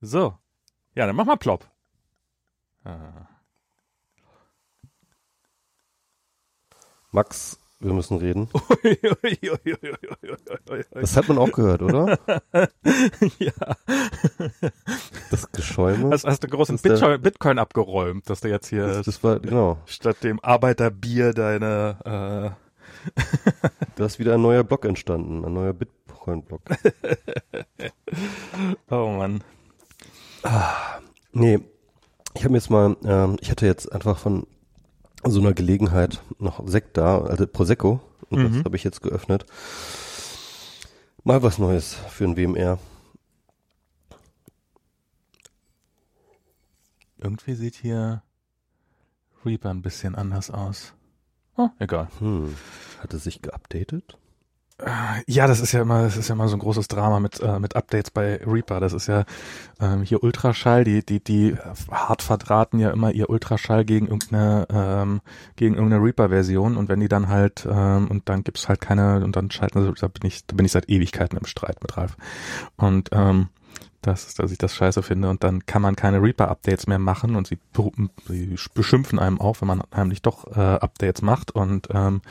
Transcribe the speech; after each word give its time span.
So. 0.00 0.34
Ja, 0.94 1.06
dann 1.06 1.16
mach 1.16 1.26
mal 1.26 1.36
plopp. 1.36 1.64
Ah. 2.84 3.26
Max, 7.10 7.58
wir 7.80 7.92
müssen 7.92 8.18
reden. 8.18 8.48
Das 10.92 11.16
hat 11.16 11.28
man 11.28 11.38
auch 11.38 11.52
gehört, 11.52 11.82
oder? 11.82 12.18
ja. 13.38 13.52
Das 15.30 15.50
Geschäume. 15.52 16.10
Hast, 16.10 16.24
hast 16.24 16.42
du 16.44 16.48
großen 16.48 16.76
Das 16.76 16.84
ist 16.84 16.84
der- 16.84 16.94
Bitcoin, 17.18 17.22
Bitcoin 17.22 17.58
abgeräumt, 17.58 18.28
dass 18.28 18.40
du 18.40 18.48
jetzt 18.48 18.68
hier 18.68 18.86
Das, 18.86 19.06
das 19.06 19.24
war, 19.24 19.38
genau. 19.40 19.78
statt 19.86 20.22
dem 20.22 20.40
Arbeiterbier 20.40 21.32
deine 21.32 22.56
Da 23.96 24.04
ist 24.04 24.18
wieder 24.18 24.34
ein 24.34 24.42
neuer 24.42 24.64
Block 24.64 24.84
entstanden, 24.84 25.44
ein 25.44 25.52
neuer 25.52 25.72
Bitcoin-Block. 25.72 26.62
äh, 26.70 27.90
Oh 28.90 29.08
Mann. 29.16 29.42
Nee, 31.32 31.60
ich 32.34 32.44
habe 32.44 32.54
jetzt 32.54 32.70
mal, 32.70 32.96
ähm, 33.04 33.36
ich 33.40 33.50
hatte 33.50 33.66
jetzt 33.66 33.90
einfach 33.92 34.18
von 34.18 34.46
so 35.24 35.40
einer 35.40 35.52
Gelegenheit 35.52 36.22
noch 36.38 36.66
Sekt 36.68 36.96
da, 36.96 37.20
also 37.22 37.46
Prosecco, 37.46 38.00
und 38.30 38.38
Mhm. 38.42 38.54
das 38.56 38.64
habe 38.64 38.76
ich 38.76 38.84
jetzt 38.84 39.02
geöffnet. 39.02 39.46
Mal 41.24 41.42
was 41.42 41.58
Neues 41.58 41.94
für 41.94 42.24
ein 42.24 42.36
WMR. 42.36 42.78
Irgendwie 47.18 47.54
sieht 47.54 47.74
hier 47.74 48.22
Reaper 49.44 49.70
ein 49.70 49.82
bisschen 49.82 50.14
anders 50.14 50.50
aus. 50.50 50.94
Oh, 51.56 51.68
egal. 51.78 52.08
Hm, 52.20 52.54
hat 53.00 53.12
es 53.14 53.24
sich 53.24 53.42
geupdatet? 53.42 54.16
Ja, 55.26 55.48
das 55.48 55.58
ist 55.58 55.72
ja 55.72 55.82
immer, 55.82 56.02
das 56.02 56.16
ist 56.16 56.28
ja 56.28 56.36
immer 56.36 56.46
so 56.48 56.54
ein 56.54 56.60
großes 56.60 56.86
Drama 56.86 57.18
mit 57.18 57.40
äh, 57.40 57.58
mit 57.58 57.74
Updates 57.74 58.12
bei 58.12 58.36
Reaper. 58.46 58.78
Das 58.78 58.92
ist 58.92 59.08
ja 59.08 59.24
ähm, 59.80 60.02
hier 60.02 60.22
Ultraschall, 60.22 60.84
die 60.84 61.04
die 61.04 61.18
die 61.22 61.56
hart 61.90 62.22
verdrahten 62.22 62.78
ja 62.78 62.90
immer 62.90 63.10
ihr 63.10 63.28
Ultraschall 63.28 63.84
gegen 63.84 64.06
irgendeine 64.06 64.68
ähm, 64.70 65.20
gegen 65.56 65.74
irgendeine 65.74 66.04
Reaper-Version. 66.04 66.76
Und 66.76 66.88
wenn 66.88 67.00
die 67.00 67.08
dann 67.08 67.28
halt 67.28 67.66
ähm, 67.68 68.06
und 68.08 68.28
dann 68.28 68.44
gibt's 68.44 68.68
halt 68.68 68.80
keine 68.80 69.24
und 69.24 69.34
dann 69.34 69.50
schalten 69.50 69.84
da 70.00 70.08
bin 70.08 70.28
ich 70.28 70.46
da 70.46 70.54
bin 70.54 70.64
ich 70.64 70.72
seit 70.72 70.88
Ewigkeiten 70.88 71.36
im 71.36 71.46
Streit 71.46 71.82
mit 71.82 71.96
Ralf. 71.96 72.16
Und 72.76 73.08
ähm, 73.10 73.48
dass, 74.02 74.34
dass 74.34 74.52
ich 74.52 74.58
das 74.58 74.74
scheiße 74.76 75.02
finde. 75.02 75.28
Und 75.28 75.42
dann 75.42 75.66
kann 75.66 75.82
man 75.82 75.96
keine 75.96 76.22
Reaper-Updates 76.22 76.86
mehr 76.86 76.98
machen. 76.98 77.34
Und 77.36 77.48
sie, 77.48 77.58
sie 78.28 78.56
beschimpfen 78.74 79.18
einem 79.18 79.40
auch, 79.40 79.60
wenn 79.60 79.68
man 79.68 79.82
heimlich 79.94 80.22
doch 80.22 80.56
äh, 80.56 80.60
Updates 80.60 81.22
macht. 81.22 81.50
Und 81.50 81.88
ähm, 81.90 82.22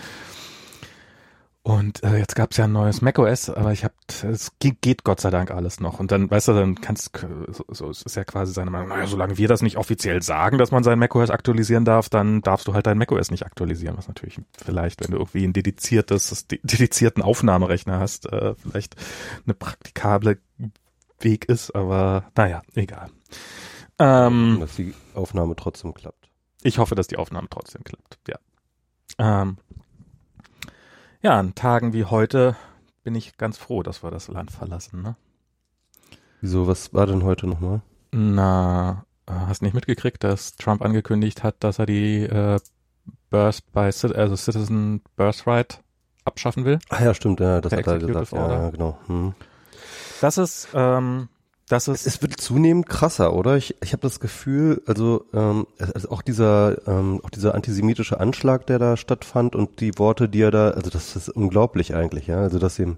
und 1.67 2.01
äh, 2.01 2.15
jetzt 2.17 2.33
gab's 2.37 2.55
ja 2.55 2.63
ein 2.63 2.71
neues 2.71 3.01
macOS, 3.01 3.49
aber 3.49 3.73
ich 3.73 3.83
habe 3.83 3.93
es 4.23 4.53
geht, 4.59 5.03
Gott 5.03 5.19
sei 5.19 5.31
Dank 5.31 5.51
alles 5.51 5.81
noch. 5.81 5.99
Und 5.99 6.13
dann, 6.13 6.31
weißt 6.31 6.47
du, 6.47 6.53
dann 6.53 6.75
kannst 6.79 7.11
so, 7.49 7.65
so 7.67 7.89
es 7.89 8.03
ist 8.03 8.15
ja 8.15 8.23
quasi 8.23 8.53
seine 8.53 8.71
Meinung, 8.71 8.87
naja, 8.87 9.05
solange 9.05 9.37
wir 9.37 9.49
das 9.49 9.61
nicht 9.61 9.75
offiziell 9.75 10.21
sagen, 10.21 10.59
dass 10.59 10.71
man 10.71 10.85
sein 10.85 10.97
macOS 10.97 11.29
aktualisieren 11.29 11.83
darf, 11.83 12.07
dann 12.07 12.41
darfst 12.41 12.69
du 12.69 12.73
halt 12.73 12.87
dein 12.87 12.97
macOS 12.97 13.31
nicht 13.31 13.45
aktualisieren, 13.45 13.97
was 13.97 14.07
natürlich 14.07 14.39
vielleicht, 14.63 15.03
wenn 15.03 15.11
du 15.11 15.17
irgendwie 15.17 15.43
ein 15.43 15.51
dediziertes, 15.51 16.47
de- 16.47 16.61
dedizierten 16.63 17.21
Aufnahmerechner 17.21 17.99
hast, 17.99 18.31
äh, 18.31 18.55
vielleicht 18.55 18.95
eine 19.45 19.53
praktikable 19.53 20.37
Weg 21.19 21.49
ist, 21.49 21.75
aber 21.75 22.31
naja, 22.37 22.61
egal. 22.75 23.09
Ähm, 23.99 24.59
Dass 24.61 24.77
die 24.77 24.93
Aufnahme 25.15 25.57
trotzdem 25.57 25.93
klappt. 25.93 26.29
ich 26.63 26.77
hoffe, 26.77 26.95
dass 26.95 27.07
die 27.07 27.17
Aufnahme 27.17 27.47
trotzdem 27.49 27.83
klappt, 27.83 28.19
ja. 28.29 28.37
Ähm, 29.19 29.57
ja, 31.21 31.39
an 31.39 31.55
Tagen 31.55 31.93
wie 31.93 32.05
heute 32.05 32.55
bin 33.03 33.15
ich 33.15 33.37
ganz 33.37 33.57
froh, 33.57 33.83
dass 33.83 34.03
wir 34.03 34.11
das 34.11 34.27
Land 34.27 34.51
verlassen, 34.51 35.01
ne? 35.01 35.15
Wieso, 36.41 36.67
was 36.67 36.93
war 36.93 37.05
denn 37.07 37.23
heute 37.23 37.47
nochmal? 37.47 37.81
Na, 38.11 39.05
äh, 39.25 39.31
hast 39.31 39.61
nicht 39.61 39.73
mitgekriegt, 39.73 40.23
dass 40.23 40.55
Trump 40.55 40.81
angekündigt 40.81 41.43
hat, 41.43 41.55
dass 41.59 41.79
er 41.79 41.85
die 41.85 42.23
äh, 42.23 42.59
Birth 43.29 43.71
by 43.73 43.89
also 44.15 44.35
Citizen 44.35 45.01
Birthright 45.15 45.81
abschaffen 46.25 46.65
will? 46.65 46.79
Ah 46.89 47.03
ja, 47.03 47.13
stimmt, 47.13 47.39
ja, 47.39 47.61
das 47.61 47.73
hat 47.73 47.87
er 47.87 47.99
gesagt. 47.99 48.31
Ja, 48.31 48.69
genau. 48.69 48.97
Hm. 49.07 49.33
Das 50.21 50.37
ist, 50.37 50.69
ähm, 50.73 51.29
das 51.67 51.89
ist, 51.89 52.07
Es 52.07 52.21
wird 52.21 52.39
zunehmend 52.39 52.87
krasser, 52.87 53.33
oder? 53.33 53.57
Ich, 53.57 53.75
ich 53.83 53.91
habe 53.91 54.01
das 54.01 54.21
Gefühl, 54.21 54.81
also, 54.85 55.25
ähm, 55.33 55.67
also 55.93 56.09
auch 56.11 56.21
dieser, 56.21 56.87
ähm, 56.87 57.19
auch 57.23 57.29
dieser 57.29 57.55
antisemitische 57.55 58.19
Anschlag, 58.21 58.65
der 58.67 58.79
da 58.79 58.95
stattfand 58.95 59.53
und 59.55 59.81
die 59.81 59.97
Worte, 59.99 60.29
die 60.29 60.41
er 60.41 60.51
da, 60.51 60.69
also 60.69 60.89
das 60.89 61.15
ist 61.17 61.29
unglaublich 61.29 61.93
eigentlich, 61.93 62.27
ja. 62.27 62.39
Also 62.39 62.57
dass 62.57 62.79
ihm, 62.79 62.97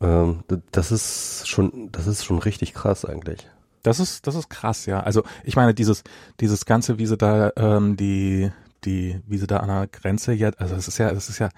ähm, 0.00 0.44
das 0.70 0.92
ist 0.92 1.46
schon, 1.46 1.90
das 1.92 2.06
ist 2.06 2.24
schon 2.24 2.38
richtig 2.38 2.72
krass 2.72 3.04
eigentlich. 3.04 3.46
Das 3.82 4.00
ist, 4.00 4.26
das 4.26 4.34
ist 4.34 4.48
krass, 4.48 4.86
ja. 4.86 5.00
Also 5.00 5.22
ich 5.44 5.54
meine, 5.54 5.74
dieses, 5.74 6.04
dieses 6.40 6.64
Ganze, 6.64 6.98
wie 6.98 7.06
sie 7.06 7.18
da, 7.18 7.52
ähm, 7.56 7.98
die, 7.98 8.50
die, 8.84 9.20
wie 9.26 9.36
sie 9.36 9.46
da 9.46 9.58
an 9.58 9.68
der 9.68 9.88
Grenze 9.88 10.32
jetzt, 10.32 10.58
also 10.58 10.74
es 10.74 10.88
ist 10.88 10.96
ja, 10.96 11.10
es 11.10 11.28
ist 11.28 11.38
ja, 11.38 11.50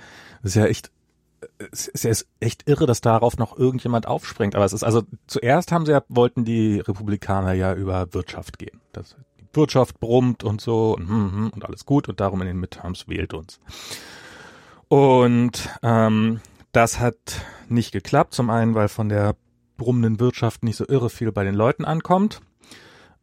es 0.43 0.51
ist 0.51 0.55
ja 0.57 0.67
echt, 0.67 0.91
es 1.73 1.89
ist 1.89 2.05
ja 2.05 2.13
echt 2.41 2.69
irre, 2.69 2.87
dass 2.87 3.01
darauf 3.01 3.37
noch 3.37 3.57
irgendjemand 3.57 4.07
aufspringt. 4.07 4.55
Aber 4.55 4.65
es 4.65 4.73
ist 4.73 4.85
also, 4.85 5.03
zuerst 5.27 5.73
haben 5.73 5.87
sie 5.87 5.93
ja, 5.93 6.03
wollten 6.09 6.45
die 6.45 6.81
Republikaner 6.81 7.53
ja 7.53 7.75
über 7.75 8.13
Wirtschaft 8.13 8.59
gehen. 8.59 8.81
Das, 8.93 9.17
die 9.39 9.47
Wirtschaft 9.53 10.01
brummt 10.01 10.45
und 10.45 10.61
so 10.61 10.95
und, 10.95 11.09
hm, 11.09 11.33
hm, 11.33 11.51
und 11.51 11.65
alles 11.65 11.87
gut 11.87 12.09
und 12.09 12.21
darum 12.21 12.41
in 12.43 12.49
den 12.49 12.61
Midterms 12.61 13.09
wählt 13.09 13.35
uns. 13.35 13.61
Und 14.89 15.69
ähm, 15.83 16.41
das 16.73 17.01
hat 17.01 17.17
nicht 17.69 17.93
geklappt. 17.93 18.35
Zum 18.35 18.51
einen, 18.51 18.75
weil 18.75 18.89
von 18.89 19.09
der 19.09 19.37
brummenden 19.77 20.21
Wirtschaft 20.21 20.63
nicht 20.63 20.77
so 20.77 20.87
irre 20.87 21.11
viel 21.11 21.33
bei 21.33 21.45
den 21.45 21.55
Leuten 21.55 21.85
ankommt. 21.85 22.41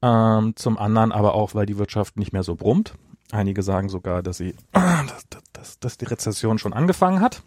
Ähm, 0.02 0.56
zum 0.56 0.78
anderen 0.78 1.12
aber 1.12 1.36
auch, 1.36 1.54
weil 1.54 1.66
die 1.66 1.78
Wirtschaft 1.78 2.18
nicht 2.18 2.34
mehr 2.34 2.44
so 2.44 2.56
brummt. 2.56 2.96
Einige 3.32 3.64
sagen 3.64 3.88
sogar, 3.88 4.24
dass 4.24 4.38
sie, 4.38 4.56
dass, 4.72 5.28
dass, 5.54 5.80
dass 5.80 5.98
die 5.98 6.06
Rezession 6.06 6.58
schon 6.58 6.74
angefangen 6.74 7.22
hat. 7.22 7.44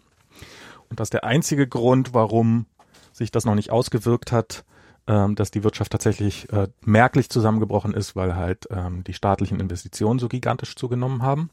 Und 0.89 0.99
dass 0.99 1.09
der 1.09 1.23
einzige 1.23 1.67
Grund, 1.67 2.13
warum 2.13 2.65
sich 3.13 3.31
das 3.31 3.45
noch 3.45 3.55
nicht 3.55 3.71
ausgewirkt 3.71 4.31
hat, 4.31 4.65
ähm, 5.07 5.35
dass 5.35 5.51
die 5.51 5.63
Wirtschaft 5.63 5.91
tatsächlich 5.91 6.51
äh, 6.51 6.67
merklich 6.81 7.29
zusammengebrochen 7.29 7.93
ist, 7.93 8.15
weil 8.15 8.35
halt 8.35 8.67
ähm, 8.71 9.03
die 9.03 9.13
staatlichen 9.13 9.59
Investitionen 9.59 10.19
so 10.19 10.27
gigantisch 10.27 10.75
zugenommen 10.75 11.21
haben, 11.21 11.49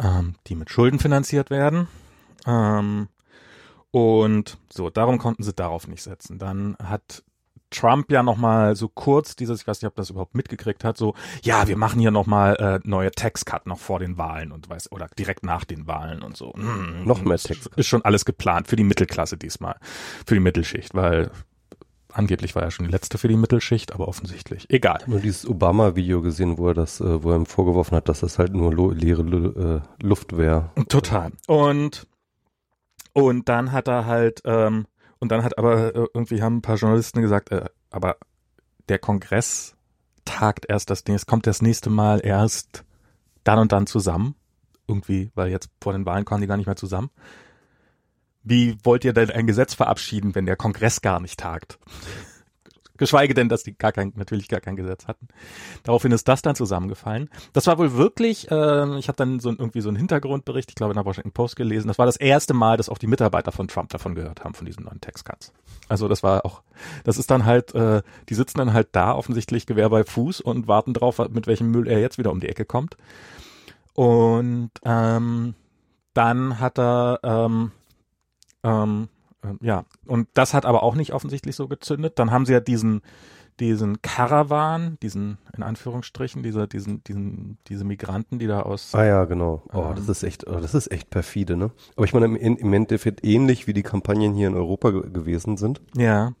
ähm, 0.00 0.36
die 0.46 0.54
mit 0.54 0.70
Schulden 0.70 0.98
finanziert 0.98 1.50
werden. 1.50 1.88
Ähm, 2.46 3.08
und 3.90 4.58
so, 4.70 4.90
darum 4.90 5.18
konnten 5.18 5.42
sie 5.42 5.52
darauf 5.52 5.88
nicht 5.88 6.02
setzen. 6.02 6.38
Dann 6.38 6.76
hat 6.82 7.24
Trump 7.70 8.10
ja 8.10 8.22
noch 8.22 8.36
mal 8.36 8.76
so 8.76 8.88
kurz 8.88 9.36
dieses, 9.36 9.60
ich 9.62 9.66
weiß 9.66 9.82
nicht, 9.82 9.88
ob 9.88 9.94
das 9.96 10.10
überhaupt 10.10 10.34
mitgekriegt 10.34 10.84
hat, 10.84 10.96
so, 10.96 11.14
ja, 11.42 11.68
wir 11.68 11.76
machen 11.76 12.00
hier 12.00 12.10
noch 12.10 12.26
mal 12.26 12.54
äh, 12.56 12.80
neue 12.88 13.10
Tax 13.10 13.44
Cut 13.44 13.66
noch 13.66 13.78
vor 13.78 13.98
den 13.98 14.16
Wahlen 14.18 14.52
und 14.52 14.68
weiß 14.70 14.90
oder 14.92 15.08
direkt 15.18 15.44
nach 15.44 15.64
den 15.64 15.86
Wahlen 15.86 16.22
und 16.22 16.36
so. 16.36 16.52
Hm, 16.54 17.04
Noch 17.04 17.22
mehr 17.22 17.34
ist- 17.34 17.46
Tax 17.48 17.68
Cut. 17.70 17.78
Ist 17.78 17.86
schon 17.88 18.02
alles 18.04 18.24
geplant 18.24 18.68
für 18.68 18.76
die 18.76 18.84
Mittelklasse 18.84 19.36
diesmal, 19.36 19.76
für 20.26 20.34
die 20.34 20.40
Mittelschicht, 20.40 20.94
weil 20.94 21.30
angeblich 22.12 22.54
war 22.54 22.62
ja 22.62 22.70
schon 22.70 22.86
die 22.86 22.90
letzte 22.92 23.18
für 23.18 23.28
die 23.28 23.36
Mittelschicht, 23.36 23.92
aber 23.92 24.08
offensichtlich 24.08 24.68
egal. 24.70 25.00
Nur 25.06 25.20
dieses 25.20 25.46
Obama-Video 25.46 26.22
gesehen, 26.22 26.56
wo 26.58 26.68
er 26.68 26.74
das, 26.74 27.00
äh, 27.00 27.22
wo 27.22 27.30
er 27.30 27.36
ihm 27.36 27.46
vorgeworfen 27.46 27.96
hat, 27.96 28.08
dass 28.08 28.20
das 28.20 28.38
halt 28.38 28.54
nur 28.54 28.94
leere 28.94 29.82
äh, 30.00 30.04
Luft 30.04 30.36
wäre. 30.36 30.70
Total. 30.88 31.32
Und 31.46 32.06
und 33.12 33.48
dann 33.48 33.72
hat 33.72 33.88
er 33.88 34.06
halt 34.06 34.42
ähm, 34.44 34.86
und 35.18 35.30
dann 35.30 35.42
hat 35.42 35.58
aber 35.58 35.94
äh, 35.94 36.06
irgendwie 36.14 36.42
haben 36.42 36.58
ein 36.58 36.62
paar 36.62 36.76
Journalisten 36.76 37.22
gesagt, 37.22 37.50
äh, 37.50 37.66
aber 37.90 38.16
der 38.88 38.98
Kongress 38.98 39.74
tagt 40.24 40.66
erst 40.68 40.90
das 40.90 41.04
Ding, 41.04 41.14
es 41.14 41.26
kommt 41.26 41.46
das 41.46 41.62
nächste 41.62 41.90
Mal 41.90 42.20
erst 42.24 42.84
dann 43.44 43.58
und 43.58 43.72
dann 43.72 43.86
zusammen. 43.86 44.34
Irgendwie, 44.86 45.30
weil 45.34 45.50
jetzt 45.50 45.70
vor 45.82 45.92
den 45.92 46.06
Wahlen 46.06 46.24
kommen 46.24 46.40
die 46.40 46.46
gar 46.46 46.56
nicht 46.56 46.66
mehr 46.66 46.76
zusammen. 46.76 47.10
Wie 48.42 48.78
wollt 48.82 49.04
ihr 49.04 49.12
denn 49.12 49.30
ein 49.30 49.46
Gesetz 49.46 49.74
verabschieden, 49.74 50.34
wenn 50.34 50.46
der 50.46 50.56
Kongress 50.56 51.02
gar 51.02 51.20
nicht 51.20 51.38
tagt? 51.38 51.78
Geschweige 52.98 53.34
denn, 53.34 53.48
dass 53.48 53.62
die 53.62 53.76
gar 53.76 53.92
kein, 53.92 54.12
natürlich 54.16 54.48
gar 54.48 54.60
kein 54.60 54.76
Gesetz 54.76 55.06
hatten. 55.06 55.28
Daraufhin 55.84 56.12
ist 56.12 56.28
das 56.28 56.42
dann 56.42 56.54
zusammengefallen. 56.54 57.30
Das 57.52 57.66
war 57.66 57.78
wohl 57.78 57.94
wirklich, 57.94 58.50
äh, 58.50 58.98
ich 58.98 59.08
habe 59.08 59.16
dann 59.16 59.40
so 59.40 59.48
ein, 59.48 59.56
irgendwie 59.58 59.80
so 59.80 59.88
einen 59.88 59.96
Hintergrundbericht, 59.96 60.70
ich 60.70 60.74
glaube 60.74 60.92
in 60.92 60.96
der 60.96 61.04
Washington 61.04 61.32
Post 61.32 61.56
gelesen. 61.56 61.88
Das 61.88 61.98
war 61.98 62.06
das 62.06 62.16
erste 62.16 62.54
Mal, 62.54 62.76
dass 62.76 62.88
auch 62.88 62.98
die 62.98 63.06
Mitarbeiter 63.06 63.52
von 63.52 63.68
Trump 63.68 63.90
davon 63.90 64.14
gehört 64.14 64.44
haben, 64.44 64.54
von 64.54 64.66
diesen 64.66 64.84
neuen 64.84 65.00
Tax 65.00 65.24
Cuts. 65.24 65.52
Also 65.88 66.08
das 66.08 66.22
war 66.22 66.44
auch, 66.44 66.62
das 67.04 67.18
ist 67.18 67.30
dann 67.30 67.44
halt, 67.44 67.74
äh, 67.74 68.02
die 68.28 68.34
sitzen 68.34 68.58
dann 68.58 68.72
halt 68.72 68.88
da, 68.92 69.14
offensichtlich 69.14 69.66
Gewehr 69.66 69.88
bei 69.88 70.04
Fuß 70.04 70.40
und 70.40 70.68
warten 70.68 70.92
drauf, 70.92 71.18
mit 71.30 71.46
welchem 71.46 71.70
Müll 71.70 71.88
er 71.88 72.00
jetzt 72.00 72.18
wieder 72.18 72.30
um 72.32 72.40
die 72.40 72.48
Ecke 72.48 72.64
kommt. 72.64 72.96
Und 73.94 74.70
ähm, 74.84 75.54
dann 76.14 76.60
hat 76.60 76.78
er, 76.78 77.20
ähm, 77.22 77.72
ähm, 78.62 79.08
ja, 79.60 79.84
und 80.06 80.28
das 80.34 80.54
hat 80.54 80.66
aber 80.66 80.82
auch 80.82 80.94
nicht 80.94 81.12
offensichtlich 81.12 81.56
so 81.56 81.68
gezündet. 81.68 82.18
Dann 82.18 82.30
haben 82.30 82.46
sie 82.46 82.52
ja 82.52 82.60
diesen, 82.60 83.02
diesen 83.60 84.00
Karawan, 84.02 84.98
diesen, 85.02 85.38
in 85.56 85.62
Anführungsstrichen, 85.62 86.42
diese, 86.42 86.68
diesen, 86.68 87.02
diesen, 87.04 87.58
diese 87.68 87.84
Migranten, 87.84 88.38
die 88.38 88.46
da 88.46 88.62
aus. 88.62 88.94
Ah 88.94 89.04
ja, 89.04 89.24
genau. 89.24 89.62
Oh, 89.72 89.86
Ähm. 89.88 89.96
das 89.96 90.08
ist 90.08 90.22
echt, 90.22 90.46
oh, 90.46 90.60
das 90.60 90.74
ist 90.74 90.90
echt 90.90 91.10
perfide, 91.10 91.56
ne? 91.56 91.70
Aber 91.96 92.04
ich 92.04 92.14
meine, 92.14 92.26
im, 92.26 92.56
im 92.56 92.72
Endeffekt 92.72 93.24
ähnlich 93.24 93.66
wie 93.66 93.72
die 93.72 93.82
Kampagnen 93.82 94.34
hier 94.34 94.48
in 94.48 94.54
Europa 94.54 94.90
ge 94.90 95.10
gewesen 95.10 95.56
sind. 95.56 95.80
Ja. 95.96 96.32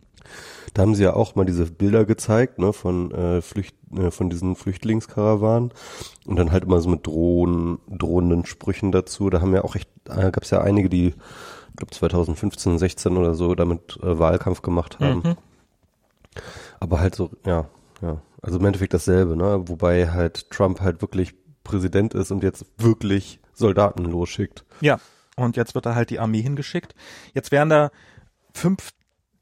Da 0.74 0.82
haben 0.82 0.94
sie 0.94 1.04
ja 1.04 1.14
auch 1.14 1.34
mal 1.34 1.46
diese 1.46 1.64
Bilder 1.66 2.04
gezeigt, 2.04 2.58
ne, 2.58 2.72
von 2.72 3.10
äh, 3.12 3.40
Flücht, 3.40 3.74
äh, 3.96 4.10
von 4.10 4.28
diesen 4.28 4.56
Flüchtlingskarawanen 4.56 5.72
und 6.26 6.36
dann 6.36 6.52
halt 6.52 6.64
immer 6.64 6.80
so 6.80 6.90
mit 6.90 7.06
Drohnen, 7.06 7.78
drohenden 7.88 8.44
Sprüchen 8.44 8.92
dazu. 8.92 9.30
Da 9.30 9.40
haben 9.40 9.54
ja 9.54 9.64
auch 9.64 9.74
echt, 9.74 9.88
äh, 10.08 10.30
gab 10.30 10.42
es 10.42 10.50
ja 10.50 10.60
einige, 10.60 10.88
die, 10.88 11.14
glaube 11.78 11.92
2015, 11.92 12.78
16 12.78 13.16
oder 13.16 13.34
so, 13.34 13.54
damit 13.54 13.98
äh, 14.02 14.18
Wahlkampf 14.18 14.62
gemacht 14.62 15.00
haben. 15.00 15.22
Mhm. 15.24 15.36
Aber 16.80 17.00
halt 17.00 17.14
so, 17.14 17.30
ja, 17.46 17.66
ja. 18.02 18.20
Also 18.42 18.58
im 18.58 18.64
Endeffekt 18.66 18.94
dasselbe, 18.94 19.36
ne? 19.36 19.68
Wobei 19.68 20.10
halt 20.10 20.50
Trump 20.50 20.80
halt 20.80 21.00
wirklich 21.00 21.34
Präsident 21.64 22.14
ist 22.14 22.30
und 22.30 22.42
jetzt 22.42 22.66
wirklich 22.76 23.40
Soldaten 23.52 24.04
losschickt. 24.04 24.64
Ja. 24.80 25.00
Und 25.36 25.56
jetzt 25.56 25.74
wird 25.74 25.86
da 25.86 25.94
halt 25.94 26.10
die 26.10 26.18
Armee 26.18 26.42
hingeschickt. 26.42 26.94
Jetzt 27.32 27.52
wären 27.52 27.68
da 27.68 27.90
fünf, 28.52 28.90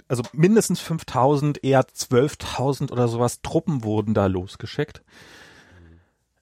also 0.08 0.22
mindestens 0.32 0.80
5000, 0.80 1.64
eher 1.64 1.82
12.000 1.82 2.92
oder 2.92 3.08
sowas 3.08 3.40
Truppen 3.42 3.82
wurden 3.82 4.12
da 4.12 4.26
losgeschickt. 4.26 5.02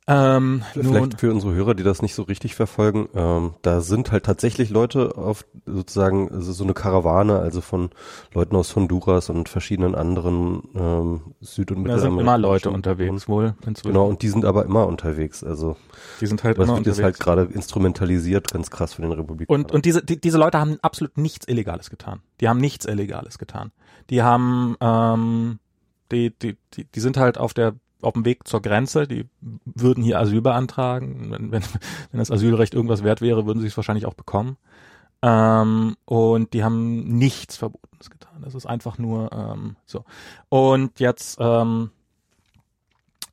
Ähm, 0.07 0.63
Vielleicht 0.75 1.19
für 1.19 1.31
unsere 1.31 1.55
Hörer, 1.55 1.75
die 1.75 1.83
das 1.83 2.03
nicht 2.03 2.15
so 2.15 2.25
richtig 2.25 2.55
verfolgen, 2.55 3.09
ähm, 3.15 3.55
da 3.63 3.81
sind 3.81 4.13
halt 4.13 4.27
tatsächlich 4.27 4.69
Leute 4.69 5.17
auf 5.17 5.47
sozusagen 5.65 6.31
also 6.31 6.53
so 6.53 6.63
eine 6.63 6.75
Karawane, 6.75 7.39
also 7.39 7.63
von 7.63 7.89
Leuten 8.35 8.55
aus 8.55 8.77
Honduras 8.77 9.31
und 9.31 9.49
verschiedenen 9.49 9.95
anderen 9.95 10.63
ähm, 10.75 11.35
Süd- 11.41 11.73
und 11.73 11.85
da 11.85 11.99
sind 11.99 12.19
immer 12.19 12.37
Leute 12.37 12.71
unterwegs 12.71 13.29
wohl. 13.29 13.55
Genau, 13.83 14.07
und 14.07 14.21
die 14.21 14.29
sind 14.29 14.45
aber 14.45 14.67
immer 14.67 14.87
unterwegs. 14.87 15.43
Also 15.43 15.77
Die 16.21 16.27
sind 16.27 16.45
halt 16.45 16.59
das 16.59 16.69
immer 16.69 16.77
wird 16.77 16.87
jetzt 16.87 17.03
halt 17.03 17.19
gerade 17.19 17.45
instrumentalisiert, 17.45 18.53
ganz 18.53 18.71
krass 18.71 18.93
für 18.93 19.01
den 19.01 19.13
Republikanern. 19.13 19.63
Und, 19.63 19.73
und 19.73 19.87
diese, 19.87 20.05
die, 20.05 20.21
diese 20.21 20.37
Leute 20.37 20.61
haben 20.61 20.77
absolut 20.83 21.17
nichts 21.17 21.49
Illegales 21.49 21.89
getan. 21.89 22.21
Die 22.43 22.49
haben 22.51 22.61
nichts 22.61 22.85
Illegales 22.85 23.39
getan. 23.39 23.73
Die 24.11 24.23
haben, 24.23 24.77
ähm, 24.83 25.61
die, 26.13 26.39
die, 26.39 26.59
die, 26.75 26.85
die 26.85 27.01
sind 27.01 27.17
halt 27.17 27.39
auf 27.39 27.55
der 27.55 27.75
auf 28.05 28.15
dem 28.15 28.25
Weg 28.25 28.47
zur 28.47 28.63
Grenze, 28.63 29.07
die 29.07 29.29
würden 29.65 30.05
hier 30.05 30.21
Asyl 30.21 30.41
beantragen. 30.41 31.31
Wenn, 31.31 31.53
wenn, 31.53 31.63
wenn 32.11 32.19
das 32.19 32.31
Asylrecht 32.31 32.75
irgendwas 32.75 33.05
wert 33.05 33.21
wäre, 33.21 33.47
würden 33.47 33.61
sie 33.61 33.69
es 33.69 33.77
wahrscheinlich 33.77 34.07
auch 34.07 34.15
bekommen. 34.15 34.57
Ähm, 35.23 35.97
und 36.05 36.53
die 36.53 36.63
haben 36.63 37.17
nichts 37.17 37.57
Verbotenes 37.57 38.11
getan. 38.11 38.43
Das 38.43 38.55
ist 38.55 38.67
einfach 38.67 38.99
nur 38.99 39.33
ähm, 39.33 39.77
so. 39.87 40.05
Und 40.49 41.01
jetzt 41.01 41.39
ähm, 41.41 41.91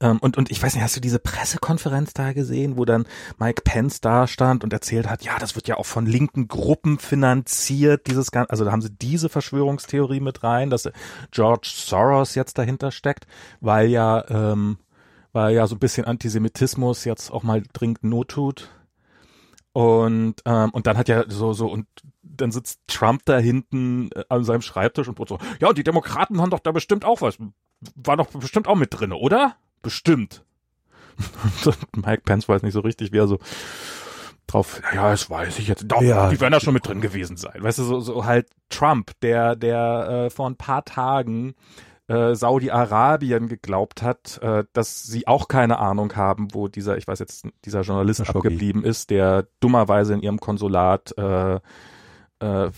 und, 0.08 0.38
und 0.38 0.52
ich 0.52 0.62
weiß 0.62 0.74
nicht, 0.74 0.84
hast 0.84 0.96
du 0.96 1.02
diese 1.02 1.20
Pressekonferenz 1.20 2.14
da 2.14 2.34
gesehen, 2.34 2.78
wo 2.78 2.86
dann 2.86 3.06
Mike 3.38 3.62
Pence 3.64 4.02
da 4.02 4.28
stand 4.28 4.64
und 4.64 4.74
erzählt 4.74 5.10
hat, 5.10 5.24
ja, 5.24 5.38
das 5.40 5.56
wird 5.56 5.68
ja 5.68 5.78
auch 5.78 5.86
von 5.86 6.06
linken 6.06 6.48
Gruppen 6.48 6.98
finanziert, 7.00 8.08
dieses 8.08 8.32
Gan 8.32 8.48
also 8.50 8.66
da 8.66 8.72
haben 8.72 8.82
sie 8.82 8.92
diese 8.92 9.30
Verschwörungstheorie 9.30 10.20
mit 10.20 10.44
rein, 10.44 10.70
dass 10.70 10.90
George 11.32 11.70
Soros 11.72 12.36
jetzt 12.36 12.58
dahinter 12.58 12.92
steckt, 12.92 13.28
weil 13.60 13.90
ja, 13.90 14.26
ähm, 14.30 14.78
weil 15.34 15.54
ja 15.54 15.68
so 15.68 15.76
ein 15.76 15.80
bisschen 15.80 16.06
Antisemitismus 16.06 17.06
jetzt 17.06 17.32
auch 17.32 17.44
mal 17.44 17.64
dringend 17.74 18.04
Not 18.04 18.30
tut. 18.30 18.70
Und, 19.74 20.36
ähm, 20.46 20.70
und 20.72 20.86
dann 20.86 20.98
hat 20.98 21.08
ja 21.08 21.24
so, 21.30 21.54
so, 21.54 21.72
und 21.72 21.88
dann 22.22 22.52
sitzt 22.52 22.82
Trump 22.88 23.22
da 23.26 23.38
hinten 23.38 24.10
äh, 24.12 24.26
an 24.28 24.44
seinem 24.44 24.62
Schreibtisch 24.62 25.08
und 25.08 25.18
so, 25.28 25.38
ja, 25.60 25.72
die 25.72 25.84
Demokraten 25.84 26.42
haben 26.42 26.50
doch 26.50 26.60
da 26.60 26.72
bestimmt 26.72 27.06
auch 27.06 27.22
was, 27.22 27.38
war 27.96 28.18
doch 28.18 28.28
bestimmt 28.28 28.68
auch 28.68 28.76
mit 28.76 28.90
drinne, 28.92 29.16
oder? 29.16 29.56
Bestimmt. 29.82 30.44
Mike 31.96 32.24
Pence 32.26 32.48
weiß 32.50 32.64
nicht 32.64 32.74
so 32.74 32.80
richtig, 32.82 33.12
wie 33.12 33.18
er 33.18 33.28
so 33.28 33.40
drauf, 34.48 34.82
ja, 34.94 35.10
das 35.12 35.30
weiß 35.30 35.60
ich 35.60 35.68
jetzt. 35.68 35.86
Doch, 35.88 36.02
Ja. 36.02 36.30
die 36.30 36.40
werden 36.42 36.54
da 36.54 36.60
schon 36.60 36.74
mit 36.74 36.88
drin 36.88 37.02
gewesen 37.02 37.38
sein. 37.38 37.62
Weißt 37.64 37.80
du, 37.80 37.84
so, 37.84 38.00
so 38.00 38.26
halt 38.26 38.48
Trump, 38.70 39.12
der, 39.22 39.56
der 39.56 40.26
äh, 40.26 40.30
vor 40.30 40.50
ein 40.50 40.56
paar 40.58 40.84
Tagen 40.84 41.54
äh, 42.08 42.36
Saudi-Arabien 42.36 43.48
geglaubt 43.48 44.02
hat, 44.02 44.40
äh, 44.42 44.66
dass 44.74 45.04
sie 45.04 45.28
auch 45.28 45.48
keine 45.48 45.80
Ahnung 45.80 46.16
haben, 46.16 46.54
wo 46.54 46.68
dieser, 46.68 46.98
ich 46.98 47.08
weiß 47.08 47.20
jetzt, 47.20 47.48
dieser 47.64 47.82
Journalist 47.82 48.28
abgeblieben 48.28 48.84
ist, 48.84 49.10
der 49.10 49.48
dummerweise 49.62 50.14
in 50.14 50.22
ihrem 50.22 50.40
Konsulat 50.40 51.14
äh, 51.18 51.60
äh, 52.40 52.72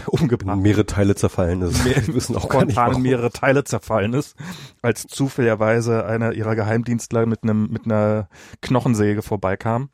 umgebracht 0.06 0.58
mehrere 0.58 0.86
Teile 0.86 1.14
zerfallen 1.14 1.62
ist. 1.62 1.84
Mehr- 1.84 1.96
Wir 2.06 2.14
wissen 2.14 2.36
auch 2.36 2.48
gar 2.48 2.64
nicht, 2.64 2.76
warum. 2.76 3.02
mehrere 3.02 3.30
Teile 3.30 3.64
zerfallen 3.64 4.12
ist, 4.14 4.36
als 4.82 5.06
zufälligerweise 5.06 6.04
einer 6.06 6.32
ihrer 6.32 6.54
Geheimdienstler 6.56 7.26
mit 7.26 7.42
einem 7.42 7.68
mit 7.70 7.84
einer 7.86 8.28
Knochensäge 8.62 9.22
vorbeikam. 9.22 9.90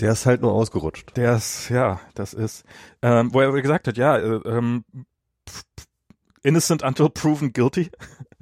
Der 0.00 0.12
ist 0.12 0.24
halt 0.26 0.40
nur 0.40 0.52
ausgerutscht. 0.52 1.16
Der 1.16 1.36
ist, 1.36 1.68
ja, 1.68 2.00
das 2.14 2.32
ist, 2.32 2.64
ähm, 3.02 3.34
wo 3.34 3.40
er 3.40 3.52
gesagt 3.60 3.86
hat, 3.88 3.98
ja, 3.98 4.16
äh, 4.16 4.40
ähm, 4.46 4.84
innocent 6.42 6.82
until 6.82 7.10
proven 7.10 7.52
guilty. 7.52 7.90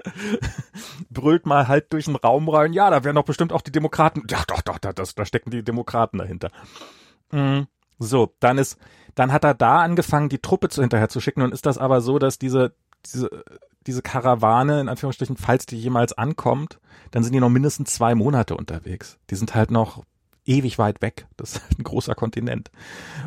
Brüllt 1.10 1.46
mal 1.46 1.68
halt 1.68 1.92
durch 1.92 2.04
den 2.06 2.16
Raum 2.16 2.48
rein, 2.48 2.72
ja, 2.72 2.90
da 2.90 3.04
wären 3.04 3.16
doch 3.16 3.24
bestimmt 3.24 3.52
auch 3.52 3.62
die 3.62 3.72
Demokraten. 3.72 4.22
Ja, 4.30 4.42
doch, 4.46 4.62
doch, 4.62 4.78
da, 4.78 4.92
das, 4.92 5.14
da 5.14 5.24
stecken 5.24 5.50
die 5.50 5.62
Demokraten 5.64 6.18
dahinter. 6.18 6.50
Mm, 7.32 7.62
So, 7.98 8.34
dann 8.40 8.58
ist, 8.58 8.76
dann 9.14 9.32
hat 9.32 9.44
er 9.44 9.54
da 9.54 9.78
angefangen, 9.80 10.28
die 10.28 10.38
Truppe 10.38 10.68
zu 10.68 10.80
hinterher 10.80 11.08
zu 11.08 11.20
schicken. 11.20 11.40
Nun 11.40 11.52
ist 11.52 11.66
das 11.66 11.78
aber 11.78 12.00
so, 12.00 12.18
dass 12.18 12.38
diese, 12.38 12.74
diese, 13.06 13.30
diese 13.86 14.02
Karawane, 14.02 14.80
in 14.80 14.88
Anführungsstrichen, 14.88 15.36
falls 15.36 15.66
die 15.66 15.78
jemals 15.78 16.12
ankommt, 16.12 16.78
dann 17.10 17.22
sind 17.22 17.32
die 17.32 17.40
noch 17.40 17.50
mindestens 17.50 17.94
zwei 17.94 18.14
Monate 18.14 18.56
unterwegs. 18.56 19.18
Die 19.30 19.36
sind 19.36 19.54
halt 19.54 19.70
noch 19.70 20.02
ewig 20.46 20.78
weit 20.78 21.00
weg. 21.02 21.26
Das 21.36 21.52
ist 21.56 21.62
halt 21.62 21.78
ein 21.78 21.84
großer 21.84 22.14
Kontinent. 22.14 22.70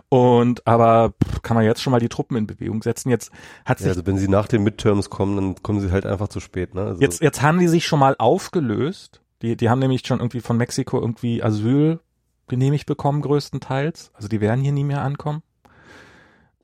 Und 0.10 0.66
aber 0.68 1.14
kann 1.42 1.56
man 1.56 1.66
jetzt 1.66 1.82
schon 1.82 1.92
mal 1.92 2.00
die 2.00 2.10
Truppen 2.10 2.38
in 2.38 2.48
Bewegung 2.48 2.84
setzen. 2.84 3.10
Jetzt 3.10 3.32
hat 3.66 3.80
Ja, 3.80 3.86
sich 3.86 3.90
also 3.90 4.06
wenn 4.06 4.18
sie 4.18 4.28
nach 4.28 4.48
den 4.48 4.64
Midterms 4.64 5.10
kommen, 5.10 5.36
dann 5.36 5.64
kommen 5.64 5.80
sie 5.80 5.92
halt 5.92 6.06
einfach 6.06 6.28
zu 6.28 6.40
spät. 6.40 6.76
Ne? 6.76 6.82
Also, 6.82 7.02
Jetzt, 7.02 7.22
jetzt 7.22 7.42
haben 7.42 7.60
die 7.60 7.68
sich 7.68 7.86
schon 7.88 8.00
mal 8.00 8.16
aufgelöst. 8.18 9.22
Die, 9.42 9.56
die 9.56 9.70
haben 9.70 9.80
nämlich 9.80 10.06
schon 10.06 10.20
irgendwie 10.20 10.42
von 10.42 10.58
Mexiko 10.58 11.00
irgendwie 11.00 11.44
Asyl 11.44 12.00
genehmigt 12.48 12.86
bekommen, 12.86 13.22
größtenteils. 13.22 14.12
Also 14.14 14.28
die 14.28 14.42
werden 14.42 14.62
hier 14.62 14.72
nie 14.72 14.84
mehr 14.84 15.02
ankommen. 15.02 15.44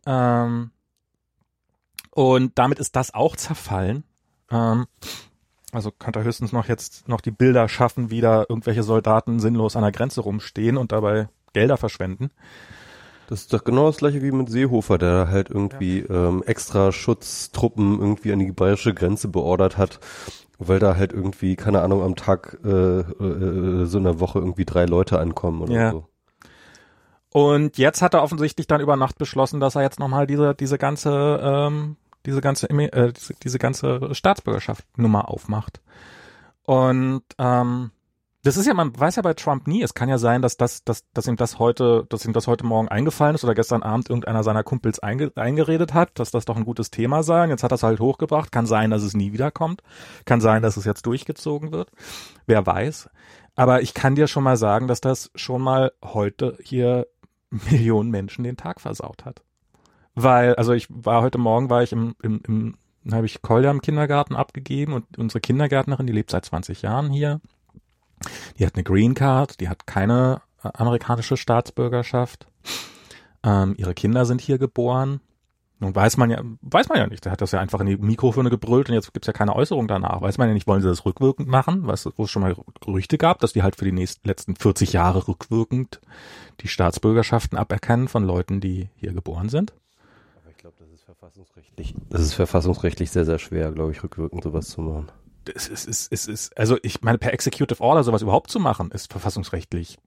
Ähm, 0.05 0.71
und 2.11 2.51
damit 2.55 2.79
ist 2.79 2.95
das 2.95 3.13
auch 3.13 3.35
zerfallen. 3.35 4.03
Ähm, 4.51 4.85
also 5.71 5.91
könnte 5.91 6.19
er 6.19 6.25
höchstens 6.25 6.51
noch 6.51 6.67
jetzt 6.67 7.07
noch 7.07 7.21
die 7.21 7.31
Bilder 7.31 7.67
schaffen, 7.67 8.11
wie 8.11 8.21
da 8.21 8.45
irgendwelche 8.47 8.83
Soldaten 8.83 9.39
sinnlos 9.39 9.75
an 9.75 9.81
der 9.81 9.91
Grenze 9.91 10.21
rumstehen 10.21 10.77
und 10.77 10.91
dabei 10.91 11.29
Gelder 11.53 11.77
verschwenden. 11.77 12.29
Das 13.27 13.41
ist 13.41 13.53
doch 13.53 13.63
genau 13.63 13.88
das 13.88 13.97
gleiche 13.97 14.21
wie 14.21 14.31
mit 14.31 14.50
Seehofer, 14.50 14.97
der 14.97 15.29
halt 15.29 15.50
irgendwie 15.50 16.00
ähm, 16.00 16.44
extra 16.45 16.91
Schutztruppen 16.91 18.00
irgendwie 18.00 18.33
an 18.33 18.39
die 18.39 18.51
bayerische 18.51 18.94
Grenze 18.94 19.27
beordert 19.27 19.77
hat, 19.77 20.00
weil 20.59 20.79
da 20.79 20.98
halt 20.98 21.13
irgendwie, 21.13 21.55
keine 21.55 21.81
Ahnung, 21.81 22.03
am 22.03 22.15
Tag 22.15 22.60
äh, 22.63 22.69
äh, 22.69 23.86
so 23.86 23.98
in 23.98 24.03
der 24.03 24.19
Woche 24.19 24.39
irgendwie 24.39 24.65
drei 24.65 24.86
Leute 24.86 25.19
ankommen 25.19 25.62
oder 25.62 25.74
Ja. 25.74 25.91
so. 25.91 26.07
Und 27.34 27.80
jetzt 27.80 28.04
hat 28.04 28.13
er 28.13 28.22
offensichtlich 28.22 28.68
dann 28.68 28.80
über 28.80 28.96
Nacht 28.96 29.18
beschlossen, 29.18 29.60
dass 29.60 29.74
er 29.74 29.82
jetzt 29.82 30.00
nochmal 30.00 30.28
diese, 30.28 30.54
diese 30.54 30.78
ganze, 30.78 31.40
ähm, 31.42 31.98
diese 32.28 32.42
ganze, 32.42 32.70
äh, 32.70 33.12
diese, 33.12 33.34
diese 33.34 33.58
ganze 33.58 34.13
Staatsbürgerschaft-Nummer 34.13 35.30
aufmacht. 35.30 35.82
Und 36.62 37.24
ähm, 37.40 37.90
das 38.44 38.56
ist 38.56 38.68
ja, 38.68 38.75
man 38.75 38.98
weiß 39.00 39.16
ja 39.16 39.24
bei 39.24 39.34
Trump 39.34 39.66
nie. 39.66 39.82
Es 39.82 39.96
kann 39.96 40.10
ja 40.10 40.20
sein, 40.20 40.44
dass 40.44 40.58
das, 40.58 40.84
dass, 40.84 41.10
dass 41.13 41.25
ihm 41.25 41.36
das 41.36 41.58
heute, 41.58 42.06
dass 42.08 42.24
ihm 42.24 42.34
das 42.34 42.46
heute 42.46 42.68
Morgen 42.68 42.88
eingefallen 42.88 43.34
ist 43.34 43.44
oder 43.44 43.56
gestern 43.56 43.82
Abend 43.82 44.12
irgendeiner 44.12 44.44
seiner 44.44 44.63
Kumpels 44.63 45.00
einge, 45.00 45.32
eingeredet 45.36 45.96
hat, 45.96 46.20
dass 46.20 46.30
das 46.30 46.46
doch 46.46 46.56
ein 46.56 46.66
gutes 46.66 46.92
Thema 46.92 47.24
sei. 47.24 47.46
Und 47.46 47.50
jetzt 47.50 47.63
hat 47.63 47.72
er 47.72 47.75
es 47.75 47.84
halt 47.84 48.00
hochgebracht. 48.00 48.52
Kann 48.52 48.68
sein, 48.68 48.92
dass 48.92 49.02
es 49.02 49.16
nie 49.16 49.34
wiederkommt. 49.34 49.82
Kann 50.25 50.40
sein, 50.40 50.62
dass 50.62 50.78
es 50.78 50.86
jetzt 50.86 51.08
durchgezogen 51.08 51.72
wird. 51.72 51.90
Wer 52.46 52.63
weiß. 52.63 53.10
Aber 53.56 53.82
ich 53.82 53.96
kann 53.96 54.13
dir 54.13 54.28
schon 54.28 54.44
mal 54.44 54.58
sagen, 54.58 54.88
dass 54.88 55.02
das 55.02 55.32
schon 55.34 55.63
mal 55.63 55.94
heute 56.04 56.60
hier 56.62 57.08
Millionen 57.72 58.10
Menschen 58.10 58.43
den 58.43 58.57
Tag 58.57 58.81
versaut 58.81 59.25
hat. 59.25 59.41
Weil, 60.15 60.55
also 60.55 60.74
ich 60.74 60.88
war 60.89 61.22
heute 61.22 61.38
Morgen, 61.38 61.69
war 61.69 61.83
ich 61.83 61.91
im, 61.91 62.15
im, 62.22 62.41
im 62.48 62.77
habe 63.12 63.25
ich 63.25 63.41
Kolja 63.41 63.72
im 63.72 63.81
Kindergarten 63.81 64.36
abgegeben 64.36 64.93
und 64.93 65.17
unsere 65.17 65.41
Kindergärtnerin, 65.41 66.07
die 66.07 66.13
lebt 66.13 66.31
seit 66.31 66.45
20 66.45 66.81
Jahren 66.83 67.10
hier, 67.10 67.41
die 68.57 68.65
hat 68.65 68.75
eine 68.75 68.83
Green 68.83 69.13
Card, 69.13 69.60
die 69.60 69.67
hat 69.67 69.86
keine 69.88 70.41
äh, 70.63 70.69
amerikanische 70.74 71.36
Staatsbürgerschaft. 71.36 72.48
Ähm, 73.43 73.75
ihre 73.77 73.93
Kinder 73.93 74.25
sind 74.25 74.39
hier 74.39 74.57
geboren. 74.57 75.19
Nun 75.84 75.94
weiß 75.94 76.16
man 76.16 76.32
ja, 76.32 76.42
weiß 76.62 76.88
man 76.88 76.98
ja 76.98 77.08
nicht. 77.08 77.25
Der 77.25 77.34
hat 77.34 77.42
das 77.42 77.52
ja 77.52 77.60
einfach 77.60 77.82
in 77.82 77.88
die 77.88 77.98
Mikrofone 77.98 78.50
gebrüllt 78.50 78.88
und 78.88 78.96
jetzt 78.96 79.13
gibt's 79.13 79.28
ja 79.28 79.34
keine 79.34 79.54
Äußerung 79.54 79.90
danach. 79.90 80.22
Weiß 80.22 80.38
man 80.38 80.48
ja 80.48 80.54
nicht, 80.54 80.66
wollen 80.66 80.82
sie 80.82 80.88
das 80.88 81.06
rückwirkend 81.06 81.50
machen, 81.50 81.86
was, 81.88 82.10
wo 82.16 82.24
es 82.24 82.32
schon 82.32 82.42
mal 82.42 82.56
Gerüchte 82.80 83.18
gab, 83.18 83.40
dass 83.40 83.52
die 83.52 83.63
halt 83.63 83.75
für 83.75 83.84
die 83.84 83.92
nächsten, 83.92 84.25
letzten 84.25 84.56
40 84.56 84.94
Jahre 84.94 85.28
rückwirkend 85.28 86.00
die 86.62 86.70
Staatsbürgerschaften 86.70 87.58
aberkennen 87.58 88.08
von 88.08 88.24
Leuten, 88.24 88.62
die 88.62 88.88
hier 88.96 89.12
geboren 89.12 89.50
sind. 89.50 89.74
Aber 90.42 90.52
ich 90.52 90.58
glaube, 90.58 90.78
das 90.80 90.90
ist 90.90 91.04
verfassungsrechtlich. 91.04 91.96
Das 92.10 92.22
ist 92.22 92.34
verfassungsrechtlich 92.34 93.12
sehr, 93.12 93.25
sehr 93.25 93.40
schwer, 93.40 93.74
glaube 93.74 93.92
ich, 93.92 94.02
rückwirkend 94.02 94.42
sowas 94.42 94.70
zu 94.70 94.80
machen. 94.80 95.12
Es 95.54 95.68
ist, 95.68 95.86
es 95.86 96.08
ist, 96.08 96.13
es 96.13 96.28
ist, 96.28 96.58
also 96.58 96.78
ich 96.82 97.02
meine, 97.02 97.18
per 97.18 97.34
Executive 97.34 97.84
Order 97.84 98.06
sowas 98.06 98.22
überhaupt 98.22 98.50
zu 98.50 98.62
machen, 98.62 98.90
ist 98.92 99.12
verfassungsrechtlich 99.12 99.98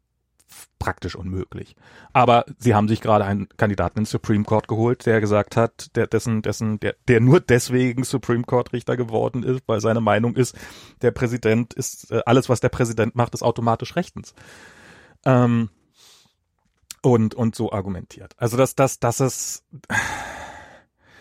praktisch 0.79 1.17
unmöglich. 1.17 1.77
Aber 2.13 2.45
sie 2.59 2.75
haben 2.75 2.89
sich 2.89 3.01
gerade 3.01 3.25
einen 3.25 3.49
Kandidaten 3.57 4.01
ins 4.01 4.11
Supreme 4.11 4.45
Court 4.45 4.69
geholt, 4.69 5.07
der 5.07 5.21
gesagt 5.21 5.57
hat, 5.57 5.95
der 5.97 6.07
dessen, 6.07 6.43
dessen, 6.43 6.79
der, 6.81 6.97
der 7.09 7.21
nur 7.21 7.41
deswegen 7.41 8.05
Supreme 8.05 8.45
Court 8.45 8.73
Richter 8.73 8.97
geworden 8.97 9.43
ist, 9.43 9.63
weil 9.67 9.81
seine 9.81 10.01
Meinung 10.01 10.37
ist, 10.37 10.57
der 11.03 11.11
Präsident 11.11 11.75
ist, 11.75 12.11
äh, 12.11 12.23
alles 12.27 12.49
was 12.49 12.61
der 12.61 12.69
Präsident 12.69 13.17
macht, 13.17 13.35
ist 13.35 13.43
automatisch 13.43 13.97
rechtens. 13.97 14.35
Ähm, 15.25 15.71
und, 17.03 17.35
und 17.35 17.55
so 17.55 17.73
argumentiert. 17.73 18.35
Also 18.37 18.57
das, 18.57 18.75
das, 18.75 18.99
das 18.99 19.21
ist, 19.21 19.65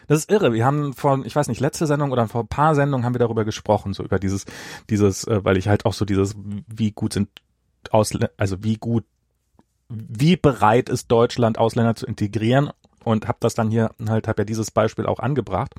das 0.07 0.19
ist 0.19 0.31
irre. 0.31 0.53
Wir 0.53 0.65
haben 0.65 0.93
vor, 0.93 1.23
ich 1.25 1.35
weiß 1.35 1.47
nicht, 1.47 1.61
letzte 1.61 1.87
Sendung 1.87 2.11
oder 2.11 2.27
vor 2.27 2.41
ein 2.41 2.47
paar 2.47 2.75
Sendungen 2.75 3.05
haben 3.05 3.13
wir 3.13 3.19
darüber 3.19 3.45
gesprochen, 3.45 3.93
so 3.93 4.03
über 4.03 4.19
dieses, 4.19 4.45
dieses, 4.89 5.25
äh, 5.25 5.43
weil 5.43 5.57
ich 5.57 5.67
halt 5.67 5.85
auch 5.85 5.93
so 5.93 6.05
dieses, 6.05 6.35
wie 6.67 6.91
gut 6.91 7.13
sind 7.13 7.29
Ausländer, 7.91 8.31
also 8.37 8.63
wie 8.63 8.77
gut, 8.77 9.05
wie 9.89 10.35
bereit 10.35 10.89
ist 10.89 11.11
Deutschland, 11.11 11.57
Ausländer 11.57 11.95
zu 11.95 12.05
integrieren 12.05 12.71
und 13.03 13.27
habe 13.27 13.37
das 13.39 13.53
dann 13.53 13.69
hier 13.69 13.91
halt, 14.09 14.27
habe 14.27 14.41
ja 14.41 14.45
dieses 14.45 14.71
Beispiel 14.71 15.05
auch 15.05 15.19
angebracht. 15.19 15.73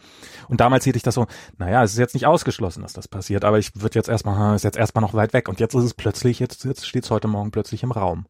Und 0.49 0.61
damals 0.61 0.85
hielt 0.85 0.97
ich 0.97 1.03
das 1.03 1.17
so, 1.17 1.27
naja, 1.59 1.83
es 1.83 1.93
ist 1.93 1.99
jetzt 1.99 2.15
nicht 2.15 2.27
ausgeschlossen, 2.27 2.83
dass 2.83 2.93
das 2.93 3.09
passiert, 3.09 3.45
aber 3.45 3.59
ich 3.59 3.75
würde 3.75 3.97
jetzt 3.97 4.09
erstmal, 4.09 4.55
ist 4.55 4.65
jetzt 4.65 4.79
erstmal 4.79 5.03
noch 5.03 5.15
weit 5.15 5.33
weg. 5.33 5.49
Und 5.49 5.61
jetzt 5.61 5.75
ist 5.75 5.85
es 5.85 5.95
plötzlich, 5.95 6.39
jetzt, 6.39 6.65
jetzt 6.65 6.87
steht 6.87 7.05
es 7.05 7.11
heute 7.11 7.29
Morgen 7.29 7.51
plötzlich 7.51 7.83
im 7.83 7.91
Raum. 7.91 8.27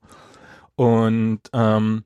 Und 0.76 1.40
ähm, 1.52 2.04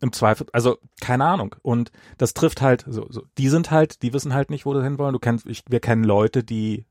im 0.00 0.12
Zweifel, 0.12 0.46
also 0.52 0.78
keine 1.00 1.24
Ahnung. 1.24 1.54
Und 1.62 1.92
das 2.18 2.34
trifft 2.34 2.62
halt, 2.62 2.84
so, 2.88 3.06
so, 3.10 3.22
die 3.38 3.48
sind 3.48 3.70
halt, 3.70 4.02
die 4.02 4.12
wissen 4.12 4.34
halt 4.34 4.50
nicht, 4.50 4.66
wo 4.66 4.74
sie 4.74 4.82
hinwollen. 4.82 5.12
Du 5.12 5.18
kennst, 5.18 5.46
ich, 5.46 5.64
wir 5.68 5.80
kennen 5.80 6.04
Leute, 6.04 6.42
die 6.44 6.84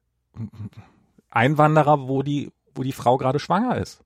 Einwanderer, 1.30 2.08
wo 2.08 2.24
die, 2.24 2.52
wo 2.76 2.84
die 2.84 2.92
Frau 2.94 3.18
gerade 3.18 3.40
schwanger 3.40 3.78
ist. 3.78 4.04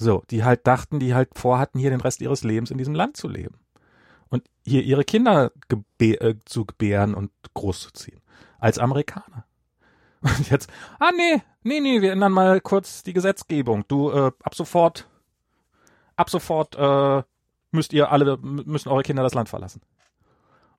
So, 0.00 0.22
die 0.30 0.44
halt 0.44 0.64
dachten, 0.66 1.00
die 1.00 1.12
halt 1.12 1.30
vorhatten, 1.36 1.80
hier 1.80 1.90
den 1.90 2.00
Rest 2.00 2.20
ihres 2.20 2.44
Lebens 2.44 2.70
in 2.70 2.78
diesem 2.78 2.94
Land 2.94 3.16
zu 3.16 3.26
leben. 3.26 3.58
Und 4.28 4.48
hier 4.64 4.84
ihre 4.84 5.04
Kinder 5.04 5.50
gebä 5.68 6.14
äh, 6.14 6.36
zu 6.44 6.64
gebären 6.64 7.14
und 7.14 7.32
großzuziehen. 7.54 8.20
Als 8.60 8.78
Amerikaner. 8.78 9.44
Und 10.20 10.50
jetzt, 10.50 10.68
ah 10.98 11.10
nee, 11.16 11.42
nee, 11.62 11.80
nee, 11.80 12.02
wir 12.02 12.10
ändern 12.10 12.32
mal 12.32 12.60
kurz 12.60 13.04
die 13.04 13.12
Gesetzgebung. 13.12 13.84
Du, 13.86 14.10
äh, 14.10 14.32
ab 14.42 14.54
sofort, 14.54 15.08
ab 16.16 16.28
sofort, 16.28 16.74
äh, 16.76 17.22
müsst 17.70 17.92
ihr 17.92 18.10
alle, 18.10 18.36
müssen 18.36 18.88
eure 18.88 19.04
Kinder 19.04 19.22
das 19.22 19.34
Land 19.34 19.48
verlassen. 19.48 19.80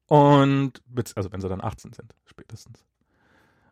Und, 0.08 0.82
also 1.16 1.32
wenn 1.32 1.40
sie 1.40 1.48
dann 1.48 1.62
18 1.62 1.94
sind, 1.94 2.16
spätestens. 2.26 2.84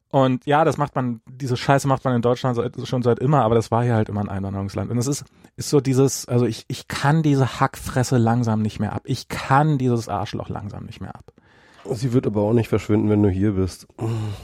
Und 0.09 0.45
ja, 0.45 0.63
das 0.63 0.77
macht 0.77 0.95
man, 0.95 1.21
diese 1.25 1.57
Scheiße 1.57 1.87
macht 1.87 2.05
man 2.05 2.15
in 2.15 2.21
Deutschland 2.21 2.55
seit, 2.55 2.87
schon 2.87 3.03
seit 3.03 3.19
immer, 3.19 3.43
aber 3.43 3.55
das 3.55 3.71
war 3.71 3.83
hier 3.83 3.95
halt 3.95 4.07
immer 4.07 4.21
ein 4.21 4.29
Einwanderungsland. 4.29 4.89
Und 4.89 4.97
es 4.97 5.07
ist, 5.07 5.25
ist 5.57 5.69
so 5.69 5.81
dieses, 5.81 6.27
also 6.27 6.45
ich, 6.45 6.65
ich 6.69 6.87
kann 6.87 7.23
diese 7.23 7.59
Hackfresse 7.59 8.17
langsam 8.17 8.61
nicht 8.61 8.79
mehr 8.79 8.93
ab. 8.93 9.01
Ich 9.05 9.27
kann 9.27 9.77
dieses 9.77 10.07
Arschloch 10.07 10.47
langsam 10.47 10.85
nicht 10.85 11.01
mehr 11.01 11.13
ab. 11.13 11.33
Sie 11.91 12.13
wird 12.13 12.27
aber 12.27 12.41
auch 12.41 12.53
nicht 12.53 12.67
verschwinden, 12.67 13.09
wenn 13.09 13.23
du 13.23 13.29
hier 13.29 13.53
bist. 13.53 13.87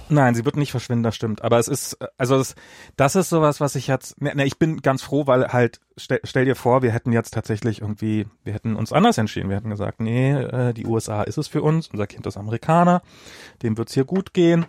Nein, 0.09 0.35
sie 0.35 0.45
wird 0.45 0.55
nicht 0.55 0.71
verschwinden, 0.71 1.03
das 1.03 1.15
stimmt. 1.15 1.43
Aber 1.43 1.59
es 1.59 1.67
ist, 1.67 1.97
also 2.17 2.37
das, 2.37 2.55
das 2.95 3.15
ist 3.15 3.29
sowas, 3.29 3.59
was 3.59 3.75
ich 3.75 3.87
jetzt, 3.87 4.21
ne, 4.21 4.33
ne, 4.35 4.45
ich 4.45 4.57
bin 4.57 4.81
ganz 4.81 5.01
froh, 5.01 5.27
weil 5.27 5.47
halt, 5.49 5.79
stell, 5.97 6.19
stell 6.23 6.45
dir 6.45 6.55
vor, 6.55 6.81
wir 6.81 6.91
hätten 6.91 7.11
jetzt 7.11 7.33
tatsächlich 7.33 7.81
irgendwie, 7.81 8.27
wir 8.43 8.53
hätten 8.53 8.75
uns 8.75 8.93
anders 8.93 9.17
entschieden. 9.17 9.49
Wir 9.49 9.57
hätten 9.57 9.69
gesagt, 9.69 9.99
nee, 9.99 10.33
äh, 10.33 10.73
die 10.73 10.85
USA 10.85 11.23
ist 11.23 11.37
es 11.37 11.47
für 11.47 11.61
uns, 11.61 11.87
unser 11.89 12.07
Kind 12.07 12.25
ist 12.25 12.37
Amerikaner, 12.37 13.01
dem 13.61 13.77
wird's 13.77 13.93
hier 13.93 14.05
gut 14.05 14.33
gehen. 14.33 14.65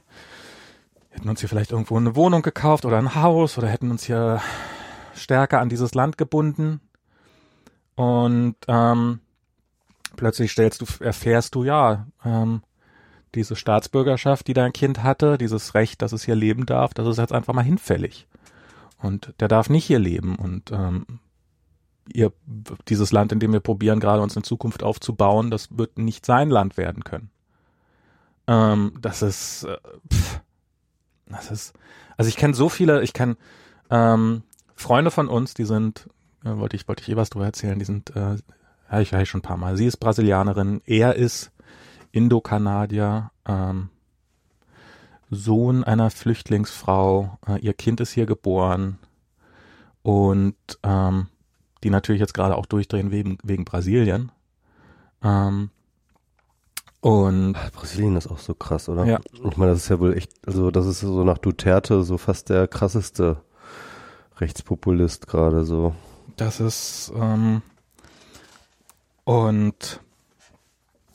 Hätten 1.14 1.28
uns 1.28 1.40
hier 1.40 1.49
vielleicht 1.49 1.71
irgendwo 1.71 1.97
eine 1.97 2.16
Wohnung 2.16 2.42
gekauft 2.42 2.85
oder 2.85 2.99
ein 2.99 3.14
Haus 3.14 3.56
oder 3.56 3.68
hätten 3.68 3.90
uns 3.90 4.04
hier 4.04 4.40
stärker 5.14 5.61
an 5.61 5.68
dieses 5.68 5.94
Land 5.94 6.18
gebunden. 6.18 6.80
Und 7.94 8.56
ähm, 8.66 9.21
plötzlich 10.16 10.50
stellst 10.50 10.80
du, 10.80 11.04
erfährst 11.04 11.54
du, 11.54 11.62
ja, 11.62 12.09
ähm, 12.25 12.62
diese 13.37 13.54
Staatsbürgerschaft, 13.54 14.47
die 14.49 14.54
dein 14.54 14.73
Kind 14.73 15.04
hatte, 15.04 15.38
dieses 15.38 15.75
Recht, 15.75 16.02
dass 16.02 16.12
es 16.12 16.25
hier 16.25 16.35
leben 16.35 16.66
darf, 16.66 16.94
das 16.94 17.06
ist 17.06 17.18
jetzt 17.18 17.33
einfach 17.33 17.54
mal 17.54 17.62
hinfällig. 17.62 18.26
Und 18.99 19.35
der 19.38 19.49
darf 19.49 19.71
nicht 19.71 19.85
hier 19.85 20.00
leben. 20.00 20.35
Und 20.35 20.73
ähm, 20.73 21.21
ihr, 22.12 22.33
dieses 22.88 23.12
Land, 23.12 23.30
in 23.30 23.38
dem 23.38 23.52
wir 23.52 23.61
probieren, 23.61 24.00
gerade 24.00 24.23
uns 24.23 24.37
in 24.37 24.42
Zukunft 24.42 24.83
aufzubauen, 24.83 25.50
das 25.50 25.78
wird 25.78 25.97
nicht 25.97 26.26
sein 26.26 26.50
Land 26.50 26.76
werden 26.76 27.04
können. 27.04 27.30
Ähm, 28.47 28.99
das 29.00 29.23
ist, 29.23 29.64
äh, 29.64 29.78
pff, 30.12 30.40
das 31.26 31.50
ist, 31.50 31.75
also 32.16 32.28
ich 32.28 32.37
kenne 32.37 32.54
so 32.54 32.69
viele, 32.69 33.02
ich 33.02 33.12
kenne 33.12 33.37
ähm, 33.90 34.43
Freunde 34.75 35.11
von 35.11 35.28
uns, 35.28 35.54
die 35.54 35.64
sind, 35.64 36.09
äh, 36.45 36.57
wollte 36.57 36.76
ich, 36.76 36.88
wollte 36.88 37.02
ich 37.02 37.09
eh 37.09 37.16
was 37.16 37.31
drüber 37.31 37.47
erzählen, 37.47 37.78
die 37.78 37.85
sind 37.85 38.14
äh, 38.16 38.37
ja, 38.90 39.00
ich 39.00 39.12
weiß 39.12 39.26
schon 39.26 39.40
ein 39.40 39.43
paar 39.43 39.57
Mal. 39.57 39.76
Sie 39.76 39.87
ist 39.87 39.97
Brasilianerin, 39.97 40.81
er 40.87 41.16
ist 41.16 41.50
Indo-Kanadier, 42.12 43.31
ähm, 43.47 43.90
Sohn 45.31 45.83
einer 45.83 46.11
Flüchtlingsfrau. 46.11 47.38
Äh, 47.47 47.59
ihr 47.59 47.75
Kind 47.75 48.00
ist 48.00 48.12
hier 48.12 48.26
geboren 48.26 48.99
und 50.02 50.54
ähm, 50.83 51.28
die 51.83 51.90
natürlich 51.90 52.21
jetzt 52.21 52.35
gerade 52.35 52.57
auch 52.57 52.66
durchdrehen 52.66 53.11
wegen, 53.11 53.38
wegen 53.43 53.64
Brasilien. 53.64 54.31
Ähm, 55.23 55.71
und 57.04 57.52
Brasilien 57.75 58.16
ist 58.16 58.28
auch 58.28 58.38
so 58.38 58.54
krass, 58.54 58.88
oder? 58.88 59.04
Ja. 59.04 59.20
Ich 59.30 59.58
meine, 59.58 59.73
das 59.73 59.82
ist 59.82 59.88
ja 59.90 60.00
wohl 60.00 60.16
echt, 60.16 60.32
also 60.46 60.70
das 60.70 60.87
ist 60.87 61.00
so 61.00 61.23
nach 61.23 61.37
Duterte 61.37 62.02
so 62.02 62.16
fast 62.16 62.49
der 62.49 62.66
krasseste 62.66 63.42
Rechtspopulist 64.38 65.26
gerade 65.26 65.66
so. 65.66 65.94
Das 66.37 66.61
ist 66.61 67.12
ähm, 67.14 67.61
und 69.25 70.00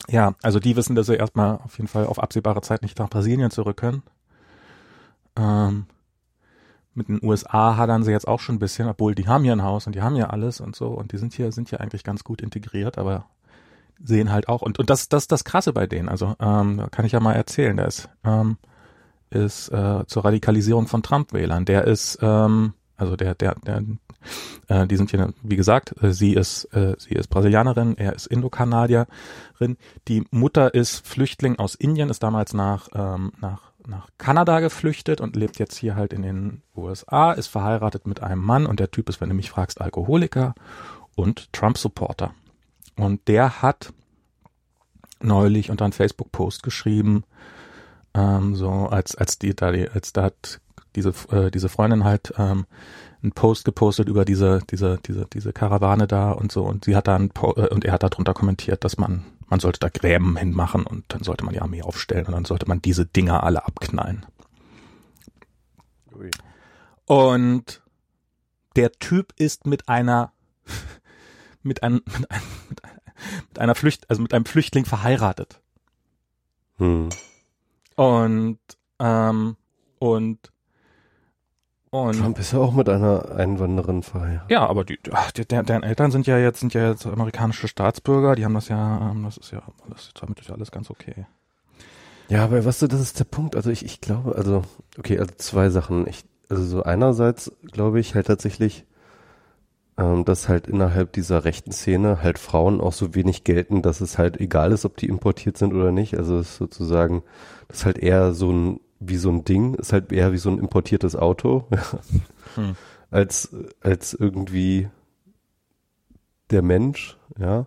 ja, 0.08 0.36
also 0.42 0.60
die 0.60 0.76
wissen, 0.76 0.94
dass 0.94 1.06
sie 1.06 1.16
erstmal 1.16 1.56
auf 1.56 1.76
jeden 1.78 1.88
Fall 1.88 2.06
auf 2.06 2.20
absehbare 2.20 2.60
Zeit 2.60 2.82
nicht 2.82 3.00
nach 3.00 3.10
Brasilien 3.10 3.50
zurück 3.50 3.78
können. 3.78 4.04
Ähm, 5.34 5.86
mit 6.94 7.08
den 7.08 7.18
USA 7.20 7.76
hadern 7.76 8.04
sie 8.04 8.12
jetzt 8.12 8.28
auch 8.28 8.38
schon 8.38 8.54
ein 8.54 8.60
bisschen, 8.60 8.86
obwohl 8.86 9.16
die 9.16 9.26
haben 9.26 9.42
hier 9.42 9.54
ein 9.54 9.64
Haus 9.64 9.88
und 9.88 9.96
die 9.96 10.02
haben 10.02 10.14
ja 10.14 10.28
alles 10.28 10.60
und 10.60 10.76
so 10.76 10.90
und 10.90 11.10
die 11.10 11.18
sind 11.18 11.34
hier, 11.34 11.50
sind 11.50 11.68
hier 11.68 11.80
eigentlich 11.80 12.04
ganz 12.04 12.22
gut 12.22 12.42
integriert, 12.42 12.96
aber 12.96 13.26
sehen 14.02 14.32
halt 14.32 14.48
auch 14.48 14.62
und, 14.62 14.78
und 14.78 14.90
das, 14.90 15.08
das 15.08 15.26
das 15.26 15.44
Krasse 15.44 15.72
bei 15.72 15.86
denen. 15.86 16.08
Also 16.08 16.34
ähm, 16.40 16.86
kann 16.90 17.04
ich 17.04 17.12
ja 17.12 17.20
mal 17.20 17.34
erzählen, 17.34 17.76
der 17.76 17.86
ist, 17.86 18.08
ähm, 18.24 18.56
ist 19.30 19.68
äh, 19.68 20.06
zur 20.06 20.24
Radikalisierung 20.24 20.86
von 20.86 21.02
Trump-Wählern. 21.02 21.64
Der 21.64 21.86
ist, 21.86 22.18
ähm, 22.22 22.74
also 22.96 23.16
der, 23.16 23.34
der, 23.34 23.54
der, 23.66 23.82
äh, 24.68 24.86
die 24.86 24.96
sind 24.96 25.10
hier, 25.10 25.32
wie 25.42 25.56
gesagt, 25.56 25.94
äh, 26.02 26.12
sie 26.12 26.34
ist, 26.34 26.64
äh, 26.74 26.94
sie 26.98 27.14
ist 27.14 27.28
Brasilianerin, 27.28 27.96
er 27.96 28.14
ist 28.14 28.26
Indokanadierin. 28.26 29.06
Die 30.08 30.24
Mutter 30.30 30.74
ist 30.74 31.06
Flüchtling 31.06 31.58
aus 31.58 31.74
Indien, 31.74 32.10
ist 32.10 32.22
damals 32.22 32.54
nach, 32.54 32.88
ähm, 32.94 33.32
nach, 33.40 33.72
nach 33.86 34.08
Kanada 34.18 34.60
geflüchtet 34.60 35.20
und 35.20 35.36
lebt 35.36 35.58
jetzt 35.58 35.76
hier 35.76 35.94
halt 35.94 36.12
in 36.12 36.22
den 36.22 36.62
USA, 36.76 37.32
ist 37.32 37.48
verheiratet 37.48 38.06
mit 38.06 38.22
einem 38.22 38.42
Mann 38.42 38.66
und 38.66 38.80
der 38.80 38.90
Typ 38.90 39.08
ist, 39.08 39.20
wenn 39.20 39.28
du 39.28 39.34
mich 39.34 39.50
fragst, 39.50 39.80
Alkoholiker 39.80 40.54
und 41.16 41.52
Trump-Supporter. 41.52 42.32
Und 43.00 43.28
der 43.28 43.62
hat 43.62 43.94
neulich 45.22 45.70
unter 45.70 45.84
einen 45.84 45.92
Facebook-Post 45.92 46.62
geschrieben, 46.62 47.24
ähm, 48.12 48.54
so 48.56 48.68
als 48.68 49.14
als 49.14 49.38
die 49.38 49.54
da 49.54 49.72
die, 49.72 49.88
als 49.88 50.12
da 50.12 50.24
hat 50.24 50.60
diese 50.96 51.14
äh, 51.30 51.50
diese 51.50 51.70
Freundin 51.70 52.04
halt 52.04 52.34
ähm, 52.36 52.66
einen 53.22 53.32
Post 53.32 53.64
gepostet 53.64 54.08
über 54.08 54.24
diese, 54.24 54.60
diese, 54.70 54.98
diese, 55.04 55.26
diese 55.26 55.52
Karawane 55.52 56.06
da 56.06 56.32
und 56.32 56.52
so 56.52 56.64
und 56.64 56.84
sie 56.84 56.94
hat 56.94 57.08
dann 57.08 57.30
äh, 57.56 57.68
und 57.68 57.84
er 57.84 57.92
hat 57.92 58.02
darunter 58.02 58.34
kommentiert, 58.34 58.84
dass 58.84 58.98
man, 58.98 59.24
man 59.46 59.60
sollte 59.60 59.80
da 59.80 59.88
Gräben 59.88 60.36
hinmachen 60.36 60.84
und 60.84 61.04
dann 61.08 61.22
sollte 61.22 61.44
man 61.44 61.54
die 61.54 61.60
Armee 61.60 61.82
aufstellen 61.82 62.26
und 62.26 62.32
dann 62.32 62.44
sollte 62.44 62.66
man 62.66 62.82
diese 62.82 63.06
Dinger 63.06 63.44
alle 63.44 63.66
abknallen. 63.66 64.26
Ui. 66.14 66.30
Und 67.06 67.82
der 68.76 68.92
Typ 68.92 69.32
ist 69.36 69.66
mit 69.66 69.88
einer 69.88 70.32
mit 71.62 71.82
einem 71.82 72.02
mit, 72.06 72.32
einem, 72.32 72.44
mit 73.48 73.58
einer 73.58 73.74
Flücht 73.74 74.08
also 74.10 74.22
mit 74.22 74.34
einem 74.34 74.44
Flüchtling 74.44 74.84
verheiratet. 74.84 75.60
Hm. 76.78 77.08
Und 77.96 78.58
ähm, 78.98 79.56
und 79.98 80.52
und 81.92 82.20
Trump 82.20 82.38
ist 82.38 82.52
ja 82.52 82.60
auch 82.60 82.72
mit 82.72 82.88
einer 82.88 83.32
Einwanderin 83.32 84.04
verheiratet. 84.04 84.48
Ja, 84.48 84.64
aber 84.64 84.84
die, 84.84 84.98
ach, 85.10 85.32
die, 85.32 85.44
deren 85.44 85.82
Eltern 85.82 86.12
sind 86.12 86.26
ja 86.28 86.38
jetzt 86.38 86.60
sind 86.60 86.72
ja 86.72 86.90
jetzt 86.90 87.04
amerikanische 87.04 87.66
Staatsbürger. 87.66 88.36
Die 88.36 88.44
haben 88.44 88.54
das 88.54 88.68
ja, 88.68 89.10
ähm, 89.10 89.24
das 89.24 89.36
ist 89.36 89.50
ja, 89.50 89.62
das 89.88 90.06
ist 90.06 90.22
damit 90.22 90.38
ist 90.38 90.48
ja 90.48 90.54
alles 90.54 90.70
ganz 90.70 90.88
okay. 90.88 91.26
Ja, 92.28 92.44
aber 92.44 92.64
weißt 92.64 92.82
du, 92.82 92.86
das 92.86 93.00
ist 93.00 93.18
der 93.18 93.24
Punkt. 93.24 93.56
Also 93.56 93.70
ich, 93.70 93.84
ich 93.84 94.00
glaube, 94.00 94.36
also 94.36 94.62
okay, 94.96 95.18
also 95.18 95.34
zwei 95.36 95.68
Sachen. 95.70 96.06
Ich, 96.06 96.24
also 96.48 96.62
so 96.64 96.84
einerseits 96.84 97.52
glaube 97.72 97.98
ich 97.98 98.14
halt 98.14 98.28
tatsächlich, 98.28 98.86
ähm, 100.00 100.24
dass 100.24 100.48
halt 100.48 100.66
innerhalb 100.66 101.12
dieser 101.12 101.44
rechten 101.44 101.72
Szene 101.72 102.22
halt 102.22 102.38
Frauen 102.38 102.80
auch 102.80 102.94
so 102.94 103.14
wenig 103.14 103.44
gelten, 103.44 103.82
dass 103.82 104.00
es 104.00 104.16
halt 104.16 104.40
egal 104.40 104.72
ist, 104.72 104.86
ob 104.86 104.96
die 104.96 105.08
importiert 105.08 105.58
sind 105.58 105.74
oder 105.74 105.92
nicht. 105.92 106.16
Also 106.16 106.38
es 106.38 106.52
ist 106.52 106.56
sozusagen, 106.56 107.22
das 107.68 107.78
ist 107.78 107.84
halt 107.84 107.98
eher 107.98 108.32
so 108.32 108.50
ein, 108.50 108.80
wie 108.98 109.18
so 109.18 109.28
ein 109.28 109.44
Ding, 109.44 109.74
ist 109.74 109.92
halt 109.92 110.10
eher 110.10 110.32
wie 110.32 110.38
so 110.38 110.48
ein 110.48 110.58
importiertes 110.58 111.16
Auto, 111.16 111.66
hm. 112.54 112.76
als, 113.10 113.54
als 113.82 114.14
irgendwie 114.14 114.88
der 116.48 116.62
Mensch, 116.62 117.18
ja. 117.38 117.66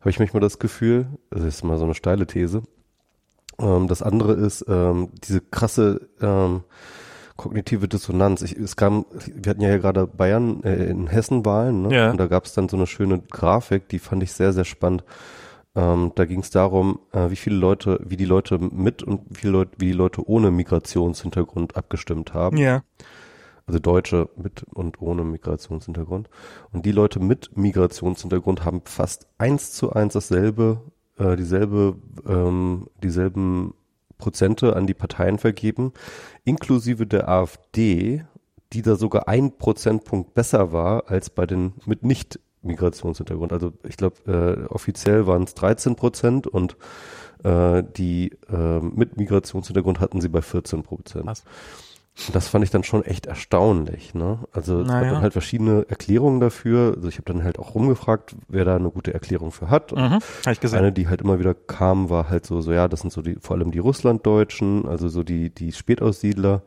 Habe 0.00 0.10
ich 0.10 0.18
manchmal 0.18 0.40
das 0.40 0.58
Gefühl, 0.58 1.06
das 1.28 1.44
ist 1.44 1.62
mal 1.62 1.78
so 1.78 1.84
eine 1.84 1.94
steile 1.94 2.26
These. 2.26 2.62
Ähm, 3.60 3.86
das 3.86 4.02
andere 4.02 4.32
ist 4.32 4.64
ähm, 4.66 5.10
diese 5.22 5.40
krasse 5.40 6.08
ähm, 6.20 6.64
kognitive 7.40 7.88
Dissonanz. 7.88 8.42
Ich, 8.42 8.52
es 8.52 8.76
kam, 8.76 9.06
wir 9.34 9.50
hatten 9.50 9.62
ja 9.62 9.78
gerade 9.78 10.06
Bayern 10.06 10.62
äh, 10.62 10.84
in 10.84 11.06
Hessen 11.06 11.46
Wahlen, 11.46 11.82
ne? 11.82 11.94
Ja. 11.94 12.10
Und 12.10 12.18
da 12.18 12.26
gab 12.26 12.44
es 12.44 12.52
dann 12.52 12.68
so 12.68 12.76
eine 12.76 12.86
schöne 12.86 13.18
Grafik, 13.18 13.88
die 13.88 13.98
fand 13.98 14.22
ich 14.22 14.32
sehr, 14.32 14.52
sehr 14.52 14.66
spannend. 14.66 15.04
Ähm, 15.74 16.12
da 16.16 16.26
ging 16.26 16.40
es 16.40 16.50
darum, 16.50 17.00
äh, 17.12 17.30
wie 17.30 17.36
viele 17.36 17.56
Leute, 17.56 17.98
wie 18.04 18.18
die 18.18 18.26
Leute 18.26 18.58
mit 18.58 19.02
und 19.02 19.22
wie 19.30 19.36
viele 19.36 19.52
Leute, 19.52 19.70
wie 19.78 19.86
die 19.86 19.92
Leute 19.92 20.28
ohne 20.28 20.50
Migrationshintergrund 20.50 21.76
abgestimmt 21.76 22.34
haben. 22.34 22.58
Ja. 22.58 22.82
Also 23.66 23.78
Deutsche 23.78 24.28
mit 24.36 24.64
und 24.64 25.00
ohne 25.00 25.24
Migrationshintergrund. 25.24 26.28
Und 26.72 26.84
die 26.84 26.92
Leute 26.92 27.20
mit 27.20 27.56
Migrationshintergrund 27.56 28.66
haben 28.66 28.82
fast 28.84 29.28
eins 29.38 29.72
zu 29.72 29.92
eins 29.92 30.12
dasselbe, 30.12 30.82
äh, 31.16 31.36
dieselbe, 31.36 31.96
ähm, 32.28 32.88
dieselben 33.02 33.72
Prozente 34.20 34.76
an 34.76 34.86
die 34.86 34.94
Parteien 34.94 35.38
vergeben, 35.38 35.92
inklusive 36.44 37.06
der 37.06 37.28
AfD, 37.28 38.24
die 38.72 38.82
da 38.82 38.94
sogar 38.94 39.26
ein 39.26 39.56
Prozentpunkt 39.58 40.34
besser 40.34 40.72
war 40.72 41.08
als 41.08 41.30
bei 41.30 41.46
den 41.46 41.72
mit 41.86 42.04
nicht 42.04 42.38
Migrationshintergrund. 42.62 43.52
Also 43.52 43.72
ich 43.88 43.96
glaube, 43.96 44.16
äh, 44.26 44.66
offiziell 44.72 45.26
waren 45.26 45.44
es 45.44 45.54
13 45.54 45.96
Prozent 45.96 46.46
und 46.46 46.76
äh, 47.42 47.82
die 47.96 48.32
äh, 48.52 48.80
mit 48.80 49.16
Migrationshintergrund 49.16 50.00
hatten 50.00 50.20
sie 50.20 50.28
bei 50.28 50.42
14 50.42 50.82
Prozent. 50.82 51.24
Das 52.32 52.48
fand 52.48 52.64
ich 52.64 52.70
dann 52.70 52.84
schon 52.84 53.04
echt 53.04 53.26
erstaunlich. 53.26 54.14
Ne? 54.14 54.38
Also 54.52 54.80
es 54.80 54.88
Naja. 54.88 55.00
gab 55.02 55.10
dann 55.14 55.22
halt 55.22 55.32
verschiedene 55.32 55.86
Erklärungen 55.88 56.40
dafür. 56.40 56.94
Also 56.96 57.08
ich 57.08 57.16
habe 57.18 57.32
dann 57.32 57.44
halt 57.44 57.58
auch 57.58 57.74
rumgefragt, 57.74 58.36
wer 58.48 58.64
da 58.64 58.76
eine 58.76 58.90
gute 58.90 59.14
Erklärung 59.14 59.52
für 59.52 59.70
hat. 59.70 59.92
Und 59.92 60.00
Mhm. 60.02 60.12
Habe 60.44 60.52
ich 60.52 60.60
gesehen. 60.60 60.78
eine, 60.80 60.92
die 60.92 61.08
halt 61.08 61.20
immer 61.22 61.38
wieder 61.38 61.54
kam, 61.54 62.10
war 62.10 62.28
halt 62.28 62.46
so, 62.46 62.60
so 62.60 62.72
ja, 62.72 62.88
das 62.88 63.00
sind 63.00 63.12
so 63.12 63.22
die, 63.22 63.36
vor 63.40 63.56
allem 63.56 63.70
die 63.70 63.78
Russlanddeutschen, 63.78 64.86
also 64.86 65.08
so 65.08 65.22
die, 65.22 65.50
die 65.50 65.72
Spätaussiedler, 65.72 66.62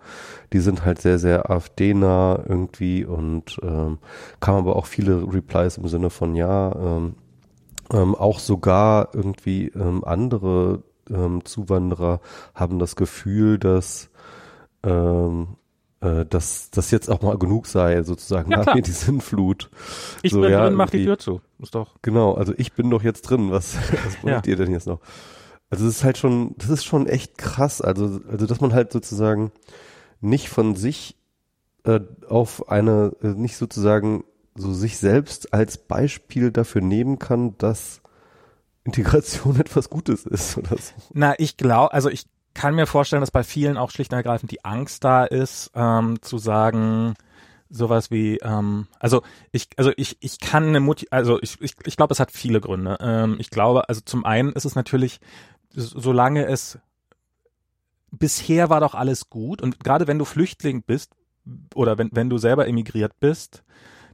die 0.53 0.59
sind 0.59 0.85
halt 0.85 1.01
sehr, 1.01 1.19
sehr 1.19 1.49
AfD-nah 1.51 2.39
irgendwie 2.47 3.05
und 3.05 3.57
ähm, 3.61 3.99
kam 4.39 4.55
aber 4.55 4.75
auch 4.75 4.85
viele 4.87 5.21
Replies 5.31 5.77
im 5.77 5.87
Sinne 5.87 6.09
von 6.09 6.35
ja, 6.35 6.73
ähm, 6.75 7.15
ähm, 7.91 8.15
auch 8.15 8.39
sogar 8.39 9.09
irgendwie 9.13 9.67
ähm, 9.69 10.03
andere 10.03 10.83
ähm, 11.09 11.43
Zuwanderer 11.43 12.21
haben 12.55 12.79
das 12.79 12.95
Gefühl, 12.95 13.59
dass 13.59 14.09
ähm, 14.83 15.55
äh, 16.01 16.25
dass 16.25 16.69
das 16.71 16.91
jetzt 16.91 17.09
auch 17.09 17.21
mal 17.21 17.37
genug 17.37 17.65
sei, 17.67 18.03
sozusagen 18.03 18.51
Ja, 18.51 18.57
nach 18.57 18.63
klar. 18.63 18.75
mir 18.75 18.81
die 18.81 18.91
Sinnflut. 18.91 19.69
ich 20.21 20.31
so, 20.31 20.41
bin 20.41 20.51
ja, 20.51 20.65
drin, 20.65 20.73
mach 20.75 20.89
die 20.89 21.05
Tür 21.05 21.17
zu. 21.17 21.41
Ist 21.59 21.73
doch. 21.75 21.95
Genau, 22.01 22.33
also 22.33 22.53
ich 22.57 22.73
bin 22.73 22.89
doch 22.89 23.03
jetzt 23.03 23.21
drin. 23.23 23.51
Was, 23.51 23.75
was 24.05 24.23
wollt 24.23 24.47
ihr 24.47 24.55
denn 24.55 24.71
jetzt 24.71 24.87
noch? 24.87 24.99
Also 25.69 25.87
es 25.87 25.97
ist 25.97 26.03
halt 26.03 26.17
schon, 26.17 26.55
das 26.57 26.69
ist 26.69 26.83
schon 26.83 27.07
echt 27.07 27.37
krass. 27.37 27.81
Also, 27.81 28.19
also 28.29 28.45
dass 28.45 28.61
man 28.61 28.73
halt 28.73 28.91
sozusagen 28.91 29.51
nicht 30.21 30.49
von 30.49 30.75
sich 30.75 31.15
äh, 31.85 32.01
auf 32.27 32.69
eine, 32.69 33.13
äh, 33.21 33.27
nicht 33.29 33.57
sozusagen 33.57 34.23
so 34.55 34.71
sich 34.71 34.97
selbst 34.97 35.53
als 35.53 35.77
Beispiel 35.77 36.51
dafür 36.51 36.81
nehmen 36.81 37.17
kann, 37.17 37.57
dass 37.57 38.01
Integration 38.83 39.55
etwas 39.59 39.89
Gutes 39.89 40.25
ist 40.25 40.57
oder 40.57 40.77
so. 40.77 40.93
Na, 41.13 41.33
ich 41.37 41.57
glaube, 41.57 41.93
also 41.93 42.09
ich 42.09 42.25
kann 42.53 42.75
mir 42.75 42.87
vorstellen, 42.87 43.21
dass 43.21 43.31
bei 43.31 43.43
vielen 43.43 43.77
auch 43.77 43.91
schlicht 43.91 44.11
und 44.11 44.17
ergreifend 44.17 44.51
die 44.51 44.63
Angst 44.63 45.03
da 45.03 45.25
ist, 45.25 45.71
ähm, 45.75 46.21
zu 46.21 46.37
sagen, 46.37 47.15
sowas 47.69 48.11
wie, 48.11 48.37
ähm, 48.37 48.87
also 48.99 49.23
ich, 49.51 49.69
also 49.77 49.91
ich, 49.97 50.17
ich 50.19 50.39
kann 50.39 50.67
eine 50.67 50.79
Mutti, 50.79 51.07
also 51.09 51.41
ich, 51.41 51.59
ich, 51.61 51.75
ich 51.85 51.97
glaube, 51.97 52.13
es 52.13 52.19
hat 52.19 52.31
viele 52.31 52.61
Gründe. 52.61 52.97
Ähm, 53.01 53.37
ich 53.39 53.49
glaube, 53.49 53.89
also 53.89 54.01
zum 54.01 54.25
einen 54.25 54.53
ist 54.53 54.65
es 54.65 54.75
natürlich, 54.75 55.19
solange 55.71 56.45
es 56.45 56.77
bisher 58.11 58.69
war 58.69 58.79
doch 58.79 58.93
alles 58.93 59.29
gut 59.29 59.61
und 59.61 59.83
gerade 59.83 60.05
wenn 60.07 60.19
du 60.19 60.25
Flüchtling 60.25 60.83
bist 60.83 61.11
oder 61.73 61.97
wenn, 61.97 62.09
wenn 62.13 62.29
du 62.29 62.37
selber 62.37 62.67
emigriert 62.67 63.19
bist, 63.19 63.63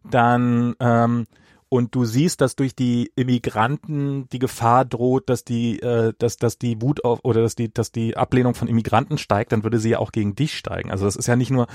dann 0.09 0.75
ähm, 0.79 1.27
und 1.69 1.93
du 1.93 2.03
siehst, 2.03 2.41
dass 2.41 2.55
durch 2.55 2.75
die 2.75 3.12
Immigranten 3.15 4.27
die 4.29 4.39
Gefahr 4.39 4.86
droht, 4.86 5.29
dass 5.29 5.43
die, 5.43 5.79
äh, 5.82 6.13
dass, 6.17 6.38
dass 6.38 6.58
die 6.58 6.82
Wut 6.82 7.05
auf 7.05 7.19
oder 7.23 7.41
dass 7.43 7.55
die, 7.55 7.71
dass 7.71 7.91
die 7.91 8.17
Ablehnung 8.17 8.55
von 8.55 8.67
Immigranten 8.67 9.17
steigt, 9.17 9.51
dann 9.51 9.63
würde 9.63 9.79
sie 9.79 9.91
ja 9.91 9.99
auch 9.99 10.12
gegen 10.12 10.36
dich 10.36 10.58
steigen. 10.58 10.89
Also 10.91 11.05
das 11.05 11.15
ist 11.15 11.27
ja 11.27 11.36
nicht 11.36 11.51
nur, 11.51 11.67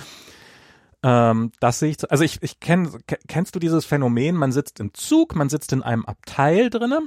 ähm, 1.03 1.53
das 1.61 1.79
sehe 1.79 1.91
ich, 1.91 2.11
also 2.11 2.25
ich, 2.25 2.43
ich 2.43 2.59
kenn, 2.59 2.91
ke- 3.07 3.21
kennst 3.29 3.55
du 3.55 3.61
dieses 3.61 3.85
Phänomen? 3.85 4.37
Man 4.37 4.53
sitzt 4.53 4.81
im 4.81 4.93
Zug, 4.95 5.37
man 5.37 5.49
sitzt 5.49 5.73
in 5.73 5.83
einem 5.83 6.05
Abteil 6.07 6.71
drinne 6.71 7.03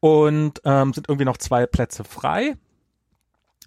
und 0.00 0.62
ähm, 0.64 0.92
sind 0.94 1.08
irgendwie 1.08 1.26
noch 1.26 1.36
zwei 1.38 1.66
Plätze 1.66 2.04
frei. 2.04 2.56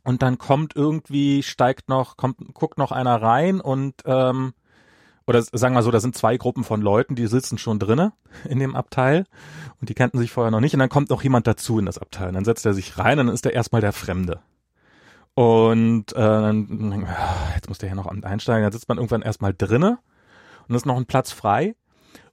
Und 0.04 0.22
dann 0.22 0.38
kommt 0.38 0.74
irgendwie, 0.74 1.44
steigt 1.44 1.90
noch, 1.90 2.16
kommt, 2.16 2.38
guckt 2.54 2.78
noch 2.78 2.94
einer 2.94 3.22
rein 3.22 3.60
und 3.60 3.96
ähm, 4.06 4.54
oder 5.28 5.42
sagen 5.42 5.76
wir 5.76 5.84
so, 5.84 5.92
da 5.92 6.00
sind 6.00 6.16
zwei 6.16 6.38
Gruppen 6.38 6.64
von 6.64 6.82
Leuten, 6.82 7.16
die 7.16 7.28
sitzen 7.28 7.58
schon 7.58 7.80
drinne 7.80 8.14
in 8.50 8.60
dem 8.60 8.76
Abteil 8.76 9.26
und 9.82 9.90
die 9.90 9.94
kannten 9.94 10.18
sich 10.18 10.32
vorher 10.32 10.52
noch 10.52 10.62
nicht 10.62 10.74
und 10.74 10.80
dann 10.80 10.90
kommt 10.90 11.10
noch 11.10 11.22
jemand 11.22 11.46
dazu 11.48 11.78
in 11.80 11.86
das 11.86 11.98
Abteil. 11.98 12.30
Und 12.30 12.36
dann 12.36 12.46
setzt 12.46 12.66
er 12.66 12.74
sich 12.74 12.98
rein 12.98 13.20
und 13.20 13.28
dann 13.28 13.36
ist 13.36 13.46
er 13.46 13.54
erstmal 13.54 13.82
der 13.82 13.92
Fremde. 13.92 14.40
Und 15.34 16.14
äh, 16.14 16.16
dann, 16.16 17.06
jetzt 17.54 17.68
muss 17.68 17.78
der 17.78 17.90
hier 17.90 17.96
noch 17.96 18.08
einsteigen, 18.08 18.64
dann 18.64 18.72
sitzt 18.72 18.90
man 18.90 18.98
irgendwann 18.98 19.22
erstmal 19.22 19.54
drinne 19.54 20.00
und 20.68 20.76
ist 20.76 20.86
noch 20.86 20.98
ein 20.98 21.06
Platz 21.06 21.32
frei. 21.32 21.76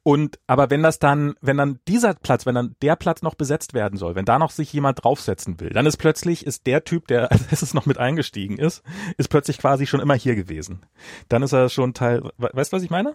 Und 0.04 0.38
aber 0.46 0.68
wenn 0.70 0.82
das 0.82 0.98
dann, 0.98 1.34
wenn 1.40 1.56
dann 1.56 1.80
dieser 1.88 2.12
Platz, 2.14 2.44
wenn 2.46 2.54
dann 2.54 2.76
der 2.82 2.94
Platz 2.94 3.22
noch 3.22 3.34
besetzt 3.34 3.72
werden 3.74 3.98
soll, 3.98 4.14
wenn 4.14 4.26
da 4.26 4.38
noch 4.38 4.50
sich 4.50 4.70
jemand 4.72 5.02
draufsetzen 5.02 5.58
will, 5.60 5.70
dann 5.70 5.86
ist 5.86 5.96
plötzlich 5.96 6.46
ist 6.46 6.66
der 6.66 6.84
Typ, 6.84 7.08
der 7.08 7.32
als 7.32 7.46
erstes 7.50 7.72
noch 7.74 7.86
mit 7.86 7.96
eingestiegen 7.98 8.58
ist, 8.58 8.82
ist 9.16 9.28
plötzlich 9.30 9.58
quasi 9.58 9.86
schon 9.86 10.00
immer 10.00 10.14
hier 10.14 10.36
gewesen. 10.36 10.82
Dann 11.30 11.42
ist 11.42 11.52
er 11.52 11.68
schon 11.70 11.94
Teil. 11.94 12.22
we- 12.36 12.50
Weißt 12.52 12.72
du, 12.72 12.76
was 12.76 12.82
ich 12.82 12.90
meine? 12.90 13.14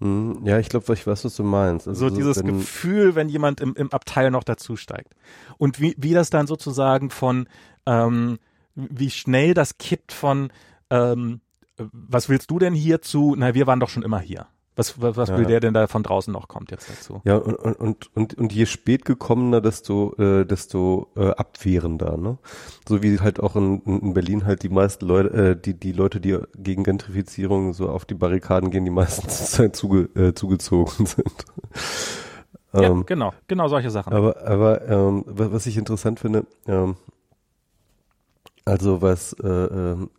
Hm, 0.00 0.40
ja, 0.44 0.58
ich 0.58 0.68
glaube, 0.68 0.92
ich 0.92 1.06
weiß, 1.06 1.24
was 1.24 1.34
du 1.36 1.44
meinst. 1.44 1.88
Also 1.88 2.08
so 2.08 2.14
dieses 2.14 2.38
wenn- 2.38 2.58
Gefühl, 2.58 3.14
wenn 3.14 3.28
jemand 3.28 3.60
im, 3.60 3.74
im 3.74 3.92
Abteil 3.92 4.30
noch 4.30 4.44
dazu 4.44 4.76
steigt. 4.76 5.14
Und 5.58 5.80
wie, 5.80 5.94
wie 5.98 6.12
das 6.14 6.30
dann 6.30 6.46
sozusagen 6.46 7.10
von, 7.10 7.48
ähm, 7.86 8.38
wie 8.74 9.10
schnell 9.10 9.54
das 9.54 9.78
kippt 9.78 10.12
von, 10.12 10.52
ähm, 10.90 11.40
was 11.76 12.28
willst 12.28 12.50
du 12.50 12.58
denn 12.58 12.74
hier 12.74 13.00
zu, 13.02 13.34
na, 13.36 13.54
wir 13.54 13.66
waren 13.66 13.80
doch 13.80 13.88
schon 13.88 14.02
immer 14.02 14.20
hier. 14.20 14.46
Was, 14.76 15.00
was, 15.02 15.16
was 15.16 15.28
will 15.30 15.42
Ja. 15.42 15.48
der 15.48 15.60
denn 15.60 15.74
da 15.74 15.86
von 15.88 16.02
draußen 16.02 16.32
noch 16.32 16.48
kommt 16.48 16.70
jetzt 16.70 16.88
dazu? 16.88 17.20
Ja, 17.24 17.36
und, 17.36 17.54
und, 17.56 18.16
und, 18.16 18.38
und, 18.38 18.52
je 18.52 18.66
spät 18.66 19.04
gekommener, 19.04 19.60
desto, 19.60 20.14
äh, 20.16 20.44
desto 20.46 21.08
äh, 21.16 21.30
abwehrender, 21.30 22.16
ne? 22.16 22.38
So 22.88 23.02
wie 23.02 23.18
halt 23.20 23.40
auch 23.40 23.56
in, 23.56 23.80
in 23.82 24.14
Berlin 24.14 24.46
halt 24.46 24.62
die 24.62 24.68
meisten 24.68 25.06
Leute, 25.06 25.28
äh, 25.50 25.60
die, 25.60 25.74
die 25.74 25.92
Leute, 25.92 26.20
die 26.20 26.38
gegen 26.56 26.84
Gentrifizierung 26.84 27.74
so 27.74 27.90
auf 27.90 28.04
die 28.04 28.14
Barrikaden 28.14 28.70
gehen, 28.70 28.84
die 28.84 28.90
meistens 28.90 29.38
sozusagen 29.38 29.74
zuge, 29.74 30.08
äh, 30.18 30.34
zugezogen 30.34 31.04
sind. 31.04 31.44
ja, 32.72 32.82
Ähm, 32.92 33.04
genau, 33.06 33.34
genau 33.48 33.66
solche 33.68 33.90
Sachen. 33.90 34.12
aber, 34.12 34.40
aber 34.46 34.88
ähm, 34.88 35.24
wa- 35.26 35.48
was 35.50 35.66
ich 35.66 35.76
interessant 35.76 36.20
finde, 36.20 36.46
ähm, 36.68 36.96
also 38.64 39.02
was, 39.02 39.32
äh, 39.42 39.46
ähm, 39.48 40.10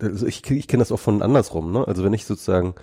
also 0.00 0.26
ich, 0.26 0.48
ich 0.50 0.66
kenne 0.68 0.80
das 0.80 0.92
auch 0.92 0.98
von 0.98 1.22
andersrum, 1.22 1.72
ne? 1.72 1.86
Also 1.86 2.02
wenn 2.04 2.12
ich 2.12 2.24
sozusagen, 2.24 2.74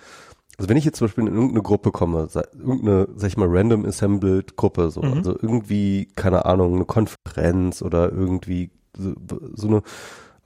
also 0.62 0.68
wenn 0.70 0.76
ich 0.76 0.84
jetzt 0.84 0.98
zum 0.98 1.08
Beispiel 1.08 1.26
in 1.26 1.34
irgendeine 1.34 1.62
Gruppe 1.62 1.90
komme, 1.90 2.28
irgendeine, 2.56 3.08
sag 3.16 3.26
ich 3.26 3.36
mal, 3.36 3.48
random 3.50 3.84
assembled 3.84 4.54
Gruppe, 4.54 4.90
so, 4.90 5.02
Mhm. 5.02 5.12
also 5.14 5.32
irgendwie, 5.32 6.06
keine 6.14 6.44
Ahnung, 6.44 6.76
eine 6.76 6.84
Konferenz 6.84 7.82
oder 7.82 8.12
irgendwie 8.12 8.70
so, 8.96 9.12
so 9.54 9.66
eine, 9.66 9.82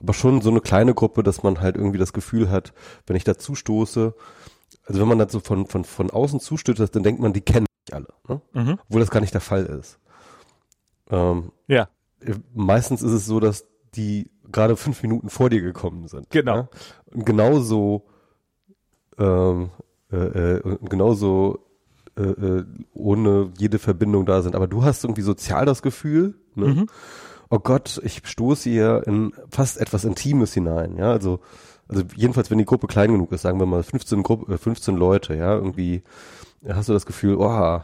aber 0.01 0.13
schon 0.15 0.41
so 0.41 0.49
eine 0.49 0.59
kleine 0.61 0.95
Gruppe, 0.95 1.21
dass 1.21 1.43
man 1.43 1.61
halt 1.61 1.75
irgendwie 1.75 1.99
das 1.99 2.13
Gefühl 2.13 2.49
hat, 2.49 2.73
wenn 3.05 3.15
ich 3.15 3.25
dazu 3.25 3.53
stoße, 3.53 4.15
also 4.85 4.99
wenn 4.99 5.07
man 5.07 5.19
da 5.19 5.29
so 5.29 5.39
von, 5.39 5.67
von, 5.67 5.83
von 5.85 6.09
außen 6.09 6.39
zustößt, 6.39 6.95
dann 6.95 7.03
denkt 7.03 7.21
man, 7.21 7.33
die 7.33 7.41
kennen 7.41 7.67
mich 7.87 7.93
alle, 7.93 8.07
ne? 8.27 8.41
Mhm. 8.53 8.79
obwohl 8.87 9.01
das 9.01 9.11
gar 9.11 9.19
nicht 9.19 9.35
der 9.35 9.41
Fall 9.41 9.65
ist. 9.67 9.99
Ähm, 11.11 11.51
Ja, 11.67 11.89
äh, 12.21 12.33
meistens 12.55 13.03
ist 13.03 13.11
es 13.11 13.27
so, 13.27 13.39
dass 13.39 13.65
die 13.93 14.31
gerade 14.51 14.77
fünf 14.77 15.03
Minuten 15.03 15.29
vor 15.29 15.51
dir 15.51 15.61
gekommen 15.61 16.07
sind. 16.07 16.27
Genau. 16.31 16.55
Ja? 16.55 16.69
Und 17.13 17.23
genauso, 17.25 18.07
ähm, 19.19 19.69
äh, 20.11 20.17
äh, 20.55 20.77
genauso 20.87 21.59
äh, 22.17 22.21
äh, 22.21 22.65
ohne 22.93 23.51
jede 23.57 23.79
Verbindung 23.79 24.25
da 24.25 24.41
sind. 24.41 24.55
Aber 24.55 24.67
du 24.67 24.83
hast 24.83 25.03
irgendwie 25.03 25.21
sozial 25.21 25.65
das 25.65 25.81
Gefühl, 25.81 26.35
ne? 26.55 26.67
Mhm. 26.67 26.87
oh 27.49 27.59
Gott, 27.59 28.01
ich 28.03 28.21
stoße 28.25 28.69
hier 28.69 29.03
in 29.05 29.33
fast 29.49 29.79
etwas 29.79 30.05
Intimes 30.05 30.53
hinein. 30.53 30.97
Ja, 30.97 31.11
also 31.11 31.39
also 31.89 32.03
jedenfalls, 32.15 32.51
wenn 32.51 32.57
die 32.57 32.65
Gruppe 32.65 32.87
klein 32.87 33.11
genug 33.11 33.31
ist, 33.31 33.43
sagen 33.43 33.59
wir 33.59 33.65
mal 33.65 33.83
15, 33.83 34.23
Gruppe, 34.23 34.57
15 34.57 34.95
äh, 34.95 34.97
Leute, 34.97 35.35
ja, 35.35 35.55
irgendwie 35.55 36.03
hast 36.67 36.89
du 36.89 36.93
das 36.93 37.05
Gefühl, 37.05 37.35
oh, 37.37 37.79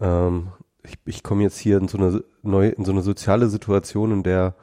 ähm, 0.00 0.48
ich, 0.84 0.98
ich 1.04 1.22
komme 1.22 1.42
jetzt 1.42 1.58
hier 1.58 1.78
in 1.78 1.88
so 1.88 1.98
eine 1.98 2.22
neue, 2.42 2.70
in 2.70 2.84
so 2.84 2.92
eine 2.92 3.02
soziale 3.02 3.48
Situation, 3.48 4.12
in 4.12 4.22
der, 4.22 4.54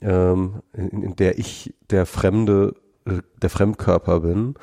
ähm, 0.00 0.62
in, 0.72 1.02
in 1.02 1.16
der 1.16 1.38
ich 1.38 1.74
der 1.90 2.06
Fremde, 2.06 2.74
äh, 3.06 3.22
der 3.42 3.50
Fremdkörper 3.50 4.20
bin. 4.20 4.54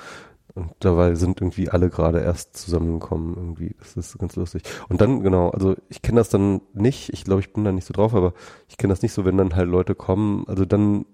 Und 0.56 0.72
dabei 0.80 1.16
sind 1.16 1.42
irgendwie 1.42 1.70
alle 1.70 1.89
gerade 1.89 2.20
erst 2.20 2.56
zusammengekommen 2.58 3.36
irgendwie. 3.36 3.76
Das 3.80 3.98
ist 3.98 4.20
ganz 4.20 4.36
lustig. 4.36 4.62
Und 4.88 5.02
dann, 5.02 5.24
genau, 5.24 5.50
also 5.50 5.76
ich 5.89 6.04
kenne 6.04 6.20
das 6.20 6.30
dann 6.30 6.62
nicht, 6.74 7.12
ich 7.12 7.24
glaube, 7.24 7.42
ich 7.42 7.54
bin 7.54 7.63
da 7.63 7.72
nicht 7.72 7.86
so 7.86 7.94
drauf, 7.94 8.13
aber 8.13 8.34
ich 8.68 8.78
kenne 8.78 8.94
das 8.94 9.02
nicht 9.02 9.13
so, 9.13 9.26
wenn 9.26 9.38
dann 9.38 9.56
halt 9.56 9.68
Leute 9.68 9.96
kommen, 9.96 10.46
also 10.48 10.66
dann 10.66 11.06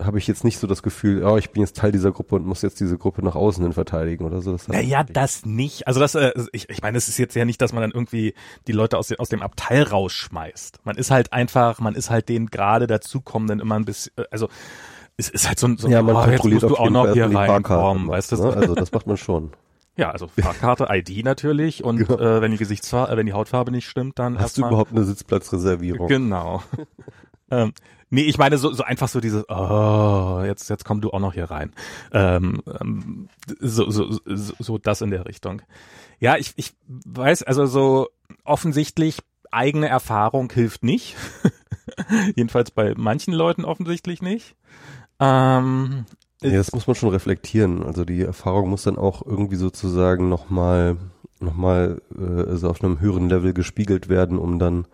habe 0.00 0.18
ich 0.18 0.26
jetzt 0.26 0.44
nicht 0.44 0.58
so 0.58 0.66
das 0.66 0.82
Gefühl, 0.82 1.24
oh, 1.24 1.36
ich 1.36 1.50
bin 1.50 1.60
jetzt 1.60 1.76
Teil 1.76 1.90
dieser 1.90 2.12
Gruppe 2.12 2.36
und 2.36 2.46
muss 2.46 2.62
jetzt 2.62 2.80
diese 2.80 2.98
Gruppe 2.98 3.24
nach 3.24 3.34
außen 3.34 3.62
hin 3.62 3.72
verteidigen 3.72 4.24
oder 4.24 4.40
so. 4.40 4.52
Das 4.52 4.68
naja, 4.68 5.02
das 5.02 5.44
nicht. 5.44 5.86
Also 5.86 5.98
das, 5.98 6.14
äh, 6.14 6.32
ich, 6.52 6.68
ich 6.68 6.82
meine, 6.82 6.98
es 6.98 7.08
ist 7.08 7.18
jetzt 7.18 7.34
ja 7.34 7.44
nicht, 7.44 7.60
dass 7.60 7.72
man 7.72 7.82
dann 7.82 7.90
irgendwie 7.90 8.34
die 8.66 8.72
Leute 8.72 8.96
aus, 8.96 9.08
dem 9.08 9.18
aus 9.18 9.28
dem 9.28 9.42
Abteil 9.42 9.82
rausschmeißt. 9.82 10.80
Man 10.84 10.96
ist 10.96 11.10
halt 11.10 11.32
einfach, 11.32 11.80
man 11.80 11.94
ist 11.94 12.10
halt 12.10 12.28
den 12.28 12.46
gerade 12.46 12.86
dazukommenden 12.86 13.60
immer 13.60 13.74
ein 13.74 13.84
bisschen, 13.84 14.12
äh, 14.16 14.24
also 14.30 14.48
es 15.18 15.28
ist 15.28 15.46
halt 15.48 15.58
so, 15.58 15.76
so 15.76 15.88
ja, 15.88 16.00
man 16.00 16.16
oh, 16.16 16.30
jetzt 16.30 16.44
musst 16.44 16.62
du 16.62 16.76
auch 16.76 16.90
noch 16.90 17.12
hier 17.12 17.34
reinkommen, 17.34 18.08
weißt 18.08 18.32
du? 18.32 18.36
Ne? 18.36 18.54
Also 18.54 18.74
das 18.74 18.92
macht 18.92 19.06
man 19.06 19.16
schon. 19.16 19.52
Ja, 19.96 20.12
also 20.12 20.28
Fahrkarte, 20.28 20.86
ID 20.90 21.24
natürlich 21.24 21.82
und 21.82 21.96
genau. 21.96 22.20
äh, 22.20 22.40
wenn 22.40 22.52
die 22.52 22.56
Gesichtsfarbe, 22.56 23.12
äh, 23.12 23.16
wenn 23.16 23.26
die 23.26 23.32
Hautfarbe 23.32 23.72
nicht 23.72 23.88
stimmt, 23.88 24.16
dann 24.20 24.38
hast 24.38 24.56
du 24.56 24.64
überhaupt 24.64 24.92
eine 24.92 25.02
Sitzplatzreservierung? 25.02 26.06
Genau. 26.06 26.62
ähm, 27.50 27.72
Nee, 28.10 28.22
ich 28.22 28.38
meine 28.38 28.56
so, 28.56 28.72
so 28.72 28.84
einfach 28.84 29.08
so 29.08 29.20
dieses, 29.20 29.44
oh, 29.48 30.42
jetzt, 30.44 30.70
jetzt 30.70 30.84
komm 30.84 31.00
du 31.00 31.10
auch 31.10 31.20
noch 31.20 31.34
hier 31.34 31.50
rein. 31.50 31.74
Ähm, 32.12 32.62
ähm, 32.80 33.28
so, 33.60 33.90
so, 33.90 34.12
so, 34.24 34.54
so 34.58 34.78
das 34.78 35.02
in 35.02 35.10
der 35.10 35.26
Richtung. 35.26 35.60
Ja, 36.18 36.36
ich, 36.36 36.54
ich 36.56 36.72
weiß, 36.86 37.42
also 37.42 37.66
so 37.66 38.08
offensichtlich 38.44 39.18
eigene 39.50 39.88
Erfahrung 39.88 40.50
hilft 40.50 40.84
nicht. 40.84 41.16
Jedenfalls 42.34 42.70
bei 42.70 42.94
manchen 42.96 43.34
Leuten 43.34 43.64
offensichtlich 43.64 44.22
nicht. 44.22 44.56
Ähm, 45.20 46.04
ja, 46.42 46.50
das 46.50 46.72
muss 46.72 46.86
man 46.86 46.96
schon 46.96 47.10
reflektieren. 47.10 47.82
Also 47.82 48.04
die 48.04 48.22
Erfahrung 48.22 48.70
muss 48.70 48.84
dann 48.84 48.96
auch 48.96 49.24
irgendwie 49.24 49.56
sozusagen 49.56 50.28
nochmal 50.28 50.96
noch 51.40 51.54
mal, 51.54 52.02
äh, 52.18 52.50
also 52.50 52.68
auf 52.68 52.82
einem 52.82 53.00
höheren 53.00 53.28
Level 53.28 53.52
gespiegelt 53.52 54.08
werden, 54.08 54.38
um 54.38 54.58
dann 54.58 54.86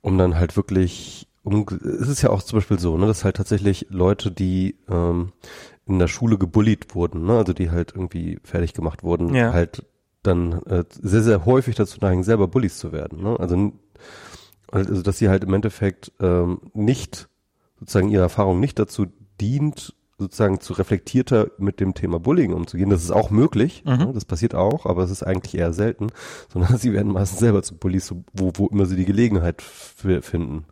um 0.00 0.18
dann 0.18 0.36
halt 0.36 0.56
wirklich 0.56 1.28
um, 1.42 1.64
es 1.68 2.08
ist 2.08 2.22
ja 2.22 2.30
auch 2.30 2.42
zum 2.42 2.58
Beispiel 2.58 2.78
so, 2.78 2.96
ne, 2.96 3.06
dass 3.06 3.24
halt 3.24 3.36
tatsächlich 3.36 3.86
Leute, 3.90 4.32
die 4.32 4.76
ähm, 4.88 5.32
in 5.86 6.00
der 6.00 6.08
Schule 6.08 6.38
gebullied 6.38 6.94
wurden, 6.94 7.24
ne, 7.24 7.38
also 7.38 7.52
die 7.52 7.70
halt 7.70 7.92
irgendwie 7.94 8.40
fertig 8.42 8.74
gemacht 8.74 9.04
wurden, 9.04 9.32
ja. 9.34 9.52
halt 9.52 9.84
dann 10.24 10.60
äh, 10.64 10.84
sehr, 10.90 11.22
sehr 11.22 11.44
häufig 11.44 11.76
dazu 11.76 11.98
neigen, 12.00 12.24
selber 12.24 12.48
Bullies 12.48 12.78
zu 12.78 12.90
werden. 12.90 13.22
Ne? 13.22 13.38
Also, 13.38 13.72
also 14.72 15.02
dass 15.02 15.18
sie 15.18 15.28
halt 15.28 15.44
im 15.44 15.54
Endeffekt 15.54 16.12
ähm, 16.18 16.60
nicht, 16.74 17.28
sozusagen 17.78 18.08
ihre 18.08 18.24
Erfahrung 18.24 18.58
nicht 18.58 18.78
dazu 18.78 19.06
dient, 19.40 19.94
sozusagen 20.18 20.60
zu 20.60 20.72
reflektierter 20.72 21.50
mit 21.58 21.78
dem 21.78 21.94
Thema 21.94 22.18
Bullying 22.18 22.52
umzugehen. 22.52 22.90
Das 22.90 23.02
ist 23.02 23.10
auch 23.10 23.30
möglich, 23.30 23.82
mhm. 23.84 23.96
ne? 23.96 24.10
das 24.14 24.24
passiert 24.24 24.54
auch, 24.54 24.86
aber 24.86 25.02
es 25.02 25.10
ist 25.10 25.22
eigentlich 25.22 25.54
eher 25.54 25.72
selten, 25.72 26.08
sondern 26.52 26.78
sie 26.78 26.92
werden 26.92 27.12
meistens 27.12 27.40
selber 27.40 27.62
zu 27.62 27.76
Bullies, 27.76 28.14
wo, 28.32 28.52
wo 28.54 28.66
immer 28.68 28.86
sie 28.86 28.96
die 28.96 29.04
Gelegenheit 29.04 29.62
finden. 29.62 30.64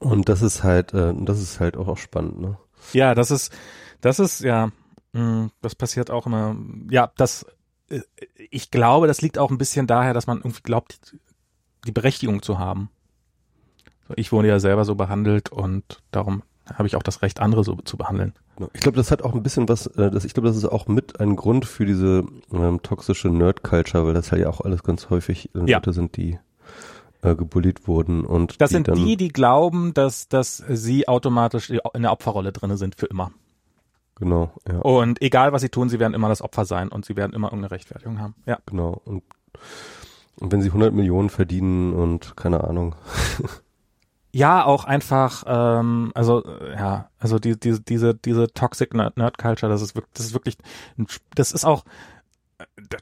Und 0.00 0.28
das 0.28 0.42
ist 0.42 0.62
halt, 0.62 0.94
äh, 0.94 1.12
das 1.16 1.40
ist 1.40 1.58
halt 1.58 1.76
auch, 1.76 1.88
auch 1.88 1.98
spannend, 1.98 2.40
ne? 2.40 2.56
Ja, 2.92 3.14
das 3.14 3.30
ist, 3.30 3.52
das 4.00 4.20
ist, 4.20 4.40
ja, 4.40 4.70
mh, 5.12 5.22
mm, 5.22 5.50
das 5.60 5.74
passiert 5.74 6.10
auch 6.10 6.26
immer. 6.26 6.56
Ja, 6.88 7.10
das, 7.16 7.46
äh, 7.88 8.02
ich 8.50 8.70
glaube, 8.70 9.08
das 9.08 9.22
liegt 9.22 9.38
auch 9.38 9.50
ein 9.50 9.58
bisschen 9.58 9.88
daher, 9.88 10.14
dass 10.14 10.28
man 10.28 10.38
irgendwie 10.38 10.62
glaubt, 10.62 11.16
die 11.84 11.92
Berechtigung 11.92 12.42
zu 12.42 12.58
haben. 12.58 12.90
Ich 14.14 14.32
wurde 14.32 14.48
ja 14.48 14.60
selber 14.60 14.84
so 14.84 14.94
behandelt 14.94 15.50
und 15.50 16.02
darum 16.12 16.42
habe 16.74 16.86
ich 16.86 16.96
auch 16.96 17.02
das 17.02 17.22
Recht, 17.22 17.40
andere 17.40 17.64
so 17.64 17.76
zu 17.76 17.96
behandeln. 17.96 18.34
Ich 18.72 18.80
glaube, 18.80 18.96
das 18.96 19.10
hat 19.10 19.22
auch 19.22 19.34
ein 19.34 19.42
bisschen 19.42 19.68
was, 19.68 19.86
äh, 19.86 20.10
das, 20.10 20.24
ich 20.24 20.34
glaube, 20.34 20.48
das 20.48 20.56
ist 20.56 20.64
auch 20.64 20.88
mit 20.88 21.20
ein 21.20 21.36
Grund 21.36 21.64
für 21.64 21.86
diese 21.86 22.24
ähm, 22.52 22.82
toxische 22.82 23.28
Nerd-Culture, 23.28 24.06
weil 24.06 24.14
das 24.14 24.32
halt 24.32 24.42
ja 24.42 24.48
auch 24.48 24.60
alles 24.60 24.82
ganz 24.82 25.10
häufig 25.10 25.54
äh, 25.54 25.72
Leute 25.72 25.92
sind, 25.92 26.16
die 26.16 26.38
äh, 27.22 27.34
gebullied 27.34 27.88
wurden 27.88 28.24
und 28.24 28.60
das 28.60 28.70
sind 28.70 28.86
die, 28.94 29.16
die 29.16 29.28
glauben, 29.28 29.92
dass 29.92 30.28
dass 30.28 30.58
sie 30.68 31.08
automatisch 31.08 31.70
in 31.70 32.02
der 32.02 32.12
Opferrolle 32.12 32.52
drinne 32.52 32.76
sind 32.76 32.94
für 32.94 33.06
immer. 33.06 33.32
Genau. 34.16 34.52
Ja. 34.68 34.78
Und 34.78 35.22
egal 35.22 35.52
was 35.52 35.62
sie 35.62 35.68
tun, 35.68 35.88
sie 35.88 36.00
werden 36.00 36.14
immer 36.14 36.28
das 36.28 36.42
Opfer 36.42 36.64
sein 36.64 36.88
und 36.88 37.04
sie 37.04 37.16
werden 37.16 37.32
immer 37.32 37.48
irgendeine 37.48 37.70
Rechtfertigung 37.70 38.20
haben. 38.20 38.34
Ja. 38.46 38.58
Genau. 38.66 39.00
Und, 39.04 39.22
und 40.40 40.52
wenn 40.52 40.60
sie 40.60 40.68
100 40.68 40.92
Millionen 40.92 41.30
verdienen 41.30 41.92
und 41.92 42.36
keine 42.36 42.64
Ahnung. 42.64 42.94
ja, 44.30 44.64
auch 44.64 44.84
einfach, 44.84 45.44
ähm, 45.46 46.12
also 46.14 46.44
ja, 46.76 47.08
also 47.18 47.38
die, 47.38 47.58
die, 47.58 47.82
diese 47.82 48.14
diese 48.14 48.48
toxic 48.52 48.94
Nerd, 48.94 49.16
Nerd 49.16 49.38
Culture, 49.38 49.70
das 49.70 49.82
ist 49.82 49.94
wirklich, 49.94 50.12
das 50.14 50.26
ist 50.26 50.34
wirklich, 50.34 50.58
das 51.34 51.52
ist 51.52 51.64
auch 51.64 51.84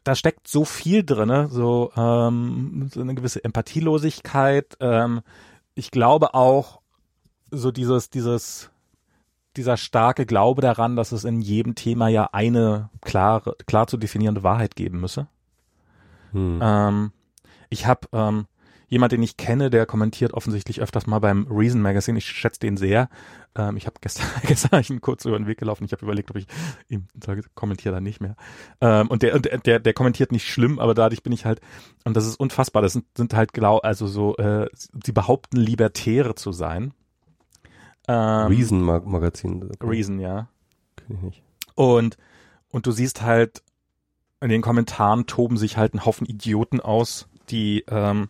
da 0.05 0.15
steckt 0.15 0.49
so 0.49 0.65
viel 0.65 1.05
drinne, 1.05 1.49
so, 1.49 1.91
ähm, 1.97 2.89
so 2.93 3.01
eine 3.01 3.15
gewisse 3.15 3.43
Empathielosigkeit. 3.43 4.77
Ähm, 4.81 5.23
ich 5.75 5.91
glaube 5.91 6.35
auch 6.35 6.81
so 7.51 7.71
dieses, 7.71 8.11
dieses, 8.11 8.71
dieser 9.57 9.77
starke 9.77 10.27
Glaube 10.27 10.61
daran, 10.61 10.97
dass 10.97 11.13
es 11.13 11.25
in 11.25 11.41
jedem 11.41 11.75
Thema 11.75 12.09
ja 12.09 12.31
eine 12.33 12.91
klare, 13.01 13.57
klar 13.67 13.87
zu 13.87 13.97
definierende 13.97 14.43
Wahrheit 14.43 14.77
geben 14.77 15.01
müsse. 15.01 15.27
Hm. 16.33 16.61
Ähm, 16.63 17.13
ich 17.71 17.87
habe 17.87 18.09
ähm, 18.13 18.47
jemand, 18.89 19.13
den 19.13 19.23
ich 19.23 19.37
kenne, 19.37 19.71
der 19.71 19.87
kommentiert 19.87 20.33
offensichtlich 20.33 20.81
öfters 20.81 21.07
mal 21.07 21.19
beim 21.19 21.47
Reason 21.51 21.81
Magazine. 21.81 22.19
Ich 22.19 22.27
schätze 22.27 22.61
den 22.61 22.77
sehr. 22.77 23.09
Ähm, 23.57 23.77
ich 23.77 23.87
habe 23.87 23.97
gestern, 24.01 24.27
gestern 24.47 24.81
ich 24.81 24.91
ihn 24.91 25.01
kurz 25.01 25.25
über 25.25 25.39
den 25.39 25.47
Weg 25.47 25.59
gelaufen. 25.59 25.85
Ich 25.85 25.93
habe 25.93 26.05
überlegt, 26.05 26.31
ob 26.31 26.37
ich 26.37 26.47
ihm 26.89 27.07
sage, 27.23 27.43
kommentiere 27.55 27.95
dann 27.95 28.05
nicht 28.05 28.21
mehr. 28.21 28.37
Ähm, 28.81 29.09
und 29.09 29.23
der, 29.23 29.39
der, 29.39 29.59
der, 29.59 29.81
der 29.81 29.95
kommentiert 29.95 30.33
nicht 30.33 30.49
schlimm, 30.49 30.79
aber 30.79 30.95
dadurch 30.95 31.23
bin 31.23 31.33
ich 31.33 31.45
halt, 31.45 31.61
und 32.05 32.17
das 32.17 32.27
ist 32.27 32.39
unfassbar. 32.39 32.83
Das 32.83 32.93
sind, 32.93 33.07
sind 33.17 33.35
halt 33.35 33.53
genau, 33.53 33.79
also 33.79 34.07
so, 34.07 34.37
äh, 34.37 34.69
sie 34.75 35.13
behaupten 35.13 35.57
Libertäre 35.57 36.35
zu 36.35 36.53
sein. 36.53 36.93
Ähm, 38.09 38.47
Reason 38.47 38.83
Magazin. 38.83 39.69
Reason, 39.81 40.21
ja. 40.21 40.49
Kenn 40.97 41.17
ich 41.17 41.23
nicht. 41.23 41.43
Und, 41.75 42.17
und 42.71 42.87
du 42.87 42.93
siehst 42.93 43.23
halt, 43.23 43.63
in 44.41 44.49
den 44.49 44.63
Kommentaren 44.63 45.27
toben 45.27 45.57
sich 45.57 45.77
halt 45.77 45.95
ein 45.95 46.05
Haufen 46.05 46.27
Idioten 46.27 46.81
aus, 46.81 47.29
die 47.49 47.85
ähm, 47.89 48.29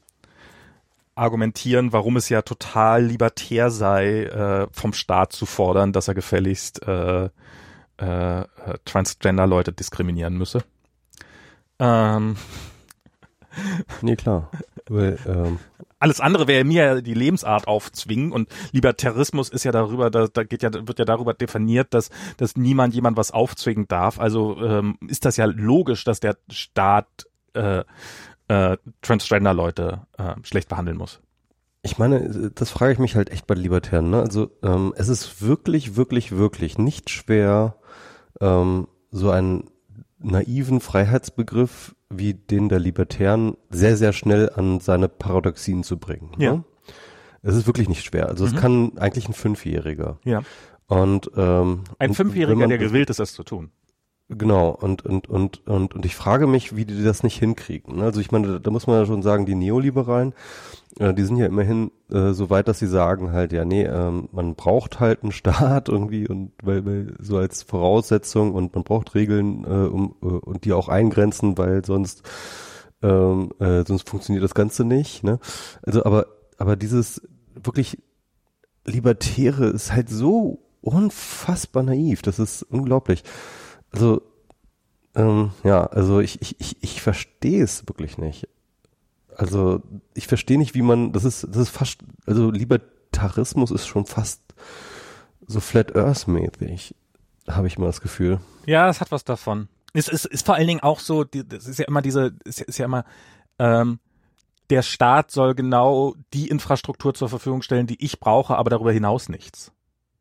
argumentieren, 1.16 1.92
warum 1.92 2.16
es 2.16 2.29
ja 2.29 2.42
total 2.42 3.05
libertär 3.05 3.70
sei, 3.70 4.24
äh, 4.24 4.68
vom 4.70 4.92
Staat 4.92 5.33
zu 5.33 5.46
fordern, 5.46 5.92
dass 5.92 6.09
er 6.09 6.14
gefälligst 6.14 6.87
äh, 6.87 7.31
äh, 7.96 8.44
Transgender-Leute 8.85 9.72
diskriminieren 9.72 10.37
müsse. 10.37 10.62
Ähm. 11.79 12.37
Nee, 14.02 14.16
klar. 14.16 14.50
Weil, 14.88 15.18
ähm, 15.26 15.59
alles 15.98 16.20
andere 16.20 16.46
wäre 16.46 16.64
mir 16.64 17.00
die 17.00 17.14
Lebensart 17.14 17.66
aufzwingen 17.66 18.31
und 18.31 18.48
Libertarismus 18.72 19.48
ist 19.48 19.64
ja 19.64 19.72
darüber, 19.72 20.11
da, 20.11 20.29
da 20.29 20.44
geht 20.44 20.62
ja, 20.62 20.70
wird 20.72 20.98
ja 20.98 21.07
darüber 21.07 21.33
definiert, 21.33 21.94
dass, 21.94 22.11
dass 22.37 22.57
niemand 22.57 22.94
jemand 22.94 23.16
was 23.16 23.31
aufzwingen 23.31 23.88
darf. 23.88 24.20
Also 24.20 24.59
ähm, 24.62 24.98
ist 25.09 25.24
das 25.24 25.38
ja 25.38 25.46
logisch, 25.46 26.05
dass 26.05 26.20
der 26.20 26.37
Staat 26.50 27.26
äh, 27.55 27.83
äh, 28.48 28.76
Transgender-Leute 29.02 30.06
äh, 30.18 30.35
schlecht 30.42 30.68
behandeln 30.68 30.96
muss. 30.96 31.20
Ich 31.82 31.98
meine, 31.98 32.50
das 32.54 32.70
frage 32.70 32.92
ich 32.92 32.98
mich 32.98 33.14
halt 33.14 33.30
echt 33.30 33.46
bei 33.46 33.54
Libertären. 33.54 34.11
Ne? 34.11 34.20
Also 34.20 34.50
ähm, 34.62 34.92
es 34.96 35.09
ist 35.09 35.40
wirklich, 35.42 35.96
wirklich, 35.96 36.32
wirklich 36.32 36.78
nicht 36.78 37.11
schwer, 37.11 37.76
ähm, 38.40 38.88
so 39.11 39.30
einen 39.30 39.70
naiven 40.18 40.80
Freiheitsbegriff 40.80 41.94
wie 42.11 42.35
den 42.35 42.68
der 42.68 42.78
Libertären 42.78 43.56
sehr, 43.70 43.96
sehr 43.96 44.12
schnell 44.12 44.50
an 44.54 44.80
seine 44.80 45.09
Paradoxien 45.09 45.82
zu 45.82 45.98
bringen. 45.98 46.32
Ne? 46.37 46.44
Ja. 46.44 46.64
Es 47.42 47.54
ist 47.54 47.66
wirklich 47.66 47.88
nicht 47.88 48.04
schwer. 48.04 48.28
Also 48.28 48.44
mhm. 48.44 48.50
es 48.54 48.61
kann 48.61 48.98
eigentlich 48.98 49.28
ein 49.28 49.35
Fünfjähriger. 49.35 50.18
Ja. 50.24 50.42
Und 50.88 51.30
ähm, 51.37 51.85
ein 51.98 52.14
Fünfjähriger, 52.14 52.66
der 52.66 52.78
gewillt 52.78 53.11
ist, 53.11 53.20
das 53.20 53.32
zu 53.32 53.42
tun. 53.44 53.70
Genau, 54.29 54.71
und, 54.71 55.07
und, 55.07 55.29
und, 55.29 55.65
und, 55.69 55.95
und 55.95 56.05
ich 56.05 56.17
frage 56.17 56.49
mich, 56.49 56.75
wie 56.75 56.85
die 56.85 57.05
das 57.05 57.23
nicht 57.23 57.39
hinkriegen. 57.39 58.03
Also 58.03 58.21
ich 58.21 58.33
meine, 58.33 58.61
da 58.61 58.71
muss 58.73 58.89
man 58.89 58.99
ja 58.99 59.07
schon 59.07 59.23
sagen, 59.23 59.47
die 59.47 59.55
Neoliberalen, 59.55 60.35
äh, 60.99 61.15
die 61.15 61.23
sind 61.23 61.37
ja 61.37 61.47
immerhin 61.47 61.93
äh, 62.11 62.33
so 62.33 62.51
weit, 62.51 62.67
dass 62.67 62.81
sie 62.81 62.89
sagen 62.89 63.31
halt, 63.31 63.53
ja, 63.53 63.65
nee, 63.65 63.85
ähm, 63.85 64.29
man 64.33 64.57
braucht 64.57 64.99
halt 64.99 65.23
einen 65.23 65.31
Staat 65.31 65.89
irgendwie 65.91 66.27
und 66.27 66.51
weil, 66.61 66.85
weil 66.85 67.15
so 67.21 67.37
als 67.37 67.62
Voraussetzung 67.62 68.53
und 68.53 68.75
man 68.75 68.83
braucht 68.83 69.15
Regeln 69.15 69.65
äh, 69.65 69.87
um, 69.87 70.17
äh, 70.23 70.27
und 70.27 70.65
die 70.65 70.73
auch 70.73 70.89
eingrenzen, 70.89 71.57
weil 71.57 71.85
sonst 71.85 72.23
ähm, 73.03 73.53
äh, 73.61 73.85
sonst 73.87 74.09
funktioniert 74.09 74.43
das 74.43 74.55
Ganze 74.55 74.85
nicht. 74.85 75.23
Ne? 75.23 75.39
Also 75.83 76.05
aber 76.05 76.27
aber 76.59 76.75
dieses 76.75 77.23
wirklich 77.55 77.99
Libertäre 78.85 79.67
ist 79.67 79.93
halt 79.93 80.09
so 80.09 80.59
unfassbar 80.81 81.85
naiv. 81.85 82.23
Das 82.23 82.39
ist 82.41 82.62
unglaublich. 82.62 83.23
Also, 83.96 84.20
ähm, 85.14 85.52
ja, 85.64 85.87
also 85.87 86.20
ich, 86.20 86.42
ich, 86.42 86.61
ich, 86.61 86.82
ich 86.82 87.00
verstehe 87.00 87.64
es 87.64 87.88
wirklich 87.88 88.18
nicht. 88.18 88.46
Also, 89.35 89.80
ich 90.12 90.26
verstehe 90.26 90.59
nicht, 90.59 90.74
wie 90.74 90.82
man, 90.82 91.12
das 91.12 91.24
ist, 91.24 91.44
das 91.48 91.56
ist 91.56 91.70
fast, 91.70 92.00
also 92.26 92.50
Libertarismus 92.50 93.70
ist 93.70 93.87
schon 93.87 94.04
fast 94.04 94.42
so 95.46 95.61
Flat 95.61 95.96
Earth 95.96 96.28
mäßig, 96.28 96.94
habe 97.48 97.68
ich 97.68 97.78
mal 97.78 97.87
das 97.87 98.02
Gefühl. 98.02 98.38
Ja, 98.66 98.90
es 98.90 99.00
hat 99.00 99.11
was 99.12 99.24
davon. 99.24 99.68
Es 99.94 100.09
ist, 100.09 100.26
ist 100.26 100.44
vor 100.44 100.56
allen 100.56 100.66
Dingen 100.66 100.80
auch 100.80 101.00
so, 101.00 101.24
das 101.24 101.66
ist 101.66 101.78
ja 101.78 101.87
immer 101.87 102.02
diese, 102.02 102.35
ist, 102.44 102.61
ist 102.61 102.76
ja 102.76 102.85
immer, 102.85 103.06
ähm, 103.59 103.98
der 104.68 104.82
Staat 104.82 105.30
soll 105.30 105.54
genau 105.54 106.16
die 106.35 106.48
Infrastruktur 106.48 107.14
zur 107.14 107.30
Verfügung 107.30 107.62
stellen, 107.62 107.87
die 107.87 108.04
ich 108.04 108.20
brauche, 108.20 108.56
aber 108.56 108.68
darüber 108.68 108.92
hinaus 108.92 109.30
nichts. 109.30 109.72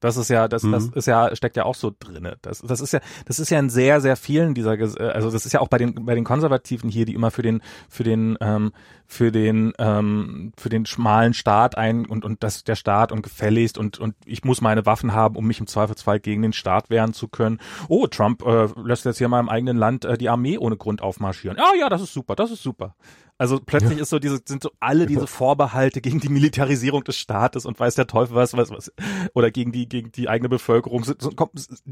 Das 0.06 0.18
ist 0.18 0.30
ja, 0.30 0.48
das, 0.48 0.64
mhm. 0.64 0.72
das 0.72 0.88
ist 0.88 1.06
ja, 1.08 1.36
steckt 1.36 1.58
ja 1.58 1.66
auch 1.66 1.76
so 1.76 1.92
drinne. 1.98 2.38
Das, 2.42 2.62
das 2.62 2.80
ist 2.80 2.94
ja, 2.94 3.00
das 3.26 3.40
ist 3.40 3.50
ja 3.50 3.60
in 3.60 3.70
sehr, 3.70 4.02
sehr 4.02 4.16
vielen 4.16 4.54
dieser, 4.54 4.72
also 4.72 5.32
das 5.32 5.46
ist 5.46 5.54
ja 5.54 5.60
auch 5.60 5.68
bei 5.68 5.78
den, 5.78 6.06
bei 6.06 6.16
den 6.16 6.24
Konservativen 6.24 6.90
hier, 6.90 7.06
die 7.06 7.14
immer 7.14 7.32
für 7.32 7.42
den, 7.42 7.62
für 7.90 8.04
den, 8.04 8.38
ähm, 8.40 8.72
für 9.08 9.32
den, 9.32 9.74
ähm, 9.78 10.52
für 10.58 10.70
den 10.70 10.86
schmalen 10.86 11.34
Staat 11.34 11.78
ein 11.78 12.06
und 12.06 12.26
und 12.26 12.44
das 12.44 12.64
der 12.64 12.76
Staat 12.76 13.12
und 13.12 13.22
gefälligst 13.22 13.78
und 13.78 14.00
und 14.00 14.16
ich 14.26 14.44
muss 14.44 14.62
meine 14.62 14.86
Waffen 14.86 15.14
haben, 15.14 15.36
um 15.36 15.46
mich 15.46 15.60
im 15.60 15.68
Zweifelsfall 15.68 16.20
gegen 16.20 16.42
den 16.42 16.54
Staat 16.54 16.90
wehren 16.90 17.14
zu 17.14 17.28
können. 17.28 17.60
Oh, 17.88 18.08
Trump 18.08 18.46
äh, 18.46 18.68
lässt 18.84 19.06
jetzt 19.06 19.18
hier 19.18 19.28
mal 19.28 19.40
im 19.40 19.50
eigenen 19.50 19.78
Land 19.78 20.06
äh, 20.06 20.18
die 20.18 20.30
Armee 20.30 20.58
ohne 20.58 20.78
Grund 20.78 21.02
aufmarschieren. 21.02 21.58
Ah 21.60 21.76
ja, 21.80 21.90
das 21.90 22.02
ist 22.02 22.14
super, 22.14 22.36
das 22.36 22.52
ist 22.52 22.64
super. 22.64 22.96
Also 23.38 23.60
plötzlich 23.60 24.00
ist 24.00 24.10
so 24.10 24.20
diese, 24.20 24.40
sind 24.46 24.64
so 24.64 24.72
alle 24.80 25.06
diese 25.06 25.28
Vorbehalte 25.28 26.00
gegen 26.00 26.22
die 26.22 26.30
Militarisierung 26.30 27.04
des 27.04 27.18
Staates 27.18 27.66
und 27.66 27.78
weiß 27.78 27.96
der 27.96 28.08
Teufel 28.08 28.36
was, 28.36 28.54
was, 28.54 28.70
was 28.70 28.94
oder 29.34 29.52
gegen 29.52 29.74
die, 29.74 29.90
gegen 29.90 30.12
die 30.14 30.30
eigene 30.30 30.48
Bevölkerung 30.48 31.04
sind, 31.04 31.22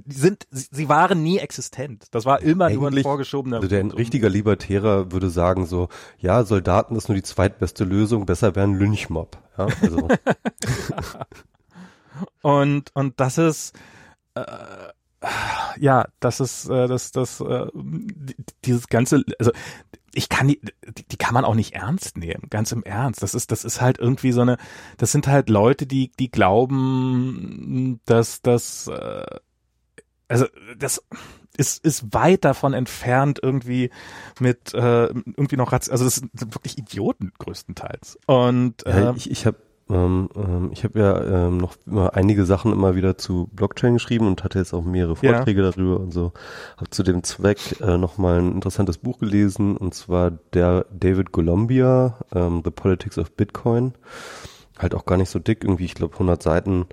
sind, 0.08 0.48
sie 0.50 0.88
waren 0.88 1.22
nie 1.22 1.40
existent. 1.40 2.06
Das 2.12 2.26
war 2.26 2.42
immer 2.42 2.68
Eigentlich, 2.68 2.80
nur 2.80 2.92
ein 2.92 3.04
vorgeschobener. 3.04 3.58
Also 3.58 3.68
der 3.68 3.82
ein 3.82 3.92
richtiger 3.92 4.30
Libertärer 4.30 5.12
würde 5.12 5.30
sagen 5.30 5.66
so, 5.66 5.90
ja, 6.18 6.46
Soldaten 6.46 6.96
ist 6.96 7.10
nur 7.10 7.16
die 7.16 7.24
zweitbeste 7.24 7.84
Lösung, 7.84 8.26
besser 8.26 8.56
wäre 8.56 8.66
ein 8.66 8.76
Lynchmob. 8.76 9.38
Ja, 9.58 9.68
also. 9.82 10.08
und, 12.42 12.90
und 12.94 13.20
das 13.20 13.38
ist, 13.38 13.76
äh, 14.36 14.44
ja, 15.80 16.06
das 16.20 16.40
ist 16.40 16.70
äh, 16.70 16.88
das 16.88 17.12
das 17.12 17.40
äh, 17.40 17.68
dieses 18.66 18.88
ganze 18.88 19.24
also 19.40 19.52
ich 20.14 20.30
kann 20.30 20.48
die, 20.48 20.62
die 21.12 21.18
kann 21.18 21.34
man 21.34 21.46
auch 21.46 21.56
nicht 21.56 21.74
ernst 21.74 22.18
nehmen, 22.18 22.48
ganz 22.50 22.72
im 22.72 22.84
Ernst. 22.84 23.24
Das 23.24 23.34
ist, 23.34 23.52
das 23.52 23.66
ist 23.66 23.82
halt 23.82 23.98
irgendwie 23.98 24.32
so 24.32 24.42
eine, 24.42 24.58
das 24.98 25.12
sind 25.12 25.28
halt 25.28 25.50
Leute, 25.50 25.86
die, 25.88 26.12
die 26.20 26.30
glauben, 26.30 28.00
dass 28.06 28.42
das, 28.42 28.88
äh, 28.88 29.40
also 30.28 30.46
das 30.78 31.04
ist, 31.58 31.84
ist 31.84 32.14
weit 32.14 32.46
davon 32.46 32.74
entfernt 32.74 33.40
irgendwie 33.42 33.90
mit 34.40 34.74
äh, 34.74 35.08
irgendwie 35.08 35.58
noch, 35.58 35.72
also 35.72 36.04
das 36.04 36.16
sind 36.16 36.32
wirklich 36.34 36.78
Idioten 36.78 37.32
größtenteils. 37.38 38.20
Und 38.26 38.86
äh, 38.86 39.04
ja, 39.04 39.14
ich, 39.16 39.30
ich 39.30 39.46
habe 39.46 39.58
ähm, 39.90 40.30
ähm, 40.36 40.70
ich 40.72 40.84
habe 40.84 41.00
ja 41.00 41.48
ähm, 41.48 41.58
noch 41.58 41.76
immer 41.86 42.16
einige 42.16 42.46
Sachen 42.46 42.72
immer 42.72 42.96
wieder 42.96 43.18
zu 43.18 43.50
Blockchain 43.52 43.94
geschrieben 43.94 44.28
und 44.28 44.44
hatte 44.44 44.60
jetzt 44.60 44.74
auch 44.74 44.84
mehrere 44.84 45.16
Vorträge 45.16 45.62
ja. 45.62 45.72
darüber 45.72 46.00
und 46.00 46.12
so. 46.12 46.32
Habe 46.78 46.90
zu 46.90 47.04
dem 47.04 47.24
Zweck 47.24 47.82
äh, 47.82 47.98
nochmal 47.98 48.40
ein 48.40 48.54
interessantes 48.54 48.98
Buch 48.98 49.20
gelesen 49.20 49.76
und 49.76 49.94
zwar 49.94 50.32
der 50.32 50.86
David 50.92 51.32
Columbia, 51.32 52.18
ähm, 52.34 52.62
The 52.64 52.72
Politics 52.72 53.18
of 53.18 53.32
Bitcoin. 53.32 53.94
Halt 54.80 54.96
auch 54.96 55.06
gar 55.06 55.18
nicht 55.18 55.30
so 55.30 55.40
dick, 55.40 55.64
irgendwie, 55.64 55.86
ich 55.86 55.96
glaube 55.96 56.14
100 56.14 56.42
Seiten, 56.42 56.88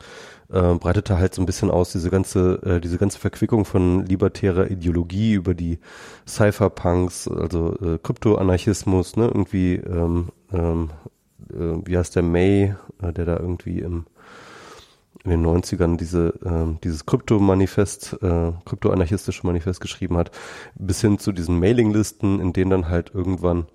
äh, 0.52 0.74
breitete 0.74 1.16
halt 1.16 1.34
so 1.34 1.40
ein 1.42 1.46
bisschen 1.46 1.70
aus, 1.70 1.92
diese 1.92 2.10
ganze, 2.10 2.60
äh, 2.64 2.80
diese 2.80 2.98
ganze 2.98 3.18
Verquickung 3.18 3.64
von 3.64 4.04
libertärer 4.04 4.70
Ideologie 4.70 5.34
über 5.34 5.54
die 5.54 5.78
Cypherpunks, 6.26 7.28
also 7.28 7.76
äh, 7.80 7.98
Kryptoanarchismus, 8.02 9.16
ne, 9.16 9.26
irgendwie 9.26 9.76
ähm, 9.76 10.30
ähm, 10.52 10.90
äh, 11.52 11.86
wie 11.86 11.96
heißt 11.96 12.16
der 12.16 12.22
May, 12.22 12.74
äh, 13.02 13.12
der 13.12 13.24
da 13.24 13.36
irgendwie 13.38 13.80
im 13.80 14.06
in 15.24 15.30
den 15.30 15.44
90ern 15.44 15.96
diese, 15.96 16.28
äh, 16.44 16.78
dieses 16.82 17.04
Krypto-Manifest, 17.04 18.18
äh, 18.22 18.52
krypto-anarchistische 18.64 19.46
Manifest 19.46 19.80
geschrieben 19.80 20.16
hat, 20.16 20.30
bis 20.76 21.00
hin 21.02 21.18
zu 21.18 21.32
diesen 21.32 21.58
Mailinglisten, 21.58 22.40
in 22.40 22.52
denen 22.52 22.70
dann 22.70 22.88
halt 22.88 23.12
irgendwann 23.14 23.66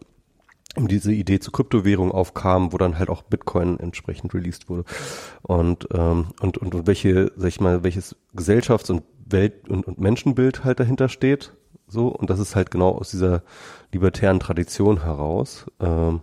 diese 0.77 1.13
Idee 1.13 1.39
zur 1.39 1.53
Kryptowährung 1.53 2.11
aufkam, 2.11 2.73
wo 2.73 2.77
dann 2.77 2.99
halt 2.99 3.09
auch 3.09 3.21
Bitcoin 3.23 3.79
entsprechend 3.79 4.33
released 4.33 4.69
wurde. 4.69 4.83
Und, 5.41 5.87
ähm, 5.93 6.27
und, 6.41 6.57
und, 6.57 6.75
und 6.75 6.87
welche, 6.87 7.31
sag 7.37 7.47
ich 7.47 7.61
mal, 7.61 7.83
welches 7.83 8.15
Gesellschafts- 8.35 8.89
und 8.89 9.03
Welt- 9.25 9.69
und, 9.69 9.87
und 9.87 9.99
Menschenbild 9.99 10.63
halt 10.63 10.79
dahinter 10.79 11.09
steht. 11.09 11.53
So, 11.87 12.07
und 12.07 12.29
das 12.29 12.39
ist 12.39 12.55
halt 12.55 12.71
genau 12.71 12.89
aus 12.89 13.11
dieser 13.11 13.43
libertären 13.91 14.39
Tradition 14.39 15.03
heraus. 15.03 15.65
Ähm, 15.79 16.21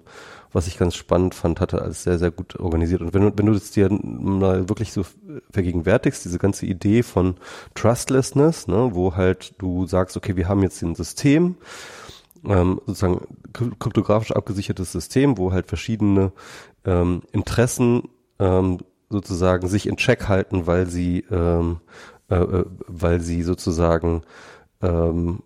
was 0.53 0.67
ich 0.67 0.79
ganz 0.79 0.95
spannend 0.95 1.35
fand, 1.35 1.61
hatte 1.61 1.83
alles 1.83 2.03
sehr, 2.03 2.19
sehr 2.19 2.31
gut 2.31 2.59
organisiert. 2.59 3.01
Und 3.01 3.15
wenn 3.15 3.23
du, 3.23 3.33
wenn 3.37 3.47
du 3.47 3.53
das 3.53 3.71
dir 3.71 3.89
mal 3.91 4.69
wirklich 4.69 4.93
so 4.93 5.05
vergegenwärtigst, 5.51 6.25
diese 6.25 6.39
ganze 6.39 6.67
Idee 6.67 7.03
von 7.03 7.37
Trustlessness, 7.75 8.69
ne, 8.69 8.91
wo 8.93 9.17
halt 9.17 9.55
du 9.59 9.87
sagst, 9.87 10.17
okay, 10.17 10.37
wir 10.37 10.49
haben 10.49 10.63
jetzt 10.63 10.83
ein 10.83 10.95
System, 10.95 11.57
ähm, 12.45 12.81
sozusagen 12.87 13.21
kryptografisch 13.53 14.33
abgesichertes 14.33 14.93
System, 14.93 15.39
wo 15.39 15.53
halt 15.53 15.67
verschiedene 15.67 16.33
ähm, 16.85 17.23
Interessen 17.33 18.09
ähm, 18.39 18.79
sozusagen 19.09 19.69
sich 19.69 19.87
in 19.87 19.97
Check 19.97 20.29
halten, 20.29 20.67
weil 20.67 20.87
sie, 20.87 21.25
ähm, 21.31 21.81
äh, 22.31 22.37
äh 22.37 22.65
weil 22.89 23.21
sie 23.21 23.43
sozusagen 23.43 24.23
ähm, 24.81 25.43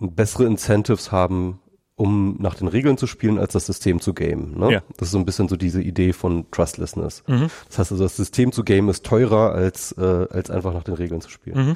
bessere 0.00 0.44
Incentives 0.44 1.12
haben, 1.12 1.60
um 1.98 2.36
nach 2.38 2.54
den 2.54 2.68
Regeln 2.68 2.96
zu 2.96 3.08
spielen, 3.08 3.38
als 3.38 3.52
das 3.52 3.66
System 3.66 4.00
zu 4.00 4.14
gamen. 4.14 4.56
Ne? 4.56 4.72
Ja. 4.72 4.82
Das 4.96 5.08
ist 5.08 5.12
so 5.12 5.18
ein 5.18 5.24
bisschen 5.24 5.48
so 5.48 5.56
diese 5.56 5.82
Idee 5.82 6.12
von 6.12 6.48
Trustlessness. 6.52 7.24
Mhm. 7.26 7.50
Das 7.66 7.78
heißt 7.78 7.92
also, 7.92 8.04
das 8.04 8.16
System 8.16 8.52
zu 8.52 8.62
gamen 8.62 8.88
ist 8.88 9.04
teurer, 9.04 9.52
als, 9.52 9.92
äh, 9.98 10.26
als 10.30 10.48
einfach 10.48 10.72
nach 10.72 10.84
den 10.84 10.94
Regeln 10.94 11.20
zu 11.20 11.28
spielen. 11.28 11.70
Mhm. 11.70 11.74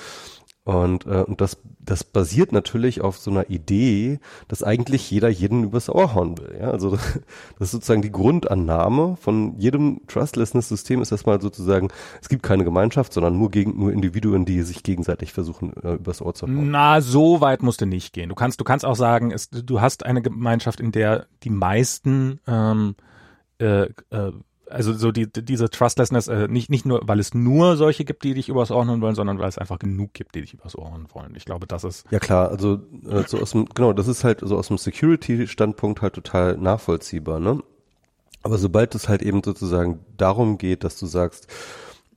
Und, 0.64 1.06
äh, 1.06 1.24
und 1.26 1.40
das, 1.40 1.58
das 1.80 2.04
basiert 2.04 2.52
natürlich 2.52 3.00
auf 3.00 3.18
so 3.18 3.32
einer 3.32 3.50
Idee, 3.50 4.20
dass 4.46 4.62
eigentlich 4.62 5.10
jeder 5.10 5.28
jeden 5.28 5.64
übers 5.64 5.88
Ohr 5.88 6.14
hauen 6.14 6.38
will. 6.38 6.56
Ja? 6.60 6.70
Also 6.70 6.90
das 7.58 7.60
ist 7.60 7.70
sozusagen 7.72 8.02
die 8.02 8.12
Grundannahme 8.12 9.16
von 9.16 9.58
jedem 9.58 10.02
Trustlessness-System 10.06 11.02
ist 11.02 11.10
erstmal 11.10 11.40
sozusagen, 11.40 11.88
es 12.20 12.28
gibt 12.28 12.44
keine 12.44 12.62
Gemeinschaft, 12.62 13.12
sondern 13.12 13.36
nur 13.36 13.50
gegen 13.50 13.76
nur 13.76 13.92
Individuen, 13.92 14.44
die 14.44 14.62
sich 14.62 14.84
gegenseitig 14.84 15.32
versuchen, 15.32 15.72
äh, 15.82 15.94
übers 15.94 16.22
Ohr 16.22 16.34
zu 16.34 16.46
hauen. 16.46 16.70
Na, 16.70 17.00
so 17.00 17.40
weit 17.40 17.64
musst 17.64 17.80
du 17.80 17.86
nicht 17.86 18.12
gehen. 18.12 18.28
Du 18.28 18.36
kannst, 18.36 18.60
du 18.60 18.64
kannst 18.64 18.84
auch 18.84 18.96
sagen, 18.96 19.32
es, 19.32 19.50
du 19.50 19.80
hast 19.80 20.06
eine 20.06 20.22
Gemeinschaft, 20.22 20.78
in 20.78 20.92
der 20.92 21.26
die 21.42 21.50
meisten 21.50 22.38
ähm, 22.46 22.94
äh, 23.58 23.88
äh, 24.10 24.32
also 24.72 24.92
so 24.92 25.12
die, 25.12 25.30
diese 25.30 25.70
Trustlessness, 25.70 26.28
äh, 26.28 26.48
nicht, 26.48 26.70
nicht 26.70 26.86
nur, 26.86 27.00
weil 27.04 27.20
es 27.20 27.34
nur 27.34 27.76
solche 27.76 28.04
gibt, 28.04 28.24
die 28.24 28.34
dich 28.34 28.48
übers 28.48 28.70
Ohr 28.70 28.86
hauen 28.86 29.00
wollen, 29.00 29.14
sondern 29.14 29.38
weil 29.38 29.48
es 29.48 29.58
einfach 29.58 29.78
genug 29.78 30.12
gibt, 30.14 30.34
die 30.34 30.40
dich 30.40 30.54
übers 30.54 30.76
Ohr 30.76 30.90
hauen 30.90 31.06
wollen. 31.12 31.34
Ich 31.36 31.44
glaube, 31.44 31.66
das 31.66 31.84
ist. 31.84 32.04
Ja 32.10 32.18
klar, 32.18 32.48
also 32.48 32.80
äh, 33.08 33.22
so 33.26 33.38
aus 33.38 33.52
dem, 33.52 33.66
genau, 33.66 33.92
das 33.92 34.08
ist 34.08 34.24
halt 34.24 34.40
so 34.42 34.56
aus 34.56 34.68
dem 34.68 34.78
Security-Standpunkt 34.78 36.02
halt 36.02 36.14
total 36.14 36.56
nachvollziehbar, 36.56 37.40
ne? 37.40 37.62
Aber 38.42 38.58
sobald 38.58 38.94
es 38.94 39.08
halt 39.08 39.22
eben 39.22 39.42
sozusagen 39.44 40.00
darum 40.16 40.58
geht, 40.58 40.82
dass 40.82 40.98
du 40.98 41.06
sagst, 41.06 41.46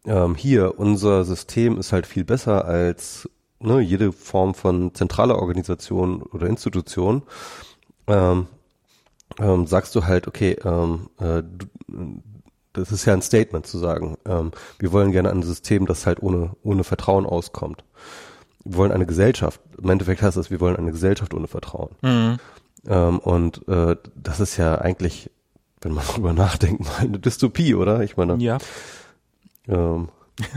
ähm, 0.06 0.36
hier, 0.36 0.80
unser 0.80 1.24
System 1.24 1.78
ist 1.78 1.91
halt 1.91 2.08
viel 2.08 2.24
besser 2.24 2.65
als 2.65 3.30
ne, 3.60 3.80
jede 3.80 4.12
Form 4.12 4.54
von 4.56 4.94
zentraler 4.94 5.38
Organisation 5.38 6.22
oder 6.22 6.48
Institution, 6.48 7.24
ähm, 8.08 8.48
ähm, 9.39 9.68
sagst 9.68 9.96
du 9.96 10.06
halt, 10.06 10.28
okay, 10.28 10.58
ähm, 10.63 11.10
äh, 11.20 11.44
du, 11.44 11.68
das 12.75 12.91
ist 12.91 13.05
ja 13.05 13.13
ein 13.13 13.21
Statement 13.21 13.65
zu 13.65 13.77
sagen, 13.77 14.17
ähm, 14.25 14.51
wir 14.79 14.91
wollen 14.91 15.11
gerne 15.11 15.31
ein 15.31 15.43
System, 15.43 15.85
das 15.85 16.05
halt 16.05 16.21
ohne, 16.21 16.51
ohne 16.63 16.83
Vertrauen 16.83 17.25
auskommt. 17.25 17.83
Wir 18.63 18.77
wollen 18.77 18.91
eine 18.91 19.05
Gesellschaft. 19.05 19.61
Im 19.81 19.89
Endeffekt 19.89 20.21
heißt 20.21 20.38
das, 20.38 20.51
wir 20.51 20.59
wollen 20.59 20.75
eine 20.75 20.91
Gesellschaft 20.91 21.33
ohne 21.33 21.47
Vertrauen. 21.47 21.95
Mhm. 22.01 22.38
Ähm, 22.88 23.19
und 23.19 23.67
äh, 23.67 23.95
das 24.15 24.39
ist 24.39 24.57
ja 24.57 24.75
eigentlich, 24.77 25.29
wenn 25.81 25.93
man 25.93 26.05
drüber 26.13 26.33
nachdenkt, 26.33 26.83
mal 26.83 26.97
eine 26.99 27.19
Dystopie, 27.19 27.75
oder? 27.75 28.01
Ich 28.01 28.17
meine. 28.17 28.35
Ja. 28.38 28.57
Ähm, 29.67 30.09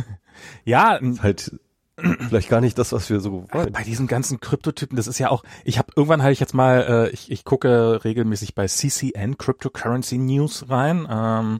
ja. 0.64 0.98
Halt 1.22 1.52
vielleicht 2.28 2.48
gar 2.48 2.60
nicht 2.60 2.78
das, 2.78 2.92
was 2.92 3.10
wir 3.10 3.20
so 3.20 3.46
wollen. 3.50 3.72
Bei 3.72 3.82
diesen 3.82 4.06
ganzen 4.06 4.40
Kryptotypen, 4.40 4.96
das 4.96 5.06
ist 5.06 5.18
ja 5.18 5.30
auch, 5.30 5.42
ich 5.64 5.78
habe 5.78 5.92
irgendwann 5.96 6.22
hatte 6.22 6.32
ich 6.32 6.40
jetzt 6.40 6.54
mal, 6.54 7.08
äh, 7.08 7.10
ich, 7.10 7.30
ich 7.30 7.44
gucke 7.44 8.04
regelmäßig 8.04 8.54
bei 8.54 8.66
CCN 8.66 9.38
Cryptocurrency 9.38 10.18
News 10.18 10.68
rein 10.68 11.06
ähm, 11.10 11.58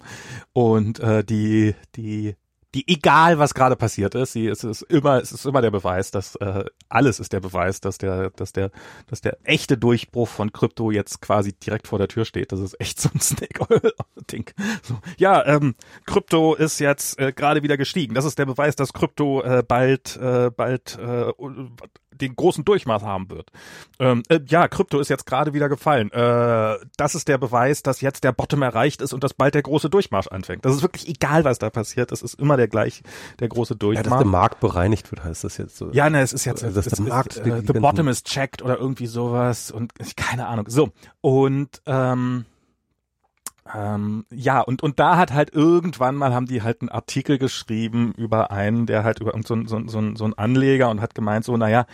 und 0.52 1.00
äh, 1.00 1.24
die 1.24 1.74
die 1.96 2.36
die 2.78 2.92
egal 2.92 3.38
was 3.38 3.54
gerade 3.54 3.74
passiert 3.74 4.14
ist, 4.14 4.32
sie 4.32 4.46
es 4.46 4.62
ist 4.62 4.82
immer 4.82 5.20
es 5.20 5.32
ist 5.32 5.44
immer 5.44 5.60
der 5.60 5.72
Beweis, 5.72 6.12
dass 6.12 6.36
äh, 6.36 6.64
alles 6.88 7.18
ist 7.18 7.32
der 7.32 7.40
Beweis, 7.40 7.80
dass 7.80 7.98
der 7.98 8.30
dass 8.30 8.52
der 8.52 8.70
dass 9.08 9.20
der 9.20 9.38
echte 9.42 9.76
Durchbruch 9.76 10.28
von 10.28 10.52
Krypto 10.52 10.92
jetzt 10.92 11.20
quasi 11.20 11.52
direkt 11.52 11.88
vor 11.88 11.98
der 11.98 12.06
Tür 12.06 12.24
steht. 12.24 12.52
Das 12.52 12.60
ist 12.60 12.80
echt 12.80 13.00
so 13.00 13.10
ein 13.12 13.20
Snake 13.20 13.66
Oil 13.68 13.92
Ding. 14.30 14.50
So, 14.82 14.98
ja, 15.16 15.44
ähm, 15.46 15.74
Krypto 16.06 16.54
ist 16.54 16.78
jetzt 16.78 17.18
äh, 17.18 17.32
gerade 17.32 17.62
wieder 17.62 17.76
gestiegen. 17.76 18.14
Das 18.14 18.24
ist 18.24 18.38
der 18.38 18.46
Beweis, 18.46 18.76
dass 18.76 18.92
Krypto 18.92 19.42
äh, 19.42 19.64
bald 19.66 20.16
äh, 20.16 20.50
bald 20.50 20.98
äh, 20.98 21.32
den 22.12 22.36
großen 22.36 22.64
Durchmaß 22.64 23.02
haben 23.02 23.30
wird. 23.30 23.50
Ähm, 23.98 24.22
äh, 24.28 24.40
ja, 24.46 24.68
Krypto 24.68 24.98
ist 24.98 25.08
jetzt 25.08 25.26
gerade 25.26 25.54
wieder 25.54 25.68
gefallen. 25.68 26.10
Äh, 26.12 26.76
das 26.96 27.14
ist 27.14 27.28
der 27.28 27.38
Beweis, 27.38 27.82
dass 27.82 28.00
jetzt 28.00 28.24
der 28.24 28.32
Bottom 28.32 28.62
erreicht 28.62 29.02
ist 29.02 29.12
und 29.12 29.24
dass 29.24 29.34
bald 29.34 29.54
der 29.54 29.62
große 29.62 29.90
Durchmarsch 29.90 30.28
anfängt. 30.28 30.64
Das 30.64 30.74
ist 30.74 30.82
wirklich 30.82 31.08
egal, 31.08 31.44
was 31.44 31.58
da 31.58 31.70
passiert. 31.70 32.12
Es 32.12 32.22
ist 32.22 32.34
immer 32.34 32.56
der 32.56 32.68
gleich, 32.68 33.02
der 33.40 33.48
große 33.48 33.76
Durchmarsch. 33.76 34.06
Ja, 34.06 34.10
dass 34.10 34.18
der 34.20 34.30
Markt 34.30 34.60
bereinigt 34.60 35.10
wird, 35.10 35.24
heißt 35.24 35.44
das 35.44 35.56
jetzt 35.56 35.76
so. 35.76 35.90
Ja, 35.92 36.10
ne, 36.10 36.20
es 36.20 36.32
ist 36.32 36.44
jetzt, 36.44 36.64
also, 36.64 36.74
dass 36.80 36.86
der 36.92 37.04
Markt, 37.04 37.36
ist, 37.36 37.46
äh, 37.46 37.62
the 37.66 37.72
bottom 37.74 38.08
is 38.08 38.22
checked 38.24 38.62
oder 38.62 38.78
irgendwie 38.78 39.06
sowas 39.06 39.70
und 39.70 39.92
keine 40.16 40.46
Ahnung. 40.46 40.66
So 40.68 40.90
und 41.20 41.82
ähm, 41.86 42.44
ähm, 43.74 44.24
ja, 44.30 44.60
und, 44.60 44.82
und 44.82 44.98
da 44.98 45.16
hat 45.16 45.32
halt 45.32 45.52
irgendwann 45.52 46.16
mal 46.16 46.34
haben 46.34 46.46
die 46.46 46.62
halt 46.62 46.80
einen 46.80 46.88
Artikel 46.88 47.38
geschrieben 47.38 48.12
über 48.16 48.50
einen, 48.50 48.86
der 48.86 49.04
halt 49.04 49.20
über 49.20 49.32
so, 49.44 49.66
so, 49.66 49.86
so, 49.86 50.14
so 50.14 50.24
ein 50.24 50.34
Anleger 50.34 50.90
und 50.90 51.00
hat 51.00 51.14
gemeint, 51.14 51.44
so, 51.44 51.56
naja, 51.56 51.86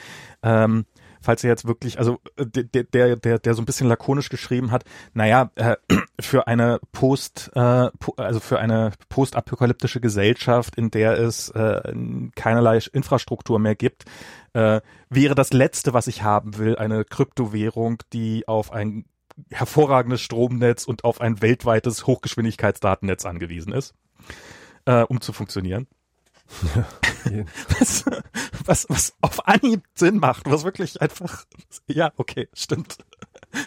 ähm, 0.42 0.84
falls 1.24 1.42
er 1.42 1.50
jetzt 1.50 1.66
wirklich, 1.66 1.98
also 1.98 2.20
äh, 2.36 2.46
der, 2.46 2.84
der, 2.84 3.16
der, 3.16 3.38
der 3.38 3.54
so 3.54 3.62
ein 3.62 3.64
bisschen 3.64 3.88
lakonisch 3.88 4.28
geschrieben 4.28 4.70
hat, 4.70 4.84
naja, 5.14 5.50
äh, 5.56 5.76
für 6.20 6.46
eine 6.46 6.78
Post, 6.92 7.50
äh, 7.54 7.88
also 8.16 8.40
für 8.40 8.60
eine 8.60 8.92
postapokalyptische 9.08 10.00
Gesellschaft, 10.00 10.76
in 10.76 10.90
der 10.90 11.18
es 11.18 11.48
äh, 11.50 11.92
keinerlei 12.36 12.78
Infrastruktur 12.92 13.58
mehr 13.58 13.74
gibt, 13.74 14.04
äh, 14.52 14.80
wäre 15.08 15.34
das 15.34 15.52
Letzte, 15.52 15.94
was 15.94 16.06
ich 16.06 16.22
haben 16.22 16.58
will, 16.58 16.76
eine 16.76 17.04
Kryptowährung, 17.04 17.98
die 18.12 18.46
auf 18.46 18.72
ein 18.72 19.06
hervorragendes 19.50 20.20
Stromnetz 20.20 20.84
und 20.84 21.04
auf 21.04 21.20
ein 21.20 21.42
weltweites 21.42 22.06
Hochgeschwindigkeitsdatennetz 22.06 23.24
angewiesen 23.24 23.72
ist, 23.72 23.94
äh, 24.84 25.02
um 25.02 25.20
zu 25.20 25.32
funktionieren. 25.32 25.86
Ja, 26.74 26.86
was, 27.78 28.04
was, 28.64 28.86
was 28.88 29.14
auf 29.22 29.46
Anhieb 29.48 29.82
Sinn 29.94 30.18
macht, 30.18 30.50
was 30.50 30.64
wirklich 30.64 31.00
einfach, 31.00 31.44
ja, 31.86 32.12
okay, 32.16 32.48
stimmt. 32.52 32.98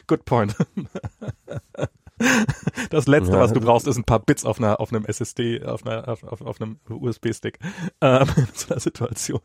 Good 0.06 0.26
point. 0.26 0.56
Das 2.90 3.08
letzte, 3.08 3.34
ja. 3.34 3.40
was 3.40 3.54
du 3.54 3.60
brauchst, 3.60 3.88
ist 3.88 3.98
ein 3.98 4.04
paar 4.04 4.20
Bits 4.20 4.44
auf 4.44 4.58
einer, 4.58 4.80
auf 4.80 4.92
einem 4.92 5.06
SSD, 5.06 5.64
auf 5.64 5.86
einer, 5.86 6.08
auf, 6.08 6.24
auf, 6.24 6.42
auf 6.42 6.62
einem 6.62 6.80
USB-Stick, 6.90 7.60
ähm, 8.02 8.28
in 8.36 8.48
so 8.54 8.72
einer 8.72 8.80
Situation. 8.80 9.42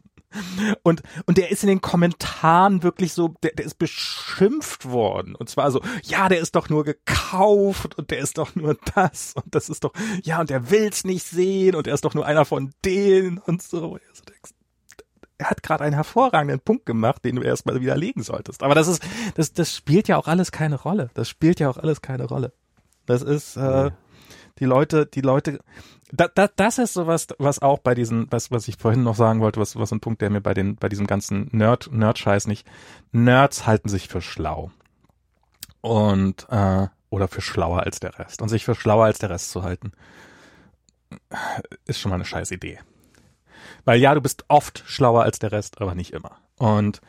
Und, 0.83 1.03
und 1.27 1.39
der 1.39 1.51
ist 1.51 1.63
in 1.63 1.69
den 1.69 1.81
Kommentaren 1.81 2.83
wirklich 2.83 3.13
so, 3.13 3.35
der, 3.43 3.53
der 3.53 3.67
ist 3.67 3.79
beschimpft 3.79 4.89
worden. 4.89 5.35
Und 5.35 5.49
zwar 5.49 5.71
so, 5.71 5.81
ja, 6.03 6.29
der 6.29 6.41
ist 6.41 6.55
doch 6.55 6.69
nur 6.69 6.85
gekauft 6.85 7.97
und 7.99 8.11
der 8.11 8.19
ist 8.19 8.39
doch 8.39 8.55
nur 8.55 8.77
das 8.95 9.35
und 9.35 9.55
das 9.55 9.69
ist 9.69 9.85
doch, 9.85 9.93
ja, 10.23 10.41
und 10.41 10.51
der 10.51 10.71
will's 10.71 11.05
nicht 11.05 11.27
sehen 11.27 11.75
und 11.75 11.87
er 11.87 11.95
ist 11.95 12.05
doch 12.05 12.15
nur 12.15 12.27
einer 12.27 12.45
von 12.45 12.73
denen 12.85 13.39
und 13.39 13.63
so. 13.63 13.99
Er 15.39 15.51
hat 15.51 15.63
gerade 15.63 15.85
einen 15.85 15.95
hervorragenden 15.95 16.61
Punkt 16.61 16.87
gemacht, 16.87 17.25
den 17.25 17.37
du 17.37 17.43
erstmal 17.43 17.81
widerlegen 17.81 18.23
solltest. 18.23 18.63
Aber 18.63 18.75
das 18.75 18.87
ist, 18.87 19.03
das, 19.35 19.53
das 19.53 19.75
spielt 19.75 20.07
ja 20.09 20.17
auch 20.17 20.29
alles 20.29 20.53
keine 20.53 20.77
Rolle. 20.77 21.11
Das 21.15 21.29
spielt 21.29 21.59
ja 21.59 21.69
auch 21.69 21.79
alles 21.79 22.01
keine 22.01 22.25
Rolle. 22.25 22.53
Das 23.07 23.23
ist, 23.23 23.57
äh, 23.57 23.91
die 24.63 24.67
Leute, 24.67 25.07
die 25.07 25.23
Leute, 25.23 25.59
da, 26.13 26.29
da, 26.29 26.47
das 26.47 26.79
ist 26.79 26.95
sowas, 26.95 27.27
was 27.39 27.61
auch 27.61 27.81
bei 27.81 27.97
diesen, 27.97 28.31
was, 28.31 28.53
was 28.53 28.69
ich 28.69 28.77
vorhin 28.77 29.03
noch 29.03 29.17
sagen 29.17 29.41
wollte, 29.41 29.61
was, 29.61 29.75
was 29.75 29.91
ein 29.91 29.99
Punkt, 29.99 30.23
der 30.23 30.31
mir 30.31 30.41
bei 30.41 30.55
den, 30.55 30.77
bei 30.77 30.89
diesem 30.89 31.09
ganzen 31.09 31.49
Nerd, 31.51 31.91
Nerd-Scheiß 31.91 32.47
nicht, 32.47 32.65
Nerds 33.11 33.67
halten 33.67 33.89
sich 33.89 34.07
für 34.07 34.23
schlau. 34.23 34.71
Und, 35.81 36.47
äh, 36.49 36.87
oder 37.11 37.27
für 37.27 37.41
schlauer 37.41 37.83
als 37.83 37.99
der 37.99 38.17
Rest. 38.21 38.41
Und 38.41 38.51
sich 38.51 38.65
für 38.65 38.77
schlauer 38.77 39.07
als 39.07 39.19
der 39.19 39.31
Rest 39.31 39.51
zu 39.51 39.65
halten, 39.65 39.91
ist 41.87 41.99
schon 41.99 42.11
mal 42.11 42.15
eine 42.15 42.25
scheiß 42.25 42.53
Idee. 42.53 42.79
Weil 43.85 43.99
ja, 43.99 44.15
du 44.15 44.21
bist 44.21 44.45
oft 44.47 44.85
schlauer 44.87 45.25
als 45.25 45.41
der 45.41 45.51
Rest, 45.51 45.81
aber 45.81 45.97
nicht 45.97 46.13
immer. 46.13 46.39
Und, 46.57 47.01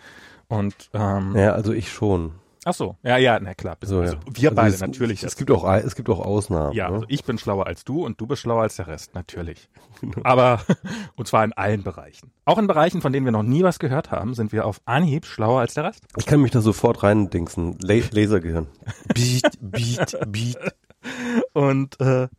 und, 0.47 0.89
ähm, 0.95 1.35
Ja, 1.35 1.53
also 1.53 1.71
ich 1.71 1.91
schon. 1.91 2.33
Ach 2.65 2.73
so, 2.73 2.95
ja, 3.03 3.17
ja, 3.17 3.39
na 3.39 3.53
klar. 3.53 3.77
So, 3.81 3.99
also 3.99 4.15
ja. 4.15 4.19
wir 4.31 4.49
also 4.49 4.55
beide 4.55 4.75
es, 4.75 4.81
natürlich. 4.81 5.23
Es 5.23 5.35
gibt 5.35 5.51
auch 5.51 5.69
es 5.73 5.95
gibt 5.95 6.09
auch 6.09 6.19
Ausnahmen. 6.19 6.73
ja, 6.73 6.89
ne? 6.89 6.95
also 6.95 7.05
ich 7.09 7.23
bin 7.23 7.37
schlauer 7.37 7.67
als 7.67 7.83
du 7.83 8.05
und 8.05 8.19
du 8.21 8.27
bist 8.27 8.41
schlauer 8.41 8.61
als 8.61 8.77
der 8.77 8.87
Rest, 8.87 9.15
natürlich. 9.15 9.69
Aber 10.23 10.61
und 11.15 11.27
zwar 11.27 11.43
in 11.43 11.53
allen 11.53 11.83
Bereichen. 11.83 12.31
Auch 12.45 12.57
in 12.57 12.67
Bereichen, 12.67 13.01
von 13.01 13.11
denen 13.11 13.25
wir 13.25 13.31
noch 13.31 13.43
nie 13.43 13.63
was 13.63 13.79
gehört 13.79 14.11
haben, 14.11 14.33
sind 14.33 14.51
wir 14.51 14.65
auf 14.65 14.81
Anhieb 14.85 15.25
schlauer 15.25 15.59
als 15.59 15.73
der 15.73 15.85
Rest. 15.85 16.05
Ich 16.17 16.25
kann 16.25 16.41
mich 16.41 16.51
da 16.51 16.61
sofort 16.61 17.03
reindingsen. 17.03 17.77
La 17.81 17.95
Lasergehirn. 18.11 18.67
Beat, 19.13 19.57
beat, 19.59 20.17
beat. 20.27 20.57
Und 21.53 21.99
äh, 21.99 22.29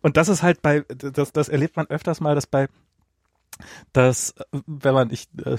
und 0.00 0.16
das 0.16 0.28
ist 0.28 0.42
halt 0.42 0.62
bei 0.62 0.80
das 0.80 1.32
das 1.32 1.50
erlebt 1.50 1.76
man 1.76 1.86
öfters 1.88 2.20
mal, 2.20 2.34
dass 2.34 2.46
bei 2.46 2.68
dass 3.92 4.30
äh, 4.30 4.60
wenn 4.66 4.94
man 4.94 5.10
ich 5.10 5.28
äh, 5.44 5.58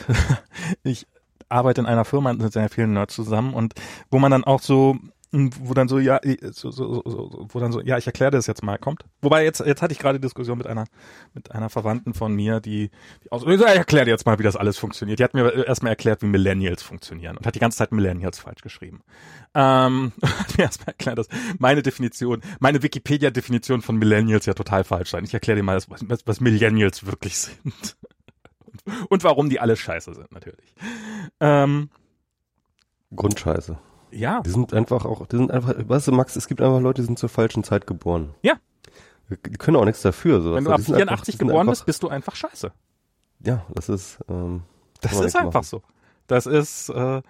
ich 0.84 1.08
arbeite 1.50 1.82
in 1.82 1.88
einer 1.88 2.06
Firma 2.06 2.34
mit 2.34 2.54
sehr 2.54 2.70
vielen 2.70 2.94
Nerds 2.94 3.16
zusammen 3.16 3.54
und 3.54 3.74
wo 4.10 4.20
man 4.20 4.32
dann 4.32 4.44
auch 4.44 4.62
so 4.62 4.98
wo 5.32 5.74
dann 5.74 5.88
so 5.88 6.00
ja 6.00 6.20
so, 6.52 6.72
so, 6.72 7.02
so, 7.06 7.48
wo 7.50 7.60
dann 7.60 7.72
so 7.72 7.82
ja 7.82 7.98
ich 7.98 8.08
erkläre 8.08 8.32
das 8.32 8.48
jetzt 8.48 8.64
mal 8.64 8.78
kommt. 8.78 9.04
Wobei 9.22 9.44
jetzt 9.44 9.60
jetzt 9.60 9.82
hatte 9.82 9.92
ich 9.92 10.00
gerade 10.00 10.20
Diskussion 10.20 10.58
mit 10.58 10.68
einer 10.68 10.86
mit 11.34 11.52
einer 11.52 11.70
Verwandten 11.70 12.14
von 12.14 12.34
mir 12.34 12.62
die, 12.62 12.90
die 13.24 13.32
aus 13.32 13.44
ich 13.46 13.62
erkläre 13.62 14.06
dir 14.06 14.12
jetzt 14.12 14.26
mal 14.26 14.40
wie 14.40 14.44
das 14.44 14.56
alles 14.56 14.78
funktioniert. 14.78 15.20
Die 15.20 15.24
hat 15.24 15.34
mir 15.34 15.68
erstmal 15.68 15.92
erklärt 15.92 16.22
wie 16.22 16.28
Millennials 16.28 16.84
funktionieren 16.84 17.38
und 17.38 17.46
hat 17.46 17.56
die 17.56 17.60
ganze 17.60 17.78
Zeit 17.78 17.92
Millennials 17.92 18.40
falsch 18.40 18.62
geschrieben. 18.62 19.02
Ähm, 19.54 20.14
hat 20.24 20.58
mir 20.58 20.64
erstmal 20.64 20.88
erklärt 20.88 21.18
dass 21.18 21.28
meine 21.60 21.82
Definition 21.82 22.42
meine 22.60 22.82
Wikipedia 22.82 23.30
Definition 23.30 23.82
von 23.82 23.98
Millennials 23.98 24.46
ja 24.46 24.54
total 24.54 24.84
falsch 24.84 25.10
sein 25.10 25.24
ich 25.26 25.34
erkläre 25.34 25.58
dir 25.58 25.64
mal 25.64 25.76
was, 25.88 26.26
was 26.26 26.40
Millennials 26.40 27.06
wirklich 27.06 27.38
sind 27.38 27.98
und 29.10 29.24
warum 29.24 29.50
die 29.50 29.60
alle 29.60 29.76
scheiße 29.76 30.14
sind 30.14 30.32
natürlich 30.32 30.74
ähm, 31.40 31.90
Grundscheiße. 33.16 33.78
ja 34.12 34.42
Die 34.42 34.50
sind 34.50 34.74
einfach 34.74 35.06
auch, 35.06 35.26
die 35.28 35.38
sind 35.38 35.52
einfach, 35.52 35.74
weißt 35.78 36.08
du, 36.08 36.12
Max, 36.12 36.36
es 36.36 36.48
gibt 36.48 36.62
einfach 36.62 36.82
Leute, 36.82 37.02
die 37.02 37.06
sind 37.06 37.20
zur 37.20 37.30
falschen 37.30 37.64
Zeit 37.64 37.88
geboren. 37.88 38.34
Ja. 38.42 38.56
Die 39.30 39.38
können 39.38 39.78
auch 39.78 39.86
nichts 39.86 40.02
dafür. 40.02 40.42
So. 40.42 40.54
Wenn 40.54 40.66
du 40.66 40.72
ab 40.72 40.78
die 40.78 40.84
sind 40.84 40.96
84 40.98 41.36
einfach, 41.36 41.40
geboren 41.40 41.62
einfach, 41.62 41.72
bist, 41.72 41.86
bist 41.86 42.04
du 42.04 42.10
einfach 42.10 42.36
scheiße. 42.36 42.72
Ja, 43.44 43.66
das 43.74 43.90
ist, 43.90 44.20
ähm, 44.30 44.64
Das 45.02 45.20
ist 45.20 45.36
einfach 45.36 45.54
machen. 45.54 45.64
so. 45.64 45.82
Das 46.28 46.46
ist 46.46 46.90
äh, 46.90 47.22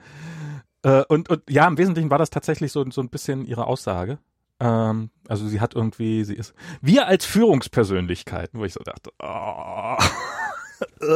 äh, 0.83 1.03
und 1.09 1.29
und 1.29 1.49
ja, 1.49 1.67
im 1.67 1.77
Wesentlichen 1.77 2.09
war 2.09 2.17
das 2.17 2.29
tatsächlich 2.29 2.71
so 2.71 2.89
so 2.89 3.01
ein 3.01 3.09
bisschen 3.09 3.45
ihre 3.45 3.67
Aussage. 3.67 4.19
Ähm, 4.59 5.09
also 5.27 5.47
sie 5.47 5.59
hat 5.59 5.73
irgendwie, 5.75 6.23
sie 6.23 6.35
ist 6.35 6.53
wir 6.81 7.07
als 7.07 7.25
Führungspersönlichkeiten, 7.25 8.59
wo 8.59 8.65
ich 8.65 8.73
so 8.73 8.83
dachte, 8.83 9.11
oh. 9.19 9.97
Oh, 11.01 11.07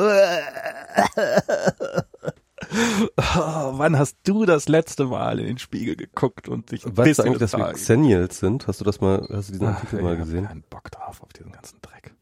wann 3.77 3.97
hast 3.97 4.17
du 4.25 4.45
das 4.45 4.67
letzte 4.67 5.05
Mal 5.05 5.39
in 5.39 5.47
den 5.47 5.57
Spiegel 5.57 5.95
geguckt 5.95 6.47
und 6.47 6.71
dich 6.71 6.85
ein 6.85 6.95
Weißt 6.95 6.99
du 7.19 7.23
bisschen 7.23 7.25
eigentlich, 7.25 7.39
dass 7.39 7.53
wir? 7.57 7.71
Xennials 7.73 8.39
sind? 8.39 8.67
Hast 8.67 8.79
du 8.81 8.85
das 8.85 9.01
mal, 9.01 9.27
hast 9.31 9.49
du 9.49 9.53
diesen 9.53 9.67
Ach, 9.67 9.75
Artikel 9.75 9.99
ich 9.99 10.03
mal 10.03 10.17
gesehen? 10.17 10.45
keinen 10.45 10.63
Bock 10.69 10.91
drauf 10.91 11.21
auf 11.23 11.33
diesen 11.33 11.51
ganzen 11.51 11.79
Dreck. 11.81 12.13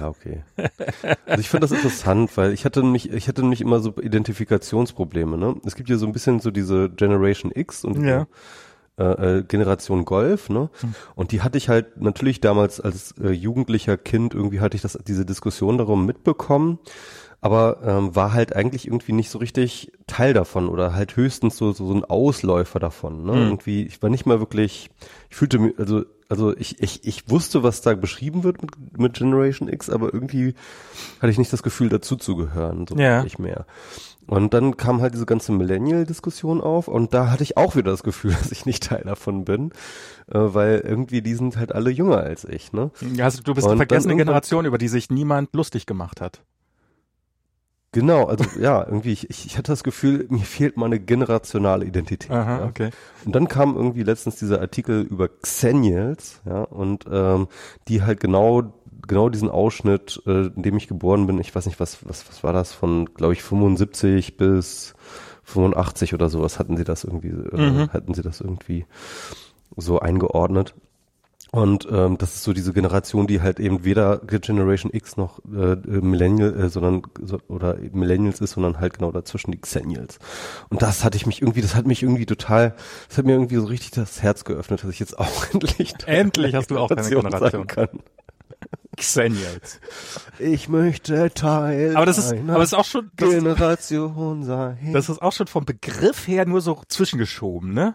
Ja, 0.00 0.08
okay. 0.08 0.42
Also 1.26 1.40
ich 1.40 1.48
finde 1.48 1.68
das 1.68 1.72
interessant, 1.76 2.36
weil 2.36 2.52
ich 2.52 2.64
hatte 2.64 2.80
nämlich, 2.82 3.12
ich 3.12 3.28
hatte 3.28 3.42
nämlich 3.42 3.60
immer 3.60 3.78
so 3.80 3.94
Identifikationsprobleme, 3.96 5.36
ne? 5.36 5.54
Es 5.64 5.76
gibt 5.76 5.88
ja 5.88 5.96
so 5.96 6.06
ein 6.06 6.12
bisschen 6.12 6.40
so 6.40 6.50
diese 6.50 6.90
Generation 6.90 7.52
X 7.54 7.84
und 7.84 8.02
Ja. 8.04 8.26
Äh, 8.98 9.38
äh, 9.38 9.42
Generation 9.42 10.04
Golf, 10.04 10.48
ne? 10.48 10.70
Hm. 10.80 10.94
Und 11.14 11.32
die 11.32 11.42
hatte 11.42 11.58
ich 11.58 11.68
halt 11.68 12.00
natürlich 12.00 12.40
damals 12.40 12.80
als 12.80 13.14
äh, 13.20 13.30
jugendlicher 13.30 13.96
Kind 13.96 14.34
irgendwie 14.34 14.60
hatte 14.60 14.76
ich 14.76 14.82
das 14.82 14.98
diese 15.06 15.24
Diskussion 15.24 15.78
darum 15.78 16.04
mitbekommen, 16.04 16.78
aber 17.40 17.78
ähm, 17.84 18.16
war 18.16 18.32
halt 18.32 18.56
eigentlich 18.56 18.86
irgendwie 18.86 19.12
nicht 19.12 19.30
so 19.30 19.38
richtig 19.38 19.92
Teil 20.06 20.34
davon 20.34 20.68
oder 20.68 20.94
halt 20.94 21.16
höchstens 21.16 21.56
so 21.56 21.72
so, 21.72 21.86
so 21.86 21.94
ein 21.94 22.04
Ausläufer 22.04 22.80
davon, 22.80 23.24
ne? 23.24 23.32
Hm. 23.32 23.42
Irgendwie, 23.42 23.82
ich 23.84 24.02
war 24.02 24.10
nicht 24.10 24.26
mal 24.26 24.40
wirklich, 24.40 24.90
ich 25.30 25.36
fühlte 25.36 25.58
mich, 25.58 25.78
also 25.78 26.04
also 26.28 26.56
ich, 26.56 26.82
ich, 26.82 27.04
ich 27.06 27.30
wusste, 27.30 27.62
was 27.62 27.80
da 27.80 27.94
beschrieben 27.94 28.44
wird 28.44 28.60
mit, 28.62 28.98
mit 28.98 29.14
Generation 29.14 29.68
X, 29.68 29.88
aber 29.88 30.12
irgendwie 30.12 30.54
hatte 31.20 31.30
ich 31.30 31.38
nicht 31.38 31.52
das 31.52 31.62
Gefühl, 31.62 31.88
dazu 31.88 32.16
zu 32.16 32.36
gehören, 32.36 32.86
so 32.86 32.96
Ja. 32.96 33.22
nicht 33.22 33.38
mehr. 33.38 33.64
Und 34.26 34.52
dann 34.52 34.76
kam 34.76 35.00
halt 35.00 35.14
diese 35.14 35.24
ganze 35.24 35.52
Millennial-Diskussion 35.52 36.60
auf 36.60 36.86
und 36.86 37.14
da 37.14 37.30
hatte 37.30 37.42
ich 37.42 37.56
auch 37.56 37.76
wieder 37.76 37.90
das 37.90 38.02
Gefühl, 38.02 38.32
dass 38.38 38.52
ich 38.52 38.66
nicht 38.66 38.82
Teil 38.84 39.04
davon 39.04 39.44
bin, 39.46 39.70
äh, 40.30 40.38
weil 40.38 40.80
irgendwie 40.84 41.22
die 41.22 41.34
sind 41.34 41.56
halt 41.56 41.74
alle 41.74 41.90
jünger 41.90 42.18
als 42.18 42.44
ich, 42.44 42.72
ne? 42.74 42.90
Also 43.18 43.42
du 43.42 43.54
bist 43.54 43.66
Und 43.66 43.72
eine 43.72 43.78
dann 43.78 43.88
vergessene 43.88 44.16
Generation, 44.16 44.66
über 44.66 44.76
die 44.76 44.88
sich 44.88 45.08
niemand 45.08 45.54
lustig 45.54 45.86
gemacht 45.86 46.20
hat. 46.20 46.42
Genau, 47.98 48.26
also 48.26 48.44
ja, 48.60 48.84
irgendwie, 48.86 49.12
ich, 49.12 49.28
ich 49.28 49.58
hatte 49.58 49.72
das 49.72 49.82
Gefühl, 49.82 50.26
mir 50.28 50.38
fehlt 50.44 50.76
mal 50.76 50.86
eine 50.86 51.00
generationale 51.00 51.84
Identität. 51.84 52.30
ja. 52.30 52.64
okay. 52.64 52.90
Und 53.24 53.34
dann 53.34 53.48
kam 53.48 53.74
irgendwie 53.76 54.04
letztens 54.04 54.36
dieser 54.36 54.60
Artikel 54.60 55.02
über 55.02 55.28
Xennials, 55.28 56.40
ja, 56.46 56.62
und 56.62 57.06
ähm, 57.10 57.48
die 57.88 58.02
halt 58.02 58.20
genau 58.20 58.72
genau 59.06 59.30
diesen 59.30 59.50
Ausschnitt, 59.50 60.22
äh, 60.26 60.46
in 60.48 60.62
dem 60.62 60.76
ich 60.76 60.86
geboren 60.86 61.26
bin, 61.26 61.38
ich 61.40 61.54
weiß 61.54 61.66
nicht, 61.66 61.80
was, 61.80 62.06
was, 62.06 62.28
was 62.28 62.44
war 62.44 62.52
das, 62.52 62.72
von, 62.72 63.06
glaube 63.14 63.32
ich, 63.32 63.42
75 63.42 64.36
bis 64.36 64.94
85 65.44 66.14
oder 66.14 66.28
sowas 66.28 66.58
hatten 66.58 66.76
sie 66.76 66.84
das 66.84 67.04
irgendwie, 67.04 67.28
äh, 67.30 67.56
Mhm. 67.56 67.88
hatten 67.92 68.12
sie 68.14 68.22
das 68.22 68.40
irgendwie 68.40 68.84
so 69.76 69.98
eingeordnet. 69.98 70.74
Und 71.50 71.88
ähm, 71.90 72.18
das 72.18 72.34
ist 72.34 72.44
so 72.44 72.52
diese 72.52 72.74
Generation, 72.74 73.26
die 73.26 73.40
halt 73.40 73.58
eben 73.58 73.84
weder 73.84 74.18
Generation 74.18 74.92
X 74.92 75.16
noch 75.16 75.38
äh, 75.46 75.76
Millennial, 75.76 76.54
äh, 76.58 76.68
sondern 76.68 77.02
so, 77.22 77.38
oder 77.48 77.76
Millennials 77.92 78.40
ist, 78.40 78.52
sondern 78.52 78.80
halt 78.80 78.94
genau 78.94 79.12
dazwischen 79.12 79.52
die 79.52 79.60
Xennials. 79.60 80.18
Und 80.68 80.82
das 80.82 81.04
hatte 81.04 81.16
ich 81.16 81.26
mich 81.26 81.40
irgendwie, 81.40 81.62
das 81.62 81.74
hat 81.74 81.86
mich 81.86 82.02
irgendwie 82.02 82.26
total, 82.26 82.74
das 83.08 83.16
hat 83.16 83.24
mir 83.24 83.32
irgendwie 83.32 83.56
so 83.56 83.64
richtig 83.64 83.92
das 83.92 84.20
Herz 84.20 84.44
geöffnet, 84.44 84.82
dass 84.82 84.90
ich 84.90 85.00
jetzt 85.00 85.18
auch 85.18 85.46
endlich 85.54 85.94
Endlich 86.06 86.54
hast 86.54 86.70
du 86.70 86.78
auch 86.78 86.88
deine 86.88 87.08
Generation. 87.08 87.66
kann. 87.66 87.88
Xennials. 88.96 89.80
Ich 90.38 90.68
möchte 90.68 91.32
Teil 91.32 91.96
Aber 91.96 92.04
das 92.04 92.18
ist, 92.18 92.32
aber 92.32 92.58
das 92.58 92.72
ist 92.72 92.78
auch 92.78 92.84
schon, 92.84 93.10
das, 93.16 93.30
Generation 93.30 94.42
sein. 94.42 94.92
das 94.92 95.08
ist 95.08 95.22
auch 95.22 95.32
schon 95.32 95.46
vom 95.46 95.64
Begriff 95.64 96.26
her 96.26 96.44
nur 96.46 96.60
so 96.60 96.82
zwischengeschoben, 96.88 97.72
ne? 97.72 97.94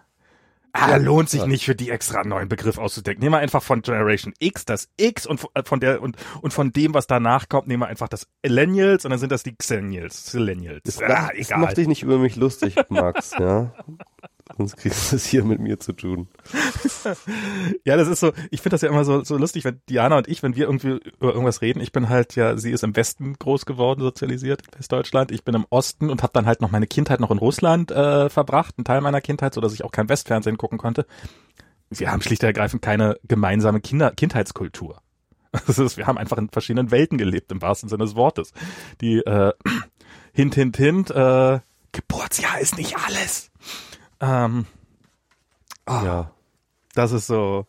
Ah, 0.75 0.95
lohnt 0.97 1.29
sich 1.29 1.41
Ja. 1.41 1.47
nicht 1.47 1.65
für 1.65 1.75
die 1.75 1.91
extra 1.91 2.21
einen 2.21 2.29
neuen 2.29 2.49
Begriff 2.49 2.79
auszudenken. 2.79 3.21
Nehmen 3.23 3.33
wir 3.35 3.39
einfach 3.39 3.61
von 3.61 3.83
Generation 3.83 4.33
X 4.39 4.65
das 4.65 4.89
X 4.97 5.27
und 5.27 5.39
von- 5.39 5.51
äh, 5.53 5.63
von 5.63 5.79
der 5.79 6.01
und 6.01 6.17
und 6.41 6.51
von 6.51 6.73
dem, 6.73 6.95
was 6.95 7.05
danach 7.05 7.47
kommt, 7.47 7.67
nehmen 7.67 7.81
wir 7.83 7.87
einfach 7.87 8.09
das 8.09 8.27
Millennials 8.43 9.05
und 9.05 9.11
dann 9.11 9.19
sind 9.19 9.31
das 9.31 9.43
die 9.43 9.55
Xennials, 9.55 10.33
Millennials. 10.33 10.81
Das, 10.83 10.99
Ah, 11.01 11.29
das 11.29 11.47
egal. 11.47 11.59
mach 11.59 11.73
dich 11.73 11.87
nicht 11.87 12.01
über 12.01 12.17
mich 12.17 12.35
lustig, 12.37 12.75
Max, 12.89 13.31
ja. 13.39 13.71
Sonst 14.57 14.77
kriegst 14.77 15.11
du 15.11 15.15
es 15.15 15.25
hier 15.27 15.43
mit 15.43 15.59
mir 15.59 15.79
zu 15.79 15.93
tun. 15.93 16.27
Ja, 17.85 17.97
das 17.97 18.07
ist 18.07 18.21
so, 18.21 18.31
ich 18.49 18.61
finde 18.61 18.75
das 18.75 18.81
ja 18.81 18.89
immer 18.89 19.03
so, 19.03 19.23
so 19.23 19.37
lustig, 19.37 19.65
wenn 19.65 19.81
Diana 19.89 20.17
und 20.17 20.29
ich, 20.29 20.41
wenn 20.41 20.55
wir 20.55 20.65
irgendwie 20.65 20.99
über 21.19 21.33
irgendwas 21.33 21.61
reden, 21.61 21.81
ich 21.81 21.91
bin 21.91 22.07
halt 22.07 22.35
ja, 22.35 22.55
sie 22.57 22.71
ist 22.71 22.83
im 22.83 22.95
Westen 22.95 23.33
groß 23.33 23.65
geworden, 23.65 23.99
sozialisiert, 23.99 24.61
in 24.61 24.79
Westdeutschland, 24.79 25.31
ich 25.31 25.43
bin 25.43 25.53
im 25.53 25.65
Osten 25.69 26.09
und 26.09 26.23
habe 26.23 26.31
dann 26.33 26.45
halt 26.45 26.61
noch 26.61 26.71
meine 26.71 26.87
Kindheit 26.87 27.19
noch 27.19 27.31
in 27.31 27.37
Russland 27.37 27.91
äh, 27.91 28.29
verbracht, 28.29 28.75
einen 28.77 28.85
Teil 28.85 29.01
meiner 29.01 29.19
Kindheit, 29.19 29.53
so 29.53 29.59
dass 29.59 29.73
ich 29.73 29.83
auch 29.83 29.91
kein 29.91 30.07
Westfernsehen 30.07 30.57
gucken 30.57 30.77
konnte. 30.77 31.05
Wir 31.89 32.11
haben 32.11 32.21
schlicht 32.21 32.43
und 32.43 32.47
ergreifend 32.47 32.81
keine 32.81 33.17
gemeinsame 33.27 33.81
Kinder 33.81 34.11
Kindheitskultur. 34.11 35.01
Das 35.67 35.77
ist, 35.77 35.97
wir 35.97 36.07
haben 36.07 36.17
einfach 36.17 36.37
in 36.39 36.49
verschiedenen 36.49 36.89
Welten 36.89 37.19
gelebt, 37.19 37.51
im 37.51 37.61
wahrsten 37.61 37.87
Sinne 37.87 38.05
des 38.05 38.15
Wortes. 38.15 38.53
Die 39.01 39.17
äh, 39.17 39.53
hint, 40.33 40.55
hint, 40.55 40.77
hint, 40.77 41.11
äh, 41.11 41.59
Geburtsjahr 41.91 42.59
ist 42.59 42.77
nicht 42.77 42.97
alles. 42.97 43.51
Ähm, 44.23 44.65
ah, 45.85 46.03
Ja. 46.03 46.31
das 46.95 47.11
ist 47.11 47.27
so. 47.27 47.65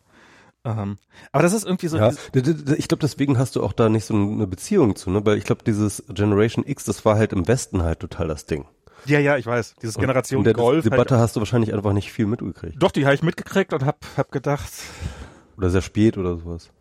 Ähm, 0.63 0.97
aber 1.31 1.43
das 1.43 1.53
ist 1.53 1.65
irgendwie 1.65 1.87
so. 1.87 1.97
Ja, 1.97 2.11
ich 2.33 2.87
glaube, 2.87 3.01
deswegen 3.01 3.37
hast 3.37 3.55
du 3.55 3.61
auch 3.63 3.73
da 3.73 3.87
nicht 3.89 4.05
so 4.05 4.15
eine 4.15 4.47
Beziehung 4.47 4.95
zu, 4.95 5.11
ne? 5.11 5.23
Weil 5.25 5.37
ich 5.37 5.43
glaube, 5.43 5.63
dieses 5.63 6.03
Generation 6.09 6.65
X, 6.65 6.85
das 6.85 7.05
war 7.05 7.17
halt 7.17 7.33
im 7.33 7.47
Westen 7.47 7.83
halt 7.83 7.99
total 7.99 8.27
das 8.27 8.45
Ding. 8.47 8.65
ja, 9.05 9.19
ja, 9.19 9.37
ich 9.37 9.45
weiß. 9.45 9.75
Dieses 9.81 9.95
Und 9.97 10.01
Generation 10.01 10.39
in 10.39 10.43
der 10.45 10.53
Golf. 10.53 10.83
Debatte 10.83 11.15
Halt, 11.15 11.23
hast 11.23 11.35
du 11.35 11.39
wahrscheinlich 11.41 11.73
einfach 11.73 11.93
nicht 11.93 12.11
viel 12.11 12.25
mitgekriegt. 12.25 12.81
doch, 12.81 12.91
die 12.91 13.05
habe 13.05 13.13
ich 13.13 13.21
mitgekriegt 13.21 13.73
und 13.73 13.85
hab, 13.85 14.03
hab 14.17 14.31
gedacht, 14.31 14.71
Oder 15.57 15.69
sehr 15.69 15.81
spät 15.83 16.17
oder 16.17 16.37
sowas. 16.37 16.71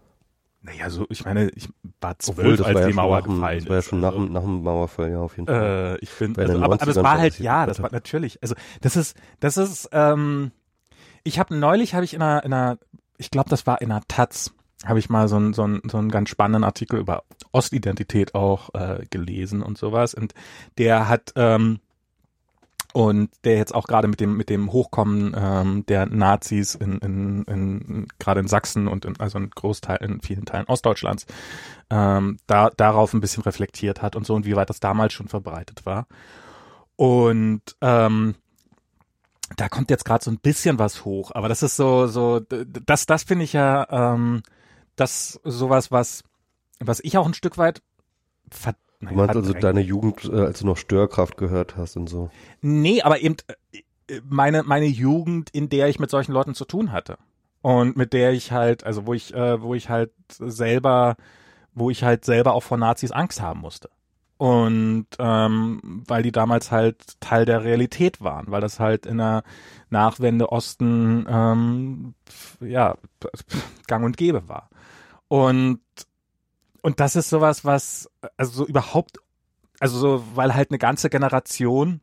Naja, 0.65 0.89
so, 0.91 1.07
ich 1.11 1.25
meine, 1.25 1.51
ich 1.51 1.69
war 2.01 2.19
zwölf, 2.19 2.61
als 2.65 2.75
war 2.75 2.81
ja 2.83 2.87
die 2.89 2.93
Mauer 2.95 3.19
nach 3.19 3.25
dem- 3.27 3.35
gefallen 3.35 3.59
Das 3.61 3.69
war 3.69 3.75
ja 3.75 3.79
ist. 3.81 3.85
schon 3.87 4.01
nach, 4.01 4.09
also, 4.13 4.25
dem- 4.25 4.33
nach 4.33 4.41
dem 4.43 4.63
Mauerfall, 4.63 5.11
ja, 5.11 5.21
auf 5.21 5.37
jeden 5.37 5.47
Fall. 5.47 5.97
äh, 6.01 6.05
ich 6.05 6.11
bin, 6.11 6.33
Bei 6.33 6.43
also, 6.43 6.55
aber, 6.57 6.65
aber 6.65 6.77
das 6.77 6.97
90ern 6.97 7.03
war 7.03 7.19
halt, 7.19 7.39
ja, 7.39 7.67
das 7.67 7.83
war 7.83 7.93
natürlich, 7.93 8.43
also 8.43 8.55
das 8.81 8.97
ist, 8.97 9.17
das 9.41 9.57
ist, 9.59 9.89
ähm, 9.93 10.51
ich 11.23 11.39
habe 11.39 11.55
neulich, 11.57 11.95
habe 11.95 12.05
ich 12.05 12.15
in 12.15 12.23
einer, 12.23 12.43
in 12.45 12.53
einer, 12.53 12.79
ich 13.19 13.31
glaube, 13.31 13.51
das 13.51 13.67
war 13.67 13.81
in 13.83 13.93
einer 13.93 14.03
Taz, 14.09 14.53
habe 14.87 14.99
ich 14.99 15.09
mal 15.11 15.29
so 15.29 15.37
einen, 15.37 15.53
so, 15.55 15.63
einen, 15.65 15.83
so 15.91 15.99
einen 15.99 16.11
ganz 16.11 16.29
spannenden 16.31 16.65
Artikel 16.65 16.99
über 16.99 17.25
Ostidentität 17.53 18.35
auch 18.35 18.71
äh, 18.75 19.05
gelesen 19.11 19.63
und 19.63 19.79
sowas 19.79 20.15
und 20.15 20.35
der 20.79 21.09
hat, 21.09 21.33
ähm, 21.37 21.81
und 22.95 23.29
der 23.43 23.57
jetzt 23.57 23.75
auch 23.75 23.89
gerade 23.89 24.07
mit 24.07 24.21
dem 24.21 24.37
mit 24.37 24.49
dem 24.49 24.71
Hochkommen 24.71 25.35
ähm, 25.37 25.85
der 25.87 26.07
Nazis 26.07 26.77
in, 26.77 26.99
in, 26.99 27.43
in 27.43 28.07
gerade 28.21 28.39
in 28.39 28.47
Sachsen 28.47 28.87
und 28.87 29.05
in, 29.05 29.19
also 29.19 29.37
in 29.37 29.51
Großteil 29.51 29.97
in 29.97 30.21
vielen 30.21 30.45
Teilen 30.45 30.67
Ostdeutschlands 30.67 31.27
ähm, 31.91 32.39
da 32.47 32.71
darauf 32.71 33.13
ein 33.13 33.21
bisschen 33.21 33.43
reflektiert 33.43 34.01
hat 34.01 34.15
und 34.15 34.25
so 34.25 34.35
und 34.35 34.47
wie 34.47 34.55
weit 34.55 34.71
das 34.71 34.79
damals 34.79 35.13
schon 35.13 35.27
verbreitet 35.27 35.85
war. 35.85 36.07
Und 36.95 37.63
ähm, 37.81 38.37
da 39.57 39.69
kommt 39.69 39.91
jetzt 39.91 40.05
gerade 40.05 40.23
so 40.23 40.31
ein 40.31 40.39
bisschen 40.39 40.79
was 40.79 41.05
hoch, 41.05 41.33
aber 41.35 41.49
das 41.49 41.65
ist 41.65 41.75
so 41.75 42.07
so 42.07 42.39
das 42.39 43.07
das 43.07 43.25
finde 43.25 43.45
ich 43.45 43.55
ja 43.55 43.89
ähm, 43.91 44.45
das 44.95 45.41
sowas 45.43 45.91
was 45.91 46.23
was 46.79 47.01
ich 47.03 47.19
auch 47.19 47.27
ein 47.27 47.35
Stück 47.35 47.59
weit 47.59 47.83
ver 48.53 48.77
Du 49.09 49.15
meinst 49.15 49.37
also 49.37 49.53
deine 49.53 49.81
Jugend, 49.81 50.25
äh, 50.25 50.41
als 50.41 50.61
du 50.61 50.67
noch 50.67 50.77
Störkraft 50.77 51.37
gehört 51.37 51.77
hast 51.77 51.97
und 51.97 52.09
so. 52.09 52.31
Nee, 52.61 53.03
aber 53.03 53.21
eben 53.21 53.37
äh, 54.09 54.21
meine, 54.29 54.63
meine 54.63 54.87
Jugend, 54.87 55.51
in 55.51 55.69
der 55.69 55.89
ich 55.89 55.99
mit 55.99 56.11
solchen 56.11 56.33
Leuten 56.33 56.55
zu 56.55 56.65
tun 56.65 56.93
hatte. 56.93 57.19
Und 57.63 57.97
mit 57.97 58.13
der 58.13 58.33
ich 58.33 58.53
halt, 58.53 58.85
also 58.85 59.07
wo 59.07 59.15
ich, 59.15 59.33
äh, 59.35 59.63
wo 59.63 59.75
ich 59.75 59.89
halt 59.89 60.13
selber, 60.29 61.17
wo 61.73 61.91
ich 61.91 62.05
halt 62.05 62.25
selber 62.25 62.55
auch 62.55 62.63
vor 62.63 62.77
Nazis 62.77 63.11
Angst 63.11 63.41
haben 63.41 63.61
musste. 63.61 63.89
Und 64.37 65.07
ähm, 65.19 66.03
weil 66.07 66.23
die 66.23 66.33
damals 66.33 66.71
halt 66.71 67.21
Teil 67.21 67.45
der 67.47 67.65
Realität 67.65 68.21
waren, 68.21 68.51
weil 68.51 68.61
das 68.61 68.81
halt 68.81 69.07
in 69.07 69.19
der 69.19 69.45
Nachwende 69.91 70.51
Osten 70.51 71.25
ähm, 71.29 72.15
ja 72.61 72.97
gang 73.87 74.05
und 74.05 74.17
gäbe 74.17 74.49
war. 74.49 74.69
Und 75.29 75.81
und 76.85 77.01
das 77.01 77.17
ist 77.17 77.31
sowas, 77.31 77.65
was 77.65 78.11
also 78.37 78.53
so 78.53 78.67
überhaupt 78.67 79.19
also 79.81 79.99
so, 79.99 80.25
weil 80.35 80.55
halt 80.55 80.71
eine 80.71 80.79
ganze 80.79 81.09
Generation, 81.09 82.03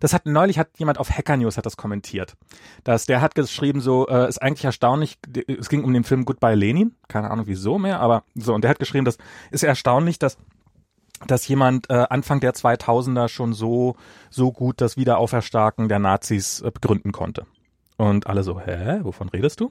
das 0.00 0.12
hat 0.12 0.26
neulich 0.26 0.58
hat 0.58 0.78
jemand 0.78 0.98
auf 0.98 1.10
Hacker 1.10 1.36
News 1.36 1.56
hat 1.56 1.64
das 1.64 1.76
kommentiert, 1.76 2.36
dass 2.82 3.06
der 3.06 3.20
hat 3.20 3.36
geschrieben 3.36 3.80
so, 3.80 4.08
äh, 4.08 4.28
ist 4.28 4.42
eigentlich 4.42 4.64
erstaunlich, 4.64 5.18
es 5.46 5.68
ging 5.68 5.84
um 5.84 5.94
den 5.94 6.02
Film 6.02 6.24
Goodbye 6.24 6.56
Lenin, 6.56 6.96
keine 7.06 7.30
Ahnung 7.30 7.46
wieso 7.46 7.78
mehr, 7.78 8.00
aber 8.00 8.24
so 8.34 8.52
und 8.52 8.62
der 8.62 8.70
hat 8.70 8.80
geschrieben, 8.80 9.04
das 9.04 9.16
ist 9.52 9.62
erstaunlich, 9.62 10.18
dass 10.18 10.38
dass 11.26 11.46
jemand 11.46 11.88
äh, 11.88 12.06
Anfang 12.10 12.40
der 12.40 12.52
2000er 12.52 13.28
schon 13.28 13.52
so 13.54 13.94
so 14.28 14.50
gut 14.50 14.80
das 14.80 14.96
Wiederauferstarken 14.96 15.88
der 15.88 16.00
Nazis 16.00 16.60
äh, 16.62 16.70
begründen 16.72 17.12
konnte. 17.12 17.46
Und 17.96 18.26
alle 18.26 18.42
so, 18.42 18.60
hä, 18.60 18.98
wovon 19.02 19.30
redest 19.30 19.60
du? 19.60 19.70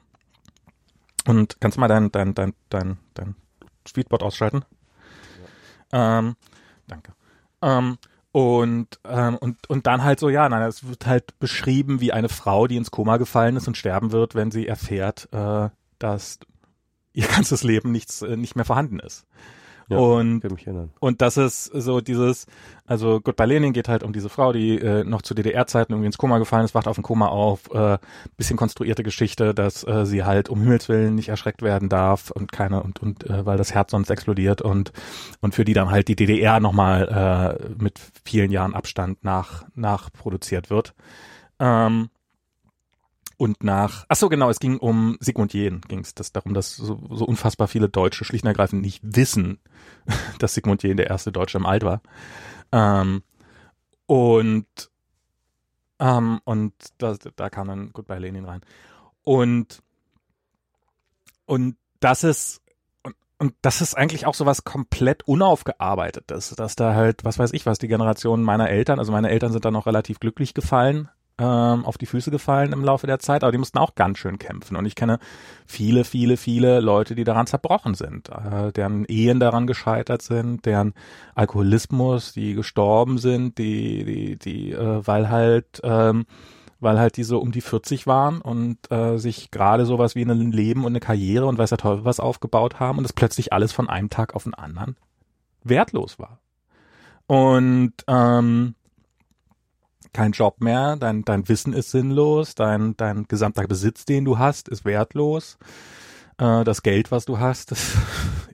Und 1.28 1.60
kannst 1.60 1.76
du 1.76 1.80
mal 1.80 1.88
dein 1.88 2.10
dein 2.10 2.34
dein 2.34 2.54
dein 2.70 2.98
dein 3.14 3.36
Tweetbot 3.92 4.22
ausschalten? 4.22 4.64
Ähm, 5.92 6.36
danke. 6.86 7.12
Ähm, 7.62 7.98
und, 8.32 9.00
ähm, 9.04 9.36
und, 9.38 9.70
und 9.70 9.86
dann 9.86 10.04
halt 10.04 10.20
so, 10.20 10.28
ja, 10.28 10.48
nein, 10.48 10.62
es 10.62 10.86
wird 10.86 11.06
halt 11.06 11.38
beschrieben 11.38 12.00
wie 12.00 12.12
eine 12.12 12.28
Frau, 12.28 12.66
die 12.66 12.76
ins 12.76 12.90
Koma 12.90 13.16
gefallen 13.16 13.56
ist 13.56 13.66
und 13.66 13.78
sterben 13.78 14.12
wird, 14.12 14.34
wenn 14.34 14.50
sie 14.50 14.66
erfährt, 14.66 15.28
äh, 15.32 15.70
dass 15.98 16.38
ihr 17.14 17.26
ganzes 17.34 17.62
Leben 17.62 17.92
nichts, 17.92 18.22
äh, 18.22 18.36
nicht 18.36 18.54
mehr 18.54 18.66
vorhanden 18.66 18.98
ist. 18.98 19.26
Ja, 19.88 19.98
und 19.98 20.42
und 20.98 21.22
das 21.22 21.36
ist 21.36 21.64
so 21.66 22.00
dieses, 22.00 22.46
also 22.86 23.20
Goodbye 23.20 23.46
Lenin 23.46 23.72
geht 23.72 23.88
halt 23.88 24.02
um 24.02 24.12
diese 24.12 24.28
Frau, 24.28 24.52
die 24.52 24.78
äh, 24.78 25.04
noch 25.04 25.22
zu 25.22 25.32
DDR-Zeiten 25.32 25.92
irgendwie 25.92 26.06
ins 26.06 26.18
Koma 26.18 26.38
gefallen 26.38 26.64
ist, 26.64 26.74
wacht 26.74 26.88
auf 26.88 26.96
dem 26.96 27.04
Koma 27.04 27.28
auf, 27.28 27.72
äh, 27.72 27.98
bisschen 28.36 28.56
konstruierte 28.56 29.04
Geschichte, 29.04 29.54
dass 29.54 29.86
äh, 29.86 30.04
sie 30.04 30.24
halt 30.24 30.48
um 30.48 30.60
Himmels 30.60 30.88
Willen 30.88 31.14
nicht 31.14 31.28
erschreckt 31.28 31.62
werden 31.62 31.88
darf 31.88 32.32
und 32.32 32.50
keine 32.50 32.82
und 32.82 33.00
und 33.00 33.30
äh, 33.30 33.46
weil 33.46 33.58
das 33.58 33.74
Herz 33.74 33.92
sonst 33.92 34.10
explodiert 34.10 34.60
und 34.60 34.92
und 35.40 35.54
für 35.54 35.64
die 35.64 35.74
dann 35.74 35.90
halt 35.90 36.08
die 36.08 36.16
DDR 36.16 36.58
nochmal 36.58 37.58
äh, 37.60 37.82
mit 37.82 38.00
vielen 38.24 38.50
Jahren 38.50 38.74
Abstand 38.74 39.22
nach 39.22 39.66
nachproduziert 39.76 40.68
wird. 40.68 40.94
Ähm, 41.60 42.10
und 43.38 43.62
nach, 43.62 44.06
ach 44.08 44.16
so 44.16 44.28
genau, 44.28 44.48
es 44.48 44.60
ging 44.60 44.78
um 44.78 45.18
Sigmund 45.20 45.52
Jähn, 45.52 45.82
ging 45.82 46.00
es 46.00 46.14
das 46.14 46.32
darum, 46.32 46.54
dass 46.54 46.74
so, 46.74 46.98
so 47.10 47.24
unfassbar 47.26 47.68
viele 47.68 47.88
Deutsche 47.88 48.24
schlicht 48.24 48.44
und 48.44 48.48
ergreifend 48.48 48.82
nicht 48.82 49.02
wissen, 49.02 49.58
dass 50.38 50.54
Sigmund 50.54 50.82
Jähn 50.82 50.96
der 50.96 51.08
erste 51.08 51.32
Deutsche 51.32 51.58
im 51.58 51.66
Alt 51.66 51.84
war. 51.84 52.00
Ähm, 52.72 53.22
und 54.06 54.66
ähm, 55.98 56.40
und 56.44 56.72
da, 56.98 57.16
da 57.36 57.50
kam 57.50 57.68
dann 57.68 57.92
Goodbye 57.92 58.18
Lenin 58.18 58.44
rein. 58.44 58.62
Und 59.22 59.82
und 61.46 61.76
das 62.00 62.24
ist 62.24 62.62
und, 63.02 63.14
und 63.38 63.54
das 63.60 63.80
ist 63.80 63.96
eigentlich 63.96 64.26
auch 64.26 64.34
so 64.34 64.46
was 64.46 64.64
komplett 64.64 65.26
unaufgearbeitetes, 65.28 66.54
dass 66.56 66.76
da 66.76 66.94
halt, 66.94 67.24
was 67.24 67.38
weiß 67.38 67.52
ich 67.52 67.66
was, 67.66 67.78
die 67.78 67.88
Generation 67.88 68.42
meiner 68.42 68.68
Eltern, 68.70 68.98
also 68.98 69.12
meine 69.12 69.30
Eltern 69.30 69.52
sind 69.52 69.64
da 69.64 69.70
noch 69.70 69.86
relativ 69.86 70.20
glücklich 70.20 70.54
gefallen, 70.54 71.08
ähm, 71.38 71.84
auf 71.84 71.98
die 71.98 72.06
Füße 72.06 72.30
gefallen 72.30 72.72
im 72.72 72.84
Laufe 72.84 73.06
der 73.06 73.18
Zeit, 73.18 73.44
aber 73.44 73.52
die 73.52 73.58
mussten 73.58 73.78
auch 73.78 73.94
ganz 73.94 74.18
schön 74.18 74.38
kämpfen. 74.38 74.76
Und 74.76 74.86
ich 74.86 74.94
kenne 74.94 75.18
viele, 75.66 76.04
viele, 76.04 76.36
viele 76.36 76.80
Leute, 76.80 77.14
die 77.14 77.24
daran 77.24 77.46
zerbrochen 77.46 77.94
sind, 77.94 78.30
äh, 78.30 78.72
deren 78.72 79.04
Ehen 79.04 79.40
daran 79.40 79.66
gescheitert 79.66 80.22
sind, 80.22 80.64
deren 80.64 80.94
Alkoholismus, 81.34 82.32
die 82.32 82.54
gestorben 82.54 83.18
sind, 83.18 83.58
die, 83.58 84.04
die, 84.04 84.36
die, 84.38 84.72
äh, 84.72 85.06
weil 85.06 85.28
halt, 85.28 85.80
ähm, 85.82 86.24
weil 86.80 86.98
halt 86.98 87.16
die 87.16 87.24
so 87.24 87.38
um 87.38 87.52
die 87.52 87.62
40 87.62 88.06
waren 88.06 88.40
und 88.40 88.90
äh, 88.90 89.18
sich 89.18 89.50
gerade 89.50 89.86
sowas 89.86 90.14
wie 90.14 90.22
ein 90.22 90.52
Leben 90.52 90.84
und 90.84 90.92
eine 90.92 91.00
Karriere 91.00 91.46
und 91.46 91.58
weiß 91.58 91.70
der 91.70 91.78
Teufel 91.78 92.04
was 92.04 92.20
aufgebaut 92.20 92.80
haben 92.80 92.98
und 92.98 93.04
es 93.04 93.12
plötzlich 93.12 93.52
alles 93.52 93.72
von 93.72 93.88
einem 93.88 94.10
Tag 94.10 94.34
auf 94.34 94.44
den 94.44 94.54
anderen 94.54 94.96
wertlos 95.64 96.18
war. 96.18 96.38
Und 97.26 97.92
ähm, 98.06 98.74
kein 100.12 100.32
Job 100.32 100.60
mehr, 100.60 100.96
dein, 100.96 101.24
dein 101.24 101.48
Wissen 101.48 101.72
ist 101.72 101.90
sinnlos, 101.90 102.54
dein, 102.54 102.96
dein 102.96 103.24
gesamter 103.28 103.66
Besitz, 103.66 104.04
den 104.04 104.24
du 104.24 104.38
hast, 104.38 104.68
ist 104.68 104.84
wertlos. 104.84 105.58
Äh, 106.38 106.64
das 106.64 106.82
Geld, 106.82 107.10
was 107.10 107.24
du 107.24 107.38
hast, 107.38 107.72
ist 107.72 107.96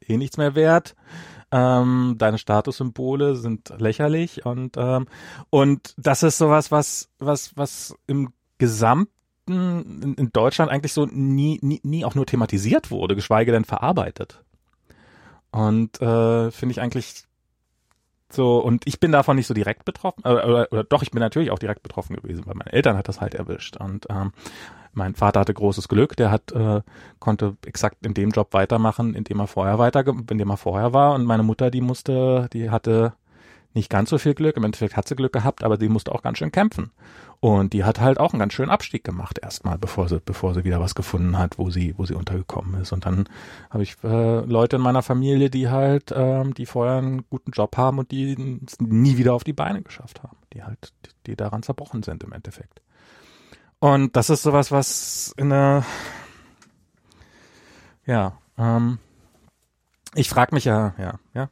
eh 0.06 0.16
nichts 0.16 0.36
mehr 0.36 0.54
wert. 0.54 0.94
Ähm, 1.50 2.14
deine 2.16 2.38
Statussymbole 2.38 3.36
sind 3.36 3.74
lächerlich 3.78 4.46
und 4.46 4.76
ähm, 4.78 5.06
und 5.50 5.94
das 5.98 6.22
ist 6.22 6.38
sowas, 6.38 6.70
was 6.70 7.10
was 7.18 7.54
was 7.56 7.94
im 8.06 8.32
Gesamten 8.56 9.10
in, 9.46 10.14
in 10.14 10.30
Deutschland 10.32 10.70
eigentlich 10.70 10.94
so 10.94 11.04
nie, 11.04 11.58
nie 11.60 11.80
nie 11.82 12.06
auch 12.06 12.14
nur 12.14 12.24
thematisiert 12.24 12.90
wurde, 12.90 13.14
geschweige 13.14 13.52
denn 13.52 13.66
verarbeitet. 13.66 14.42
Und 15.50 16.00
äh, 16.00 16.50
finde 16.50 16.72
ich 16.72 16.80
eigentlich 16.80 17.24
so, 18.32 18.58
und 18.58 18.86
ich 18.86 19.00
bin 19.00 19.12
davon 19.12 19.36
nicht 19.36 19.46
so 19.46 19.54
direkt 19.54 19.84
betroffen, 19.84 20.22
äh, 20.24 20.30
oder, 20.30 20.68
oder 20.72 20.84
doch, 20.84 21.02
ich 21.02 21.10
bin 21.10 21.20
natürlich 21.20 21.50
auch 21.50 21.58
direkt 21.58 21.82
betroffen 21.82 22.16
gewesen, 22.16 22.46
weil 22.46 22.54
meine 22.54 22.72
Eltern 22.72 22.96
hat 22.96 23.08
das 23.08 23.20
halt 23.20 23.34
erwischt. 23.34 23.76
Und 23.76 24.06
ähm, 24.10 24.32
mein 24.94 25.14
Vater 25.14 25.40
hatte 25.40 25.54
großes 25.54 25.88
Glück, 25.88 26.16
der 26.16 26.30
hat 26.30 26.52
äh, 26.52 26.82
konnte 27.18 27.56
exakt 27.66 28.04
in 28.04 28.14
dem 28.14 28.30
Job 28.30 28.52
weitermachen, 28.52 29.14
in 29.14 29.24
dem 29.24 29.40
er 29.40 29.46
vorher 29.46 29.78
weiter, 29.78 30.04
in 30.06 30.38
dem 30.38 30.50
er 30.50 30.56
vorher 30.56 30.92
war. 30.92 31.14
Und 31.14 31.24
meine 31.24 31.42
Mutter, 31.42 31.70
die 31.70 31.80
musste, 31.80 32.48
die 32.52 32.70
hatte 32.70 33.14
nicht 33.74 33.88
ganz 33.88 34.10
so 34.10 34.18
viel 34.18 34.34
Glück. 34.34 34.56
Im 34.56 34.64
Endeffekt 34.64 34.96
hat 34.96 35.08
sie 35.08 35.16
Glück 35.16 35.32
gehabt, 35.32 35.64
aber 35.64 35.78
sie 35.78 35.88
musste 35.88 36.12
auch 36.12 36.22
ganz 36.22 36.38
schön 36.38 36.52
kämpfen. 36.52 36.90
Und 37.42 37.72
die 37.72 37.82
hat 37.82 37.98
halt 37.98 38.20
auch 38.20 38.32
einen 38.32 38.38
ganz 38.38 38.52
schönen 38.52 38.70
Abstieg 38.70 39.02
gemacht 39.02 39.40
erstmal, 39.42 39.76
bevor 39.76 40.08
sie, 40.08 40.20
bevor 40.24 40.54
sie 40.54 40.62
wieder 40.62 40.78
was 40.78 40.94
gefunden 40.94 41.36
hat, 41.36 41.58
wo 41.58 41.70
sie, 41.70 41.92
wo 41.98 42.06
sie 42.06 42.14
untergekommen 42.14 42.80
ist. 42.80 42.92
Und 42.92 43.04
dann 43.04 43.28
habe 43.68 43.82
ich 43.82 43.96
äh, 44.04 44.40
Leute 44.42 44.76
in 44.76 44.82
meiner 44.82 45.02
Familie, 45.02 45.50
die 45.50 45.68
halt, 45.68 46.14
ähm, 46.14 46.54
die 46.54 46.66
vorher 46.66 46.98
einen 46.98 47.28
guten 47.28 47.50
Job 47.50 47.76
haben 47.76 47.98
und 47.98 48.12
die 48.12 48.36
nie 48.78 49.16
wieder 49.16 49.34
auf 49.34 49.42
die 49.42 49.52
Beine 49.52 49.82
geschafft 49.82 50.22
haben, 50.22 50.36
die 50.52 50.62
halt, 50.62 50.92
die 51.26 51.34
daran 51.34 51.64
zerbrochen 51.64 52.04
sind 52.04 52.22
im 52.22 52.30
Endeffekt. 52.30 52.80
Und 53.80 54.14
das 54.14 54.30
ist 54.30 54.44
sowas, 54.44 54.70
was 54.70 55.34
in 55.36 55.50
der, 55.50 55.84
ja, 58.06 58.38
ähm, 58.56 58.98
ich 60.14 60.28
frage 60.28 60.54
mich 60.54 60.64
ja, 60.64 60.94
ja, 60.96 61.18
ja, 61.34 61.50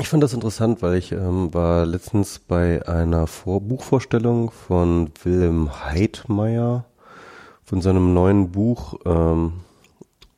ich 0.00 0.08
fand 0.08 0.22
das 0.22 0.34
interessant, 0.34 0.82
weil 0.82 0.96
ich 0.96 1.12
ähm, 1.12 1.54
war 1.54 1.86
letztens 1.86 2.40
bei 2.40 2.86
einer 2.88 3.28
Vor 3.28 3.60
Buchvorstellung 3.60 4.50
von 4.50 5.10
Wilhelm 5.22 5.84
Heidmeier 5.84 6.84
von 7.62 7.80
seinem 7.80 8.12
neuen 8.12 8.50
Buch. 8.50 8.94
Ähm, 9.04 9.60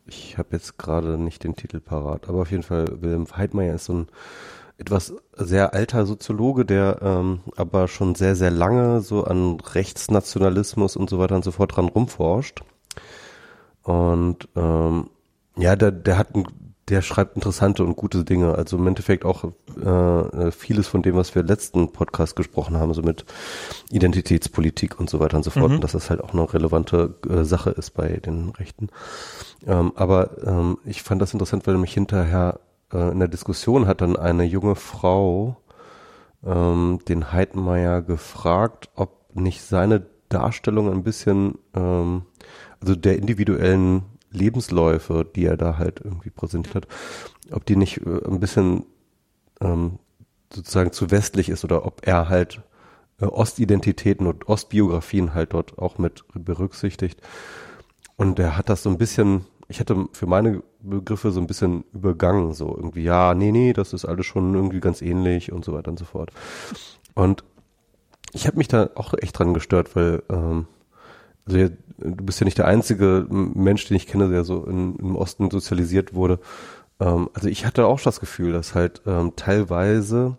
ich 0.04 0.36
habe 0.36 0.48
jetzt 0.52 0.76
gerade 0.76 1.16
nicht 1.16 1.42
den 1.42 1.56
Titel 1.56 1.80
parat, 1.80 2.28
aber 2.28 2.42
auf 2.42 2.50
jeden 2.50 2.62
Fall 2.62 3.00
Wilhelm 3.00 3.26
Heidmeier 3.34 3.74
ist 3.74 3.86
so 3.86 3.94
ein 3.94 4.08
etwas 4.78 5.14
sehr 5.34 5.72
alter 5.72 6.04
Soziologe, 6.04 6.66
der 6.66 6.98
ähm, 7.00 7.40
aber 7.56 7.88
schon 7.88 8.14
sehr, 8.14 8.36
sehr 8.36 8.50
lange 8.50 9.00
so 9.00 9.24
an 9.24 9.58
Rechtsnationalismus 9.58 10.96
und 10.96 11.08
so 11.08 11.18
weiter 11.18 11.34
und 11.34 11.44
so 11.44 11.50
fort 11.50 11.74
dran 11.76 11.88
rumforscht. 11.88 12.60
Und 13.82 14.48
ähm, 14.54 15.08
ja, 15.56 15.76
der, 15.76 15.92
der 15.92 16.18
hat 16.18 16.34
ein 16.34 16.44
der 16.88 17.02
schreibt 17.02 17.34
interessante 17.34 17.82
und 17.82 17.96
gute 17.96 18.24
Dinge. 18.24 18.54
Also 18.54 18.76
im 18.76 18.86
Endeffekt 18.86 19.24
auch 19.24 19.44
äh, 19.44 20.50
vieles 20.52 20.86
von 20.86 21.02
dem, 21.02 21.16
was 21.16 21.34
wir 21.34 21.42
letzten 21.42 21.92
Podcast 21.92 22.36
gesprochen 22.36 22.76
haben, 22.76 22.94
so 22.94 23.02
mit 23.02 23.24
Identitätspolitik 23.90 24.98
und 25.00 25.10
so 25.10 25.18
weiter 25.18 25.36
und 25.36 25.42
so 25.42 25.50
fort. 25.50 25.68
Mhm. 25.68 25.74
Und 25.76 25.84
dass 25.84 25.92
das 25.92 26.10
halt 26.10 26.20
auch 26.22 26.32
eine 26.32 26.52
relevante 26.52 27.16
äh, 27.28 27.44
Sache 27.44 27.70
ist 27.70 27.90
bei 27.90 28.08
den 28.18 28.50
Rechten. 28.50 28.88
Ähm, 29.66 29.92
aber 29.96 30.46
ähm, 30.46 30.78
ich 30.84 31.02
fand 31.02 31.20
das 31.20 31.32
interessant, 31.32 31.66
weil 31.66 31.76
mich 31.76 31.92
hinterher 31.92 32.60
äh, 32.92 33.10
in 33.10 33.18
der 33.18 33.28
Diskussion 33.28 33.86
hat 33.86 34.00
dann 34.00 34.16
eine 34.16 34.44
junge 34.44 34.76
Frau 34.76 35.56
ähm, 36.44 37.00
den 37.08 37.32
Heidmeier 37.32 38.02
gefragt, 38.02 38.90
ob 38.94 39.34
nicht 39.34 39.62
seine 39.62 40.06
Darstellung 40.28 40.90
ein 40.90 41.02
bisschen, 41.02 41.58
ähm, 41.74 42.22
also 42.80 42.94
der 42.94 43.16
individuellen 43.18 44.04
Lebensläufe, 44.36 45.26
die 45.34 45.46
er 45.46 45.56
da 45.56 45.78
halt 45.78 46.00
irgendwie 46.02 46.30
präsentiert 46.30 46.74
hat, 46.74 46.88
ob 47.52 47.64
die 47.66 47.76
nicht 47.76 47.98
äh, 48.06 48.24
ein 48.26 48.40
bisschen 48.40 48.84
ähm, 49.60 49.98
sozusagen 50.52 50.92
zu 50.92 51.10
westlich 51.10 51.48
ist 51.48 51.64
oder 51.64 51.84
ob 51.84 52.06
er 52.06 52.28
halt 52.28 52.62
äh, 53.20 53.26
Ostidentitäten 53.26 54.26
und 54.26 54.48
Ostbiografien 54.48 55.34
halt 55.34 55.52
dort 55.52 55.78
auch 55.78 55.98
mit 55.98 56.24
berücksichtigt. 56.34 57.20
Und 58.16 58.38
er 58.38 58.56
hat 58.56 58.68
das 58.68 58.82
so 58.82 58.90
ein 58.90 58.98
bisschen, 58.98 59.44
ich 59.68 59.80
hätte 59.80 60.06
für 60.12 60.26
meine 60.26 60.62
Begriffe 60.80 61.30
so 61.32 61.40
ein 61.40 61.46
bisschen 61.46 61.84
übergangen, 61.92 62.54
so 62.54 62.74
irgendwie, 62.74 63.02
ja, 63.02 63.34
nee, 63.34 63.52
nee, 63.52 63.72
das 63.72 63.92
ist 63.92 64.04
alles 64.04 64.26
schon 64.26 64.54
irgendwie 64.54 64.80
ganz 64.80 65.02
ähnlich 65.02 65.52
und 65.52 65.64
so 65.64 65.72
weiter 65.72 65.90
und 65.90 65.98
so 65.98 66.04
fort. 66.04 66.30
Und 67.14 67.44
ich 68.32 68.46
habe 68.46 68.58
mich 68.58 68.68
da 68.68 68.90
auch 68.94 69.14
echt 69.14 69.38
dran 69.38 69.54
gestört, 69.54 69.96
weil 69.96 70.22
ähm, 70.30 70.66
also 71.46 71.58
du 71.98 72.24
bist 72.24 72.40
ja 72.40 72.44
nicht 72.44 72.58
der 72.58 72.66
einzige 72.66 73.26
Mensch, 73.30 73.86
den 73.86 73.96
ich 73.96 74.06
kenne, 74.06 74.28
der 74.28 74.44
so 74.44 74.64
in, 74.64 74.96
im 74.96 75.16
Osten 75.16 75.50
sozialisiert 75.50 76.14
wurde. 76.14 76.38
Ähm, 77.00 77.30
also 77.34 77.48
ich 77.48 77.64
hatte 77.66 77.86
auch 77.86 78.00
das 78.00 78.20
Gefühl, 78.20 78.52
dass 78.52 78.74
halt 78.74 79.02
ähm, 79.06 79.32
teilweise 79.36 80.38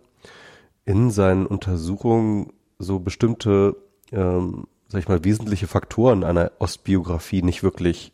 in 0.84 1.10
seinen 1.10 1.46
Untersuchungen 1.46 2.52
so 2.78 2.98
bestimmte, 2.98 3.76
ähm, 4.12 4.66
sag 4.88 5.00
ich 5.00 5.08
mal, 5.08 5.24
wesentliche 5.24 5.66
Faktoren 5.66 6.24
einer 6.24 6.52
Ostbiografie 6.58 7.42
nicht 7.42 7.62
wirklich 7.62 8.12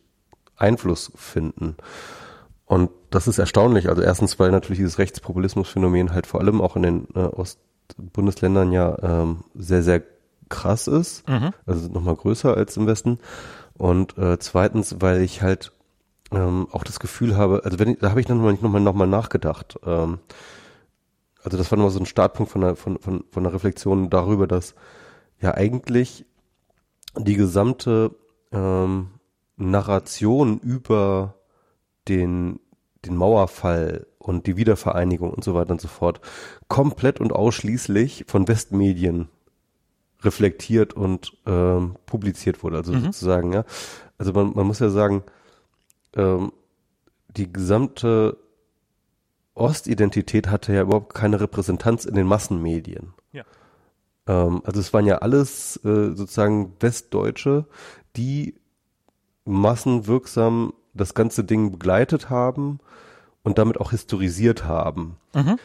Einfluss 0.57 1.11
finden. 1.15 1.75
Und 2.65 2.89
das 3.11 3.27
ist 3.27 3.37
erstaunlich. 3.37 3.89
Also 3.89 4.01
erstens, 4.01 4.39
weil 4.39 4.51
natürlich 4.51 4.79
dieses 4.79 4.97
Rechtspopulismusphänomen 4.97 6.13
halt 6.13 6.25
vor 6.25 6.39
allem 6.39 6.61
auch 6.61 6.75
in 6.75 6.83
den 6.83 7.07
äh, 7.13 7.19
Ostbundesländern 7.19 8.71
ja 8.71 8.97
ähm, 9.01 9.43
sehr, 9.53 9.83
sehr 9.83 10.01
krass 10.49 10.87
ist, 10.87 11.27
mhm. 11.27 11.51
also 11.65 11.87
nochmal 11.89 12.15
größer 12.15 12.55
als 12.55 12.77
im 12.77 12.87
Westen. 12.87 13.19
Und 13.73 14.17
äh, 14.17 14.39
zweitens, 14.39 14.97
weil 14.99 15.21
ich 15.21 15.41
halt 15.41 15.71
ähm, 16.31 16.67
auch 16.71 16.83
das 16.83 16.99
Gefühl 16.99 17.37
habe, 17.37 17.61
also 17.65 17.79
wenn 17.79 17.89
ich, 17.89 17.99
da 17.99 18.09
habe 18.09 18.19
ich 18.19 18.27
nochmal 18.27 18.53
noch 18.53 18.61
mal, 18.61 18.79
noch 18.79 18.93
mal 18.93 19.07
nachgedacht. 19.07 19.77
Ähm, 19.85 20.19
also 21.43 21.57
das 21.57 21.71
war 21.71 21.77
nochmal 21.77 21.91
so 21.91 21.99
ein 21.99 22.05
Startpunkt 22.05 22.51
von 22.51 22.61
der, 22.61 22.75
von, 22.75 22.99
von, 22.99 23.23
von 23.29 23.43
der 23.43 23.53
Reflexion 23.53 24.09
darüber, 24.09 24.47
dass 24.47 24.75
ja 25.39 25.53
eigentlich 25.53 26.25
die 27.17 27.35
gesamte 27.35 28.15
ähm, 28.51 29.11
Narration 29.57 30.59
über 30.59 31.35
den, 32.07 32.59
den 33.05 33.15
Mauerfall 33.15 34.07
und 34.17 34.47
die 34.47 34.57
Wiedervereinigung 34.57 35.29
und 35.29 35.43
so 35.43 35.53
weiter 35.53 35.71
und 35.71 35.81
so 35.81 35.87
fort 35.87 36.19
komplett 36.67 37.19
und 37.19 37.31
ausschließlich 37.31 38.25
von 38.27 38.47
Westmedien 38.47 39.29
reflektiert 40.25 40.93
und 40.93 41.37
ähm, 41.45 41.95
publiziert 42.05 42.63
wurde. 42.63 42.77
Also 42.77 42.93
mhm. 42.93 43.05
sozusagen, 43.05 43.53
ja. 43.53 43.63
Also 44.17 44.33
man, 44.33 44.53
man 44.53 44.67
muss 44.67 44.79
ja 44.79 44.89
sagen, 44.89 45.23
ähm, 46.15 46.51
die 47.27 47.51
gesamte 47.51 48.37
Ostidentität 49.53 50.47
hatte 50.49 50.73
ja 50.73 50.81
überhaupt 50.81 51.13
keine 51.13 51.39
Repräsentanz 51.39 52.05
in 52.05 52.15
den 52.15 52.27
Massenmedien. 52.27 53.13
Ja. 53.31 53.43
Ähm, 54.27 54.61
also 54.65 54.79
es 54.79 54.93
waren 54.93 55.05
ja 55.05 55.19
alles 55.19 55.77
äh, 55.85 56.15
sozusagen 56.15 56.73
Westdeutsche, 56.79 57.65
die 58.15 58.55
massenwirksam 59.45 60.73
das 60.93 61.13
ganze 61.13 61.43
Ding 61.43 61.71
begleitet 61.71 62.29
haben 62.29 62.79
und 63.43 63.57
damit 63.57 63.79
auch 63.79 63.91
historisiert 63.91 64.65
haben. 64.65 65.17
Mhm. 65.33 65.57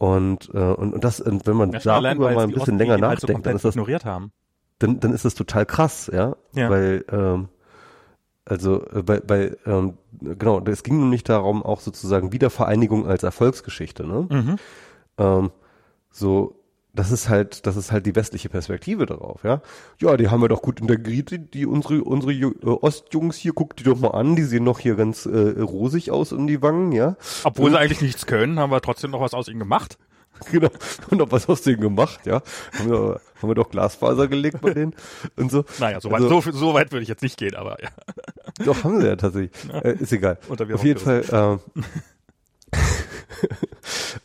Und, 0.00 0.48
äh, 0.54 0.56
und, 0.56 0.94
und 0.94 1.04
das, 1.04 1.22
wenn 1.26 1.56
man 1.56 1.72
ja, 1.72 1.78
darüber 1.78 2.30
mal 2.32 2.44
ein 2.44 2.52
bisschen 2.52 2.78
länger 2.78 2.96
nachdenkt, 2.96 3.28
halt 3.28 3.36
so 3.36 3.42
dann 3.42 3.56
ist 3.56 3.64
das 3.66 3.74
ignoriert 3.74 4.06
haben. 4.06 4.32
Dann, 4.78 4.98
dann 4.98 5.12
ist 5.12 5.26
das 5.26 5.34
total 5.34 5.66
krass, 5.66 6.10
ja, 6.10 6.36
ja. 6.54 6.70
weil 6.70 7.04
ähm, 7.12 7.50
also 8.46 8.82
äh, 8.94 9.02
bei, 9.02 9.20
bei 9.20 9.58
ähm, 9.66 9.98
genau, 10.22 10.58
es 10.64 10.84
ging 10.84 11.00
nun 11.00 11.10
nicht 11.10 11.28
darum, 11.28 11.62
auch 11.62 11.80
sozusagen 11.80 12.32
Wiedervereinigung 12.32 13.06
als 13.06 13.24
Erfolgsgeschichte, 13.24 14.06
ne? 14.06 14.26
Mhm. 14.30 14.56
Ähm, 15.18 15.50
so 16.10 16.59
das 16.92 17.10
ist 17.10 17.28
halt, 17.28 17.66
das 17.66 17.76
ist 17.76 17.92
halt 17.92 18.06
die 18.06 18.16
westliche 18.16 18.48
Perspektive 18.48 19.06
darauf, 19.06 19.44
ja. 19.44 19.62
Ja, 20.00 20.16
die 20.16 20.28
haben 20.28 20.42
wir 20.42 20.48
doch 20.48 20.62
gut 20.62 20.80
integriert, 20.80 21.30
die, 21.30 21.38
die 21.38 21.66
unsere, 21.66 22.02
unsere 22.02 22.32
äh, 22.32 22.64
Ostjungs 22.64 23.36
hier, 23.36 23.52
guckt 23.52 23.78
die 23.80 23.84
doch 23.84 23.98
mal 23.98 24.10
an, 24.10 24.36
die 24.36 24.42
sehen 24.42 24.64
noch 24.64 24.80
hier 24.80 24.96
ganz 24.96 25.26
äh, 25.26 25.60
rosig 25.60 26.10
aus 26.10 26.32
um 26.32 26.46
die 26.46 26.62
Wangen, 26.62 26.92
ja. 26.92 27.16
Obwohl 27.44 27.66
und, 27.66 27.72
sie 27.72 27.78
eigentlich 27.78 28.00
nichts 28.00 28.26
können, 28.26 28.58
haben 28.58 28.70
wir 28.70 28.80
trotzdem 28.80 29.10
noch 29.12 29.20
was 29.20 29.34
aus 29.34 29.48
ihnen 29.48 29.60
gemacht. 29.60 29.98
Genau, 30.50 30.70
und 31.10 31.18
noch 31.18 31.30
was 31.32 31.48
aus 31.48 31.62
denen 31.62 31.80
gemacht, 31.80 32.20
ja. 32.24 32.42
Haben 32.78 32.90
wir, 32.90 33.20
haben 33.40 33.48
wir 33.48 33.54
doch 33.54 33.68
Glasfaser 33.68 34.26
gelegt 34.26 34.60
bei 34.62 34.72
denen 34.72 34.94
und 35.36 35.50
so. 35.50 35.64
Naja, 35.78 36.00
so 36.00 36.10
weit, 36.10 36.22
also, 36.22 36.40
so, 36.40 36.50
so 36.52 36.72
weit 36.72 36.92
würde 36.92 37.02
ich 37.02 37.08
jetzt 37.08 37.22
nicht 37.22 37.36
gehen, 37.36 37.54
aber 37.54 37.76
ja. 37.82 37.90
Doch, 38.64 38.84
haben 38.84 39.00
sie 39.00 39.06
ja 39.06 39.16
tatsächlich. 39.16 39.52
Äh, 39.72 39.96
ist 39.98 40.12
egal. 40.12 40.38
Auf 40.48 40.84
jeden 40.84 41.00
Fall, 41.00 41.24
ähm, 41.30 41.82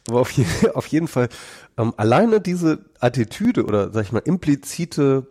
aber 0.07 0.21
auf, 0.21 0.31
je, 0.31 0.45
auf 0.73 0.87
jeden 0.87 1.07
Fall, 1.07 1.29
ähm, 1.77 1.93
alleine 1.97 2.41
diese 2.41 2.85
Attitüde 2.99 3.65
oder 3.65 3.91
sag 3.91 4.03
ich 4.03 4.11
mal 4.11 4.19
implizite 4.19 5.27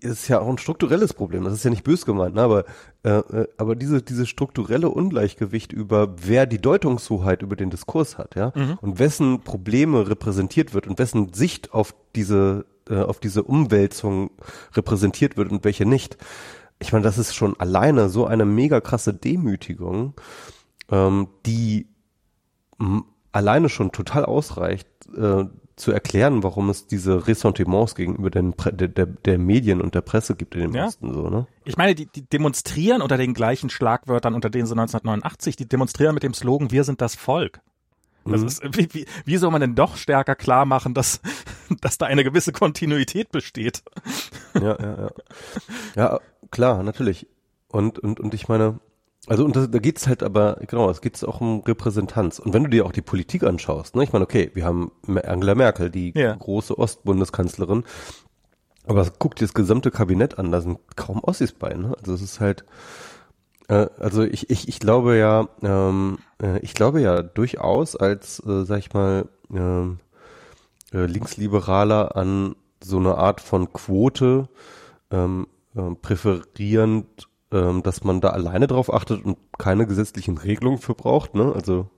ist 0.00 0.28
ja 0.28 0.40
auch 0.40 0.48
ein 0.48 0.58
strukturelles 0.58 1.14
Problem. 1.14 1.44
Das 1.44 1.52
ist 1.52 1.64
ja 1.64 1.70
nicht 1.70 1.84
bös 1.84 2.04
gemeint, 2.04 2.34
ne? 2.34 2.42
aber 2.42 2.64
äh, 3.04 3.18
äh, 3.18 3.48
aber 3.56 3.76
diese 3.76 4.02
diese 4.02 4.26
strukturelle 4.26 4.90
Ungleichgewicht 4.90 5.72
über 5.72 6.16
wer 6.20 6.46
die 6.46 6.60
Deutungshoheit 6.60 7.42
über 7.42 7.56
den 7.56 7.70
Diskurs 7.70 8.18
hat, 8.18 8.34
ja, 8.34 8.52
mhm. 8.54 8.78
und 8.80 8.98
wessen 8.98 9.42
Probleme 9.42 10.08
repräsentiert 10.08 10.74
wird 10.74 10.86
und 10.86 10.98
wessen 10.98 11.32
Sicht 11.32 11.72
auf 11.72 11.94
diese 12.14 12.66
äh, 12.88 12.96
auf 12.96 13.20
diese 13.20 13.42
Umwälzung 13.44 14.30
repräsentiert 14.74 15.36
wird 15.36 15.50
und 15.50 15.64
welche 15.64 15.86
nicht. 15.86 16.16
Ich 16.78 16.92
meine, 16.92 17.04
das 17.04 17.16
ist 17.16 17.34
schon 17.34 17.58
alleine 17.58 18.08
so 18.08 18.26
eine 18.26 18.44
mega 18.44 18.80
krasse 18.80 19.14
Demütigung, 19.14 20.14
ähm, 20.90 21.28
die 21.46 21.88
alleine 23.36 23.68
schon 23.68 23.92
total 23.92 24.24
ausreicht, 24.24 24.88
äh, 25.16 25.44
zu 25.76 25.92
erklären, 25.92 26.42
warum 26.42 26.70
es 26.70 26.86
diese 26.86 27.28
Ressentiments 27.28 27.94
gegenüber 27.94 28.30
den 28.30 28.54
der, 28.72 28.88
der, 28.88 29.06
der 29.06 29.38
Medien 29.38 29.82
und 29.82 29.94
der 29.94 30.00
Presse 30.00 30.34
gibt 30.34 30.54
in 30.54 30.62
den 30.62 30.72
ja. 30.72 30.86
Osten 30.86 31.12
so, 31.12 31.28
ne? 31.28 31.46
Ich 31.64 31.76
meine, 31.76 31.94
die, 31.94 32.06
die 32.06 32.22
demonstrieren 32.22 33.02
unter 33.02 33.18
den 33.18 33.34
gleichen 33.34 33.68
Schlagwörtern, 33.68 34.34
unter 34.34 34.48
denen 34.48 34.66
sie 34.66 34.72
1989, 34.72 35.54
die 35.54 35.68
demonstrieren 35.68 36.14
mit 36.14 36.22
dem 36.22 36.32
Slogan, 36.32 36.70
wir 36.70 36.82
sind 36.84 37.02
das 37.02 37.14
Volk. 37.14 37.60
Das 38.24 38.40
mhm. 38.40 38.46
ist, 38.46 38.62
wie, 38.72 38.88
wie, 38.92 39.06
wie 39.26 39.36
soll 39.36 39.50
man 39.50 39.60
denn 39.60 39.74
doch 39.74 39.96
stärker 39.96 40.34
klar 40.34 40.64
machen, 40.64 40.94
dass, 40.94 41.20
dass 41.82 41.98
da 41.98 42.06
eine 42.06 42.24
gewisse 42.24 42.52
Kontinuität 42.52 43.30
besteht? 43.30 43.82
Ja, 44.54 44.80
ja, 44.80 44.96
ja. 44.98 45.10
Ja, 45.94 46.20
klar, 46.50 46.82
natürlich. 46.82 47.26
Und, 47.68 47.98
und, 47.98 48.18
und 48.18 48.32
ich 48.32 48.48
meine, 48.48 48.80
also 49.26 49.44
und 49.44 49.56
das, 49.56 49.70
da 49.70 49.78
geht's 49.78 50.06
halt 50.06 50.22
aber, 50.22 50.58
genau, 50.66 50.88
es 50.90 51.00
geht 51.00 51.22
auch 51.24 51.40
um 51.40 51.60
Repräsentanz. 51.60 52.38
Und 52.38 52.52
wenn 52.52 52.64
du 52.64 52.70
dir 52.70 52.86
auch 52.86 52.92
die 52.92 53.02
Politik 53.02 53.42
anschaust, 53.42 53.96
ne, 53.96 54.04
ich 54.04 54.12
meine, 54.12 54.24
okay, 54.24 54.50
wir 54.54 54.64
haben 54.64 54.92
Angela 55.06 55.54
Merkel, 55.54 55.90
die 55.90 56.12
ja. 56.16 56.34
große 56.34 56.78
Ostbundeskanzlerin, 56.78 57.84
aber 58.86 59.06
guck 59.18 59.34
dir 59.34 59.44
das 59.44 59.54
gesamte 59.54 59.90
Kabinett 59.90 60.38
an, 60.38 60.52
da 60.52 60.60
sind 60.60 60.78
kaum 60.94 61.20
Ossis 61.22 61.52
bei, 61.52 61.74
ne? 61.74 61.94
Also 61.98 62.14
es 62.14 62.22
ist 62.22 62.40
halt, 62.40 62.64
äh, 63.68 63.88
also 63.98 64.22
ich, 64.22 64.48
ich, 64.48 64.68
ich 64.68 64.78
glaube 64.78 65.16
ja, 65.16 65.48
ähm, 65.62 66.18
äh, 66.40 66.60
ich 66.60 66.74
glaube 66.74 67.00
ja 67.00 67.22
durchaus 67.22 67.96
als, 67.96 68.40
äh, 68.46 68.64
sag 68.64 68.78
ich 68.78 68.92
mal, 68.92 69.28
ähm, 69.52 69.98
äh, 70.92 71.06
Linksliberaler 71.06 72.16
an 72.16 72.54
so 72.82 72.98
eine 72.98 73.16
Art 73.16 73.40
von 73.40 73.72
Quote 73.72 74.48
ähm, 75.10 75.48
äh, 75.74 75.94
präferierend 76.00 77.28
ähm, 77.52 77.82
dass 77.82 78.04
man 78.04 78.20
da 78.20 78.30
alleine 78.30 78.66
drauf 78.66 78.92
achtet 78.92 79.24
und 79.24 79.38
keine 79.58 79.86
gesetzlichen 79.86 80.38
Regelungen 80.38 80.78
für 80.78 80.94
braucht, 80.94 81.34
ne? 81.34 81.52
Also 81.54 81.88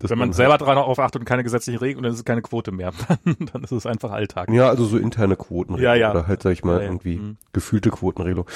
wenn 0.00 0.18
man, 0.18 0.28
man 0.28 0.32
selber 0.34 0.52
halt 0.52 0.60
darauf 0.60 0.98
achtet 0.98 1.20
und 1.20 1.24
keine 1.24 1.44
gesetzlichen 1.44 1.78
Regelungen, 1.78 2.04
dann 2.04 2.12
ist 2.12 2.18
es 2.18 2.24
keine 2.24 2.42
Quote 2.42 2.72
mehr. 2.72 2.92
dann 3.24 3.64
ist 3.64 3.72
es 3.72 3.86
einfach 3.86 4.10
Alltag. 4.10 4.50
Ja, 4.50 4.68
also 4.68 4.84
so 4.84 4.98
interne 4.98 5.36
Quoten 5.36 5.76
ja, 5.78 5.94
ja. 5.94 6.10
oder 6.10 6.26
halt, 6.26 6.42
sag 6.42 6.52
ich 6.52 6.64
mal, 6.64 6.78
ja, 6.78 6.84
irgendwie 6.84 7.16
mhm. 7.16 7.36
gefühlte 7.52 7.90
Quotenregelung. 7.90 8.46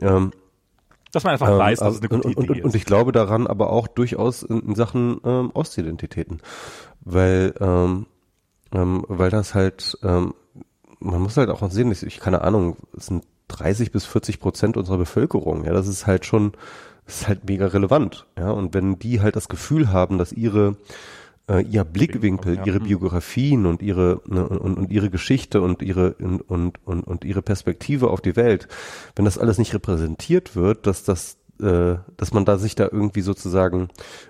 Ähm, 0.00 0.32
dass 1.12 1.24
man 1.24 1.32
einfach 1.32 1.50
ähm, 1.50 1.58
weiß, 1.58 1.80
dass 1.80 1.94
es 1.94 2.00
eine 2.00 2.08
gute 2.08 2.28
und, 2.28 2.32
Idee 2.32 2.50
und, 2.50 2.58
ist. 2.58 2.64
Und 2.64 2.74
ich 2.74 2.84
glaube 2.84 3.12
daran 3.12 3.46
aber 3.46 3.70
auch 3.70 3.86
durchaus 3.86 4.42
in, 4.42 4.60
in 4.60 4.74
Sachen 4.74 5.20
ähm, 5.24 5.50
Ostidentitäten. 5.54 6.40
Weil, 7.00 7.54
ähm, 7.60 8.06
ähm, 8.72 9.04
weil 9.08 9.30
das 9.30 9.54
halt, 9.54 9.98
ähm, 10.02 10.34
man 11.00 11.20
muss 11.20 11.36
halt 11.36 11.50
auch 11.50 11.70
sehen, 11.70 11.92
ich, 11.92 12.02
ich 12.02 12.18
keine 12.20 12.42
Ahnung, 12.42 12.76
es 12.96 13.06
sind 13.06 13.24
30 13.48 13.92
bis 13.92 14.04
40 14.04 14.40
Prozent 14.40 14.76
unserer 14.76 14.98
Bevölkerung. 14.98 15.64
Ja, 15.64 15.72
das 15.72 15.88
ist 15.88 16.06
halt 16.06 16.24
schon, 16.24 16.52
ist 17.06 17.28
halt 17.28 17.48
mega 17.48 17.66
relevant. 17.66 18.26
Ja, 18.38 18.50
und 18.50 18.74
wenn 18.74 18.98
die 18.98 19.20
halt 19.20 19.36
das 19.36 19.48
Gefühl 19.48 19.92
haben, 19.92 20.18
dass 20.18 20.32
ihre 20.32 20.76
äh, 21.48 21.62
ihr 21.62 21.84
Blickwinkel, 21.84 22.60
ihre 22.64 22.80
Biografien 22.80 23.66
und 23.66 23.82
ihre 23.82 24.20
ne, 24.26 24.46
und, 24.46 24.76
und 24.76 24.90
ihre 24.90 25.10
Geschichte 25.10 25.60
und 25.60 25.82
ihre 25.82 26.14
und, 26.14 26.42
und, 26.42 26.86
und, 26.86 27.02
und 27.06 27.24
ihre 27.24 27.42
Perspektive 27.42 28.10
auf 28.10 28.20
die 28.20 28.36
Welt, 28.36 28.68
wenn 29.16 29.24
das 29.24 29.38
alles 29.38 29.58
nicht 29.58 29.74
repräsentiert 29.74 30.54
wird, 30.54 30.86
dass 30.86 31.04
das 31.04 31.38
äh, 31.60 31.96
dass 32.16 32.32
man 32.32 32.44
da 32.44 32.58
sich 32.58 32.74
da 32.74 32.84
irgendwie 32.84 33.22
sozusagen 33.22 33.88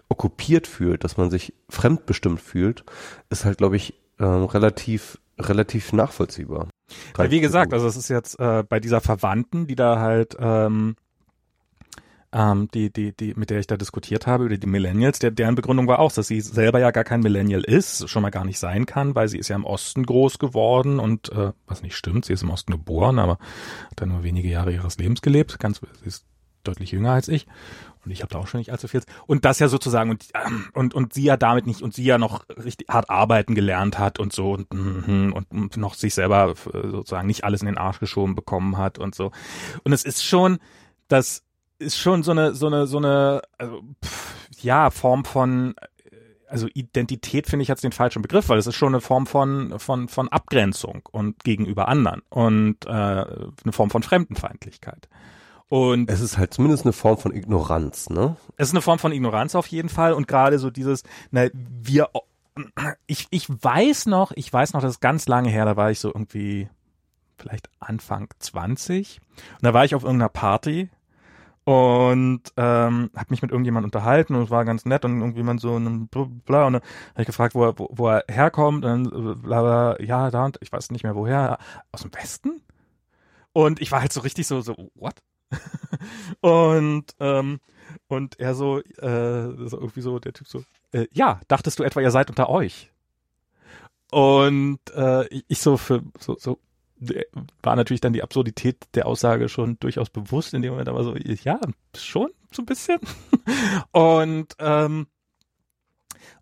okkupiert 0.09 0.67
fühlt, 0.67 1.05
dass 1.05 1.17
man 1.17 1.31
sich 1.31 1.53
fremdbestimmt 1.69 2.41
fühlt, 2.41 2.85
ist 3.29 3.45
halt, 3.45 3.59
glaube 3.59 3.77
ich, 3.77 3.95
äh, 4.19 4.25
relativ 4.25 5.19
relativ 5.39 5.93
nachvollziehbar. 5.93 6.69
Ja, 7.17 7.31
wie 7.31 7.41
gesagt, 7.41 7.73
also 7.73 7.87
es 7.87 7.97
ist 7.97 8.09
jetzt 8.09 8.39
äh, 8.39 8.65
bei 8.69 8.81
dieser 8.81 9.01
Verwandten, 9.01 9.67
die 9.67 9.75
da 9.75 9.99
halt 10.01 10.37
ähm, 10.39 10.97
ähm, 12.33 12.69
die, 12.75 12.93
die, 12.93 13.13
die, 13.17 13.35
mit 13.35 13.51
der 13.51 13.59
ich 13.59 13.67
da 13.67 13.77
diskutiert 13.77 14.27
habe, 14.27 14.45
über 14.45 14.57
die 14.57 14.67
Millennials, 14.67 15.19
der, 15.19 15.31
deren 15.31 15.55
Begründung 15.55 15.87
war 15.87 15.99
auch, 15.99 16.13
dass 16.13 16.29
sie 16.29 16.41
selber 16.41 16.79
ja 16.79 16.91
gar 16.91 17.05
kein 17.05 17.21
Millennial 17.21 17.63
ist, 17.63 18.09
schon 18.09 18.23
mal 18.23 18.31
gar 18.31 18.45
nicht 18.45 18.59
sein 18.59 18.87
kann, 18.87 19.15
weil 19.15 19.29
sie 19.29 19.39
ist 19.39 19.49
ja 19.49 19.57
im 19.57 19.65
Osten 19.65 20.05
groß 20.05 20.39
geworden 20.39 20.99
und 20.99 21.33
äh, 21.33 21.53
was 21.67 21.83
nicht 21.83 21.97
stimmt, 21.97 22.27
sie 22.27 22.35
ist 22.35 22.43
im 22.43 22.51
Osten 22.51 22.73
geboren, 22.73 23.19
aber 23.19 23.39
hat 23.91 24.01
dann 24.01 24.11
nur 24.11 24.25
wenige 24.25 24.49
Jahre 24.49 24.73
ihres 24.73 24.99
Lebens 24.99 25.23
gelebt, 25.23 25.59
ganz, 25.59 25.81
sie 26.01 26.07
ist 26.07 26.27
deutlich 26.69 26.93
jünger 26.93 27.13
als 27.13 27.29
ich 27.29 27.47
und 28.09 28.13
ich 28.13 28.23
habe 28.23 28.33
da 28.33 28.39
auch 28.39 28.47
schon 28.47 28.59
nicht 28.59 28.73
allzu 28.73 28.89
viel. 28.89 29.03
Und 29.27 29.45
das 29.45 29.59
ja 29.59 29.69
sozusagen 29.69 30.11
und 30.11 30.25
und 30.73 30.95
und 30.95 31.13
sie 31.13 31.25
ja 31.25 31.37
damit 31.37 31.67
nicht 31.67 31.83
und 31.83 31.95
sie 31.95 32.05
ja 32.05 32.17
noch 32.17 32.45
richtig 32.49 32.89
hart 32.89 33.11
arbeiten 33.11 33.55
gelernt 33.55 33.99
hat 33.99 34.19
und 34.19 34.33
so 34.33 34.53
und 34.53 34.73
mhm, 34.73 35.33
und, 35.35 35.51
und 35.51 35.77
noch 35.77 35.95
sich 35.95 36.15
selber 36.15 36.55
äh, 36.73 36.89
sozusagen 36.89 37.27
nicht 37.27 37.45
alles 37.45 37.61
in 37.61 37.67
den 37.67 37.79
Arsch 37.79 38.01
geschoben 38.01 38.35
bekommen 38.35 38.79
hat 38.79 38.99
und 38.99 39.15
so. 39.15 39.31
Und 39.85 39.93
es 39.93 40.05
ist 40.05 40.25
schon 40.25 40.59
das 41.09 41.43
ist 41.79 41.99
schon 41.99 42.23
so 42.23 42.31
eine 42.31 42.55
so 42.55 42.67
eine 42.67 42.87
so 42.87 42.99
eine 42.99 43.43
also, 43.59 43.83
pff, 44.05 44.35
ja 44.63 44.91
Form 44.91 45.25
von 45.25 45.75
also 46.49 46.67
Identität 46.73 47.47
finde 47.47 47.63
ich 47.63 47.69
jetzt 47.69 47.85
den 47.85 47.93
falschen 47.93 48.23
Begriff, 48.23 48.49
weil 48.49 48.57
es 48.57 48.67
ist 48.67 48.77
schon 48.77 48.95
eine 48.95 49.03
Form 49.03 49.27
von 49.27 49.79
von 49.79 50.09
von 50.09 50.29
Abgrenzung 50.29 51.07
und 51.13 51.45
gegenüber 51.45 51.89
anderen 51.89 52.23
und 52.31 52.87
äh, 52.87 52.91
eine 52.91 53.73
Form 53.73 53.91
von 53.91 54.03
Fremdenfeindlichkeit. 54.03 55.09
Und 55.69 56.11
es 56.11 56.21
ist 56.21 56.39
halt 56.39 56.55
zumindest 56.55 56.85
eine 56.85 56.95
Form 56.95 57.19
von 57.19 57.35
Ignoranz, 57.35 58.09
ne? 58.09 58.37
Es 58.57 58.69
ist 58.69 58.75
eine 58.75 58.83
Form 58.83 58.99
von 58.99 59.13
Ignoranz 59.13 59.55
auf 59.55 59.67
jeden 59.67 59.91
Fall 59.91 60.15
und 60.15 60.27
gerade 60.27 60.59
so 60.59 60.71
dieses, 60.71 61.03
na, 61.31 61.49
wir, 61.53 62.09
ich, 63.07 63.27
ich 63.31 63.49
weiß 63.51 64.07
noch, 64.07 64.33
ich 64.35 64.51
weiß 64.51 64.73
noch, 64.73 64.81
das 64.81 64.93
ist 64.93 65.01
ganz 65.01 65.29
lange 65.29 65.51
her, 65.51 65.67
da 65.67 65.77
war 65.77 65.91
ich 65.91 66.01
so 66.01 66.09
irgendwie 66.09 66.69
vielleicht 67.37 67.69
Anfang 67.81 68.29
20 68.39 69.21
und 69.37 69.65
da 69.65 69.75
war 69.75 69.85
ich 69.85 69.95
auf 69.95 70.05
irgendeiner 70.05 70.31
Party 70.31 70.91
und 71.65 72.41
ähm, 72.57 73.11
habe 73.15 73.27
mich 73.29 73.43
mit 73.43 73.51
irgendjemand 73.51 73.85
unterhalten 73.85 74.35
und 74.35 74.45
es 74.45 74.51
war 74.51 74.65
ganz 74.65 74.87
nett 74.87 75.05
und 75.05 75.21
irgendwie 75.21 75.43
man 75.43 75.59
so 75.59 75.77
ein 75.77 76.09
bla 76.09 76.67
und 76.67 76.73
dann 76.73 76.83
habe 77.13 77.21
ich 77.21 77.27
gefragt, 77.27 77.55
wo 77.55 77.65
er, 77.65 77.79
wo, 77.79 77.89
wo 77.93 78.09
er 78.09 78.25
herkommt 78.27 78.87
und 78.87 79.11
dann 79.11 79.43
bla, 79.43 79.61
bla, 79.61 80.03
ja 80.03 80.31
da 80.31 80.47
und 80.47 80.57
ich 80.63 80.73
weiß 80.73 80.91
nicht 80.91 81.05
mehr 81.05 81.15
woher, 81.15 81.59
aus 81.93 82.01
dem 82.01 82.15
Westen 82.15 82.63
und 83.53 83.83
ich 83.83 83.93
war 83.93 84.01
halt 84.01 84.15
so 84.15 84.21
richtig 84.21 84.47
so 84.47 84.63
so 84.63 84.75
what 84.95 85.17
und 86.41 87.05
ähm, 87.21 87.61
und 88.07 88.39
er 88.39 88.55
so, 88.55 88.81
äh, 88.81 88.83
irgendwie 89.03 90.01
so 90.01 90.19
der 90.19 90.33
Typ 90.33 90.47
so, 90.47 90.65
äh, 90.93 91.07
ja, 91.13 91.41
dachtest 91.49 91.79
du 91.79 91.83
etwa, 91.83 92.01
ihr 92.01 92.11
seid 92.11 92.31
unter 92.31 92.49
euch? 92.49 92.91
Und 94.11 94.81
äh, 94.95 95.27
ich 95.49 95.61
so 95.61 95.77
für 95.77 96.03
so 96.19 96.37
so 96.39 96.59
war 97.63 97.77
natürlich 97.77 98.01
dann 98.01 98.13
die 98.13 98.23
Absurdität 98.23 98.89
der 98.95 99.07
Aussage 99.07 99.49
schon 99.49 99.79
durchaus 99.79 100.11
bewusst 100.11 100.55
in 100.55 100.63
dem 100.63 100.73
Moment, 100.73 100.89
aber 100.89 101.05
so 101.05 101.15
ja 101.17 101.61
schon 101.97 102.31
so 102.51 102.63
ein 102.63 102.67
bisschen 102.67 102.99
und 103.93 104.57
ähm, 104.59 105.07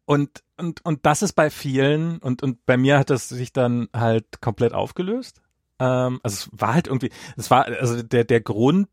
und 0.04 0.42
und 0.56 0.84
und 0.84 1.04
das 1.04 1.22
ist 1.22 1.34
bei 1.34 1.50
vielen 1.50 2.18
und 2.18 2.42
und 2.42 2.64
bei 2.64 2.76
mir 2.76 2.98
hat 2.98 3.10
das 3.10 3.28
sich 3.28 3.52
dann 3.52 3.88
halt 3.92 4.40
komplett 4.40 4.72
aufgelöst. 4.72 5.42
Ähm, 5.78 6.20
also 6.22 6.34
es 6.34 6.48
war 6.52 6.74
halt 6.74 6.86
irgendwie, 6.86 7.10
es 7.36 7.50
war 7.50 7.66
also 7.66 8.02
der 8.02 8.24
der 8.24 8.40
Grund 8.40 8.88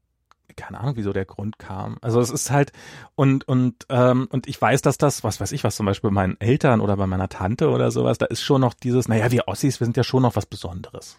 keine 0.55 0.79
Ahnung, 0.79 0.95
wieso 0.95 1.13
der 1.13 1.25
Grund 1.25 1.57
kam. 1.59 1.97
Also 2.01 2.19
es 2.19 2.29
ist 2.29 2.51
halt 2.51 2.71
und 3.15 3.47
und 3.47 3.85
ähm, 3.89 4.27
und 4.29 4.47
ich 4.47 4.61
weiß, 4.61 4.81
dass 4.81 4.97
das, 4.97 5.23
was 5.23 5.39
weiß 5.39 5.51
ich, 5.51 5.63
was 5.63 5.75
zum 5.75 5.85
Beispiel 5.85 6.09
bei 6.09 6.13
meinen 6.13 6.39
Eltern 6.39 6.81
oder 6.81 6.97
bei 6.97 7.07
meiner 7.07 7.29
Tante 7.29 7.69
oder 7.69 7.91
sowas, 7.91 8.17
da 8.17 8.25
ist 8.25 8.43
schon 8.43 8.61
noch 8.61 8.73
dieses, 8.73 9.07
naja, 9.07 9.31
wir 9.31 9.47
Ossis, 9.47 9.79
wir 9.79 9.85
sind 9.85 9.97
ja 9.97 10.03
schon 10.03 10.21
noch 10.21 10.35
was 10.35 10.45
Besonderes. 10.45 11.17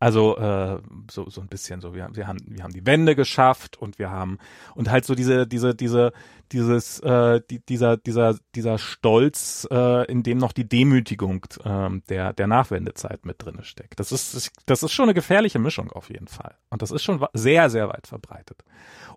Also 0.00 0.36
äh, 0.36 0.82
so 1.10 1.30
so 1.30 1.40
ein 1.40 1.46
bisschen 1.46 1.80
so 1.80 1.94
wir, 1.94 2.10
wir 2.12 2.26
haben 2.26 2.38
wir 2.46 2.62
haben 2.62 2.72
die 2.72 2.84
Wände 2.84 3.14
geschafft 3.14 3.78
und 3.78 3.98
wir 3.98 4.10
haben 4.10 4.38
und 4.74 4.90
halt 4.90 5.04
so 5.04 5.14
diese 5.14 5.46
diese 5.46 5.74
diese 5.74 6.12
dieses 6.52 7.00
äh, 7.00 7.40
die, 7.48 7.60
dieser 7.60 7.96
dieser 7.96 8.36
dieser 8.54 8.78
Stolz, 8.78 9.66
äh, 9.70 10.04
in 10.10 10.22
dem 10.22 10.38
noch 10.38 10.52
die 10.52 10.68
Demütigung 10.68 11.46
äh, 11.64 11.90
der 12.08 12.32
der 12.32 12.46
Nachwendezeit 12.46 13.24
mit 13.24 13.42
drinne 13.42 13.64
steckt. 13.64 13.98
Das 14.00 14.12
ist 14.12 14.50
das 14.66 14.82
ist 14.82 14.92
schon 14.92 15.04
eine 15.04 15.14
gefährliche 15.14 15.58
Mischung 15.58 15.90
auf 15.92 16.10
jeden 16.10 16.28
Fall 16.28 16.56
und 16.70 16.82
das 16.82 16.90
ist 16.90 17.02
schon 17.02 17.24
sehr 17.32 17.70
sehr 17.70 17.88
weit 17.88 18.06
verbreitet. 18.06 18.64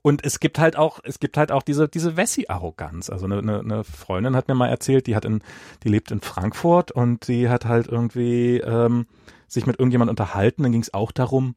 Und 0.04 0.24
es 0.24 0.40
gibt 0.40 0.60
halt 0.60 0.78
auch 0.78 1.00
es 1.04 1.20
gibt 1.20 1.38
halt 1.38 1.52
auch 1.52 1.64
diese 1.64 1.90
diese 1.90 2.16
Wessi-Arroganz. 2.16 3.10
Also 3.10 3.26
eine, 3.26 3.40
eine, 3.40 3.60
eine 3.60 3.84
Freundin 3.84 4.36
hat 4.36 4.48
mir 4.48 4.56
mal 4.56 4.70
erzählt, 4.70 5.08
die 5.08 5.16
hat 5.16 5.26
in 5.26 5.42
die 5.84 5.90
lebt 5.90 6.12
in 6.12 6.22
Frankfurt 6.22 6.92
und 6.92 7.28
die 7.28 7.50
hat 7.50 7.66
halt 7.66 7.88
irgendwie 7.88 8.60
ähm, 8.60 9.08
sich 9.48 9.66
mit 9.66 9.80
irgendjemand 9.80 10.10
unterhalten, 10.10 10.64
dann 10.64 10.72
ging 10.72 10.82
es 10.82 10.94
auch 10.94 11.12
darum, 11.12 11.56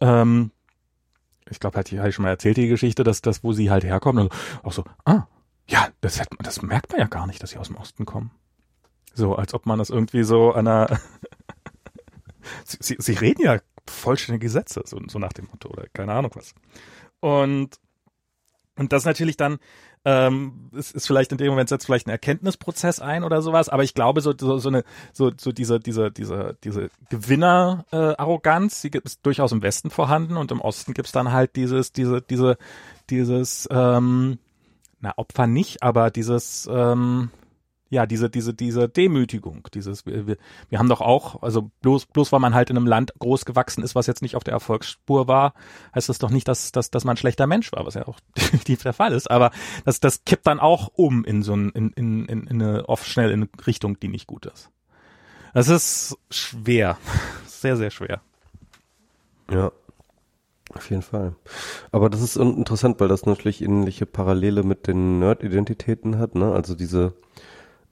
ähm, 0.00 0.50
ich 1.48 1.60
glaube, 1.60 1.78
habe 1.78 2.08
ich 2.08 2.14
schon 2.14 2.22
mal 2.22 2.30
erzählt, 2.30 2.56
die 2.56 2.68
Geschichte, 2.68 3.04
dass 3.04 3.20
das, 3.20 3.44
wo 3.44 3.52
sie 3.52 3.70
halt 3.70 3.84
herkommen, 3.84 4.28
also 4.28 4.62
auch 4.62 4.72
so, 4.72 4.84
ah, 5.04 5.26
ja, 5.68 5.88
das, 6.00 6.20
hat, 6.20 6.28
das 6.38 6.62
merkt 6.62 6.92
man 6.92 7.00
ja 7.00 7.06
gar 7.06 7.26
nicht, 7.26 7.42
dass 7.42 7.50
sie 7.50 7.58
aus 7.58 7.68
dem 7.68 7.76
Osten 7.76 8.04
kommen. 8.04 8.30
So, 9.14 9.36
als 9.36 9.54
ob 9.54 9.66
man 9.66 9.78
das 9.78 9.90
irgendwie 9.90 10.24
so 10.24 10.52
einer, 10.52 10.98
sie, 12.64 12.78
sie, 12.80 12.96
sie 12.98 13.12
reden 13.12 13.42
ja 13.42 13.58
vollständige 13.88 14.46
Gesetze, 14.46 14.82
so, 14.84 14.98
so 15.06 15.18
nach 15.18 15.32
dem 15.32 15.46
Motto 15.46 15.68
oder 15.68 15.86
keine 15.92 16.12
Ahnung 16.12 16.32
was. 16.34 16.54
Und 17.20 17.78
und 18.76 18.92
das 18.92 19.04
natürlich 19.04 19.36
dann 19.36 19.58
ähm, 20.04 20.70
ist, 20.72 20.94
ist 20.94 21.06
vielleicht 21.06 21.32
in 21.32 21.38
dem 21.38 21.48
Moment 21.48 21.68
setzt 21.68 21.86
vielleicht 21.86 22.06
ein 22.06 22.10
Erkenntnisprozess 22.10 23.00
ein 23.00 23.24
oder 23.24 23.42
sowas, 23.42 23.68
aber 23.68 23.84
ich 23.84 23.94
glaube 23.94 24.20
so 24.20 24.34
so, 24.38 24.58
so 24.58 24.68
eine 24.68 24.84
so 25.12 25.32
so 25.36 25.52
diese 25.52 25.80
diese 25.80 26.10
diese 26.10 26.56
diese 26.62 26.90
Gewinner 27.08 27.84
äh, 27.90 28.14
die 28.82 28.90
gibt 28.90 29.06
es 29.06 29.20
durchaus 29.22 29.52
im 29.52 29.62
Westen 29.62 29.90
vorhanden 29.90 30.36
und 30.36 30.50
im 30.50 30.60
Osten 30.60 30.94
gibt's 30.94 31.12
dann 31.12 31.32
halt 31.32 31.56
dieses 31.56 31.92
diese 31.92 32.20
diese 32.20 32.58
dieses 33.08 33.68
ähm, 33.70 34.38
na 35.00 35.12
Opfer 35.16 35.46
nicht, 35.46 35.82
aber 35.82 36.10
dieses 36.10 36.68
ähm, 36.70 37.30
ja, 37.94 38.06
diese, 38.06 38.28
diese, 38.28 38.52
diese 38.52 38.88
Demütigung, 38.88 39.68
dieses, 39.72 40.04
wir, 40.04 40.36
wir 40.68 40.78
haben 40.78 40.88
doch 40.88 41.00
auch, 41.00 41.42
also 41.42 41.70
bloß, 41.80 42.06
bloß 42.06 42.32
weil 42.32 42.40
man 42.40 42.54
halt 42.54 42.70
in 42.70 42.76
einem 42.76 42.86
Land 42.86 43.14
groß 43.18 43.44
gewachsen 43.44 43.82
ist, 43.82 43.94
was 43.94 44.06
jetzt 44.06 44.20
nicht 44.20 44.36
auf 44.36 44.44
der 44.44 44.52
Erfolgsspur 44.52 45.28
war, 45.28 45.54
heißt 45.94 46.08
das 46.08 46.18
doch 46.18 46.30
nicht, 46.30 46.48
dass, 46.48 46.72
dass, 46.72 46.90
dass 46.90 47.04
man 47.04 47.14
ein 47.14 47.18
schlechter 47.18 47.46
Mensch 47.46 47.72
war, 47.72 47.86
was 47.86 47.94
ja 47.94 48.06
auch 48.06 48.18
definitiv 48.36 48.82
der 48.82 48.92
Fall 48.92 49.12
ist, 49.12 49.30
aber 49.30 49.52
das, 49.84 50.00
das 50.00 50.24
kippt 50.24 50.46
dann 50.46 50.60
auch 50.60 50.88
um 50.94 51.24
in 51.24 51.42
so 51.42 51.54
ein, 51.54 51.70
in, 51.70 51.90
in, 51.92 52.26
in, 52.26 52.46
in 52.46 52.62
eine, 52.62 52.88
oft 52.88 53.06
schnell 53.06 53.30
in 53.30 53.42
eine 53.42 53.66
Richtung, 53.66 53.98
die 54.00 54.08
nicht 54.08 54.26
gut 54.26 54.46
ist. 54.46 54.70
Das 55.54 55.68
ist 55.68 56.18
schwer. 56.30 56.98
Sehr, 57.46 57.78
sehr 57.78 57.90
schwer. 57.90 58.20
Ja. 59.50 59.72
Auf 60.74 60.90
jeden 60.90 61.02
Fall. 61.02 61.34
Aber 61.92 62.10
das 62.10 62.20
ist 62.20 62.36
interessant, 62.36 63.00
weil 63.00 63.08
das 63.08 63.26
natürlich 63.26 63.62
ähnliche 63.62 64.06
Parallele 64.06 64.64
mit 64.64 64.86
den 64.86 65.18
Nerd-Identitäten 65.18 66.18
hat, 66.18 66.34
ne? 66.34 66.52
Also 66.52 66.74
diese, 66.74 67.14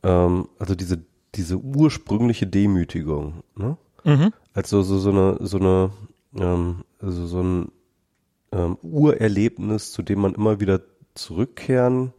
ähm, 0.03 0.48
also 0.59 0.74
diese, 0.74 1.05
diese 1.34 1.57
ursprüngliche 1.59 2.46
Demütigung, 2.46 3.42
ne? 3.57 3.76
Mhm. 4.05 4.32
Also 4.55 4.82
so, 4.82 4.98
so 4.98 5.11
eine, 5.11 5.36
so 5.40 5.59
eine, 5.59 5.90
ähm, 6.36 6.84
also 7.00 7.26
so 7.26 7.40
ein 7.40 7.72
ähm, 8.53 8.76
Urerlebnis, 8.82 9.92
zu 9.92 10.03
dem 10.03 10.20
man 10.20 10.34
immer 10.34 10.61
wieder 10.61 10.80
zurückkehren 11.14 12.12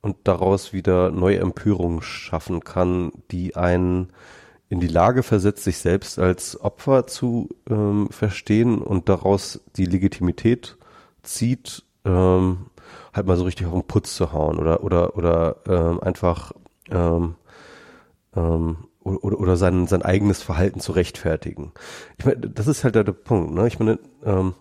und 0.00 0.16
daraus 0.24 0.72
wieder 0.72 1.10
neue 1.10 1.38
Empörungen 1.38 2.02
schaffen 2.02 2.60
kann, 2.60 3.12
die 3.30 3.56
einen 3.56 4.08
in 4.68 4.80
die 4.80 4.88
Lage 4.88 5.22
versetzt, 5.22 5.64
sich 5.64 5.78
selbst 5.78 6.18
als 6.18 6.60
Opfer 6.60 7.06
zu 7.06 7.50
ähm, 7.68 8.08
verstehen 8.10 8.80
und 8.80 9.08
daraus 9.08 9.60
die 9.76 9.84
Legitimität 9.84 10.76
zieht, 11.22 11.84
ähm, 12.04 12.66
halt 13.12 13.26
mal 13.26 13.36
so 13.36 13.44
richtig 13.44 13.66
auf 13.66 13.74
den 13.74 13.86
Putz 13.86 14.16
zu 14.16 14.32
hauen 14.32 14.58
oder 14.58 14.82
oder 14.82 15.16
oder 15.16 15.56
ähm, 15.68 16.00
einfach 16.00 16.52
ähm, 16.92 17.34
ähm, 18.34 18.76
oder, 19.00 19.40
oder 19.40 19.56
sein, 19.56 19.86
sein 19.86 20.02
eigenes 20.02 20.42
Verhalten 20.42 20.80
zu 20.80 20.92
rechtfertigen. 20.92 21.72
Ich 22.18 22.24
meine, 22.24 22.40
das 22.40 22.66
ist 22.66 22.84
halt 22.84 22.94
der, 22.94 23.04
der 23.04 23.12
Punkt. 23.12 23.52
Ne? 23.52 23.66
Ich 23.66 23.78
meine, 23.78 23.98
ähm, 24.24 24.54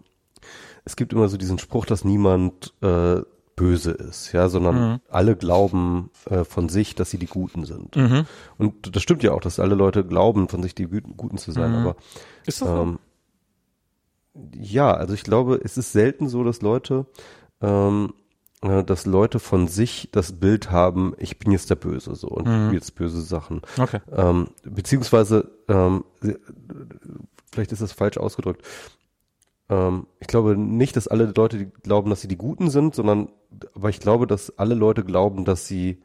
es 0.83 0.95
gibt 0.95 1.13
immer 1.13 1.29
so 1.29 1.37
diesen 1.37 1.59
Spruch, 1.59 1.85
dass 1.85 2.03
niemand 2.03 2.73
äh, 2.81 3.21
böse 3.55 3.91
ist, 3.91 4.31
ja, 4.31 4.49
sondern 4.49 4.75
mhm. 4.75 4.99
alle 5.09 5.35
glauben 5.35 6.09
äh, 6.25 6.43
von 6.43 6.69
sich, 6.69 6.95
dass 6.95 7.11
sie 7.11 7.19
die 7.19 7.27
Guten 7.27 7.65
sind. 7.65 7.95
Mhm. 7.95 8.25
Und 8.57 8.95
das 8.95 9.03
stimmt 9.03 9.21
ja 9.21 9.33
auch, 9.33 9.41
dass 9.41 9.59
alle 9.59 9.75
Leute 9.75 10.03
glauben, 10.03 10.47
von 10.47 10.63
sich 10.63 10.73
die 10.73 10.87
Guten 10.87 11.37
zu 11.37 11.51
sein. 11.51 11.71
Mhm. 11.71 11.77
Aber 11.77 11.95
ist 12.45 12.61
das 12.61 12.69
so? 12.69 12.75
Ähm, 12.75 12.99
ja, 14.55 14.93
also 14.93 15.13
ich 15.13 15.23
glaube, 15.23 15.59
es 15.63 15.77
ist 15.77 15.91
selten 15.91 16.29
so, 16.29 16.43
dass 16.43 16.61
Leute 16.61 17.05
ähm, 17.61 18.13
äh, 18.13 18.20
dass 18.61 19.07
Leute 19.07 19.39
von 19.39 19.67
sich 19.67 20.09
das 20.11 20.33
Bild 20.33 20.69
haben, 20.69 21.15
ich 21.17 21.39
bin 21.39 21.51
jetzt 21.51 21.71
der 21.71 21.75
Böse 21.75 22.13
so 22.15 22.27
und 22.27 22.47
mhm. 22.47 22.73
jetzt 22.73 22.93
böse 22.93 23.21
Sachen. 23.21 23.61
Okay. 23.79 24.01
Ähm, 24.15 24.49
beziehungsweise, 24.63 25.49
ähm, 25.67 26.03
vielleicht 27.51 27.71
ist 27.71 27.81
das 27.81 27.91
falsch 27.91 28.17
ausgedrückt. 28.17 28.63
Ähm, 29.67 30.05
ich 30.19 30.27
glaube 30.27 30.55
nicht, 30.55 30.95
dass 30.95 31.07
alle 31.07 31.33
Leute 31.35 31.65
glauben, 31.81 32.11
dass 32.11 32.21
sie 32.21 32.27
die 32.27 32.37
Guten 32.37 32.69
sind, 32.69 32.93
sondern, 32.93 33.29
aber 33.73 33.89
ich 33.89 33.99
glaube, 33.99 34.27
dass 34.27 34.55
alle 34.59 34.75
Leute 34.75 35.03
glauben, 35.03 35.43
dass 35.43 35.65
sie 35.65 36.03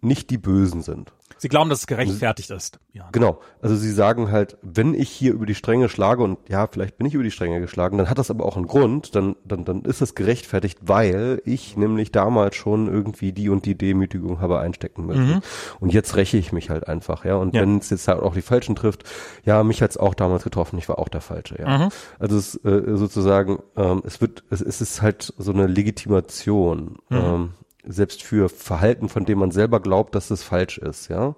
nicht 0.00 0.30
die 0.30 0.38
Bösen 0.38 0.80
sind. 0.80 1.12
Sie 1.40 1.48
glauben, 1.48 1.70
dass 1.70 1.80
es 1.80 1.86
gerechtfertigt 1.86 2.50
ist. 2.50 2.80
Ja. 2.92 3.08
Genau. 3.12 3.40
Also 3.62 3.74
sie 3.74 3.90
sagen 3.90 4.30
halt, 4.30 4.58
wenn 4.60 4.92
ich 4.92 5.08
hier 5.08 5.32
über 5.32 5.46
die 5.46 5.54
Stränge 5.54 5.88
schlage 5.88 6.22
und 6.22 6.36
ja, 6.50 6.66
vielleicht 6.66 6.98
bin 6.98 7.06
ich 7.06 7.14
über 7.14 7.24
die 7.24 7.30
Stränge 7.30 7.60
geschlagen, 7.60 7.96
dann 7.96 8.10
hat 8.10 8.18
das 8.18 8.30
aber 8.30 8.44
auch 8.44 8.58
einen 8.58 8.66
Grund, 8.66 9.14
dann, 9.14 9.36
dann, 9.46 9.64
dann 9.64 9.80
ist 9.86 10.02
es 10.02 10.14
gerechtfertigt, 10.14 10.80
weil 10.82 11.40
ich 11.46 11.78
nämlich 11.78 12.12
damals 12.12 12.56
schon 12.56 12.88
irgendwie 12.88 13.32
die 13.32 13.48
und 13.48 13.64
die 13.64 13.74
Demütigung 13.74 14.42
habe 14.42 14.58
einstecken 14.58 15.06
müssen. 15.06 15.36
Mhm. 15.36 15.40
Und 15.80 15.94
jetzt 15.94 16.14
räche 16.14 16.36
ich 16.36 16.52
mich 16.52 16.68
halt 16.68 16.86
einfach, 16.88 17.24
ja. 17.24 17.36
Und 17.36 17.54
ja. 17.54 17.62
wenn 17.62 17.78
es 17.78 17.88
jetzt 17.88 18.06
halt 18.06 18.20
auch 18.20 18.34
die 18.34 18.42
Falschen 18.42 18.76
trifft, 18.76 19.04
ja, 19.46 19.64
mich 19.64 19.80
hat's 19.80 19.96
auch 19.96 20.12
damals 20.12 20.44
getroffen, 20.44 20.76
ich 20.78 20.90
war 20.90 20.98
auch 20.98 21.08
der 21.08 21.22
Falsche, 21.22 21.58
ja. 21.58 21.78
Mhm. 21.78 21.88
Also 22.18 22.36
es 22.36 22.54
äh, 22.66 22.96
sozusagen, 22.98 23.60
ähm, 23.78 24.02
es 24.04 24.20
wird, 24.20 24.44
es, 24.50 24.60
es 24.60 24.82
ist 24.82 25.00
halt 25.00 25.32
so 25.38 25.52
eine 25.52 25.66
Legitimation. 25.66 26.98
Mhm. 27.08 27.16
Ähm, 27.16 27.50
selbst 27.86 28.22
für 28.22 28.48
Verhalten, 28.48 29.08
von 29.08 29.24
dem 29.24 29.38
man 29.38 29.50
selber 29.50 29.80
glaubt, 29.80 30.14
dass 30.14 30.30
es 30.30 30.42
falsch 30.42 30.78
ist, 30.78 31.08
ja. 31.08 31.34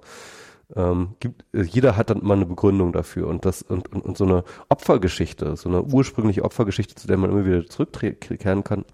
Ähm, 0.74 1.16
gibt, 1.20 1.44
jeder 1.52 1.96
hat 1.96 2.08
dann 2.08 2.20
immer 2.20 2.34
eine 2.34 2.46
Begründung 2.46 2.92
dafür 2.92 3.28
und 3.28 3.44
das 3.44 3.60
und, 3.60 3.92
und, 3.92 4.04
und 4.06 4.16
so 4.16 4.24
eine 4.24 4.42
Opfergeschichte, 4.70 5.54
so 5.56 5.68
eine 5.68 5.82
ursprüngliche 5.82 6.44
Opfergeschichte, 6.44 6.94
zu 6.94 7.06
der 7.06 7.18
man 7.18 7.30
immer 7.30 7.44
wieder 7.44 7.66
zurückkehren 7.66 8.64
kann, 8.64 8.86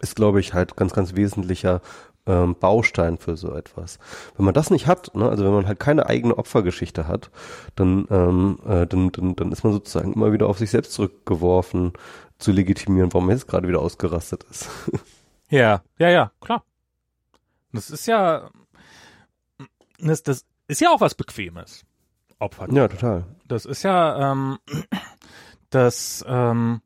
ist, 0.00 0.14
glaube 0.14 0.38
ich, 0.40 0.54
halt 0.54 0.76
ganz, 0.76 0.92
ganz 0.92 1.16
wesentlicher 1.16 1.80
ähm, 2.26 2.54
Baustein 2.58 3.18
für 3.18 3.36
so 3.36 3.52
etwas. 3.54 3.98
Wenn 4.36 4.44
man 4.44 4.54
das 4.54 4.70
nicht 4.70 4.86
hat, 4.86 5.14
ne, 5.14 5.28
also 5.28 5.44
wenn 5.44 5.52
man 5.52 5.66
halt 5.66 5.80
keine 5.80 6.06
eigene 6.06 6.38
Opfergeschichte 6.38 7.08
hat, 7.08 7.30
dann, 7.76 8.06
ähm, 8.10 8.58
äh, 8.66 8.86
dann, 8.86 9.10
dann, 9.10 9.36
dann 9.36 9.52
ist 9.52 9.64
man 9.64 9.72
sozusagen 9.72 10.12
immer 10.12 10.32
wieder 10.32 10.46
auf 10.46 10.58
sich 10.58 10.70
selbst 10.70 10.92
zurückgeworfen, 10.92 11.92
zu 12.38 12.52
legitimieren, 12.52 13.12
warum 13.12 13.28
er 13.28 13.34
jetzt 13.34 13.48
gerade 13.48 13.68
wieder 13.68 13.80
ausgerastet 13.80 14.44
ist. 14.50 14.68
Ja, 15.52 15.82
ja, 15.98 16.08
ja, 16.10 16.30
klar. 16.40 16.62
Das 17.72 17.90
ist 17.90 18.06
ja, 18.06 18.50
das, 19.98 20.22
das 20.22 20.44
ist 20.68 20.80
ja 20.80 20.90
auch 20.90 21.00
was 21.00 21.14
Bequemes. 21.14 21.84
Opfer. 22.38 22.72
Ja, 22.72 22.88
total. 22.88 23.26
Das 23.46 23.66
ist 23.66 23.82
ja, 23.82 24.32
ähm, 24.32 24.58
das, 25.68 26.24
ähm, 26.26 26.80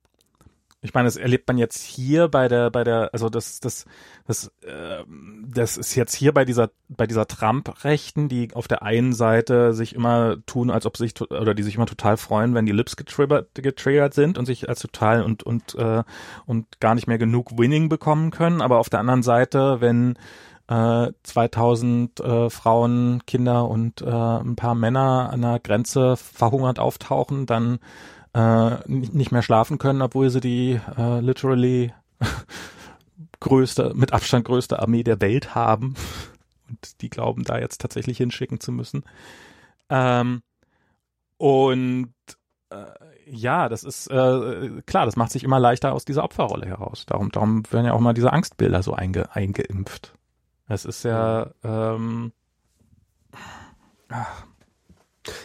ich 0.85 0.93
meine, 0.93 1.07
das 1.07 1.17
erlebt 1.17 1.49
man 1.49 1.57
jetzt 1.57 1.83
hier 1.83 2.29
bei 2.29 2.49
der, 2.49 2.71
bei 2.71 2.85
der, 2.85 3.09
also 3.15 3.31
das, 3.31 3.61
das, 3.61 3.87
das, 4.27 4.49
äh, 4.63 5.03
das 5.47 5.79
ist 5.79 5.95
jetzt 5.95 6.15
hier 6.15 6.35
bei 6.35 6.45
dieser, 6.45 6.71
bei 6.89 7.07
dieser 7.07 7.27
Trump-Rechten, 7.27 8.29
die 8.29 8.53
auf 8.53 8.69
der 8.69 8.83
einen 8.83 9.15
Seite 9.15 9.73
sich 9.73 9.95
immer 9.95 10.45
tun, 10.45 10.71
als 10.71 10.85
ob 10.85 10.99
sich 10.99 11.19
oder 11.21 11.55
die 11.55 11.63
sich 11.63 11.77
immer 11.77 11.87
total 11.87 12.19
freuen, 12.19 12.55
wenn 12.55 12.67
die 12.67 12.73
Lips 12.73 12.97
getriggert, 12.97 13.55
getriggert 13.55 14.13
sind 14.13 14.37
und 14.37 14.45
sich 14.45 14.69
als 14.69 14.81
total 14.81 15.23
und 15.23 15.43
und 15.43 15.75
äh, 15.77 16.03
und 16.45 16.81
gar 16.81 16.95
nicht 16.95 17.07
mehr 17.07 17.19
genug 17.19 17.57
Winning 17.57 17.89
bekommen 17.89 18.31
können, 18.31 18.61
aber 18.61 18.79
auf 18.79 18.91
der 18.91 19.01
anderen 19.01 19.23
Seite, 19.23 19.81
wenn 19.81 20.19
äh, 20.69 21.13
2000 21.23 22.21
äh, 22.21 22.51
Frauen, 22.51 23.23
Kinder 23.27 23.69
und 23.69 24.03
äh, 24.03 24.07
ein 24.07 24.57
paar 24.57 24.75
Männer 24.75 25.31
an 25.33 25.43
der 25.43 25.61
Grenze 25.61 26.17
verhungert 26.17 26.79
auftauchen, 26.79 27.47
dann 27.47 27.79
äh, 28.35 28.77
nicht 28.89 29.33
mehr 29.33 29.43
schlafen 29.43 29.79
können, 29.79 30.03
obwohl 30.03 30.31
sie 30.31 30.41
die 30.41 30.81
äh, 30.97 31.21
literally 31.21 31.93
größte, 33.41 33.93
mit 33.95 34.13
Abstand 34.13 34.47
größte 34.47 34.81
Armee 34.81 35.03
der 35.03 35.21
Welt 35.21 35.55
haben 35.55 35.95
und 36.69 37.01
die 37.03 37.11
glauben, 37.11 37.45
da 37.45 37.59
jetzt 37.59 37.81
tatsächlich 37.81 38.19
hinschicken 38.19 38.61
zu 38.61 38.73
müssen. 38.73 39.05
Ähm, 39.91 40.43
und 41.37 42.15
äh, 42.71 42.87
ja, 43.27 43.69
das 43.69 43.85
ist 43.85 44.09
äh, 44.09 44.83
klar, 44.87 45.07
das 45.07 45.17
macht 45.17 45.31
sich 45.31 45.45
immer 45.45 45.61
leichter 45.61 45.93
aus 45.93 46.05
dieser 46.05 46.25
Opferrolle 46.25 46.67
heraus. 46.67 47.07
Darum, 47.07 47.31
darum 47.31 47.63
werden 47.71 47.87
ja 47.87 47.93
auch 47.93 48.01
mal 48.01 48.15
diese 48.15 48.33
Angstbilder 48.33 48.83
so 48.83 48.95
einge, 48.95 49.35
eingeimpft. 49.35 50.15
Es 50.69 50.85
ist 50.85 51.03
ja, 51.05 51.51
ähm, 51.63 52.33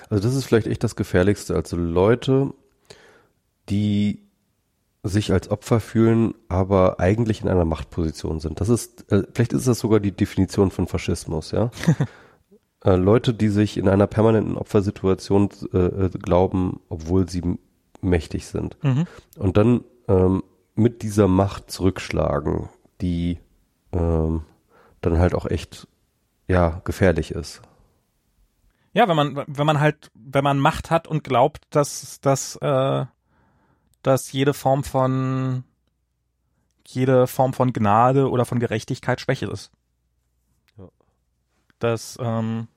also 0.09 0.23
das 0.23 0.35
ist 0.35 0.45
vielleicht 0.45 0.67
echt 0.67 0.83
das 0.83 0.95
Gefährlichste. 0.95 1.55
Also 1.55 1.75
Leute, 1.77 2.53
die 3.69 4.23
sich 5.03 5.31
als 5.31 5.49
Opfer 5.49 5.79
fühlen, 5.79 6.33
aber 6.49 6.99
eigentlich 6.99 7.41
in 7.41 7.47
einer 7.47 7.65
Machtposition 7.65 8.39
sind. 8.39 8.59
Das 8.59 8.69
ist, 8.69 9.09
äh, 9.11 9.23
vielleicht 9.33 9.53
ist 9.53 9.67
das 9.67 9.79
sogar 9.79 9.99
die 9.99 10.11
Definition 10.11 10.71
von 10.71 10.87
Faschismus, 10.87 11.51
ja. 11.51 11.71
äh, 12.83 12.95
Leute, 12.95 13.33
die 13.33 13.49
sich 13.49 13.77
in 13.77 13.87
einer 13.87 14.07
permanenten 14.07 14.57
Opfersituation 14.57 15.49
äh, 15.73 15.77
äh 15.77 16.09
glauben, 16.09 16.81
obwohl 16.89 17.29
sie 17.29 17.57
mächtig 18.01 18.45
sind. 18.47 18.77
Mhm. 18.83 19.05
Und 19.37 19.57
dann 19.57 19.83
ähm, 20.07 20.43
mit 20.75 21.01
dieser 21.01 21.27
Macht 21.27 21.71
zurückschlagen, 21.71 22.69
die 23.01 23.39
ähm, 23.93 24.41
dann 25.01 25.19
halt 25.19 25.33
auch 25.33 25.45
echt 25.45 25.87
ja 26.47 26.81
gefährlich 26.83 27.31
ist. 27.31 27.61
Ja, 28.93 29.07
wenn 29.07 29.15
man 29.15 29.43
wenn 29.47 29.65
man 29.65 29.79
halt 29.79 30.11
wenn 30.13 30.43
man 30.43 30.59
Macht 30.59 30.91
hat 30.91 31.07
und 31.07 31.23
glaubt, 31.23 31.63
dass 31.69 32.19
dass 32.21 32.55
äh, 32.57 33.05
dass 34.01 34.31
jede 34.31 34.53
Form 34.53 34.83
von 34.83 35.63
jede 36.85 37.27
Form 37.27 37.53
von 37.53 37.71
Gnade 37.71 38.29
oder 38.29 38.45
von 38.45 38.59
Gerechtigkeit 38.59 39.21
Schwäche 39.21 39.45
ist. 39.45 39.71
Ja. 40.77 40.89
Das 41.77 42.17
ähm, 42.19 42.67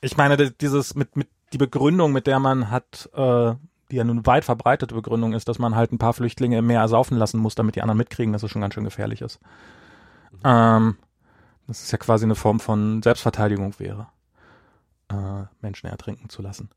ich 0.00 0.16
meine 0.16 0.50
dieses 0.50 0.94
mit 0.94 1.16
mit 1.16 1.28
die 1.52 1.58
Begründung, 1.58 2.12
mit 2.12 2.26
der 2.26 2.38
man 2.38 2.70
hat, 2.70 3.10
äh, 3.14 3.54
die 3.90 3.96
ja 3.96 4.04
nun 4.04 4.26
weit 4.26 4.44
verbreitete 4.44 4.94
Begründung 4.94 5.32
ist, 5.32 5.48
dass 5.48 5.58
man 5.58 5.74
halt 5.74 5.92
ein 5.92 5.98
paar 5.98 6.12
Flüchtlinge 6.12 6.58
im 6.58 6.66
Meer 6.66 6.80
ersaufen 6.80 7.16
lassen 7.16 7.38
muss, 7.38 7.54
damit 7.54 7.76
die 7.76 7.82
anderen 7.82 7.98
mitkriegen, 7.98 8.32
dass 8.32 8.42
es 8.42 8.50
schon 8.50 8.62
ganz 8.62 8.74
schön 8.74 8.84
gefährlich 8.84 9.20
ist. 9.20 9.40
Ähm, 10.44 10.96
das 11.66 11.82
ist 11.82 11.92
ja 11.92 11.98
quasi 11.98 12.24
eine 12.24 12.34
Form 12.34 12.60
von 12.60 13.02
Selbstverteidigung 13.02 13.78
wäre, 13.78 14.08
äh, 15.08 15.44
Menschen 15.60 15.86
ertrinken 15.86 16.28
zu 16.28 16.42
lassen. 16.42 16.70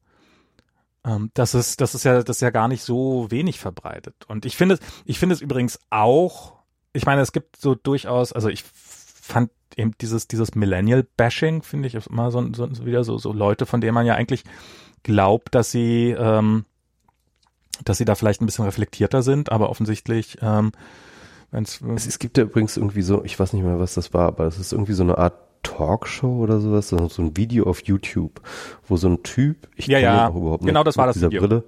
Ähm, 1.05 1.31
das 1.33 1.53
ist, 1.53 1.81
das 1.81 1.95
ist 1.95 2.03
ja, 2.03 2.23
das 2.23 2.37
ist 2.37 2.41
ja 2.41 2.49
gar 2.49 2.67
nicht 2.67 2.83
so 2.83 3.29
wenig 3.29 3.59
verbreitet. 3.59 4.25
Und 4.27 4.45
ich 4.45 4.55
finde, 4.55 4.79
ich 5.05 5.19
finde 5.19 5.35
es 5.35 5.41
übrigens 5.41 5.79
auch, 5.89 6.53
ich 6.93 7.05
meine, 7.05 7.21
es 7.21 7.31
gibt 7.31 7.57
so 7.57 7.75
durchaus, 7.75 8.33
also 8.33 8.49
ich 8.49 8.63
fand 8.63 9.49
eben 9.75 9.93
dieses, 9.99 10.27
dieses 10.27 10.55
Millennial-Bashing, 10.55 11.63
finde 11.63 11.87
ich, 11.87 11.95
ist 11.95 12.07
immer 12.07 12.31
so, 12.31 12.53
so, 12.53 12.85
wieder 12.85 13.03
so, 13.03 13.17
so 13.17 13.33
Leute, 13.33 13.65
von 13.65 13.81
denen 13.81 13.95
man 13.95 14.05
ja 14.05 14.15
eigentlich 14.15 14.43
glaubt, 15.03 15.55
dass 15.55 15.71
sie, 15.71 16.11
ähm, 16.11 16.65
dass 17.83 17.97
sie 17.97 18.05
da 18.05 18.15
vielleicht 18.15 18.41
ein 18.41 18.45
bisschen 18.45 18.65
reflektierter 18.65 19.23
sind, 19.23 19.51
aber 19.51 19.69
offensichtlich, 19.69 20.37
ähm, 20.41 20.71
wenn's, 21.53 21.79
es, 21.95 22.05
es 22.05 22.19
gibt 22.19 22.37
ja 22.37 22.43
übrigens 22.43 22.75
irgendwie 22.75 23.01
so, 23.01 23.23
ich 23.23 23.39
weiß 23.39 23.53
nicht 23.53 23.63
mehr, 23.63 23.79
was 23.79 23.93
das 23.93 24.13
war, 24.13 24.27
aber 24.27 24.45
es 24.45 24.59
ist 24.59 24.73
irgendwie 24.73 24.93
so 24.93 25.03
eine 25.03 25.17
Art 25.17 25.35
Talkshow 25.63 26.39
oder 26.39 26.59
sowas, 26.59 26.89
so, 26.89 27.07
so 27.07 27.21
ein 27.21 27.37
Video 27.37 27.65
auf 27.67 27.83
YouTube, 27.83 28.41
wo 28.87 28.97
so 28.97 29.07
ein 29.07 29.23
Typ, 29.23 29.69
ich 29.75 29.87
ja, 29.87 29.99
ja, 29.99 30.29
überhaupt 30.29 30.65
genau 30.65 30.83
das 30.83 30.97
war 30.97 31.07
das 31.07 31.21
Video. 31.21 31.39
Brille, 31.39 31.63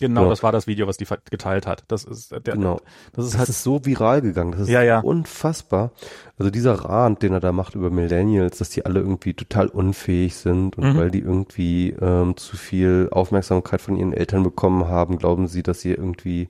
Genau, 0.00 0.24
ja. 0.24 0.28
das 0.30 0.42
war 0.42 0.50
das 0.50 0.66
Video, 0.66 0.86
was 0.86 0.96
die 0.96 1.06
geteilt 1.30 1.66
hat. 1.66 1.84
Das 1.88 2.04
ist 2.04 2.32
der, 2.32 2.40
genau. 2.40 2.80
Das 3.12 3.26
ist 3.26 3.34
das 3.34 3.38
halt 3.38 3.48
ist 3.50 3.62
so 3.62 3.84
viral 3.84 4.22
gegangen. 4.22 4.52
Das 4.52 4.62
ist 4.62 4.68
ja, 4.70 4.82
ja. 4.82 5.00
unfassbar. 5.00 5.92
Also 6.38 6.50
dieser 6.50 6.72
Rand, 6.72 7.22
den 7.22 7.34
er 7.34 7.40
da 7.40 7.52
macht 7.52 7.74
über 7.74 7.90
Millennials, 7.90 8.56
dass 8.56 8.70
die 8.70 8.86
alle 8.86 9.00
irgendwie 9.00 9.34
total 9.34 9.68
unfähig 9.68 10.36
sind 10.36 10.78
und 10.78 10.94
mhm. 10.94 10.96
weil 10.96 11.10
die 11.10 11.18
irgendwie 11.18 11.90
ähm, 12.00 12.34
zu 12.38 12.56
viel 12.56 13.08
Aufmerksamkeit 13.12 13.82
von 13.82 13.94
ihren 13.94 14.14
Eltern 14.14 14.42
bekommen 14.42 14.88
haben, 14.88 15.18
glauben 15.18 15.48
sie, 15.48 15.62
dass 15.62 15.82
sie 15.82 15.92
irgendwie 15.92 16.48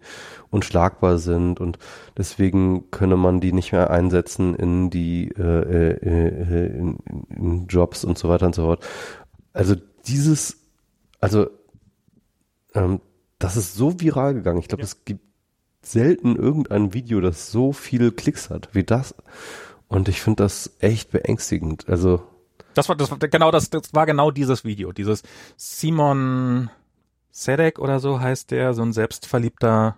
unschlagbar 0.51 1.19
sind 1.19 1.59
und 1.61 1.79
deswegen 2.17 2.91
könne 2.93 3.17
man 3.17 3.41
die 3.41 3.53
nicht 3.53 3.73
mehr 3.73 3.91
einsetzen 3.91 4.55
in 4.55 4.91
die 4.91 5.33
äh, 5.37 5.43
äh, 5.43 5.97
äh 6.03 6.67
in, 6.67 6.99
in 7.29 7.67
Jobs 7.67 8.05
und 8.05 8.17
so 8.17 8.29
weiter 8.29 8.47
und 8.47 8.55
so 8.55 8.63
fort. 8.63 8.87
Also 9.53 9.75
dieses, 10.07 10.57
also 11.21 11.51
ähm, 12.75 13.01
das 13.41 13.57
ist 13.57 13.75
so 13.75 13.99
viral 13.99 14.35
gegangen. 14.35 14.61
Ich 14.61 14.69
glaube, 14.69 14.83
ja. 14.83 14.87
es 14.87 15.05
gibt 15.05 15.25
selten 15.83 16.37
irgendein 16.37 16.95
Video, 16.95 17.21
das 17.21 17.51
so 17.51 17.73
viele 17.73 18.13
Klicks 18.13 18.51
hat 18.51 18.69
wie 18.73 18.85
das. 18.85 19.15
Und 19.89 20.09
ich 20.09 20.21
finde 20.21 20.45
das 20.45 20.77
echt 20.79 21.11
beängstigend. 21.11 21.89
Also 21.89 22.23
das 22.75 22.89
war 22.89 22.95
das 22.95 23.11
war 23.11 23.19
genau 23.19 23.51
das, 23.51 23.71
das 23.71 23.93
war 23.93 24.07
genau 24.07 24.31
dieses 24.31 24.65
Video, 24.65 24.93
dieses 24.93 25.23
Simon 25.57 26.71
Sedek 27.33 27.79
oder 27.79 27.99
so 27.99 28.21
heißt 28.21 28.53
der, 28.53 28.75
so 28.75 28.83
ein 28.83 28.93
selbstverliebter 28.93 29.97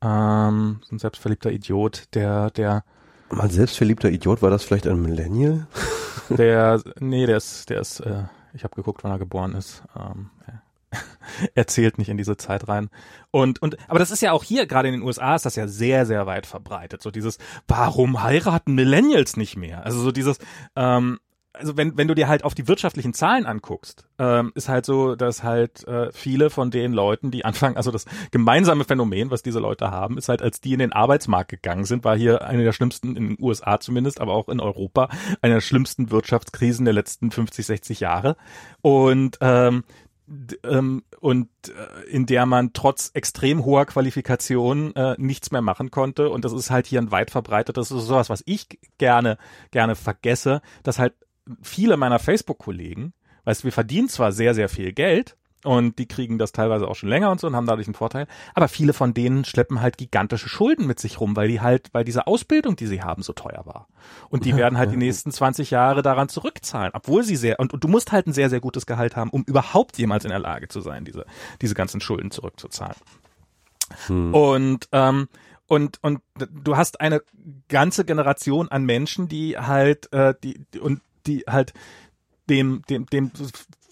ähm, 0.00 0.80
so 0.82 0.96
ein 0.96 0.98
selbstverliebter 0.98 1.52
Idiot, 1.52 2.08
der 2.14 2.50
der 2.50 2.82
mal 3.30 3.50
selbstverliebter 3.50 4.10
Idiot 4.10 4.42
war 4.42 4.50
das 4.50 4.64
vielleicht 4.64 4.86
ein 4.86 5.00
Millennial? 5.00 5.68
der 6.30 6.82
nee, 6.98 7.26
der 7.26 7.36
ist 7.36 7.68
der 7.68 7.80
ist 7.80 8.00
äh, 8.00 8.24
ich 8.54 8.64
habe 8.64 8.74
geguckt, 8.74 9.04
wann 9.04 9.10
er 9.10 9.18
geboren 9.18 9.54
ist. 9.54 9.82
Ähm, 9.96 10.30
er 11.54 11.66
zählt 11.66 11.98
nicht 11.98 12.08
in 12.08 12.16
diese 12.16 12.36
Zeit 12.36 12.68
rein. 12.68 12.90
Und, 13.30 13.60
und, 13.62 13.76
aber 13.88 13.98
das 13.98 14.10
ist 14.10 14.22
ja 14.22 14.32
auch 14.32 14.44
hier, 14.44 14.66
gerade 14.66 14.88
in 14.88 14.94
den 14.94 15.02
USA 15.02 15.34
ist 15.34 15.46
das 15.46 15.56
ja 15.56 15.66
sehr, 15.66 16.06
sehr 16.06 16.26
weit 16.26 16.46
verbreitet. 16.46 17.02
So 17.02 17.10
dieses, 17.10 17.38
warum 17.68 18.22
heiraten 18.22 18.74
Millennials 18.74 19.36
nicht 19.36 19.56
mehr? 19.56 19.84
Also 19.84 20.00
so 20.00 20.12
dieses, 20.12 20.38
ähm, 20.76 21.18
also 21.54 21.76
wenn, 21.76 21.96
wenn 21.96 22.08
du 22.08 22.14
dir 22.14 22.28
halt 22.28 22.44
auf 22.44 22.54
die 22.54 22.66
wirtschaftlichen 22.66 23.14
Zahlen 23.14 23.46
anguckst, 23.46 24.06
ähm, 24.18 24.52
ist 24.54 24.68
halt 24.68 24.84
so, 24.84 25.14
dass 25.14 25.42
halt 25.42 25.86
äh, 25.86 26.10
viele 26.12 26.50
von 26.50 26.70
den 26.70 26.92
Leuten, 26.92 27.30
die 27.30 27.44
anfangen, 27.44 27.76
also 27.76 27.90
das 27.90 28.06
gemeinsame 28.32 28.84
Phänomen, 28.84 29.30
was 29.30 29.42
diese 29.42 29.60
Leute 29.60 29.90
haben, 29.90 30.18
ist 30.18 30.28
halt, 30.28 30.42
als 30.42 30.60
die 30.60 30.72
in 30.72 30.80
den 30.80 30.92
Arbeitsmarkt 30.92 31.50
gegangen 31.50 31.84
sind, 31.84 32.04
war 32.04 32.16
hier 32.16 32.42
eine 32.42 32.64
der 32.64 32.72
schlimmsten, 32.72 33.16
in 33.16 33.28
den 33.28 33.36
USA 33.40 33.78
zumindest, 33.78 34.20
aber 34.20 34.34
auch 34.34 34.48
in 34.48 34.60
Europa, 34.60 35.08
eine 35.42 35.54
der 35.54 35.60
schlimmsten 35.60 36.10
Wirtschaftskrisen 36.10 36.84
der 36.84 36.94
letzten 36.94 37.30
50, 37.30 37.66
60 37.66 38.00
Jahre. 38.00 38.36
Und 38.82 39.38
ähm, 39.40 39.84
ähm, 40.64 41.02
und 41.20 41.48
äh, 41.68 42.08
in 42.08 42.26
der 42.26 42.46
man 42.46 42.72
trotz 42.72 43.10
extrem 43.14 43.64
hoher 43.64 43.86
Qualifikation 43.86 44.94
äh, 44.96 45.14
nichts 45.18 45.50
mehr 45.50 45.62
machen 45.62 45.90
konnte. 45.90 46.30
Und 46.30 46.44
das 46.44 46.52
ist 46.52 46.70
halt 46.70 46.86
hier 46.86 47.00
ein 47.00 47.10
weit 47.10 47.30
verbreitetes, 47.30 47.88
das 47.88 47.98
ist 47.98 48.06
sowas, 48.06 48.30
was 48.30 48.42
ich 48.46 48.68
gerne, 48.98 49.38
gerne 49.70 49.94
vergesse, 49.94 50.62
dass 50.82 50.98
halt 50.98 51.14
viele 51.62 51.96
meiner 51.96 52.18
Facebook-Kollegen, 52.18 53.12
weißt 53.44 53.62
du, 53.62 53.64
wir 53.64 53.72
verdienen 53.72 54.08
zwar 54.08 54.32
sehr, 54.32 54.54
sehr 54.54 54.68
viel 54.68 54.92
Geld, 54.92 55.36
und 55.64 55.98
die 55.98 56.06
kriegen 56.06 56.38
das 56.38 56.52
teilweise 56.52 56.86
auch 56.86 56.94
schon 56.94 57.08
länger 57.08 57.30
und 57.30 57.40
so 57.40 57.46
und 57.46 57.56
haben 57.56 57.66
dadurch 57.66 57.86
einen 57.86 57.94
Vorteil. 57.94 58.26
Aber 58.54 58.68
viele 58.68 58.92
von 58.92 59.14
denen 59.14 59.44
schleppen 59.44 59.80
halt 59.80 59.98
gigantische 59.98 60.48
Schulden 60.48 60.86
mit 60.86 61.00
sich 61.00 61.20
rum, 61.20 61.36
weil 61.36 61.48
die 61.48 61.60
halt, 61.60 61.88
weil 61.92 62.04
diese 62.04 62.26
Ausbildung, 62.26 62.76
die 62.76 62.86
sie 62.86 63.02
haben, 63.02 63.22
so 63.22 63.32
teuer 63.32 63.62
war. 63.64 63.88
Und 64.28 64.44
die 64.44 64.56
werden 64.56 64.78
halt 64.78 64.92
die 64.92 64.96
nächsten 64.96 65.32
20 65.32 65.70
Jahre 65.70 66.02
daran 66.02 66.28
zurückzahlen, 66.28 66.92
obwohl 66.94 67.22
sie 67.22 67.36
sehr, 67.36 67.58
und, 67.58 67.72
und 67.72 67.82
du 67.82 67.88
musst 67.88 68.12
halt 68.12 68.26
ein 68.26 68.32
sehr, 68.32 68.50
sehr 68.50 68.60
gutes 68.60 68.86
Gehalt 68.86 69.16
haben, 69.16 69.30
um 69.30 69.42
überhaupt 69.44 69.98
jemals 69.98 70.24
in 70.24 70.30
der 70.30 70.38
Lage 70.38 70.68
zu 70.68 70.80
sein, 70.80 71.04
diese, 71.04 71.24
diese 71.60 71.74
ganzen 71.74 72.00
Schulden 72.00 72.30
zurückzuzahlen. 72.30 72.96
Hm. 74.06 74.34
Und, 74.34 74.88
ähm, 74.92 75.28
und 75.66 75.98
und 76.02 76.20
du 76.36 76.76
hast 76.76 77.00
eine 77.00 77.22
ganze 77.68 78.04
Generation 78.04 78.68
an 78.68 78.84
Menschen, 78.84 79.28
die 79.28 79.56
halt 79.56 80.12
äh, 80.12 80.34
die 80.42 80.60
und 80.78 81.00
die 81.26 81.44
halt 81.48 81.72
dem 82.48 82.82
dem 82.88 83.06
dem 83.06 83.30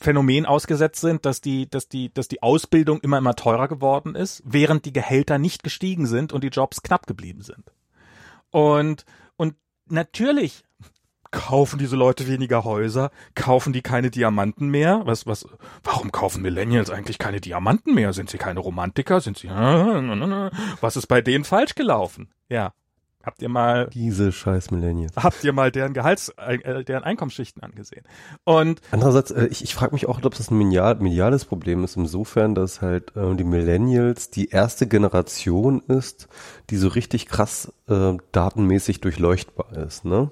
Phänomen 0.02 0.46
ausgesetzt 0.46 1.00
sind, 1.00 1.24
dass 1.24 1.40
die, 1.40 1.68
dass 1.68 1.88
die, 1.88 2.12
dass 2.12 2.28
die 2.28 2.42
Ausbildung 2.42 3.00
immer 3.00 3.18
immer 3.18 3.34
teurer 3.34 3.68
geworden 3.68 4.14
ist, 4.14 4.42
während 4.44 4.84
die 4.84 4.92
Gehälter 4.92 5.38
nicht 5.38 5.62
gestiegen 5.62 6.06
sind 6.06 6.32
und 6.32 6.44
die 6.44 6.48
Jobs 6.48 6.82
knapp 6.82 7.06
geblieben 7.06 7.42
sind. 7.42 7.72
Und, 8.50 9.04
und 9.36 9.54
natürlich 9.86 10.64
kaufen 11.32 11.78
diese 11.78 11.96
Leute 11.96 12.28
weniger 12.28 12.62
Häuser, 12.62 13.10
kaufen 13.34 13.72
die 13.72 13.82
keine 13.82 14.10
Diamanten 14.10 14.68
mehr? 14.68 15.02
Was, 15.04 15.26
was, 15.26 15.46
warum 15.82 16.12
kaufen 16.12 16.42
Millennials 16.42 16.90
eigentlich 16.90 17.18
keine 17.18 17.40
Diamanten 17.40 17.94
mehr? 17.94 18.12
Sind 18.12 18.30
sie 18.30 18.38
keine 18.38 18.60
Romantiker? 18.60 19.20
Sind 19.20 19.38
sie, 19.38 19.48
was 20.80 20.96
ist 20.96 21.06
bei 21.08 21.20
denen 21.20 21.44
falsch 21.44 21.74
gelaufen? 21.74 22.28
Ja. 22.48 22.74
Habt 23.22 23.40
ihr 23.42 23.48
mal 23.48 23.88
diese 23.92 24.32
scheiß 24.32 24.70
Millennials? 24.70 25.14
Habt 25.16 25.44
ihr 25.44 25.52
mal 25.52 25.70
deren 25.70 25.94
Gehalts, 25.94 26.30
äh, 26.30 26.84
deren 26.84 27.04
Einkommensschichten 27.04 27.62
angesehen? 27.62 28.04
Und 28.44 28.80
andererseits, 28.90 29.30
äh, 29.30 29.46
ich, 29.46 29.62
ich 29.62 29.74
frage 29.74 29.94
mich 29.94 30.06
auch, 30.06 30.22
ob 30.22 30.34
das 30.34 30.50
ein 30.50 30.58
medial, 30.58 30.96
mediales 30.96 31.44
Problem 31.44 31.84
ist, 31.84 31.96
insofern, 31.96 32.54
dass 32.54 32.80
halt 32.80 33.16
äh, 33.16 33.34
die 33.36 33.44
Millennials 33.44 34.30
die 34.30 34.48
erste 34.48 34.86
Generation 34.86 35.82
ist, 35.86 36.28
die 36.70 36.76
so 36.76 36.88
richtig 36.88 37.26
krass 37.26 37.72
äh, 37.88 38.14
datenmäßig 38.32 39.00
durchleuchtbar 39.00 39.72
ist, 39.76 40.04
ne? 40.04 40.30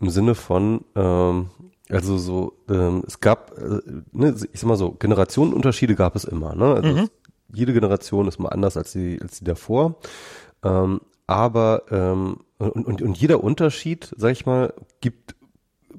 Im 0.00 0.08
Sinne 0.08 0.34
von, 0.34 0.84
ähm, 0.96 1.50
also 1.90 2.16
so, 2.18 2.54
ähm, 2.68 3.04
es 3.06 3.20
gab, 3.20 3.56
äh, 3.58 3.80
ne, 4.12 4.34
ich 4.52 4.60
sag 4.60 4.68
mal 4.68 4.76
so, 4.76 4.92
Generationenunterschiede 4.92 5.94
gab 5.94 6.16
es 6.16 6.24
immer, 6.24 6.54
ne? 6.54 6.74
Also 6.74 6.88
mhm. 6.88 7.08
jede 7.52 7.72
Generation 7.72 8.26
ist 8.26 8.38
mal 8.38 8.48
anders 8.48 8.76
als 8.76 8.92
die, 8.92 9.18
als 9.20 9.38
die 9.38 9.44
davor. 9.44 9.96
Ähm, 10.62 11.00
aber 11.30 11.84
ähm, 11.90 12.38
und, 12.58 12.86
und, 12.86 13.02
und 13.02 13.16
jeder 13.16 13.42
Unterschied, 13.44 14.12
sag 14.16 14.32
ich 14.32 14.46
mal, 14.46 14.74
gibt 15.00 15.36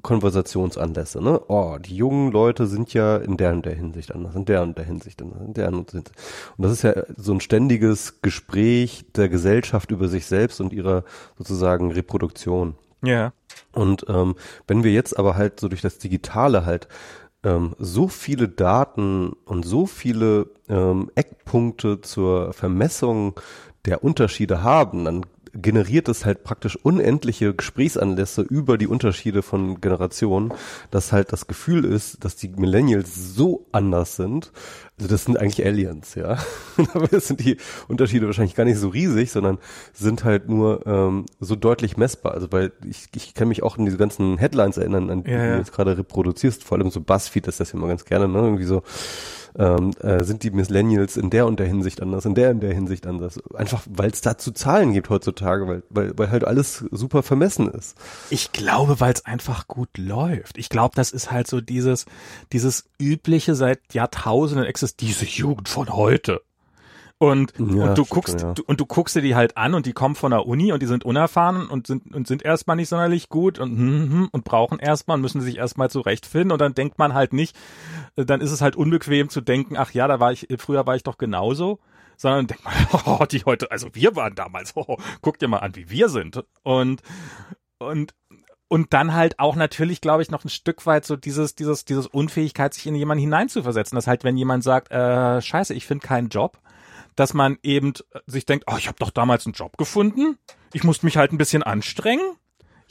Konversationsanlässe, 0.02 1.22
ne? 1.22 1.40
Oh, 1.48 1.78
die 1.80 1.96
jungen 1.96 2.32
Leute 2.32 2.66
sind 2.66 2.92
ja 2.92 3.16
in 3.16 3.38
der 3.38 3.52
und 3.52 3.64
der 3.64 3.74
Hinsicht 3.74 4.14
anders, 4.14 4.34
in 4.34 4.44
der 4.44 4.62
und 4.62 4.76
der 4.76 4.84
Hinsicht 4.84 5.22
anders, 5.22 5.40
in 5.40 5.54
der 5.54 5.68
und 5.68 5.92
der 5.92 6.00
Hinsicht. 6.00 6.12
Und 6.56 6.64
das 6.64 6.72
ist 6.72 6.82
ja 6.82 7.02
so 7.16 7.32
ein 7.32 7.40
ständiges 7.40 8.20
Gespräch 8.20 9.06
der 9.16 9.30
Gesellschaft 9.30 9.90
über 9.90 10.08
sich 10.08 10.26
selbst 10.26 10.60
und 10.60 10.72
ihrer 10.72 11.04
sozusagen 11.38 11.92
Reproduktion. 11.92 12.74
Ja. 13.02 13.32
Und 13.72 14.04
ähm, 14.08 14.34
wenn 14.66 14.84
wir 14.84 14.92
jetzt 14.92 15.18
aber 15.18 15.36
halt 15.36 15.60
so 15.60 15.68
durch 15.68 15.82
das 15.82 15.98
Digitale 15.98 16.66
halt 16.66 16.88
ähm, 17.42 17.74
so 17.78 18.08
viele 18.08 18.48
Daten 18.48 19.32
und 19.46 19.64
so 19.64 19.86
viele 19.86 20.50
ähm, 20.68 21.10
Eckpunkte 21.14 22.00
zur 22.02 22.52
Vermessung 22.52 23.34
der 23.84 24.04
Unterschiede 24.04 24.62
haben, 24.62 25.04
dann 25.04 25.26
generiert 25.54 26.08
es 26.08 26.24
halt 26.24 26.44
praktisch 26.44 26.76
unendliche 26.76 27.54
Gesprächsanlässe 27.54 28.42
über 28.42 28.78
die 28.78 28.86
Unterschiede 28.86 29.42
von 29.42 29.80
Generationen, 29.80 30.52
dass 30.90 31.12
halt 31.12 31.32
das 31.32 31.46
Gefühl 31.46 31.84
ist, 31.84 32.24
dass 32.24 32.36
die 32.36 32.48
Millennials 32.48 33.34
so 33.34 33.66
anders 33.70 34.16
sind. 34.16 34.50
Also 34.98 35.10
das 35.10 35.24
sind 35.24 35.36
eigentlich 35.36 35.64
Aliens, 35.64 36.14
ja. 36.14 36.38
Aber 36.94 37.08
das 37.08 37.28
sind 37.28 37.40
die 37.40 37.58
Unterschiede 37.88 38.26
wahrscheinlich 38.26 38.54
gar 38.54 38.64
nicht 38.64 38.78
so 38.78 38.88
riesig, 38.88 39.30
sondern 39.30 39.58
sind 39.92 40.24
halt 40.24 40.48
nur 40.48 40.86
ähm, 40.86 41.26
so 41.38 41.54
deutlich 41.54 41.96
messbar. 41.96 42.32
Also 42.32 42.50
weil 42.50 42.72
ich, 42.88 43.08
ich 43.14 43.34
kann 43.34 43.48
mich 43.48 43.62
auch 43.62 43.76
in 43.76 43.84
diese 43.84 43.98
ganzen 43.98 44.38
Headlines 44.38 44.78
erinnern, 44.78 45.10
an 45.10 45.24
die 45.24 45.32
ja, 45.32 45.44
ja. 45.44 45.52
du 45.52 45.58
jetzt 45.58 45.72
gerade 45.72 45.98
reproduzierst, 45.98 46.64
vor 46.64 46.78
allem 46.78 46.90
so 46.90 47.00
Buzzfeed, 47.00 47.46
das 47.46 47.54
ist 47.54 47.60
das 47.60 47.74
immer 47.74 47.88
ganz 47.88 48.04
gerne, 48.06 48.26
ne? 48.26 48.38
Irgendwie 48.38 48.64
so 48.64 48.82
ähm, 49.58 49.92
äh, 50.00 50.24
sind 50.24 50.42
die 50.42 50.50
Millennials 50.50 51.16
in 51.16 51.30
der 51.30 51.46
und 51.46 51.58
der 51.58 51.66
Hinsicht 51.66 52.00
anders, 52.02 52.24
in 52.24 52.34
der 52.34 52.50
und 52.50 52.60
der 52.60 52.72
Hinsicht 52.72 53.06
anders. 53.06 53.38
Einfach, 53.54 53.82
weil 53.88 54.10
es 54.10 54.20
dazu 54.20 54.52
Zahlen 54.52 54.92
gibt 54.92 55.10
heutzutage, 55.10 55.66
weil, 55.66 55.82
weil, 55.90 56.18
weil 56.18 56.30
halt 56.30 56.44
alles 56.44 56.84
super 56.90 57.22
vermessen 57.22 57.68
ist. 57.68 57.96
Ich 58.30 58.52
glaube, 58.52 59.00
weil 59.00 59.12
es 59.12 59.24
einfach 59.26 59.68
gut 59.68 59.96
läuft. 59.98 60.58
Ich 60.58 60.68
glaube, 60.68 60.94
das 60.94 61.12
ist 61.12 61.30
halt 61.30 61.46
so 61.46 61.60
dieses, 61.60 62.06
dieses 62.52 62.84
übliche 62.98 63.54
seit 63.54 63.80
Jahrtausenden 63.92 64.66
existiert, 64.66 65.10
diese 65.10 65.26
Jugend 65.26 65.68
von 65.68 65.92
heute. 65.92 66.42
Und, 67.22 67.52
ja, 67.56 67.90
und 67.90 67.98
du 67.98 68.04
guckst 68.04 68.40
ja. 68.40 68.52
du, 68.52 68.64
und 68.66 68.80
du 68.80 68.84
guckst 68.84 69.14
dir 69.14 69.22
die 69.22 69.36
halt 69.36 69.56
an 69.56 69.74
und 69.74 69.86
die 69.86 69.92
kommen 69.92 70.16
von 70.16 70.32
der 70.32 70.44
Uni 70.44 70.72
und 70.72 70.82
die 70.82 70.88
sind 70.88 71.04
unerfahren 71.04 71.68
und 71.68 71.86
sind 71.86 72.12
und 72.12 72.26
sind 72.26 72.44
erstmal 72.44 72.74
nicht 72.74 72.88
sonderlich 72.88 73.28
gut 73.28 73.60
und 73.60 73.78
hm, 73.78 74.10
hm, 74.10 74.28
und 74.32 74.42
brauchen 74.42 74.80
erstmal 74.80 75.14
und 75.14 75.20
müssen 75.20 75.40
sich 75.40 75.56
erstmal 75.56 75.88
zurechtfinden 75.88 76.50
und 76.50 76.60
dann 76.60 76.74
denkt 76.74 76.98
man 76.98 77.14
halt 77.14 77.32
nicht, 77.32 77.56
äh, 78.16 78.24
dann 78.24 78.40
ist 78.40 78.50
es 78.50 78.60
halt 78.60 78.74
unbequem 78.74 79.28
zu 79.28 79.40
denken, 79.40 79.76
ach 79.76 79.92
ja, 79.92 80.08
da 80.08 80.18
war 80.18 80.32
ich 80.32 80.48
früher 80.58 80.84
war 80.84 80.96
ich 80.96 81.04
doch 81.04 81.16
genauso, 81.16 81.78
sondern 82.16 82.48
denkt 82.48 82.64
man, 82.64 82.74
oh, 83.06 83.24
die 83.24 83.44
heute, 83.44 83.70
also 83.70 83.86
wir 83.92 84.16
waren 84.16 84.34
damals, 84.34 84.72
oh, 84.74 84.96
guck 85.20 85.38
dir 85.38 85.46
mal 85.46 85.58
an, 85.58 85.76
wie 85.76 85.90
wir 85.90 86.08
sind 86.08 86.42
und 86.64 87.02
und 87.78 88.14
und 88.66 88.92
dann 88.94 89.14
halt 89.14 89.38
auch 89.38 89.54
natürlich, 89.54 90.00
glaube 90.00 90.22
ich, 90.22 90.30
noch 90.32 90.44
ein 90.44 90.48
Stück 90.48 90.86
weit 90.86 91.04
so 91.04 91.14
dieses, 91.14 91.54
dieses, 91.54 91.84
dieses 91.84 92.08
Unfähigkeit, 92.08 92.74
sich 92.74 92.86
in 92.86 92.94
jemanden 92.96 93.20
hineinzuversetzen. 93.20 93.94
Das 93.94 94.06
halt, 94.06 94.24
wenn 94.24 94.38
jemand 94.38 94.64
sagt, 94.64 94.90
äh, 94.90 95.42
scheiße, 95.42 95.74
ich 95.74 95.86
finde 95.86 96.06
keinen 96.06 96.30
Job, 96.30 96.58
dass 97.16 97.34
man 97.34 97.58
eben 97.62 97.92
sich 98.26 98.46
denkt, 98.46 98.66
oh, 98.70 98.76
ich 98.78 98.88
habe 98.88 98.98
doch 98.98 99.10
damals 99.10 99.46
einen 99.46 99.54
Job 99.54 99.76
gefunden, 99.76 100.38
ich 100.72 100.84
musste 100.84 101.06
mich 101.06 101.16
halt 101.16 101.32
ein 101.32 101.38
bisschen 101.38 101.62
anstrengen. 101.62 102.36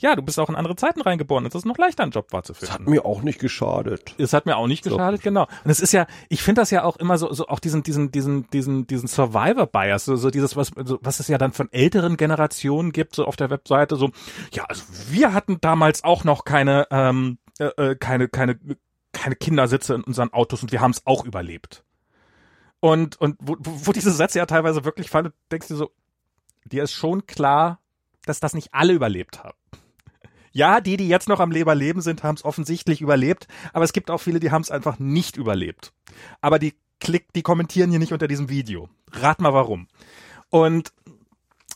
Ja, 0.02 0.16
du 0.16 0.22
bist 0.22 0.40
auch 0.40 0.48
in 0.48 0.56
andere 0.56 0.74
Zeiten 0.74 1.00
reingeboren. 1.00 1.46
Es 1.46 1.54
ist 1.54 1.64
noch 1.64 1.78
leichter, 1.78 2.02
einen 2.02 2.10
Job 2.10 2.32
war 2.32 2.42
zu 2.42 2.54
finden. 2.54 2.72
Es 2.72 2.72
hat 2.72 2.88
mir 2.88 3.04
auch 3.04 3.22
nicht 3.22 3.38
geschadet. 3.38 4.16
Es 4.18 4.32
hat 4.32 4.46
mir 4.46 4.56
auch 4.56 4.66
nicht 4.66 4.82
geschadet, 4.82 5.20
so. 5.20 5.24
genau. 5.24 5.42
Und 5.42 5.70
es 5.70 5.78
ist 5.78 5.92
ja, 5.92 6.08
ich 6.28 6.42
finde 6.42 6.60
das 6.60 6.72
ja 6.72 6.82
auch 6.82 6.96
immer 6.96 7.18
so, 7.18 7.32
so 7.32 7.46
auch 7.46 7.60
diesen, 7.60 7.84
diesen, 7.84 8.10
diesen, 8.10 8.50
diesen, 8.50 8.88
diesen 8.88 9.06
Survivor-Bias, 9.06 10.04
so, 10.04 10.16
so 10.16 10.30
dieses, 10.30 10.56
was, 10.56 10.72
so, 10.84 10.98
was 11.02 11.20
es 11.20 11.28
ja 11.28 11.38
dann 11.38 11.52
von 11.52 11.70
älteren 11.70 12.16
Generationen 12.16 12.90
gibt, 12.90 13.14
so 13.14 13.26
auf 13.26 13.36
der 13.36 13.50
Webseite, 13.50 13.94
so, 13.94 14.10
ja, 14.52 14.64
also 14.64 14.82
wir 15.10 15.34
hatten 15.34 15.58
damals 15.60 16.02
auch 16.02 16.24
noch 16.24 16.44
keine, 16.44 16.88
ähm, 16.90 17.38
äh, 17.60 17.66
äh 17.66 17.94
keine, 17.94 18.26
keine, 18.26 18.58
keine 19.12 19.36
Kindersitze 19.36 19.94
in 19.94 20.02
unseren 20.02 20.32
Autos 20.32 20.64
und 20.64 20.72
wir 20.72 20.80
haben 20.80 20.90
es 20.90 21.06
auch 21.06 21.24
überlebt. 21.24 21.84
Und, 22.82 23.20
und 23.20 23.36
wo, 23.40 23.56
wo 23.60 23.92
diese 23.92 24.10
Sätze 24.10 24.40
ja 24.40 24.46
teilweise 24.46 24.84
wirklich 24.84 25.08
fallen, 25.08 25.32
denkst 25.52 25.68
du 25.68 25.76
so, 25.76 25.92
dir 26.64 26.82
ist 26.82 26.90
schon 26.90 27.28
klar, 27.28 27.78
dass 28.26 28.40
das 28.40 28.54
nicht 28.54 28.74
alle 28.74 28.92
überlebt 28.92 29.44
haben. 29.44 29.56
Ja, 30.50 30.80
die, 30.80 30.96
die 30.96 31.06
jetzt 31.06 31.28
noch 31.28 31.38
am 31.38 31.52
Leber 31.52 31.76
leben 31.76 32.00
sind, 32.00 32.24
haben 32.24 32.34
es 32.34 32.44
offensichtlich 32.44 33.00
überlebt, 33.00 33.46
aber 33.72 33.84
es 33.84 33.92
gibt 33.92 34.10
auch 34.10 34.18
viele, 34.18 34.40
die 34.40 34.50
haben 34.50 34.62
es 34.62 34.72
einfach 34.72 34.98
nicht 34.98 35.36
überlebt. 35.36 35.92
Aber 36.40 36.58
die 36.58 36.74
klick, 36.98 37.32
die 37.34 37.42
kommentieren 37.42 37.90
hier 37.90 38.00
nicht 38.00 38.12
unter 38.12 38.26
diesem 38.26 38.48
Video. 38.48 38.88
Rat 39.12 39.40
mal 39.40 39.54
warum. 39.54 39.86
Und, 40.50 40.92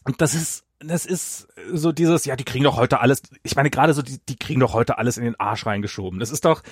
und 0.02 0.20
das 0.20 0.34
ist, 0.34 0.64
das 0.80 1.07
ist 1.07 1.46
so 1.72 1.92
dieses, 1.92 2.24
ja, 2.24 2.34
die 2.34 2.44
kriegen 2.44 2.64
doch 2.64 2.76
heute 2.76 2.98
alles, 2.98 3.22
ich 3.44 3.54
meine 3.54 3.70
gerade 3.70 3.94
so, 3.94 4.02
die, 4.02 4.18
die 4.28 4.36
kriegen 4.36 4.59
doch 4.59 4.74
heute 4.74 4.98
alles 4.98 5.18
in 5.18 5.24
den 5.24 5.38
Arsch 5.38 5.66
reingeschoben. 5.66 6.18
Das 6.18 6.32
ist 6.32 6.44
doch, 6.44 6.64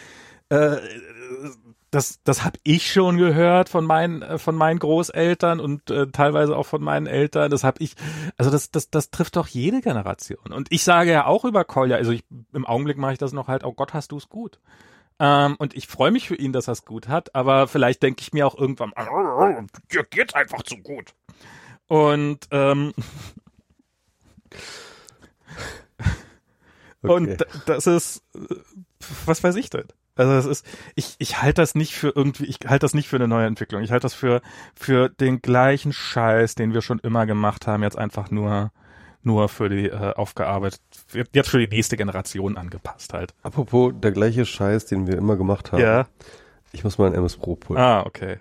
äh, 0.48 0.78
das, 1.94 2.20
das 2.24 2.44
habe 2.44 2.58
ich 2.64 2.92
schon 2.92 3.18
gehört 3.18 3.68
von 3.68 3.86
meinen, 3.86 4.22
äh, 4.22 4.38
von 4.38 4.56
meinen 4.56 4.80
Großeltern 4.80 5.60
und 5.60 5.90
äh, 5.90 6.08
teilweise 6.08 6.56
auch 6.56 6.66
von 6.66 6.82
meinen 6.82 7.06
Eltern. 7.06 7.50
Das 7.50 7.62
habe 7.62 7.82
ich, 7.82 7.94
also 8.36 8.50
das, 8.50 8.70
das, 8.70 8.90
das 8.90 9.10
trifft 9.10 9.36
doch 9.36 9.46
jede 9.46 9.80
Generation. 9.80 10.52
Und 10.52 10.66
ich 10.70 10.82
sage 10.82 11.12
ja 11.12 11.26
auch 11.26 11.44
über 11.44 11.64
Kolja, 11.64 11.96
also 11.96 12.10
ich, 12.10 12.24
im 12.52 12.66
Augenblick 12.66 12.98
mache 12.98 13.12
ich 13.12 13.18
das 13.18 13.32
noch 13.32 13.46
halt, 13.46 13.64
oh 13.64 13.72
Gott, 13.72 13.94
hast 13.94 14.10
du 14.10 14.16
es 14.16 14.28
gut. 14.28 14.58
Ähm, 15.20 15.54
und 15.58 15.76
ich 15.76 15.86
freue 15.86 16.10
mich 16.10 16.26
für 16.26 16.34
ihn, 16.34 16.52
dass 16.52 16.66
er 16.66 16.72
es 16.72 16.84
gut 16.84 17.06
hat, 17.06 17.34
aber 17.34 17.68
vielleicht 17.68 18.02
denke 18.02 18.22
ich 18.22 18.32
mir 18.32 18.46
auch 18.46 18.58
irgendwann, 18.58 18.92
dir 19.92 20.02
geht's 20.02 20.34
einfach 20.34 20.62
zu 20.62 20.78
gut. 20.78 21.14
Und 21.86 22.48
ähm, 22.50 22.92
okay. 27.02 27.02
und 27.02 27.46
das 27.66 27.86
ist, 27.86 28.24
äh, 28.34 28.56
was 29.26 29.44
weiß 29.44 29.54
ich 29.54 29.70
denn? 29.70 29.86
Also 30.16 30.32
es 30.32 30.46
ist, 30.46 30.66
ich, 30.94 31.16
ich 31.18 31.42
halte 31.42 31.60
das 31.60 31.74
nicht 31.74 31.94
für 31.94 32.12
irgendwie, 32.14 32.44
ich 32.44 32.58
halte 32.66 32.84
das 32.84 32.94
nicht 32.94 33.08
für 33.08 33.16
eine 33.16 33.26
neue 33.26 33.46
Entwicklung. 33.46 33.82
Ich 33.82 33.90
halte 33.90 34.04
das 34.04 34.14
für, 34.14 34.42
für 34.74 35.08
den 35.08 35.40
gleichen 35.40 35.92
Scheiß, 35.92 36.54
den 36.54 36.72
wir 36.72 36.82
schon 36.82 37.00
immer 37.00 37.26
gemacht 37.26 37.66
haben, 37.66 37.82
jetzt 37.82 37.98
einfach 37.98 38.30
nur, 38.30 38.70
nur 39.22 39.48
für 39.48 39.68
die 39.68 39.88
äh, 39.88 40.14
aufgearbeitet, 40.14 40.80
jetzt 41.32 41.48
für 41.48 41.58
die 41.58 41.68
nächste 41.68 41.96
Generation 41.96 42.56
angepasst 42.56 43.12
halt. 43.12 43.34
Apropos 43.42 43.92
der 43.96 44.12
gleiche 44.12 44.46
Scheiß, 44.46 44.86
den 44.86 45.06
wir 45.08 45.18
immer 45.18 45.36
gemacht 45.36 45.72
haben. 45.72 45.80
Ja. 45.80 46.06
Ich 46.72 46.84
muss 46.84 46.98
mal 46.98 47.06
ein 47.06 47.14
MS 47.14 47.36
Pro 47.36 47.56
pullen. 47.56 47.80
Ah, 47.80 48.04
okay. 48.06 48.38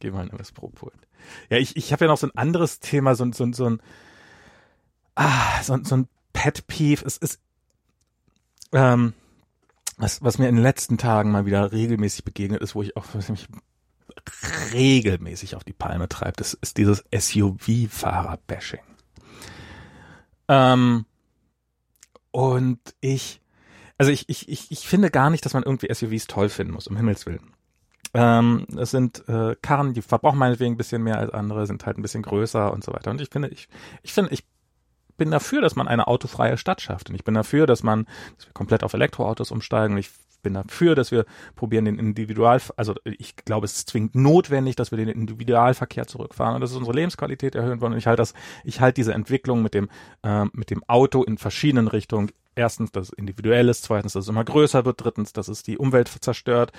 Geh 0.00 0.10
mal 0.10 0.22
ein 0.22 0.30
MS 0.30 0.52
Pro 0.52 0.68
pullen. 0.68 0.98
Ja, 1.48 1.58
ich, 1.58 1.76
ich 1.76 1.92
habe 1.92 2.06
ja 2.06 2.10
noch 2.10 2.18
so 2.18 2.26
ein 2.26 2.36
anderes 2.36 2.80
Thema, 2.80 3.14
so, 3.14 3.30
so, 3.32 3.52
so 3.52 3.66
ein, 3.68 3.82
ah, 5.14 5.62
so, 5.62 5.78
so 5.82 5.96
ein 5.96 6.08
Pet 6.32 6.66
Peeve. 6.66 7.04
Es 7.04 7.16
ist, 7.18 7.40
ähm, 8.72 9.12
was, 9.98 10.22
was 10.22 10.38
mir 10.38 10.48
in 10.48 10.56
den 10.56 10.62
letzten 10.62 10.96
Tagen 10.96 11.30
mal 11.30 11.44
wieder 11.44 11.72
regelmäßig 11.72 12.24
begegnet 12.24 12.62
ist, 12.62 12.74
wo 12.74 12.82
ich 12.82 12.96
auch 12.96 13.04
mich 13.28 13.48
regelmäßig 14.72 15.56
auf 15.56 15.64
die 15.64 15.72
Palme 15.72 16.08
treibt, 16.08 16.40
ist, 16.40 16.54
ist 16.54 16.76
dieses 16.76 17.04
SUV-Fahrer-Bashing. 17.14 18.80
Ähm, 20.48 21.04
und 22.30 22.78
ich, 23.00 23.40
also 23.98 24.10
ich, 24.10 24.28
ich, 24.28 24.48
ich, 24.48 24.70
ich 24.70 24.88
finde 24.88 25.10
gar 25.10 25.30
nicht, 25.30 25.44
dass 25.44 25.54
man 25.54 25.64
irgendwie 25.64 25.92
SUVs 25.92 26.26
toll 26.26 26.48
finden 26.48 26.72
muss, 26.72 26.86
um 26.86 26.96
Himmels 26.96 27.26
Willen. 27.26 27.52
Ähm, 28.14 28.66
es 28.76 28.90
sind 28.90 29.28
äh, 29.28 29.54
Karren, 29.60 29.92
die 29.92 30.00
verbrauchen 30.00 30.38
meinetwegen 30.38 30.74
ein 30.74 30.78
bisschen 30.78 31.02
mehr 31.02 31.18
als 31.18 31.32
andere, 31.32 31.66
sind 31.66 31.84
halt 31.84 31.98
ein 31.98 32.02
bisschen 32.02 32.22
größer 32.22 32.72
und 32.72 32.82
so 32.82 32.92
weiter. 32.92 33.10
Und 33.10 33.20
ich 33.20 33.28
finde, 33.28 33.48
ich, 33.48 33.68
ich 34.02 34.14
finde, 34.14 34.32
ich 34.32 34.44
bin 35.18 35.30
dafür, 35.30 35.60
dass 35.60 35.76
man 35.76 35.86
eine 35.86 36.06
autofreie 36.06 36.56
Stadt 36.56 36.80
schafft. 36.80 37.10
Und 37.10 37.16
ich 37.16 37.24
bin 37.24 37.34
dafür, 37.34 37.66
dass 37.66 37.82
man, 37.82 38.06
dass 38.36 38.46
wir 38.46 38.54
komplett 38.54 38.82
auf 38.82 38.94
Elektroautos 38.94 39.50
umsteigen. 39.50 39.92
Und 39.92 39.98
ich 39.98 40.10
bin 40.42 40.54
dafür, 40.54 40.94
dass 40.94 41.10
wir 41.10 41.26
probieren, 41.56 41.84
den 41.84 41.98
Individual, 41.98 42.60
also 42.76 42.94
ich 43.04 43.36
glaube, 43.36 43.66
es 43.66 43.76
ist 43.76 43.90
zwingend 43.90 44.14
notwendig, 44.14 44.76
dass 44.76 44.90
wir 44.90 44.96
den 44.96 45.08
Individualverkehr 45.08 46.06
zurückfahren 46.06 46.54
und 46.54 46.60
dass 46.60 46.74
unsere 46.74 46.94
Lebensqualität 46.94 47.54
erhöhen 47.54 47.80
wollen. 47.80 47.92
Und 47.92 47.98
ich 47.98 48.06
halte 48.06 48.22
das, 48.22 48.34
ich 48.64 48.80
halte 48.80 48.94
diese 48.94 49.12
Entwicklung 49.12 49.62
mit 49.62 49.74
dem, 49.74 49.88
äh, 50.22 50.46
mit 50.52 50.70
dem 50.70 50.82
Auto 50.84 51.22
in 51.24 51.36
verschiedenen 51.36 51.88
Richtungen 51.88 52.30
erstens, 52.58 52.92
dass 52.92 53.08
es 53.08 53.12
individuell 53.12 53.68
ist, 53.68 53.84
zweitens, 53.84 54.12
dass 54.12 54.24
es 54.24 54.28
immer 54.28 54.44
größer 54.44 54.84
wird, 54.84 55.02
drittens, 55.02 55.32
dass 55.32 55.48
es 55.48 55.62
die 55.62 55.78
Umwelt 55.78 56.08
zerstört 56.08 56.72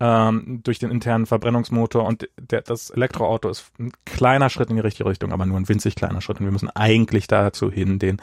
ähm, 0.00 0.60
durch 0.62 0.78
den 0.78 0.90
internen 0.90 1.26
Verbrennungsmotor 1.26 2.04
und 2.04 2.28
der, 2.38 2.62
das 2.62 2.90
Elektroauto 2.90 3.48
ist 3.50 3.70
ein 3.78 3.92
kleiner 4.04 4.48
Schritt 4.48 4.70
in 4.70 4.76
die 4.76 4.82
richtige 4.82 5.08
Richtung, 5.08 5.32
aber 5.32 5.44
nur 5.44 5.58
ein 5.58 5.68
winzig 5.68 5.96
kleiner 5.96 6.20
Schritt 6.20 6.40
und 6.40 6.46
wir 6.46 6.52
müssen 6.52 6.70
eigentlich 6.70 7.26
dazu 7.26 7.70
hin, 7.70 7.98
den, 7.98 8.18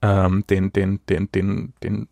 ähm, 0.00 0.44
den, 0.48 0.72
den, 0.72 1.00
den, 1.08 1.30
den, 1.32 1.74
den 1.82 2.08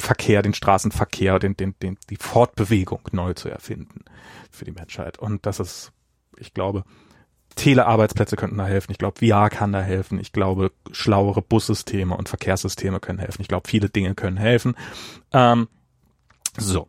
Verkehr, 0.00 0.42
den 0.42 0.54
Straßenverkehr, 0.54 1.38
den, 1.38 1.56
den, 1.56 1.74
den, 1.80 1.98
die 2.10 2.16
Fortbewegung 2.16 3.00
neu 3.12 3.34
zu 3.34 3.48
erfinden 3.48 4.04
für 4.50 4.64
die 4.64 4.72
Menschheit. 4.72 5.18
Und 5.18 5.46
das 5.46 5.60
ist, 5.60 5.92
ich 6.38 6.52
glaube, 6.52 6.84
Telearbeitsplätze 7.54 8.36
könnten 8.36 8.58
da 8.58 8.66
helfen. 8.66 8.92
Ich 8.92 8.98
glaube, 8.98 9.26
VR 9.26 9.50
kann 9.50 9.72
da 9.72 9.80
helfen. 9.80 10.18
Ich 10.18 10.32
glaube, 10.32 10.72
schlauere 10.92 11.42
Bussysteme 11.42 12.16
und 12.16 12.28
Verkehrssysteme 12.28 13.00
können 13.00 13.18
helfen. 13.18 13.42
Ich 13.42 13.48
glaube, 13.48 13.68
viele 13.68 13.88
Dinge 13.88 14.14
können 14.14 14.36
helfen. 14.36 14.76
Ähm, 15.32 15.68
so. 16.56 16.88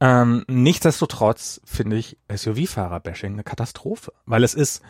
Ähm, 0.00 0.44
nichtsdestotrotz 0.48 1.60
finde 1.64 1.96
ich 1.96 2.18
SUV-Fahrer-Bashing 2.34 3.34
eine 3.34 3.44
Katastrophe, 3.44 4.12
weil 4.26 4.44
es 4.44 4.54
ist 4.54 4.82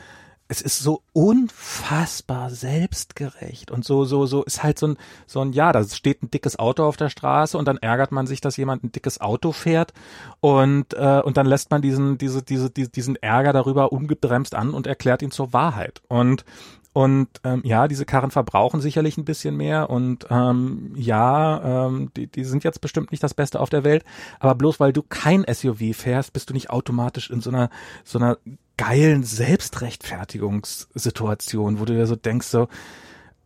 es 0.48 0.60
ist 0.60 0.80
so 0.80 1.02
unfassbar 1.12 2.50
selbstgerecht 2.50 3.70
und 3.70 3.84
so 3.84 4.04
so 4.04 4.26
so 4.26 4.42
ist 4.44 4.62
halt 4.62 4.78
so 4.78 4.88
ein 4.88 4.96
so 5.26 5.40
ein 5.40 5.52
ja, 5.52 5.72
da 5.72 5.84
steht 5.84 6.22
ein 6.22 6.30
dickes 6.30 6.58
Auto 6.58 6.84
auf 6.84 6.96
der 6.96 7.08
Straße 7.08 7.56
und 7.56 7.66
dann 7.66 7.78
ärgert 7.78 8.12
man 8.12 8.26
sich, 8.26 8.40
dass 8.40 8.56
jemand 8.56 8.84
ein 8.84 8.92
dickes 8.92 9.20
Auto 9.20 9.52
fährt 9.52 9.92
und 10.40 10.92
äh, 10.94 11.22
und 11.24 11.36
dann 11.36 11.46
lässt 11.46 11.70
man 11.70 11.80
diesen 11.82 12.18
diese 12.18 12.42
diese 12.42 12.70
diesen 12.70 13.16
Ärger 13.16 13.52
darüber 13.52 13.92
ungebremst 13.92 14.54
an 14.54 14.74
und 14.74 14.86
erklärt 14.86 15.22
ihn 15.22 15.30
zur 15.30 15.52
Wahrheit. 15.52 16.02
Und 16.08 16.44
und 16.92 17.28
ähm, 17.42 17.60
ja, 17.64 17.88
diese 17.88 18.04
Karren 18.04 18.30
verbrauchen 18.30 18.80
sicherlich 18.80 19.18
ein 19.18 19.24
bisschen 19.24 19.56
mehr 19.56 19.90
und 19.90 20.28
ähm, 20.30 20.92
ja, 20.94 21.86
ähm, 21.88 22.12
die, 22.16 22.28
die 22.28 22.44
sind 22.44 22.62
jetzt 22.62 22.80
bestimmt 22.80 23.10
nicht 23.10 23.22
das 23.22 23.34
Beste 23.34 23.58
auf 23.58 23.68
der 23.68 23.82
Welt, 23.82 24.04
aber 24.38 24.54
bloß 24.54 24.78
weil 24.78 24.92
du 24.92 25.02
kein 25.02 25.44
SUV 25.52 25.92
fährst, 25.92 26.32
bist 26.32 26.50
du 26.50 26.54
nicht 26.54 26.70
automatisch 26.70 27.30
in 27.30 27.40
so 27.40 27.50
einer 27.50 27.68
so 28.04 28.20
einer 28.20 28.38
geilen 28.76 29.22
Selbstrechtfertigungssituation, 29.22 31.80
wo 31.80 31.84
du 31.84 31.92
dir 31.94 32.06
so 32.06 32.16
denkst, 32.16 32.46
so, 32.46 32.68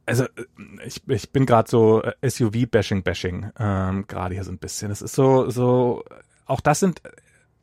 also 0.06 0.24
ich, 0.84 1.02
ich 1.06 1.30
bin 1.30 1.46
gerade 1.46 1.70
so 1.70 2.02
äh, 2.02 2.14
SUV-Bashing-Bashing 2.22 3.50
ähm, 3.58 4.06
gerade 4.06 4.34
hier 4.34 4.44
so 4.44 4.50
ein 4.50 4.58
bisschen. 4.58 4.90
Es 4.90 5.02
ist 5.02 5.14
so, 5.14 5.50
so, 5.50 6.02
auch 6.46 6.60
das 6.60 6.80
sind, 6.80 7.02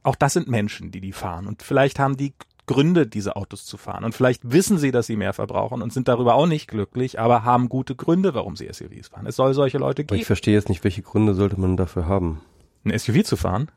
auch 0.04 0.16
das 0.16 0.34
sind 0.34 0.48
Menschen, 0.48 0.92
die 0.92 1.02
die 1.02 1.12
fahren 1.12 1.48
und 1.48 1.64
vielleicht 1.64 1.98
haben 1.98 2.18
die 2.18 2.36
Gründe, 2.68 3.08
diese 3.08 3.36
Autos 3.36 3.66
zu 3.66 3.78
fahren. 3.78 4.04
Und 4.04 4.16
vielleicht 4.16 4.52
wissen 4.52 4.78
sie, 4.78 4.92
dass 4.92 5.08
sie 5.08 5.16
mehr 5.16 5.34
verbrauchen 5.34 5.82
und 5.82 5.94
sind 5.94 6.08
darüber 6.08 6.36
auch 6.36 6.48
nicht 6.48 6.68
glücklich, 6.68 7.20
aber 7.20 7.44
haben 7.44 7.70
gute 7.70 7.96
Gründe, 7.96 8.34
warum 8.34 8.56
sie 8.56 8.68
SUVs 8.72 9.10
fahren. 9.10 9.28
Es 9.28 9.36
soll 9.36 9.54
solche 9.54 9.78
Leute 9.78 10.04
geben. 10.04 10.16
Aber 10.16 10.20
ich 10.20 10.26
verstehe 10.26 10.54
jetzt 10.54 10.70
nicht, 10.70 10.84
welche 10.84 11.02
Gründe 11.02 11.36
sollte 11.36 11.60
man 11.60 11.78
dafür 11.78 12.08
haben? 12.08 12.42
Ein 12.84 12.98
SUV 12.98 13.24
zu 13.24 13.38
fahren? 13.38 13.70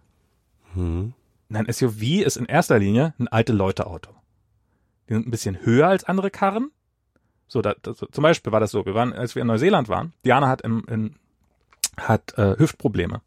Hm. 0.74 1.12
Ein 1.50 1.72
SUV 1.72 2.02
ist 2.24 2.36
in 2.36 2.46
erster 2.46 2.78
Linie 2.78 3.14
ein 3.18 3.28
alte 3.28 3.52
Leute-Auto. 3.52 4.10
Die 5.08 5.14
sind 5.14 5.26
ein 5.26 5.30
bisschen 5.30 5.64
höher 5.64 5.88
als 5.88 6.04
andere 6.04 6.30
Karren. 6.30 6.70
So, 7.46 7.62
da, 7.62 7.74
das, 7.80 7.98
zum 7.98 8.22
Beispiel 8.22 8.52
war 8.52 8.60
das 8.60 8.70
so. 8.70 8.84
Wir 8.84 8.94
waren, 8.94 9.12
als 9.12 9.34
wir 9.34 9.42
in 9.42 9.48
Neuseeland 9.48 9.88
waren, 9.88 10.12
Diana 10.24 10.48
hat 10.48 10.60
im, 10.60 10.84
in, 10.88 11.16
hat 11.96 12.36
äh, 12.36 12.58
Hüftprobleme 12.58 13.22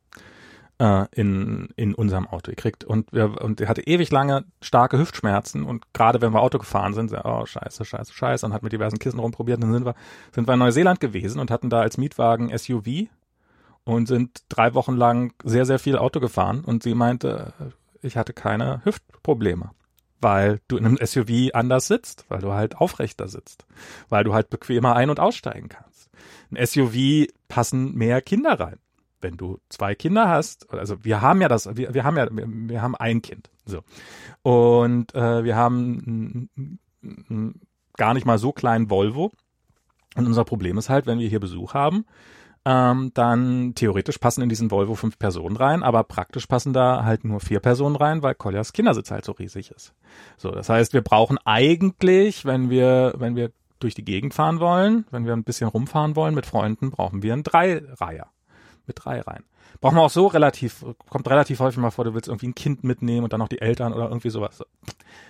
äh, 0.81 1.05
in, 1.11 1.69
in 1.75 1.95
unserem 1.95 2.27
Auto 2.27 2.51
gekriegt. 2.51 2.83
Und 2.83 3.11
wir, 3.13 3.41
und 3.41 3.59
er 3.59 3.67
hatte 3.67 3.81
ewig 3.81 4.11
lange 4.11 4.45
starke 4.61 4.99
Hüftschmerzen 4.99 5.63
und 5.63 5.91
gerade 5.93 6.21
wenn 6.21 6.33
wir 6.33 6.41
Auto 6.41 6.59
gefahren 6.59 6.93
sind, 6.93 7.11
oh 7.23 7.45
scheiße, 7.45 7.85
scheiße, 7.85 8.13
scheiße, 8.13 8.45
und 8.45 8.53
hat 8.53 8.61
mit 8.61 8.73
diversen 8.73 8.99
Kissen 8.99 9.19
rumprobiert, 9.19 9.61
dann 9.61 9.73
sind 9.73 9.85
wir, 9.85 9.95
sind 10.33 10.47
wir 10.47 10.53
in 10.53 10.59
Neuseeland 10.59 10.99
gewesen 10.99 11.39
und 11.39 11.49
hatten 11.49 11.69
da 11.69 11.81
als 11.81 11.97
Mietwagen 11.97 12.55
SUV 12.55 13.07
und 13.83 14.07
sind 14.07 14.43
drei 14.49 14.75
Wochen 14.75 14.95
lang 14.95 15.33
sehr, 15.43 15.65
sehr 15.65 15.79
viel 15.79 15.97
Auto 15.97 16.19
gefahren 16.19 16.63
und 16.63 16.83
sie 16.83 16.93
meinte, 16.95 17.53
ich 18.01 18.17
hatte 18.17 18.33
keine 18.33 18.81
Hüftprobleme 18.83 19.71
weil 20.21 20.59
du 20.67 20.77
in 20.77 20.85
einem 20.85 20.97
SUV 21.03 21.53
anders 21.53 21.87
sitzt, 21.87 22.25
weil 22.29 22.39
du 22.39 22.53
halt 22.53 22.77
aufrechter 22.77 23.27
sitzt, 23.27 23.65
weil 24.07 24.23
du 24.23 24.33
halt 24.33 24.49
bequemer 24.49 24.95
ein- 24.95 25.09
und 25.09 25.19
aussteigen 25.19 25.67
kannst. 25.67 26.09
Ein 26.51 26.65
SUV 26.65 27.27
passen 27.47 27.95
mehr 27.95 28.21
Kinder 28.21 28.59
rein. 28.59 28.77
Wenn 29.19 29.37
du 29.37 29.59
zwei 29.69 29.93
Kinder 29.95 30.29
hast, 30.29 30.71
also 30.71 31.03
wir 31.03 31.21
haben 31.21 31.41
ja 31.41 31.47
das, 31.47 31.75
wir, 31.75 31.93
wir 31.93 32.03
haben 32.03 32.17
ja, 32.17 32.27
wir, 32.31 32.45
wir 32.47 32.81
haben 32.81 32.95
ein 32.95 33.21
Kind, 33.21 33.49
so 33.65 33.81
und 34.41 35.13
äh, 35.13 35.43
wir 35.43 35.55
haben 35.55 36.49
gar 37.97 38.13
nicht 38.13 38.25
mal 38.25 38.39
so 38.39 38.51
kleinen 38.51 38.89
Volvo 38.89 39.31
und 40.15 40.25
unser 40.25 40.43
Problem 40.43 40.77
ist 40.77 40.89
halt, 40.89 41.05
wenn 41.05 41.19
wir 41.19 41.29
hier 41.29 41.39
Besuch 41.39 41.75
haben, 41.75 42.05
ähm, 42.65 43.11
dann 43.13 43.73
theoretisch 43.75 44.19
passen 44.19 44.41
in 44.41 44.49
diesen 44.49 44.69
Volvo 44.69 44.95
fünf 44.95 45.17
Personen 45.17 45.55
rein, 45.55 45.83
aber 45.83 46.03
praktisch 46.03 46.45
passen 46.45 46.73
da 46.73 47.03
halt 47.03 47.23
nur 47.23 47.39
vier 47.39 47.59
Personen 47.59 47.95
rein, 47.95 48.21
weil 48.21 48.35
Koljas 48.35 48.73
Kindersitz 48.73 49.11
halt 49.11 49.25
so 49.25 49.31
riesig 49.31 49.71
ist. 49.71 49.93
So, 50.37 50.51
das 50.51 50.69
heißt, 50.69 50.93
wir 50.93 51.01
brauchen 51.01 51.37
eigentlich, 51.43 52.45
wenn 52.45 52.69
wir, 52.69 53.13
wenn 53.17 53.35
wir 53.35 53.51
durch 53.79 53.95
die 53.95 54.05
Gegend 54.05 54.33
fahren 54.33 54.59
wollen, 54.59 55.05
wenn 55.09 55.25
wir 55.25 55.33
ein 55.33 55.43
bisschen 55.43 55.69
rumfahren 55.69 56.15
wollen 56.15 56.35
mit 56.35 56.45
Freunden, 56.45 56.91
brauchen 56.91 57.23
wir 57.23 57.33
einen 57.33 57.43
Dreireiher 57.43 58.27
mit 58.85 58.97
drei 59.03 59.21
rein. 59.21 59.43
Braucht 59.81 59.95
man 59.95 60.03
auch 60.03 60.11
so 60.11 60.27
relativ, 60.27 60.85
kommt 61.09 61.27
relativ 61.27 61.59
häufig 61.59 61.79
mal 61.79 61.89
vor, 61.89 62.05
du 62.05 62.13
willst 62.13 62.27
irgendwie 62.27 62.47
ein 62.47 62.55
Kind 62.55 62.83
mitnehmen 62.83 63.23
und 63.23 63.33
dann 63.33 63.39
noch 63.39 63.47
die 63.47 63.61
Eltern 63.61 63.93
oder 63.93 64.07
irgendwie 64.07 64.29
sowas. 64.29 64.63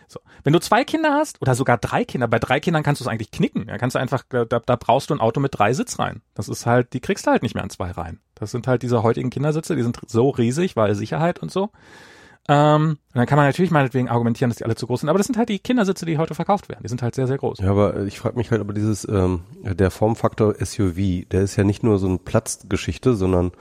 So. 0.10 0.20
Wenn 0.44 0.52
du 0.52 0.60
zwei 0.60 0.84
Kinder 0.84 1.14
hast 1.14 1.42
oder 1.42 1.56
sogar 1.56 1.78
drei 1.78 2.04
Kinder, 2.04 2.28
bei 2.28 2.38
drei 2.38 2.60
Kindern 2.60 2.84
kannst 2.84 3.00
du 3.00 3.06
es 3.06 3.08
eigentlich 3.08 3.32
knicken. 3.32 3.68
Da 3.68 3.78
kannst 3.78 3.96
du 3.96 4.00
einfach, 4.00 4.24
da, 4.28 4.44
da 4.44 4.76
brauchst 4.76 5.10
du 5.10 5.16
ein 5.16 5.22
Auto 5.22 5.40
mit 5.40 5.58
drei 5.58 5.72
Sitzreihen. 5.72 6.22
Das 6.34 6.50
ist 6.50 6.66
halt, 6.66 6.92
die 6.92 7.00
kriegst 7.00 7.26
du 7.26 7.32
halt 7.32 7.44
nicht 7.44 7.56
mehr 7.56 7.64
an 7.64 7.70
zwei 7.70 7.92
Reihen. 7.92 8.20
Das 8.36 8.52
sind 8.52 8.68
halt 8.68 8.84
diese 8.84 9.04
heutigen 9.04 9.30
Kindersitze, 9.30 9.78
die 9.78 9.84
sind 9.84 9.98
so 10.06 10.30
riesig, 10.30 10.76
weil 10.76 10.96
Sicherheit 10.96 11.40
und 11.40 11.50
so. 11.50 11.70
Ähm, 12.50 12.98
dann 13.14 13.26
kann 13.28 13.38
man 13.38 13.46
natürlich 13.46 13.72
meinetwegen 13.72 14.10
argumentieren, 14.10 14.50
dass 14.50 14.58
die 14.58 14.66
alle 14.66 14.76
zu 14.76 14.88
groß 14.88 15.02
sind, 15.02 15.10
aber 15.10 15.20
das 15.20 15.28
sind 15.28 15.38
halt 15.38 15.48
die 15.48 15.60
Kindersitze, 15.60 16.06
die 16.06 16.18
heute 16.18 16.36
verkauft 16.36 16.68
werden. 16.70 16.82
Die 16.84 16.90
sind 16.90 17.02
halt 17.02 17.16
sehr, 17.16 17.28
sehr 17.28 17.38
groß. 17.38 17.60
Ja, 17.60 17.70
aber 17.70 18.04
ich 18.04 18.20
frage 18.20 18.36
mich 18.36 18.52
halt, 18.52 18.60
aber 18.60 18.74
dieses, 18.74 19.08
ähm, 19.08 19.42
der 19.64 19.92
Formfaktor 19.92 20.56
SUV, 20.56 21.30
der 21.30 21.44
ist 21.44 21.56
ja 21.56 21.64
nicht 21.64 21.84
nur 21.84 22.00
so 22.00 22.08
eine 22.08 22.18
Platzgeschichte, 22.18 23.14
sondern 23.14 23.52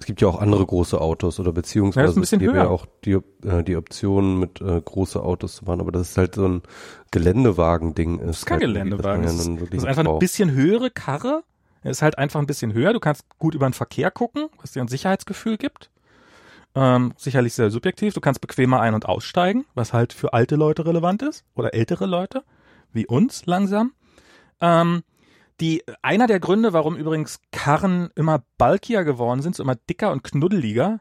es 0.00 0.06
gibt 0.06 0.20
ja 0.20 0.28
auch 0.28 0.40
andere 0.40 0.64
große 0.64 1.00
Autos 1.00 1.40
oder 1.40 1.52
beziehungsweise 1.52 2.14
ja, 2.14 2.22
es 2.22 2.30
gibt 2.30 2.42
ja 2.42 2.68
auch 2.68 2.86
die, 3.04 3.18
äh, 3.44 3.64
die 3.64 3.76
Option 3.76 4.38
mit 4.38 4.60
äh, 4.60 4.80
große 4.80 5.20
Autos 5.20 5.56
zu 5.56 5.64
fahren, 5.64 5.80
aber 5.80 5.90
das 5.90 6.10
ist 6.10 6.18
halt 6.18 6.36
so 6.36 6.46
ein 6.46 6.62
Geländewagen-Ding. 7.10 8.20
Das 8.24 8.38
ist 8.38 8.46
kein 8.46 8.60
halt 8.60 8.62
Geländewagen, 8.62 9.22
das, 9.24 9.46
ja 9.46 9.54
das 9.56 9.68
ist 9.70 9.84
einfach 9.84 10.04
braucht. 10.04 10.14
eine 10.14 10.18
bisschen 10.18 10.52
höhere 10.52 10.90
Karre. 10.90 11.42
Ist 11.84 12.02
halt 12.02 12.18
einfach 12.18 12.40
ein 12.40 12.46
bisschen 12.46 12.72
höher. 12.72 12.92
Du 12.92 13.00
kannst 13.00 13.24
gut 13.38 13.54
über 13.54 13.66
den 13.68 13.72
Verkehr 13.72 14.10
gucken, 14.10 14.48
was 14.60 14.72
dir 14.72 14.82
ein 14.82 14.88
Sicherheitsgefühl 14.88 15.56
gibt. 15.56 15.90
Ähm, 16.74 17.14
sicherlich 17.16 17.54
sehr 17.54 17.70
subjektiv. 17.70 18.14
Du 18.14 18.20
kannst 18.20 18.40
bequemer 18.40 18.80
ein- 18.80 18.94
und 18.94 19.06
aussteigen, 19.06 19.64
was 19.74 19.92
halt 19.92 20.12
für 20.12 20.32
alte 20.32 20.56
Leute 20.56 20.84
relevant 20.84 21.22
ist 21.22 21.44
oder 21.54 21.74
ältere 21.74 22.06
Leute, 22.06 22.42
wie 22.92 23.06
uns 23.06 23.46
langsam. 23.46 23.92
Ähm, 24.60 25.02
die, 25.60 25.82
einer 26.02 26.26
der 26.26 26.40
Gründe, 26.40 26.72
warum 26.72 26.96
übrigens 26.96 27.40
Karren 27.52 28.10
immer 28.14 28.42
bulkier 28.58 29.04
geworden 29.04 29.42
sind, 29.42 29.56
so 29.56 29.62
immer 29.62 29.76
dicker 29.76 30.12
und 30.12 30.22
knuddeliger, 30.24 31.00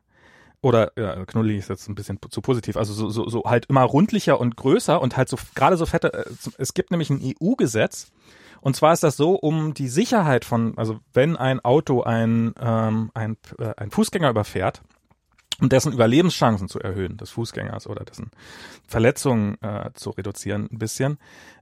oder 0.62 0.92
ja, 0.98 1.24
knuddelig 1.26 1.60
ist 1.60 1.70
jetzt 1.70 1.88
ein 1.88 1.96
bisschen 1.96 2.20
zu 2.30 2.42
positiv, 2.42 2.78
also 2.78 2.94
so, 2.94 3.10
so, 3.10 3.30
so 3.30 3.44
halt 3.46 3.68
immer 3.68 3.84
rundlicher 3.84 4.40
und 4.40 4.58
größer 4.58 5.00
und 5.00 5.16
halt 5.16 5.30
so 5.30 5.38
gerade 5.56 5.78
so 5.78 5.86
fette, 5.86 6.14
äh, 6.14 6.26
es 6.58 6.74
gibt 6.74 6.92
nämlich 6.92 7.10
ein 7.10 7.22
EU-Gesetz, 7.24 8.12
und 8.62 8.76
zwar 8.76 8.94
ist 8.94 9.04
das 9.04 9.18
so, 9.18 9.36
um 9.36 9.74
die 9.74 9.88
Sicherheit 9.88 10.44
von, 10.44 10.78
also 10.78 11.00
wenn 11.14 11.38
ein 11.38 11.64
Auto 11.64 12.02
ein, 12.02 12.54
ähm, 12.60 13.12
ein, 13.14 13.38
äh, 13.60 13.74
ein 13.78 13.92
Fußgänger 13.92 14.30
überfährt, 14.30 14.82
um 15.62 15.70
dessen 15.70 15.94
Überlebenschancen 15.94 16.68
zu 16.68 16.80
erhöhen, 16.80 17.18
des 17.18 17.32
Fußgängers 17.32 17.88
oder 17.88 18.06
dessen 18.06 18.32
Verletzungen 18.88 19.62
äh, 19.62 19.92
zu 19.94 20.12
reduzieren 20.12 20.68
ein 20.72 20.78
bisschen, 20.80 21.18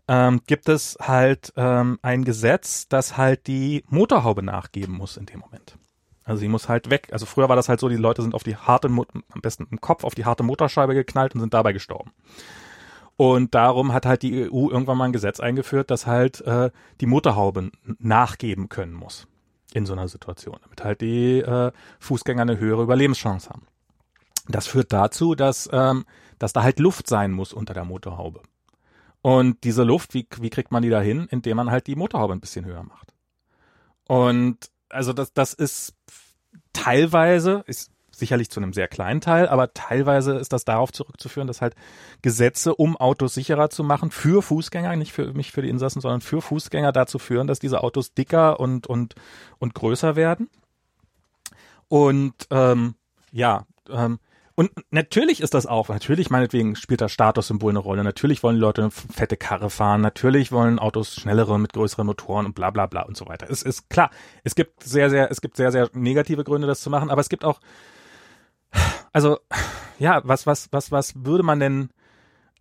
ähm, 0.07 0.41
gibt 0.45 0.69
es 0.69 0.97
halt 1.01 1.53
ähm, 1.55 1.99
ein 2.01 2.23
Gesetz, 2.23 2.87
das 2.87 3.17
halt 3.17 3.47
die 3.47 3.83
Motorhaube 3.87 4.43
nachgeben 4.43 4.95
muss 4.95 5.17
in 5.17 5.25
dem 5.25 5.39
Moment. 5.39 5.77
Also 6.23 6.39
sie 6.39 6.47
muss 6.47 6.69
halt 6.69 6.89
weg. 6.89 7.09
Also 7.11 7.25
früher 7.25 7.49
war 7.49 7.55
das 7.55 7.69
halt 7.69 7.79
so, 7.79 7.87
die 7.87 7.95
Leute 7.95 8.21
sind 8.21 8.33
auf 8.33 8.43
die 8.43 8.55
harte, 8.55 8.87
am 8.87 9.41
besten 9.41 9.67
im 9.69 9.79
Kopf, 9.79 10.03
auf 10.03 10.15
die 10.15 10.25
harte 10.25 10.43
Motorscheibe 10.43 10.93
geknallt 10.93 11.35
und 11.35 11.41
sind 11.41 11.53
dabei 11.53 11.71
gestorben. 11.71 12.11
Und 13.17 13.55
darum 13.55 13.93
hat 13.93 14.05
halt 14.05 14.23
die 14.23 14.49
EU 14.49 14.69
irgendwann 14.69 14.97
mal 14.97 15.05
ein 15.05 15.13
Gesetz 15.13 15.39
eingeführt, 15.39 15.89
dass 15.89 16.05
halt 16.05 16.41
äh, 16.41 16.71
die 16.99 17.05
Motorhaube 17.05 17.71
nachgeben 17.99 18.69
können 18.69 18.93
muss 18.93 19.27
in 19.73 19.85
so 19.85 19.93
einer 19.93 20.07
Situation, 20.07 20.57
damit 20.63 20.83
halt 20.83 21.01
die 21.01 21.39
äh, 21.39 21.71
Fußgänger 21.99 22.41
eine 22.41 22.57
höhere 22.57 22.83
Überlebenschance 22.83 23.49
haben. 23.49 23.67
Das 24.47 24.67
führt 24.67 24.91
dazu, 24.93 25.35
dass, 25.35 25.69
ähm, 25.71 26.05
dass 26.39 26.53
da 26.53 26.63
halt 26.63 26.79
Luft 26.79 27.07
sein 27.07 27.31
muss 27.31 27.53
unter 27.53 27.73
der 27.73 27.85
Motorhaube. 27.85 28.41
Und 29.25 29.63
diese 29.63 29.81
Luft, 29.81 30.13
wie, 30.13 30.27
wie 30.39 30.51
kriegt 30.51 30.71
man 30.71 30.83
die 30.83 30.91
da 30.91 31.01
hin? 31.01 31.27
Indem 31.31 31.57
man 31.57 31.71
halt 31.71 31.87
die 31.87 31.95
Motorhaube 31.95 32.33
ein 32.33 32.39
bisschen 32.39 32.63
höher 32.63 32.83
macht. 32.83 33.11
Und 34.07 34.69
also 34.87 35.13
das, 35.13 35.33
das 35.33 35.55
ist 35.55 35.95
teilweise, 36.73 37.63
ist 37.65 37.89
sicherlich 38.11 38.51
zu 38.51 38.59
einem 38.59 38.71
sehr 38.71 38.87
kleinen 38.87 39.21
Teil, 39.21 39.47
aber 39.47 39.73
teilweise 39.73 40.33
ist 40.35 40.53
das 40.53 40.63
darauf 40.63 40.93
zurückzuführen, 40.93 41.47
dass 41.47 41.59
halt 41.59 41.73
Gesetze, 42.21 42.75
um 42.75 42.97
Autos 42.97 43.33
sicherer 43.33 43.71
zu 43.71 43.83
machen, 43.83 44.11
für 44.11 44.43
Fußgänger, 44.43 44.95
nicht 44.95 45.11
für 45.11 45.33
mich 45.33 45.51
für 45.51 45.63
die 45.63 45.69
Insassen, 45.69 46.01
sondern 46.01 46.21
für 46.21 46.43
Fußgänger 46.43 46.91
dazu 46.91 47.17
führen, 47.17 47.47
dass 47.47 47.57
diese 47.57 47.81
Autos 47.81 48.13
dicker 48.13 48.59
und 48.59 48.85
und 48.85 49.15
und 49.57 49.73
größer 49.73 50.15
werden. 50.15 50.51
Und 51.87 52.35
ähm, 52.51 52.93
ja, 53.31 53.65
ähm, 53.89 54.19
und 54.55 54.71
natürlich 54.89 55.41
ist 55.41 55.53
das 55.53 55.65
auch, 55.65 55.89
natürlich 55.89 56.29
meinetwegen 56.29 56.77
spielt 56.77 57.01
das 57.01 57.11
Statussymbol 57.11 57.71
eine 57.71 57.79
Rolle. 57.79 58.05
Natürlich 58.05 58.41
wollen 58.41 58.55
die 58.55 58.61
Leute 58.61 58.83
eine 58.83 58.91
fette 58.91 59.35
Karre 59.35 59.69
fahren. 59.69 59.99
Natürlich 59.99 60.53
wollen 60.53 60.79
Autos 60.79 61.13
schnellere 61.15 61.59
mit 61.59 61.73
größeren 61.73 62.05
Motoren 62.05 62.45
und 62.45 62.55
bla 62.55 62.69
bla 62.69 62.85
bla 62.85 63.01
und 63.01 63.17
so 63.17 63.27
weiter. 63.27 63.47
Es 63.49 63.61
ist 63.61 63.89
klar, 63.89 64.11
es 64.45 64.55
gibt 64.55 64.81
sehr, 64.81 65.09
sehr, 65.09 65.29
es 65.29 65.41
gibt 65.41 65.57
sehr, 65.57 65.73
sehr 65.73 65.89
negative 65.93 66.45
Gründe, 66.45 66.67
das 66.67 66.79
zu 66.79 66.89
machen, 66.89 67.09
aber 67.09 67.19
es 67.19 67.27
gibt 67.27 67.43
auch, 67.43 67.59
also, 69.11 69.39
ja, 69.99 70.21
was, 70.23 70.47
was, 70.47 70.69
was, 70.71 70.91
was 70.91 71.13
würde 71.25 71.43
man 71.43 71.59
denn, 71.59 71.89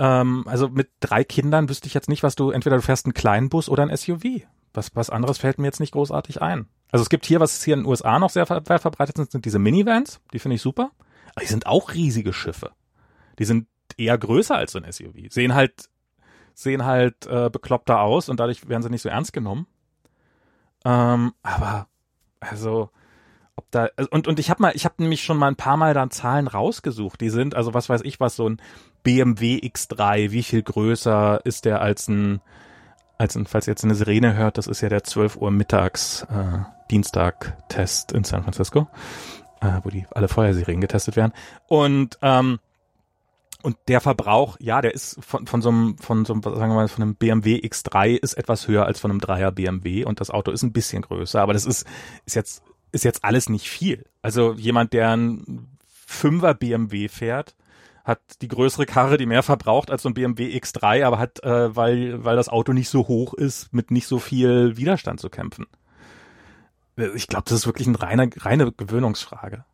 ähm, 0.00 0.44
also 0.46 0.68
mit 0.68 0.90
drei 0.98 1.22
Kindern 1.22 1.68
wüsste 1.68 1.86
ich 1.86 1.94
jetzt 1.94 2.08
nicht, 2.08 2.24
was 2.24 2.34
du, 2.34 2.50
entweder 2.50 2.76
du 2.76 2.82
fährst 2.82 3.06
einen 3.06 3.14
kleinen 3.14 3.48
Bus 3.50 3.68
oder 3.68 3.84
ein 3.84 3.96
SUV. 3.96 4.42
Was, 4.72 4.96
was 4.96 5.10
anderes 5.10 5.38
fällt 5.38 5.58
mir 5.58 5.66
jetzt 5.66 5.78
nicht 5.78 5.92
großartig 5.92 6.42
ein. 6.42 6.66
Also 6.90 7.02
es 7.02 7.08
gibt 7.08 7.24
hier, 7.24 7.38
was 7.38 7.62
hier 7.62 7.74
in 7.74 7.80
den 7.80 7.86
USA 7.86 8.18
noch 8.18 8.30
sehr 8.30 8.48
weit 8.50 8.80
verbreitet 8.80 9.16
sind, 9.16 9.30
sind 9.30 9.44
diese 9.44 9.60
Minivans. 9.60 10.20
Die 10.32 10.40
finde 10.40 10.56
ich 10.56 10.62
super. 10.62 10.90
Die 11.40 11.46
sind 11.46 11.66
auch 11.66 11.92
riesige 11.92 12.32
Schiffe. 12.32 12.72
Die 13.38 13.44
sind 13.44 13.66
eher 13.96 14.16
größer 14.16 14.56
als 14.56 14.72
so 14.72 14.80
ein 14.80 14.90
SUV. 14.90 15.30
Sehen 15.30 15.54
halt, 15.54 15.88
sehen 16.54 16.84
halt 16.84 17.26
äh, 17.26 17.50
bekloppter 17.50 18.00
aus 18.00 18.28
und 18.28 18.40
dadurch 18.40 18.68
werden 18.68 18.82
sie 18.82 18.90
nicht 18.90 19.02
so 19.02 19.08
ernst 19.08 19.32
genommen. 19.32 19.66
Ähm, 20.84 21.32
aber 21.42 21.88
also 22.40 22.90
ob 23.56 23.70
da 23.70 23.88
und 24.10 24.26
und 24.28 24.38
ich 24.38 24.50
habe 24.50 24.62
mal 24.62 24.72
ich 24.74 24.84
habe 24.84 24.96
nämlich 24.98 25.22
schon 25.22 25.38
mal 25.38 25.48
ein 25.48 25.56
paar 25.56 25.76
mal 25.76 25.94
dann 25.94 26.10
Zahlen 26.10 26.48
rausgesucht 26.48 27.20
die 27.20 27.30
sind 27.30 27.54
also 27.54 27.72
was 27.72 27.88
weiß 27.88 28.02
ich 28.02 28.20
was 28.20 28.36
so 28.36 28.48
ein 28.48 28.60
BMW 29.02 29.58
X3 29.58 30.30
wie 30.32 30.42
viel 30.42 30.62
größer 30.62 31.40
ist 31.44 31.64
der 31.64 31.80
als 31.80 32.08
ein 32.08 32.40
als 33.16 33.36
ein 33.36 33.46
falls 33.46 33.68
ihr 33.68 33.72
jetzt 33.72 33.84
eine 33.84 33.94
Sirene 33.94 34.34
hört 34.34 34.58
das 34.58 34.66
ist 34.66 34.80
ja 34.80 34.88
der 34.88 35.04
12 35.04 35.36
Uhr 35.36 35.50
mittags 35.50 36.22
äh, 36.22 36.64
Dienstag 36.90 37.56
Test 37.68 38.12
in 38.12 38.24
San 38.24 38.42
Francisco 38.42 38.88
äh, 39.64 39.80
wo 39.82 39.90
die 39.90 40.06
alle 40.10 40.28
Feuersirenen 40.28 40.80
getestet 40.80 41.16
werden. 41.16 41.32
Und 41.66 42.18
ähm, 42.22 42.58
und 43.62 43.78
der 43.88 44.02
Verbrauch, 44.02 44.58
ja, 44.60 44.82
der 44.82 44.92
ist 44.92 45.16
von, 45.24 45.46
von 45.46 45.62
so 45.62 45.70
einem, 45.70 45.96
von 45.96 46.26
so 46.26 46.34
einem, 46.34 46.42
sagen 46.42 46.58
wir 46.58 46.74
mal, 46.74 46.88
von 46.88 47.02
einem 47.02 47.14
BMW 47.14 47.56
X3 47.56 48.10
ist 48.10 48.34
etwas 48.34 48.68
höher 48.68 48.84
als 48.84 49.00
von 49.00 49.10
einem 49.10 49.20
Dreier 49.20 49.52
BMW 49.52 50.04
und 50.04 50.20
das 50.20 50.28
Auto 50.28 50.50
ist 50.50 50.62
ein 50.62 50.72
bisschen 50.74 51.00
größer, 51.00 51.40
aber 51.40 51.54
das 51.54 51.64
ist, 51.64 51.86
ist 52.26 52.34
jetzt, 52.34 52.62
ist 52.92 53.04
jetzt 53.04 53.24
alles 53.24 53.48
nicht 53.48 53.70
viel. 53.70 54.04
Also 54.20 54.52
jemand, 54.52 54.92
der 54.92 55.16
ein 55.16 55.78
Fünfer 55.86 56.52
BMW 56.52 57.08
fährt, 57.08 57.56
hat 58.04 58.20
die 58.42 58.48
größere 58.48 58.84
Karre, 58.84 59.16
die 59.16 59.24
mehr 59.24 59.42
verbraucht 59.42 59.90
als 59.90 60.02
so 60.02 60.10
ein 60.10 60.14
BMW 60.14 60.54
X3, 60.58 61.02
aber 61.02 61.18
hat, 61.18 61.42
äh, 61.42 61.74
weil, 61.74 62.22
weil 62.22 62.36
das 62.36 62.50
Auto 62.50 62.74
nicht 62.74 62.90
so 62.90 63.08
hoch 63.08 63.32
ist, 63.32 63.72
mit 63.72 63.90
nicht 63.90 64.06
so 64.06 64.18
viel 64.18 64.76
Widerstand 64.76 65.20
zu 65.20 65.30
kämpfen. 65.30 65.64
Ich 67.14 67.26
glaube, 67.26 67.44
das 67.44 67.58
ist 67.58 67.66
wirklich 67.66 67.88
eine 67.88 68.00
reine, 68.00 68.30
reine 68.36 68.72
Gewöhnungsfrage. 68.72 69.64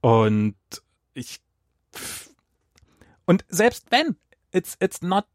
Und 0.00 0.54
ich, 1.14 1.40
Und 3.26 3.44
selbst 3.48 3.86
wenn, 3.90 4.16
it's, 4.52 4.76
it's 4.80 5.02
not, 5.02 5.26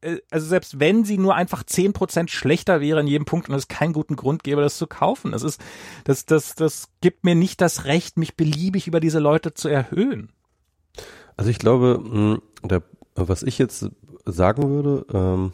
äh, 0.00 0.18
also 0.30 0.46
selbst 0.46 0.80
wenn 0.80 1.04
sie 1.04 1.18
nur 1.18 1.34
einfach 1.34 1.64
zehn 1.64 1.92
Prozent 1.92 2.30
schlechter 2.30 2.80
wäre 2.80 3.00
in 3.00 3.06
jedem 3.06 3.24
Punkt 3.24 3.48
und 3.48 3.54
es 3.54 3.68
keinen 3.68 3.92
guten 3.92 4.16
Grund 4.16 4.44
gäbe, 4.44 4.62
das 4.62 4.78
zu 4.78 4.86
kaufen. 4.86 5.32
Das 5.32 5.42
ist, 5.42 5.60
das, 6.04 6.24
das, 6.24 6.54
das 6.54 6.88
gibt 7.00 7.24
mir 7.24 7.34
nicht 7.34 7.60
das 7.60 7.84
Recht, 7.84 8.16
mich 8.16 8.36
beliebig 8.36 8.86
über 8.86 9.00
diese 9.00 9.18
Leute 9.18 9.52
zu 9.52 9.68
erhöhen. 9.68 10.32
Also 11.36 11.50
ich 11.50 11.58
glaube, 11.58 12.00
mh, 12.02 12.38
der, 12.62 12.82
was 13.14 13.42
ich 13.42 13.58
jetzt 13.58 13.90
sagen 14.24 14.68
würde, 14.68 15.06
ähm, 15.12 15.52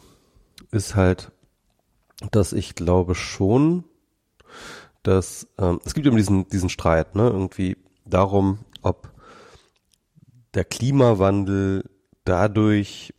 ist 0.70 0.94
halt, 0.94 1.32
dass 2.30 2.52
ich 2.52 2.74
glaube 2.74 3.14
schon, 3.14 3.84
dass 5.06 5.46
ähm, 5.58 5.80
es 5.84 5.94
gibt 5.94 6.06
immer 6.06 6.16
diesen 6.16 6.48
diesen 6.48 6.68
Streit, 6.68 7.14
ne, 7.14 7.28
irgendwie 7.28 7.76
darum, 8.04 8.58
ob 8.82 9.10
der 10.54 10.64
Klimawandel 10.64 11.84
dadurch 12.24 13.14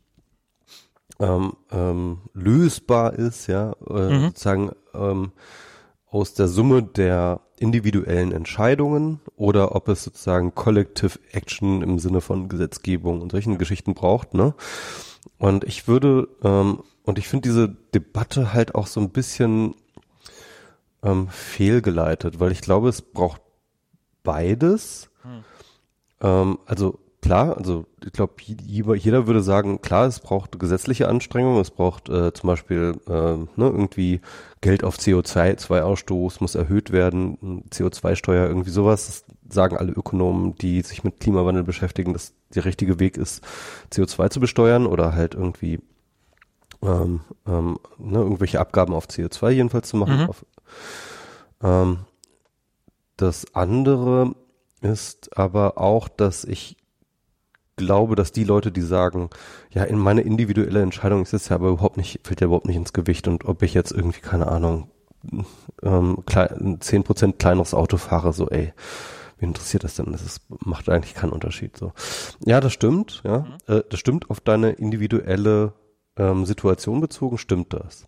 ähm, 1.19 1.53
ähm, 1.71 2.19
lösbar 2.33 3.13
ist, 3.13 3.47
ja, 3.47 3.73
äh, 3.89 4.09
mhm. 4.09 4.21
sozusagen 4.25 4.71
ähm, 4.93 5.31
aus 6.09 6.33
der 6.33 6.47
Summe 6.47 6.83
der 6.83 7.41
individuellen 7.59 8.31
Entscheidungen 8.31 9.19
oder 9.35 9.75
ob 9.75 9.87
es 9.87 10.03
sozusagen 10.03 10.53
Collective 10.55 11.19
Action 11.31 11.81
im 11.81 11.99
Sinne 11.99 12.21
von 12.21 12.49
Gesetzgebung 12.49 13.21
und 13.21 13.31
solchen 13.31 13.57
Geschichten 13.57 13.93
braucht, 13.93 14.33
ne? 14.33 14.53
Und 15.39 15.63
ich 15.63 15.87
würde, 15.87 16.27
ähm, 16.43 16.83
und 17.03 17.17
ich 17.17 17.27
finde 17.27 17.47
diese 17.47 17.69
Debatte 17.93 18.53
halt 18.53 18.75
auch 18.75 18.87
so 18.87 18.99
ein 18.99 19.09
bisschen 19.09 19.75
ähm, 21.03 21.27
fehlgeleitet, 21.29 22.39
weil 22.39 22.51
ich 22.51 22.61
glaube, 22.61 22.89
es 22.89 23.01
braucht 23.01 23.41
beides. 24.23 25.09
Hm. 25.23 25.43
Ähm, 26.21 26.59
also 26.65 26.99
klar, 27.21 27.57
also 27.57 27.85
ich 28.05 28.13
glaube, 28.13 28.33
jeder 28.43 29.27
würde 29.27 29.41
sagen, 29.41 29.81
klar, 29.81 30.07
es 30.07 30.19
braucht 30.19 30.57
gesetzliche 30.59 31.07
Anstrengungen, 31.07 31.61
es 31.61 31.71
braucht 31.71 32.09
äh, 32.09 32.33
zum 32.33 32.47
Beispiel 32.47 32.95
äh, 33.07 33.11
ne, 33.11 33.47
irgendwie 33.57 34.21
Geld 34.61 34.83
auf 34.83 34.97
CO2-Ausstoß 34.97 36.37
muss 36.39 36.55
erhöht 36.55 36.91
werden, 36.91 37.63
CO2-Steuer, 37.69 38.47
irgendwie 38.47 38.69
sowas. 38.69 39.07
Das 39.07 39.53
sagen 39.53 39.77
alle 39.77 39.91
Ökonomen, 39.91 40.55
die 40.55 40.81
sich 40.81 41.03
mit 41.03 41.19
Klimawandel 41.19 41.63
beschäftigen, 41.63 42.13
dass 42.13 42.33
der 42.53 42.65
richtige 42.65 42.99
Weg 42.99 43.17
ist, 43.17 43.43
CO2 43.91 44.29
zu 44.29 44.39
besteuern 44.39 44.85
oder 44.85 45.13
halt 45.13 45.35
irgendwie 45.35 45.79
ähm, 46.81 47.21
ähm, 47.47 47.79
ne, 47.97 48.19
irgendwelche 48.19 48.59
Abgaben 48.59 48.93
auf 48.93 49.07
CO2 49.07 49.49
jedenfalls 49.51 49.89
zu 49.89 49.97
machen. 49.97 50.23
Mhm. 50.23 50.29
Auf, 50.29 50.45
ähm, 51.63 51.99
das 53.17 53.53
andere 53.55 54.35
ist 54.81 55.37
aber 55.37 55.77
auch, 55.77 56.07
dass 56.07 56.43
ich 56.43 56.77
glaube, 57.77 58.15
dass 58.15 58.31
die 58.31 58.43
Leute, 58.43 58.71
die 58.71 58.81
sagen, 58.81 59.29
ja, 59.71 59.83
in 59.83 59.97
meine 59.97 60.21
individuelle 60.21 60.81
Entscheidung 60.81 61.21
ist 61.21 61.33
es 61.33 61.49
ja 61.49 61.55
aber 61.55 61.69
überhaupt 61.69 61.97
nicht, 61.97 62.19
fällt 62.23 62.41
ja 62.41 62.45
überhaupt 62.45 62.65
nicht 62.65 62.75
ins 62.75 62.93
Gewicht 62.93 63.27
und 63.27 63.45
ob 63.45 63.61
ich 63.63 63.73
jetzt 63.73 63.91
irgendwie, 63.91 64.21
keine 64.21 64.47
Ahnung, 64.47 64.89
ähm, 65.83 66.23
zehn 66.79 67.03
Prozent 67.03 67.39
kleineres 67.39 67.73
Auto 67.73 67.97
fahre, 67.97 68.33
so, 68.33 68.49
ey, 68.49 68.73
wie 69.39 69.45
interessiert 69.45 69.83
das 69.83 69.95
denn? 69.95 70.11
Das 70.11 70.23
ist, 70.23 70.41
macht 70.65 70.89
eigentlich 70.89 71.13
keinen 71.13 71.31
Unterschied, 71.31 71.77
so. 71.77 71.93
Ja, 72.45 72.59
das 72.59 72.73
stimmt, 72.73 73.21
ja, 73.23 73.39
mhm. 73.39 73.75
äh, 73.75 73.83
das 73.89 73.99
stimmt 73.99 74.29
auf 74.29 74.39
deine 74.39 74.71
individuelle 74.71 75.73
ähm, 76.17 76.45
Situation 76.45 77.01
bezogen, 77.01 77.37
stimmt 77.37 77.73
das. 77.73 78.07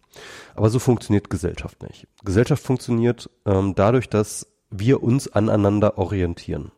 Aber 0.55 0.69
so 0.69 0.79
funktioniert 0.79 1.29
Gesellschaft 1.29 1.81
nicht. 1.83 2.07
Gesellschaft 2.23 2.63
funktioniert 2.63 3.29
ähm, 3.45 3.75
dadurch, 3.75 4.09
dass 4.09 4.47
wir 4.69 5.01
uns 5.01 5.27
aneinander 5.27 5.97
orientieren 5.97 6.71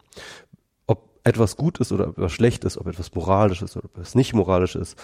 etwas 1.23 1.55
gut 1.55 1.79
ist 1.79 1.91
oder 1.91 2.07
etwas 2.07 2.31
schlecht 2.31 2.63
ist, 2.63 2.77
ob 2.77 2.87
etwas 2.87 3.13
moralisch 3.13 3.61
ist 3.61 3.77
oder 3.77 3.85
ob 3.85 3.97
es 3.97 4.15
nicht 4.15 4.33
moralisch 4.33 4.75
ist. 4.75 4.97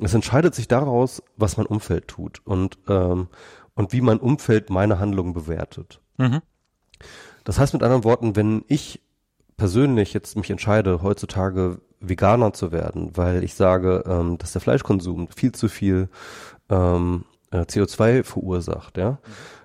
Es 0.00 0.14
entscheidet 0.14 0.54
sich 0.54 0.68
daraus, 0.68 1.22
was 1.36 1.56
mein 1.56 1.66
Umfeld 1.66 2.08
tut 2.08 2.42
und, 2.44 2.78
ähm, 2.88 3.28
und 3.74 3.92
wie 3.92 4.00
mein 4.00 4.18
Umfeld 4.18 4.70
meine 4.70 4.98
Handlungen 4.98 5.32
bewertet. 5.32 6.00
Mhm. 6.18 6.40
Das 7.44 7.58
heißt 7.58 7.72
mit 7.72 7.82
anderen 7.82 8.04
Worten, 8.04 8.36
wenn 8.36 8.64
ich 8.68 9.00
persönlich 9.56 10.12
jetzt 10.12 10.36
mich 10.36 10.50
entscheide, 10.50 11.02
heutzutage 11.02 11.80
Veganer 12.02 12.52
zu 12.52 12.72
werden, 12.72 13.10
weil 13.14 13.44
ich 13.44 13.54
sage, 13.54 14.04
ähm, 14.06 14.38
dass 14.38 14.52
der 14.52 14.60
Fleischkonsum 14.60 15.28
viel 15.34 15.52
zu 15.52 15.68
viel 15.68 16.08
ähm, 16.68 17.24
äh, 17.50 17.60
CO2 17.60 18.24
verursacht, 18.24 18.98
ja, 18.98 19.12
mhm 19.12 19.18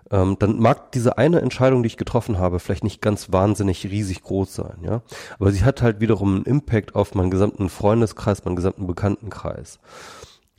ähm, 0.09 0.38
dann 0.39 0.59
mag 0.59 0.91
diese 0.93 1.18
eine 1.18 1.41
Entscheidung, 1.41 1.84
die 1.84 1.88
ich 1.88 1.97
getroffen 1.97 2.38
habe, 2.38 2.59
vielleicht 2.59 2.84
nicht 2.84 3.01
ganz 3.01 3.31
wahnsinnig 3.31 3.85
riesig 3.85 4.23
groß 4.23 4.53
sein, 4.53 4.77
ja. 4.81 5.01
Aber 5.38 5.51
sie 5.51 5.64
hat 5.64 5.81
halt 5.81 5.99
wiederum 5.99 6.35
einen 6.35 6.45
Impact 6.45 6.95
auf 6.95 7.14
meinen 7.14 7.31
gesamten 7.31 7.69
Freundeskreis, 7.69 8.45
meinen 8.45 8.55
gesamten 8.55 8.88
Bekanntenkreis. 8.88 9.80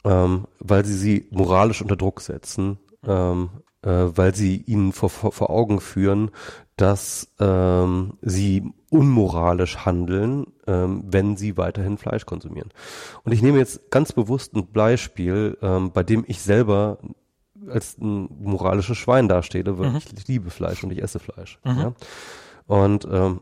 Ähm, 0.05 0.47
weil 0.61 0.85
sie 0.85 0.95
sie 0.95 1.27
moralisch 1.31 1.83
unter 1.83 1.97
Druck 1.97 2.21
setzen, 2.21 2.79
ähm, 3.07 3.51
äh, 3.83 3.89
weil 3.91 4.35
sie 4.35 4.57
ihnen 4.57 4.93
vor, 4.93 5.09
vor, 5.11 5.51
Augen 5.51 5.81
führen, 5.81 6.31
dass 6.77 7.33
ähm, 7.41 8.15
sie 8.23 8.73
unmoralisch 8.91 9.85
handeln, 9.85 10.47
ähm, 10.67 11.05
wenn 11.07 11.37
sie 11.37 11.57
weiterhin 11.57 11.99
Fleisch 11.99 12.27
konsumieren. 12.27 12.71
Und 13.25 13.33
ich 13.33 13.43
nehme 13.43 13.59
jetzt 13.59 13.91
ganz 13.91 14.13
bewusst 14.13 14.55
ein 14.55 14.71
Beispiel, 14.73 15.59
ähm, 15.63 15.93
bei 15.93 16.03
dem 16.03 16.25
ich 16.27 16.41
selber 16.41 16.99
als 17.69 17.99
ein 17.99 18.29
moralisches 18.41 18.97
Schwein 18.97 19.29
dastehe, 19.29 19.65
weil 19.79 19.91
mhm. 19.91 19.97
ich 19.97 20.29
liebe 20.29 20.51
Fleisch 20.51 20.83
und 20.85 20.91
ich 20.91 21.03
esse 21.03 21.19
Fleisch. 21.19 21.59
Mhm. 21.65 21.79
Ja? 21.79 21.93
Und 22.67 23.07
ähm, 23.11 23.41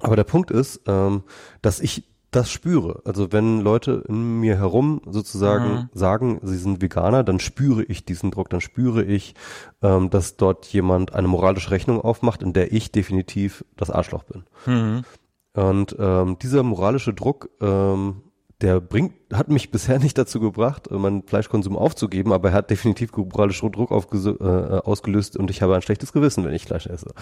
aber 0.00 0.16
der 0.16 0.24
Punkt 0.24 0.50
ist, 0.50 0.80
ähm, 0.86 1.22
dass 1.62 1.78
ich 1.80 2.09
das 2.30 2.50
spüre. 2.50 3.02
Also 3.04 3.32
wenn 3.32 3.60
Leute 3.60 4.04
in 4.08 4.40
mir 4.40 4.56
herum 4.56 5.00
sozusagen 5.06 5.72
mhm. 5.72 5.88
sagen, 5.92 6.40
sie 6.42 6.56
sind 6.56 6.80
Veganer, 6.80 7.24
dann 7.24 7.40
spüre 7.40 7.82
ich 7.84 8.04
diesen 8.04 8.30
Druck, 8.30 8.50
dann 8.50 8.60
spüre 8.60 9.04
ich, 9.04 9.34
ähm, 9.82 10.10
dass 10.10 10.36
dort 10.36 10.66
jemand 10.66 11.14
eine 11.14 11.28
moralische 11.28 11.70
Rechnung 11.70 12.00
aufmacht, 12.00 12.42
in 12.42 12.52
der 12.52 12.72
ich 12.72 12.92
definitiv 12.92 13.64
das 13.76 13.90
Arschloch 13.90 14.24
bin. 14.24 14.44
Mhm. 14.66 15.04
Und 15.52 15.96
ähm, 15.98 16.38
dieser 16.38 16.62
moralische 16.62 17.12
Druck 17.12 17.50
ähm, 17.60 18.22
der 18.60 18.80
bringt, 18.80 19.14
hat 19.32 19.48
mich 19.48 19.70
bisher 19.70 19.98
nicht 20.00 20.16
dazu 20.18 20.40
gebracht, 20.40 20.88
äh, 20.90 20.94
meinen 20.94 21.22
Fleischkonsum 21.22 21.76
aufzugeben, 21.76 22.32
aber 22.32 22.50
er 22.50 22.54
hat 22.54 22.70
definitiv 22.70 23.12
moralischen 23.16 23.72
Druck 23.72 23.90
äh, 23.90 23.94
ausgelöst 23.94 25.36
und 25.36 25.50
ich 25.50 25.62
habe 25.62 25.74
ein 25.74 25.82
schlechtes 25.82 26.12
Gewissen, 26.12 26.44
wenn 26.44 26.54
ich 26.54 26.66
Fleisch 26.66 26.86
esse. 26.86 27.12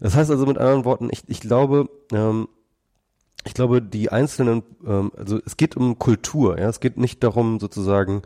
Das 0.00 0.16
heißt 0.16 0.30
also 0.30 0.46
mit 0.46 0.58
anderen 0.58 0.84
Worten, 0.84 1.08
ich, 1.10 1.22
ich 1.26 1.40
glaube, 1.40 1.88
ähm, 2.12 2.48
ich 3.44 3.54
glaube, 3.54 3.82
die 3.82 4.10
einzelnen, 4.10 4.62
ähm, 4.86 5.12
also 5.16 5.40
es 5.44 5.56
geht 5.56 5.76
um 5.76 5.98
Kultur, 5.98 6.58
ja, 6.58 6.68
es 6.68 6.80
geht 6.80 6.96
nicht 6.96 7.22
darum, 7.22 7.58
sozusagen 7.60 8.22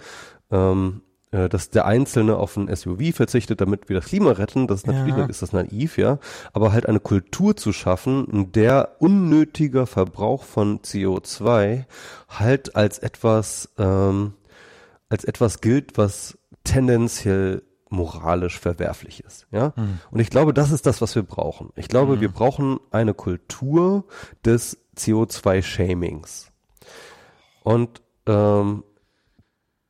ähm, 0.50 1.02
äh, 1.34 1.48
dass 1.48 1.70
der 1.70 1.84
Einzelne 1.84 2.36
auf 2.36 2.56
ein 2.56 2.74
SUV 2.74 3.12
verzichtet, 3.12 3.60
damit 3.60 3.88
wir 3.88 3.96
das 3.96 4.06
Klima 4.06 4.30
retten. 4.30 4.68
Das 4.68 4.80
ist 4.80 4.86
natürlich 4.86 5.16
ja. 5.16 5.26
ist 5.26 5.42
das 5.42 5.52
naiv, 5.52 5.98
ja. 5.98 6.18
Aber 6.52 6.72
halt 6.72 6.86
eine 6.86 7.00
Kultur 7.00 7.56
zu 7.56 7.72
schaffen, 7.72 8.28
in 8.30 8.52
der 8.52 8.96
unnötiger 9.00 9.88
Verbrauch 9.88 10.44
von 10.44 10.78
CO2 10.80 11.86
halt 12.28 12.76
als 12.76 13.00
etwas, 13.00 13.68
ähm, 13.78 14.34
als 15.08 15.24
etwas 15.24 15.60
gilt, 15.60 15.98
was 15.98 16.38
tendenziell 16.62 17.62
moralisch 17.94 18.58
verwerflich 18.58 19.24
ist, 19.24 19.46
ja. 19.50 19.72
Mhm. 19.76 20.00
Und 20.10 20.20
ich 20.20 20.30
glaube, 20.30 20.52
das 20.52 20.70
ist 20.70 20.86
das, 20.86 21.00
was 21.00 21.14
wir 21.14 21.22
brauchen. 21.22 21.70
Ich 21.76 21.88
glaube, 21.88 22.16
mhm. 22.16 22.20
wir 22.20 22.30
brauchen 22.30 22.78
eine 22.90 23.14
Kultur 23.14 24.04
des 24.44 24.78
CO2-Shamings. 24.96 26.50
Und 27.62 28.02
ähm, 28.26 28.84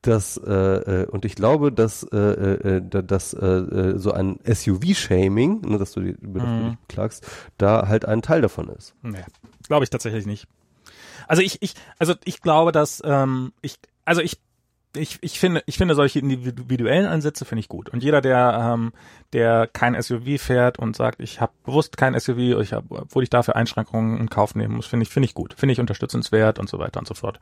dass 0.02 0.36
äh, 0.36 0.52
äh, 0.52 1.06
und 1.06 1.24
ich 1.24 1.34
glaube, 1.34 1.72
dass 1.72 2.02
äh, 2.04 2.16
äh, 2.16 2.76
äh 2.76 3.02
dass 3.04 3.32
äh, 3.32 3.46
äh 3.46 3.98
so 3.98 4.12
ein 4.12 4.38
SUV-Shaming, 4.44 5.62
ne, 5.62 5.78
dass 5.78 5.92
du 5.92 6.00
die, 6.00 6.10
über 6.10 6.40
das 6.40 6.48
mhm. 6.48 6.76
klagst, 6.88 7.26
da 7.58 7.88
halt 7.88 8.04
ein 8.04 8.22
Teil 8.22 8.42
davon 8.42 8.68
ist. 8.68 8.94
Nee, 9.02 9.24
glaube 9.66 9.84
ich 9.84 9.90
tatsächlich 9.90 10.26
nicht. 10.26 10.46
Also 11.26 11.42
ich, 11.42 11.62
ich, 11.62 11.74
also 11.98 12.14
ich 12.24 12.42
glaube, 12.42 12.72
dass 12.72 13.02
ähm, 13.04 13.52
ich, 13.62 13.76
also 14.04 14.20
ich 14.20 14.38
ich, 14.96 15.18
ich 15.20 15.38
finde, 15.38 15.62
ich 15.66 15.76
finde 15.76 15.94
solche 15.94 16.18
individuellen 16.18 17.06
Ansätze 17.06 17.44
finde 17.44 17.60
ich 17.60 17.68
gut. 17.68 17.88
Und 17.90 18.02
jeder, 18.02 18.20
der, 18.20 18.72
ähm, 18.74 18.92
der 19.32 19.66
kein 19.66 20.00
SUV 20.00 20.40
fährt 20.40 20.78
und 20.78 20.96
sagt, 20.96 21.20
ich 21.20 21.40
habe 21.40 21.52
bewusst 21.64 21.96
kein 21.96 22.18
SUV, 22.18 22.60
ich 22.60 22.72
hab, 22.72 22.90
obwohl 22.90 23.22
ich 23.22 23.30
dafür 23.30 23.56
Einschränkungen 23.56 24.18
in 24.18 24.30
Kauf 24.30 24.54
nehmen 24.54 24.76
muss, 24.76 24.86
finde 24.86 25.04
ich, 25.04 25.10
finde 25.10 25.26
ich 25.26 25.34
gut, 25.34 25.54
finde 25.54 25.72
ich 25.72 25.80
unterstützenswert 25.80 26.58
und 26.58 26.68
so 26.68 26.78
weiter 26.78 26.98
und 27.00 27.06
so 27.06 27.14
fort. 27.14 27.40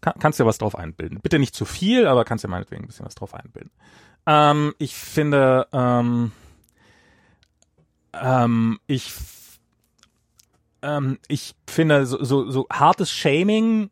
Kann, 0.00 0.14
kannst 0.18 0.38
dir 0.38 0.46
was 0.46 0.58
drauf 0.58 0.76
einbilden. 0.76 1.20
Bitte 1.22 1.38
nicht 1.38 1.54
zu 1.54 1.64
viel, 1.64 2.06
aber 2.06 2.24
kannst 2.24 2.44
dir 2.44 2.48
meinetwegen 2.48 2.84
ein 2.84 2.86
bisschen 2.88 3.06
was 3.06 3.14
drauf 3.14 3.34
einbilden. 3.34 3.70
Ähm, 4.26 4.74
ich 4.78 4.94
finde, 4.94 5.66
ähm, 5.72 6.32
ähm, 8.14 8.78
ich 8.86 9.12
ähm, 10.82 11.18
ich 11.28 11.54
finde 11.66 12.06
so, 12.06 12.22
so, 12.22 12.50
so 12.50 12.66
hartes 12.70 13.10
Shaming 13.10 13.90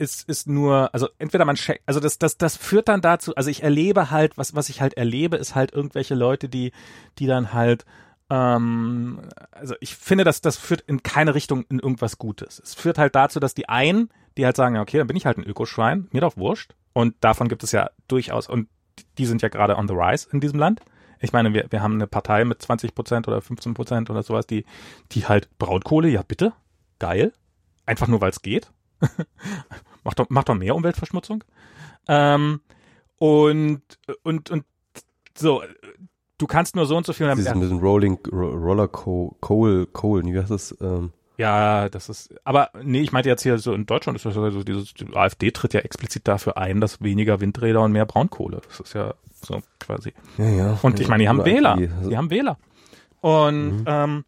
ist, 0.00 0.28
ist 0.28 0.48
nur, 0.48 0.92
also 0.94 1.08
entweder 1.18 1.44
man, 1.44 1.56
also 1.86 2.00
das, 2.00 2.18
das, 2.18 2.38
das 2.38 2.56
führt 2.56 2.88
dann 2.88 3.00
dazu, 3.00 3.34
also 3.36 3.50
ich 3.50 3.62
erlebe 3.62 4.10
halt, 4.10 4.38
was, 4.38 4.54
was 4.54 4.68
ich 4.68 4.80
halt 4.80 4.94
erlebe, 4.94 5.36
ist 5.36 5.54
halt 5.54 5.72
irgendwelche 5.72 6.14
Leute, 6.14 6.48
die, 6.48 6.72
die 7.18 7.26
dann 7.26 7.52
halt, 7.52 7.84
ähm, 8.30 9.20
also 9.52 9.74
ich 9.80 9.96
finde, 9.96 10.24
dass 10.24 10.40
das 10.40 10.56
führt 10.56 10.80
in 10.82 11.02
keine 11.02 11.34
Richtung 11.34 11.64
in 11.68 11.78
irgendwas 11.78 12.18
Gutes. 12.18 12.58
Es 12.58 12.74
führt 12.74 12.98
halt 12.98 13.14
dazu, 13.14 13.40
dass 13.40 13.54
die 13.54 13.68
einen 13.68 14.10
die 14.36 14.44
halt 14.44 14.56
sagen, 14.56 14.78
okay, 14.78 14.98
dann 14.98 15.06
bin 15.06 15.16
ich 15.16 15.26
halt 15.26 15.38
ein 15.38 15.44
Ökoschwein, 15.44 16.08
mir 16.12 16.20
doch 16.20 16.36
wurscht. 16.36 16.74
Und 16.92 17.14
davon 17.20 17.48
gibt 17.48 17.62
es 17.62 17.72
ja 17.72 17.90
durchaus, 18.08 18.48
und 18.48 18.68
die 19.18 19.26
sind 19.26 19.42
ja 19.42 19.48
gerade 19.48 19.76
on 19.76 19.88
the 19.88 19.94
rise 19.94 20.28
in 20.32 20.40
diesem 20.40 20.58
Land. 20.58 20.80
Ich 21.20 21.32
meine, 21.32 21.52
wir, 21.52 21.66
wir 21.70 21.82
haben 21.82 21.94
eine 21.94 22.06
Partei 22.06 22.44
mit 22.44 22.62
20 22.62 22.94
Prozent 22.94 23.28
oder 23.28 23.40
15 23.42 23.74
Prozent 23.74 24.10
oder 24.10 24.22
sowas, 24.22 24.46
die, 24.46 24.64
die 25.12 25.26
halt 25.26 25.48
Braunkohle, 25.58 26.08
ja 26.08 26.22
bitte, 26.22 26.52
geil. 26.98 27.32
Einfach 27.86 28.08
nur, 28.08 28.20
weil 28.20 28.30
es 28.30 28.42
geht. 28.42 28.72
macht, 30.04 30.18
doch, 30.18 30.28
macht 30.28 30.48
doch 30.48 30.54
mehr 30.54 30.74
Umweltverschmutzung. 30.74 31.44
Ähm, 32.08 32.60
und, 33.18 33.82
und, 34.22 34.50
und 34.50 34.64
so, 35.36 35.62
du 36.38 36.46
kannst 36.46 36.76
nur 36.76 36.86
so 36.86 36.96
und 36.96 37.06
so 37.06 37.12
viel. 37.12 37.34
Sie 37.36 37.42
sind 37.42 37.62
ein 37.62 37.78
Rolling 37.78 38.18
Roller 38.32 38.88
Coal, 38.88 39.86
Coal, 39.92 40.24
wie 40.24 40.38
heißt 40.38 40.50
das? 40.50 40.76
Ähm 40.80 41.12
ja, 41.40 41.88
das 41.88 42.10
ist, 42.10 42.34
aber 42.44 42.68
nee, 42.82 43.00
ich 43.00 43.12
meinte 43.12 43.30
jetzt 43.30 43.42
hier 43.42 43.56
so 43.56 43.72
in 43.72 43.86
Deutschland 43.86 44.14
ist 44.16 44.26
das 44.26 44.34
so 44.34 44.62
dieses, 44.62 44.92
die 44.92 45.16
AfD 45.16 45.50
tritt 45.52 45.72
ja 45.72 45.80
explizit 45.80 46.28
dafür 46.28 46.58
ein, 46.58 46.82
dass 46.82 47.00
weniger 47.00 47.40
Windräder 47.40 47.80
und 47.80 47.92
mehr 47.92 48.04
Braunkohle. 48.04 48.60
Das 48.68 48.80
ist 48.80 48.92
ja 48.92 49.14
so 49.42 49.62
quasi. 49.78 50.12
Ja, 50.36 50.48
ja. 50.48 50.78
Und 50.82 51.00
ich 51.00 51.08
meine, 51.08 51.22
die 51.22 51.28
haben 51.30 51.42
Wähler. 51.46 51.76
Die 51.76 52.16
haben 52.16 52.28
Wähler. 52.28 52.58
Und 53.22 53.78
mhm. 53.78 53.84
ähm, 53.86 54.24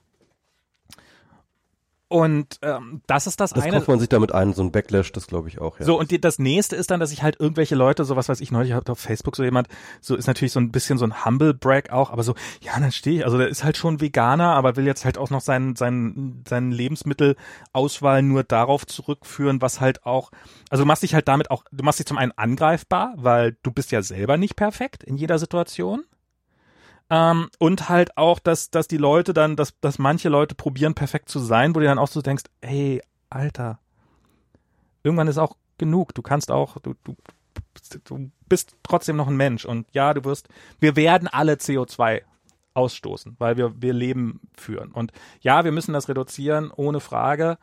und 2.12 2.58
ähm, 2.60 3.00
das 3.06 3.26
ist 3.26 3.40
das, 3.40 3.54
das 3.54 3.64
eine. 3.64 3.78
Das 3.78 3.88
man 3.88 3.98
sich 3.98 4.10
damit 4.10 4.32
ein, 4.32 4.52
so 4.52 4.62
ein 4.62 4.70
Backlash, 4.70 5.12
das 5.12 5.26
glaube 5.26 5.48
ich 5.48 5.60
auch. 5.62 5.78
Ja. 5.78 5.86
So, 5.86 5.98
und 5.98 6.10
die, 6.10 6.20
das 6.20 6.38
nächste 6.38 6.76
ist 6.76 6.90
dann, 6.90 7.00
dass 7.00 7.10
ich 7.10 7.22
halt 7.22 7.40
irgendwelche 7.40 7.74
Leute, 7.74 8.04
so 8.04 8.16
was 8.16 8.28
weiß 8.28 8.42
ich, 8.42 8.52
neulich 8.52 8.74
auf 8.74 8.98
Facebook 8.98 9.34
so 9.34 9.42
jemand, 9.42 9.68
so 10.02 10.14
ist 10.14 10.26
natürlich 10.26 10.52
so 10.52 10.60
ein 10.60 10.70
bisschen 10.70 10.98
so 10.98 11.06
ein 11.06 11.24
Humble 11.24 11.54
Brag 11.54 11.90
auch, 11.90 12.10
aber 12.10 12.22
so, 12.22 12.34
ja, 12.60 12.78
dann 12.78 12.92
stehe 12.92 13.20
ich, 13.20 13.24
also 13.24 13.38
der 13.38 13.48
ist 13.48 13.64
halt 13.64 13.78
schon 13.78 14.02
Veganer, 14.02 14.54
aber 14.54 14.76
will 14.76 14.84
jetzt 14.84 15.06
halt 15.06 15.16
auch 15.16 15.30
noch 15.30 15.40
seinen, 15.40 15.74
seinen, 15.74 16.44
seinen 16.46 16.70
Lebensmittelauswahl 16.70 18.22
nur 18.22 18.44
darauf 18.44 18.86
zurückführen, 18.86 19.62
was 19.62 19.80
halt 19.80 20.04
auch, 20.04 20.32
also 20.68 20.84
du 20.84 20.86
machst 20.86 21.02
dich 21.02 21.14
halt 21.14 21.28
damit 21.28 21.50
auch, 21.50 21.64
du 21.72 21.82
machst 21.82 21.98
dich 21.98 22.06
zum 22.06 22.18
einen 22.18 22.32
angreifbar, 22.32 23.14
weil 23.16 23.56
du 23.62 23.72
bist 23.72 23.90
ja 23.90 24.02
selber 24.02 24.36
nicht 24.36 24.54
perfekt 24.56 25.02
in 25.02 25.16
jeder 25.16 25.38
Situation. 25.38 26.04
Ähm, 27.12 27.50
und 27.58 27.90
halt 27.90 28.16
auch, 28.16 28.38
dass, 28.38 28.70
dass 28.70 28.88
die 28.88 28.96
Leute 28.96 29.34
dann, 29.34 29.54
dass, 29.54 29.78
dass 29.82 29.98
manche 29.98 30.30
Leute 30.30 30.54
probieren, 30.54 30.94
perfekt 30.94 31.28
zu 31.28 31.40
sein, 31.40 31.74
wo 31.74 31.80
du 31.80 31.84
dann 31.84 31.98
auch 31.98 32.08
so 32.08 32.22
denkst, 32.22 32.44
hey, 32.62 33.02
Alter, 33.28 33.80
irgendwann 35.02 35.28
ist 35.28 35.36
auch 35.36 35.56
genug. 35.76 36.14
Du 36.14 36.22
kannst 36.22 36.50
auch, 36.50 36.78
du, 36.78 36.94
du, 37.04 37.14
du 38.04 38.30
bist 38.48 38.76
trotzdem 38.82 39.16
noch 39.16 39.28
ein 39.28 39.36
Mensch. 39.36 39.66
Und 39.66 39.86
ja, 39.92 40.14
du 40.14 40.24
wirst, 40.24 40.48
wir 40.80 40.96
werden 40.96 41.28
alle 41.28 41.54
CO2 41.54 42.22
ausstoßen, 42.72 43.36
weil 43.38 43.58
wir, 43.58 43.82
wir 43.82 43.92
Leben 43.92 44.40
führen. 44.56 44.90
Und 44.90 45.12
ja, 45.42 45.66
wir 45.66 45.72
müssen 45.72 45.92
das 45.92 46.08
reduzieren, 46.08 46.70
ohne 46.74 47.00
Frage. 47.00 47.58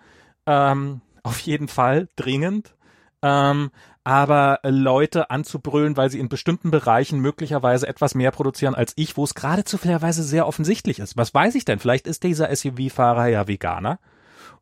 Ähm, 0.45 1.01
auf 1.23 1.39
jeden 1.39 1.69
Fall, 1.69 2.07
dringend. 2.15 2.75
Ähm, 3.21 3.71
aber 4.03 4.59
Leute 4.63 5.29
anzubrüllen, 5.29 5.97
weil 5.97 6.09
sie 6.09 6.19
in 6.19 6.29
bestimmten 6.29 6.71
Bereichen 6.71 7.19
möglicherweise 7.19 7.87
etwas 7.87 8.15
mehr 8.15 8.31
produzieren 8.31 8.75
als 8.75 8.93
ich, 8.95 9.17
wo 9.17 9.23
es 9.23 9.35
gerade 9.35 9.65
zufälligerweise 9.65 10.23
sehr 10.23 10.47
offensichtlich 10.47 10.99
ist. 10.99 11.17
Was 11.17 11.33
weiß 11.33 11.55
ich 11.55 11.65
denn? 11.65 11.79
Vielleicht 11.79 12.07
ist 12.07 12.23
dieser 12.23 12.53
SUV-Fahrer 12.55 13.27
ja 13.27 13.47
Veganer 13.47 13.99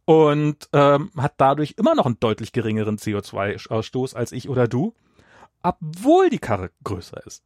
und 0.06 0.70
ähm, 0.74 1.12
hat 1.18 1.36
dadurch 1.38 1.76
immer 1.78 1.96
noch 1.96 2.06
einen 2.06 2.20
deutlich 2.20 2.52
geringeren 2.52 2.98
CO2-Ausstoß 2.98 4.16
als 4.16 4.32
ich 4.32 4.50
oder 4.50 4.68
du, 4.68 4.94
obwohl 5.64 6.30
die 6.30 6.40
Karre 6.40 6.72
größer 6.84 7.26
ist. 7.26 7.44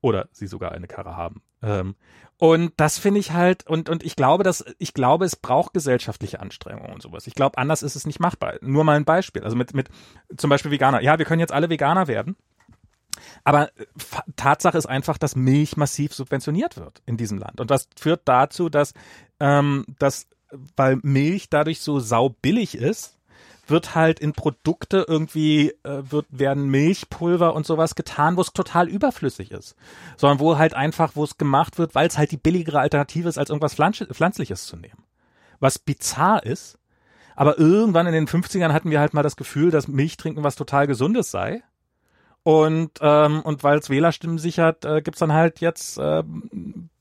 Oder 0.00 0.28
sie 0.32 0.46
sogar 0.46 0.72
eine 0.72 0.86
Karre 0.86 1.16
haben. 1.16 1.42
Ähm, 1.62 1.94
und 2.38 2.72
das 2.78 2.98
finde 2.98 3.20
ich 3.20 3.32
halt, 3.32 3.66
und, 3.66 3.90
und 3.90 4.02
ich 4.02 4.16
glaube, 4.16 4.44
dass, 4.44 4.64
ich 4.78 4.94
glaube, 4.94 5.26
es 5.26 5.36
braucht 5.36 5.74
gesellschaftliche 5.74 6.40
Anstrengungen 6.40 6.92
und 6.92 7.02
sowas. 7.02 7.26
Ich 7.26 7.34
glaube, 7.34 7.58
anders 7.58 7.82
ist 7.82 7.96
es 7.96 8.06
nicht 8.06 8.18
machbar. 8.18 8.54
Nur 8.62 8.84
mal 8.84 8.96
ein 8.96 9.04
Beispiel. 9.04 9.44
Also 9.44 9.56
mit, 9.56 9.74
mit, 9.74 9.90
zum 10.36 10.48
Beispiel 10.48 10.70
Veganer. 10.70 11.02
Ja, 11.02 11.18
wir 11.18 11.26
können 11.26 11.40
jetzt 11.40 11.52
alle 11.52 11.68
Veganer 11.68 12.08
werden. 12.08 12.36
Aber 13.44 13.68
äh, 13.78 13.86
Tatsache 14.36 14.78
ist 14.78 14.86
einfach, 14.86 15.18
dass 15.18 15.36
Milch 15.36 15.76
massiv 15.76 16.14
subventioniert 16.14 16.78
wird 16.78 17.02
in 17.04 17.18
diesem 17.18 17.36
Land. 17.36 17.60
Und 17.60 17.70
das 17.70 17.88
führt 17.98 18.22
dazu, 18.24 18.70
dass, 18.70 18.94
ähm, 19.38 19.84
dass, 19.98 20.26
weil 20.76 20.98
Milch 21.02 21.50
dadurch 21.50 21.80
so 21.80 22.00
saubillig 22.00 22.74
ist, 22.74 23.18
wird 23.70 23.94
halt 23.94 24.20
in 24.20 24.32
Produkte 24.32 25.04
irgendwie, 25.08 25.70
äh, 25.84 26.02
wird, 26.10 26.26
werden 26.30 26.68
Milchpulver 26.68 27.54
und 27.54 27.66
sowas 27.66 27.94
getan, 27.94 28.36
wo 28.36 28.40
es 28.40 28.52
total 28.52 28.88
überflüssig 28.88 29.50
ist. 29.50 29.76
Sondern 30.16 30.40
wo 30.40 30.58
halt 30.58 30.74
einfach, 30.74 31.12
wo 31.14 31.24
es 31.24 31.38
gemacht 31.38 31.78
wird, 31.78 31.94
weil 31.94 32.08
es 32.08 32.18
halt 32.18 32.32
die 32.32 32.36
billigere 32.36 32.80
Alternative 32.80 33.28
ist, 33.28 33.38
als 33.38 33.50
irgendwas 33.50 33.74
Pflanz 33.74 34.04
Pflanzliches 34.12 34.66
zu 34.66 34.76
nehmen. 34.76 35.04
Was 35.60 35.78
bizarr 35.78 36.44
ist, 36.44 36.78
aber 37.36 37.58
irgendwann 37.58 38.06
in 38.06 38.12
den 38.12 38.28
50ern 38.28 38.72
hatten 38.72 38.90
wir 38.90 39.00
halt 39.00 39.14
mal 39.14 39.22
das 39.22 39.36
Gefühl, 39.36 39.70
dass 39.70 39.88
Milchtrinken 39.88 40.44
was 40.44 40.56
total 40.56 40.86
Gesundes 40.86 41.30
sei. 41.30 41.62
Und, 42.42 42.92
ähm, 43.00 43.42
und 43.42 43.64
weil 43.64 43.78
es 43.78 43.90
Wählerstimmen 43.90 44.38
sichert, 44.38 44.84
äh, 44.84 45.02
gibt's 45.02 45.20
dann 45.20 45.32
halt 45.32 45.60
jetzt, 45.60 45.98
äh, 45.98 46.22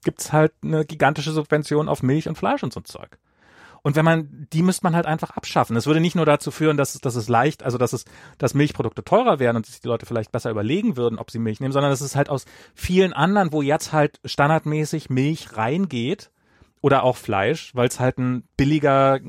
gibt's 0.03 0.33
halt 0.33 0.53
eine 0.63 0.85
gigantische 0.85 1.31
Subvention 1.31 1.87
auf 1.87 2.03
Milch 2.03 2.27
und 2.27 2.37
Fleisch 2.37 2.63
und 2.63 2.73
so 2.73 2.81
Zeug. 2.81 3.17
Und 3.81 3.95
wenn 3.95 4.05
man, 4.05 4.47
die 4.51 4.61
müsste 4.61 4.83
man 4.83 4.95
halt 4.95 5.05
einfach 5.05 5.31
abschaffen. 5.31 5.75
Das 5.75 5.87
würde 5.87 5.99
nicht 5.99 6.15
nur 6.15 6.25
dazu 6.25 6.51
führen, 6.51 6.77
dass, 6.77 6.93
dass 6.99 7.15
es 7.15 7.29
leicht, 7.29 7.63
also 7.63 7.77
dass 7.77 7.93
es, 7.93 8.05
dass 8.37 8.53
Milchprodukte 8.53 9.03
teurer 9.03 9.39
wären 9.39 9.55
und 9.55 9.65
sich 9.65 9.79
die 9.79 9.87
Leute 9.87 10.05
vielleicht 10.05 10.31
besser 10.31 10.51
überlegen 10.51 10.97
würden, 10.97 11.19
ob 11.19 11.31
sie 11.31 11.39
Milch 11.39 11.59
nehmen, 11.59 11.71
sondern 11.71 11.91
dass 11.91 12.01
es 12.01 12.15
halt 12.15 12.29
aus 12.29 12.45
vielen 12.73 13.13
anderen, 13.13 13.53
wo 13.53 13.61
jetzt 13.61 13.93
halt 13.93 14.19
standardmäßig 14.25 15.09
Milch 15.09 15.55
reingeht 15.55 16.31
oder 16.81 17.03
auch 17.03 17.17
Fleisch, 17.17 17.73
weil 17.75 17.87
es 17.87 17.99
halt 17.99 18.17
ein 18.17 18.43
billiger, 18.57 19.19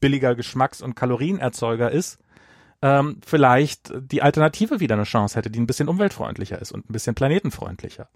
billiger 0.00 0.34
Geschmacks- 0.34 0.82
und 0.82 0.94
Kalorienerzeuger 0.94 1.90
ist, 1.90 2.18
ähm, 2.82 3.20
vielleicht 3.24 3.92
die 3.96 4.22
Alternative 4.22 4.80
wieder 4.80 4.94
eine 4.94 5.04
Chance 5.04 5.36
hätte, 5.36 5.50
die 5.50 5.60
ein 5.60 5.66
bisschen 5.66 5.88
umweltfreundlicher 5.88 6.60
ist 6.60 6.72
und 6.72 6.88
ein 6.88 6.92
bisschen 6.92 7.14
planetenfreundlicher. 7.14 8.08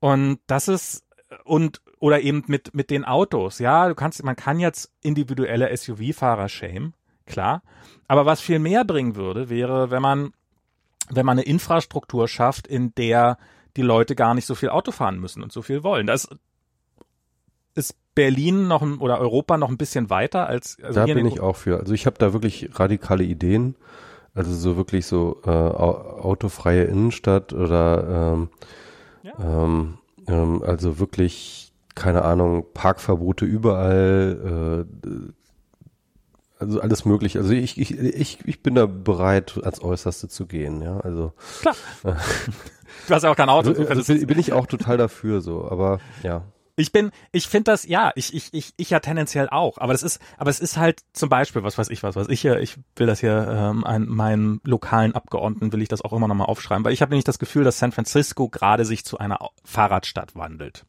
Und 0.00 0.38
das 0.46 0.68
ist 0.68 1.04
und 1.44 1.80
oder 2.04 2.20
eben 2.20 2.44
mit 2.48 2.74
mit 2.74 2.90
den 2.90 3.06
Autos. 3.06 3.60
Ja, 3.60 3.88
du 3.88 3.94
kannst, 3.94 4.22
man 4.22 4.36
kann 4.36 4.60
jetzt 4.60 4.92
individuelle 5.00 5.74
SUV-Fahrer 5.74 6.50
shame, 6.50 6.92
klar. 7.24 7.62
Aber 8.08 8.26
was 8.26 8.42
viel 8.42 8.58
mehr 8.58 8.84
bringen 8.84 9.16
würde, 9.16 9.48
wäre, 9.48 9.90
wenn 9.90 10.02
man 10.02 10.34
wenn 11.08 11.24
man 11.24 11.38
eine 11.38 11.46
Infrastruktur 11.46 12.28
schafft, 12.28 12.66
in 12.66 12.94
der 12.96 13.38
die 13.78 13.82
Leute 13.82 14.14
gar 14.16 14.34
nicht 14.34 14.44
so 14.44 14.54
viel 14.54 14.68
Auto 14.68 14.92
fahren 14.92 15.18
müssen 15.18 15.42
und 15.42 15.50
so 15.50 15.62
viel 15.62 15.82
wollen. 15.82 16.06
Das 16.06 16.28
ist 17.74 17.96
Berlin 18.14 18.68
noch 18.68 18.82
ein, 18.82 18.98
oder 18.98 19.18
Europa 19.18 19.56
noch 19.56 19.70
ein 19.70 19.78
bisschen 19.78 20.10
weiter 20.10 20.46
als 20.46 20.76
also 20.82 21.06
da 21.06 21.06
bin 21.06 21.26
ich 21.26 21.40
auch 21.40 21.56
für. 21.56 21.80
Also 21.80 21.94
ich 21.94 22.04
habe 22.04 22.18
da 22.18 22.34
wirklich 22.34 22.68
radikale 22.74 23.24
Ideen. 23.24 23.76
Also 24.34 24.52
so 24.52 24.76
wirklich 24.76 25.06
so 25.06 25.40
äh, 25.46 25.48
autofreie 25.48 26.84
Innenstadt 26.84 27.54
oder 27.54 28.34
ähm, 28.34 28.48
ja. 29.22 29.32
ähm, 29.40 29.98
ähm, 30.26 30.62
also 30.62 30.98
wirklich, 30.98 31.72
keine 31.94 32.22
Ahnung, 32.22 32.66
Parkverbote 32.74 33.44
überall, 33.44 34.86
äh, 35.06 35.32
also 36.58 36.80
alles 36.80 37.04
möglich. 37.04 37.36
Also 37.36 37.52
ich, 37.52 37.78
ich, 37.78 37.98
ich, 37.98 38.38
ich 38.44 38.62
bin 38.62 38.74
da 38.74 38.86
bereit, 38.86 39.58
ans 39.62 39.80
Äußerste 39.80 40.28
zu 40.28 40.46
gehen, 40.46 40.82
ja. 40.82 40.98
Also 41.00 41.32
klar. 41.60 41.76
Äh, 42.04 42.14
du 43.08 43.14
hast 43.14 43.22
ja 43.22 43.30
auch 43.30 43.36
kein 43.36 43.48
Auto. 43.48 43.70
Also, 43.70 43.86
also 43.86 44.26
bin 44.26 44.38
ich 44.38 44.52
auch 44.52 44.66
total 44.66 44.96
dafür, 44.96 45.40
so. 45.40 45.68
Aber 45.70 46.00
ja. 46.22 46.42
Ich 46.76 46.90
bin, 46.90 47.12
ich 47.30 47.46
finde 47.46 47.70
das, 47.70 47.86
ja, 47.86 48.10
ich, 48.16 48.34
ich, 48.34 48.52
ich, 48.52 48.74
ich 48.76 48.90
ja 48.90 48.98
tendenziell 48.98 49.48
auch, 49.48 49.78
aber 49.78 49.92
das 49.92 50.02
ist, 50.02 50.20
aber 50.38 50.50
es 50.50 50.58
ist 50.58 50.76
halt 50.76 51.02
zum 51.12 51.28
Beispiel, 51.28 51.62
was 51.62 51.78
weiß 51.78 51.88
ich 51.88 52.02
was, 52.02 52.16
was 52.16 52.28
ich 52.28 52.40
hier, 52.40 52.58
ich 52.58 52.78
will 52.96 53.06
das 53.06 53.20
hier, 53.20 53.46
ähm, 53.48 53.84
ein, 53.84 54.06
meinen 54.06 54.60
lokalen 54.64 55.14
Abgeordneten 55.14 55.72
will 55.72 55.82
ich 55.82 55.88
das 55.88 56.02
auch 56.02 56.12
immer 56.12 56.26
nochmal 56.26 56.48
aufschreiben, 56.48 56.84
weil 56.84 56.92
ich 56.92 57.00
habe 57.00 57.10
nämlich 57.10 57.24
das 57.24 57.38
Gefühl, 57.38 57.62
dass 57.62 57.78
San 57.78 57.92
Francisco 57.92 58.48
gerade 58.48 58.84
sich 58.84 59.04
zu 59.04 59.18
einer 59.18 59.38
Fahrradstadt 59.62 60.34
wandelt. 60.34 60.84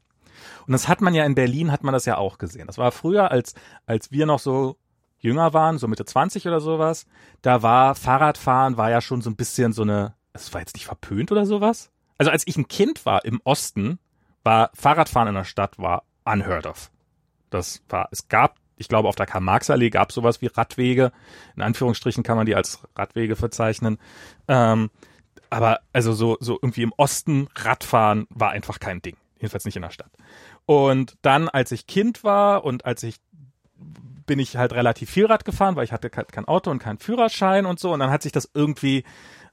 Und 0.66 0.72
das 0.74 0.88
hat 0.88 1.02
man 1.02 1.14
ja 1.14 1.26
in 1.26 1.36
Berlin, 1.36 1.72
hat 1.72 1.84
man 1.84 1.94
das 1.94 2.06
ja 2.06 2.18
auch 2.18 2.38
gesehen. 2.38 2.68
Das 2.68 2.78
war 2.78 2.92
früher, 2.92 3.32
als, 3.32 3.54
als 3.86 4.12
wir 4.12 4.26
noch 4.26 4.40
so 4.40 4.78
jünger 5.20 5.54
waren, 5.54 5.78
so 5.78 5.88
Mitte 5.88 6.06
20 6.06 6.48
oder 6.48 6.60
sowas, 6.62 7.06
da 7.42 7.62
war 7.62 7.96
Fahrradfahren 7.96 8.78
war 8.78 8.90
ja 8.90 9.02
schon 9.02 9.22
so 9.22 9.30
ein 9.30 9.36
bisschen 9.36 9.74
so 9.74 9.82
eine, 9.82 10.14
es 10.34 10.54
war 10.54 10.62
jetzt 10.62 10.76
nicht 10.76 10.86
verpönt 10.86 11.32
oder 11.32 11.46
sowas. 11.46 11.92
Also 12.18 12.32
als 12.32 12.48
ich 12.48 12.58
ein 12.58 12.68
Kind 12.68 13.06
war 13.06 13.26
im 13.26 13.42
Osten, 13.44 14.00
war 14.44 14.70
Fahrradfahren 14.74 15.28
in 15.28 15.36
der 15.36 15.44
Stadt 15.44 15.78
war 15.80 16.04
unheard 16.24 16.66
of. 16.66 16.92
Das 17.50 17.84
war, 17.90 18.08
es 18.12 18.28
gab, 18.28 18.58
ich 18.78 18.88
glaube, 18.88 19.08
auf 19.08 19.16
der 19.16 19.26
Karl-Marx-Allee 19.26 19.90
gab 19.90 20.10
es 20.10 20.16
sowas 20.16 20.42
wie 20.42 20.48
Radwege. 20.48 21.12
In 21.56 21.62
Anführungsstrichen 21.62 22.24
kann 22.24 22.38
man 22.38 22.46
die 22.46 22.56
als 22.56 22.80
Radwege 22.96 23.36
verzeichnen. 23.36 23.98
Ähm, 24.48 24.90
aber 25.50 25.80
also 25.94 26.14
so, 26.14 26.38
so 26.40 26.60
irgendwie 26.62 26.84
im 26.84 26.94
Osten 26.98 27.48
Radfahren 27.56 28.28
war 28.30 28.52
einfach 28.52 28.80
kein 28.80 29.02
Ding. 29.02 29.18
Jedenfalls 29.36 29.66
nicht 29.66 29.76
in 29.76 29.82
der 29.82 29.92
Stadt. 29.92 30.12
Und 30.66 31.16
dann, 31.22 31.50
als 31.50 31.72
ich 31.72 31.88
Kind 31.88 32.24
war 32.24 32.64
und 32.64 32.86
als 32.86 33.04
ich 33.04 33.18
bin 34.26 34.40
ich 34.40 34.58
halt 34.58 34.74
relativ 34.74 35.12
viel 35.12 35.28
Rad 35.28 35.46
gefahren, 35.46 35.76
weil 35.76 35.84
ich 35.84 35.92
hatte 35.92 36.10
kein 36.10 36.46
Auto 36.46 36.72
und 36.72 36.80
keinen 36.80 36.98
Führerschein 36.98 37.68
und 37.68 37.80
so. 37.80 37.94
Und 37.94 38.00
dann 38.00 38.10
hat 38.10 38.24
sich 38.24 38.32
das 38.32 38.50
irgendwie 38.56 39.04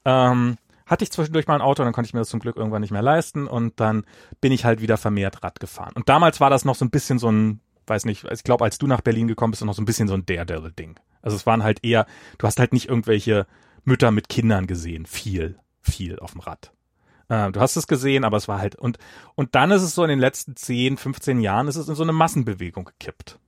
ähm, 0.07 0.57
hatte 0.87 1.05
ich 1.05 1.13
zwischendurch 1.13 1.47
mal 1.47 1.55
ein 1.55 1.63
Auto, 1.63 1.83
dann 1.83 1.93
konnte 1.93 2.09
ich 2.09 2.15
mir 2.15 2.21
das 2.21 2.29
zum 2.29 2.41
Glück 2.41 2.57
irgendwann 2.57 2.83
nicht 2.83 2.91
mehr 2.91 3.03
leisten 3.03 3.47
und 3.47 3.81
dann 3.81 4.05
bin 4.41 4.53
ich 4.53 4.65
halt 4.65 4.81
wieder 4.81 4.97
vermehrt 4.97 5.43
Rad 5.43 5.61
gefahren. 5.61 5.93
Und 5.95 6.09
damals 6.09 6.41
war 6.41 6.51
das 6.51 6.65
noch 6.65 6.75
so 6.75 6.85
ein 6.85 6.91
bisschen 6.91 7.19
so 7.19 7.31
ein, 7.31 7.61
weiß 7.87 8.05
nicht, 8.05 8.25
ich 8.31 8.45
glaube, 8.45 8.65
als 8.65 8.79
du 8.79 8.87
nach 8.87 9.01
Berlin 9.01 9.29
gekommen 9.29 9.53
bist, 9.53 9.65
noch 9.65 9.75
so 9.75 9.83
ein 9.83 9.87
bisschen 9.87 10.09
so 10.09 10.15
ein 10.15 10.27
Daredevil-Ding. 10.27 10.99
Also 11.23 11.37
es 11.37 11.47
waren 11.47 11.63
halt 11.63 11.85
eher, 11.85 12.07
du 12.39 12.47
hast 12.47 12.59
halt 12.59 12.73
nicht 12.73 12.89
irgendwelche 12.89 13.47
Mütter 13.85 14.11
mit 14.11 14.29
Kindern 14.29 14.67
gesehen, 14.67 15.07
viel, 15.07 15.59
viel 15.81 16.19
auf 16.19 16.33
dem 16.33 16.41
Rad. 16.41 16.73
Äh, 17.33 17.51
du 17.51 17.61
hast 17.61 17.77
es 17.77 17.87
gesehen, 17.87 18.25
aber 18.25 18.37
es 18.37 18.47
war 18.47 18.59
halt, 18.59 18.75
und, 18.75 18.99
und 19.35 19.55
dann 19.55 19.71
ist 19.71 19.83
es 19.83 19.95
so 19.95 20.03
in 20.05 20.11
den 20.11 20.19
letzten 20.19 20.55
10, 20.55 20.99
15 20.99 21.41
Jahren, 21.41 21.67
ist 21.67 21.77
es 21.77 21.89
in 21.89 21.95
so 21.95 22.03
eine 22.03 22.13
Massenbewegung 22.13 22.85
gekippt. 22.85 23.39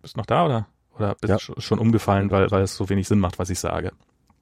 Bist 0.00 0.16
du 0.16 0.20
noch 0.20 0.26
da 0.26 0.46
oder? 0.46 0.66
Oder 0.96 1.14
bist 1.20 1.30
Ja. 1.48 1.54
du 1.54 1.60
schon 1.60 1.78
umgefallen, 1.78 2.30
weil, 2.30 2.50
weil 2.50 2.62
es 2.62 2.74
so 2.74 2.88
wenig 2.88 3.06
Sinn 3.08 3.18
macht, 3.20 3.38
was 3.38 3.50
ich 3.50 3.58
sage? 3.60 3.92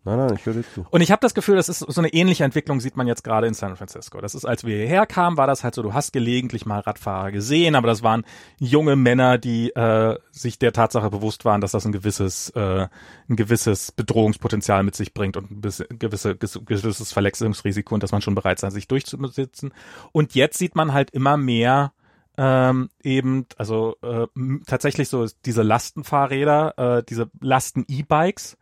Nein, 0.02 0.16
nein, 0.16 0.34
ich 0.34 0.46
höre 0.46 0.54
dir 0.54 0.64
zu. 0.64 0.86
Und 0.88 1.02
ich 1.02 1.10
habe 1.10 1.20
das 1.20 1.34
Gefühl, 1.34 1.56
das 1.56 1.68
ist 1.68 1.80
so 1.80 2.00
eine 2.00 2.08
ähnliche 2.08 2.42
Entwicklung, 2.44 2.80
sieht 2.80 2.96
man 2.96 3.06
jetzt 3.06 3.22
gerade 3.22 3.46
in 3.46 3.52
San 3.52 3.76
Francisco. 3.76 4.18
Das 4.22 4.34
ist, 4.34 4.46
als 4.46 4.64
wir 4.64 4.76
hierher 4.76 5.04
kamen, 5.04 5.36
war 5.36 5.46
das 5.46 5.62
halt 5.62 5.74
so, 5.74 5.82
du 5.82 5.92
hast 5.92 6.14
gelegentlich 6.14 6.64
mal 6.64 6.80
Radfahrer 6.80 7.32
gesehen, 7.32 7.74
aber 7.74 7.86
das 7.86 8.02
waren 8.02 8.24
junge 8.58 8.96
Männer, 8.96 9.36
die 9.36 9.70
äh, 9.70 10.18
sich 10.30 10.58
der 10.58 10.72
Tatsache 10.72 11.10
bewusst 11.10 11.44
waren, 11.44 11.60
dass 11.60 11.72
das 11.72 11.84
ein 11.84 11.92
gewisses, 11.92 12.48
äh, 12.50 12.88
ein 13.28 13.36
gewisses 13.36 13.92
Bedrohungspotenzial 13.92 14.84
mit 14.84 14.94
sich 14.94 15.12
bringt 15.12 15.36
und 15.36 15.50
ein 15.50 15.60
bisschen, 15.60 15.86
gewisse, 15.98 16.34
gewisses 16.34 17.12
Verletzungsrisiko 17.12 17.92
und 17.94 18.02
dass 18.02 18.12
man 18.12 18.22
schon 18.22 18.34
bereit 18.34 18.58
sei, 18.58 18.70
sich 18.70 18.88
durchzusitzen. 18.88 19.74
Und 20.12 20.34
jetzt 20.34 20.56
sieht 20.56 20.76
man 20.76 20.94
halt 20.94 21.10
immer 21.10 21.36
mehr 21.36 21.92
ähm, 22.38 22.88
eben, 23.02 23.44
also 23.58 23.96
äh, 24.00 24.26
tatsächlich 24.66 25.10
so 25.10 25.26
diese 25.44 25.62
Lastenfahrräder, 25.62 26.98
äh, 26.98 27.02
diese 27.06 27.30
Lasten-E-Bikes, 27.40 28.56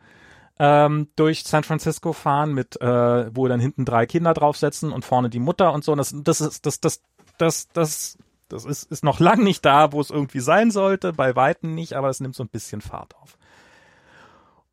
ähm, 0.58 1.08
durch 1.16 1.44
San 1.44 1.64
Francisco 1.64 2.12
fahren 2.12 2.52
mit, 2.52 2.80
äh, 2.80 3.34
wo 3.34 3.46
dann 3.48 3.60
hinten 3.60 3.84
drei 3.84 4.06
Kinder 4.06 4.34
draufsetzen 4.34 4.92
und 4.92 5.04
vorne 5.04 5.30
die 5.30 5.38
Mutter 5.38 5.72
und 5.72 5.84
so. 5.84 5.92
Und 5.92 5.98
das, 5.98 6.14
das 6.14 6.40
ist, 6.40 6.66
das, 6.66 6.80
das, 6.80 7.02
das, 7.38 7.68
das, 7.68 8.18
das 8.48 8.64
ist, 8.64 8.90
ist 8.90 9.04
noch 9.04 9.20
lang 9.20 9.42
nicht 9.42 9.64
da, 9.64 9.92
wo 9.92 10.00
es 10.00 10.10
irgendwie 10.10 10.40
sein 10.40 10.70
sollte, 10.70 11.12
bei 11.12 11.36
Weitem 11.36 11.74
nicht, 11.74 11.94
aber 11.94 12.08
es 12.08 12.20
nimmt 12.20 12.34
so 12.34 12.42
ein 12.42 12.48
bisschen 12.48 12.80
Fahrt 12.80 13.14
auf. 13.16 13.38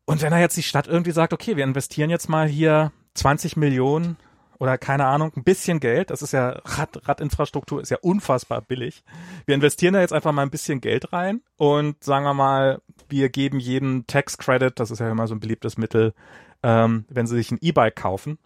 Und 0.04 0.22
wenn 0.22 0.32
er 0.32 0.40
jetzt 0.40 0.56
die 0.56 0.62
Stadt 0.62 0.86
irgendwie 0.86 1.10
sagt, 1.10 1.32
okay, 1.32 1.56
wir 1.56 1.64
investieren 1.64 2.10
jetzt 2.10 2.28
mal 2.28 2.46
hier 2.48 2.92
20 3.14 3.56
Millionen 3.56 4.16
oder 4.58 4.78
keine 4.78 5.06
Ahnung, 5.06 5.32
ein 5.36 5.44
bisschen 5.44 5.80
Geld, 5.80 6.10
das 6.10 6.22
ist 6.22 6.32
ja, 6.32 6.60
Rad, 6.64 7.06
Radinfrastruktur 7.08 7.80
ist 7.80 7.90
ja 7.90 7.98
unfassbar 8.00 8.62
billig. 8.62 9.04
Wir 9.44 9.54
investieren 9.54 9.94
da 9.94 10.00
jetzt 10.00 10.12
einfach 10.12 10.32
mal 10.32 10.42
ein 10.42 10.50
bisschen 10.50 10.80
Geld 10.80 11.12
rein 11.12 11.42
und 11.56 12.02
sagen 12.02 12.24
wir 12.24 12.34
mal, 12.34 12.80
wir 13.08 13.28
geben 13.28 13.58
jeden 13.58 14.06
Tax 14.06 14.38
Credit, 14.38 14.78
das 14.78 14.90
ist 14.90 14.98
ja 14.98 15.10
immer 15.10 15.26
so 15.26 15.34
ein 15.34 15.40
beliebtes 15.40 15.76
Mittel, 15.76 16.14
ähm, 16.62 17.04
wenn 17.08 17.26
sie 17.26 17.36
sich 17.36 17.50
ein 17.50 17.58
E-Bike 17.60 17.96
kaufen, 17.96 18.38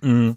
mh, 0.00 0.36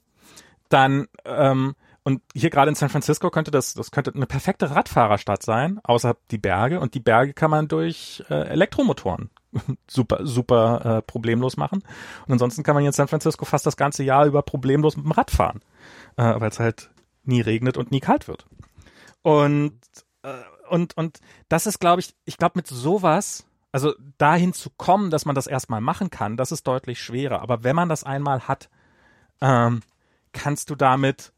dann 0.69 1.07
ähm, 1.25 1.75
und 2.05 2.21
hier 2.35 2.51
gerade 2.51 2.69
in 2.69 2.75
San 2.75 2.89
Francisco 2.89 3.31
könnte 3.31 3.49
das, 3.49 3.73
das 3.73 3.89
könnte 3.89 4.13
eine 4.13 4.27
perfekte 4.27 4.69
Radfahrerstadt 4.69 5.41
sein, 5.41 5.79
außer 5.83 6.15
die 6.29 6.37
Berge. 6.37 6.79
Und 6.79 6.93
die 6.93 6.99
Berge 6.99 7.33
kann 7.33 7.49
man 7.49 7.67
durch 7.67 8.23
äh, 8.29 8.47
Elektromotoren 8.47 9.31
super, 9.87 10.19
super 10.21 10.85
äh, 10.85 11.01
problemlos 11.01 11.57
machen. 11.57 11.83
Und 12.27 12.31
ansonsten 12.31 12.61
kann 12.61 12.75
man 12.75 12.81
hier 12.83 12.89
in 12.89 12.93
San 12.93 13.07
Francisco 13.07 13.43
fast 13.45 13.65
das 13.65 13.75
ganze 13.75 14.03
Jahr 14.03 14.27
über 14.27 14.43
problemlos 14.43 14.95
mit 14.97 15.05
dem 15.05 15.13
Rad 15.13 15.31
fahren, 15.31 15.61
äh, 16.17 16.39
weil 16.39 16.49
es 16.49 16.59
halt 16.59 16.91
nie 17.23 17.41
regnet 17.41 17.75
und 17.75 17.89
nie 17.89 18.01
kalt 18.01 18.27
wird. 18.27 18.45
Und 19.23 19.79
äh, 20.21 20.33
und 20.69 20.95
und 20.95 21.21
das 21.49 21.65
ist, 21.65 21.79
glaube 21.79 22.01
ich, 22.01 22.13
ich 22.25 22.37
glaube 22.37 22.53
mit 22.57 22.67
sowas, 22.67 23.47
also 23.71 23.95
dahin 24.19 24.53
zu 24.53 24.69
kommen, 24.69 25.09
dass 25.09 25.25
man 25.25 25.33
das 25.33 25.47
erstmal 25.47 25.81
machen 25.81 26.11
kann, 26.11 26.37
das 26.37 26.51
ist 26.51 26.67
deutlich 26.67 27.01
schwerer. 27.01 27.41
Aber 27.41 27.63
wenn 27.63 27.75
man 27.75 27.89
das 27.89 28.03
einmal 28.03 28.41
hat, 28.47 28.69
ähm, 29.41 29.81
kannst 30.33 30.69
du 30.69 30.75
damit 30.75 31.31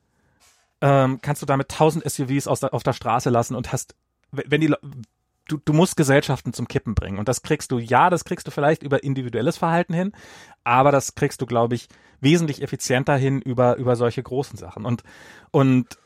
ähm, 0.82 1.20
kannst 1.22 1.42
du 1.42 1.46
damit 1.46 1.70
tausend 1.70 2.10
SUVs 2.10 2.48
aus 2.48 2.60
der, 2.60 2.74
auf 2.74 2.84
der 2.84 2.94
Straße 2.94 3.30
lassen 3.30 3.56
und 3.56 3.72
hast, 3.72 3.96
wenn 4.32 4.62
die, 4.62 4.74
du, 5.48 5.58
du 5.64 5.74
musst 5.74 5.98
Gesellschaften 5.98 6.54
zum 6.54 6.68
Kippen 6.68 6.94
bringen 6.96 7.18
und 7.20 7.28
das 7.28 7.42
kriegst 7.42 7.72
du, 7.72 7.80
ja, 7.80 8.10
das 8.10 8.26
kriegst 8.26 8.48
du 8.48 8.52
vielleicht 8.52 8.84
über 8.84 9.04
individuelles 9.04 9.58
Verhalten 9.58 9.94
hin, 9.94 10.12
aber 10.64 10.92
das 10.92 11.16
kriegst 11.16 11.42
du, 11.42 11.46
glaube 11.46 11.76
ich, 11.76 11.88
wesentlich 12.20 12.62
effizienter 12.62 13.16
hin 13.16 13.42
über, 13.42 13.78
über 13.78 13.96
solche 13.96 14.22
großen 14.24 14.58
Sachen 14.58 14.86
und, 14.86 15.04
und, 15.52 15.98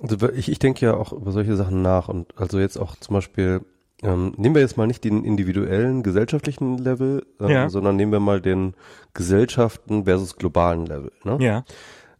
Also 0.00 0.30
ich, 0.30 0.50
ich 0.50 0.58
denke 0.58 0.84
ja 0.86 0.94
auch 0.94 1.12
über 1.12 1.32
solche 1.32 1.56
Sachen 1.56 1.82
nach 1.82 2.08
und 2.08 2.38
also 2.38 2.58
jetzt 2.58 2.76
auch 2.78 2.96
zum 2.96 3.14
Beispiel, 3.14 3.62
ähm, 4.02 4.32
nehmen 4.38 4.54
wir 4.54 4.62
jetzt 4.62 4.76
mal 4.78 4.86
nicht 4.86 5.04
den 5.04 5.24
individuellen 5.24 6.02
gesellschaftlichen 6.02 6.78
Level, 6.78 7.26
ähm, 7.40 7.48
Ja. 7.48 7.68
sondern 7.68 7.96
nehmen 7.96 8.12
wir 8.12 8.20
mal 8.20 8.40
den 8.40 8.74
Gesellschaften 9.14 10.04
versus 10.04 10.36
globalen 10.36 10.86
Level. 10.86 11.12
Ne? 11.24 11.36
ja, 11.40 11.64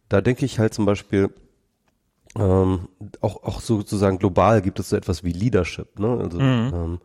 Da 0.09 0.21
denke 0.21 0.45
ich 0.45 0.59
halt 0.59 0.73
zum 0.73 0.85
Beispiel, 0.85 1.29
ähm, 2.37 2.87
auch, 3.19 3.43
auch 3.43 3.61
sozusagen 3.61 4.17
global 4.19 4.61
gibt 4.61 4.79
es 4.79 4.89
so 4.89 4.95
etwas 4.95 5.23
wie 5.23 5.31
Leadership. 5.33 5.99
Ne? 5.99 6.19
Also, 6.21 6.39
Mhm. 6.39 6.71
ähm, 6.73 6.99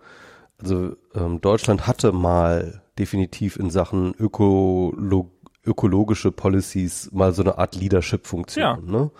also 0.60 0.96
ähm, 1.14 1.40
Deutschland 1.40 1.86
hatte 1.86 2.12
mal 2.12 2.82
definitiv 2.98 3.56
in 3.56 3.70
Sachen 3.70 4.14
Ökolo 4.14 5.30
ökologische 5.64 6.30
Policies 6.30 7.10
mal 7.12 7.32
so 7.32 7.42
eine 7.42 7.58
Art 7.58 7.74
Leadership-Funktion. 7.74 8.62
Ja. 8.64 8.78
Ne? 8.80 9.10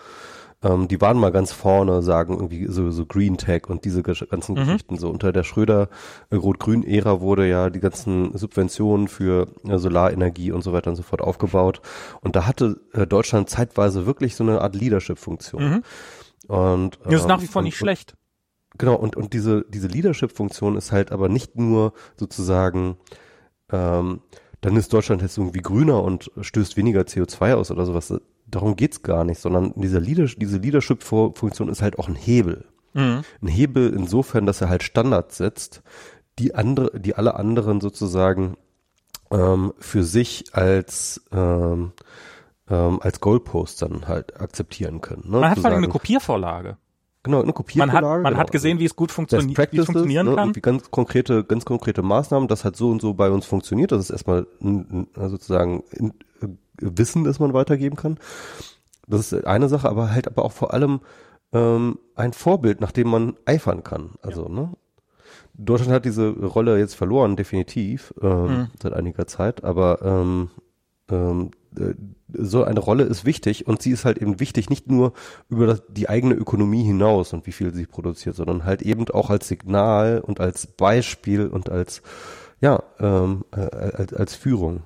Ähm, 0.63 0.87
die 0.87 0.99
waren 1.01 1.19
mal 1.19 1.31
ganz 1.31 1.51
vorne, 1.51 2.01
sagen 2.01 2.33
irgendwie 2.33 2.65
so, 2.67 2.89
so 2.89 3.05
Green 3.05 3.37
Tech 3.37 3.67
und 3.67 3.85
diese 3.85 4.01
ganzen 4.01 4.55
Mhm. 4.55 4.59
Geschichten. 4.65 4.97
So 4.97 5.09
unter 5.09 5.31
der 5.31 5.43
Schröder 5.43 5.89
äh, 6.31 6.37
wurde 6.37 7.47
ja 7.47 7.69
die 7.69 7.79
ganzen 7.79 8.35
Subventionen 8.35 9.07
für 9.07 9.47
äh, 9.67 9.77
Solarenergie 9.77 10.51
und 10.51 10.63
so 10.63 10.73
weiter 10.73 10.89
und 10.89 10.95
so 10.95 11.03
fort 11.03 11.21
aufgebaut. 11.21 11.81
Und 12.21 12.35
da 12.35 12.47
hatte 12.47 12.79
äh, 12.93 13.05
Deutschland 13.05 13.49
zeitweise 13.49 14.07
wirklich 14.07 14.35
so 14.35 14.43
eine 14.43 14.61
Art 14.61 14.75
Leadership-Funktion. 14.75 15.63
Mhm. 15.63 15.83
Und 16.47 16.99
das 17.03 17.13
ist 17.13 17.21
ähm, 17.21 17.27
nach 17.27 17.41
wie 17.41 17.47
vor 17.47 17.59
und, 17.59 17.65
nicht 17.65 17.77
schlecht. 17.77 18.15
Genau, 18.77 18.95
und, 18.95 19.15
und 19.15 19.33
diese, 19.33 19.65
diese 19.69 19.87
Leadership-Funktion 19.87 20.75
ist 20.75 20.91
halt 20.91 21.11
aber 21.11 21.29
nicht 21.29 21.55
nur 21.55 21.93
sozusagen, 22.15 22.97
ähm, 23.71 24.21
dann 24.61 24.75
ist 24.75 24.91
Deutschland 24.91 25.21
jetzt 25.21 25.37
irgendwie 25.37 25.61
grüner 25.61 26.03
und 26.03 26.31
stößt 26.39 26.77
weniger 26.77 27.01
CO2 27.01 27.53
aus 27.53 27.69
oder 27.69 27.85
sowas. 27.85 28.13
Darum 28.47 28.75
geht's 28.75 29.03
gar 29.03 29.23
nicht, 29.23 29.39
sondern 29.39 29.73
dieser 29.75 29.99
Leader, 29.99 30.25
diese 30.25 30.57
Leadership-Funktion 30.57 31.69
ist 31.69 31.81
halt 31.81 31.99
auch 31.99 32.07
ein 32.07 32.15
Hebel. 32.15 32.65
Mhm. 32.93 33.23
Ein 33.41 33.47
Hebel 33.47 33.93
insofern, 33.93 34.45
dass 34.45 34.61
er 34.61 34.69
halt 34.69 34.83
Standards 34.83 35.37
setzt, 35.37 35.81
die 36.39 36.55
andere, 36.55 36.99
die 36.99 37.15
alle 37.15 37.35
anderen 37.35 37.81
sozusagen 37.81 38.57
ähm, 39.31 39.73
für 39.79 40.03
sich 40.03 40.53
als 40.53 41.21
ähm, 41.31 41.91
ähm, 42.69 42.99
als 43.01 43.19
Goalpost 43.19 43.81
dann 43.81 44.07
halt 44.07 44.39
akzeptieren 44.39 45.01
können. 45.01 45.23
Ne? 45.25 45.39
Man 45.39 45.51
hat 45.51 45.59
vor 45.59 45.69
allem 45.69 45.77
eine 45.77 45.89
Kopiervorlage. 45.89 46.77
Genau, 47.27 47.37
eine 47.37 47.47
Man 47.47 47.53
Kopiervorlage. 47.55 48.07
hat, 48.07 48.23
man 48.23 48.33
genau. 48.33 48.39
hat 48.41 48.51
gesehen, 48.51 48.79
wie 48.79 48.85
es 48.85 48.95
gut 48.95 49.09
Best 49.09 49.15
funktioni 49.15 49.55
wie 49.57 49.77
es 49.77 49.85
funktionieren 49.85 50.27
ne, 50.29 50.35
kann. 50.35 50.53
ganz 50.53 50.89
konkrete, 50.91 51.43
ganz 51.43 51.65
konkrete 51.65 52.01
Maßnahmen, 52.01 52.47
das 52.47 52.63
hat 52.65 52.75
so 52.75 52.89
und 52.89 53.01
so 53.01 53.13
bei 53.13 53.29
uns 53.29 53.45
funktioniert. 53.45 53.91
Das 53.91 54.01
ist 54.01 54.09
erstmal 54.09 54.47
ein, 54.61 55.07
sozusagen 55.15 55.83
äh, 56.41 56.47
Wissen, 56.79 57.23
das 57.23 57.39
man 57.39 57.53
weitergeben 57.53 57.95
kann. 57.95 58.17
Das 59.07 59.31
ist 59.31 59.45
eine 59.45 59.69
Sache, 59.69 59.89
aber 59.89 60.11
halt 60.11 60.27
aber 60.27 60.43
auch 60.45 60.51
vor 60.51 60.73
allem 60.73 61.01
ähm, 61.53 61.99
ein 62.15 62.33
Vorbild, 62.33 62.81
nach 62.81 62.91
dem 62.91 63.07
man 63.09 63.35
eifern 63.45 63.83
kann. 63.83 64.11
Also, 64.21 64.47
ne? 64.49 64.71
Deutschland 65.53 65.91
hat 65.93 66.05
diese 66.05 66.29
Rolle 66.29 66.77
jetzt 66.77 66.95
verloren, 66.95 67.35
definitiv, 67.35 68.13
ähm, 68.21 68.43
Mhm. 68.45 68.67
seit 68.81 68.93
einiger 68.93 69.27
Zeit, 69.27 69.63
aber 69.63 70.01
ähm, 70.01 70.49
ähm, 71.09 71.51
äh, 71.77 71.93
so 72.33 72.63
eine 72.63 72.79
Rolle 72.79 73.03
ist 73.03 73.25
wichtig 73.25 73.67
und 73.67 73.81
sie 73.81 73.91
ist 73.91 74.05
halt 74.05 74.17
eben 74.17 74.39
wichtig, 74.39 74.69
nicht 74.69 74.89
nur 74.89 75.13
über 75.49 75.79
die 75.89 76.09
eigene 76.09 76.33
Ökonomie 76.33 76.83
hinaus 76.83 77.33
und 77.33 77.47
wie 77.47 77.51
viel 77.51 77.73
sie 77.73 77.85
produziert, 77.85 78.35
sondern 78.35 78.65
halt 78.65 78.81
eben 78.81 79.07
auch 79.09 79.29
als 79.29 79.47
Signal 79.47 80.19
und 80.19 80.39
als 80.39 80.67
Beispiel 80.67 81.47
und 81.47 81.69
als 81.69 82.01
ja 82.59 82.83
ähm, 82.99 83.45
äh, 83.51 83.59
als, 83.59 84.13
als 84.13 84.35
Führung. 84.35 84.81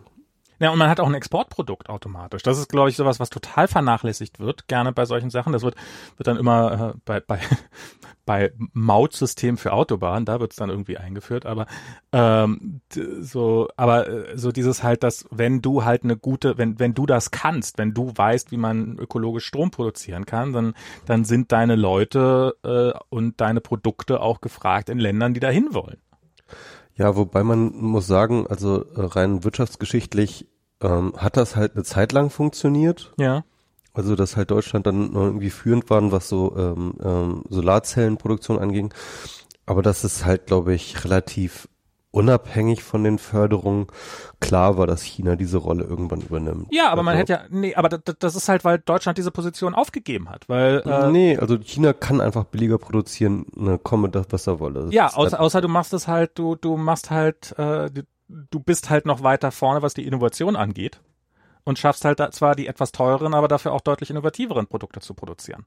Ja, 0.62 0.70
und 0.70 0.78
man 0.78 0.90
hat 0.90 1.00
auch 1.00 1.08
ein 1.08 1.16
Exportprodukt 1.16 1.90
automatisch. 1.90 2.44
Das 2.44 2.60
ist, 2.60 2.70
glaube 2.70 2.92
ich, 2.92 2.96
sowas, 2.96 3.20
was 3.20 3.32
total 3.32 3.68
vernachlässigt 3.68 4.40
wird, 4.40 4.68
gerne 4.68 4.92
bei 4.92 5.06
solchen 5.06 5.32
Sachen. 5.32 5.54
Das 5.54 5.64
wird, 5.64 5.74
wird 6.18 6.28
dann 6.28 6.38
immer 6.38 6.94
äh, 6.94 7.00
bei, 7.04 7.20
bei, 7.20 7.40
bei 8.28 8.54
Mautsystem 8.74 9.58
für 9.58 9.74
Autobahnen, 9.74 10.26
da 10.26 10.40
wird 10.40 10.52
es 10.52 10.58
dann 10.58 10.70
irgendwie 10.70 11.00
eingeführt, 11.00 11.48
aber 11.48 11.66
ähm, 12.12 12.82
so, 12.92 13.70
aber 13.76 14.08
äh, 14.08 14.38
so 14.38 14.52
dieses 14.52 14.84
halt, 14.84 15.02
dass 15.02 15.26
wenn 15.32 15.64
du 15.64 15.84
halt 15.84 16.04
eine 16.04 16.16
gute, 16.16 16.60
wenn, 16.60 16.78
wenn 16.78 16.94
du 16.94 17.08
das 17.08 17.32
kannst, 17.32 17.80
wenn 17.80 17.96
du 17.96 18.14
weißt, 18.16 18.52
wie 18.52 18.58
man 18.58 19.00
ökologisch 19.00 19.48
Strom 19.48 19.72
produzieren 19.72 20.28
kann, 20.28 20.54
dann, 20.54 20.76
dann 21.08 21.26
sind 21.26 21.52
deine 21.52 21.76
Leute 21.76 22.56
äh, 22.64 23.00
und 23.10 23.42
deine 23.42 23.62
Produkte 23.62 24.22
auch 24.22 24.42
gefragt 24.42 24.90
in 24.90 25.00
Ländern, 25.00 25.34
die 25.34 25.40
dahin 25.40 25.74
wollen. 25.74 25.98
Ja, 26.96 27.16
wobei 27.16 27.44
man 27.44 27.74
muss 27.76 28.08
sagen, 28.08 28.46
also 28.48 28.86
äh, 28.96 29.02
rein 29.02 29.44
wirtschaftsgeschichtlich 29.44 30.48
ähm, 30.82 31.14
hat 31.18 31.38
das 31.38 31.56
halt 31.56 31.76
eine 31.76 31.84
Zeit 31.84 32.12
lang 32.12 32.30
funktioniert. 32.30 33.14
Ja. 33.18 33.44
Also 33.94 34.16
dass 34.16 34.38
halt 34.38 34.52
Deutschland 34.52 34.88
dann 34.88 35.14
irgendwie 35.14 35.50
führend 35.50 35.90
waren, 35.90 36.12
was 36.12 36.30
so 36.30 36.56
ähm, 36.58 36.94
ähm, 37.04 37.44
Solarzellenproduktion 37.50 38.60
anging. 38.60 38.94
Aber 39.66 39.82
das 39.82 40.04
ist 40.04 40.26
halt, 40.26 40.48
glaube 40.48 40.74
ich, 40.74 41.04
relativ 41.04 41.68
unabhängig 42.12 42.84
von 42.84 43.04
den 43.04 43.18
Förderungen 43.18 43.88
klar 44.40 44.78
war, 44.78 44.86
dass 44.88 45.02
China 45.02 45.36
diese 45.36 45.58
Rolle 45.58 45.84
irgendwann 45.86 46.22
übernimmt. 46.22 46.68
Ja, 46.72 46.90
aber 46.92 47.04
man 47.04 47.16
Also- 47.16 47.22
hätte 47.22 47.34
ja, 47.34 47.42
nee, 47.50 47.74
aber 47.76 47.90
das, 47.90 48.36
ist 48.36 48.50
halt, 48.50 48.66
weil 48.66 48.80
Deutschland 48.80 49.18
diese 49.18 49.32
Position 49.32 49.74
aufgegeben 49.74 50.30
hat, 50.30 50.48
weil 50.50 50.84
äh, 50.86 51.10
nee, 51.12 51.38
also 51.38 51.58
China 51.58 51.94
kann 51.94 52.20
einfach 52.22 52.44
billiger 52.46 52.78
produzieren, 52.78 53.46
ne, 53.56 53.80
komme 53.82 54.10
das, 54.10 54.28
was 54.32 54.48
er 54.48 54.60
wolle. 54.60 54.86
Das 54.86 54.94
ja, 54.94 55.08
außer, 55.08 55.32
halt- 55.38 55.42
außer 55.42 55.62
du 55.62 55.68
machst 55.70 55.94
es 55.94 56.08
halt, 56.08 56.38
du 56.38 56.56
du 56.56 56.76
machst 56.78 57.12
halt, 57.12 57.58
äh, 57.58 57.90
du, 57.90 58.02
du 58.28 58.60
bist 58.60 58.90
halt 58.90 59.06
noch 59.06 59.24
weiter 59.24 59.52
vorne, 59.52 59.82
was 59.82 59.94
die 59.94 60.06
Innovation 60.06 60.56
angeht 60.56 61.00
und 61.64 61.80
schaffst 61.80 62.04
halt 62.04 62.20
da 62.20 62.32
zwar 62.32 62.56
die 62.56 62.68
etwas 62.68 62.92
teureren, 62.92 63.34
aber 63.34 63.48
dafür 63.48 63.72
auch 63.72 63.82
deutlich 63.82 64.10
innovativeren 64.10 64.68
Produkte 64.68 65.00
zu 65.00 65.14
produzieren. 65.14 65.66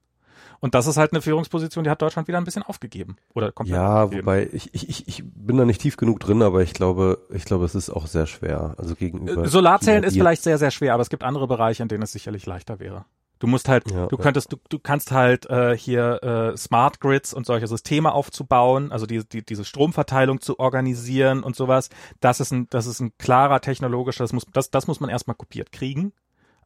Und 0.59 0.75
das 0.75 0.87
ist 0.87 0.97
halt 0.97 1.13
eine 1.13 1.21
Führungsposition, 1.21 1.83
die 1.83 1.89
hat 1.89 2.01
Deutschland 2.01 2.27
wieder 2.27 2.37
ein 2.37 2.43
bisschen 2.43 2.63
aufgegeben 2.63 3.17
oder 3.33 3.51
komplett 3.51 3.77
ja, 3.77 4.03
aufgegeben. 4.03 4.25
wobei 4.25 4.49
ich, 4.51 4.73
ich, 4.73 5.07
ich, 5.07 5.23
bin 5.25 5.57
da 5.57 5.65
nicht 5.65 5.81
tief 5.81 5.97
genug 5.97 6.19
drin, 6.19 6.41
aber 6.41 6.61
ich 6.63 6.73
glaube, 6.73 7.19
ich 7.29 7.45
glaube, 7.45 7.65
es 7.65 7.75
ist 7.75 7.89
auch 7.89 8.07
sehr 8.07 8.25
schwer. 8.27 8.75
Also 8.77 8.95
gegenüber 8.95 9.43
Äh, 9.43 9.47
Solarzellen 9.47 10.01
China, 10.01 10.07
ist 10.07 10.13
vielleicht 10.15 10.43
sehr, 10.43 10.57
sehr 10.57 10.71
schwer, 10.71 10.93
aber 10.93 11.01
es 11.01 11.09
gibt 11.09 11.23
andere 11.23 11.47
Bereiche, 11.47 11.83
in 11.83 11.89
denen 11.89 12.03
es 12.03 12.11
sicherlich 12.11 12.45
leichter 12.45 12.79
wäre. 12.79 13.05
Du 13.39 13.47
musst 13.47 13.67
halt, 13.67 13.91
Ja, 13.91 14.07
du 14.07 14.15
ja. 14.15 14.23
könntest, 14.23 14.51
du, 14.51 14.57
du 14.69 14.79
kannst 14.79 15.11
halt 15.11 15.49
äh, 15.49 15.77
hier 15.77 16.23
äh, 16.23 16.57
Smart 16.57 17.01
Grids 17.01 17.33
und 17.33 17.45
solche 17.45 17.67
Systeme 17.67 18.13
aufzubauen, 18.13 18.91
also 18.91 19.05
die, 19.05 19.27
die, 19.27 19.45
diese 19.45 19.65
Stromverteilung 19.65 20.39
zu 20.39 20.59
organisieren 20.59 21.43
und 21.43 21.55
sowas. 21.55 21.89
Das 22.21 22.39
ist 22.39 22.51
ein, 22.51 22.67
das 22.69 22.85
ist 22.85 23.01
ein 23.01 23.11
klarer 23.17 23.59
technologischer, 23.59 24.23
das 24.23 24.31
muss, 24.31 24.45
das, 24.53 24.71
das 24.71 24.87
muss 24.87 24.99
man 24.99 25.09
erstmal 25.09 25.35
kopiert 25.35 25.71
kriegen. 25.71 26.13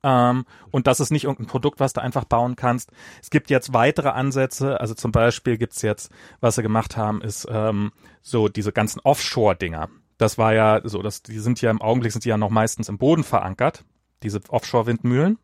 Ähm, 0.03 0.45
und 0.71 0.87
das 0.87 0.99
ist 0.99 1.11
nicht 1.11 1.25
irgendein 1.25 1.47
Produkt, 1.47 1.79
was 1.79 1.93
du 1.93 2.01
einfach 2.01 2.23
bauen 2.23 2.55
kannst. 2.55 2.91
Es 3.21 3.29
gibt 3.29 3.49
jetzt 3.49 3.73
weitere 3.73 4.09
Ansätze, 4.09 4.79
also 4.79 4.93
zum 4.93 5.11
Beispiel 5.11 5.57
gibt's 5.57 5.81
jetzt, 5.81 6.11
was 6.39 6.55
sie 6.55 6.61
gemacht 6.61 6.97
haben, 6.97 7.21
ist 7.21 7.47
ähm, 7.49 7.91
so 8.21 8.47
diese 8.47 8.71
ganzen 8.71 8.99
Offshore-Dinger. 9.01 9.89
Das 10.17 10.37
war 10.37 10.53
ja 10.53 10.81
so, 10.83 11.01
dass 11.01 11.21
die 11.21 11.39
sind 11.39 11.61
ja 11.61 11.71
im 11.71 11.81
Augenblick 11.81 12.11
sind 12.11 12.25
die 12.25 12.29
ja 12.29 12.37
noch 12.37 12.49
meistens 12.49 12.89
im 12.89 12.97
Boden 12.97 13.23
verankert, 13.23 13.85
diese 14.23 14.41
Offshore-Windmühlen, 14.49 15.37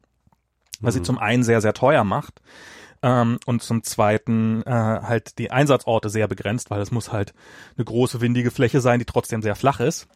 was 0.82 0.94
sie 0.94 1.02
zum 1.02 1.18
einen 1.18 1.44
sehr, 1.44 1.61
sehr 1.61 1.73
teuer 1.73 2.03
macht 2.03 2.41
ähm, 3.01 3.39
und 3.45 3.61
zum 3.61 3.84
zweiten 3.84 4.63
äh, 4.63 4.72
halt 4.72 5.38
die 5.38 5.51
Einsatzorte 5.51 6.09
sehr 6.09 6.27
begrenzt, 6.27 6.69
weil 6.69 6.81
es 6.81 6.91
muss 6.91 7.11
halt 7.11 7.34
eine 7.77 7.85
große 7.85 8.22
windige 8.22 8.51
Fläche 8.51 8.81
sein, 8.81 8.99
die 8.99 9.05
trotzdem 9.05 9.41
sehr 9.41 9.55
flach 9.55 9.80
ist. 9.80 10.07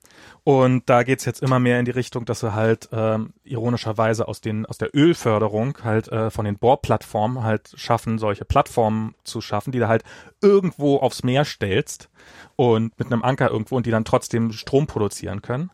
Und 0.44 0.90
da 0.90 1.04
geht's 1.04 1.26
jetzt 1.26 1.42
immer 1.42 1.60
mehr 1.60 1.80
in 1.80 1.86
die 1.86 1.92
Richtung, 1.92 2.26
dass 2.26 2.42
sie 2.42 2.54
halt 2.54 2.90
ähm, 2.92 3.34
ironischerweise 3.44 4.28
aus 4.28 4.42
den 4.42 4.66
aus 4.66 4.78
der 4.78 4.96
Ölförderung 4.96 5.78
halt 5.84 6.10
äh, 6.10 6.30
von 6.30 6.46
den 6.46 6.58
Bohrplattformen 6.58 7.44
halt 7.44 7.72
schaffen, 7.76 8.18
solche 8.18 8.46
Plattformen 8.46 9.16
zu 9.24 9.42
schaffen, 9.42 9.72
die 9.72 9.80
du 9.80 9.88
halt 9.88 10.04
irgendwo 10.42 10.98
aufs 10.98 11.24
Meer 11.24 11.46
stellst 11.46 12.10
und 12.56 12.98
mit 12.98 13.12
einem 13.12 13.24
Anker 13.24 13.50
irgendwo 13.50 13.78
und 13.78 13.86
die 13.86 13.92
dann 13.92 14.06
trotzdem 14.06 14.52
Strom 14.52 14.88
produzieren 14.88 15.42
können. 15.42 15.72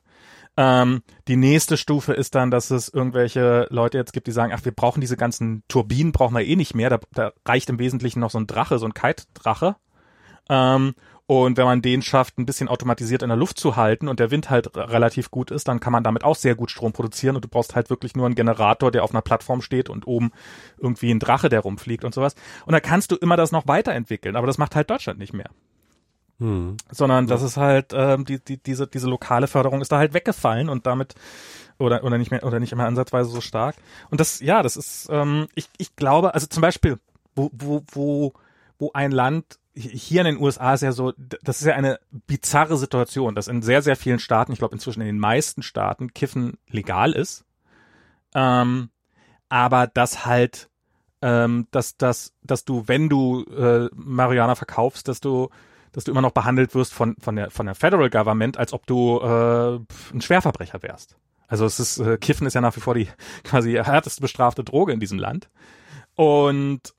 Ähm, 0.58 1.02
die 1.28 1.36
nächste 1.36 1.76
Stufe 1.76 2.14
ist 2.14 2.36
dann, 2.36 2.50
dass 2.50 2.72
es 2.72 2.88
irgendwelche 2.90 3.68
Leute 3.70 3.98
jetzt 3.98 4.14
gibt, 4.14 4.28
die 4.28 4.32
sagen, 4.32 4.54
ach, 4.56 4.64
wir 4.64 4.72
brauchen 4.72 5.02
diese 5.02 5.18
ganzen 5.18 5.64
Turbinen, 5.68 6.12
brauchen 6.12 6.36
wir 6.36 6.46
eh 6.46 6.56
nicht 6.56 6.76
mehr. 6.76 6.90
Da, 6.90 7.00
da 7.14 7.34
reicht 7.46 7.70
im 7.70 7.80
Wesentlichen 7.80 8.20
noch 8.20 8.32
so 8.32 8.40
ein 8.40 8.48
Drache, 8.48 8.80
so 8.80 8.86
ein 8.86 8.94
Kite-Drache. 8.94 9.76
Ähm, 10.50 10.94
und 11.28 11.58
wenn 11.58 11.66
man 11.66 11.82
den 11.82 12.04
schafft, 12.04 12.38
ein 12.38 12.46
bisschen 12.46 12.68
automatisiert 12.68 13.24
in 13.24 13.30
der 13.30 13.38
Luft 13.38 13.58
zu 13.58 13.76
halten 13.76 14.08
und 14.08 14.20
der 14.20 14.30
Wind 14.30 14.52
halt 14.52 14.78
relativ 14.78 15.32
gut 15.32 15.50
ist, 15.50 15.68
dann 15.68 15.80
kann 15.80 15.92
man 15.92 16.04
damit 16.04 16.24
auch 16.24 16.36
sehr 16.36 16.54
gut 16.54 16.70
Strom 16.70 16.94
produzieren 16.94 17.36
und 17.36 17.44
du 17.44 17.50
brauchst 17.50 17.76
halt 17.76 17.90
wirklich 17.90 18.16
nur 18.16 18.28
einen 18.28 18.36
Generator, 18.36 18.92
der 18.92 19.04
auf 19.04 19.12
einer 19.12 19.24
Plattform 19.24 19.64
steht 19.64 19.90
und 19.90 20.06
oben 20.06 20.32
irgendwie 20.78 21.10
ein 21.10 21.20
Drache, 21.20 21.50
der 21.50 21.62
rumfliegt 21.62 22.06
und 22.06 22.14
sowas. 22.14 22.36
Und 22.68 22.74
da 22.74 22.80
kannst 22.80 23.12
du 23.12 23.16
immer 23.16 23.38
das 23.38 23.52
noch 23.52 23.68
weiterentwickeln, 23.68 24.36
aber 24.36 24.46
das 24.46 24.60
macht 24.60 24.76
halt 24.76 24.90
Deutschland 24.90 25.18
nicht 25.18 25.34
mehr 25.34 25.50
Hm. 26.38 26.76
sondern 26.92 27.28
das 27.28 27.42
ist 27.42 27.56
halt 27.56 27.94
ähm, 27.94 28.26
die, 28.26 28.44
die, 28.44 28.58
diese 28.62 28.88
diese 28.88 29.08
lokale 29.08 29.48
Förderung 29.48 29.82
ist 29.82 29.94
da 29.94 30.00
halt 30.00 30.14
weggefallen 30.14 30.68
und 30.68 30.86
damit 30.86 31.16
oder 31.78 32.04
oder 32.04 32.18
nicht 32.18 32.30
mehr 32.30 32.44
oder 32.44 32.60
nicht 32.60 32.74
immer 32.74 32.86
ansatzweise 32.86 33.30
so 33.30 33.40
stark. 33.40 33.76
Und 34.10 34.20
das 34.20 34.42
ja 34.42 34.62
das 34.62 34.76
ist 34.76 35.08
ähm, 35.10 35.48
ich 35.56 35.70
ich 35.78 35.96
glaube 35.96 36.34
also 36.34 36.48
zum 36.48 36.60
Beispiel 36.60 37.00
wo 37.36 37.50
wo 37.54 37.84
wo 37.90 38.34
wo 38.78 38.92
ein 38.94 39.12
Land 39.12 39.60
hier 39.74 40.22
in 40.22 40.26
den 40.26 40.42
USA 40.42 40.74
ist 40.74 40.82
ja 40.84 40.92
so 40.92 41.14
das 41.18 41.62
ist 41.62 41.68
ja 41.68 41.76
eine 41.76 42.00
bizarre 42.28 42.76
Situation 42.76 43.34
dass 43.34 43.48
in 43.48 43.62
sehr 43.62 43.82
sehr 43.82 43.96
vielen 43.96 44.20
Staaten 44.20 44.52
ich 44.52 44.60
glaube 44.60 44.76
inzwischen 44.76 45.02
in 45.02 45.08
den 45.08 45.20
meisten 45.20 45.64
Staaten 45.64 46.14
Kiffen 46.14 46.58
legal 46.68 47.14
ist. 47.14 47.46
Ähm, 48.34 48.90
aber 49.48 49.88
das 49.88 50.26
halt 50.26 50.70
ähm, 51.22 51.68
dass 51.72 51.96
dass 51.96 52.34
dass 52.44 52.66
du 52.66 52.84
wenn 52.88 53.08
du 53.08 53.44
äh, 53.46 53.90
Marihuana 53.96 54.56
verkaufst 54.56 55.08
dass 55.08 55.22
du 55.22 55.50
dass 55.96 56.04
du 56.04 56.12
immer 56.12 56.22
noch 56.22 56.32
behandelt 56.32 56.76
wirst 56.76 56.94
von, 56.94 57.16
von, 57.22 57.38
der, 57.38 57.50
von 57.50 57.66
der 57.66 57.74
Federal 57.74 58.10
Government, 58.10 58.58
als 58.58 58.74
ob 58.74 58.86
du 58.86 59.18
äh, 59.22 59.80
ein 60.14 60.22
Schwerverbrecher 60.22 60.84
wärst. 60.84 61.16
Also 61.48 61.66
es 61.66 61.80
ist, 61.80 62.00
äh, 62.00 62.18
Kiffen 62.18 62.46
ist 62.46 62.54
ja 62.54 62.60
nach 62.60 62.76
wie 62.76 62.82
vor 62.82 62.96
die 62.96 63.08
quasi 63.46 63.72
härteste 63.72 64.22
bestrafte 64.22 64.66
Droge 64.66 64.92
in 64.92 65.00
diesem 65.00 65.18
Land. 65.18 65.50
Und 66.16 66.94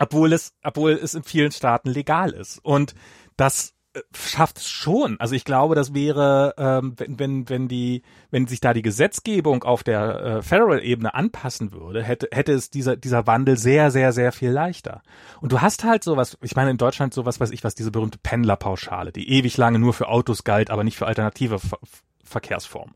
obwohl 0.00 0.32
es, 0.32 0.52
obwohl 0.64 0.92
es 0.92 1.14
in 1.14 1.22
vielen 1.22 1.52
Staaten 1.52 1.90
legal 1.90 2.30
ist. 2.30 2.58
Und 2.64 2.96
das 3.36 3.72
schafft 4.14 4.58
es 4.58 4.68
schon. 4.68 5.20
Also 5.20 5.34
ich 5.34 5.44
glaube, 5.44 5.74
das 5.74 5.94
wäre, 5.94 6.54
ähm, 6.56 6.94
wenn, 6.96 7.18
wenn, 7.18 7.48
wenn 7.48 7.68
die, 7.68 8.02
wenn 8.30 8.46
sich 8.46 8.60
da 8.60 8.72
die 8.72 8.82
Gesetzgebung 8.82 9.64
auf 9.64 9.82
der 9.82 10.20
äh, 10.20 10.42
Federal-Ebene 10.42 11.14
anpassen 11.14 11.72
würde, 11.72 12.02
hätte, 12.02 12.28
hätte 12.32 12.52
es 12.52 12.70
dieser, 12.70 12.96
dieser 12.96 13.26
Wandel 13.26 13.56
sehr, 13.56 13.90
sehr, 13.90 14.12
sehr 14.12 14.32
viel 14.32 14.50
leichter. 14.50 15.02
Und 15.40 15.52
du 15.52 15.60
hast 15.60 15.84
halt 15.84 16.04
sowas, 16.04 16.38
ich 16.40 16.56
meine 16.56 16.70
in 16.70 16.78
Deutschland 16.78 17.12
sowas, 17.12 17.40
weiß 17.40 17.50
ich 17.50 17.64
was, 17.64 17.74
diese 17.74 17.90
berühmte 17.90 18.18
Pendlerpauschale, 18.18 19.12
die 19.12 19.28
ewig 19.28 19.56
lange 19.56 19.78
nur 19.78 19.92
für 19.92 20.08
Autos 20.08 20.44
galt, 20.44 20.70
aber 20.70 20.84
nicht 20.84 20.96
für 20.96 21.06
alternative 21.06 21.58
Ver 21.58 21.78
Verkehrsformen. 22.24 22.94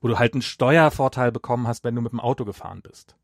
Wo 0.00 0.06
du 0.06 0.18
halt 0.18 0.34
einen 0.34 0.42
Steuervorteil 0.42 1.32
bekommen 1.32 1.66
hast, 1.66 1.82
wenn 1.82 1.96
du 1.96 2.02
mit 2.02 2.12
dem 2.12 2.20
Auto 2.20 2.44
gefahren 2.44 2.82
bist 2.82 3.16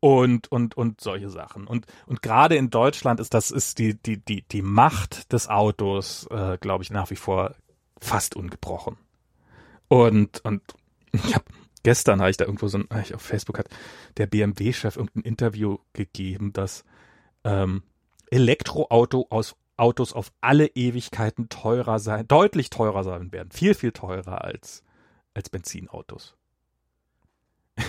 und 0.00 0.50
und 0.50 0.76
und 0.76 1.00
solche 1.00 1.28
Sachen. 1.28 1.66
Und 1.66 1.86
und 2.06 2.22
gerade 2.22 2.56
in 2.56 2.70
Deutschland 2.70 3.20
ist 3.20 3.34
das 3.34 3.50
ist 3.50 3.78
die 3.78 3.94
die 3.94 4.18
die 4.18 4.42
die 4.42 4.62
Macht 4.62 5.32
des 5.32 5.48
Autos 5.48 6.26
äh, 6.30 6.58
glaube 6.58 6.84
ich 6.84 6.90
nach 6.90 7.10
wie 7.10 7.16
vor 7.16 7.54
fast 8.00 8.36
ungebrochen. 8.36 8.96
Und 9.88 10.44
und 10.44 10.62
ich 11.12 11.34
habe 11.34 11.44
gestern 11.82 12.20
habe 12.20 12.30
ich 12.30 12.36
da 12.36 12.44
irgendwo 12.44 12.68
so 12.68 12.78
ein 12.78 12.88
ich 13.02 13.14
auf 13.14 13.22
Facebook 13.22 13.58
hat 13.58 13.68
der 14.16 14.26
BMW 14.26 14.72
Chef 14.72 14.96
irgendein 14.96 15.22
Interview 15.22 15.78
gegeben 15.94 16.52
dass 16.52 16.84
ähm, 17.44 17.82
Elektroauto 18.30 19.26
aus 19.30 19.56
Autos 19.76 20.12
auf 20.12 20.32
alle 20.40 20.66
Ewigkeiten 20.66 21.48
teurer 21.48 21.98
sein 21.98 22.26
deutlich 22.28 22.70
teurer 22.70 23.02
sein 23.04 23.32
werden. 23.32 23.50
Viel 23.50 23.74
viel 23.74 23.92
teurer 23.92 24.44
als 24.44 24.84
als 25.34 25.50
Benzinautos. 25.50 26.36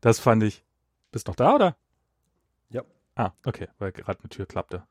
Das 0.00 0.20
fand 0.20 0.44
ich 0.44 0.65
bist 1.16 1.28
noch 1.28 1.34
da, 1.34 1.54
oder? 1.54 1.76
Ja. 2.70 2.82
Ah, 3.14 3.30
okay, 3.46 3.68
weil 3.78 3.92
gerade 3.92 4.20
eine 4.20 4.28
Tür 4.28 4.44
klappte. 4.44 4.82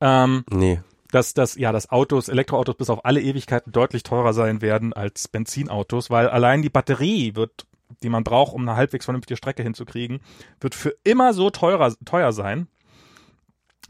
Ähm, 0.00 0.44
Nee. 0.50 0.80
dass, 1.10 1.32
dass, 1.32 1.54
ja, 1.56 1.72
dass 1.72 1.90
Autos, 1.90 2.28
Elektroautos 2.28 2.76
bis 2.76 2.90
auf 2.90 3.04
alle 3.06 3.22
Ewigkeiten 3.22 3.72
deutlich 3.72 4.02
teurer 4.02 4.34
sein 4.34 4.60
werden 4.60 4.92
als 4.92 5.26
Benzinautos, 5.28 6.10
weil 6.10 6.28
allein 6.28 6.60
die 6.60 6.68
Batterie 6.68 7.34
wird, 7.34 7.66
die 8.02 8.10
man 8.10 8.22
braucht, 8.24 8.52
um 8.52 8.62
eine 8.68 8.76
halbwegs 8.76 9.06
vernünftige 9.06 9.38
Strecke 9.38 9.62
hinzukriegen, 9.62 10.20
wird 10.60 10.74
für 10.74 10.94
immer 11.02 11.32
so 11.32 11.48
teurer, 11.50 11.94
teuer 12.04 12.32
sein, 12.32 12.68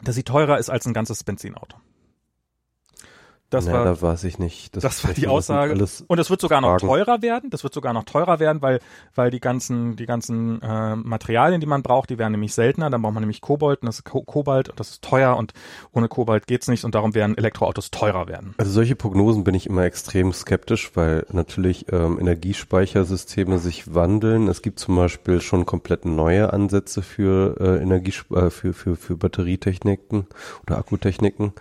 dass 0.02 0.14
sie 0.14 0.22
teurer 0.22 0.58
ist 0.58 0.70
als 0.70 0.86
ein 0.86 0.94
ganzes 0.94 1.24
Benzinauto. 1.24 1.76
Das 3.50 3.66
Na, 3.66 3.72
war, 3.72 3.84
da 3.84 4.00
weiß 4.00 4.24
ich 4.24 4.38
nicht. 4.38 4.76
das 4.76 5.04
war 5.04 5.12
die 5.12 5.22
das 5.22 5.30
Aussage. 5.30 5.72
Und 6.06 6.18
es 6.18 6.30
wird 6.30 6.40
sogar 6.40 6.60
noch 6.60 6.78
Fragen. 6.78 6.86
teurer 6.86 7.20
werden. 7.22 7.50
Das 7.50 7.64
wird 7.64 7.74
sogar 7.74 7.92
noch 7.92 8.04
teurer 8.04 8.38
werden, 8.38 8.62
weil, 8.62 8.78
weil 9.14 9.30
die 9.30 9.40
ganzen, 9.40 9.96
die 9.96 10.06
ganzen 10.06 10.62
äh, 10.62 10.94
Materialien, 10.94 11.60
die 11.60 11.66
man 11.66 11.82
braucht, 11.82 12.10
die 12.10 12.18
werden 12.18 12.32
nämlich 12.32 12.54
seltener. 12.54 12.90
Dann 12.90 13.02
braucht 13.02 13.14
man 13.14 13.22
nämlich 13.22 13.40
Kobalt 13.40 13.82
und 13.82 13.88
das 13.88 13.96
ist 13.96 14.04
Ko 14.04 14.22
Kobalt 14.22 14.68
und 14.68 14.78
das 14.78 14.90
ist 14.90 15.02
teuer 15.02 15.36
und 15.36 15.52
ohne 15.92 16.08
Kobalt 16.08 16.46
geht's 16.46 16.68
nicht 16.68 16.84
und 16.84 16.94
darum 16.94 17.14
werden 17.14 17.36
Elektroautos 17.36 17.90
teurer 17.90 18.28
werden. 18.28 18.54
also 18.56 18.70
solche 18.70 18.94
Prognosen 18.94 19.42
bin 19.42 19.54
ich 19.54 19.66
immer 19.66 19.82
extrem 19.82 20.32
skeptisch, 20.32 20.92
weil 20.94 21.26
natürlich 21.32 21.86
ähm, 21.92 22.18
Energiespeichersysteme 22.20 23.58
sich 23.58 23.94
wandeln. 23.94 24.48
Es 24.48 24.62
gibt 24.62 24.78
zum 24.78 24.96
Beispiel 24.96 25.40
schon 25.40 25.66
komplett 25.66 26.04
neue 26.04 26.52
Ansätze 26.52 27.02
für 27.02 27.56
äh, 27.60 27.82
Energiesp 27.82 28.30
äh, 28.32 28.50
für, 28.50 28.72
für, 28.72 28.96
für 28.96 29.16
Batterietechniken 29.16 30.26
oder 30.66 30.78
Akkutechniken, 30.78 31.52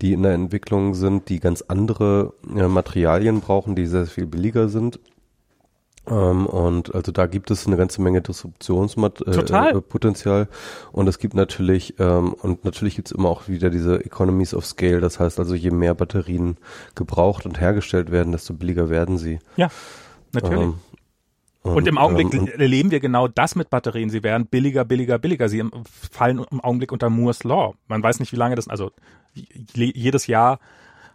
die 0.00 0.12
in 0.12 0.22
der 0.22 0.34
Entwicklung 0.34 0.94
sind, 0.94 1.28
die 1.28 1.40
ganz 1.40 1.62
andere 1.62 2.34
äh, 2.54 2.68
Materialien 2.68 3.40
brauchen, 3.40 3.74
die 3.74 3.86
sehr 3.86 4.06
viel 4.06 4.26
billiger 4.26 4.68
sind. 4.68 5.00
Ähm, 6.08 6.46
und 6.46 6.94
also 6.94 7.12
da 7.12 7.26
gibt 7.26 7.50
es 7.50 7.66
eine 7.66 7.76
ganze 7.76 8.00
Menge 8.00 8.22
Disruptionspotenzial. 8.22 9.76
Äh, 9.76 9.80
Potenzial. 9.80 10.48
und 10.92 11.08
es 11.08 11.18
gibt 11.18 11.34
natürlich, 11.34 11.94
ähm, 11.98 12.32
und 12.32 12.64
natürlich 12.64 12.96
gibt 12.96 13.08
es 13.08 13.12
immer 13.12 13.28
auch 13.28 13.48
wieder 13.48 13.70
diese 13.70 14.04
Economies 14.04 14.54
of 14.54 14.64
Scale. 14.64 15.00
Das 15.00 15.20
heißt 15.20 15.38
also, 15.38 15.54
je 15.54 15.70
mehr 15.70 15.94
Batterien 15.94 16.56
gebraucht 16.94 17.44
und 17.44 17.60
hergestellt 17.60 18.10
werden, 18.10 18.32
desto 18.32 18.54
billiger 18.54 18.88
werden 18.90 19.18
sie. 19.18 19.38
Ja, 19.56 19.68
natürlich. 20.32 20.62
Ähm, 20.62 20.74
und, 21.62 21.86
im 21.86 21.98
Augenblick 21.98 22.32
ähm, 22.32 22.40
und- 22.40 22.48
erleben 22.48 22.90
wir 22.90 23.00
genau 23.00 23.28
das 23.28 23.54
mit 23.54 23.68
Batterien. 23.68 24.08
Sie 24.10 24.22
werden 24.22 24.46
billiger, 24.46 24.84
billiger, 24.84 25.18
billiger. 25.18 25.48
Sie 25.48 25.62
fallen 26.10 26.44
im 26.50 26.60
Augenblick 26.60 26.92
unter 26.92 27.10
Moore's 27.10 27.44
Law. 27.44 27.74
Man 27.88 28.02
weiß 28.02 28.20
nicht, 28.20 28.32
wie 28.32 28.36
lange 28.36 28.54
das, 28.54 28.68
also 28.68 28.92
jedes 29.34 30.26
Jahr 30.26 30.58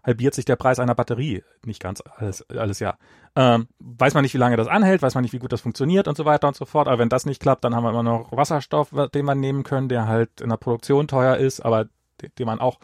halbiert 0.03 0.33
sich 0.33 0.45
der 0.45 0.55
Preis 0.55 0.79
einer 0.79 0.95
Batterie. 0.95 1.43
Nicht 1.65 1.81
ganz 1.81 2.03
alles, 2.17 2.47
alles 2.49 2.79
ja. 2.79 2.97
Ähm, 3.35 3.67
weiß 3.79 4.13
man 4.13 4.23
nicht, 4.23 4.33
wie 4.33 4.39
lange 4.39 4.57
das 4.57 4.67
anhält, 4.67 5.01
weiß 5.01 5.15
man 5.15 5.23
nicht, 5.23 5.33
wie 5.33 5.39
gut 5.39 5.53
das 5.53 5.61
funktioniert 5.61 6.07
und 6.07 6.17
so 6.17 6.25
weiter 6.25 6.47
und 6.47 6.55
so 6.55 6.65
fort. 6.65 6.87
Aber 6.87 6.99
wenn 6.99 7.09
das 7.09 7.25
nicht 7.25 7.41
klappt, 7.41 7.63
dann 7.63 7.75
haben 7.75 7.83
wir 7.83 7.89
immer 7.89 8.03
noch 8.03 8.31
Wasserstoff, 8.31 8.89
den 9.13 9.25
wir 9.25 9.35
nehmen 9.35 9.63
können, 9.63 9.89
der 9.89 10.07
halt 10.07 10.41
in 10.41 10.49
der 10.49 10.57
Produktion 10.57 11.07
teuer 11.07 11.37
ist, 11.37 11.61
aber 11.61 11.87
den, 12.21 12.45
man 12.45 12.59
auch 12.59 12.79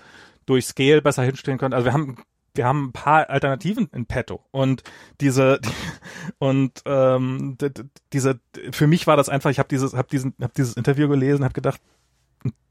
durch 0.46 0.66
Scale 0.66 1.02
besser 1.02 1.24
hinstellen 1.24 1.60
könnte. 1.60 1.76
Also 1.76 1.86
wir 1.86 1.94
haben 1.94 2.18
wir 2.56 2.66
haben 2.66 2.88
ein 2.88 2.92
paar 2.92 3.30
Alternativen 3.30 3.90
in 3.94 4.08
petto 4.08 4.44
und 4.52 4.84
diese 5.22 5.60
die, 5.64 5.70
und 6.40 6.82
ähm, 6.86 7.58
diese 8.12 8.40
für 8.72 8.88
mich 8.88 9.06
war 9.06 9.16
das 9.16 9.30
einfach 9.30 9.52
ich 9.52 9.60
habe 9.60 9.70
dieses 9.70 9.94
habe 9.94 10.08
diesen 10.10 10.34
habe 10.42 10.54
dieses 10.58 10.76
Interview 10.76 11.08
gelesen 11.08 11.44
habe 11.44 11.54
gedacht 11.54 11.80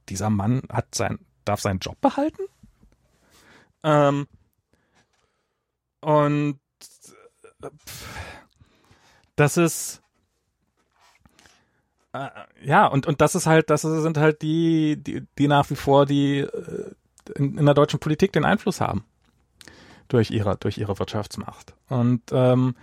dieser 0.09 0.31
Mann 0.31 0.63
hat 0.69 0.95
sein 0.95 1.21
darf 1.49 1.61
seinen 1.61 1.81
Job 1.81 2.01
behalten 2.01 2.43
ähm, 3.85 4.27
und 6.01 6.61
das 9.37 9.57
ist 9.57 10.03
äh, 12.13 12.29
ja 12.63 12.87
und 12.87 13.07
und 13.07 13.21
das 13.21 13.35
ist 13.35 13.47
halt 13.47 13.71
das 13.71 13.83
sind 13.83 14.17
halt 14.19 14.43
die 14.43 14.97
die 15.03 15.27
die 15.39 15.49
nach 15.49 15.69
wie 15.71 15.77
vor 15.77 16.07
die 16.07 16.39
äh, 16.39 16.93
in, 17.37 17.59
in 17.59 17.65
der 17.65 17.75
deutschen 17.75 18.01
Politik 18.01 18.33
den 18.33 18.45
Einfluss 18.45 18.81
haben 18.81 19.05
durch 20.09 20.31
ihre, 20.31 20.57
durch 20.57 20.79
ihre 20.79 20.99
Wirtschaftsmacht. 20.99 21.75
Und 21.89 22.23
ähm, 22.33 22.75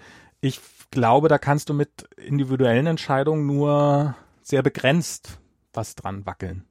ich 0.42 0.62
glaube, 0.92 1.28
da 1.28 1.38
kannst 1.38 1.70
du 1.70 1.74
mit 1.74 2.08
individuellen 2.18 2.88
Entscheidungen 2.88 3.46
nur 3.46 4.16
sehr 4.44 4.62
begrenzt 4.62 5.40
was 5.74 5.96
dran 5.96 6.26
wackeln. 6.26 6.66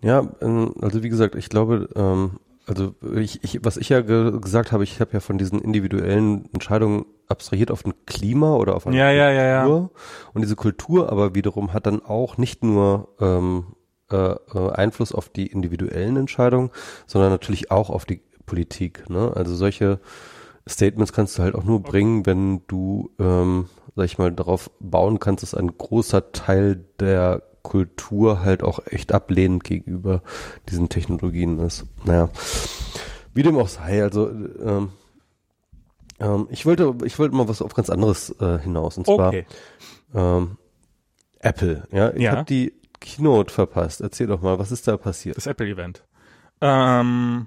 Ja, 0.00 0.28
ähm, 0.40 0.74
also 0.80 1.02
wie 1.02 1.08
gesagt, 1.08 1.34
ich 1.34 1.48
glaube, 1.48 1.88
ähm, 1.94 2.38
also 2.66 2.94
ich, 3.16 3.42
ich, 3.42 3.64
was 3.64 3.76
ich 3.78 3.88
ja 3.88 4.02
ge 4.02 4.38
gesagt 4.40 4.72
habe, 4.72 4.84
ich 4.84 5.00
habe 5.00 5.12
ja 5.14 5.20
von 5.20 5.38
diesen 5.38 5.60
individuellen 5.60 6.48
Entscheidungen 6.52 7.06
abstrahiert 7.26 7.70
auf 7.70 7.84
ein 7.84 7.94
Klima 8.06 8.56
oder 8.56 8.76
auf 8.76 8.86
eine 8.86 8.96
ja, 8.96 9.10
ja, 9.10 9.30
ja, 9.30 9.62
Kultur. 9.62 9.90
Ja. 9.94 10.00
Und 10.34 10.42
diese 10.42 10.56
Kultur 10.56 11.10
aber 11.10 11.34
wiederum 11.34 11.72
hat 11.72 11.86
dann 11.86 12.04
auch 12.04 12.36
nicht 12.36 12.62
nur 12.62 13.08
ähm, 13.20 13.74
äh, 14.10 14.16
äh 14.32 14.70
Einfluss 14.72 15.12
auf 15.12 15.30
die 15.30 15.46
individuellen 15.46 16.16
Entscheidungen, 16.16 16.70
sondern 17.06 17.30
natürlich 17.30 17.70
auch 17.70 17.90
auf 17.90 18.04
die 18.04 18.20
Politik. 18.44 19.08
Ne? 19.08 19.32
Also 19.34 19.54
solche 19.54 20.00
Statements 20.68 21.12
kannst 21.12 21.38
du 21.38 21.42
halt 21.42 21.54
auch 21.54 21.64
nur 21.64 21.82
bringen, 21.82 22.26
wenn 22.26 22.62
du, 22.66 23.10
ähm, 23.18 23.68
sag 23.96 24.04
ich 24.04 24.18
mal, 24.18 24.32
darauf 24.32 24.70
bauen 24.80 25.18
kannst, 25.18 25.42
dass 25.42 25.54
ein 25.54 25.78
großer 25.78 26.32
Teil 26.32 26.84
der 27.00 27.42
Kultur 27.62 28.40
halt 28.40 28.62
auch 28.62 28.80
echt 28.86 29.12
ablehnend 29.12 29.64
gegenüber 29.64 30.22
diesen 30.68 30.88
Technologien 30.88 31.58
ist. 31.58 31.84
Naja, 32.04 32.30
wie 33.34 33.42
dem 33.42 33.56
auch 33.58 33.68
sei, 33.68 34.02
also 34.02 34.28
ähm, 34.30 34.90
ähm, 36.20 36.48
ich 36.50 36.66
wollte, 36.66 36.94
ich 37.04 37.18
wollte 37.18 37.34
mal 37.36 37.48
was 37.48 37.62
auf 37.62 37.74
ganz 37.74 37.90
anderes 37.90 38.30
äh, 38.40 38.58
hinaus 38.58 38.98
und 38.98 39.06
zwar 39.06 39.28
Okay. 39.28 39.46
ähm, 40.14 40.56
Apple. 41.40 41.86
Ja, 41.92 42.12
ich 42.12 42.22
Ja. 42.22 42.32
habe 42.32 42.44
die 42.44 42.72
Keynote 43.00 43.52
verpasst. 43.54 44.00
Erzähl 44.00 44.26
doch 44.26 44.42
mal, 44.42 44.58
was 44.58 44.72
ist 44.72 44.88
da 44.88 44.96
passiert? 44.96 45.36
Das 45.36 45.46
Apple-Event. 45.46 46.04
Ähm, 46.60 47.46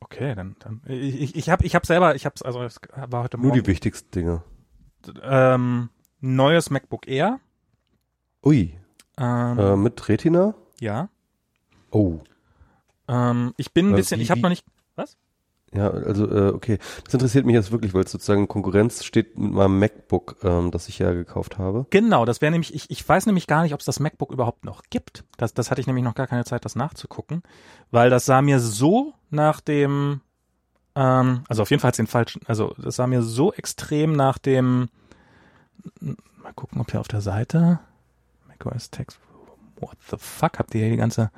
okay, 0.00 0.34
dann, 0.34 0.56
dann 0.58 0.82
ich, 0.88 1.20
ich, 1.20 1.36
ich 1.36 1.50
habe 1.50 1.64
ich 1.64 1.76
hab 1.76 1.86
selber, 1.86 2.16
ich 2.16 2.26
habe 2.26 2.34
also 2.44 2.62
es 2.62 2.80
war 2.96 3.22
heute 3.22 3.36
Nur 3.36 3.48
Morgen 3.50 3.62
die 3.62 3.66
wichtigsten 3.68 4.10
Dinge. 4.10 4.42
ähm, 5.22 5.90
neues 6.20 6.70
MacBook 6.70 7.06
Air. 7.06 7.38
Ui, 8.44 8.76
Ähm, 9.18 9.58
äh, 9.58 9.76
mit 9.76 10.08
Retina? 10.08 10.54
Ja. 10.80 11.08
Oh. 11.90 12.18
Ähm, 13.08 13.54
ich 13.56 13.72
bin 13.72 13.88
ein 13.88 13.94
Äh, 13.94 13.96
bisschen, 13.96 14.20
ich 14.20 14.30
habe 14.30 14.40
noch 14.40 14.48
nicht. 14.48 14.64
Was? 14.96 15.16
Ja, 15.72 15.90
also 15.90 16.28
äh, 16.30 16.52
okay. 16.52 16.78
Das 17.04 17.14
interessiert 17.14 17.46
mich 17.46 17.54
jetzt 17.54 17.72
wirklich, 17.72 17.94
weil 17.94 18.04
es 18.04 18.12
sozusagen 18.12 18.46
Konkurrenz 18.48 19.04
steht 19.04 19.36
mit 19.38 19.52
meinem 19.52 19.78
MacBook, 19.80 20.36
ähm, 20.44 20.70
das 20.70 20.88
ich 20.88 21.00
ja 21.00 21.12
gekauft 21.12 21.58
habe. 21.58 21.86
Genau, 21.90 22.24
das 22.24 22.40
wäre 22.40 22.52
nämlich, 22.52 22.72
ich, 22.74 22.90
ich 22.90 23.08
weiß 23.08 23.26
nämlich 23.26 23.46
gar 23.46 23.62
nicht, 23.62 23.74
ob 23.74 23.80
es 23.80 23.86
das 23.86 23.98
MacBook 24.00 24.30
überhaupt 24.30 24.64
noch 24.64 24.82
gibt. 24.90 25.24
Das, 25.36 25.52
das 25.52 25.70
hatte 25.70 25.80
ich 25.80 25.86
nämlich 25.86 26.04
noch 26.04 26.14
gar 26.14 26.26
keine 26.28 26.44
Zeit, 26.44 26.64
das 26.64 26.76
nachzugucken, 26.76 27.42
weil 27.90 28.08
das 28.08 28.24
sah 28.24 28.40
mir 28.40 28.60
so 28.60 29.14
nach 29.30 29.60
dem, 29.60 30.20
ähm, 30.94 31.42
also 31.48 31.62
auf 31.62 31.70
jeden 31.70 31.80
Fall 31.80 31.88
hat's 31.88 31.96
den 31.96 32.06
falschen, 32.06 32.42
also 32.46 32.74
das 32.78 32.94
sah 32.96 33.08
mir 33.08 33.22
so 33.22 33.52
extrem 33.52 34.12
nach 34.12 34.38
dem, 34.38 34.88
mal 36.00 36.52
gucken, 36.54 36.80
ob 36.80 36.90
hier 36.92 37.00
auf 37.00 37.08
der 37.08 37.20
Seite, 37.20 37.80
macOS 38.58 38.90
Text, 38.90 39.18
what 39.76 39.96
the 40.10 40.16
fuck, 40.18 40.58
habt 40.58 40.74
ihr 40.74 40.82
hier 40.82 40.90
die 40.90 40.96
ganze, 40.96 41.30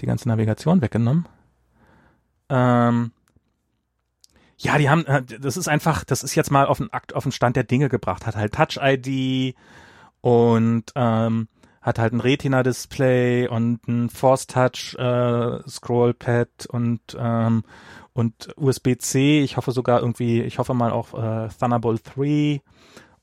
die 0.00 0.06
ganze 0.06 0.28
Navigation 0.28 0.80
weggenommen? 0.80 1.28
Ähm, 2.48 3.12
ja, 4.58 4.78
die 4.78 4.88
haben, 4.88 5.06
äh, 5.06 5.22
das 5.22 5.56
ist 5.56 5.68
einfach, 5.68 6.04
das 6.04 6.22
ist 6.22 6.34
jetzt 6.34 6.50
mal 6.50 6.66
auf 6.66 6.78
den 6.78 6.92
Akt, 6.92 7.14
auf 7.14 7.24
den 7.24 7.32
Stand 7.32 7.56
der 7.56 7.64
Dinge 7.64 7.88
gebracht, 7.88 8.26
hat 8.26 8.36
halt 8.36 8.54
Touch-ID 8.54 9.56
und 10.20 10.84
ähm, 10.94 11.48
hat 11.80 11.98
halt 11.98 12.12
ein 12.12 12.20
Retina-Display 12.20 13.48
und 13.48 13.88
ein 13.88 14.08
Force-Touch 14.08 14.94
äh, 14.98 16.68
und 16.68 17.00
ähm, 17.18 17.64
und 18.14 18.54
USB-C. 18.56 19.40
Ich 19.40 19.56
hoffe 19.56 19.72
sogar 19.72 20.00
irgendwie, 20.00 20.42
ich 20.42 20.58
hoffe 20.58 20.74
mal 20.74 20.90
auch 20.90 21.14
äh, 21.14 21.48
Thunderbolt 21.58 22.02
3 22.14 22.60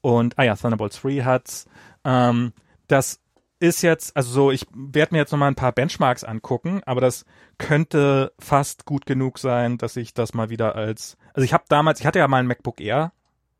und 0.01 0.37
ah 0.37 0.43
ja, 0.43 0.55
Thunderbolt 0.55 0.97
3 1.01 1.23
hat's. 1.23 1.67
Ähm, 2.03 2.53
das 2.89 3.21
ist 3.59 3.81
jetzt, 3.81 4.15
also 4.15 4.31
so, 4.31 4.51
ich 4.51 4.65
werde 4.73 5.13
mir 5.13 5.19
jetzt 5.19 5.31
nochmal 5.31 5.51
ein 5.51 5.55
paar 5.55 5.73
Benchmarks 5.73 6.23
angucken, 6.23 6.81
aber 6.85 7.01
das 7.01 7.25
könnte 7.57 8.31
fast 8.39 8.85
gut 8.85 9.05
genug 9.05 9.37
sein, 9.37 9.77
dass 9.77 9.97
ich 9.97 10.13
das 10.13 10.33
mal 10.33 10.49
wieder 10.49 10.75
als, 10.75 11.17
also 11.33 11.43
ich 11.43 11.53
habe 11.53 11.65
damals, 11.67 11.99
ich 11.99 12.05
hatte 12.05 12.19
ja 12.19 12.27
mal 12.27 12.37
ein 12.37 12.47
MacBook 12.47 12.79
Air, 12.79 13.11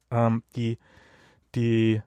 ähm, 0.10 0.44
die, 0.56 0.78
die, 1.56 2.02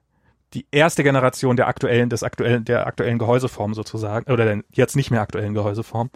die 0.53 0.65
erste 0.71 1.03
Generation 1.03 1.55
der 1.55 1.67
aktuellen, 1.67 2.09
des 2.09 2.23
aktuellen, 2.23 2.65
der 2.65 2.87
aktuellen 2.87 3.19
Gehäuseform 3.19 3.73
sozusagen, 3.73 4.31
oder 4.31 4.45
der 4.45 4.63
jetzt 4.71 4.95
nicht 4.95 5.11
mehr 5.11 5.21
aktuellen 5.21 5.53
Gehäuseform. 5.53 6.09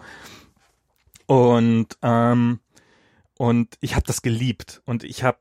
Und, 1.28 1.98
ähm, 2.02 2.60
und 3.38 3.78
ich 3.82 3.96
habe 3.96 4.06
das 4.08 4.24
geliebt 4.24 4.82
und 4.86 5.04
ich 5.04 5.24
habe, 5.24 5.38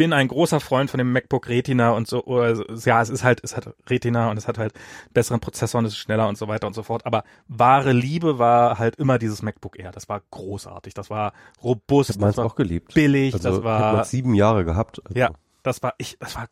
bin 0.00 0.14
ein 0.14 0.28
großer 0.28 0.60
Freund 0.60 0.88
von 0.90 0.96
dem 0.96 1.12
MacBook 1.12 1.46
Retina 1.46 1.90
und 1.90 2.08
so, 2.08 2.24
also, 2.24 2.64
ja, 2.88 3.02
es 3.02 3.10
ist 3.10 3.22
halt, 3.22 3.44
es 3.44 3.54
hat 3.54 3.68
Retina 3.86 4.30
und 4.30 4.38
es 4.38 4.48
hat 4.48 4.56
halt 4.56 4.72
besseren 5.12 5.40
Prozessor 5.40 5.78
und 5.80 5.84
es 5.84 5.92
ist 5.92 5.98
schneller 5.98 6.26
und 6.26 6.38
so 6.38 6.48
weiter 6.48 6.66
und 6.66 6.72
so 6.72 6.82
fort. 6.82 7.04
Aber 7.04 7.22
wahre 7.48 7.92
Liebe 7.92 8.38
war 8.38 8.78
halt 8.78 8.96
immer 8.96 9.18
dieses 9.18 9.42
MacBook 9.42 9.78
Air. 9.78 9.92
Das 9.92 10.08
war 10.08 10.22
großartig, 10.30 10.94
das 10.94 11.10
war 11.10 11.34
robust, 11.62 12.08
Ich 12.08 12.16
das 12.16 12.38
war 12.38 12.46
auch 12.46 12.54
geliebt. 12.54 12.94
billig, 12.94 13.34
Also 13.34 13.46
das 13.50 13.58
ich 13.58 13.62
habe 13.62 13.82
war 13.82 13.96
noch 13.98 14.04
sieben 14.06 14.32
Jahre 14.32 14.64
gehabt. 14.64 15.02
Also, 15.04 15.18
ja, 15.18 15.32
das 15.62 15.82
war 15.82 15.92
ich, 15.98 16.16
das 16.18 16.34
war 16.34 16.46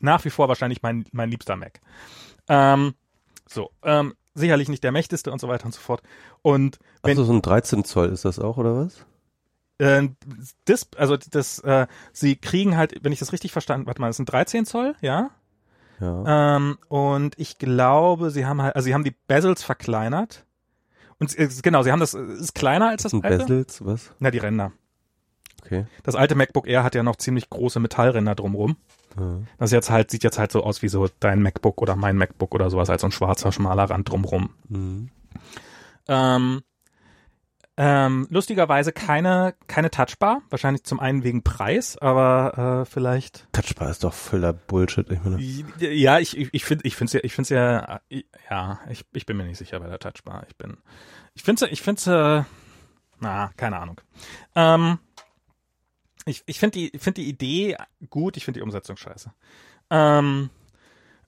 nach 0.00 0.24
wie 0.24 0.30
vor 0.30 0.48
wahrscheinlich 0.48 0.82
mein 0.82 1.04
mein 1.12 1.30
liebster 1.30 1.54
Mac. 1.54 1.80
Ähm, 2.48 2.94
so, 3.48 3.70
ähm, 3.84 4.14
sicherlich 4.34 4.68
nicht 4.68 4.82
der 4.82 4.90
mächtigste 4.90 5.30
und 5.30 5.40
so 5.40 5.46
weiter 5.46 5.66
und 5.66 5.74
so 5.74 5.80
fort. 5.80 6.02
Und 6.42 6.80
wenn 7.04 7.10
Also 7.10 7.22
so 7.22 7.34
ein 7.34 7.40
13 7.40 7.84
Zoll 7.84 8.08
ist 8.08 8.24
das 8.24 8.40
auch, 8.40 8.56
oder 8.56 8.74
was? 8.74 9.06
Äh, 9.78 10.08
das, 10.64 10.88
also 10.96 11.16
das, 11.16 11.58
äh, 11.60 11.86
sie 12.12 12.36
kriegen 12.36 12.76
halt, 12.76 13.02
wenn 13.02 13.12
ich 13.12 13.18
das 13.18 13.32
richtig 13.32 13.52
verstanden, 13.52 13.86
warte 13.86 14.00
mal, 14.00 14.08
das 14.08 14.16
sind 14.16 14.30
13 14.30 14.66
Zoll, 14.66 14.94
ja. 15.00 15.30
Ja. 16.00 16.56
Ähm, 16.56 16.78
und 16.88 17.38
ich 17.38 17.58
glaube, 17.58 18.30
sie 18.30 18.44
haben 18.44 18.60
halt, 18.60 18.74
also 18.74 18.86
sie 18.86 18.94
haben 18.94 19.04
die 19.04 19.14
Bezels 19.26 19.62
verkleinert. 19.62 20.44
Und 21.18 21.38
äh, 21.38 21.48
genau, 21.62 21.84
sie 21.84 21.92
haben 21.92 22.00
das, 22.00 22.14
es 22.14 22.40
ist 22.40 22.54
kleiner 22.54 22.88
als 22.88 23.04
das 23.04 23.14
alte. 23.14 23.38
Bezels, 23.38 23.84
was? 23.84 24.12
Na, 24.18 24.30
die 24.30 24.38
Ränder. 24.38 24.72
Okay. 25.64 25.86
Das 26.02 26.16
alte 26.16 26.34
MacBook 26.34 26.66
Air 26.66 26.82
hat 26.82 26.96
ja 26.96 27.04
noch 27.04 27.16
ziemlich 27.16 27.48
große 27.48 27.78
Metallränder 27.78 28.34
drumrum. 28.34 28.76
Ja. 29.16 29.38
Das 29.58 29.68
ist 29.70 29.74
jetzt 29.74 29.90
halt, 29.90 30.10
sieht 30.10 30.24
jetzt 30.24 30.38
halt 30.38 30.50
so 30.50 30.64
aus 30.64 30.82
wie 30.82 30.88
so 30.88 31.08
dein 31.20 31.40
MacBook 31.40 31.80
oder 31.80 31.94
mein 31.94 32.16
MacBook 32.16 32.54
oder 32.54 32.68
sowas, 32.70 32.90
als 32.90 33.02
so 33.02 33.08
ein 33.08 33.12
schwarzer, 33.12 33.52
schmaler 33.52 33.84
Rand 33.84 34.10
drumrum. 34.10 34.50
Mhm. 34.68 35.10
Ähm, 36.08 36.62
ähm, 37.76 38.26
lustigerweise 38.30 38.92
keine, 38.92 39.54
keine 39.66 39.90
Touchbar, 39.90 40.42
wahrscheinlich 40.50 40.84
zum 40.84 41.00
einen 41.00 41.24
wegen 41.24 41.42
Preis, 41.42 41.96
aber 41.96 42.82
äh, 42.82 42.90
vielleicht. 42.90 43.46
Touchbar 43.52 43.90
ist 43.90 44.04
doch 44.04 44.12
voller 44.12 44.52
Bullshit. 44.52 45.10
Ich 45.10 45.22
meine, 45.22 45.40
Ja, 45.40 46.18
ich, 46.18 46.36
ich, 46.36 46.50
ich 46.52 46.64
finde, 46.64 46.84
ich 46.86 46.96
finde 46.96 47.12
ja, 47.14 47.20
ich 47.24 47.34
finde 47.34 47.54
ja, 47.54 48.00
ja, 48.50 48.80
ich, 48.90 49.06
ich 49.12 49.24
bin 49.24 49.36
mir 49.38 49.44
nicht 49.44 49.58
sicher 49.58 49.80
bei 49.80 49.88
der 49.88 49.98
Touchbar. 49.98 50.44
Ich 50.48 50.56
bin, 50.56 50.76
ich 51.34 51.42
finde, 51.42 51.68
ich 51.68 51.80
finde, 51.80 52.46
äh, 52.46 52.54
na, 53.20 53.50
keine 53.56 53.78
Ahnung. 53.78 54.00
Ähm, 54.54 54.98
ich, 56.26 56.42
ich 56.46 56.58
finde 56.58 56.78
die, 56.78 56.98
finde 56.98 57.22
die 57.22 57.28
Idee 57.28 57.76
gut, 58.10 58.36
ich 58.36 58.44
finde 58.44 58.58
die 58.58 58.64
Umsetzung 58.64 58.96
scheiße. 58.96 59.32
Ähm, 59.90 60.50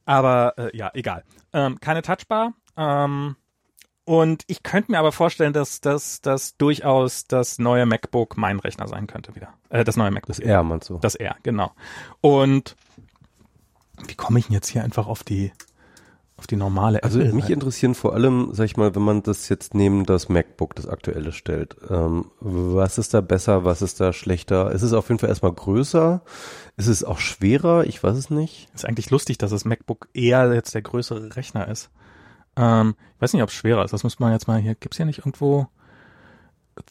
aber 0.05 0.55
äh, 0.59 0.77
ja, 0.77 0.91
egal. 0.95 1.25
Ähm, 1.53 1.81
keine 1.81 2.03
Touchbar. 2.03 2.53
Ähm, 2.77 3.37
und 4.05 4.45
ich 4.47 4.63
könnte 4.63 4.93
mir 4.93 4.99
aber 4.99 5.13
vorstellen, 5.13 5.53
dass 5.53 5.81
das 5.81 6.21
dass 6.21 6.57
durchaus 6.57 7.27
das 7.27 7.59
neue 7.59 7.87
MacBook 7.87 8.37
mein 8.37 8.59
Rechner 8.61 8.89
sein 8.89 9.07
könnte 9.07 9.35
wieder. 9.35 9.55
Äh, 9.71 9.85
das 9.85 9.97
neue 9.97 10.11
MacBook. 10.11 10.29
das 10.29 10.39
R 10.39 10.63
meinst 10.63 10.91
du? 10.91 10.99
Das 10.99 11.15
R, 11.15 11.37
genau. 11.43 11.73
Und 12.21 12.77
wie 14.07 14.15
komme 14.15 14.39
ich 14.39 14.47
denn 14.47 14.55
jetzt 14.55 14.69
hier 14.69 14.85
einfach 14.85 15.07
auf 15.07 15.23
die 15.23 15.53
auf 16.37 16.49
die 16.49 16.57
normale 16.57 17.03
Also 17.05 17.21
Apple 17.21 17.33
mich 17.33 17.49
interessieren 17.49 17.95
vor 17.95 18.13
allem, 18.13 18.49
sag 18.53 18.65
ich 18.65 18.77
mal, 18.77 18.95
wenn 18.95 19.03
man 19.03 19.23
das 19.23 19.49
jetzt 19.49 19.73
neben 19.73 20.05
das 20.05 20.29
MacBook, 20.29 20.75
das 20.75 20.89
aktuelle 20.89 21.33
stellt, 21.33 21.77
ähm, 21.89 22.27
was 22.41 22.99
ist 22.99 23.15
da 23.15 23.21
besser, 23.21 23.65
was 23.65 23.83
ist 23.83 24.01
da 24.01 24.13
schlechter? 24.13 24.73
Ist 24.73 24.83
es 24.83 24.93
auf 24.93 25.09
jeden 25.09 25.21
Fall 25.21 25.29
erstmal 25.29 25.53
größer? 25.53 26.23
Ist 26.77 26.89
es 26.89 27.05
auch 27.05 27.19
schwerer? 27.19 27.85
Ich 27.87 28.03
weiß 28.03 28.17
es 28.17 28.31
nicht. 28.31 28.69
Ist 28.75 28.85
eigentlich 28.85 29.11
lustig, 29.11 29.39
dass 29.39 29.53
das 29.53 29.65
MacBook 29.65 30.09
eher 30.13 30.53
jetzt 30.53 30.75
der 30.75 30.83
größere 30.83 31.37
Rechner 31.37 31.69
ist. 31.69 31.91
Ähm, 32.57 32.95
ich 33.17 33.23
weiß 33.23 33.33
nicht, 33.33 33.43
ob 33.43 33.49
es 33.49 33.55
schwerer 33.55 33.85
ist. 33.85 33.93
Das 33.93 34.05
muss 34.05 34.19
man 34.19 34.33
jetzt 34.33 34.49
mal 34.49 34.59
hier. 34.61 34.75
Gibt's 34.75 34.97
hier 34.97 35.07
nicht 35.07 35.19
irgendwo 35.19 35.67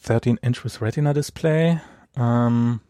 13 0.04 0.36
Inch 0.38 0.64
with 0.64 0.80
Retina 0.80 1.12
Display? 1.12 1.80
Ähm, 2.16 2.80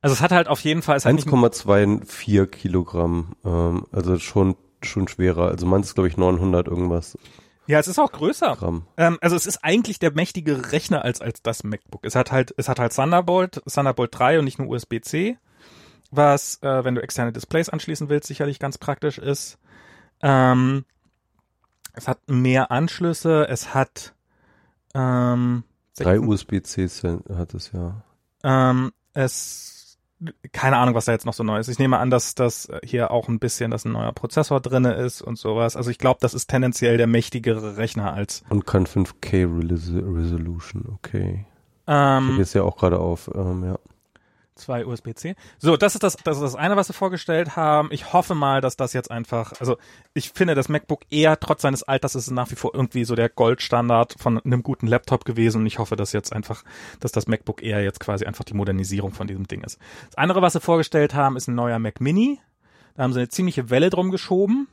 also 0.00 0.14
es 0.14 0.20
hat 0.20 0.32
halt 0.32 0.48
auf 0.48 0.60
jeden 0.60 0.82
Fall. 0.82 0.96
Es 0.96 1.04
hat 1.04 1.14
nicht- 1.14 1.26
1,24 1.26 2.46
Kilogramm, 2.46 3.34
ähm, 3.44 3.86
also 3.92 4.18
schon 4.18 4.56
schon 4.82 5.08
schwerer. 5.08 5.48
Also 5.48 5.66
meins 5.66 5.88
ist 5.88 5.94
glaube 5.94 6.08
ich 6.08 6.16
900 6.16 6.68
irgendwas 6.68 7.16
ja, 7.68 7.78
es 7.78 7.86
ist 7.86 7.98
auch 7.98 8.10
größer. 8.12 8.56
Ähm, 8.96 9.18
also 9.20 9.36
es 9.36 9.44
ist 9.44 9.58
eigentlich 9.62 9.98
der 9.98 10.12
mächtige 10.12 10.72
Rechner 10.72 11.04
als 11.04 11.20
als 11.20 11.42
das 11.42 11.64
MacBook. 11.64 12.00
Es 12.06 12.14
hat 12.16 12.32
halt 12.32 12.54
es 12.56 12.66
hat 12.66 12.78
halt 12.78 12.94
Thunderbolt, 12.94 13.60
Thunderbolt 13.70 14.08
3 14.18 14.38
und 14.38 14.46
nicht 14.46 14.58
nur 14.58 14.68
USB-C, 14.68 15.36
was 16.10 16.62
äh, 16.62 16.84
wenn 16.84 16.94
du 16.94 17.02
externe 17.02 17.30
Displays 17.30 17.68
anschließen 17.68 18.08
willst 18.08 18.26
sicherlich 18.28 18.58
ganz 18.58 18.78
praktisch 18.78 19.18
ist. 19.18 19.58
Ähm, 20.22 20.86
es 21.98 22.08
hat 22.08 22.18
mehr 22.28 22.70
Anschlüsse, 22.70 23.46
es 23.48 23.74
hat 23.74 24.14
ähm, 24.94 25.64
Drei 25.96 26.16
16 26.18 26.28
USB-Cs 26.28 27.02
hat 27.36 27.54
es 27.54 27.72
ja. 27.72 28.02
ähm, 28.44 28.92
es 29.14 29.98
keine 30.52 30.76
Ahnung, 30.78 30.94
was 30.96 31.04
da 31.04 31.12
jetzt 31.12 31.26
noch 31.26 31.32
so 31.34 31.44
neu 31.44 31.58
ist. 31.60 31.68
Ich 31.68 31.78
nehme 31.78 31.98
an, 31.98 32.10
dass 32.10 32.34
das 32.34 32.68
hier 32.84 33.12
auch 33.12 33.28
ein 33.28 33.38
bisschen, 33.38 33.70
dass 33.70 33.84
ein 33.84 33.92
neuer 33.92 34.12
Prozessor 34.12 34.60
drinne 34.60 34.94
ist 34.94 35.22
und 35.22 35.38
sowas. 35.38 35.76
Also 35.76 35.90
ich 35.90 35.98
glaube, 35.98 36.18
das 36.20 36.34
ist 36.34 36.48
tendenziell 36.48 36.96
der 36.96 37.06
mächtigere 37.06 37.76
Rechner 37.76 38.12
als 38.14 38.42
Und 38.48 38.66
kann 38.66 38.86
5K 38.86 39.70
Res- 39.70 39.92
Resolution, 39.94 40.86
okay. 40.92 41.46
Ich 41.86 41.94
ähm, 41.94 42.36
jetzt 42.38 42.54
ja 42.54 42.62
auch 42.64 42.76
gerade 42.76 42.98
auf, 42.98 43.30
ähm, 43.34 43.64
ja. 43.64 43.78
Zwei 44.58 44.84
USB-C. 44.84 45.36
So, 45.58 45.76
das 45.76 45.94
ist 45.94 46.02
das, 46.02 46.16
das 46.16 46.38
ist 46.38 46.42
das 46.42 46.54
eine, 46.56 46.74
was 46.74 46.88
sie 46.88 46.92
vorgestellt 46.92 47.54
haben. 47.54 47.90
Ich 47.92 48.12
hoffe 48.12 48.34
mal, 48.34 48.60
dass 48.60 48.76
das 48.76 48.92
jetzt 48.92 49.08
einfach, 49.08 49.52
also 49.60 49.78
ich 50.14 50.30
finde 50.30 50.56
das 50.56 50.68
MacBook 50.68 51.02
eher, 51.10 51.38
trotz 51.38 51.62
seines 51.62 51.84
Alters, 51.84 52.16
ist 52.16 52.30
nach 52.32 52.50
wie 52.50 52.56
vor 52.56 52.74
irgendwie 52.74 53.04
so 53.04 53.14
der 53.14 53.28
Goldstandard 53.28 54.16
von 54.18 54.38
einem 54.40 54.64
guten 54.64 54.88
Laptop 54.88 55.24
gewesen 55.24 55.60
und 55.60 55.66
ich 55.66 55.78
hoffe, 55.78 55.94
dass 55.94 56.12
jetzt 56.12 56.32
einfach, 56.32 56.64
dass 56.98 57.12
das 57.12 57.28
MacBook 57.28 57.62
eher 57.62 57.84
jetzt 57.84 58.00
quasi 58.00 58.24
einfach 58.24 58.42
die 58.42 58.54
Modernisierung 58.54 59.12
von 59.12 59.28
diesem 59.28 59.46
Ding 59.46 59.62
ist. 59.62 59.78
Das 60.06 60.18
andere, 60.18 60.42
was 60.42 60.54
sie 60.54 60.60
vorgestellt 60.60 61.14
haben, 61.14 61.36
ist 61.36 61.46
ein 61.46 61.54
neuer 61.54 61.78
Mac 61.78 62.00
Mini. 62.00 62.40
Da 62.96 63.04
haben 63.04 63.12
sie 63.12 63.20
eine 63.20 63.28
ziemliche 63.28 63.70
Welle 63.70 63.90
drum 63.90 64.10
geschoben. 64.10 64.66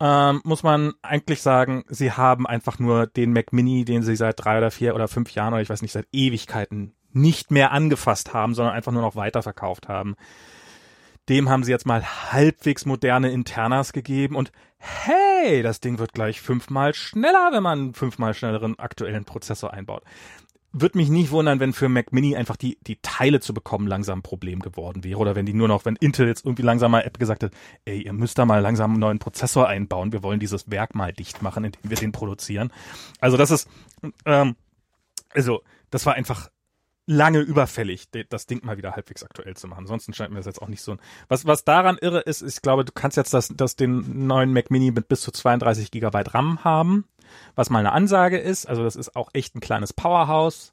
Ähm, 0.00 0.40
muss 0.42 0.64
man 0.64 0.94
eigentlich 1.02 1.40
sagen, 1.40 1.84
sie 1.88 2.10
haben 2.10 2.48
einfach 2.48 2.80
nur 2.80 3.06
den 3.06 3.32
Mac 3.32 3.52
Mini, 3.52 3.84
den 3.84 4.02
sie 4.02 4.16
seit 4.16 4.44
drei 4.44 4.58
oder 4.58 4.72
vier 4.72 4.96
oder 4.96 5.06
fünf 5.06 5.30
Jahren 5.30 5.52
oder 5.52 5.62
ich 5.62 5.70
weiß 5.70 5.82
nicht, 5.82 5.92
seit 5.92 6.08
Ewigkeiten 6.10 6.94
nicht 7.14 7.50
mehr 7.50 7.72
angefasst 7.72 8.34
haben, 8.34 8.54
sondern 8.54 8.74
einfach 8.74 8.92
nur 8.92 9.02
noch 9.02 9.16
weiterverkauft 9.16 9.88
haben. 9.88 10.16
Dem 11.28 11.48
haben 11.48 11.64
sie 11.64 11.70
jetzt 11.70 11.86
mal 11.86 12.04
halbwegs 12.32 12.84
moderne 12.84 13.30
Internas 13.30 13.92
gegeben 13.92 14.36
und 14.36 14.52
hey, 14.78 15.62
das 15.62 15.80
Ding 15.80 15.98
wird 15.98 16.12
gleich 16.12 16.40
fünfmal 16.40 16.92
schneller, 16.92 17.50
wenn 17.52 17.62
man 17.62 17.78
einen 17.78 17.94
fünfmal 17.94 18.34
schnelleren 18.34 18.78
aktuellen 18.78 19.24
Prozessor 19.24 19.72
einbaut. 19.72 20.02
Würde 20.76 20.98
mich 20.98 21.08
nicht 21.08 21.30
wundern, 21.30 21.60
wenn 21.60 21.72
für 21.72 21.88
Mac 21.88 22.12
Mini 22.12 22.36
einfach 22.36 22.56
die, 22.56 22.78
die 22.82 22.98
Teile 23.00 23.40
zu 23.40 23.54
bekommen 23.54 23.86
langsam 23.86 24.18
ein 24.18 24.22
Problem 24.22 24.58
geworden 24.58 25.04
wäre. 25.04 25.18
Oder 25.20 25.36
wenn 25.36 25.46
die 25.46 25.54
nur 25.54 25.68
noch, 25.68 25.84
wenn 25.84 25.94
Intel 25.96 26.26
jetzt 26.26 26.44
irgendwie 26.44 26.64
langsam 26.64 26.90
mal 26.90 27.02
Apple 27.02 27.20
gesagt 27.20 27.44
hat, 27.44 27.52
ey, 27.84 28.02
ihr 28.02 28.12
müsst 28.12 28.38
da 28.38 28.44
mal 28.44 28.60
langsam 28.60 28.90
einen 28.90 29.00
neuen 29.00 29.18
Prozessor 29.20 29.68
einbauen, 29.68 30.12
wir 30.12 30.24
wollen 30.24 30.40
dieses 30.40 30.70
Werk 30.70 30.94
mal 30.96 31.12
dicht 31.12 31.42
machen, 31.42 31.64
indem 31.64 31.90
wir 31.90 31.96
den 31.96 32.12
produzieren. 32.12 32.72
Also 33.20 33.36
das 33.36 33.52
ist, 33.52 33.68
ähm, 34.26 34.56
also 35.32 35.62
das 35.90 36.06
war 36.06 36.14
einfach 36.14 36.50
lange 37.06 37.40
überfällig, 37.40 38.08
das 38.28 38.46
Ding 38.46 38.64
mal 38.64 38.76
wieder 38.76 38.92
halbwegs 38.92 39.22
aktuell 39.22 39.56
zu 39.56 39.68
machen. 39.68 39.80
Ansonsten 39.80 40.14
scheint 40.14 40.30
mir 40.30 40.38
das 40.38 40.46
jetzt 40.46 40.62
auch 40.62 40.68
nicht 40.68 40.82
so 40.82 40.92
ein. 40.92 41.00
Was, 41.28 41.46
was 41.46 41.64
daran 41.64 41.98
irre 42.00 42.20
ist, 42.20 42.42
ich 42.42 42.62
glaube, 42.62 42.84
du 42.84 42.92
kannst 42.92 43.16
jetzt 43.16 43.34
das, 43.34 43.52
das 43.54 43.76
den 43.76 44.26
neuen 44.26 44.52
Mac 44.52 44.70
Mini 44.70 44.90
mit 44.90 45.08
bis 45.08 45.20
zu 45.20 45.30
32 45.30 45.90
Gigabyte 45.90 46.34
RAM 46.34 46.64
haben, 46.64 47.06
was 47.54 47.70
mal 47.70 47.80
eine 47.80 47.92
Ansage 47.92 48.38
ist. 48.38 48.66
Also 48.66 48.82
das 48.84 48.96
ist 48.96 49.16
auch 49.16 49.28
echt 49.32 49.54
ein 49.54 49.60
kleines 49.60 49.92
Powerhouse. 49.92 50.72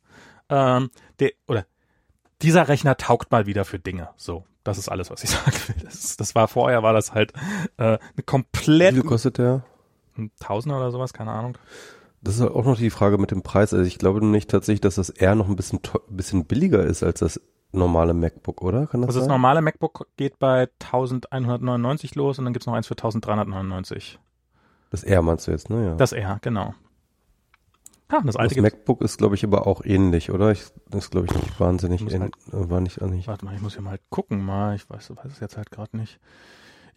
Ähm, 0.49 0.89
der, 1.19 1.31
oder 1.47 1.65
dieser 2.41 2.67
Rechner 2.67 2.97
taugt 2.97 3.31
mal 3.31 3.45
wieder 3.45 3.65
für 3.65 3.79
Dinge. 3.79 4.09
So, 4.15 4.45
das 4.63 4.77
ist 4.77 4.89
alles, 4.89 5.11
was 5.11 5.23
ich 5.23 5.29
sagen 5.31 5.57
will. 5.67 5.83
Das, 5.83 6.17
das 6.17 6.35
war 6.35 6.47
vorher, 6.47 6.83
war 6.83 6.93
das 6.93 7.13
halt 7.13 7.33
äh, 7.77 7.83
eine 7.83 7.99
Wie 8.15 8.23
komplett 8.23 8.93
viel 8.93 9.03
kostet 9.03 9.37
der? 9.37 9.63
ein 10.17 10.31
Tausender 10.39 10.77
oder 10.77 10.91
sowas, 10.91 11.13
keine 11.13 11.31
Ahnung. 11.31 11.57
Das 12.23 12.35
ist 12.35 12.41
auch 12.41 12.65
noch 12.65 12.77
die 12.77 12.89
Frage 12.91 13.17
mit 13.17 13.31
dem 13.31 13.41
Preis. 13.41 13.73
Also 13.73 13.85
ich 13.85 13.97
glaube 13.97 14.23
nicht 14.25 14.49
tatsächlich, 14.49 14.81
dass 14.81 14.95
das 14.95 15.09
eher 15.09 15.35
noch 15.35 15.47
ein 15.49 15.55
bisschen, 15.55 15.79
bisschen 16.09 16.45
billiger 16.45 16.83
ist 16.83 17.01
als 17.03 17.19
das 17.19 17.41
normale 17.71 18.13
MacBook, 18.13 18.61
oder? 18.61 18.85
Kann 18.87 19.01
das 19.01 19.09
Also 19.09 19.19
das 19.21 19.25
sein? 19.27 19.31
normale 19.33 19.61
MacBook 19.61 20.07
geht 20.17 20.37
bei 20.39 20.69
1199 20.83 22.15
los 22.15 22.37
und 22.37 22.45
dann 22.45 22.53
gibt's 22.53 22.67
noch 22.67 22.73
eins 22.73 22.87
für 22.87 22.93
1399. 22.95 24.19
Das 24.91 25.03
R 25.03 25.21
meinst 25.21 25.47
du 25.47 25.51
jetzt, 25.51 25.69
ne? 25.69 25.85
Ja. 25.85 25.95
Das 25.95 26.11
R, 26.11 26.37
genau. 26.41 26.73
Ah, 28.09 28.17
das 28.17 28.25
das 28.25 28.35
alte 28.35 28.55
gibt's. 28.55 28.73
MacBook 28.73 29.01
ist, 29.01 29.17
glaube 29.17 29.35
ich, 29.35 29.43
aber 29.45 29.65
auch 29.65 29.85
ähnlich, 29.85 30.31
oder? 30.31 30.51
Ich, 30.51 30.65
das 30.89 31.05
ist, 31.05 31.11
glaube 31.11 31.27
ich, 31.27 31.33
nicht 31.33 31.59
wahnsinnig, 31.61 32.01
Muss 32.03 32.13
ähn- 32.13 32.19
halt- 32.21 32.35
äh, 32.51 32.69
war 32.69 32.81
nicht, 32.81 32.97
äh, 32.97 33.07
nicht. 33.07 33.27
Warte 33.27 33.45
mal, 33.45 33.55
ich 33.55 33.61
muss 33.61 33.73
hier 33.73 33.81
mal 33.83 33.99
gucken 34.09 34.43
mal. 34.43 34.75
Ich 34.75 34.89
weiß, 34.89 35.11
weiß 35.15 35.31
es 35.31 35.39
jetzt 35.39 35.55
halt 35.55 35.71
gerade 35.71 35.95
nicht. 35.95 36.19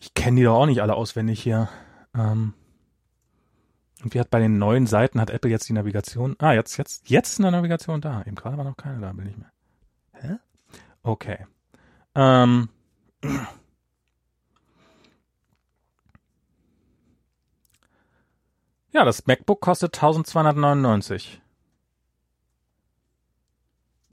Ich 0.00 0.12
kenne 0.14 0.38
die 0.38 0.42
doch 0.44 0.54
auch 0.54 0.66
nicht 0.66 0.82
alle 0.82 0.94
auswendig 0.96 1.40
hier. 1.40 1.68
Ähm, 2.16 2.52
irgendwie 3.98 4.20
hat 4.20 4.30
bei 4.30 4.40
den 4.40 4.58
neuen 4.58 4.86
Seiten 4.86 5.20
hat 5.20 5.30
Apple 5.30 5.50
jetzt 5.50 5.68
die 5.68 5.72
Navigation. 5.72 6.36
Ah, 6.38 6.52
jetzt, 6.52 6.76
jetzt, 6.76 7.08
jetzt 7.08 7.32
ist 7.32 7.40
eine 7.40 7.50
Navigation 7.50 8.00
da. 8.00 8.22
Eben 8.22 8.34
gerade 8.34 8.56
war 8.56 8.64
noch 8.64 8.76
keine 8.76 9.00
da, 9.00 9.12
bin 9.12 9.28
ich 9.28 9.36
mehr. 9.36 9.52
Hä? 10.12 10.36
Okay. 11.02 11.46
Ähm, 12.14 12.68
ja, 18.92 19.04
das 19.04 19.26
MacBook 19.26 19.60
kostet 19.60 19.94
1299. 19.94 21.40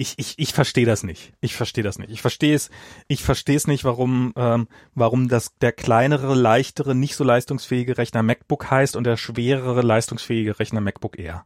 Ich, 0.02 0.18
ich, 0.18 0.34
ich 0.40 0.52
verstehe 0.52 0.88
das 0.88 1.04
nicht. 1.04 1.32
Ich 1.42 1.56
verstehe 1.56 1.84
das 1.84 2.00
nicht. 2.00 2.10
Ich 2.10 2.24
verstehe 2.24 2.56
es, 2.56 2.72
ich 3.08 3.24
verstehe 3.24 3.56
es 3.56 3.68
nicht, 3.68 3.84
warum, 3.84 4.34
ähm, 4.36 4.68
warum 4.96 5.28
das 5.28 5.56
der 5.60 5.74
kleinere, 5.74 6.34
leichtere, 6.34 6.96
nicht 6.96 7.16
so 7.16 7.24
leistungsfähige 7.24 8.00
Rechner 8.00 8.24
MacBook 8.24 8.72
heißt 8.72 8.96
und 8.96 9.04
der 9.04 9.16
schwerere, 9.16 9.84
leistungsfähige 9.84 10.58
Rechner 10.58 10.82
MacBook 10.82 11.20
Air. 11.20 11.46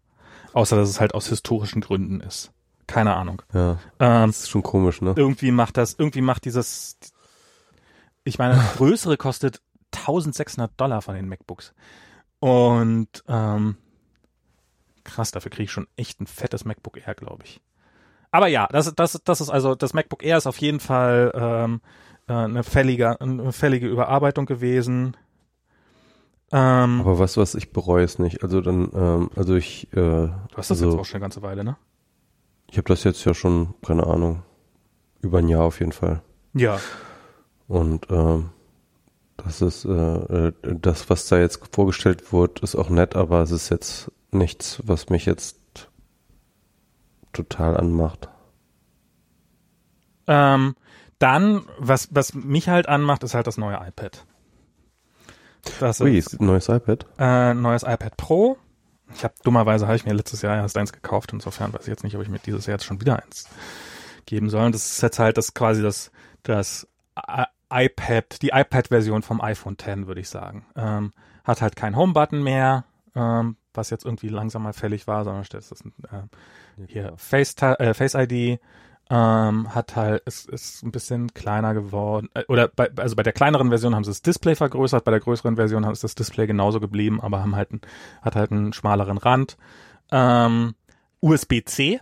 Außer 0.53 0.77
dass 0.77 0.88
es 0.88 1.02
halt 1.02 1.14
aus 1.14 1.27
historischen 1.27 1.82
Gründen 1.82 2.22
ist. 2.22 2.53
Keine 2.88 3.14
Ahnung. 3.18 3.41
Ja, 3.53 3.72
Ähm, 3.99 4.30
das 4.30 4.44
ist 4.44 4.49
schon 4.52 4.64
komisch, 4.64 5.02
ne? 5.02 5.14
irgendwie 5.18 5.52
macht 5.52 5.76
das, 5.76 5.95
irgendwie 5.99 6.22
macht 6.22 6.45
dieses, 6.45 6.98
ich 8.23 8.38
meine, 8.38 8.56
das 8.56 8.73
größere 8.77 9.18
kostet 9.18 9.61
1600 9.91 10.72
Dollar 10.80 11.02
von 11.02 11.15
den 11.15 11.27
MacBooks. 11.27 11.73
Und 12.40 13.22
ähm, 13.27 13.76
krass, 15.03 15.32
dafür 15.32 15.52
kriege 15.52 15.65
ich 15.65 15.72
schon 15.72 15.88
echt 15.98 16.22
ein 16.22 16.27
fettes 16.27 16.64
MacBook 16.64 17.06
Air, 17.06 17.15
glaube 17.15 17.44
ich. 17.44 17.60
Aber 18.36 18.48
ja, 18.48 18.68
das, 18.70 18.94
das, 18.94 19.22
das 19.24 19.40
ist 19.40 19.49
also, 19.49 19.76
das 19.76 19.94
MacBook 19.94 20.22
Air 20.22 20.36
ist 20.36 20.45
auf 20.45 20.57
jeden 20.57 20.82
Fall 20.82 21.32
ähm, 21.34 21.80
äh, 22.28 22.34
eine 22.34 22.64
fällige, 22.64 23.22
eine 23.22 23.53
fällige 23.53 23.88
Überarbeitung 23.88 24.45
gewesen. 24.45 25.16
Ähm, 26.52 26.99
Aber 26.99 27.18
was, 27.18 27.38
was 27.38 27.56
ich 27.56 27.72
bereue 27.72 28.03
es 28.03 28.20
nicht. 28.20 28.44
Also 28.44 28.60
dann, 28.60 28.91
ähm, 28.94 29.30
also 29.38 29.56
ich, 29.56 29.88
äh, 29.94 29.95
du 29.95 30.32
hast 30.57 30.70
das 30.70 30.72
also, 30.72 30.90
jetzt 30.90 30.99
auch 30.99 31.06
schon 31.06 31.16
eine 31.16 31.22
ganze 31.22 31.44
Weile, 31.44 31.64
ne? 31.64 31.78
ich 32.70 32.78
habe 32.78 32.90
das 32.90 33.06
jetzt 33.06 33.24
ja 33.24 33.34
schon, 33.34 33.74
keine 33.82 34.06
Ahnung, 34.06 34.44
über 35.22 35.40
ein 35.40 35.48
Jahr 35.48 35.64
auf 35.64 35.80
jeden 35.80 35.94
Fall. 35.94 36.22
Ja. 36.53 36.78
Und 37.70 38.07
ähm, 38.10 38.49
das 39.38 39.62
ist, 39.62 39.86
äh, 39.86 39.91
äh, 39.91 40.52
das, 40.62 41.10
was 41.10 41.30
da 41.30 41.40
jetzt 41.40 41.62
vorgestellt 41.72 42.34
wird, 42.34 42.60
ist 42.60 42.76
auch 42.76 42.90
nett, 42.90 43.16
aber 43.16 43.41
es 43.44 43.52
ist 43.52 43.70
jetzt 43.70 44.12
nichts, 44.32 44.82
was 44.84 45.10
mich 45.10 45.26
jetzt 45.26 45.56
total 47.36 47.78
anmacht. 47.78 48.30
Ähm, 50.28 50.76
dann, 51.20 51.64
was, 51.80 52.10
was 52.12 52.34
mich 52.34 52.68
halt 52.70 52.88
anmacht, 52.90 53.24
ist 53.24 53.36
halt 53.36 53.48
das 53.48 53.57
neue 53.57 53.76
iPad. 53.76 54.26
Das 55.80 56.02
Ui, 56.02 56.18
ist 56.18 56.26
es 56.26 56.32
gibt 56.32 56.41
ein 56.41 56.48
neues 56.48 56.70
iPad. 56.70 57.06
äh, 57.18 57.53
neues 57.53 57.84
iPad 57.84 58.18
Pro. 58.18 58.57
Ich 59.14 59.24
habe 59.24 59.34
dummerweise 59.44 59.86
habe 59.86 59.95
ich 59.95 60.06
mir 60.06 60.14
letztes 60.14 60.41
Jahr 60.41 60.56
erst 60.56 60.78
eins 60.78 60.91
gekauft. 60.94 61.32
Insofern 61.34 61.74
weiß 61.74 61.82
ich 61.84 61.88
jetzt 61.88 62.03
nicht, 62.03 62.16
ob 62.16 62.22
ich 62.22 62.30
mir 62.30 62.40
dieses 62.40 62.66
Jahr 62.66 62.76
jetzt 62.76 62.86
schon 62.86 63.02
wieder 63.02 63.22
eins 63.24 63.48
geben 64.26 64.49
soll. 64.49 64.66
Und 64.66 64.76
das 64.76 64.86
ist 64.94 65.02
jetzt 65.02 65.20
halt 65.20 65.38
das 65.38 65.53
quasi 65.53 65.82
das 65.82 66.12
das 66.44 66.88
iPad, 67.72 68.41
die 68.41 68.49
iPad-Version 68.49 69.22
vom 69.24 69.41
iPhone 69.41 69.74
X, 69.74 70.07
würde 70.07 70.22
ich 70.22 70.30
sagen. 70.30 70.66
Ähm, 70.76 71.14
hat 71.44 71.62
halt 71.62 71.76
keinen 71.76 71.95
Home-Button 71.95 72.44
mehr, 72.44 72.86
ähm, 73.16 73.57
was 73.74 73.90
jetzt 73.90 74.06
irgendwie 74.06 74.30
langsam 74.30 74.64
mal 74.64 74.74
fällig 74.74 75.07
war, 75.07 75.24
sondern 75.24 75.44
ist 75.44 75.53
das 75.53 75.84
ein, 75.84 75.94
äh, 76.12 76.24
hier 76.88 77.14
Face, 77.18 77.56
äh, 77.61 77.93
Face 77.93 78.15
ID 78.15 78.60
Ähm, 79.07 79.76
hat 79.76 79.95
halt, 79.95 80.23
ist, 80.26 80.49
ist 80.49 80.81
ein 80.81 80.91
bisschen 80.91 81.31
kleiner 81.35 81.76
geworden. 81.76 82.27
Äh, 82.34 82.43
oder 82.47 82.68
bei, 82.68 82.89
also 82.95 83.15
bei 83.15 83.22
der 83.22 83.34
kleineren 83.34 83.69
Version 83.69 83.93
haben 83.93 84.03
sie 84.03 84.10
das 84.10 84.23
Display 84.23 84.56
vergrößert, 84.56 85.03
bei 85.03 85.11
der 85.11 85.19
größeren 85.19 85.57
Version 85.57 85.84
ist 85.84 86.03
das 86.03 86.15
Display 86.15 86.47
genauso 86.47 86.80
geblieben, 86.80 87.22
aber 87.22 87.39
haben 87.41 87.56
halt 87.56 87.72
ein, 87.72 87.81
hat 88.23 88.35
halt 88.35 88.52
einen 88.52 88.73
schmaleren 88.73 89.19
Rand. 89.19 89.57
Ähm, 90.11 90.73
USB-C, 91.22 91.99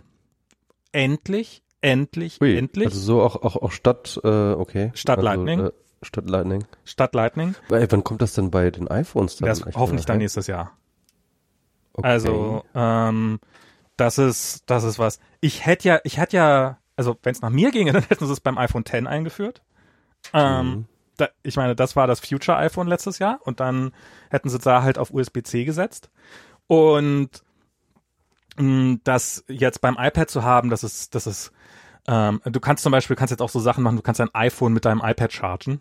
endlich, 0.92 1.62
endlich, 1.82 2.40
Ui, 2.40 2.56
endlich. 2.56 2.86
Also 2.86 3.00
so 3.00 3.22
auch, 3.22 3.36
auch, 3.36 3.56
auch 3.56 3.72
statt, 3.72 4.18
äh, 4.24 4.52
okay. 4.52 4.90
Statt 4.94 5.18
also, 5.18 5.28
Lightning. 5.28 5.60
Äh, 5.60 5.72
statt 6.00 6.30
Lightning. 6.30 6.64
Statt 6.84 7.14
Lightning. 7.14 7.54
Ey, 7.70 7.86
wann 7.90 8.02
kommt 8.02 8.22
das 8.22 8.32
denn 8.32 8.50
bei 8.50 8.70
den 8.70 8.88
iPhones 8.88 9.36
dann? 9.36 9.48
Das 9.48 9.62
hoffentlich 9.74 10.06
dann 10.06 10.18
nächstes 10.18 10.46
Jahr. 10.46 10.72
Okay. 11.92 12.08
Also, 12.08 12.64
ähm, 12.74 13.40
das 13.96 14.18
ist, 14.18 14.62
das 14.66 14.84
ist 14.84 14.98
was. 14.98 15.18
Ich 15.40 15.66
hätte 15.66 15.88
ja, 15.88 16.00
ich 16.04 16.18
hätte 16.18 16.36
ja, 16.36 16.78
also 16.96 17.16
wenn 17.22 17.32
es 17.32 17.42
nach 17.42 17.50
mir 17.50 17.70
ginge, 17.70 17.92
dann 17.94 18.04
hätten 18.04 18.26
sie 18.26 18.32
es 18.32 18.40
beim 18.40 18.58
iPhone 18.58 18.82
X 18.82 19.06
eingeführt. 19.06 19.62
Ähm, 20.32 20.78
Mhm. 20.78 20.86
da, 21.16 21.28
ich 21.42 21.56
meine, 21.56 21.76
das 21.76 21.96
war 21.96 22.06
das 22.06 22.20
Future 22.20 22.58
iPhone 22.58 22.88
letztes 22.88 23.18
Jahr 23.20 23.40
und 23.44 23.60
dann 23.60 23.92
hätten 24.30 24.48
sie 24.50 24.58
da 24.58 24.82
halt 24.82 24.98
auf 24.98 25.12
USB-C 25.12 25.64
gesetzt. 25.64 26.10
Und 26.68 27.30
mh, 28.56 28.98
das 29.04 29.44
jetzt 29.48 29.80
beim 29.80 29.96
iPad 29.98 30.30
zu 30.30 30.42
haben, 30.44 30.70
das 30.70 30.84
ist, 30.84 31.14
das 31.14 31.26
ist, 31.26 31.52
ähm, 32.06 32.40
du 32.44 32.60
kannst 32.60 32.82
zum 32.82 32.92
Beispiel, 32.92 33.16
kannst 33.16 33.30
jetzt 33.30 33.40
auch 33.42 33.48
so 33.48 33.60
Sachen 33.60 33.82
machen, 33.84 33.96
du 33.96 34.02
kannst 34.02 34.20
dein 34.20 34.34
iPhone 34.34 34.72
mit 34.72 34.84
deinem 34.84 35.02
iPad 35.04 35.32
chargen, 35.32 35.80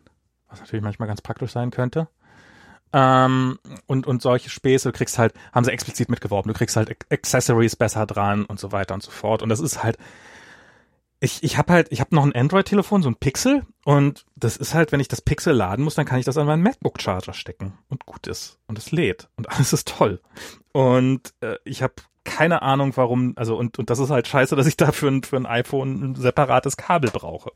was 0.49 0.59
natürlich 0.59 0.83
manchmal 0.83 1.07
ganz 1.07 1.21
praktisch 1.21 1.51
sein 1.51 1.71
könnte. 1.71 2.07
Ähm, 2.93 3.57
und, 3.87 4.05
und 4.05 4.21
solche 4.21 4.49
Späße, 4.49 4.91
du 4.91 4.97
kriegst 4.97 5.17
halt, 5.17 5.33
haben 5.51 5.63
sie 5.65 5.71
explizit 5.71 6.09
mitgeworben, 6.09 6.51
du 6.51 6.57
kriegst 6.57 6.75
halt 6.75 6.91
Ac- 6.91 7.05
Accessories 7.11 7.75
besser 7.75 8.05
dran 8.05 8.45
und 8.45 8.59
so 8.59 8.71
weiter 8.71 8.93
und 8.93 9.01
so 9.01 9.09
fort. 9.11 9.41
Und 9.41 9.49
das 9.49 9.59
ist 9.59 9.83
halt, 9.83 9.97
ich, 11.19 11.41
ich 11.41 11.57
habe 11.57 11.73
halt, 11.73 11.87
ich 11.91 12.01
habe 12.01 12.13
noch 12.13 12.23
ein 12.23 12.35
Android-Telefon, 12.35 13.01
so 13.01 13.09
ein 13.09 13.15
Pixel, 13.15 13.65
und 13.85 14.25
das 14.35 14.57
ist 14.57 14.73
halt, 14.73 14.91
wenn 14.91 14.99
ich 14.99 15.07
das 15.07 15.21
Pixel 15.21 15.53
laden 15.53 15.83
muss, 15.83 15.95
dann 15.95 16.05
kann 16.05 16.19
ich 16.19 16.25
das 16.25 16.37
an 16.37 16.45
meinen 16.45 16.61
MacBook-Charger 16.63 17.33
stecken 17.33 17.77
und 17.89 18.05
gut 18.05 18.27
ist. 18.27 18.59
Und 18.67 18.77
es 18.77 18.91
lädt 18.91 19.29
und 19.37 19.49
alles 19.55 19.73
ist 19.73 19.87
toll. 19.87 20.21
Und 20.71 21.33
äh, 21.41 21.55
ich 21.63 21.81
habe 21.81 21.93
keine 22.23 22.61
Ahnung, 22.61 22.93
warum, 22.95 23.33
also 23.35 23.57
und, 23.57 23.77
und 23.79 23.89
das 23.89 23.99
ist 23.99 24.09
halt 24.09 24.27
scheiße, 24.27 24.55
dass 24.55 24.67
ich 24.67 24.77
dafür 24.77 25.11
ein, 25.11 25.23
für 25.23 25.35
ein 25.35 25.45
iPhone 25.45 26.11
ein 26.11 26.15
separates 26.15 26.77
Kabel 26.77 27.11
brauche, 27.11 27.51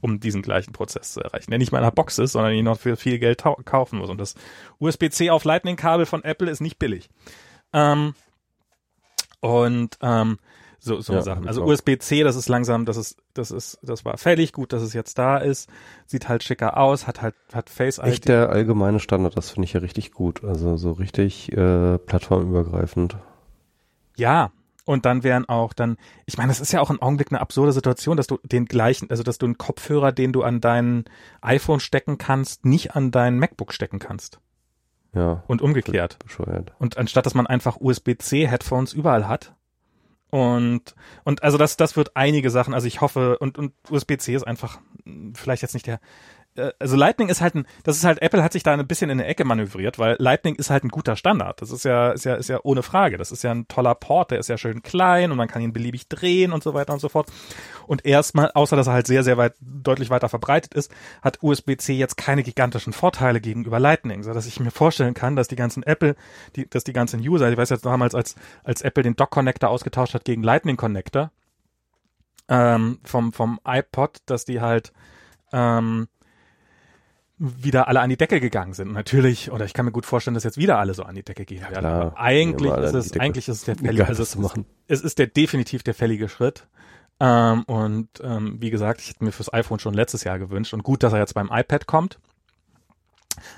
um 0.00 0.20
diesen 0.20 0.42
gleichen 0.42 0.72
Prozess 0.72 1.12
zu 1.12 1.20
erreichen. 1.20 1.50
Der 1.50 1.58
nicht 1.58 1.72
mal 1.72 1.78
in 1.78 1.84
einer 1.84 1.92
Box 1.92 2.18
ist, 2.18 2.32
sondern 2.32 2.52
ich 2.52 2.62
noch 2.62 2.78
für 2.78 2.96
viel 2.96 3.18
Geld 3.18 3.42
kaufen 3.64 3.98
muss. 3.98 4.08
Und 4.08 4.18
das 4.18 4.34
USB-C 4.78 5.30
auf 5.30 5.44
Lightning-Kabel 5.44 6.06
von 6.06 6.24
Apple 6.24 6.50
ist 6.50 6.60
nicht 6.60 6.78
billig. 6.78 7.10
Ähm, 7.72 8.14
und 9.40 9.98
ähm, 10.00 10.38
so, 10.78 11.00
so 11.00 11.14
Ja, 11.14 11.22
Sachen. 11.22 11.46
Also. 11.46 11.64
USB-C, 11.64 12.22
das 12.22 12.36
ist 12.36 12.48
langsam, 12.48 12.86
das 12.86 12.96
ist, 12.96 13.18
das 13.34 13.50
ist, 13.50 13.78
das 13.82 14.04
war 14.04 14.16
fällig, 14.16 14.52
gut, 14.52 14.72
dass 14.72 14.82
es 14.82 14.94
jetzt 14.94 15.18
da 15.18 15.36
ist, 15.36 15.68
sieht 16.06 16.28
halt 16.28 16.42
schicker 16.42 16.78
aus, 16.78 17.06
hat 17.06 17.20
halt, 17.22 17.34
hat 17.52 17.68
Face 17.68 17.98
ID. 17.98 18.04
Echt 18.04 18.28
der 18.28 18.48
allgemeine 18.48 19.00
Standard, 19.00 19.36
das 19.36 19.50
finde 19.50 19.66
ich 19.66 19.72
ja 19.72 19.80
richtig 19.80 20.12
gut. 20.12 20.44
Also 20.44 20.76
so 20.76 20.92
richtig 20.92 21.52
äh, 21.52 21.98
plattformübergreifend. 21.98 23.16
Ja, 24.16 24.50
und 24.84 25.04
dann 25.04 25.24
wären 25.24 25.48
auch 25.48 25.72
dann, 25.72 25.96
ich 26.26 26.38
meine, 26.38 26.48
das 26.48 26.60
ist 26.60 26.72
ja 26.72 26.80
auch 26.80 26.90
im 26.90 27.02
Augenblick 27.02 27.32
eine 27.32 27.40
absurde 27.40 27.72
Situation, 27.72 28.16
dass 28.16 28.28
du 28.28 28.38
den 28.44 28.66
gleichen, 28.66 29.10
also 29.10 29.24
dass 29.24 29.36
du 29.36 29.46
einen 29.46 29.58
Kopfhörer, 29.58 30.12
den 30.12 30.32
du 30.32 30.42
an 30.42 30.60
dein 30.60 31.04
iPhone 31.40 31.80
stecken 31.80 32.18
kannst, 32.18 32.64
nicht 32.64 32.94
an 32.94 33.10
dein 33.10 33.38
MacBook 33.38 33.72
stecken 33.72 33.98
kannst. 33.98 34.40
Ja, 35.12 35.42
Und 35.48 35.60
umgekehrt. 35.60 36.18
bescheuert. 36.20 36.72
Und 36.78 36.98
anstatt 36.98 37.26
dass 37.26 37.34
man 37.34 37.46
einfach 37.46 37.78
USB-C 37.80 38.46
Headphones 38.46 38.92
überall 38.92 39.26
hat. 39.26 39.54
Und, 40.30 40.94
und 41.24 41.42
also 41.42 41.56
das, 41.58 41.76
das 41.76 41.96
wird 41.96 42.16
einige 42.16 42.50
Sachen, 42.50 42.74
also 42.74 42.86
ich 42.86 43.00
hoffe, 43.00 43.38
und, 43.38 43.58
und 43.58 43.72
USB-C 43.90 44.34
ist 44.34 44.46
einfach 44.46 44.78
vielleicht 45.34 45.62
jetzt 45.62 45.74
nicht 45.74 45.86
der, 45.86 46.00
also 46.78 46.96
Lightning 46.96 47.28
ist 47.28 47.40
halt 47.40 47.54
ein, 47.54 47.66
das 47.84 47.96
ist 47.96 48.04
halt, 48.04 48.22
Apple 48.22 48.42
hat 48.42 48.52
sich 48.52 48.62
da 48.62 48.72
ein 48.72 48.86
bisschen 48.86 49.10
in 49.10 49.20
eine 49.20 49.28
Ecke 49.28 49.44
manövriert, 49.44 49.98
weil 49.98 50.16
Lightning 50.18 50.54
ist 50.56 50.70
halt 50.70 50.84
ein 50.84 50.88
guter 50.88 51.16
Standard. 51.16 51.60
Das 51.62 51.70
ist 51.70 51.84
ja, 51.84 52.10
ist 52.10 52.24
ja, 52.24 52.34
ist 52.34 52.48
ja 52.48 52.60
ohne 52.62 52.82
Frage. 52.82 53.16
Das 53.18 53.32
ist 53.32 53.42
ja 53.42 53.52
ein 53.52 53.68
toller 53.68 53.94
Port, 53.94 54.30
der 54.30 54.38
ist 54.38 54.48
ja 54.48 54.58
schön 54.58 54.82
klein 54.82 55.30
und 55.30 55.36
man 55.36 55.48
kann 55.48 55.62
ihn 55.62 55.72
beliebig 55.72 56.08
drehen 56.08 56.52
und 56.52 56.62
so 56.62 56.74
weiter 56.74 56.92
und 56.92 57.00
so 57.00 57.08
fort. 57.08 57.28
Und 57.86 58.04
erstmal, 58.04 58.50
außer 58.52 58.76
dass 58.76 58.86
er 58.86 58.94
halt 58.94 59.06
sehr, 59.06 59.22
sehr 59.22 59.36
weit, 59.36 59.54
deutlich 59.60 60.10
weiter 60.10 60.28
verbreitet 60.28 60.74
ist, 60.74 60.92
hat 61.22 61.42
USB-C 61.42 61.94
jetzt 61.94 62.16
keine 62.16 62.42
gigantischen 62.42 62.92
Vorteile 62.92 63.40
gegenüber 63.40 63.80
Lightning, 63.80 64.22
so 64.22 64.32
dass 64.32 64.46
ich 64.46 64.60
mir 64.60 64.70
vorstellen 64.70 65.14
kann, 65.14 65.36
dass 65.36 65.48
die 65.48 65.56
ganzen 65.56 65.82
Apple, 65.82 66.16
die, 66.56 66.68
dass 66.68 66.84
die 66.84 66.92
ganzen 66.92 67.20
User, 67.20 67.50
ich 67.50 67.56
weiß 67.56 67.70
jetzt 67.70 67.86
damals, 67.86 68.14
als, 68.14 68.34
als 68.64 68.82
Apple 68.82 69.02
den 69.02 69.16
Dock-Connector 69.16 69.70
ausgetauscht 69.70 70.14
hat 70.14 70.24
gegen 70.24 70.42
Lightning-Connector, 70.42 71.30
ähm, 72.48 72.98
vom, 73.04 73.32
vom 73.32 73.60
iPod, 73.66 74.18
dass 74.26 74.44
die 74.44 74.60
halt, 74.60 74.92
ähm, 75.52 76.08
wieder 77.38 77.88
alle 77.88 78.00
an 78.00 78.08
die 78.08 78.16
Decke 78.16 78.40
gegangen 78.40 78.72
sind. 78.72 78.92
Natürlich, 78.92 79.50
oder 79.50 79.64
ich 79.66 79.74
kann 79.74 79.84
mir 79.84 79.92
gut 79.92 80.06
vorstellen, 80.06 80.34
dass 80.34 80.44
jetzt 80.44 80.56
wieder 80.56 80.78
alle 80.78 80.94
so 80.94 81.02
an 81.02 81.14
die 81.14 81.22
Decke 81.22 81.44
gehen 81.44 81.60
werden. 81.60 81.74
klar. 81.80 82.02
Aber 82.06 82.18
eigentlich 82.18 82.70
Ja, 82.70 82.78
ist 82.78 82.94
es, 82.94 83.12
eigentlich 83.18 83.48
ist 83.48 83.56
es 83.58 83.64
der 83.64 83.76
fällige, 83.76 84.06
also 84.06 84.22
es 84.22 84.36
es 84.88 85.00
ist 85.02 85.18
der 85.18 85.26
definitiv 85.26 85.82
der 85.82 85.94
fällige 85.94 86.28
Schritt. 86.28 86.66
Ähm, 87.20 87.62
und 87.64 88.08
ähm, 88.22 88.56
wie 88.60 88.70
gesagt, 88.70 89.00
ich 89.00 89.08
hätte 89.10 89.24
mir 89.24 89.32
fürs 89.32 89.52
iPhone 89.52 89.78
schon 89.78 89.94
letztes 89.94 90.24
Jahr 90.24 90.38
gewünscht 90.38 90.72
und 90.74 90.82
gut, 90.82 91.02
dass 91.02 91.12
er 91.12 91.18
jetzt 91.18 91.34
beim 91.34 91.50
iPad 91.52 91.86
kommt. 91.86 92.18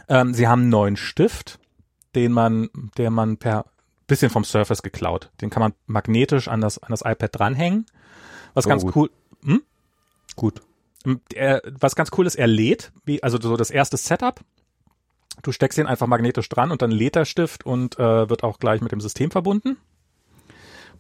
Ähm, 0.08 0.34
sie 0.34 0.48
haben 0.48 0.62
einen 0.62 0.70
neuen 0.70 0.96
Stift, 0.96 1.58
den 2.14 2.32
man, 2.32 2.68
der 2.96 3.10
man 3.10 3.36
per 3.36 3.64
bisschen 4.06 4.30
vom 4.30 4.42
Surface 4.44 4.82
geklaut. 4.82 5.30
Den 5.40 5.50
kann 5.50 5.60
man 5.60 5.74
magnetisch 5.86 6.48
an 6.48 6.60
das 6.60 6.78
an 6.82 6.90
das 6.90 7.02
iPad 7.02 7.30
dranhängen. 7.38 7.86
Was 8.54 8.66
Oh, 8.66 8.70
ganz 8.70 8.82
gut. 8.82 8.96
cool. 8.96 9.10
Hm? 9.44 9.62
Gut. 10.34 10.62
Er, 11.34 11.62
was 11.78 11.94
ganz 11.94 12.10
cool 12.16 12.26
ist, 12.26 12.34
er 12.34 12.46
lädt, 12.46 12.92
wie, 13.04 13.22
also 13.22 13.40
so 13.40 13.56
das 13.56 13.70
erste 13.70 13.96
Setup. 13.96 14.40
Du 15.42 15.52
steckst 15.52 15.78
ihn 15.78 15.86
einfach 15.86 16.06
magnetisch 16.06 16.48
dran 16.48 16.70
und 16.70 16.82
dann 16.82 16.90
lädt 16.90 17.14
der 17.14 17.24
Stift 17.24 17.64
und 17.64 17.98
äh, 17.98 18.28
wird 18.28 18.42
auch 18.42 18.58
gleich 18.58 18.80
mit 18.80 18.92
dem 18.92 19.00
System 19.00 19.30
verbunden. 19.30 19.76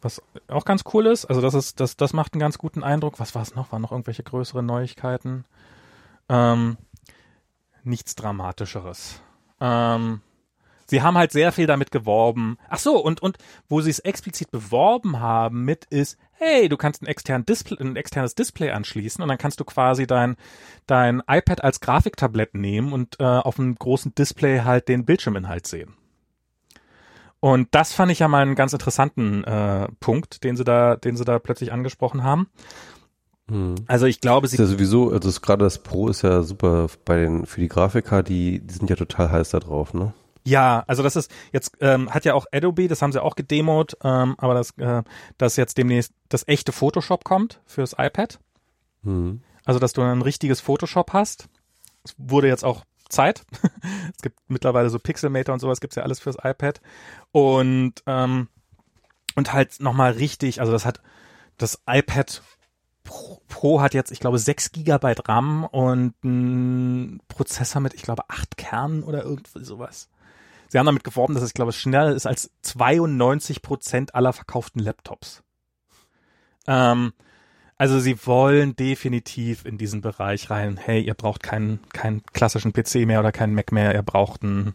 Was 0.00 0.22
auch 0.46 0.64
ganz 0.64 0.84
cool 0.92 1.06
ist, 1.06 1.24
also 1.24 1.40
das 1.40 1.54
ist, 1.54 1.80
das, 1.80 1.96
das 1.96 2.12
macht 2.12 2.34
einen 2.34 2.40
ganz 2.40 2.56
guten 2.56 2.84
Eindruck. 2.84 3.18
Was 3.18 3.34
war 3.34 3.42
es 3.42 3.54
noch? 3.56 3.72
Waren 3.72 3.82
noch 3.82 3.90
irgendwelche 3.90 4.22
größeren 4.22 4.64
Neuigkeiten? 4.64 5.44
Ähm, 6.28 6.76
nichts 7.82 8.14
Dramatischeres. 8.14 9.20
Ähm, 9.60 10.20
sie 10.86 11.02
haben 11.02 11.18
halt 11.18 11.32
sehr 11.32 11.50
viel 11.50 11.66
damit 11.66 11.90
geworben. 11.90 12.58
Ach 12.68 12.78
so, 12.78 12.98
und, 13.02 13.20
und 13.20 13.38
wo 13.68 13.80
sie 13.80 13.90
es 13.90 13.98
explizit 13.98 14.52
beworben 14.52 15.18
haben 15.18 15.64
mit 15.64 15.84
ist, 15.86 16.16
hey, 16.38 16.68
du 16.68 16.76
kannst 16.76 17.02
ein, 17.02 17.06
extern 17.06 17.44
Display, 17.44 17.78
ein 17.80 17.96
externes 17.96 18.34
Display 18.34 18.70
anschließen 18.70 19.22
und 19.22 19.28
dann 19.28 19.38
kannst 19.38 19.60
du 19.60 19.64
quasi 19.64 20.06
dein, 20.06 20.36
dein 20.86 21.22
iPad 21.28 21.62
als 21.62 21.80
Grafiktablett 21.80 22.54
nehmen 22.54 22.92
und 22.92 23.20
äh, 23.20 23.24
auf 23.24 23.58
einem 23.58 23.74
großen 23.74 24.14
Display 24.14 24.60
halt 24.60 24.88
den 24.88 25.04
Bildschirminhalt 25.04 25.66
sehen. 25.66 25.94
Und 27.40 27.68
das 27.70 27.92
fand 27.92 28.10
ich 28.10 28.18
ja 28.18 28.28
mal 28.28 28.42
einen 28.42 28.56
ganz 28.56 28.72
interessanten 28.72 29.44
äh, 29.44 29.88
Punkt, 30.00 30.42
den 30.42 30.56
sie 30.56 30.64
da, 30.64 30.96
den 30.96 31.16
sie 31.16 31.24
da 31.24 31.38
plötzlich 31.38 31.72
angesprochen 31.72 32.24
haben. 32.24 32.48
Hm. 33.48 33.76
Also 33.86 34.06
ich 34.06 34.20
glaube, 34.20 34.46
Ist 34.46 34.52
sie 34.52 34.58
ja 34.58 34.66
sowieso, 34.66 35.10
also 35.10 35.40
gerade 35.40 35.64
das 35.64 35.78
Pro 35.82 36.08
ist 36.08 36.22
ja 36.22 36.42
super 36.42 36.88
bei 37.04 37.18
den, 37.18 37.46
für 37.46 37.60
die 37.60 37.68
Grafiker, 37.68 38.22
die, 38.22 38.60
die 38.60 38.74
sind 38.74 38.90
ja 38.90 38.96
total 38.96 39.30
heiß 39.30 39.50
da 39.50 39.60
drauf, 39.60 39.94
ne? 39.94 40.12
Ja, 40.48 40.82
also 40.86 41.02
das 41.02 41.14
ist 41.14 41.30
jetzt 41.52 41.76
ähm, 41.80 42.08
hat 42.08 42.24
ja 42.24 42.32
auch 42.32 42.46
Adobe, 42.52 42.88
das 42.88 43.02
haben 43.02 43.12
sie 43.12 43.22
auch 43.22 43.36
gedemot, 43.36 43.98
ähm, 44.02 44.34
aber 44.38 44.54
das, 44.54 44.70
äh, 44.78 45.02
dass 45.36 45.56
jetzt 45.56 45.76
demnächst 45.76 46.14
das 46.30 46.48
echte 46.48 46.72
Photoshop 46.72 47.22
kommt 47.22 47.60
fürs 47.66 47.94
iPad. 47.98 48.40
Hm. 49.04 49.42
Also 49.66 49.78
dass 49.78 49.92
du 49.92 50.00
ein 50.00 50.22
richtiges 50.22 50.62
Photoshop 50.62 51.12
hast. 51.12 51.48
Es 52.02 52.14
wurde 52.16 52.48
jetzt 52.48 52.64
auch 52.64 52.86
Zeit. 53.10 53.44
es 54.16 54.22
gibt 54.22 54.38
mittlerweile 54.48 54.88
so 54.88 54.98
Pixelmator 54.98 55.52
und 55.52 55.60
sowas 55.60 55.80
gibt's 55.80 55.96
ja 55.96 56.02
alles 56.02 56.18
fürs 56.18 56.36
iPad 56.42 56.80
und 57.30 58.02
ähm, 58.06 58.48
und 59.34 59.52
halt 59.52 59.80
nochmal 59.80 60.12
richtig. 60.12 60.60
Also 60.60 60.72
das 60.72 60.86
hat 60.86 61.02
das 61.58 61.82
iPad 61.86 62.42
Pro, 63.04 63.42
Pro 63.48 63.80
hat 63.82 63.92
jetzt, 63.92 64.12
ich 64.12 64.20
glaube, 64.20 64.38
6 64.38 64.72
Gigabyte 64.72 65.28
RAM 65.28 65.64
und 65.64 66.14
einen 66.22 67.20
Prozessor 67.28 67.82
mit, 67.82 67.92
ich 67.92 68.02
glaube, 68.02 68.24
8 68.28 68.56
Kernen 68.56 69.02
oder 69.02 69.24
irgendwie 69.24 69.64
sowas. 69.64 70.08
Sie 70.68 70.78
haben 70.78 70.86
damit 70.86 71.04
geworben, 71.04 71.34
dass 71.34 71.42
es, 71.42 71.50
ich 71.50 71.54
glaube, 71.54 71.72
schneller 71.72 72.14
ist 72.14 72.26
als 72.26 72.50
92 72.62 73.62
Prozent 73.62 74.14
aller 74.14 74.32
verkauften 74.32 74.80
Laptops. 74.80 75.42
Ähm, 76.66 77.12
also 77.76 78.00
sie 78.00 78.26
wollen 78.26 78.76
definitiv 78.76 79.64
in 79.64 79.78
diesen 79.78 80.00
Bereich 80.00 80.50
rein. 80.50 80.76
Hey, 80.76 81.00
ihr 81.00 81.14
braucht 81.14 81.42
keinen 81.42 81.80
keinen 81.92 82.22
klassischen 82.32 82.72
PC 82.72 83.06
mehr 83.06 83.20
oder 83.20 83.32
keinen 83.32 83.54
Mac 83.54 83.72
mehr. 83.72 83.94
Ihr 83.94 84.02
braucht 84.02 84.42
einen, 84.42 84.74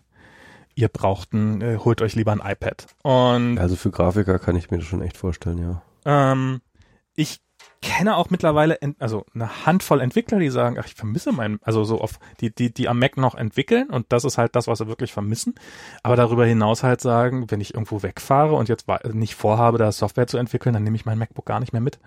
ihr 0.73 0.87
braucht 0.87 1.33
einen, 1.33 1.61
äh, 1.61 1.77
holt 1.83 2.01
euch 2.01 2.15
lieber 2.15 2.31
ein 2.31 2.41
iPad. 2.43 2.87
Und 3.03 3.57
Also 3.59 3.75
für 3.75 3.91
Grafiker 3.91 4.39
kann 4.39 4.55
ich 4.55 4.71
mir 4.71 4.77
das 4.77 4.87
schon 4.87 5.01
echt 5.01 5.17
vorstellen, 5.17 5.57
ja. 5.57 5.81
ähm, 6.05 6.61
ich 7.15 7.41
kenne 7.83 8.15
auch 8.15 8.29
mittlerweile, 8.29 8.79
also 8.97 9.25
eine 9.35 9.65
Handvoll 9.65 9.99
Entwickler, 9.99 10.39
die 10.39 10.49
sagen, 10.49 10.77
ach, 10.79 10.85
ich 10.87 10.95
vermisse 10.95 11.33
meinen, 11.33 11.59
also 11.63 11.83
so 11.83 11.99
auf, 11.99 12.17
die, 12.39 12.49
die, 12.49 12.73
die 12.73 12.87
am 12.87 12.97
Mac 12.97 13.17
noch 13.17 13.35
entwickeln 13.35 13.89
und 13.89 14.05
das 14.09 14.23
ist 14.23 14.37
halt 14.37 14.55
das, 14.55 14.67
was 14.67 14.79
sie 14.79 14.87
wirklich 14.87 15.11
vermissen. 15.11 15.55
Aber 16.01 16.15
darüber 16.15 16.45
hinaus 16.45 16.81
halt 16.81 17.01
sagen, 17.01 17.51
wenn 17.51 17.59
ich 17.61 17.73
irgendwo 17.73 18.01
wegfahre 18.01 18.55
und 18.55 18.69
jetzt 18.69 18.87
nicht 19.11 19.35
vorhabe, 19.35 19.77
da 19.77 19.91
Software 19.91 20.27
zu 20.27 20.37
entwickeln, 20.37 20.73
dann 20.73 20.83
nehme 20.83 20.95
ich 20.95 21.05
mein 21.05 21.17
MacBook 21.17 21.45
gar 21.45 21.59
nicht 21.59 21.73
mehr 21.73 21.81
mit. 21.81 21.99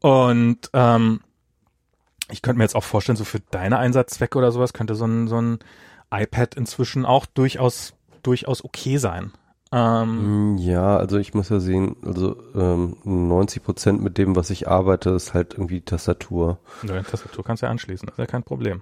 Und 0.00 0.70
ähm, 0.72 1.20
ich 2.30 2.40
könnte 2.40 2.58
mir 2.58 2.64
jetzt 2.64 2.76
auch 2.76 2.84
vorstellen, 2.84 3.16
so 3.16 3.24
für 3.24 3.40
deine 3.40 3.78
Einsatzzwecke 3.78 4.38
oder 4.38 4.52
sowas 4.52 4.72
könnte 4.72 4.94
so 4.94 5.04
ein, 5.04 5.26
so 5.26 5.40
ein 5.40 5.58
iPad 6.12 6.54
inzwischen 6.54 7.04
auch 7.04 7.26
durchaus, 7.26 7.94
durchaus 8.22 8.64
okay 8.64 8.98
sein. 8.98 9.32
Ähm, 9.76 10.54
mm, 10.54 10.58
ja, 10.58 10.96
also 10.96 11.18
ich 11.18 11.34
muss 11.34 11.50
ja 11.50 11.60
sehen, 11.60 11.96
also 12.02 12.36
ähm, 12.54 12.96
90 13.04 13.62
Prozent 13.62 14.02
mit 14.02 14.16
dem, 14.16 14.34
was 14.34 14.48
ich 14.48 14.68
arbeite, 14.68 15.10
ist 15.10 15.34
halt 15.34 15.52
irgendwie 15.52 15.82
Tastatur. 15.82 16.58
Ja, 16.82 17.02
Tastatur 17.02 17.44
kannst 17.44 17.62
du 17.62 17.66
ja 17.66 17.70
anschließen, 17.70 18.06
das 18.06 18.14
ist 18.14 18.18
ja 18.18 18.26
kein 18.26 18.42
Problem. 18.42 18.80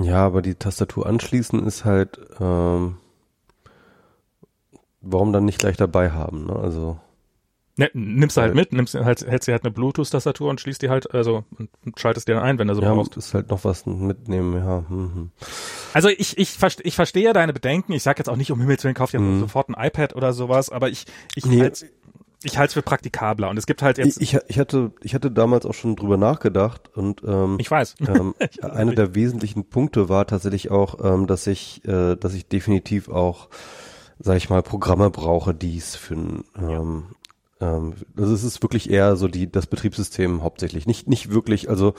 Ja, 0.00 0.24
aber 0.24 0.40
die 0.40 0.54
Tastatur 0.54 1.06
anschließen 1.06 1.66
ist 1.66 1.84
halt, 1.84 2.20
ähm, 2.38 2.98
warum 5.00 5.32
dann 5.32 5.44
nicht 5.46 5.58
gleich 5.58 5.76
dabei 5.76 6.10
haben, 6.12 6.46
ne? 6.46 6.54
Also 6.54 6.98
Ne, 7.76 7.90
nimmst 7.94 8.36
du 8.36 8.42
halt 8.42 8.54
mit, 8.54 8.72
nimmst 8.72 8.94
halt, 8.94 9.26
hältst 9.26 9.48
dir 9.48 9.52
halt 9.52 9.64
eine 9.64 9.70
Bluetooth-Tastatur 9.72 10.50
und 10.50 10.60
schließt 10.60 10.82
die 10.82 10.90
halt, 10.90 11.12
also 11.14 11.44
und 11.58 11.98
schaltest 11.98 12.28
dir 12.28 12.34
dann 12.34 12.44
ein, 12.44 12.58
wenn 12.58 12.68
du 12.68 12.74
so 12.74 12.82
ja, 12.82 12.92
brauchst. 12.92 13.16
ist 13.16 13.32
halt 13.32 13.48
noch 13.50 13.64
was 13.64 13.86
mitnehmen, 13.86 14.54
ja. 14.54 14.84
Mhm. 14.88 15.30
Also 15.92 16.08
ich, 16.08 16.38
ich, 16.38 16.56
ich 16.82 16.94
verstehe 16.94 17.32
deine 17.32 17.52
Bedenken. 17.52 17.92
Ich 17.92 18.02
sag 18.02 18.18
jetzt 18.18 18.28
auch 18.28 18.36
nicht, 18.36 18.50
um 18.52 18.60
Himmels 18.60 18.84
Willen, 18.84 18.94
kauf 18.94 19.10
dir 19.10 19.20
mhm. 19.20 19.40
sofort 19.40 19.68
ein 19.68 19.74
iPad 19.74 20.14
oder 20.14 20.32
sowas, 20.32 20.70
aber 20.70 20.88
ich, 20.88 21.04
ich 21.34 21.46
nee. 21.46 21.60
halte 21.60 21.86
ich 22.42 22.56
halte 22.56 22.68
es 22.68 22.74
für 22.74 22.82
praktikabler 22.82 23.50
und 23.50 23.58
es 23.58 23.66
gibt 23.66 23.82
halt 23.82 23.98
jetzt. 23.98 24.20
Ich, 24.20 24.36
ich, 24.48 24.58
hatte, 24.58 24.92
ich 25.02 25.14
hatte 25.14 25.30
damals 25.30 25.66
auch 25.66 25.74
schon 25.74 25.94
drüber 25.94 26.16
nachgedacht 26.16 26.90
und 26.94 27.22
ähm, 27.26 27.56
ich 27.60 27.70
weiß. 27.70 27.96
Ähm, 28.08 28.34
einer 28.62 28.94
der 28.94 29.14
wesentlichen 29.14 29.64
Punkte 29.64 30.08
war 30.08 30.26
tatsächlich 30.26 30.70
auch, 30.70 31.04
ähm, 31.04 31.26
dass 31.26 31.46
ich, 31.46 31.84
äh, 31.84 32.16
dass 32.16 32.32
ich 32.32 32.48
definitiv 32.48 33.10
auch, 33.10 33.50
sag 34.18 34.38
ich 34.38 34.48
mal, 34.48 34.62
Programme 34.62 35.10
brauche, 35.10 35.52
die 35.54 35.76
es 35.76 35.96
für 35.96 36.14
ein 36.14 36.44
ähm, 36.58 37.04
ähm, 37.60 37.94
also 38.16 38.32
es 38.32 38.42
ist 38.42 38.62
wirklich 38.62 38.90
eher 38.90 39.16
so 39.16 39.28
die, 39.28 39.50
das 39.50 39.66
Betriebssystem 39.66 40.42
hauptsächlich. 40.42 40.86
Nicht, 40.86 41.08
nicht 41.08 41.30
wirklich, 41.30 41.68
also 41.68 41.94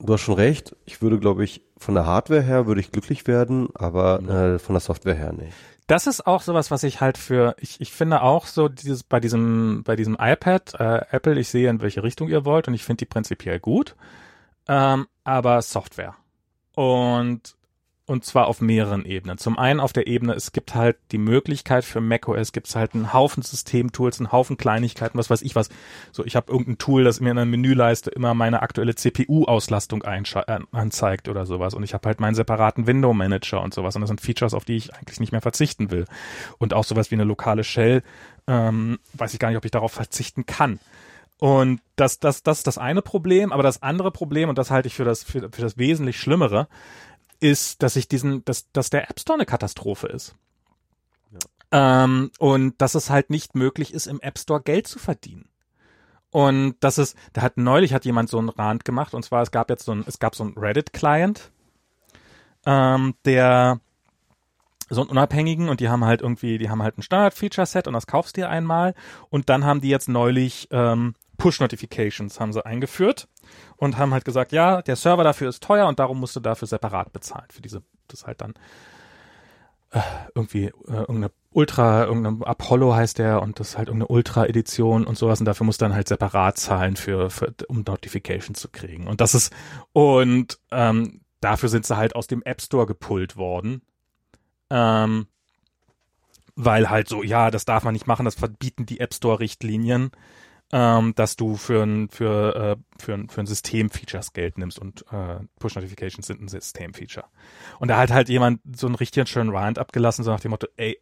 du 0.00 0.12
hast 0.12 0.20
schon 0.20 0.34
recht, 0.34 0.76
ich 0.84 1.02
würde, 1.02 1.18
glaube 1.18 1.44
ich, 1.44 1.62
von 1.76 1.94
der 1.94 2.06
Hardware 2.06 2.42
her 2.42 2.66
würde 2.66 2.80
ich 2.80 2.92
glücklich 2.92 3.26
werden, 3.26 3.68
aber 3.74 4.22
äh, 4.22 4.58
von 4.58 4.74
der 4.74 4.80
Software 4.80 5.14
her 5.14 5.32
nicht. 5.32 5.54
Das 5.86 6.06
ist 6.06 6.26
auch 6.26 6.42
sowas, 6.42 6.70
was 6.70 6.82
ich 6.82 7.00
halt 7.00 7.16
für, 7.16 7.56
ich, 7.58 7.80
ich 7.80 7.92
finde 7.92 8.22
auch 8.22 8.46
so 8.46 8.68
dieses, 8.68 9.02
bei 9.02 9.20
diesem, 9.20 9.82
bei 9.84 9.96
diesem 9.96 10.16
iPad, 10.20 10.74
äh, 10.78 11.00
Apple, 11.10 11.38
ich 11.40 11.48
sehe, 11.48 11.70
in 11.70 11.80
welche 11.80 12.02
Richtung 12.02 12.28
ihr 12.28 12.44
wollt 12.44 12.68
und 12.68 12.74
ich 12.74 12.84
finde 12.84 12.98
die 12.98 13.06
prinzipiell 13.06 13.58
gut, 13.58 13.96
ähm, 14.68 15.06
aber 15.24 15.62
Software. 15.62 16.14
Und 16.74 17.56
und 18.08 18.24
zwar 18.24 18.46
auf 18.46 18.62
mehreren 18.62 19.04
Ebenen. 19.04 19.36
Zum 19.36 19.58
einen 19.58 19.80
auf 19.80 19.92
der 19.92 20.06
Ebene, 20.06 20.32
es 20.32 20.52
gibt 20.52 20.74
halt 20.74 20.96
die 21.12 21.18
Möglichkeit 21.18 21.84
für 21.84 22.00
macOS, 22.00 22.52
gibt 22.52 22.66
es 22.66 22.74
halt 22.74 22.94
einen 22.94 23.12
Haufen 23.12 23.42
Systemtools, 23.42 24.18
einen 24.18 24.32
Haufen 24.32 24.56
Kleinigkeiten, 24.56 25.18
was 25.18 25.28
weiß 25.28 25.42
ich 25.42 25.54
was. 25.54 25.68
So, 26.10 26.24
ich 26.24 26.34
habe 26.34 26.50
irgendein 26.50 26.78
Tool, 26.78 27.04
das 27.04 27.20
mir 27.20 27.30
in 27.30 27.36
der 27.36 27.44
Menüleiste 27.44 28.08
immer 28.08 28.32
meine 28.32 28.62
aktuelle 28.62 28.94
CPU-Auslastung 28.94 30.02
äh, 30.04 30.22
anzeigt 30.72 31.28
oder 31.28 31.44
sowas. 31.44 31.74
Und 31.74 31.82
ich 31.82 31.92
habe 31.92 32.08
halt 32.08 32.18
meinen 32.18 32.34
separaten 32.34 32.86
Window-Manager 32.86 33.60
und 33.60 33.74
sowas. 33.74 33.94
Und 33.94 34.00
das 34.00 34.08
sind 34.08 34.22
Features, 34.22 34.54
auf 34.54 34.64
die 34.64 34.76
ich 34.76 34.94
eigentlich 34.94 35.20
nicht 35.20 35.32
mehr 35.32 35.42
verzichten 35.42 35.90
will. 35.90 36.06
Und 36.56 36.72
auch 36.72 36.84
sowas 36.84 37.10
wie 37.10 37.16
eine 37.16 37.24
lokale 37.24 37.62
Shell, 37.62 38.02
ähm, 38.46 38.98
weiß 39.12 39.34
ich 39.34 39.38
gar 39.38 39.48
nicht, 39.48 39.58
ob 39.58 39.66
ich 39.66 39.70
darauf 39.70 39.92
verzichten 39.92 40.46
kann. 40.46 40.80
Und 41.40 41.80
das, 41.94 42.18
das, 42.18 42.42
das 42.42 42.58
ist 42.58 42.66
das 42.66 42.78
eine 42.78 43.02
Problem, 43.02 43.52
aber 43.52 43.62
das 43.62 43.82
andere 43.82 44.10
Problem, 44.10 44.48
und 44.48 44.58
das 44.58 44.70
halte 44.70 44.88
ich 44.88 44.94
für 44.94 45.04
das, 45.04 45.22
für, 45.22 45.50
für 45.52 45.62
das 45.62 45.78
wesentlich 45.78 46.18
Schlimmere, 46.18 46.68
ist, 47.40 47.82
dass 47.82 47.96
ich 47.96 48.08
diesen, 48.08 48.44
dass, 48.44 48.70
dass 48.72 48.90
der 48.90 49.10
App 49.10 49.20
Store 49.20 49.38
eine 49.38 49.46
Katastrophe 49.46 50.08
ist. 50.08 50.34
Ja. 51.30 52.04
Ähm, 52.04 52.30
und 52.38 52.80
dass 52.80 52.94
es 52.94 53.10
halt 53.10 53.30
nicht 53.30 53.54
möglich 53.54 53.94
ist, 53.94 54.06
im 54.06 54.20
App 54.20 54.38
Store 54.38 54.60
Geld 54.60 54.86
zu 54.86 54.98
verdienen. 54.98 55.48
Und 56.30 56.76
das 56.80 56.98
ist, 56.98 57.16
da 57.32 57.42
hat 57.42 57.56
neulich 57.56 57.94
hat 57.94 58.04
jemand 58.04 58.28
so 58.28 58.38
einen 58.38 58.50
Rand 58.50 58.84
gemacht, 58.84 59.14
und 59.14 59.24
zwar 59.24 59.42
es 59.42 59.50
gab 59.50 59.70
jetzt 59.70 59.84
so 59.84 59.92
ein, 59.92 60.04
es 60.06 60.18
gab 60.18 60.34
so 60.34 60.44
ein 60.44 60.54
Reddit-Client, 60.56 61.50
ähm, 62.66 63.14
der 63.24 63.80
so 64.90 65.00
einen 65.02 65.10
unabhängigen 65.10 65.68
und 65.68 65.80
die 65.80 65.88
haben 65.88 66.04
halt 66.04 66.20
irgendwie, 66.20 66.58
die 66.58 66.70
haben 66.70 66.82
halt 66.82 66.98
ein 66.98 67.02
Standard-Feature-Set 67.02 67.86
und 67.86 67.94
das 67.94 68.06
kaufst 68.06 68.36
du 68.36 68.42
dir 68.42 68.48
einmal 68.48 68.94
und 69.30 69.48
dann 69.48 69.64
haben 69.64 69.80
die 69.80 69.88
jetzt 69.88 70.08
neulich 70.08 70.68
ähm, 70.70 71.14
Push-Notifications 71.38 72.40
haben 72.40 72.52
sie 72.52 72.64
eingeführt 72.64 73.28
und 73.76 73.98
haben 73.98 74.12
halt 74.12 74.24
gesagt, 74.24 74.52
ja, 74.52 74.82
der 74.82 74.96
Server 74.96 75.24
dafür 75.24 75.48
ist 75.48 75.62
teuer 75.62 75.86
und 75.86 75.98
darum 75.98 76.18
musst 76.20 76.36
du 76.36 76.40
dafür 76.40 76.68
separat 76.68 77.12
bezahlen. 77.12 77.46
Für 77.50 77.62
diese, 77.62 77.82
das 78.08 78.26
halt 78.26 78.40
dann 78.40 78.54
äh, 79.90 80.00
irgendwie 80.34 80.66
äh, 80.66 80.72
irgendeine 80.88 81.30
Ultra, 81.50 82.04
irgendeine 82.04 82.46
Apollo 82.46 82.94
heißt 82.94 83.18
der 83.18 83.42
und 83.42 83.58
das 83.58 83.70
ist 83.70 83.78
halt 83.78 83.88
irgendeine 83.88 84.08
Ultra-Edition 84.08 85.06
und 85.06 85.16
sowas 85.16 85.40
und 85.40 85.46
dafür 85.46 85.64
musst 85.64 85.80
du 85.80 85.86
dann 85.86 85.94
halt 85.94 86.08
separat 86.08 86.58
zahlen 86.58 86.96
für, 86.96 87.30
für 87.30 87.54
um 87.68 87.84
Notifications 87.86 88.60
zu 88.60 88.68
kriegen. 88.68 89.06
Und 89.06 89.20
das 89.20 89.34
ist, 89.34 89.52
und 89.92 90.58
ähm, 90.70 91.22
dafür 91.40 91.68
sind 91.68 91.86
sie 91.86 91.96
halt 91.96 92.14
aus 92.16 92.26
dem 92.26 92.42
App 92.42 92.60
Store 92.60 92.86
gepullt 92.86 93.36
worden. 93.36 93.82
Ähm, 94.70 95.26
weil 96.60 96.90
halt 96.90 97.08
so, 97.08 97.22
ja, 97.22 97.52
das 97.52 97.64
darf 97.64 97.84
man 97.84 97.92
nicht 97.92 98.08
machen, 98.08 98.24
das 98.24 98.34
verbieten 98.34 98.84
die 98.84 98.98
App 98.98 99.14
Store-Richtlinien 99.14 100.10
ähm, 100.72 101.14
dass 101.14 101.36
du 101.36 101.56
für 101.56 101.82
ein, 101.82 102.08
für, 102.10 102.54
äh, 102.56 102.76
für 102.98 103.14
ein, 103.14 103.28
für 103.28 103.40
ein 103.40 103.46
System-Features 103.46 104.32
Geld 104.32 104.58
nimmst 104.58 104.78
und 104.78 105.04
äh, 105.12 105.40
Push-Notifications 105.58 106.26
sind 106.26 106.42
ein 106.42 106.48
System-Feature. 106.48 107.26
Und 107.78 107.88
da 107.88 107.98
hat 107.98 108.10
halt 108.10 108.28
jemand 108.28 108.60
so 108.76 108.86
einen 108.86 108.96
richtigen 108.96 109.26
schönen 109.26 109.50
Rant 109.50 109.78
abgelassen, 109.78 110.24
so 110.24 110.30
nach 110.30 110.40
dem 110.40 110.50
Motto, 110.50 110.66
ey, 110.76 111.00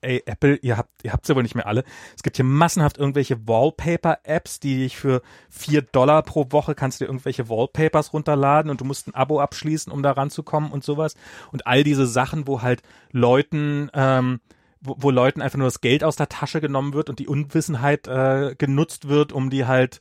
ey, 0.00 0.22
Apple, 0.26 0.56
ihr 0.56 0.76
habt, 0.76 1.04
ihr 1.04 1.12
habt 1.12 1.26
sie 1.26 1.34
wohl 1.34 1.42
nicht 1.42 1.54
mehr 1.54 1.66
alle. 1.66 1.84
Es 2.16 2.22
gibt 2.22 2.36
hier 2.36 2.44
massenhaft 2.44 2.98
irgendwelche 2.98 3.46
Wallpaper-Apps, 3.46 4.60
die 4.60 4.84
ich 4.84 4.96
für 4.96 5.22
vier 5.48 5.82
Dollar 5.82 6.22
pro 6.22 6.46
Woche 6.50 6.74
kannst 6.74 7.00
du 7.00 7.04
dir 7.04 7.08
irgendwelche 7.08 7.48
Wallpapers 7.48 8.12
runterladen 8.12 8.70
und 8.70 8.80
du 8.80 8.84
musst 8.84 9.08
ein 9.08 9.14
Abo 9.14 9.40
abschließen, 9.40 9.92
um 9.92 10.02
da 10.02 10.12
ranzukommen 10.12 10.70
und 10.70 10.84
sowas. 10.84 11.14
Und 11.52 11.66
all 11.66 11.84
diese 11.84 12.06
Sachen, 12.06 12.46
wo 12.46 12.62
halt 12.62 12.82
Leuten, 13.12 13.90
ähm, 13.94 14.40
wo, 14.80 14.96
wo 14.98 15.10
Leuten 15.10 15.42
einfach 15.42 15.58
nur 15.58 15.66
das 15.66 15.80
Geld 15.80 16.04
aus 16.04 16.16
der 16.16 16.28
Tasche 16.28 16.60
genommen 16.60 16.94
wird 16.94 17.10
und 17.10 17.18
die 17.18 17.28
Unwissenheit 17.28 18.06
äh, 18.06 18.54
genutzt 18.56 19.08
wird, 19.08 19.32
um 19.32 19.50
die 19.50 19.66
halt 19.66 20.00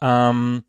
ähm, 0.00 0.64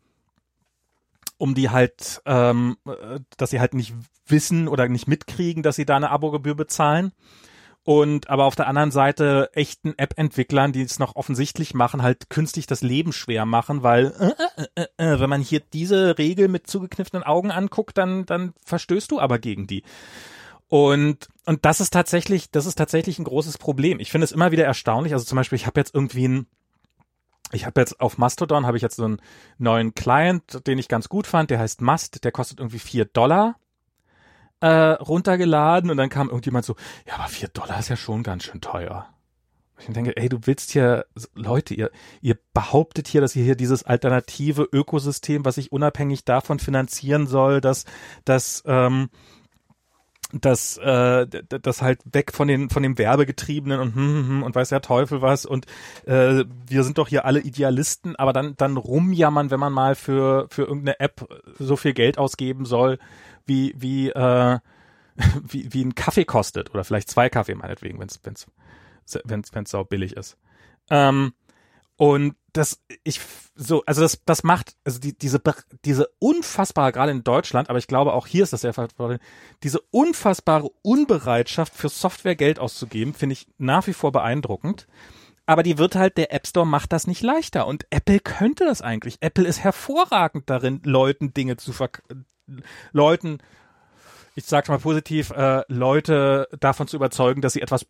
um 1.38 1.54
die 1.54 1.70
halt, 1.70 2.20
ähm, 2.26 2.76
äh, 2.86 3.20
dass 3.36 3.50
sie 3.50 3.60
halt 3.60 3.72
nicht 3.72 3.94
wissen 4.26 4.68
oder 4.68 4.88
nicht 4.88 5.08
mitkriegen, 5.08 5.62
dass 5.62 5.76
sie 5.76 5.86
da 5.86 5.96
eine 5.96 6.10
Abogebühr 6.10 6.54
bezahlen. 6.54 7.12
Und 7.84 8.28
aber 8.28 8.44
auf 8.44 8.56
der 8.56 8.66
anderen 8.66 8.90
Seite 8.90 9.48
echten 9.54 9.94
App-Entwicklern, 9.96 10.72
die 10.72 10.82
es 10.82 10.98
noch 10.98 11.16
offensichtlich 11.16 11.72
machen, 11.72 12.02
halt 12.02 12.28
künstlich 12.28 12.66
das 12.66 12.82
Leben 12.82 13.14
schwer 13.14 13.46
machen, 13.46 13.82
weil 13.82 14.12
äh, 14.18 14.62
äh, 14.62 14.86
äh, 14.98 15.14
äh 15.14 15.20
wenn 15.20 15.30
man 15.30 15.40
hier 15.40 15.60
diese 15.72 16.18
Regel 16.18 16.48
mit 16.48 16.66
zugekniffenen 16.66 17.22
Augen 17.22 17.50
anguckt, 17.50 17.96
dann, 17.96 18.26
dann 18.26 18.52
verstößt 18.66 19.10
du 19.10 19.20
aber 19.20 19.38
gegen 19.38 19.66
die. 19.66 19.84
Und, 20.68 21.28
und 21.46 21.64
das 21.64 21.80
ist 21.80 21.92
tatsächlich, 21.92 22.50
das 22.50 22.66
ist 22.66 22.76
tatsächlich 22.76 23.18
ein 23.18 23.24
großes 23.24 23.58
Problem. 23.58 24.00
Ich 24.00 24.10
finde 24.10 24.26
es 24.26 24.32
immer 24.32 24.52
wieder 24.52 24.64
erstaunlich. 24.64 25.14
Also 25.14 25.24
zum 25.24 25.36
Beispiel, 25.36 25.56
ich 25.56 25.66
habe 25.66 25.80
jetzt 25.80 25.94
irgendwie 25.94 26.28
ein, 26.28 26.46
ich 27.52 27.64
habe 27.64 27.80
jetzt 27.80 28.00
auf 28.00 28.18
Mastodon 28.18 28.66
habe 28.66 28.76
ich 28.76 28.82
jetzt 28.82 28.96
so 28.96 29.04
einen 29.04 29.22
neuen 29.56 29.94
Client, 29.94 30.66
den 30.66 30.78
ich 30.78 30.88
ganz 30.88 31.08
gut 31.08 31.26
fand, 31.26 31.50
der 31.50 31.58
heißt 31.58 31.80
Must, 31.80 32.22
der 32.22 32.32
kostet 32.32 32.60
irgendwie 32.60 32.78
vier 32.78 33.06
Dollar 33.06 33.56
äh, 34.60 34.68
runtergeladen 34.68 35.90
und 35.90 35.96
dann 35.96 36.10
kam 36.10 36.28
irgendjemand 36.28 36.66
so, 36.66 36.76
ja, 37.06 37.14
aber 37.14 37.28
vier 37.28 37.48
Dollar 37.48 37.78
ist 37.78 37.88
ja 37.88 37.96
schon 37.96 38.22
ganz 38.22 38.44
schön 38.44 38.60
teuer. 38.60 39.08
Ich 39.80 39.86
denke, 39.86 40.16
ey, 40.16 40.28
du 40.28 40.40
willst 40.42 40.72
hier, 40.72 41.06
Leute, 41.34 41.72
ihr, 41.72 41.90
ihr 42.20 42.36
behauptet 42.52 43.06
hier, 43.06 43.20
dass 43.20 43.36
ihr 43.36 43.44
hier 43.44 43.54
dieses 43.54 43.84
alternative 43.84 44.68
Ökosystem, 44.70 45.44
was 45.44 45.54
sich 45.54 45.70
unabhängig 45.70 46.24
davon 46.24 46.58
finanzieren 46.58 47.28
soll, 47.28 47.60
dass, 47.60 47.84
dass 48.24 48.64
ähm, 48.66 49.08
das 50.32 50.76
äh, 50.76 51.26
das 51.26 51.80
halt 51.80 52.00
weg 52.12 52.32
von 52.32 52.48
den 52.48 52.68
von 52.68 52.82
dem 52.82 52.98
Werbegetriebenen 52.98 53.80
und 53.80 53.94
hm, 53.94 54.14
hm, 54.14 54.28
hm, 54.28 54.42
und 54.42 54.54
weiß 54.54 54.68
der 54.68 54.82
Teufel 54.82 55.22
was 55.22 55.46
und 55.46 55.66
äh, 56.04 56.44
wir 56.66 56.84
sind 56.84 56.98
doch 56.98 57.08
hier 57.08 57.24
alle 57.24 57.40
Idealisten, 57.40 58.14
aber 58.16 58.32
dann 58.32 58.54
dann 58.56 58.76
rumjammern, 58.76 59.50
wenn 59.50 59.60
man 59.60 59.72
mal 59.72 59.94
für 59.94 60.46
für 60.50 60.62
irgendeine 60.62 61.00
App 61.00 61.26
so 61.58 61.76
viel 61.76 61.94
Geld 61.94 62.18
ausgeben 62.18 62.66
soll, 62.66 62.98
wie 63.46 63.74
wie 63.78 64.10
äh, 64.10 64.58
wie 65.42 65.72
wie 65.72 65.84
ein 65.84 65.94
Kaffee 65.94 66.26
kostet 66.26 66.70
oder 66.74 66.84
vielleicht 66.84 67.10
zwei 67.10 67.30
Kaffee 67.30 67.54
meinetwegen, 67.54 67.98
wenn 67.98 68.08
es 68.08 68.20
wenn's 68.22 68.46
wenn's 69.24 69.54
wenn's 69.54 69.70
sau 69.70 69.84
billig 69.84 70.14
ist. 70.14 70.36
Ähm, 70.90 71.32
und 71.98 72.36
das, 72.52 72.80
ich, 73.02 73.20
so, 73.56 73.82
also 73.84 74.02
das, 74.02 74.22
das 74.24 74.44
macht, 74.44 74.76
also 74.84 75.00
die, 75.00 75.18
diese, 75.18 75.42
diese 75.84 76.08
unfassbare, 76.20 76.92
gerade 76.92 77.10
in 77.10 77.24
Deutschland, 77.24 77.68
aber 77.68 77.78
ich 77.80 77.88
glaube 77.88 78.12
auch 78.12 78.28
hier 78.28 78.44
ist 78.44 78.52
das 78.52 78.60
sehr 78.60 78.72
verantwortlich, 78.72 79.20
diese 79.64 79.80
unfassbare 79.90 80.70
Unbereitschaft 80.82 81.74
für 81.74 81.88
Software 81.88 82.36
Geld 82.36 82.60
auszugeben, 82.60 83.14
finde 83.14 83.32
ich 83.32 83.48
nach 83.58 83.88
wie 83.88 83.92
vor 83.92 84.12
beeindruckend. 84.12 84.86
Aber 85.44 85.64
die 85.64 85.76
wird 85.76 85.96
halt, 85.96 86.18
der 86.18 86.32
App 86.32 86.46
Store 86.46 86.66
macht 86.66 86.92
das 86.92 87.06
nicht 87.06 87.22
leichter. 87.22 87.66
Und 87.66 87.86
Apple 87.90 88.20
könnte 88.20 88.66
das 88.66 88.82
eigentlich. 88.82 89.16
Apple 89.20 89.48
ist 89.48 89.60
hervorragend 89.60 90.48
darin, 90.50 90.80
Leuten 90.84 91.32
Dinge 91.32 91.56
zu 91.56 91.72
verk 91.72 92.02
Leuten 92.92 93.38
ich 94.38 94.46
sag's 94.46 94.68
mal 94.68 94.78
positiv, 94.78 95.30
äh, 95.30 95.64
Leute 95.66 96.48
davon 96.60 96.86
zu 96.86 96.96
überzeugen, 96.96 97.40
dass 97.42 97.54
sie 97.54 97.60
etwas 97.60 97.84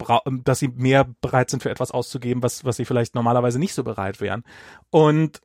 dass 0.44 0.58
sie 0.58 0.68
mehr 0.68 1.06
bereit 1.20 1.50
sind 1.50 1.62
für 1.62 1.70
etwas 1.70 1.90
auszugeben, 1.90 2.42
was, 2.42 2.64
was 2.64 2.76
sie 2.76 2.86
vielleicht 2.86 3.14
normalerweise 3.14 3.58
nicht 3.58 3.74
so 3.74 3.84
bereit 3.84 4.22
wären. 4.22 4.44
Und 4.90 5.42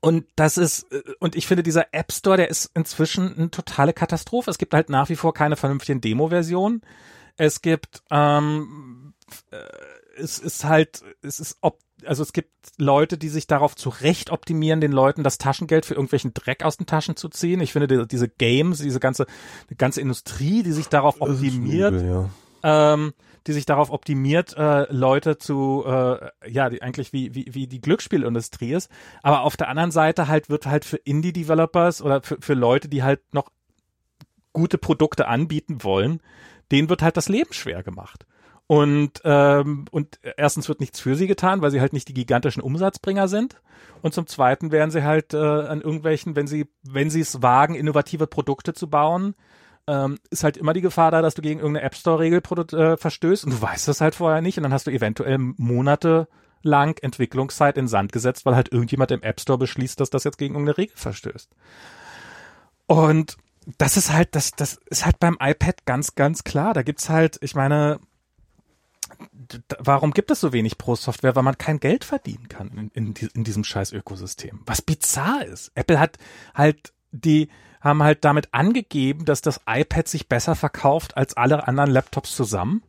Und 0.00 0.26
das 0.36 0.56
ist, 0.56 0.92
äh, 0.92 1.02
und 1.18 1.34
ich 1.34 1.48
finde, 1.48 1.64
dieser 1.64 1.92
App 1.92 2.12
Store, 2.12 2.36
der 2.36 2.48
ist 2.48 2.70
inzwischen 2.74 3.36
eine 3.36 3.50
totale 3.50 3.92
Katastrophe. 3.92 4.50
Es 4.50 4.58
gibt 4.58 4.72
halt 4.72 4.88
nach 4.88 5.08
wie 5.08 5.16
vor 5.16 5.34
keine 5.34 5.56
vernünftigen 5.56 6.00
Demo-Versionen. 6.00 6.82
Es 7.36 7.60
gibt, 7.60 8.04
ähm, 8.10 9.14
äh, 9.50 9.56
es 10.16 10.38
ist 10.38 10.64
halt, 10.64 11.02
es 11.22 11.40
ist 11.40 11.58
ob, 11.60 11.80
also 12.06 12.22
es 12.22 12.32
gibt 12.32 12.50
Leute, 12.78 13.18
die 13.18 13.28
sich 13.28 13.46
darauf 13.46 13.76
zurecht 13.76 14.30
optimieren, 14.30 14.80
den 14.80 14.92
Leuten 14.92 15.22
das 15.22 15.38
Taschengeld 15.38 15.86
für 15.86 15.94
irgendwelchen 15.94 16.34
Dreck 16.34 16.64
aus 16.64 16.76
den 16.76 16.86
Taschen 16.86 17.16
zu 17.16 17.28
ziehen. 17.28 17.60
Ich 17.60 17.72
finde, 17.72 17.86
die, 17.86 18.06
diese 18.06 18.28
Games, 18.28 18.78
diese 18.78 19.00
ganze, 19.00 19.26
die 19.70 19.76
ganze 19.76 20.00
Industrie, 20.00 20.62
die 20.62 20.72
sich 20.72 20.88
darauf 20.88 21.20
optimiert, 21.20 21.94
übel, 21.94 22.30
ja. 22.62 22.94
ähm, 22.94 23.12
die 23.46 23.52
sich 23.52 23.66
darauf 23.66 23.90
optimiert, 23.90 24.56
äh, 24.56 24.90
Leute 24.92 25.38
zu, 25.38 25.84
äh, 25.86 26.30
ja, 26.48 26.70
die 26.70 26.82
eigentlich 26.82 27.12
wie, 27.12 27.34
wie, 27.34 27.46
wie 27.50 27.66
die 27.66 27.80
Glücksspielindustrie 27.80 28.72
ist. 28.72 28.90
Aber 29.22 29.42
auf 29.42 29.56
der 29.56 29.68
anderen 29.68 29.90
Seite 29.90 30.28
halt 30.28 30.48
wird 30.48 30.66
halt 30.66 30.84
für 30.84 30.96
Indie-Developers 30.96 32.02
oder 32.02 32.22
für, 32.22 32.38
für 32.40 32.54
Leute, 32.54 32.88
die 32.88 33.02
halt 33.02 33.20
noch 33.34 33.50
gute 34.52 34.78
Produkte 34.78 35.28
anbieten 35.28 35.82
wollen, 35.82 36.20
denen 36.72 36.88
wird 36.88 37.02
halt 37.02 37.16
das 37.16 37.28
Leben 37.28 37.52
schwer 37.52 37.82
gemacht. 37.82 38.24
Und, 38.66 39.20
ähm, 39.24 39.84
und 39.90 40.18
erstens 40.36 40.68
wird 40.68 40.80
nichts 40.80 40.98
für 40.98 41.16
sie 41.16 41.26
getan, 41.26 41.60
weil 41.60 41.70
sie 41.70 41.80
halt 41.80 41.92
nicht 41.92 42.08
die 42.08 42.14
gigantischen 42.14 42.62
Umsatzbringer 42.62 43.28
sind. 43.28 43.60
Und 44.00 44.14
zum 44.14 44.26
Zweiten 44.26 44.72
werden 44.72 44.90
sie 44.90 45.04
halt 45.04 45.34
äh, 45.34 45.38
an 45.38 45.80
irgendwelchen, 45.80 46.34
wenn 46.36 46.46
sie, 46.46 46.66
wenn 46.82 47.10
sie 47.10 47.20
es 47.20 47.42
wagen, 47.42 47.74
innovative 47.74 48.26
Produkte 48.26 48.72
zu 48.72 48.88
bauen, 48.88 49.34
ähm, 49.86 50.18
ist 50.30 50.44
halt 50.44 50.56
immer 50.56 50.72
die 50.72 50.80
Gefahr 50.80 51.10
da, 51.10 51.20
dass 51.20 51.34
du 51.34 51.42
gegen 51.42 51.60
irgendeine 51.60 51.86
App 51.86 51.94
Store-Regel 51.94 52.42
äh, 52.72 52.96
verstößt 52.96 53.44
und 53.44 53.52
du 53.52 53.60
weißt 53.60 53.86
das 53.86 54.00
halt 54.00 54.14
vorher 54.14 54.40
nicht 54.40 54.56
und 54.56 54.62
dann 54.62 54.72
hast 54.72 54.86
du 54.86 54.90
eventuell 54.90 55.38
Monate 55.38 56.28
lang 56.62 56.98
Entwicklungszeit 57.02 57.76
in 57.76 57.88
Sand 57.88 58.12
gesetzt, 58.12 58.46
weil 58.46 58.56
halt 58.56 58.72
irgendjemand 58.72 59.10
im 59.10 59.22
App 59.22 59.40
Store 59.40 59.58
beschließt, 59.58 60.00
dass 60.00 60.08
das 60.08 60.24
jetzt 60.24 60.38
gegen 60.38 60.54
irgendeine 60.54 60.78
Regel 60.78 60.96
verstößt. 60.96 61.50
Und 62.86 63.36
das 63.78 63.96
ist 63.96 64.12
halt, 64.12 64.34
das, 64.34 64.52
das 64.52 64.80
ist 64.86 65.04
halt 65.04 65.18
beim 65.20 65.36
iPad 65.40 65.84
ganz, 65.84 66.14
ganz 66.14 66.44
klar. 66.44 66.74
Da 66.74 66.82
gibt's 66.82 67.08
halt, 67.08 67.38
ich 67.42 67.54
meine, 67.54 68.00
warum 69.78 70.12
gibt 70.12 70.30
es 70.30 70.40
so 70.40 70.52
wenig 70.52 70.78
Pro-Software? 70.78 71.36
Weil 71.36 71.42
man 71.42 71.58
kein 71.58 71.80
Geld 71.80 72.04
verdienen 72.04 72.48
kann 72.48 72.90
in, 72.94 73.14
in, 73.14 73.28
in 73.34 73.44
diesem 73.44 73.64
scheiß 73.64 73.92
Ökosystem. 73.92 74.60
Was 74.66 74.82
bizarr 74.82 75.44
ist. 75.44 75.72
Apple 75.74 75.98
hat 75.98 76.18
halt 76.54 76.92
die, 77.12 77.48
haben 77.80 78.02
halt 78.02 78.24
damit 78.24 78.52
angegeben, 78.52 79.24
dass 79.24 79.40
das 79.42 79.60
iPad 79.66 80.08
sich 80.08 80.28
besser 80.28 80.54
verkauft 80.54 81.16
als 81.16 81.36
alle 81.36 81.66
anderen 81.68 81.90
Laptops 81.90 82.34
zusammen. 82.34 82.82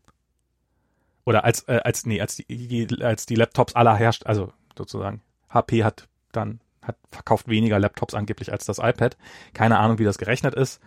Oder 1.26 1.44
als, 1.44 1.64
äh, 1.68 1.82
als, 1.84 2.06
nee, 2.06 2.22
als 2.22 2.36
die, 2.36 2.88
als 3.02 3.26
die 3.26 3.36
Laptops 3.36 3.76
aller 3.76 3.96
herrscht, 3.96 4.26
also 4.26 4.54
sozusagen. 4.78 5.22
HP 5.50 5.84
hat 5.84 6.08
dann, 6.32 6.60
hat 6.82 6.98
verkauft 7.12 7.48
weniger 7.48 7.80
Laptops 7.80 8.14
angeblich 8.14 8.52
als 8.52 8.66
das 8.66 8.78
iPad. 8.78 9.18
Keine 9.54 9.80
Ahnung, 9.80 10.00
wie 10.00 10.04
das 10.04 10.18
gerechnet 10.18 10.54
ist. 10.54 10.80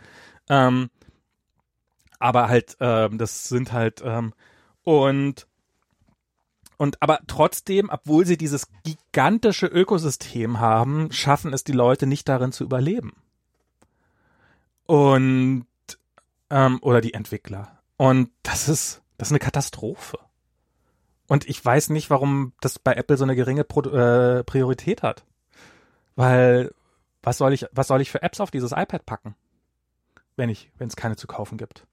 Ähm, 0.49 0.91
aber 2.19 2.49
halt, 2.49 2.77
ähm, 2.81 3.19
das 3.19 3.49
sind 3.49 3.73
halt, 3.73 4.03
ähm, 4.05 4.33
und 4.89 5.47
und 6.79 7.03
aber 7.03 7.19
trotzdem, 7.27 7.91
obwohl 7.91 8.25
sie 8.25 8.39
dieses 8.39 8.69
gigantische 8.85 9.67
Ökosystem 9.67 10.61
haben, 10.61 11.13
schaffen 11.13 11.53
es 11.53 11.63
die 11.63 11.73
Leute 11.73 12.07
nicht 12.07 12.27
darin 12.27 12.53
zu 12.53 12.65
überleben. 12.65 13.13
Und 14.87 15.67
ähm, 16.49 16.79
oder 16.81 17.03
die 17.03 17.13
Entwickler. 17.13 17.79
Und 17.99 18.31
das 18.43 18.71
ist 18.71 19.03
das 19.19 19.29
ist 19.29 19.33
eine 19.33 19.41
Katastrophe. 19.41 20.19
Und 21.27 21.47
ich 21.47 21.63
weiß 21.63 21.91
nicht, 21.91 22.09
warum 22.09 22.55
das 22.63 22.79
bei 22.79 22.95
Apple 22.95 23.19
so 23.19 23.25
eine 23.25 23.37
geringe 23.37 23.65
Pro 23.65 23.83
äh, 23.83 24.43
Priorität 24.43 25.03
hat. 25.03 25.27
Weil 26.17 26.73
was 27.23 27.37
soll 27.37 27.53
ich 27.53 27.67
was 27.73 27.89
soll 27.89 28.01
ich 28.01 28.11
für 28.11 28.23
Apps 28.23 28.41
auf 28.41 28.51
dieses 28.51 28.73
iPad 28.73 29.05
packen, 29.05 29.35
wenn 30.37 30.49
ich 30.49 30.71
wenn 30.79 30.89
es 30.89 30.97
keine 30.97 31.17
zu 31.17 31.27
kaufen 31.27 31.59
gibt? 31.59 31.87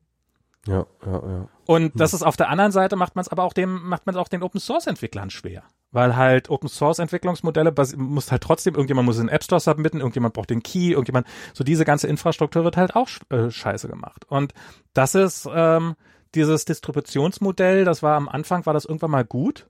Ja, 0.67 0.85
ja, 1.05 1.11
ja. 1.13 1.47
Und 1.65 1.99
das 1.99 2.13
ist 2.13 2.23
auf 2.23 2.37
der 2.37 2.49
anderen 2.49 2.71
Seite 2.71 2.95
macht 2.95 3.15
man 3.15 3.21
es 3.21 3.29
aber 3.29 3.43
auch 3.43 3.53
dem, 3.53 3.83
macht 3.87 4.05
man 4.05 4.15
es 4.15 4.21
auch 4.21 4.27
den 4.27 4.43
Open 4.43 4.59
Source 4.59 4.87
Entwicklern 4.87 5.29
schwer. 5.29 5.63
Weil 5.91 6.15
halt 6.15 6.49
Open 6.49 6.69
Source 6.69 6.99
Entwicklungsmodelle 6.99 7.73
muss 7.97 8.31
halt 8.31 8.43
trotzdem, 8.43 8.73
irgendjemand 8.73 9.05
muss 9.05 9.17
in 9.17 9.27
den 9.27 9.35
App 9.35 9.43
Store 9.43 9.59
submitten, 9.59 9.99
irgendjemand 9.99 10.33
braucht 10.33 10.49
den 10.49 10.63
Key, 10.63 10.91
irgendjemand, 10.91 11.27
so 11.53 11.63
diese 11.63 11.85
ganze 11.85 12.07
Infrastruktur 12.07 12.63
wird 12.63 12.77
halt 12.77 12.95
auch 12.95 13.07
äh, 13.29 13.49
scheiße 13.51 13.87
gemacht. 13.87 14.25
Und 14.27 14.53
das 14.93 15.15
ist, 15.15 15.47
ähm, 15.53 15.95
dieses 16.35 16.65
Distributionsmodell, 16.65 17.85
das 17.85 18.03
war 18.03 18.17
am 18.17 18.27
Anfang, 18.27 18.65
war 18.65 18.73
das 18.73 18.85
irgendwann 18.85 19.11
mal 19.11 19.25
gut, 19.25 19.67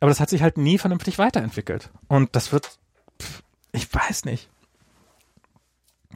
aber 0.00 0.10
das 0.10 0.20
hat 0.20 0.30
sich 0.30 0.42
halt 0.42 0.58
nie 0.58 0.78
vernünftig 0.78 1.18
weiterentwickelt. 1.18 1.90
Und 2.08 2.34
das 2.34 2.52
wird, 2.52 2.78
pff, 3.20 3.42
ich 3.72 3.92
weiß 3.92 4.24
nicht. 4.24 4.48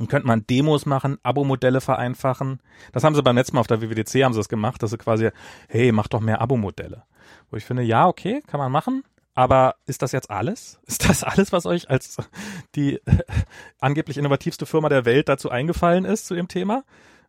Dann 0.01 0.09
könnte 0.09 0.27
man 0.27 0.47
Demos 0.47 0.87
machen, 0.87 1.19
Abo-Modelle 1.23 1.83
vereinfachen. 1.83 2.61
Das 2.93 3.05
haben 3.05 3.15
sie 3.15 3.23
beim 3.23 3.37
letzten 3.37 3.57
Mal 3.57 3.61
auf 3.61 3.67
der 3.67 3.83
WWDC 3.83 4.25
haben 4.25 4.33
sie 4.33 4.41
das 4.41 4.49
gemacht, 4.49 4.83
dass 4.83 4.93
sie 4.93 4.97
quasi, 4.97 5.29
hey, 5.69 5.93
mach 5.93 6.09
doch 6.09 6.21
mehr 6.21 6.41
Abo-Modelle. 6.41 7.03
Wo 7.51 7.59
ich 7.59 7.67
finde, 7.67 7.83
ja, 7.83 8.09
okay, 8.09 8.43
kann 8.47 8.59
man 8.59 8.73
machen. 8.73 9.05
Aber 9.35 9.75
ist 9.85 10.01
das 10.01 10.13
jetzt 10.13 10.31
alles? 10.31 10.81
Ist 10.87 11.07
das 11.07 11.23
alles, 11.23 11.53
was 11.53 11.67
euch 11.67 11.91
als 11.91 12.17
die 12.75 12.95
äh, 12.95 13.19
angeblich 13.79 14.17
innovativste 14.17 14.65
Firma 14.65 14.89
der 14.89 15.05
Welt 15.05 15.29
dazu 15.29 15.51
eingefallen 15.51 16.07
ist 16.07 16.27
zu 16.27 16.35
dem 16.35 16.49
Thema? 16.49 16.83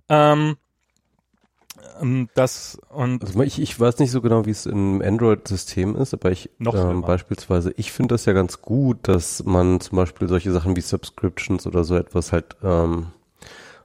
Ähm, 0.07 0.55
das 2.33 2.79
und 2.89 3.23
also 3.23 3.41
ich, 3.41 3.61
ich 3.61 3.79
weiß 3.79 3.99
nicht 3.99 4.11
so 4.11 4.21
genau, 4.21 4.45
wie 4.45 4.51
es 4.51 4.65
im 4.65 5.01
Android-System 5.01 5.95
ist, 5.95 6.13
aber 6.13 6.31
ich 6.31 6.49
ähm, 6.59 7.01
beispielsweise, 7.01 7.73
ich 7.77 7.91
finde 7.91 8.15
das 8.15 8.25
ja 8.25 8.33
ganz 8.33 8.61
gut, 8.61 9.07
dass 9.07 9.43
man 9.43 9.79
zum 9.79 9.97
Beispiel 9.97 10.27
solche 10.27 10.51
Sachen 10.51 10.75
wie 10.75 10.81
Subscriptions 10.81 11.67
oder 11.67 11.83
so 11.83 11.95
etwas 11.95 12.31
halt 12.31 12.55
ähm, 12.63 13.07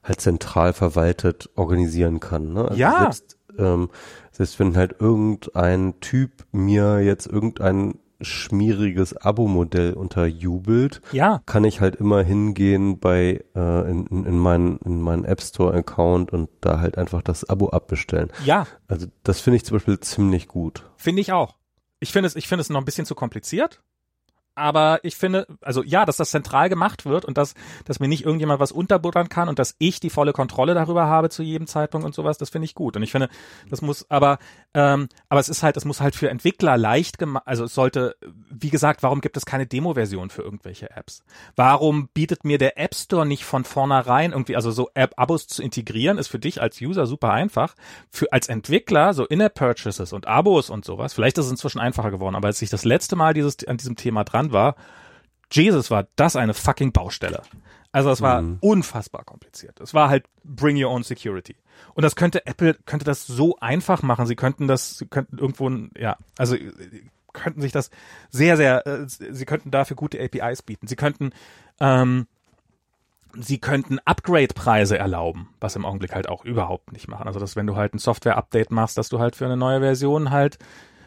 halt 0.03 0.21
zentral 0.21 0.73
verwaltet 0.73 1.51
organisieren 1.57 2.21
kann. 2.21 2.53
Ne? 2.53 2.63
Also 2.63 2.81
ja. 2.81 2.99
Selbst, 3.01 3.39
ähm, 3.59 3.91
selbst 4.33 4.59
wenn 4.59 4.77
halt 4.77 4.97
irgendein 5.01 6.01
Typ 6.01 6.45
mir 6.53 7.01
jetzt 7.01 7.27
irgendein 7.27 7.99
schmieriges 8.21 9.17
Abo-Modell 9.17 9.93
unterjubelt, 9.95 11.03
ja. 11.13 11.43
kann 11.47 11.65
ich 11.65 11.81
halt 11.81 11.97
immer 11.97 12.23
hingehen 12.23 12.99
bei 12.99 13.45
äh, 13.55 13.91
in, 13.91 14.07
in, 14.07 14.25
in 14.25 14.39
meinen 14.39 14.79
in 14.79 15.01
meinen 15.01 15.25
App 15.25 15.43
Store 15.43 15.75
Account 15.75 16.33
und 16.33 16.49
da 16.61 16.81
halt 16.81 16.99
einfach 16.99 17.23
das 17.23 17.49
Abo 17.49 17.69
abbestellen. 17.71 18.31
Ja. 18.45 18.67
Also 18.89 19.07
das 19.23 19.41
finde 19.41 19.57
ich 19.57 19.65
zum 19.65 19.77
Beispiel 19.77 20.01
ziemlich 20.01 20.49
gut. 20.49 20.85
Finde 20.97 21.21
ich 21.21 21.33
auch. 21.33 21.57
Ich 22.01 22.13
finde 22.13 22.27
es, 22.27 22.37
ich 22.37 22.49
finde 22.49 22.61
es 22.63 22.71
noch 22.71 22.81
ein 22.81 22.85
bisschen 22.85 23.07
zu 23.07 23.15
kompliziert 23.15 23.83
aber 24.57 25.01
ich 25.03 25.17
finde, 25.17 25.47
also 25.61 25.83
ja, 25.83 26.07
dass 26.07 26.17
das 26.17 26.31
zentral 26.31 26.69
gemacht 26.69 27.05
wird 27.05 27.25
und 27.25 27.37
dass, 27.37 27.55
dass 27.85 28.01
mir 28.01 28.09
nicht 28.09 28.25
irgendjemand 28.25 28.59
was 28.59 28.73
unterbuttern 28.73 29.29
kann 29.29 29.49
und 29.49 29.59
dass 29.59 29.77
ich 29.79 30.01
die 30.01 30.11
volle 30.11 30.33
Kontrolle 30.33 30.75
darüber 30.75 31.07
habe 31.07 31.29
zu 31.29 31.43
jedem 31.43 31.67
Zeitpunkt 31.67 32.07
und 32.07 32.15
sowas, 32.15 32.39
das 32.39 32.51
finde 32.51 32.65
ich 32.65 32.75
gut. 32.75 32.97
Und 32.97 33.03
ich 33.03 33.13
finde, 33.13 33.29
das 33.69 33.83
muss, 33.83 34.11
aber, 34.11 34.39
ähm, 34.75 35.09
aber 35.29 35.41
es 35.41 35.51
ist 35.51 35.63
halt, 35.63 35.77
es 35.77 35.85
muss 35.85 36.01
halt 36.01 36.17
für 36.17 36.31
Entwickler 36.31 36.79
leicht 36.79 37.19
gemacht, 37.19 37.45
also 37.47 37.65
es 37.65 37.75
sollte, 37.75 38.17
wie 38.51 38.71
gesagt, 38.71 39.03
warum 39.03 39.21
gibt 39.21 39.37
es 39.37 39.45
keine 39.45 39.67
Demo-Version 39.67 40.31
für 40.31 40.43
irgendwelche 40.43 40.91
Apps? 40.91 41.23
Warum 41.55 42.09
bietet 42.09 42.45
mir 42.45 42.57
der 42.57 42.79
App 42.79 42.95
Store 42.95 43.27
nicht 43.27 43.45
von 43.45 43.65
vornherein 43.65 44.33
irgendwie, 44.33 44.57
also 44.57 44.71
so 44.71 44.89
App-Abos 44.95 45.49
zu 45.49 45.63
integrieren, 45.63 46.17
ist 46.17 46.29
für 46.29 46.39
dich 46.39 46.63
als 46.63 46.81
User 46.81 47.07
super 47.07 47.31
einfach. 47.31 47.75
Für 48.11 48.33
als 48.33 48.49
Entwickler, 48.49 49.13
so 49.13 49.27
In-App-Purchases 49.27 50.15
und 50.15 50.27
Abos 50.27 50.71
und 50.71 50.87
sowas, 50.87 51.13
vielleicht 51.13 51.37
ist 51.37 51.45
es 51.45 51.51
inzwischen 51.51 51.79
einfacher 51.79 52.11
geworden, 52.11 52.35
aber 52.35 52.49
als 52.49 52.63
ich 52.63 52.71
das 52.71 52.87
letzte 52.87 53.17
Mal 53.17 53.35
dieses, 53.35 53.67
an 53.67 53.77
diesem 53.77 53.97
Thema 53.97 54.25
dran 54.25 54.46
Land 54.47 54.53
war, 54.53 54.77
Jesus 55.51 55.91
war 55.91 56.07
das 56.17 56.37
eine 56.37 56.55
fucking 56.55 56.93
Baustelle. 56.93 57.43
Also 57.93 58.11
es 58.11 58.21
war 58.21 58.43
mhm. 58.43 58.59
unfassbar 58.61 59.25
kompliziert. 59.25 59.81
Es 59.81 59.95
war 59.95 60.11
halt 60.11 60.27
bring 60.45 60.83
your 60.83 60.91
own 60.91 61.03
security. 61.03 61.57
Und 61.95 62.03
das 62.03 62.17
könnte 62.17 62.47
Apple 62.47 62.75
könnte 62.85 63.05
das 63.05 63.27
so 63.27 63.57
einfach 63.61 64.03
machen. 64.03 64.27
Sie 64.27 64.37
könnten 64.37 64.69
das, 64.69 64.99
sie 64.99 65.07
könnten 65.07 65.39
irgendwo, 65.39 65.71
ja, 65.99 66.17
also 66.37 66.57
könnten 67.33 67.61
sich 67.61 67.73
das 67.73 67.91
sehr, 68.31 68.57
sehr, 68.57 68.87
äh, 68.87 69.07
sie 69.07 69.45
könnten 69.45 69.71
dafür 69.71 69.97
gute 69.97 70.21
APIs 70.23 70.63
bieten. 70.63 70.89
Sie 70.89 70.97
könnten, 70.97 71.31
ähm, 71.81 72.27
sie 73.39 73.59
könnten 73.59 73.99
Upgrade-Preise 74.05 74.99
erlauben, 74.99 75.51
was 75.61 75.77
im 75.77 75.85
Augenblick 75.85 76.15
halt 76.15 76.29
auch 76.29 76.45
überhaupt 76.45 76.93
nicht 76.93 77.09
machen. 77.09 77.27
Also 77.27 77.39
dass 77.39 77.57
wenn 77.57 77.67
du 77.67 77.77
halt 77.77 77.95
ein 77.95 77.99
Software-Update 77.99 78.71
machst, 78.71 78.99
dass 78.99 79.09
du 79.09 79.21
halt 79.21 79.37
für 79.37 79.45
eine 79.45 79.57
neue 79.57 79.81
Version 79.81 80.31
halt 80.31 80.59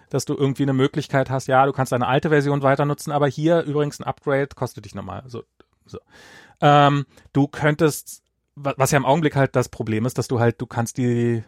dass 0.10 0.26
du 0.26 0.36
irgendwie 0.36 0.64
eine 0.64 0.73
Möglichkeit 0.73 1.30
hast, 1.30 1.48
ja, 1.48 1.65
du 1.65 1.72
kannst 1.72 1.91
deine 1.91 2.07
alte 2.07 2.30
Version 2.30 2.61
weiter 2.61 2.86
nutzen, 2.86 3.11
aber 3.11 3.27
hier 3.27 3.61
übrigens 3.61 3.99
ein 3.99 4.06
Upgrade 4.06 4.49
kostet 4.56 4.86
dich 4.86 4.95
nochmal. 4.95 5.23
So, 5.27 5.44
so. 5.86 5.99
Ähm, 6.61 7.06
du 7.34 7.48
könntest, 7.48 8.23
was 8.56 8.91
ja 8.91 8.98
im 8.98 9.06
Augenblick 9.06 9.36
halt 9.36 9.56
das 9.56 9.69
Problem 9.69 10.06
ist, 10.06 10.18
dass 10.18 10.27
du 10.27 10.40
halt, 10.40 10.60
du 10.61 10.65
kannst 10.65 10.98
die, 10.98 11.44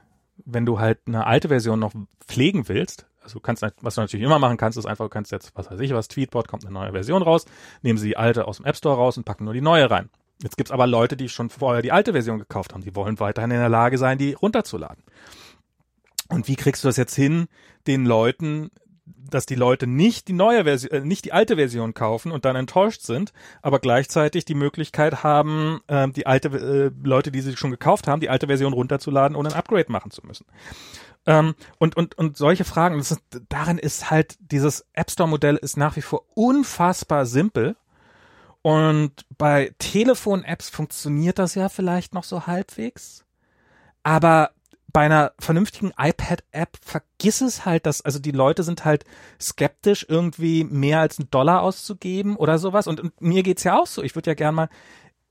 wenn 0.45 0.65
du 0.65 0.79
halt 0.79 0.99
eine 1.05 1.25
alte 1.25 1.49
Version 1.49 1.79
noch 1.79 1.93
pflegen 2.25 2.67
willst, 2.67 3.07
also 3.23 3.35
du 3.35 3.39
kannst, 3.41 3.63
was 3.81 3.95
du 3.95 4.01
natürlich 4.01 4.25
immer 4.25 4.39
machen 4.39 4.57
kannst, 4.57 4.77
ist 4.77 4.85
einfach, 4.85 5.05
du 5.05 5.09
kannst 5.09 5.31
jetzt, 5.31 5.51
was 5.55 5.69
weiß 5.69 5.79
ich 5.79 5.93
was, 5.93 6.07
Tweetbot 6.07 6.47
kommt 6.47 6.65
eine 6.65 6.73
neue 6.73 6.91
Version 6.91 7.21
raus, 7.21 7.45
nehmen 7.81 7.99
sie 7.99 8.09
die 8.09 8.17
alte 8.17 8.47
aus 8.47 8.57
dem 8.57 8.65
App 8.65 8.75
Store 8.75 8.95
raus 8.95 9.17
und 9.17 9.25
packen 9.25 9.45
nur 9.45 9.53
die 9.53 9.61
neue 9.61 9.89
rein. 9.89 10.09
Jetzt 10.41 10.57
gibt's 10.57 10.71
aber 10.71 10.87
Leute, 10.87 11.15
die 11.15 11.29
schon 11.29 11.49
vorher 11.49 11.83
die 11.83 11.91
alte 11.91 12.13
Version 12.13 12.39
gekauft 12.39 12.73
haben, 12.73 12.81
die 12.81 12.95
wollen 12.95 13.19
weiterhin 13.19 13.51
in 13.51 13.59
der 13.59 13.69
Lage 13.69 13.97
sein, 13.99 14.17
die 14.17 14.33
runterzuladen. 14.33 15.03
Und 16.31 16.47
wie 16.47 16.55
kriegst 16.55 16.83
du 16.83 16.87
das 16.87 16.97
jetzt 16.97 17.15
hin, 17.15 17.47
den 17.87 18.05
Leuten 18.05 18.71
dass 19.29 19.45
die 19.45 19.55
Leute 19.55 19.87
nicht 19.87 20.27
die 20.27 20.33
neue 20.33 20.63
Version, 20.65 20.91
äh, 20.91 21.01
nicht 21.01 21.25
die 21.25 21.33
alte 21.33 21.55
Version 21.55 21.93
kaufen 21.93 22.31
und 22.31 22.45
dann 22.45 22.55
enttäuscht 22.55 23.01
sind, 23.01 23.33
aber 23.61 23.79
gleichzeitig 23.79 24.45
die 24.45 24.55
Möglichkeit 24.55 25.23
haben, 25.23 25.81
äh, 25.87 26.09
die 26.09 26.27
alte 26.27 26.49
äh, 26.49 26.91
Leute, 27.07 27.31
die 27.31 27.41
sie 27.41 27.55
schon 27.55 27.71
gekauft 27.71 28.07
haben, 28.07 28.19
die 28.19 28.29
alte 28.29 28.47
Version 28.47 28.73
runterzuladen, 28.73 29.35
ohne 29.35 29.49
ein 29.49 29.55
Upgrade 29.55 29.91
machen 29.91 30.11
zu 30.11 30.21
müssen. 30.25 30.45
Ähm, 31.25 31.55
und, 31.77 31.95
und, 31.97 32.17
und 32.17 32.37
solche 32.37 32.63
Fragen, 32.63 32.97
das 32.97 33.11
ist, 33.11 33.21
darin 33.49 33.77
ist 33.77 34.09
halt 34.09 34.35
dieses 34.39 34.85
App 34.93 35.11
Store 35.11 35.29
Modell 35.29 35.57
ist 35.57 35.77
nach 35.77 35.95
wie 35.95 36.01
vor 36.01 36.25
unfassbar 36.33 37.25
simpel. 37.25 37.75
Und 38.63 39.25
bei 39.37 39.73
Telefon-Apps 39.79 40.69
funktioniert 40.69 41.39
das 41.39 41.55
ja 41.55 41.69
vielleicht 41.69 42.13
noch 42.13 42.23
so 42.23 42.45
halbwegs. 42.45 43.25
Aber 44.03 44.51
bei 44.91 45.01
einer 45.01 45.33
vernünftigen 45.39 45.91
iPad-App 45.97 46.77
vergiss 46.83 47.41
es 47.41 47.65
halt, 47.65 47.85
dass, 47.85 48.01
also 48.01 48.19
die 48.19 48.31
Leute 48.31 48.63
sind 48.63 48.85
halt 48.85 49.05
skeptisch, 49.39 50.05
irgendwie 50.07 50.63
mehr 50.63 50.99
als 50.99 51.19
einen 51.19 51.29
Dollar 51.29 51.61
auszugeben 51.61 52.35
oder 52.35 52.57
sowas. 52.57 52.87
Und, 52.87 52.99
und 52.99 53.21
mir 53.21 53.43
geht's 53.43 53.63
ja 53.63 53.79
auch 53.79 53.87
so. 53.87 54.03
Ich 54.03 54.15
würde 54.15 54.31
ja 54.31 54.33
gern 54.35 54.55
mal, 54.55 54.69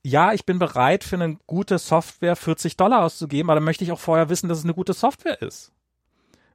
ja, 0.03 0.33
ich 0.33 0.47
bin 0.47 0.59
bereit, 0.59 1.05
für 1.05 1.17
eine 1.17 1.37
gute 1.47 1.79
Software 1.79 2.37
40 2.37 2.77
Dollar 2.77 3.05
auszugeben, 3.05 3.51
aber 3.51 3.57
dann 3.57 3.65
möchte 3.65 3.85
ich 3.85 3.93
auch 3.93 4.01
vorher 4.01 4.29
wissen, 4.29 4.49
dass 4.49 4.59
es 4.59 4.65
eine 4.65 4.75
gute 4.75 4.95
Software 4.95 5.41
ist. 5.43 5.73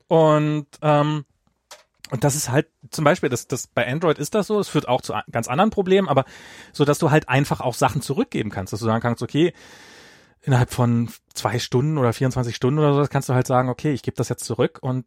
Und, 0.08 0.68
ähm, 0.82 1.26
und 2.12 2.24
das 2.24 2.36
ist 2.36 2.50
halt 2.50 2.68
zum 2.92 3.04
Beispiel, 3.04 3.30
das, 3.30 3.48
das 3.48 3.68
bei 3.68 3.88
Android 3.88 4.20
ist 4.20 4.36
das 4.36 4.48
so, 4.48 4.60
es 4.60 4.70
führt 4.70 4.88
auch 4.88 5.02
zu 5.02 5.14
ganz 5.32 5.48
anderen 5.48 5.72
Problemen, 5.72 6.08
aber 6.08 6.26
so, 6.72 6.86
dass 6.86 7.00
du 7.00 7.12
halt 7.12 7.30
einfach 7.30 7.62
auch 7.62 7.74
Sachen 7.74 8.02
zurückgeben 8.02 8.52
kannst, 8.52 8.74
dass 8.74 8.80
du 8.80 8.86
sagen 8.86 9.02
kannst, 9.02 9.24
okay, 9.24 9.54
innerhalb 10.46 10.72
von 10.72 11.10
zwei 11.34 11.60
Stunden 11.60 11.98
oder 11.98 12.14
24 12.14 12.56
Stunden 12.56 12.80
oder 12.80 12.94
so, 12.94 13.10
kannst 13.10 13.30
du 13.30 13.34
halt 13.34 13.48
sagen, 13.48 13.70
okay, 13.70 13.92
ich 13.94 14.04
gebe 14.04 14.16
das 14.16 14.30
jetzt 14.30 14.46
zurück 14.46 14.80
und 14.82 15.06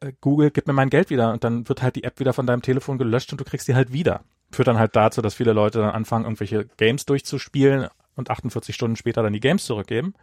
äh, 0.00 0.12
Google 0.20 0.50
gibt 0.50 0.66
mir 0.66 0.72
mein 0.72 0.90
Geld 0.90 1.08
wieder 1.08 1.32
und 1.32 1.44
dann 1.44 1.68
wird 1.68 1.82
halt 1.82 1.96
die 1.96 2.04
App 2.04 2.18
wieder 2.18 2.32
von 2.32 2.46
deinem 2.46 2.62
Telefon 2.62 2.98
gelöscht 2.98 3.32
und 3.32 3.40
du 3.40 3.44
kriegst 3.44 3.68
die 3.68 3.74
halt 3.74 3.92
wieder. 3.92 4.22
Führt 4.50 4.68
dann 4.68 4.78
halt 4.78 4.96
dazu, 4.96 5.22
dass 5.22 5.34
viele 5.34 5.52
Leute 5.52 5.78
dann 5.78 5.90
anfangen, 5.90 6.24
irgendwelche 6.24 6.66
Games 6.76 7.06
durchzuspielen 7.06 7.88
und 8.16 8.28
48 8.28 8.74
Stunden 8.74 8.96
später 8.96 9.22
dann 9.22 9.32
die 9.32 9.40
Games 9.40 9.64
zurückgeben. 9.64 10.14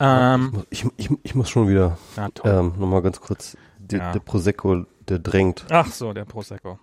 Ähm, 0.00 0.62
ich, 0.70 0.86
ich, 0.96 1.10
ich, 1.24 1.34
muss 1.34 1.50
schon 1.50 1.68
wieder 1.68 1.98
ja, 2.16 2.28
ähm, 2.44 2.74
nochmal 2.78 3.02
ganz 3.02 3.20
kurz, 3.20 3.56
der, 3.78 3.98
ja. 3.98 4.12
der 4.12 4.20
Prosecco, 4.20 4.86
der 5.08 5.18
drängt. 5.18 5.64
Ach 5.70 5.90
so, 5.90 6.12
der 6.12 6.24
Prosecco. 6.24 6.78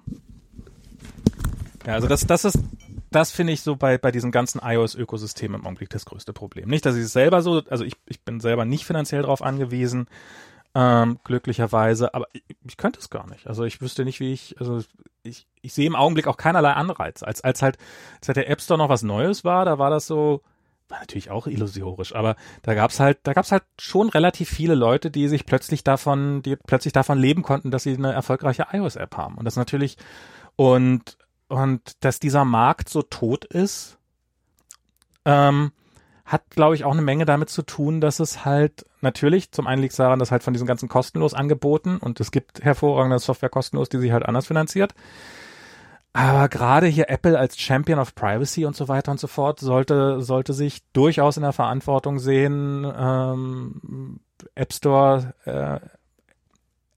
Ja, 1.85 1.93
also 1.93 2.07
das, 2.07 2.27
das 2.27 2.43
ist, 2.45 2.59
das 3.15 3.31
finde 3.31 3.53
ich 3.53 3.61
so 3.61 3.75
bei, 3.75 3.97
bei 3.97 4.11
diesem 4.11 4.31
ganzen 4.31 4.59
iOS-Ökosystem 4.59 5.55
im 5.55 5.65
Augenblick 5.65 5.89
das 5.89 6.05
größte 6.05 6.33
Problem. 6.33 6.69
Nicht, 6.69 6.85
dass 6.85 6.95
ich 6.95 7.03
es 7.03 7.13
selber 7.13 7.41
so, 7.41 7.63
also 7.69 7.83
ich, 7.85 7.93
ich 8.07 8.21
bin 8.21 8.41
selber 8.41 8.65
nicht 8.65 8.85
finanziell 8.85 9.21
darauf 9.21 9.41
angewiesen, 9.41 10.07
ähm, 10.75 11.19
glücklicherweise, 11.23 12.13
aber 12.13 12.27
ich, 12.33 12.43
ich 12.67 12.75
könnte 12.75 12.99
es 12.99 13.09
gar 13.09 13.27
nicht. 13.29 13.47
Also 13.47 13.63
ich 13.63 13.79
wüsste 13.79 14.03
nicht, 14.03 14.19
wie 14.19 14.33
ich, 14.33 14.59
also 14.59 14.81
ich, 15.23 15.47
ich 15.61 15.73
sehe 15.73 15.87
im 15.87 15.95
Augenblick 15.95 16.27
auch 16.27 16.35
keinerlei 16.35 16.73
Anreiz. 16.73 17.23
Als, 17.23 17.41
als 17.41 17.61
halt, 17.61 17.77
als 18.19 18.27
halt 18.27 18.37
der 18.37 18.49
App 18.49 18.61
Store 18.61 18.77
noch 18.77 18.89
was 18.89 19.01
Neues 19.01 19.45
war, 19.45 19.63
da 19.63 19.79
war 19.79 19.89
das 19.89 20.05
so, 20.05 20.41
war 20.89 20.99
natürlich 20.99 21.31
auch 21.31 21.47
illusorisch, 21.47 22.13
aber 22.13 22.35
da 22.63 22.73
gab's 22.73 22.99
halt, 22.99 23.19
da 23.23 23.31
gab's 23.31 23.53
halt 23.53 23.63
schon 23.79 24.09
relativ 24.09 24.49
viele 24.49 24.75
Leute, 24.75 25.09
die 25.09 25.29
sich 25.29 25.45
plötzlich 25.45 25.85
davon, 25.85 26.41
die 26.41 26.57
plötzlich 26.57 26.91
davon 26.91 27.17
leben 27.17 27.43
konnten, 27.43 27.71
dass 27.71 27.83
sie 27.83 27.95
eine 27.95 28.11
erfolgreiche 28.11 28.67
iOS-App 28.73 29.15
haben. 29.15 29.35
Und 29.35 29.45
das 29.45 29.55
natürlich, 29.55 29.97
und 30.57 31.17
und 31.47 32.03
dass 32.03 32.19
dieser 32.19 32.45
Markt 32.45 32.89
so 32.89 33.01
tot 33.01 33.45
ist, 33.45 33.97
ähm, 35.25 35.71
hat, 36.25 36.49
glaube 36.49 36.75
ich, 36.75 36.83
auch 36.83 36.91
eine 36.91 37.03
Menge 37.03 37.25
damit 37.25 37.49
zu 37.49 37.61
tun, 37.61 38.01
dass 38.01 38.19
es 38.19 38.45
halt 38.45 38.85
natürlich, 39.01 39.51
zum 39.51 39.67
einen 39.67 39.81
liegt 39.81 39.91
es 39.91 39.97
daran, 39.97 40.17
dass 40.17 40.31
halt 40.31 40.41
von 40.41 40.53
diesen 40.53 40.65
ganzen 40.65 40.89
kostenlos 40.89 41.35
angeboten 41.35 41.97
und 41.97 42.19
es 42.19 42.31
gibt 42.31 42.63
hervorragende 42.63 43.19
Software 43.19 43.49
kostenlos, 43.49 43.89
die 43.89 43.99
sich 43.99 44.11
halt 44.11 44.25
anders 44.25 44.47
finanziert. 44.47 44.95
Aber 46.13 46.47
gerade 46.47 46.87
hier 46.87 47.09
Apple 47.09 47.37
als 47.37 47.59
Champion 47.59 47.99
of 47.99 48.15
Privacy 48.15 48.65
und 48.65 48.75
so 48.75 48.87
weiter 48.87 49.11
und 49.11 49.19
so 49.19 49.27
fort 49.27 49.59
sollte, 49.59 50.21
sollte 50.21 50.53
sich 50.53 50.81
durchaus 50.93 51.37
in 51.37 51.43
der 51.43 51.51
Verantwortung 51.51 52.19
sehen, 52.19 52.91
ähm, 52.97 54.21
App 54.55 54.73
Store, 54.73 55.33
äh, 55.43 55.79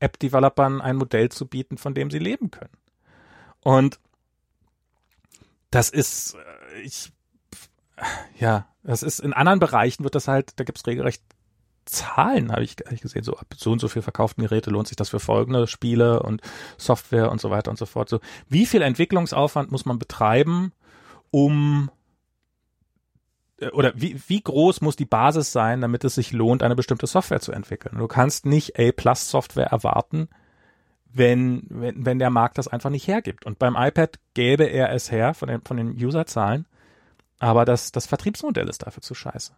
App-Developern 0.00 0.80
ein 0.80 0.96
Modell 0.96 1.30
zu 1.30 1.46
bieten, 1.46 1.78
von 1.78 1.94
dem 1.94 2.10
sie 2.10 2.20
leben 2.20 2.52
können. 2.52 2.76
Und 3.62 3.98
das 5.70 5.90
ist, 5.90 6.34
äh, 6.34 6.80
ich, 6.80 7.12
ja, 8.38 8.66
das 8.82 9.02
ist 9.02 9.20
in 9.20 9.32
anderen 9.32 9.58
Bereichen 9.58 10.04
wird 10.04 10.14
das 10.14 10.28
halt, 10.28 10.58
da 10.58 10.64
gibt's 10.64 10.86
regelrecht 10.86 11.22
Zahlen, 11.88 12.52
habe 12.52 12.64
ich, 12.64 12.76
hab 12.84 12.92
ich 12.92 13.00
gesehen, 13.00 13.24
so 13.24 13.36
ab 13.36 13.46
so 13.56 13.72
und 13.72 13.78
so 13.78 13.88
viel 13.88 14.02
verkauften 14.02 14.44
Geräte 14.44 14.70
lohnt 14.70 14.88
sich 14.88 14.96
das 14.96 15.08
für 15.08 15.20
folgende 15.20 15.66
Spiele 15.66 16.22
und 16.22 16.42
Software 16.76 17.30
und 17.30 17.40
so 17.40 17.50
weiter 17.50 17.70
und 17.70 17.78
so 17.78 17.86
fort. 17.86 18.10
So, 18.10 18.20
wie 18.48 18.66
viel 18.66 18.82
Entwicklungsaufwand 18.82 19.70
muss 19.70 19.86
man 19.86 19.98
betreiben, 19.98 20.72
um 21.30 21.90
äh, 23.58 23.70
oder 23.70 23.92
wie, 23.96 24.20
wie 24.28 24.42
groß 24.42 24.80
muss 24.80 24.96
die 24.96 25.06
Basis 25.06 25.52
sein, 25.52 25.80
damit 25.80 26.04
es 26.04 26.14
sich 26.14 26.32
lohnt, 26.32 26.62
eine 26.62 26.76
bestimmte 26.76 27.06
Software 27.06 27.40
zu 27.40 27.52
entwickeln? 27.52 27.98
Du 27.98 28.06
kannst 28.06 28.44
nicht 28.44 28.78
A-Plus-Software 28.78 29.68
erwarten, 29.68 30.28
wenn, 31.12 31.62
wenn, 31.68 32.04
wenn 32.04 32.18
der 32.18 32.30
Markt 32.30 32.58
das 32.58 32.68
einfach 32.68 32.90
nicht 32.90 33.06
hergibt. 33.08 33.46
Und 33.46 33.58
beim 33.58 33.76
iPad 33.76 34.18
gäbe 34.34 34.64
er 34.64 34.92
es 34.92 35.10
her 35.10 35.34
von 35.34 35.48
den, 35.48 35.62
von 35.62 35.76
den 35.76 35.92
Userzahlen, 35.92 36.66
aber 37.38 37.64
das, 37.64 37.92
das 37.92 38.06
Vertriebsmodell 38.06 38.68
ist 38.68 38.86
dafür 38.86 39.02
zu 39.02 39.14
scheiße. 39.14 39.52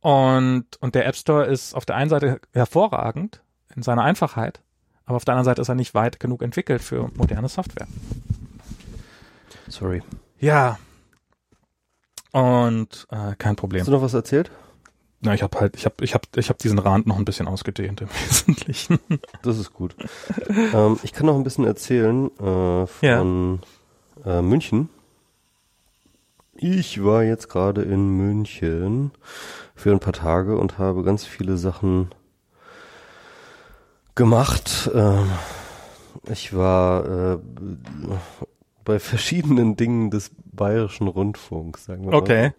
Und, 0.00 0.64
und 0.80 0.94
der 0.94 1.06
App 1.06 1.16
Store 1.16 1.44
ist 1.44 1.74
auf 1.74 1.84
der 1.84 1.96
einen 1.96 2.10
Seite 2.10 2.40
hervorragend 2.52 3.42
in 3.74 3.82
seiner 3.82 4.02
Einfachheit, 4.02 4.60
aber 5.04 5.16
auf 5.16 5.24
der 5.24 5.34
anderen 5.34 5.44
Seite 5.44 5.62
ist 5.62 5.68
er 5.68 5.74
nicht 5.74 5.94
weit 5.94 6.20
genug 6.20 6.42
entwickelt 6.42 6.82
für 6.82 7.10
moderne 7.14 7.48
Software. 7.48 7.86
Sorry. 9.68 10.02
Ja. 10.38 10.78
Und 12.32 13.06
äh, 13.10 13.34
kein 13.36 13.56
Problem. 13.56 13.80
Hast 13.80 13.88
du 13.88 13.92
noch 13.92 14.02
was 14.02 14.14
erzählt? 14.14 14.50
Na, 15.22 15.34
ich 15.34 15.42
habe 15.42 15.60
halt, 15.60 15.76
ich 15.76 15.84
habe, 15.84 16.02
ich 16.02 16.14
habe, 16.14 16.24
ich 16.36 16.48
habe 16.48 16.58
diesen 16.58 16.78
Rand 16.78 17.06
noch 17.06 17.18
ein 17.18 17.26
bisschen 17.26 17.46
ausgedehnt 17.46 18.00
im 18.00 18.08
Wesentlichen. 18.08 18.98
Das 19.42 19.58
ist 19.58 19.72
gut. 19.72 19.94
ähm, 20.74 20.98
ich 21.02 21.12
kann 21.12 21.26
noch 21.26 21.34
ein 21.34 21.44
bisschen 21.44 21.64
erzählen 21.64 22.30
äh, 22.38 22.86
von 22.86 23.60
ja. 24.24 24.38
äh, 24.38 24.42
München. 24.42 24.88
Ich 26.54 27.02
war 27.02 27.22
jetzt 27.22 27.48
gerade 27.48 27.82
in 27.82 28.16
München 28.16 29.12
für 29.74 29.92
ein 29.92 30.00
paar 30.00 30.12
Tage 30.12 30.58
und 30.58 30.78
habe 30.78 31.02
ganz 31.02 31.24
viele 31.24 31.56
Sachen 31.56 32.10
gemacht. 34.14 34.90
Ähm, 34.94 35.30
ich 36.30 36.54
war 36.54 37.34
äh, 37.34 37.38
bei 38.84 38.98
verschiedenen 38.98 39.76
Dingen 39.76 40.10
des 40.10 40.30
Bayerischen 40.52 41.08
Rundfunks, 41.08 41.86
sagen 41.86 42.10
wir 42.10 42.12
okay. 42.14 42.42
mal. 42.42 42.46
Okay. 42.48 42.54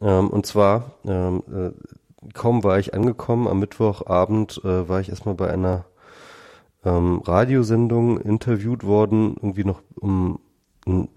Ähm, 0.00 0.30
und 0.30 0.46
zwar, 0.46 0.92
ähm, 1.04 1.42
äh, 1.52 2.30
kaum 2.32 2.64
war 2.64 2.78
ich 2.78 2.94
angekommen, 2.94 3.48
am 3.48 3.60
Mittwochabend 3.60 4.60
äh, 4.64 4.88
war 4.88 5.00
ich 5.00 5.08
erstmal 5.08 5.34
bei 5.34 5.50
einer 5.50 5.84
ähm, 6.84 7.20
Radiosendung 7.24 8.20
interviewt 8.20 8.84
worden, 8.84 9.36
irgendwie 9.36 9.64
noch 9.64 9.82
um, 9.96 10.40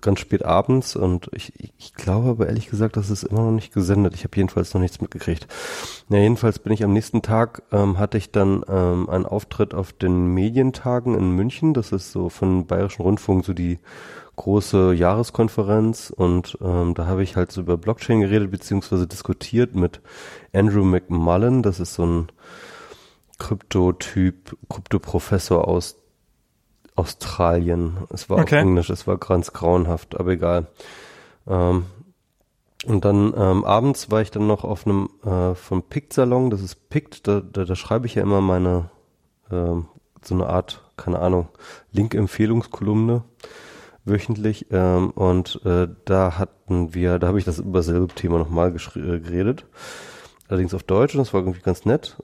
ganz 0.02 0.20
spät 0.20 0.44
abends 0.44 0.96
und 0.96 1.30
ich, 1.34 1.54
ich 1.78 1.94
glaube 1.94 2.30
aber 2.30 2.48
ehrlich 2.48 2.70
gesagt, 2.70 2.98
das 2.98 3.10
ist 3.10 3.24
immer 3.24 3.42
noch 3.44 3.52
nicht 3.52 3.74
gesendet. 3.74 4.14
Ich 4.16 4.24
habe 4.24 4.36
jedenfalls 4.36 4.74
noch 4.74 4.82
nichts 4.82 5.02
mitgekriegt. 5.02 5.48
Ja, 6.10 6.18
jedenfalls 6.18 6.60
bin 6.60 6.74
ich 6.74 6.84
am 6.84 6.94
nächsten 6.94 7.22
Tag, 7.22 7.64
ähm, 7.72 7.98
hatte 7.98 8.18
ich 8.18 8.32
dann 8.32 8.64
ähm, 8.68 9.10
einen 9.10 9.26
Auftritt 9.26 9.74
auf 9.74 9.94
den 9.94 10.34
Medientagen 10.34 11.16
in 11.16 11.32
München. 11.32 11.74
Das 11.74 11.92
ist 11.92 12.12
so 12.12 12.30
von 12.30 12.66
Bayerischen 12.68 13.04
Rundfunk 13.04 13.46
so 13.46 13.54
die 13.54 13.80
große 14.36 14.94
Jahreskonferenz 14.94 16.12
und 16.16 16.58
ähm, 16.62 16.94
da 16.96 17.06
habe 17.06 17.22
ich 17.22 17.36
halt 17.36 17.52
so 17.52 17.62
über 17.62 17.78
Blockchain 17.78 18.22
geredet 18.22 18.50
beziehungsweise 18.50 19.06
diskutiert 19.06 19.76
mit 19.76 20.02
Andrew 20.54 20.84
McMullen, 20.84 21.62
das 21.62 21.80
ist 21.80 21.94
so 21.94 22.06
ein 22.06 22.28
Krypto-Typ, 23.38 24.58
Krypto-Professor 24.70 25.68
aus 25.68 26.01
Australien. 26.96 27.98
Es 28.10 28.30
war 28.30 28.40
okay. 28.40 28.58
auf 28.58 28.62
Englisch, 28.64 28.90
es 28.90 29.08
war 29.08 29.18
ganz 29.18 29.54
grauenhaft, 29.54 30.20
aber 30.20 30.32
egal. 30.32 30.68
Ähm, 31.48 31.86
und 32.86 33.06
dann 33.06 33.34
ähm, 33.38 33.64
abends 33.64 34.10
war 34.10 34.22
ich 34.22 34.32
dann 34.32 34.48
noch 34.48 34.64
auf 34.64 34.86
einem 34.86 35.10
äh, 35.24 35.54
vom 35.54 35.84
Pict-Salon, 35.84 36.50
das 36.50 36.62
ist 36.62 36.90
Pict, 36.90 37.28
da, 37.28 37.42
da, 37.42 37.64
da 37.64 37.76
schreibe 37.76 38.08
ich 38.08 38.16
ja 38.16 38.24
immer 38.24 38.42
meine 38.42 38.90
ähm, 39.52 39.86
so 40.24 40.36
eine 40.36 40.48
Art, 40.48 40.82
keine 40.98 41.20
Ahnung, 41.20 41.50
Link-Empfehlungskolumne 41.92 43.24
wöchentlich 44.04 44.68
ähm, 44.72 45.12
und 45.12 45.62
äh, 45.64 45.88
da 46.06 46.40
hatten 46.40 46.96
wir, 46.96 47.20
da 47.20 47.28
habe 47.28 47.38
ich 47.38 47.46
das 47.46 47.60
über 47.60 47.80
dasselbe 47.80 48.08
Thema 48.08 48.40
nochmal 48.40 48.76
äh, 48.76 49.20
geredet, 49.20 49.66
allerdings 50.48 50.74
auf 50.74 50.84
Deutsch 50.84 51.14
und 51.14 51.20
das 51.20 51.34
war 51.34 51.42
irgendwie 51.42 51.62
ganz 51.62 51.86
nett. 51.86 52.18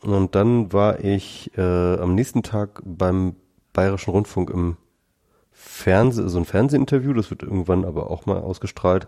Und 0.00 0.34
dann 0.34 0.72
war 0.72 1.02
ich 1.02 1.50
äh, 1.56 1.96
am 1.98 2.14
nächsten 2.14 2.42
Tag 2.42 2.82
beim 2.84 3.36
Bayerischen 3.74 4.12
Rundfunk 4.12 4.48
im 4.48 4.78
Fernseh, 5.50 6.28
so 6.28 6.38
ein 6.38 6.46
Fernsehinterview, 6.46 7.12
das 7.12 7.30
wird 7.30 7.42
irgendwann 7.42 7.84
aber 7.84 8.10
auch 8.10 8.26
mal 8.26 8.38
ausgestrahlt. 8.38 9.06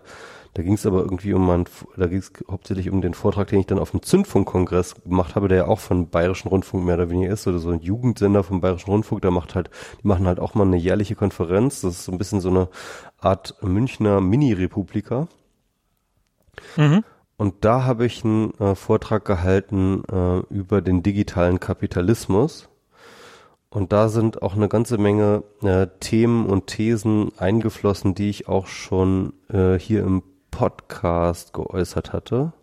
Da 0.53 0.63
ging 0.63 0.73
es 0.73 0.85
aber 0.85 0.99
irgendwie 0.99 1.33
um 1.33 1.45
meinen, 1.45 1.65
da 1.97 2.07
ging 2.07 2.19
es 2.19 2.31
hauptsächlich 2.49 2.89
um 2.89 3.01
den 3.01 3.13
Vortrag, 3.13 3.47
den 3.47 3.59
ich 3.59 3.67
dann 3.67 3.79
auf 3.79 3.91
dem 3.91 4.01
Zündfunkkongress 4.01 4.95
gemacht 5.03 5.35
habe, 5.35 5.49
der 5.49 5.57
ja 5.57 5.67
auch 5.67 5.79
von 5.79 6.09
Bayerischen 6.09 6.47
Rundfunk 6.47 6.85
mehr 6.85 6.95
oder 6.95 7.09
weniger 7.09 7.31
ist, 7.31 7.47
oder 7.47 7.59
so 7.59 7.69
ein 7.69 7.81
Jugendsender 7.81 8.43
vom 8.43 8.61
Bayerischen 8.61 8.89
Rundfunk, 8.89 9.21
der 9.21 9.31
macht 9.31 9.55
halt, 9.55 9.69
die 10.01 10.07
machen 10.07 10.25
halt 10.25 10.39
auch 10.39 10.55
mal 10.55 10.65
eine 10.65 10.77
jährliche 10.77 11.15
Konferenz. 11.15 11.81
Das 11.81 11.93
ist 11.93 12.05
so 12.05 12.11
ein 12.11 12.17
bisschen 12.17 12.41
so 12.41 12.49
eine 12.49 12.69
Art 13.19 13.55
Münchner 13.61 14.21
Mini-Republika. 14.21 15.27
Mhm. 16.75 17.03
Und 17.37 17.65
da 17.65 17.83
habe 17.83 18.05
ich 18.05 18.23
einen 18.23 18.53
äh, 18.59 18.73
Vortrag 18.73 19.25
gehalten 19.25 20.03
äh, 20.11 20.39
über 20.51 20.81
den 20.81 21.03
digitalen 21.03 21.59
Kapitalismus. 21.59 22.67
Und 23.69 23.91
da 23.91 24.09
sind 24.09 24.41
auch 24.41 24.55
eine 24.55 24.69
ganze 24.69 24.97
Menge 24.97 25.43
äh, 25.61 25.87
Themen 25.99 26.45
und 26.45 26.67
Thesen 26.67 27.31
eingeflossen, 27.37 28.15
die 28.15 28.29
ich 28.29 28.47
auch 28.47 28.67
schon 28.67 29.33
äh, 29.49 29.77
hier 29.77 30.03
im 30.03 30.23
Podcast 30.51 31.53
geäußert 31.53 32.13
hatte. 32.13 32.53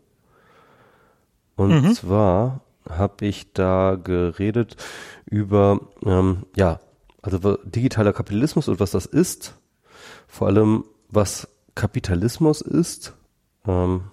Und 1.56 1.82
mhm. 1.82 1.94
zwar 1.94 2.60
habe 2.88 3.26
ich 3.26 3.52
da 3.52 3.96
geredet 4.02 4.76
über, 5.26 5.80
ähm, 6.04 6.44
ja, 6.56 6.80
also 7.22 7.56
digitaler 7.64 8.12
Kapitalismus 8.12 8.68
und 8.68 8.80
was 8.80 8.90
das 8.90 9.06
ist. 9.06 9.54
Vor 10.26 10.48
allem, 10.48 10.84
was 11.08 11.48
Kapitalismus 11.74 12.60
ist. 12.60 13.14
Ähm, 13.66 14.04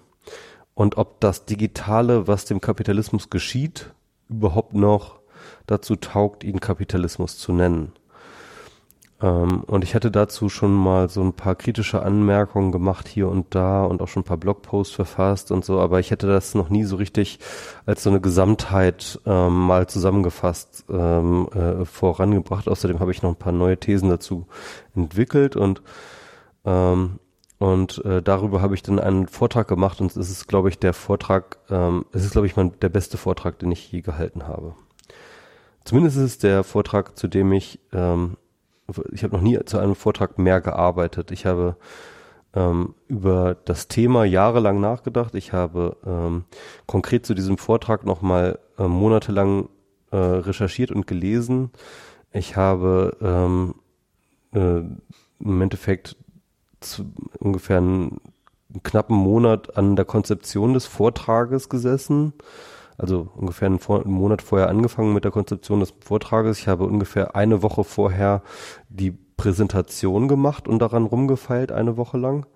und 0.74 0.96
ob 0.96 1.20
das 1.20 1.44
Digitale, 1.44 2.26
was 2.26 2.44
dem 2.44 2.60
Kapitalismus 2.60 3.28
geschieht, 3.28 3.90
überhaupt 4.28 4.74
noch 4.74 5.21
dazu 5.66 5.96
taugt, 5.96 6.44
ihn 6.44 6.60
Kapitalismus 6.60 7.38
zu 7.38 7.52
nennen. 7.52 7.92
Ähm, 9.22 9.62
und 9.66 9.84
ich 9.84 9.94
hatte 9.94 10.10
dazu 10.10 10.48
schon 10.48 10.74
mal 10.74 11.08
so 11.08 11.22
ein 11.22 11.32
paar 11.32 11.54
kritische 11.54 12.02
Anmerkungen 12.02 12.72
gemacht 12.72 13.08
hier 13.08 13.28
und 13.28 13.54
da 13.54 13.84
und 13.84 14.02
auch 14.02 14.08
schon 14.08 14.22
ein 14.22 14.26
paar 14.26 14.36
Blogposts 14.36 14.94
verfasst 14.94 15.52
und 15.52 15.64
so, 15.64 15.80
aber 15.80 16.00
ich 16.00 16.10
hätte 16.10 16.26
das 16.26 16.54
noch 16.54 16.68
nie 16.68 16.84
so 16.84 16.96
richtig 16.96 17.38
als 17.86 18.02
so 18.02 18.10
eine 18.10 18.20
Gesamtheit 18.20 19.20
ähm, 19.24 19.66
mal 19.66 19.86
zusammengefasst 19.86 20.84
ähm, 20.90 21.48
äh, 21.54 21.84
vorangebracht. 21.84 22.68
Außerdem 22.68 23.00
habe 23.00 23.12
ich 23.12 23.22
noch 23.22 23.30
ein 23.30 23.36
paar 23.36 23.52
neue 23.52 23.78
Thesen 23.78 24.10
dazu 24.10 24.46
entwickelt 24.94 25.56
und 25.56 25.82
ähm, 26.64 27.18
und 27.58 28.04
äh, 28.04 28.20
darüber 28.20 28.60
habe 28.60 28.74
ich 28.74 28.82
dann 28.82 28.98
einen 28.98 29.28
Vortrag 29.28 29.68
gemacht 29.68 30.00
und 30.00 30.16
es 30.16 30.30
ist, 30.30 30.48
glaube 30.48 30.68
ich, 30.68 30.80
der 30.80 30.92
Vortrag, 30.92 31.58
ähm, 31.70 32.06
es 32.10 32.24
ist, 32.24 32.32
glaube 32.32 32.48
ich, 32.48 32.56
mein, 32.56 32.72
der 32.80 32.88
beste 32.88 33.16
Vortrag, 33.16 33.60
den 33.60 33.70
ich 33.70 33.92
je 33.92 34.00
gehalten 34.00 34.48
habe. 34.48 34.74
Zumindest 35.84 36.16
ist 36.16 36.22
es 36.22 36.38
der 36.38 36.64
Vortrag, 36.64 37.18
zu 37.18 37.28
dem 37.28 37.52
ich, 37.52 37.80
ähm, 37.92 38.36
ich 39.10 39.24
habe 39.24 39.34
noch 39.34 39.42
nie 39.42 39.58
zu 39.64 39.78
einem 39.78 39.94
Vortrag 39.94 40.38
mehr 40.38 40.60
gearbeitet. 40.60 41.30
Ich 41.30 41.46
habe 41.46 41.76
ähm, 42.54 42.94
über 43.08 43.56
das 43.64 43.88
Thema 43.88 44.24
jahrelang 44.24 44.80
nachgedacht. 44.80 45.34
Ich 45.34 45.52
habe 45.52 45.96
ähm, 46.06 46.44
konkret 46.86 47.26
zu 47.26 47.34
diesem 47.34 47.58
Vortrag 47.58 48.04
nochmal 48.04 48.58
äh, 48.78 48.86
monatelang 48.86 49.68
äh, 50.10 50.16
recherchiert 50.16 50.90
und 50.90 51.06
gelesen. 51.06 51.70
Ich 52.32 52.56
habe 52.56 53.16
ähm, 53.20 53.74
äh, 54.52 54.82
im 55.40 55.60
Endeffekt 55.60 56.16
zu, 56.80 57.06
ungefähr 57.38 57.78
einen, 57.78 58.20
einen 58.70 58.82
knappen 58.82 59.16
Monat 59.16 59.76
an 59.76 59.96
der 59.96 60.04
Konzeption 60.04 60.74
des 60.74 60.86
Vortrages 60.86 61.68
gesessen. 61.68 62.34
Also 62.98 63.28
ungefähr 63.34 63.66
einen, 63.66 63.80
einen, 63.80 64.12
Monat 64.12 64.42
vorher 64.42 64.68
angefangen 64.68 65.12
mit 65.12 65.24
der 65.24 65.30
Konzeption 65.30 65.80
des 65.80 65.94
Vortrages. 66.00 66.58
Ich 66.58 66.68
habe 66.68 66.84
ungefähr 66.84 67.34
eine 67.34 67.62
Woche 67.62 67.84
vorher 67.84 68.42
die 68.88 69.10
Präsentation 69.10 70.28
gemacht 70.28 70.68
und 70.68 70.78
daran 70.78 71.04
rumgefeilt, 71.04 71.72
eine 71.72 71.96
Woche 71.96 72.18
lang. 72.18 72.46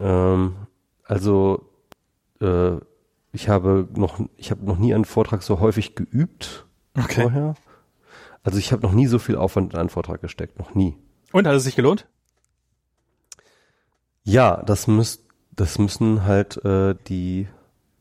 Ähm, 0.00 0.56
also 1.04 1.68
äh, 2.40 2.76
ich 3.32 3.48
habe 3.48 3.88
noch, 3.94 4.20
ich 4.36 4.50
habe 4.50 4.64
noch 4.64 4.78
nie 4.78 4.94
einen 4.94 5.04
Vortrag 5.04 5.42
so 5.42 5.60
häufig 5.60 5.94
geübt 5.94 6.66
okay. 6.96 7.22
vorher. 7.22 7.54
Also 8.42 8.58
ich 8.58 8.72
habe 8.72 8.82
noch 8.82 8.92
nie 8.92 9.06
so 9.06 9.18
viel 9.18 9.36
Aufwand 9.36 9.72
in 9.72 9.78
einen 9.78 9.88
Vortrag 9.88 10.20
gesteckt, 10.20 10.58
noch 10.58 10.74
nie. 10.74 10.96
Und 11.32 11.46
hat 11.46 11.54
es 11.54 11.64
sich 11.64 11.76
gelohnt? 11.76 12.06
Ja, 14.22 14.62
das 14.62 14.86
müsst, 14.86 15.24
das 15.50 15.78
müssen 15.78 16.24
halt 16.24 16.64
äh, 16.64 16.94
die 17.08 17.48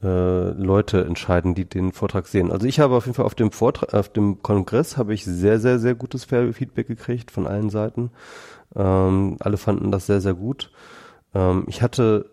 äh, 0.06 0.52
Leute 0.52 1.04
entscheiden, 1.04 1.56
die 1.56 1.66
den 1.66 1.92
Vortrag 1.92 2.28
sehen. 2.28 2.52
Also 2.52 2.68
ich 2.68 2.80
habe 2.80 2.96
auf 2.96 3.06
jeden 3.06 3.16
Fall 3.16 3.26
auf 3.26 3.34
dem 3.34 3.52
Vortrag, 3.52 3.94
auf 3.94 4.10
dem 4.10 4.44
Kongress 4.44 4.98
habe 4.98 5.14
ich 5.14 5.26
sehr, 5.26 5.60
sehr, 5.60 5.80
sehr 5.80 5.96
gutes 5.96 6.26
Feedback 6.26 6.88
gekriegt 6.88 7.32
von 7.32 7.48
allen 7.48 7.72
Seiten. 7.72 8.12
Ähm, 8.76 9.38
alle 9.40 9.58
fanden 9.58 9.92
das 9.92 10.06
sehr, 10.06 10.22
sehr 10.22 10.36
gut. 10.36 10.72
Ähm, 11.34 11.66
ich 11.68 11.82
hatte 11.82 12.30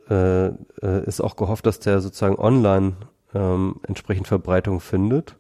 äh, 0.83 0.87
äh, 0.87 1.07
ist 1.07 1.23
auch 1.23 1.37
gehofft, 1.37 1.65
dass 1.65 1.81
der 1.81 2.01
sozusagen 2.01 2.37
online 2.37 2.93
ähm, 3.35 3.77
entsprechend 3.89 4.29
Verbreitung 4.29 4.81
findet. 4.81 5.37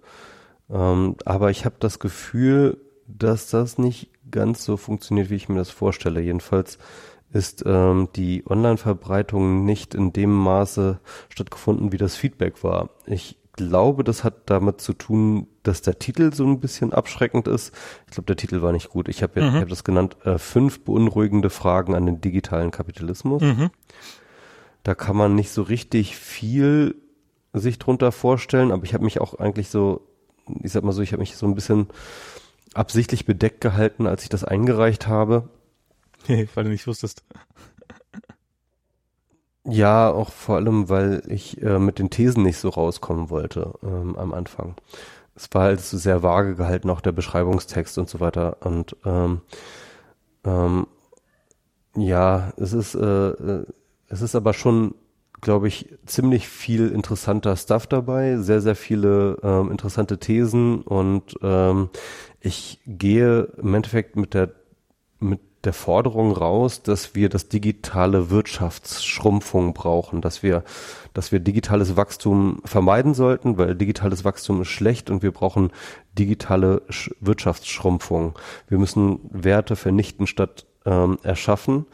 Ähm, 0.70 1.16
aber 1.26 1.50
ich 1.50 1.66
habe 1.66 1.76
das 1.80 1.98
Gefühl, 1.98 2.78
dass 3.06 3.50
das 3.50 3.76
nicht 3.76 4.08
ganz 4.30 4.64
so 4.64 4.78
funktioniert, 4.78 5.28
wie 5.28 5.34
ich 5.34 5.50
mir 5.50 5.58
das 5.58 5.70
vorstelle. 5.70 6.22
Jedenfalls 6.22 6.78
ist 7.32 7.64
ähm, 7.66 8.08
die 8.14 8.44
Online-Verbreitung 8.46 9.64
nicht 9.64 9.94
in 9.94 10.12
dem 10.12 10.32
Maße 10.32 11.00
stattgefunden, 11.28 11.92
wie 11.92 11.96
das 11.96 12.14
Feedback 12.16 12.62
war. 12.62 12.90
Ich 13.06 13.38
glaube, 13.54 14.04
das 14.04 14.24
hat 14.24 14.50
damit 14.50 14.80
zu 14.80 14.92
tun, 14.92 15.46
dass 15.62 15.82
der 15.82 15.98
Titel 15.98 16.32
so 16.32 16.44
ein 16.46 16.60
bisschen 16.60 16.92
abschreckend 16.92 17.48
ist. 17.48 17.74
Ich 18.06 18.12
glaube, 18.12 18.26
der 18.26 18.36
Titel 18.36 18.62
war 18.62 18.72
nicht 18.72 18.90
gut. 18.90 19.08
Ich 19.08 19.22
habe 19.22 19.42
mhm. 19.42 19.54
hab 19.54 19.68
das 19.68 19.84
genannt, 19.84 20.16
äh, 20.24 20.38
fünf 20.38 20.84
beunruhigende 20.84 21.50
Fragen 21.50 21.94
an 21.94 22.06
den 22.06 22.20
digitalen 22.20 22.70
Kapitalismus. 22.70 23.42
Mhm. 23.42 23.70
Da 24.82 24.94
kann 24.94 25.16
man 25.16 25.34
nicht 25.34 25.50
so 25.50 25.62
richtig 25.62 26.16
viel 26.16 26.96
sich 27.52 27.78
drunter 27.78 28.12
vorstellen, 28.12 28.72
aber 28.72 28.84
ich 28.84 28.94
habe 28.94 29.04
mich 29.04 29.20
auch 29.20 29.34
eigentlich 29.34 29.68
so, 29.68 30.08
ich 30.62 30.72
sag 30.72 30.82
mal 30.82 30.92
so, 30.92 31.02
ich 31.02 31.12
habe 31.12 31.20
mich 31.20 31.36
so 31.36 31.46
ein 31.46 31.54
bisschen 31.54 31.88
absichtlich 32.74 33.26
bedeckt 33.26 33.60
gehalten, 33.60 34.06
als 34.06 34.22
ich 34.22 34.28
das 34.30 34.44
eingereicht 34.44 35.06
habe 35.06 35.48
weil 36.54 36.64
du 36.64 36.70
nicht 36.70 36.86
wusstest. 36.86 37.22
Ja, 39.64 40.10
auch 40.10 40.30
vor 40.30 40.56
allem, 40.56 40.88
weil 40.88 41.22
ich 41.28 41.62
äh, 41.62 41.78
mit 41.78 41.98
den 42.00 42.10
Thesen 42.10 42.42
nicht 42.42 42.58
so 42.58 42.68
rauskommen 42.68 43.30
wollte 43.30 43.74
ähm, 43.82 44.16
am 44.16 44.34
Anfang. 44.34 44.74
Es 45.36 45.48
war 45.52 45.62
halt 45.62 45.80
so 45.80 45.96
sehr 45.98 46.22
vage 46.22 46.56
gehalten, 46.56 46.90
auch 46.90 47.00
der 47.00 47.12
Beschreibungstext 47.12 47.96
und 47.98 48.08
so 48.08 48.18
weiter. 48.18 48.56
Und 48.60 48.96
ähm, 49.04 49.40
ähm, 50.44 50.86
ja, 51.96 52.52
es 52.56 52.72
ist, 52.72 52.94
äh, 52.94 53.28
äh 53.28 53.66
es 54.08 54.20
ist 54.20 54.34
aber 54.34 54.52
schon, 54.52 54.94
glaube 55.40 55.68
ich, 55.68 55.96
ziemlich 56.04 56.46
viel 56.48 56.88
interessanter 56.88 57.56
Stuff 57.56 57.86
dabei, 57.86 58.36
sehr, 58.38 58.60
sehr 58.60 58.76
viele 58.76 59.38
ähm, 59.42 59.70
interessante 59.70 60.18
Thesen 60.18 60.82
und 60.82 61.38
ähm, 61.40 61.88
ich 62.40 62.80
gehe 62.86 63.44
im 63.56 63.74
Endeffekt 63.74 64.16
mit 64.16 64.34
der 64.34 64.52
mit 65.18 65.40
der 65.64 65.72
Forderung 65.72 66.32
raus, 66.32 66.82
dass 66.82 67.14
wir 67.14 67.28
das 67.28 67.48
digitale 67.48 68.30
Wirtschaftsschrumpfung 68.30 69.74
brauchen, 69.74 70.20
dass 70.20 70.42
wir, 70.42 70.64
dass 71.14 71.30
wir 71.30 71.38
digitales 71.38 71.96
Wachstum 71.96 72.60
vermeiden 72.64 73.14
sollten, 73.14 73.58
weil 73.58 73.74
digitales 73.74 74.24
Wachstum 74.24 74.62
ist 74.62 74.68
schlecht 74.68 75.08
und 75.08 75.22
wir 75.22 75.30
brauchen 75.30 75.70
digitale 76.18 76.82
Sch 76.88 77.10
Wirtschaftsschrumpfung. 77.20 78.38
Wir 78.68 78.78
müssen 78.78 79.20
Werte 79.30 79.76
vernichten 79.76 80.26
statt 80.26 80.66
ähm, 80.84 81.18
erschaffen 81.22 81.86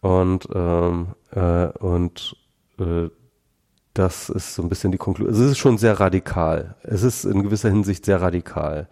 und 0.00 0.48
ähm, 0.54 1.08
äh, 1.32 1.66
und 1.78 2.36
äh, 2.78 3.08
das 3.92 4.28
ist 4.28 4.54
so 4.54 4.62
ein 4.62 4.68
bisschen 4.68 4.92
die 4.92 4.98
Konklusion. 4.98 5.32
Also 5.32 5.44
es 5.44 5.52
ist 5.52 5.58
schon 5.58 5.78
sehr 5.78 6.00
radikal. 6.00 6.76
Es 6.82 7.02
ist 7.02 7.24
in 7.24 7.42
gewisser 7.44 7.70
Hinsicht 7.70 8.04
sehr 8.04 8.20
radikal. 8.20 8.88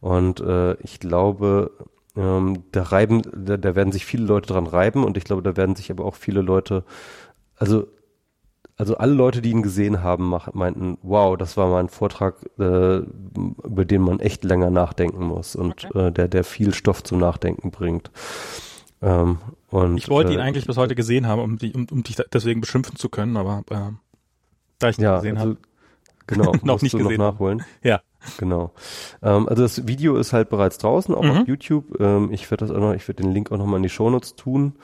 Und 0.00 0.40
äh, 0.40 0.74
ich 0.82 1.00
glaube, 1.00 1.72
ähm, 2.16 2.64
da 2.72 2.82
reiben, 2.82 3.22
da, 3.34 3.56
da 3.56 3.74
werden 3.74 3.92
sich 3.92 4.06
viele 4.06 4.24
Leute 4.24 4.48
dran 4.48 4.66
reiben 4.66 5.04
und 5.04 5.16
ich 5.16 5.24
glaube, 5.24 5.42
da 5.42 5.56
werden 5.56 5.76
sich 5.76 5.90
aber 5.90 6.04
auch 6.04 6.14
viele 6.14 6.40
Leute, 6.40 6.84
also 7.56 7.86
also 8.78 8.98
alle 8.98 9.14
Leute, 9.14 9.40
die 9.40 9.50
ihn 9.50 9.62
gesehen 9.62 10.02
haben, 10.02 10.34
meinten, 10.52 10.98
wow, 11.02 11.36
das 11.36 11.56
war 11.56 11.68
mal 11.68 11.80
ein 11.80 11.88
Vortrag, 11.88 12.44
äh, 12.58 12.98
über 12.98 13.84
den 13.86 14.02
man 14.02 14.20
echt 14.20 14.44
länger 14.44 14.70
nachdenken 14.70 15.24
muss 15.24 15.56
und 15.56 15.86
okay. 15.86 16.08
äh, 16.08 16.12
der, 16.12 16.28
der 16.28 16.44
viel 16.44 16.74
Stoff 16.74 17.02
zum 17.02 17.18
Nachdenken 17.18 17.70
bringt. 17.70 18.10
Ähm, 19.00 19.38
und, 19.70 19.96
ich 19.96 20.10
wollte 20.10 20.32
äh, 20.32 20.34
ihn 20.34 20.40
eigentlich 20.40 20.66
bis 20.66 20.76
heute 20.76 20.94
gesehen 20.94 21.26
haben, 21.26 21.40
um, 21.40 21.56
die, 21.56 21.72
um, 21.72 21.86
um 21.90 22.02
dich 22.02 22.16
deswegen 22.32 22.60
beschimpfen 22.60 22.96
zu 22.96 23.08
können, 23.08 23.38
aber 23.38 23.64
äh, 23.70 23.92
da 24.78 24.88
ich 24.90 24.98
ihn 24.98 25.04
ja, 25.04 25.16
gesehen 25.16 25.38
also, 25.38 25.50
habe, 25.50 25.58
genau, 26.26 26.52
noch 26.62 26.82
nicht 26.82 26.92
gesehen 26.92 27.18
noch 27.18 27.32
nachholen. 27.32 27.64
Ja. 27.82 28.02
Genau. 28.38 28.72
Ähm, 29.22 29.48
also 29.48 29.62
das 29.62 29.86
Video 29.86 30.16
ist 30.16 30.32
halt 30.32 30.48
bereits 30.48 30.78
draußen, 30.78 31.14
auch 31.14 31.22
mhm. 31.22 31.30
auf 31.30 31.48
YouTube. 31.48 32.00
Ähm, 32.00 32.30
ich 32.32 32.50
werde 32.50 32.66
das 32.66 32.74
auch 32.74 32.80
noch, 32.80 32.94
ich 32.94 33.06
werde 33.08 33.22
den 33.22 33.32
Link 33.32 33.52
auch 33.52 33.58
nochmal 33.58 33.78
in 33.78 33.82
die 33.82 33.88
Shownotes 33.88 34.36
tun. 34.36 34.74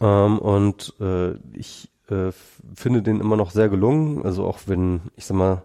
Ähm, 0.00 0.38
und 0.38 0.94
äh, 1.00 1.32
ich 1.52 1.90
äh, 2.08 2.32
finde 2.74 3.02
den 3.02 3.20
immer 3.20 3.36
noch 3.36 3.50
sehr 3.50 3.68
gelungen. 3.68 4.24
Also 4.24 4.44
auch 4.44 4.60
wenn, 4.66 5.00
ich 5.16 5.26
sag 5.26 5.36
mal, 5.36 5.62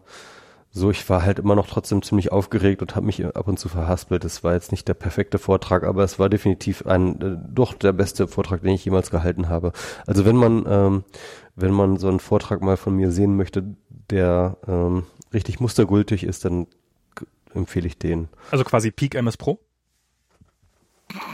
so, 0.77 0.91
ich 0.91 1.09
war 1.09 1.23
halt 1.23 1.39
immer 1.39 1.55
noch 1.55 1.67
trotzdem 1.67 2.01
ziemlich 2.01 2.33
aufgeregt 2.33 2.81
und 2.81 2.97
habe 2.97 3.05
mich 3.05 3.25
ab 3.25 3.47
und 3.47 3.57
zu 3.57 3.69
verhaspelt. 3.69 4.25
Es 4.25 4.43
war 4.43 4.53
jetzt 4.53 4.71
nicht 4.73 4.89
der 4.89 4.93
perfekte 4.93 5.37
Vortrag, 5.37 5.85
aber 5.85 6.03
es 6.03 6.19
war 6.19 6.27
definitiv 6.27 6.85
ein 6.85 7.21
äh, 7.21 7.37
doch 7.49 7.73
der 7.73 7.93
beste 7.93 8.27
Vortrag, 8.27 8.61
den 8.61 8.73
ich 8.73 8.83
jemals 8.83 9.09
gehalten 9.09 9.47
habe. 9.47 9.71
Also 10.05 10.25
wenn 10.25 10.35
man 10.35 10.65
ähm, 10.67 11.03
wenn 11.55 11.71
man 11.71 11.95
so 11.95 12.09
einen 12.09 12.19
Vortrag 12.19 12.61
mal 12.61 12.75
von 12.75 12.93
mir 12.93 13.11
sehen 13.11 13.37
möchte, 13.37 13.63
der 14.09 14.57
ähm, 14.67 15.03
richtig 15.35 15.59
mustergültig 15.59 16.23
ist, 16.23 16.45
dann 16.45 16.65
empfehle 17.53 17.87
ich 17.87 17.97
den. 17.97 18.29
Also 18.51 18.63
quasi 18.63 18.89
Peak 18.91 19.15
MS 19.15 19.37
Pro? 19.37 19.59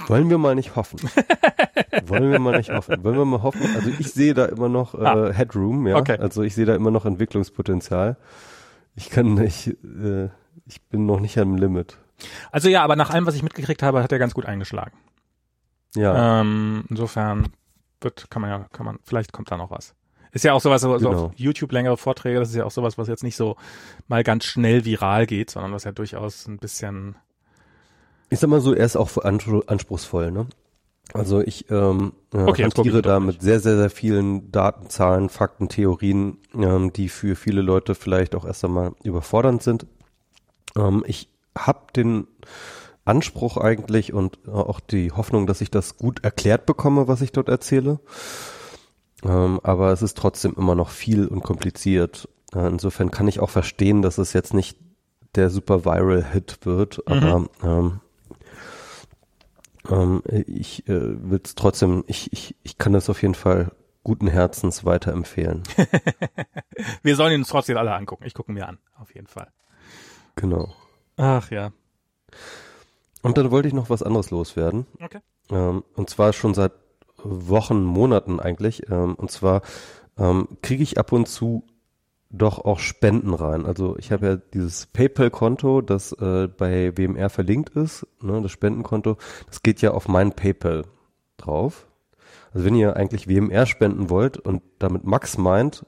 Wollen 0.07 0.29
wir 0.29 0.37
mal 0.37 0.55
nicht 0.55 0.75
hoffen. 0.75 0.99
Wollen 2.05 2.31
wir 2.31 2.39
mal 2.39 2.57
nicht 2.57 2.69
hoffen. 2.69 3.03
Wollen 3.03 3.17
wir 3.17 3.25
mal 3.25 3.41
hoffen. 3.41 3.61
Also 3.75 3.89
ich 3.97 4.11
sehe 4.11 4.33
da 4.33 4.45
immer 4.45 4.69
noch 4.69 4.93
äh, 4.93 5.05
ah. 5.05 5.31
Headroom, 5.31 5.87
ja. 5.87 5.95
Okay. 5.95 6.17
Also 6.17 6.43
ich 6.43 6.53
sehe 6.53 6.65
da 6.65 6.75
immer 6.75 6.91
noch 6.91 7.05
Entwicklungspotenzial. 7.05 8.17
Ich 8.95 9.09
kann 9.09 9.33
nicht, 9.33 9.67
äh, 9.67 10.29
ich 10.65 10.81
bin 10.89 11.05
noch 11.05 11.19
nicht 11.19 11.37
am 11.37 11.55
Limit. 11.55 11.97
Also 12.51 12.69
ja, 12.69 12.83
aber 12.83 12.95
nach 12.95 13.09
allem, 13.09 13.25
was 13.25 13.35
ich 13.35 13.43
mitgekriegt 13.43 13.81
habe, 13.81 14.03
hat 14.03 14.11
er 14.11 14.19
ganz 14.19 14.33
gut 14.33 14.45
eingeschlagen. 14.45 14.97
Ja. 15.95 16.41
Ähm, 16.41 16.83
insofern 16.89 17.47
wird, 18.01 18.29
kann 18.29 18.41
man 18.41 18.51
ja, 18.51 18.67
kann 18.71 18.85
man, 18.85 18.99
vielleicht 19.03 19.31
kommt 19.31 19.51
da 19.51 19.57
noch 19.57 19.71
was. 19.71 19.95
Ist 20.33 20.45
ja 20.45 20.53
auch 20.53 20.61
sowas, 20.61 20.81
so, 20.81 20.97
genau. 20.97 21.25
auf 21.25 21.31
YouTube 21.35 21.71
längere 21.73 21.97
Vorträge, 21.97 22.39
das 22.39 22.49
ist 22.49 22.55
ja 22.55 22.65
auch 22.65 22.71
sowas, 22.71 22.97
was 22.97 23.07
jetzt 23.07 23.23
nicht 23.23 23.35
so 23.35 23.57
mal 24.07 24.23
ganz 24.23 24.45
schnell 24.45 24.85
viral 24.85 25.25
geht, 25.25 25.49
sondern 25.49 25.73
was 25.73 25.83
ja 25.83 25.91
durchaus 25.91 26.47
ein 26.47 26.57
bisschen. 26.57 27.15
Ich 28.29 28.39
sag 28.39 28.49
mal 28.49 28.61
so, 28.61 28.73
er 28.73 28.85
ist 28.85 28.95
auch 28.95 29.17
anspruchsvoll, 29.17 30.31
ne? 30.31 30.47
Also 31.13 31.41
ich 31.41 31.69
ähm, 31.69 32.13
äh, 32.33 32.37
okay, 32.37 32.63
hantiere 32.63 33.01
da 33.01 33.19
mit 33.19 33.41
sehr, 33.41 33.59
sehr, 33.59 33.75
sehr 33.75 33.89
vielen 33.89 34.51
Daten, 34.51 34.89
Zahlen, 34.89 35.27
Fakten, 35.27 35.67
Theorien, 35.67 36.37
ähm, 36.55 36.93
die 36.93 37.09
für 37.09 37.35
viele 37.35 37.61
Leute 37.61 37.95
vielleicht 37.95 38.33
auch 38.33 38.45
erst 38.45 38.63
einmal 38.63 38.93
überfordernd 39.03 39.61
sind. 39.61 39.85
Ähm, 40.77 41.03
ich 41.05 41.27
habe 41.57 41.87
den 41.93 42.27
Anspruch 43.03 43.57
eigentlich 43.57 44.13
und 44.13 44.39
äh, 44.47 44.51
auch 44.51 44.79
die 44.79 45.11
Hoffnung, 45.11 45.47
dass 45.47 45.59
ich 45.59 45.71
das 45.71 45.97
gut 45.97 46.23
erklärt 46.23 46.65
bekomme, 46.65 47.09
was 47.09 47.21
ich 47.21 47.33
dort 47.33 47.49
erzähle. 47.49 47.99
Ähm, 49.23 49.59
aber 49.63 49.91
es 49.91 50.01
ist 50.01 50.17
trotzdem 50.17 50.55
immer 50.57 50.75
noch 50.75 50.89
viel 50.89 51.27
und 51.27 51.43
kompliziert. 51.43 52.27
Äh, 52.53 52.67
insofern 52.67 53.11
kann 53.11 53.27
ich 53.27 53.39
auch 53.39 53.49
verstehen, 53.49 54.01
dass 54.01 54.17
es 54.17 54.33
jetzt 54.33 54.53
nicht 54.53 54.77
der 55.35 55.49
super 55.49 55.85
viral 55.85 56.23
Hit 56.23 56.59
wird, 56.65 57.01
mhm. 57.07 57.13
aber 57.13 57.49
ähm, 57.63 58.01
ähm, 59.89 60.21
ich 60.47 60.87
äh, 60.87 61.29
will 61.29 61.41
es 61.43 61.55
trotzdem, 61.55 62.03
ich, 62.07 62.31
ich, 62.33 62.55
ich 62.63 62.77
kann 62.77 62.93
das 62.93 63.09
auf 63.09 63.21
jeden 63.21 63.35
Fall 63.35 63.71
guten 64.03 64.27
Herzens 64.27 64.83
weiterempfehlen. 64.83 65.63
Wir 67.03 67.15
sollen 67.15 67.33
ihn 67.33 67.41
uns 67.41 67.49
trotzdem 67.49 67.77
alle 67.77 67.93
angucken. 67.93 68.25
Ich 68.25 68.33
gucke 68.33 68.51
mir 68.51 68.67
an, 68.67 68.79
auf 68.97 69.13
jeden 69.13 69.27
Fall. 69.27 69.51
Genau. 70.35 70.73
Ach 71.17 71.51
ja. 71.51 71.71
Und 73.21 73.37
dann 73.37 73.51
wollte 73.51 73.67
ich 73.67 73.73
noch 73.73 73.89
was 73.89 74.01
anderes 74.01 74.31
loswerden. 74.31 74.87
Okay. 74.99 75.19
Ähm, 75.51 75.83
und 75.95 76.09
zwar 76.09 76.33
schon 76.33 76.53
seit 76.53 76.71
Wochen, 77.23 77.83
Monaten 77.83 78.39
eigentlich. 78.39 78.89
Ähm, 78.89 79.15
und 79.15 79.31
zwar 79.31 79.61
ähm, 80.17 80.47
kriege 80.61 80.83
ich 80.83 80.97
ab 80.97 81.11
und 81.11 81.27
zu 81.27 81.63
doch 82.31 82.59
auch 82.59 82.79
Spenden 82.79 83.33
rein. 83.33 83.65
Also 83.65 83.97
ich 83.97 84.11
habe 84.11 84.25
ja 84.25 84.35
dieses 84.35 84.85
PayPal-Konto, 84.87 85.81
das 85.81 86.13
äh, 86.13 86.47
bei 86.47 86.95
WMR 86.97 87.29
verlinkt 87.29 87.69
ist, 87.71 88.07
ne, 88.21 88.41
das 88.41 88.51
Spendenkonto, 88.51 89.17
das 89.47 89.63
geht 89.63 89.81
ja 89.81 89.91
auf 89.91 90.07
mein 90.07 90.31
PayPal 90.33 90.85
drauf. 91.37 91.87
Also 92.53 92.65
wenn 92.65 92.75
ihr 92.75 92.95
eigentlich 92.95 93.27
WMR 93.27 93.65
spenden 93.65 94.09
wollt 94.09 94.37
und 94.37 94.61
damit 94.79 95.03
Max 95.03 95.37
meint, 95.37 95.85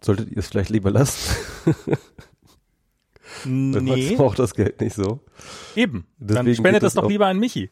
solltet 0.00 0.30
ihr 0.30 0.38
es 0.38 0.48
vielleicht 0.48 0.70
lieber 0.70 0.90
lassen. 0.90 1.36
nee. 3.44 3.80
Max 3.80 4.16
braucht 4.16 4.38
das 4.38 4.54
Geld 4.54 4.80
nicht 4.80 4.94
so. 4.94 5.20
Eben. 5.74 6.06
Deswegen 6.18 6.46
Dann 6.46 6.54
spendet 6.54 6.82
es 6.82 6.94
doch 6.94 7.08
lieber 7.08 7.26
an 7.26 7.38
Michi. 7.38 7.70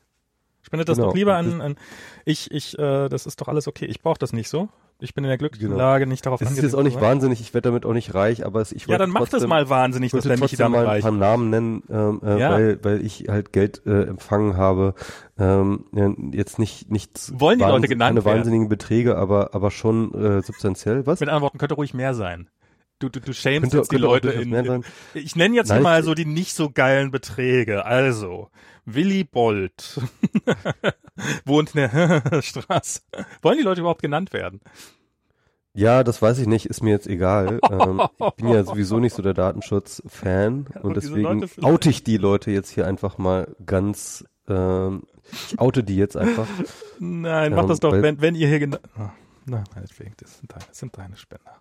Spendet 0.65 0.89
das 0.89 0.97
genau. 0.97 1.09
doch 1.09 1.15
lieber 1.15 1.36
an, 1.36 1.61
an 1.61 1.77
ich, 2.24 2.51
ich, 2.51 2.78
äh, 2.78 3.09
das 3.09 3.27
ist 3.27 3.41
doch 3.41 3.49
alles 3.49 3.69
okay. 3.69 3.85
Ich 3.85 4.01
brauche 4.01 4.19
das 4.19 4.32
nicht 4.32 4.49
so. 4.49 4.69
Ich 5.01 5.12
bin 5.12 5.24
in 5.24 5.28
der 5.28 5.39
glücklichen 5.39 5.69
genau. 5.69 5.78
Lage, 5.78 6.07
nicht 6.07 6.24
darauf 6.24 6.41
angewiesen. 6.41 6.57
Das 6.57 6.65
ist 6.65 6.73
jetzt 6.73 6.78
auch 6.78 6.85
nicht 6.85 7.01
wahnsinnig, 7.01 7.41
ich 7.41 7.53
werde 7.53 7.69
damit 7.69 7.85
auch 7.85 7.93
nicht 7.93 8.15
reich, 8.15 8.47
aber 8.47 8.61
es, 8.61 8.73
ich 8.73 8.86
Ja, 8.86 8.97
dann 8.97 9.11
mach 9.11 9.28
das 9.28 9.47
mal 9.47 9.69
wahnsinnig, 9.69 10.12
dass 10.12 10.24
der 10.24 10.39
Michi 10.39 10.57
damit 10.57 10.81
mal 10.81 10.89
ein 10.89 11.03
paar 11.03 11.11
Namen 11.11 11.51
nennen, 11.51 11.82
ähm, 11.91 12.20
äh, 12.24 12.41
ja. 12.41 12.51
weil, 12.53 12.78
weil 12.82 13.05
ich 13.05 13.27
halt 13.28 13.53
Geld 13.53 13.82
äh, 13.86 14.05
empfangen 14.05 14.57
habe. 14.57 14.95
Ähm, 15.36 15.85
jetzt 16.32 16.59
nicht, 16.59 16.91
nicht 16.91 17.39
Wollen 17.39 17.59
die 17.59 17.65
Leute 17.65 17.89
genannt 17.89 18.16
keine 18.16 18.24
wahnsinnigen 18.24 18.69
Beträge, 18.69 19.16
aber, 19.16 19.55
aber 19.55 19.70
schon 19.73 20.15
äh, 20.15 20.43
substanziell. 20.43 21.07
Was? 21.07 21.20
Mit 21.20 21.28
anderen 21.28 21.43
Worten, 21.43 21.59
könnte 21.59 21.74
ruhig 21.74 21.93
mehr 21.93 22.15
sein. 22.15 22.49
Du, 23.01 23.09
du, 23.09 23.20
du 23.20 23.32
schämst 23.35 23.73
könnte, 23.73 23.78
jetzt 23.78 23.93
die 23.93 23.97
Leute 23.97 24.31
in, 24.31 24.55
in, 24.55 24.85
ich 25.15 25.35
nenne 25.35 25.57
jetzt 25.57 25.69
Nein, 25.69 25.82
mal 25.82 26.05
so 26.05 26.15
die 26.15 26.24
nicht 26.24 26.55
so 26.55 26.70
geilen 26.70 27.11
Beträge. 27.11 27.85
Also, 27.85 28.49
Willy 28.86 29.24
Bolt 29.24 30.01
wohnt 31.44 31.74
in 31.74 31.89
der 31.90 32.23
Straße. 32.43 33.01
Wollen 33.43 33.59
die 33.59 33.65
Leute 33.65 33.81
überhaupt 33.81 34.02
genannt 34.02 34.32
werden? 34.32 34.61
Ja, 35.77 36.05
das 36.05 36.23
weiß 36.23 36.39
ich 36.39 36.47
nicht, 36.47 36.66
ist 36.66 36.82
mir 36.82 36.90
jetzt 36.90 37.09
egal. 37.09 37.59
ähm, 37.69 38.01
ich 38.20 38.35
bin 38.35 38.48
ja 38.48 38.62
sowieso 38.62 39.01
nicht 39.01 39.15
so 39.15 39.23
der 39.23 39.35
Datenschutz-Fan 39.35 40.66
und, 40.74 40.85
und 40.85 40.97
deswegen 40.97 41.44
oute 41.62 41.90
ich 41.90 42.05
die 42.05 42.16
Leute 42.16 42.52
jetzt 42.52 42.70
hier 42.70 42.86
einfach 42.86 43.19
mal 43.19 43.55
ganz, 43.66 44.24
ähm, 44.48 45.02
ich 45.48 45.59
oute 45.59 45.82
die 45.82 45.97
jetzt 45.97 46.16
einfach. 46.16 46.47
Nein, 47.01 47.55
mach 47.55 47.62
ähm, 47.62 47.69
das 47.69 47.81
doch, 47.81 47.90
wenn, 47.90 48.20
wenn 48.20 48.36
ihr 48.36 48.47
hier 48.47 48.61
genau. 48.61 48.78
Oh, 48.97 49.09
na, 49.47 49.65
meinetwegen, 49.74 50.15
das 50.19 50.39
sind 50.39 50.52
deine, 50.52 50.65
das 50.69 50.78
sind 50.78 50.97
deine 50.97 51.16
Spender. 51.16 51.61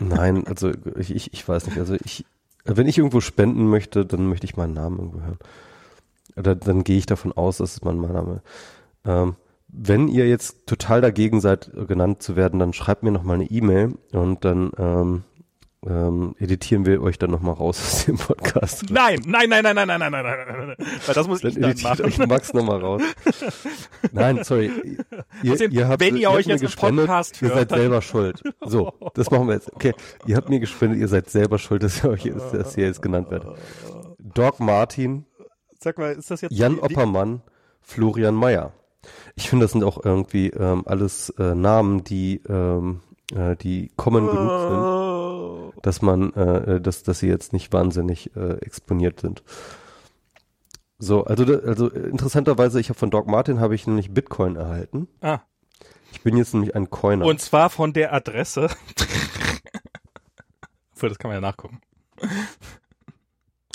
Nein, 0.00 0.44
also 0.48 0.72
ich, 0.98 1.14
ich, 1.14 1.32
ich 1.32 1.48
weiß 1.48 1.68
nicht, 1.68 1.78
also 1.78 1.94
ich, 2.04 2.26
wenn 2.64 2.88
ich 2.88 2.98
irgendwo 2.98 3.20
spenden 3.20 3.68
möchte, 3.68 4.04
dann 4.04 4.26
möchte 4.26 4.44
ich 4.44 4.56
meinen 4.56 4.74
Namen 4.74 4.98
irgendwo 4.98 5.20
hören. 5.20 5.38
Oder 6.36 6.54
dann 6.54 6.84
gehe 6.84 6.98
ich 6.98 7.06
davon 7.06 7.32
aus, 7.32 7.58
dass 7.58 7.74
es 7.74 7.84
mein 7.84 8.00
Name. 8.00 8.42
Ähm, 9.04 9.36
wenn 9.68 10.08
ihr 10.08 10.28
jetzt 10.28 10.66
total 10.66 11.00
dagegen 11.00 11.40
seid, 11.40 11.70
genannt 11.86 12.22
zu 12.22 12.36
werden, 12.36 12.58
dann 12.58 12.72
schreibt 12.72 13.02
mir 13.02 13.12
noch 13.12 13.22
mal 13.22 13.34
eine 13.34 13.50
E-Mail 13.50 13.94
und 14.12 14.44
dann 14.44 14.72
ähm, 14.78 15.22
ähm, 15.86 16.34
editieren 16.38 16.84
wir 16.84 17.00
euch 17.02 17.18
dann 17.18 17.30
noch 17.30 17.40
mal 17.40 17.52
raus 17.52 17.80
aus 17.80 18.04
dem 18.04 18.16
Podcast. 18.18 18.90
Nein, 18.90 19.20
nein, 19.24 19.48
nein, 19.48 19.62
nein, 19.62 19.74
nein, 19.74 19.86
nein, 19.86 19.98
nein, 19.98 20.10
nein, 20.12 20.22
nein, 20.22 20.74
nein. 20.78 20.88
Weil 21.06 21.14
das 21.14 21.26
muss 21.26 21.40
dann 21.40 21.52
ich 21.52 21.58
dann 21.58 21.74
machen. 21.82 22.04
euch 22.04 22.18
Max 22.18 22.52
noch 22.52 22.64
mal 22.64 22.80
raus. 22.80 23.02
Nein, 24.12 24.44
sorry. 24.44 24.70
Ihr, 25.42 25.52
Außerdem, 25.52 25.72
ihr 25.72 25.88
habt, 25.88 26.00
wenn 26.00 26.16
ihr, 26.16 26.22
ihr 26.22 26.30
euch 26.30 26.46
jetzt 26.46 26.62
im 26.62 26.70
Podcast 26.70 27.40
hört, 27.40 27.50
ihr 27.50 27.56
seid 27.56 27.70
selber 27.70 28.02
schuld. 28.02 28.42
So, 28.60 28.92
das 29.14 29.30
machen 29.30 29.46
wir 29.46 29.54
jetzt. 29.54 29.72
Okay, 29.74 29.94
ihr 30.26 30.36
habt 30.36 30.50
mir 30.50 30.60
gespendet, 30.60 31.00
ihr 31.00 31.08
seid 31.08 31.30
selber 31.30 31.58
schuld, 31.58 31.82
dass 31.82 32.04
ihr 32.04 32.10
euch 32.10 32.24
jetzt, 32.24 32.52
dass 32.52 32.76
ihr 32.76 32.84
jetzt 32.84 33.00
genannt 33.00 33.30
werdet. 33.30 33.56
Doc 34.18 34.60
Martin. 34.60 35.24
Sag 35.82 35.96
mal, 35.96 36.12
ist 36.12 36.30
das 36.30 36.42
jetzt 36.42 36.52
Jan 36.52 36.78
Oppermann, 36.78 37.40
Florian 37.80 38.34
Mayer. 38.34 38.74
Ich 39.34 39.48
finde, 39.48 39.64
das 39.64 39.72
sind 39.72 39.82
auch 39.82 40.04
irgendwie 40.04 40.48
ähm, 40.48 40.82
alles 40.86 41.30
äh, 41.38 41.54
Namen, 41.54 42.04
die 42.04 42.42
ähm, 42.46 43.00
äh, 43.32 43.56
die 43.56 43.90
common 43.96 44.26
genug 44.26 45.72
sind, 45.72 45.82
dass 45.82 46.02
man, 46.02 46.34
äh, 46.34 46.76
äh, 46.76 46.80
dass, 46.82 47.02
dass 47.02 47.20
sie 47.20 47.28
jetzt 47.28 47.54
nicht 47.54 47.72
wahnsinnig 47.72 48.36
äh, 48.36 48.58
exponiert 48.58 49.20
sind. 49.20 49.42
So, 50.98 51.24
also 51.24 51.44
also 51.44 51.88
interessanterweise, 51.88 52.78
ich 52.78 52.90
habe 52.90 52.98
von 52.98 53.10
Doc 53.10 53.26
Martin 53.26 53.58
habe 53.58 53.74
ich 53.74 53.86
nämlich 53.86 54.12
Bitcoin 54.12 54.56
erhalten. 54.56 55.08
Ah. 55.22 55.38
Ich 56.12 56.22
bin 56.22 56.36
jetzt 56.36 56.52
nämlich 56.52 56.74
ein 56.74 56.90
Coiner. 56.90 57.24
Und 57.24 57.40
zwar 57.40 57.70
von 57.70 57.94
der 57.94 58.12
Adresse. 58.12 58.68
Für 60.92 61.08
das 61.08 61.18
kann 61.18 61.30
man 61.30 61.36
ja 61.36 61.40
nachgucken. 61.40 61.80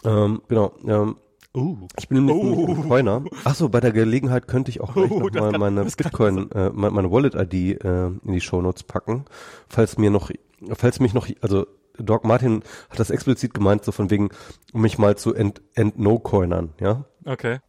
Ähm, 0.03 0.44
genau. 0.48 0.76
Ähm, 0.86 1.15
Uh. 1.56 1.88
Ich 1.98 2.10
bin 2.10 2.26
nämlich 2.26 2.36
uh. 2.36 2.68
ein 2.68 2.88
Coiner. 2.90 3.23
Achso, 3.44 3.69
bei 3.69 3.80
der 3.80 3.91
Gelegenheit 3.91 4.48
könnte 4.48 4.72
ich 4.72 4.82
auch 4.82 4.94
gleich 4.94 5.10
uh, 5.10 5.19
noch 5.19 5.32
mal 5.32 5.52
kann, 5.52 5.60
meine 5.60 5.86
Bitcoin, 5.86 6.52
äh, 6.52 6.69
meine 6.72 7.11
Wallet-ID 7.11 7.84
äh, 7.84 8.07
in 8.07 8.32
die 8.32 8.41
Shownotes 8.41 8.84
packen, 8.84 9.26
falls 9.69 9.98
mir 9.98 10.11
noch, 10.11 10.32
falls 10.73 10.99
mich 10.99 11.14
noch, 11.14 11.27
also 11.41 11.65
Doc 11.98 12.26
Martin 12.26 12.64
hat 12.90 12.99
das 12.99 13.10
explizit 13.10 13.53
gemeint, 13.53 13.86
so 13.86 13.91
von 13.91 14.10
wegen, 14.10 14.30
um 14.73 14.82
mich 14.82 14.98
mal 14.98 15.15
zu 15.18 15.34
ent, 15.34 15.61
ent 15.76 15.98
no 15.98 16.19
coinern, 16.19 16.73
ja? 16.80 17.06
Okay. 17.23 17.60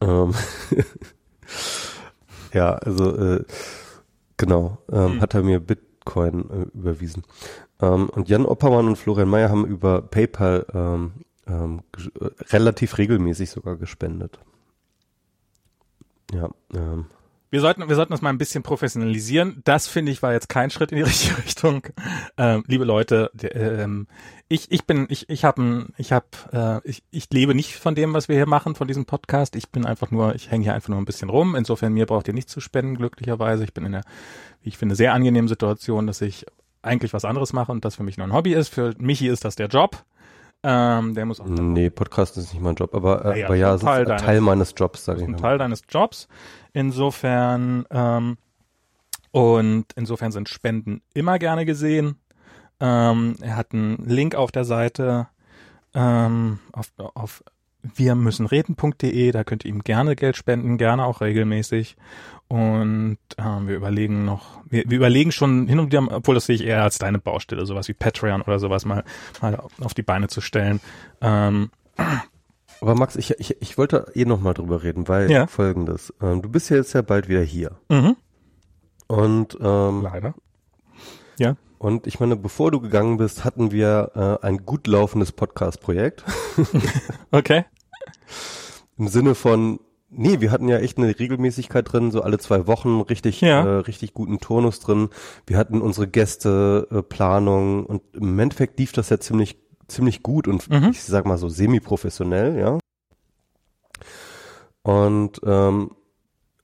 Ähm, 0.00 0.34
ja, 2.52 2.72
also 2.72 3.16
äh, 3.16 3.44
genau, 4.36 4.78
ähm, 4.90 5.14
hm. 5.14 5.20
hat 5.20 5.34
er 5.34 5.42
mir 5.42 5.60
Bitcoin 5.60 6.50
äh, 6.50 6.76
überwiesen. 6.76 7.22
Ähm, 7.80 8.08
und 8.08 8.28
Jan 8.28 8.46
Oppermann 8.46 8.86
und 8.86 8.96
Florian 8.96 9.28
Mayer 9.28 9.50
haben 9.50 9.66
über 9.66 10.00
PayPal 10.00 10.64
ähm, 10.72 11.12
ähm, 11.46 11.82
relativ 12.50 12.98
regelmäßig 12.98 13.50
sogar 13.50 13.76
gespendet. 13.76 14.38
Ja. 16.32 16.50
Ähm. 16.74 17.06
Wir 17.48 17.60
sollten, 17.60 17.88
wir 17.88 17.94
sollten 17.94 18.12
das 18.12 18.22
mal 18.22 18.30
ein 18.30 18.38
bisschen 18.38 18.64
professionalisieren. 18.64 19.62
Das 19.64 19.86
finde 19.86 20.10
ich 20.10 20.20
war 20.20 20.32
jetzt 20.32 20.48
kein 20.48 20.70
Schritt 20.70 20.90
in 20.90 20.96
die 20.96 21.02
richtige 21.04 21.38
Richtung. 21.38 21.86
Ähm, 22.36 22.64
liebe 22.66 22.84
Leute, 22.84 23.30
ähm, 23.40 24.08
ich, 24.48 24.70
ich 24.72 24.84
bin, 24.84 25.06
ich, 25.08 25.28
ich 25.30 25.44
habe, 25.44 25.86
ich 25.96 26.12
habe, 26.12 26.26
äh, 26.52 26.88
ich, 26.88 27.04
ich 27.10 27.28
lebe 27.32 27.54
nicht 27.54 27.76
von 27.76 27.94
dem, 27.94 28.14
was 28.14 28.28
wir 28.28 28.36
hier 28.36 28.46
machen, 28.46 28.74
von 28.74 28.88
diesem 28.88 29.06
Podcast. 29.06 29.54
Ich 29.54 29.70
bin 29.70 29.86
einfach 29.86 30.10
nur, 30.10 30.34
ich 30.34 30.50
hänge 30.50 30.64
hier 30.64 30.74
einfach 30.74 30.88
nur 30.88 30.98
ein 30.98 31.04
bisschen 31.04 31.30
rum. 31.30 31.54
Insofern 31.54 31.92
mir 31.92 32.06
braucht 32.06 32.26
ihr 32.26 32.34
nichts 32.34 32.52
zu 32.52 32.60
spenden, 32.60 32.96
glücklicherweise. 32.96 33.62
Ich 33.62 33.72
bin 33.72 33.86
in 33.86 33.94
einer, 33.94 34.04
wie 34.62 34.68
ich 34.70 34.78
finde, 34.78 34.96
sehr 34.96 35.14
angenehmen 35.14 35.48
Situation, 35.48 36.08
dass 36.08 36.20
ich 36.20 36.44
eigentlich 36.82 37.12
was 37.12 37.24
anderes 37.24 37.52
mache 37.52 37.72
und 37.72 37.84
das 37.84 37.94
für 37.94 38.02
mich 38.02 38.16
nur 38.18 38.26
ein 38.26 38.32
Hobby 38.32 38.54
ist. 38.54 38.68
Für 38.68 38.94
Michi 38.98 39.28
ist 39.28 39.44
das 39.44 39.56
der 39.56 39.68
Job. 39.68 40.04
Ähm, 40.68 41.14
der 41.14 41.26
muss 41.26 41.38
auch 41.40 41.46
Nee, 41.46 41.90
Podcast 41.90 42.36
ist 42.36 42.52
nicht 42.52 42.60
mein 42.62 42.74
Job, 42.74 42.92
aber, 42.94 43.24
äh, 43.24 43.28
Naja, 43.28 43.46
aber 43.46 43.54
ja, 43.54 43.74
es 43.74 43.82
Teil 43.82 44.02
ist 44.02 44.08
deines- 44.08 44.22
Teil 44.22 44.40
meines 44.40 44.74
Jobs, 44.76 45.04
sage 45.04 45.20
ich 45.20 45.26
ein 45.26 45.32
mal. 45.32 45.38
Teil 45.38 45.58
deines 45.58 45.82
Jobs. 45.88 46.26
Insofern 46.72 47.84
ähm, 47.90 48.36
und 49.30 49.84
insofern 49.96 50.32
sind 50.32 50.48
Spenden 50.48 51.02
immer 51.14 51.38
gerne 51.38 51.66
gesehen. 51.66 52.16
Ähm, 52.80 53.36
er 53.40 53.56
hat 53.56 53.72
einen 53.72 53.96
Link 54.06 54.34
auf 54.34 54.50
der 54.50 54.64
Seite 54.64 55.28
ähm, 55.94 56.58
auf, 56.72 56.92
auf 57.14 57.44
wir 57.94 58.14
müssen 58.14 58.46
reden.de, 58.46 59.30
da 59.32 59.44
könnt 59.44 59.64
ihr 59.64 59.70
ihm 59.70 59.82
gerne 59.84 60.16
Geld 60.16 60.36
spenden, 60.36 60.78
gerne 60.78 61.04
auch 61.04 61.20
regelmäßig. 61.20 61.96
Und 62.48 63.18
ähm, 63.38 63.66
wir 63.68 63.74
überlegen 63.76 64.24
noch, 64.24 64.60
wir, 64.68 64.84
wir 64.86 64.96
überlegen 64.98 65.32
schon 65.32 65.66
hin 65.66 65.78
und 65.80 65.86
wieder, 65.86 66.06
obwohl 66.10 66.34
das 66.36 66.46
sehe 66.46 66.54
ich 66.56 66.64
eher 66.64 66.82
als 66.82 66.98
deine 66.98 67.18
Baustelle, 67.18 67.66
sowas 67.66 67.88
wie 67.88 67.92
Patreon 67.94 68.42
oder 68.42 68.58
sowas 68.58 68.84
mal, 68.84 69.04
mal 69.42 69.58
auf 69.80 69.94
die 69.94 70.02
Beine 70.02 70.28
zu 70.28 70.40
stellen. 70.40 70.80
Ähm, 71.20 71.70
Aber 72.80 72.94
Max, 72.94 73.16
ich, 73.16 73.32
ich, 73.38 73.56
ich 73.60 73.78
wollte 73.78 74.12
eh 74.14 74.24
noch 74.26 74.40
mal 74.40 74.54
drüber 74.54 74.82
reden, 74.84 75.08
weil 75.08 75.30
Ja. 75.30 75.46
folgendes. 75.48 76.14
Ähm, 76.22 76.40
du 76.42 76.48
bist 76.48 76.70
ja 76.70 76.76
jetzt 76.76 76.92
ja 76.92 77.02
bald 77.02 77.28
wieder 77.28 77.42
hier. 77.42 77.72
mhm, 77.88 78.16
Und, 79.08 79.58
ähm, 79.60 80.02
leider. 80.02 80.34
und 81.78 82.06
ich 82.06 82.20
meine, 82.20 82.36
bevor 82.36 82.70
du 82.70 82.80
gegangen 82.80 83.16
bist, 83.18 83.44
hatten 83.44 83.70
wir 83.70 84.38
äh, 84.42 84.46
ein 84.46 84.64
gut 84.64 84.86
laufendes 84.86 85.32
Podcast-Projekt. 85.32 86.24
Okay. 87.32 87.64
Im 88.98 89.08
Sinne 89.08 89.34
von, 89.34 89.80
nee, 90.08 90.40
wir 90.40 90.50
hatten 90.50 90.68
ja 90.68 90.78
echt 90.78 90.98
eine 90.98 91.18
Regelmäßigkeit 91.18 91.92
drin, 91.92 92.10
so 92.10 92.22
alle 92.22 92.38
zwei 92.38 92.66
Wochen 92.66 93.00
richtig, 93.02 93.40
Ja. 93.40 93.64
äh, 93.64 93.78
richtig 93.80 94.14
guten 94.14 94.38
Turnus 94.38 94.80
drin. 94.80 95.08
Wir 95.46 95.58
hatten 95.58 95.80
unsere 95.82 96.08
Gäste, 96.08 96.88
äh, 96.90 97.02
Planung 97.02 97.84
und 97.86 98.02
im 98.14 98.38
Endeffekt 98.38 98.78
lief 98.78 98.92
das 98.92 99.10
ja 99.10 99.18
ziemlich, 99.20 99.58
ziemlich 99.88 100.22
gut 100.22 100.48
und 100.48 100.68
Mhm. 100.70 100.90
ich 100.90 101.02
sag 101.02 101.26
mal 101.26 101.38
so 101.38 101.48
semi-professionell, 101.48 102.58
ja. 102.58 102.78
Und, 104.82 105.40
ähm, 105.44 105.90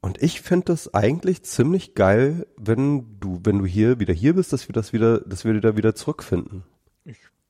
und 0.01 0.23
ich 0.23 0.41
finde 0.41 0.67
das 0.67 0.93
eigentlich 0.95 1.43
ziemlich 1.45 1.95
geil, 1.95 2.47
wenn 2.57 3.19
du, 3.21 3.41
wenn 3.45 3.59
du 3.59 3.67
hier 3.67 3.99
wieder 3.99 4.15
hier 4.15 4.35
bist, 4.35 4.53
dass 4.53 4.69
wir 4.69 4.73
das 4.73 4.93
wieder, 4.93 5.21
dass 5.21 5.45
wir 5.45 5.61
da 5.61 5.77
wieder 5.77 5.95
zurückfinden. 5.95 6.65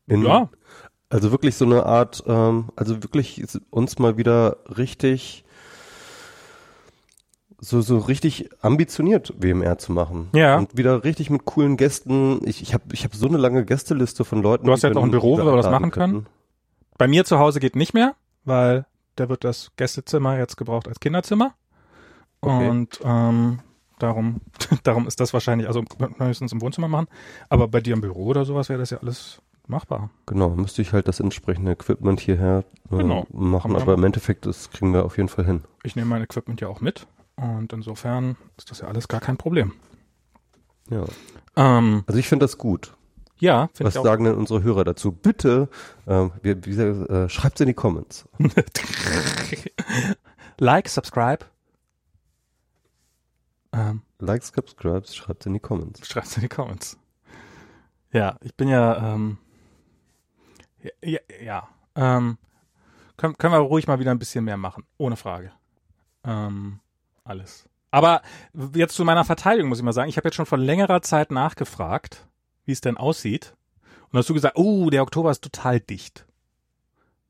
In- 0.06 0.24
ja, 0.24 0.50
Also 1.12 1.30
wirklich 1.30 1.56
so 1.56 1.66
eine 1.66 1.84
Art, 1.84 2.24
ähm, 2.26 2.70
also 2.74 3.02
wirklich 3.02 3.44
uns 3.68 3.98
mal 3.98 4.16
wieder 4.16 4.56
richtig, 4.78 5.44
so, 7.60 7.82
so 7.82 7.98
richtig 7.98 8.48
ambitioniert 8.62 9.34
WMR 9.36 9.76
zu 9.76 9.92
machen. 9.92 10.30
Ja. 10.34 10.56
Und 10.56 10.74
wieder 10.74 11.04
richtig 11.04 11.28
mit 11.28 11.44
coolen 11.44 11.76
Gästen. 11.76 12.40
Ich, 12.48 12.62
ich 12.62 12.72
habe 12.72 12.84
ich 12.92 13.04
hab 13.04 13.14
so 13.14 13.28
eine 13.28 13.36
lange 13.36 13.66
Gästeliste 13.66 14.24
von 14.24 14.40
Leuten. 14.40 14.64
Du 14.64 14.72
hast 14.72 14.84
jetzt 14.84 14.96
auch 14.96 15.02
ein 15.02 15.10
Büro, 15.10 15.36
wo 15.36 15.44
wir 15.44 15.54
das 15.54 15.70
machen 15.70 15.90
können? 15.90 16.12
könnten. 16.12 16.28
Bei 16.96 17.06
mir 17.06 17.26
zu 17.26 17.38
Hause 17.38 17.60
geht 17.60 17.76
nicht 17.76 17.92
mehr, 17.92 18.14
weil 18.46 18.86
da 19.16 19.28
wird 19.28 19.44
das 19.44 19.70
Gästezimmer 19.76 20.38
jetzt 20.38 20.56
gebraucht 20.56 20.88
als 20.88 20.98
Kinderzimmer. 20.98 21.52
Okay. 22.40 22.70
Und 22.70 23.00
ähm, 23.04 23.58
darum, 23.98 24.40
darum 24.82 25.06
ist 25.06 25.20
das 25.20 25.34
wahrscheinlich, 25.34 25.68
also 25.68 25.84
höchstens 26.16 26.52
im 26.52 26.62
Wohnzimmer 26.62 26.88
machen. 26.88 27.08
Aber 27.50 27.68
bei 27.68 27.82
dir 27.82 27.92
im 27.92 28.00
Büro 28.00 28.28
oder 28.28 28.46
sowas 28.46 28.70
wäre 28.70 28.78
das 28.78 28.88
ja 28.88 28.96
alles 29.02 29.42
machbar. 29.72 30.10
Genau, 30.26 30.50
müsste 30.50 30.82
ich 30.82 30.92
halt 30.92 31.08
das 31.08 31.18
entsprechende 31.18 31.72
Equipment 31.72 32.20
hierher 32.20 32.64
äh, 32.92 32.96
Genau. 32.98 33.26
Machen, 33.32 33.74
aber 33.74 33.94
im. 33.94 34.04
Endeffekt, 34.04 34.46
das 34.46 34.70
kriegen 34.70 34.92
wir 34.92 35.04
auf 35.04 35.16
jeden 35.16 35.28
Fall 35.28 35.44
hin. 35.44 35.64
Ich 35.82 35.96
nehme 35.96 36.08
mein 36.08 36.22
Equipment 36.22 36.60
ja 36.60 36.68
auch 36.68 36.80
mit. 36.80 37.06
Und 37.36 37.72
insofern 37.72 38.36
ist 38.56 38.70
das 38.70 38.80
ja 38.80 38.88
alles 38.88 39.08
gar 39.08 39.20
kein 39.20 39.36
Problem. 39.36 39.72
Ja. 40.90 41.04
Ähm, 41.56 42.04
Also 42.06 42.18
ich 42.20 42.28
finde 42.28 42.44
das 42.44 42.58
gut. 42.58 42.92
ja, 43.38 43.68
finde 43.72 43.88
Was 43.88 43.94
ich 43.94 44.00
auch. 44.00 44.04
sagen 44.04 44.24
denn 44.24 44.34
unsere 44.34 44.62
Hörer 44.62 44.84
dazu? 44.84 45.12
Bitte, 45.12 45.68
ähm, 46.06 46.32
wie, 46.42 46.56
wie, 46.66 46.80
äh, 46.80 47.28
schreibt's 47.28 47.60
in 47.60 47.68
die 47.68 47.74
Comments. 47.74 48.28
like, 50.58 50.88
subscribe. 50.88 51.44
Ähm, 53.72 54.02
Like, 54.18 54.42
subscribe, 54.44 55.06
schreibt's 55.06 55.46
in 55.46 55.54
die 55.54 55.60
Comments. 55.60 56.06
Schreibt's 56.06 56.36
in 56.36 56.42
die 56.42 56.48
Comments. 56.48 56.96
Ja, 58.12 58.36
ich 58.42 58.54
bin 58.54 58.68
ja, 58.68 59.14
ähm, 59.14 59.38
ja, 60.82 60.90
ja, 61.02 61.18
ja 61.42 61.68
ähm, 61.94 62.38
können, 63.16 63.36
können 63.36 63.52
wir 63.52 63.58
ruhig 63.58 63.86
mal 63.86 63.98
wieder 63.98 64.10
ein 64.10 64.18
bisschen 64.18 64.44
mehr 64.44 64.56
machen, 64.56 64.84
ohne 64.98 65.16
Frage. 65.16 65.52
Ähm, 66.24 66.80
alles. 67.24 67.68
Aber 67.90 68.22
jetzt 68.74 68.94
zu 68.94 69.04
meiner 69.04 69.24
Verteidigung 69.24 69.68
muss 69.68 69.78
ich 69.78 69.84
mal 69.84 69.92
sagen, 69.92 70.08
ich 70.08 70.16
habe 70.16 70.28
jetzt 70.28 70.34
schon 70.34 70.46
vor 70.46 70.58
längerer 70.58 71.02
Zeit 71.02 71.30
nachgefragt, 71.30 72.26
wie 72.64 72.72
es 72.72 72.80
denn 72.80 72.96
aussieht. 72.96 73.54
Und 74.10 74.18
hast 74.18 74.28
du 74.28 74.34
gesagt, 74.34 74.56
oh, 74.56 74.90
der 74.90 75.02
Oktober 75.02 75.30
ist 75.30 75.42
total 75.42 75.80
dicht. 75.80 76.26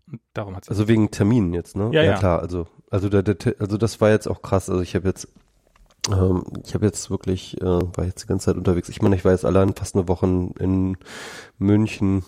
Und 0.07 0.21
darum 0.35 0.57
hat's 0.57 0.69
Also 0.69 0.89
wegen 0.89 1.11
Terminen 1.11 1.53
jetzt, 1.53 1.77
ne? 1.77 1.91
Ja, 1.93 2.03
ja. 2.03 2.19
klar, 2.19 2.41
also 2.41 2.67
also 2.91 3.09
der, 3.09 3.23
der 3.23 3.37
also 3.59 3.79
das 3.79 4.01
war 4.01 4.11
jetzt 4.11 4.29
auch 4.29 4.43
krass. 4.43 4.69
Also 4.69 4.83
ich 4.83 4.95
habe 4.95 5.09
jetzt 5.09 5.29
ähm, 6.11 6.45
ich 6.65 6.75
habe 6.75 6.85
jetzt 6.85 7.11
wirklich 7.11 7.61
äh, 7.61 7.65
war 7.65 8.05
jetzt 8.05 8.23
die 8.23 8.27
ganze 8.27 8.47
Zeit 8.47 8.57
unterwegs. 8.57 8.89
Ich 8.89 9.03
meine, 9.03 9.17
ich 9.17 9.25
war 9.25 9.33
jetzt 9.33 9.45
allein 9.45 9.75
fast 9.75 9.95
eine 9.95 10.09
Woche 10.09 10.27
in 10.27 10.97
München. 11.59 12.25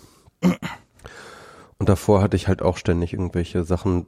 Und 1.85 1.89
davor 1.89 2.23
hatte 2.23 2.35
ich 2.35 2.47
halt 2.47 2.63
auch 2.63 2.77
ständig 2.77 3.13
irgendwelche 3.13 3.63
Sachen, 3.63 4.07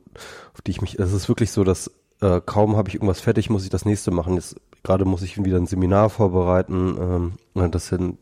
auf 0.56 0.64
die 0.64 0.72
ich 0.72 0.82
mich. 0.82 0.98
Es 0.98 1.14
ist 1.14 1.30
wirklich 1.30 1.52
so, 1.52 1.64
dass 1.64 1.92
äh, 2.22 2.42
kaum 2.44 2.76
habe 2.76 2.90
ich 2.90 2.96
irgendwas 2.96 3.20
fertig, 3.20 3.52
muss 3.52 3.66
ich 3.66 3.70
das 3.70 3.86
nächste 3.86 4.10
machen. 4.10 4.34
Jetzt 4.34 4.56
gerade 4.82 5.06
muss 5.06 5.22
ich 5.22 5.46
wieder 5.46 5.58
ein 5.58 5.68
Seminar 5.68 6.10
vorbereiten, 6.10 7.38
ähm, 7.54 7.70
das 7.70 7.90
dann 7.90 8.18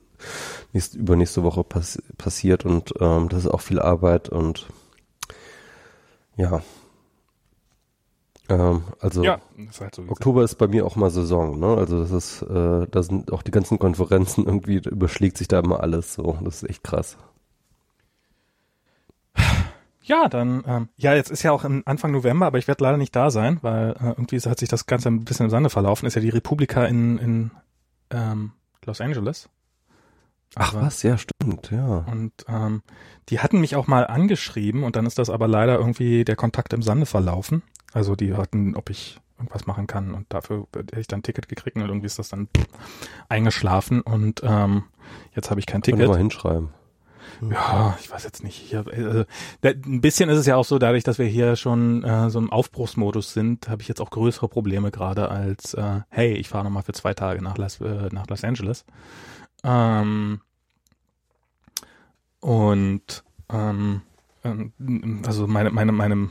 nächste, 0.73 0.97
übernächste 0.97 1.43
Woche 1.43 1.63
pass 1.63 2.03
passiert 2.17 2.65
und 2.65 2.95
ähm, 2.99 3.29
das 3.29 3.45
ist 3.45 3.47
auch 3.49 3.61
viel 3.61 3.79
Arbeit 3.79 4.27
und 4.27 4.67
ja. 6.35 6.61
Ähm, 8.49 8.83
also 8.99 9.23
ja, 9.23 9.39
ist 9.69 9.79
halt 9.79 9.95
so. 9.95 10.01
Oktober 10.01 10.43
ist 10.43 10.55
bei 10.55 10.67
mir 10.67 10.85
auch 10.85 10.97
mal 10.97 11.11
Saison, 11.11 11.57
ne? 11.61 11.77
Also 11.77 12.01
das 12.01 12.11
ist, 12.11 12.41
äh, 12.41 12.87
da 12.91 13.03
sind 13.03 13.31
auch 13.31 13.41
die 13.41 13.51
ganzen 13.51 13.79
Konferenzen 13.79 14.43
irgendwie 14.47 14.79
überschlägt 14.79 15.37
sich 15.37 15.47
da 15.47 15.59
immer 15.59 15.79
alles 15.79 16.13
so. 16.13 16.37
Das 16.43 16.61
ist 16.61 16.69
echt 16.69 16.83
krass. 16.83 17.15
Ja, 20.07 20.29
dann, 20.29 20.63
ähm, 20.67 20.89
ja, 20.97 21.15
jetzt 21.15 21.31
ist 21.31 21.41
ja 21.41 21.51
auch 21.51 21.63
im 21.63 21.81
Anfang 21.85 22.11
November, 22.11 22.45
aber 22.45 22.59
ich 22.59 22.67
werde 22.67 22.83
leider 22.83 22.97
nicht 22.97 23.15
da 23.15 23.31
sein, 23.31 23.57
weil 23.63 23.91
äh, 23.99 24.09
irgendwie 24.09 24.39
hat 24.39 24.59
sich 24.59 24.69
das 24.69 24.85
Ganze 24.85 25.09
ein 25.09 25.25
bisschen 25.25 25.45
im 25.45 25.49
Sande 25.49 25.71
verlaufen. 25.71 26.05
Ist 26.05 26.13
ja 26.15 26.21
die 26.21 26.29
Republika 26.29 26.85
in, 26.85 27.17
in 27.17 27.51
ähm, 28.11 28.51
Los 28.85 29.01
Angeles. 29.01 29.49
Ach 30.55 30.73
Aber- 30.73 30.83
was, 30.83 31.01
ja, 31.01 31.17
stimmt, 31.17 31.71
ja. 31.71 32.05
Und 32.11 32.31
ähm, 32.47 32.83
die 33.29 33.39
hatten 33.39 33.59
mich 33.59 33.75
auch 33.75 33.87
mal 33.87 34.05
angeschrieben 34.05 34.83
und 34.83 34.95
dann 34.95 35.07
ist 35.07 35.17
das 35.17 35.31
aber 35.31 35.47
leider 35.47 35.77
irgendwie 35.79 36.23
der 36.23 36.35
Kontakt 36.35 36.71
im 36.73 36.83
Sande 36.83 37.07
verlaufen. 37.07 37.63
Also 37.91 38.15
die 38.15 38.35
hatten, 38.35 38.75
ob 38.75 38.91
ich 38.91 39.19
irgendwas 39.39 39.65
machen 39.65 39.87
kann 39.87 40.13
und 40.13 40.27
dafür 40.31 40.67
hätte 40.75 40.99
ich 40.99 41.07
dann 41.07 41.19
ein 41.21 41.23
Ticket 41.23 41.49
gekriegt 41.49 41.75
und 41.77 41.81
irgendwie 41.81 42.05
ist 42.05 42.19
das 42.19 42.29
dann 42.29 42.47
eingeschlafen 43.27 44.01
und 44.01 44.41
ähm, 44.43 44.83
jetzt 45.33 45.49
habe 45.49 45.59
ich 45.59 45.65
kein 45.65 45.81
Können 45.81 45.97
Ticket. 45.97 45.99
wir 46.01 46.07
mal 46.09 46.17
hinschreiben. 46.19 46.69
Ja, 47.41 47.97
ich 47.99 48.09
weiß 48.09 48.23
jetzt 48.23 48.43
nicht. 48.43 48.55
Hier, 48.55 48.85
äh, 48.87 49.25
da, 49.61 49.69
ein 49.69 50.01
bisschen 50.01 50.29
ist 50.29 50.39
es 50.39 50.45
ja 50.45 50.55
auch 50.55 50.65
so, 50.65 50.79
dadurch, 50.79 51.03
dass 51.03 51.19
wir 51.19 51.25
hier 51.25 51.55
schon 51.55 52.03
äh, 52.03 52.29
so 52.29 52.39
im 52.39 52.51
Aufbruchsmodus 52.51 53.33
sind, 53.33 53.67
habe 53.69 53.81
ich 53.81 53.87
jetzt 53.87 54.01
auch 54.01 54.09
größere 54.09 54.47
Probleme 54.47 54.91
gerade 54.91 55.29
als, 55.29 55.73
äh, 55.73 56.01
hey, 56.09 56.33
ich 56.33 56.49
fahre 56.49 56.63
nochmal 56.63 56.83
für 56.83 56.93
zwei 56.93 57.13
Tage 57.13 57.41
nach 57.41 57.57
Los, 57.57 57.81
äh, 57.81 58.09
nach 58.11 58.27
Los 58.27 58.43
Angeles. 58.43 58.85
Ähm, 59.63 60.41
und 62.39 63.23
ähm, 63.49 64.01
ähm, 64.45 65.23
also 65.25 65.47
meine, 65.47 65.71
meine, 65.71 65.91
meine, 65.91 66.29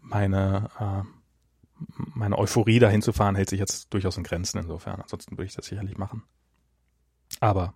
meine, 0.00 0.70
äh, 0.78 1.02
meine 2.14 2.38
Euphorie 2.38 2.78
dahin 2.78 3.02
zu 3.02 3.12
fahren, 3.12 3.34
hält 3.34 3.50
sich 3.50 3.58
jetzt 3.58 3.92
durchaus 3.92 4.16
in 4.16 4.22
Grenzen 4.22 4.58
insofern. 4.58 5.00
Ansonsten 5.00 5.36
würde 5.36 5.46
ich 5.46 5.54
das 5.54 5.66
sicherlich 5.66 5.98
machen. 5.98 6.22
Aber 7.40 7.74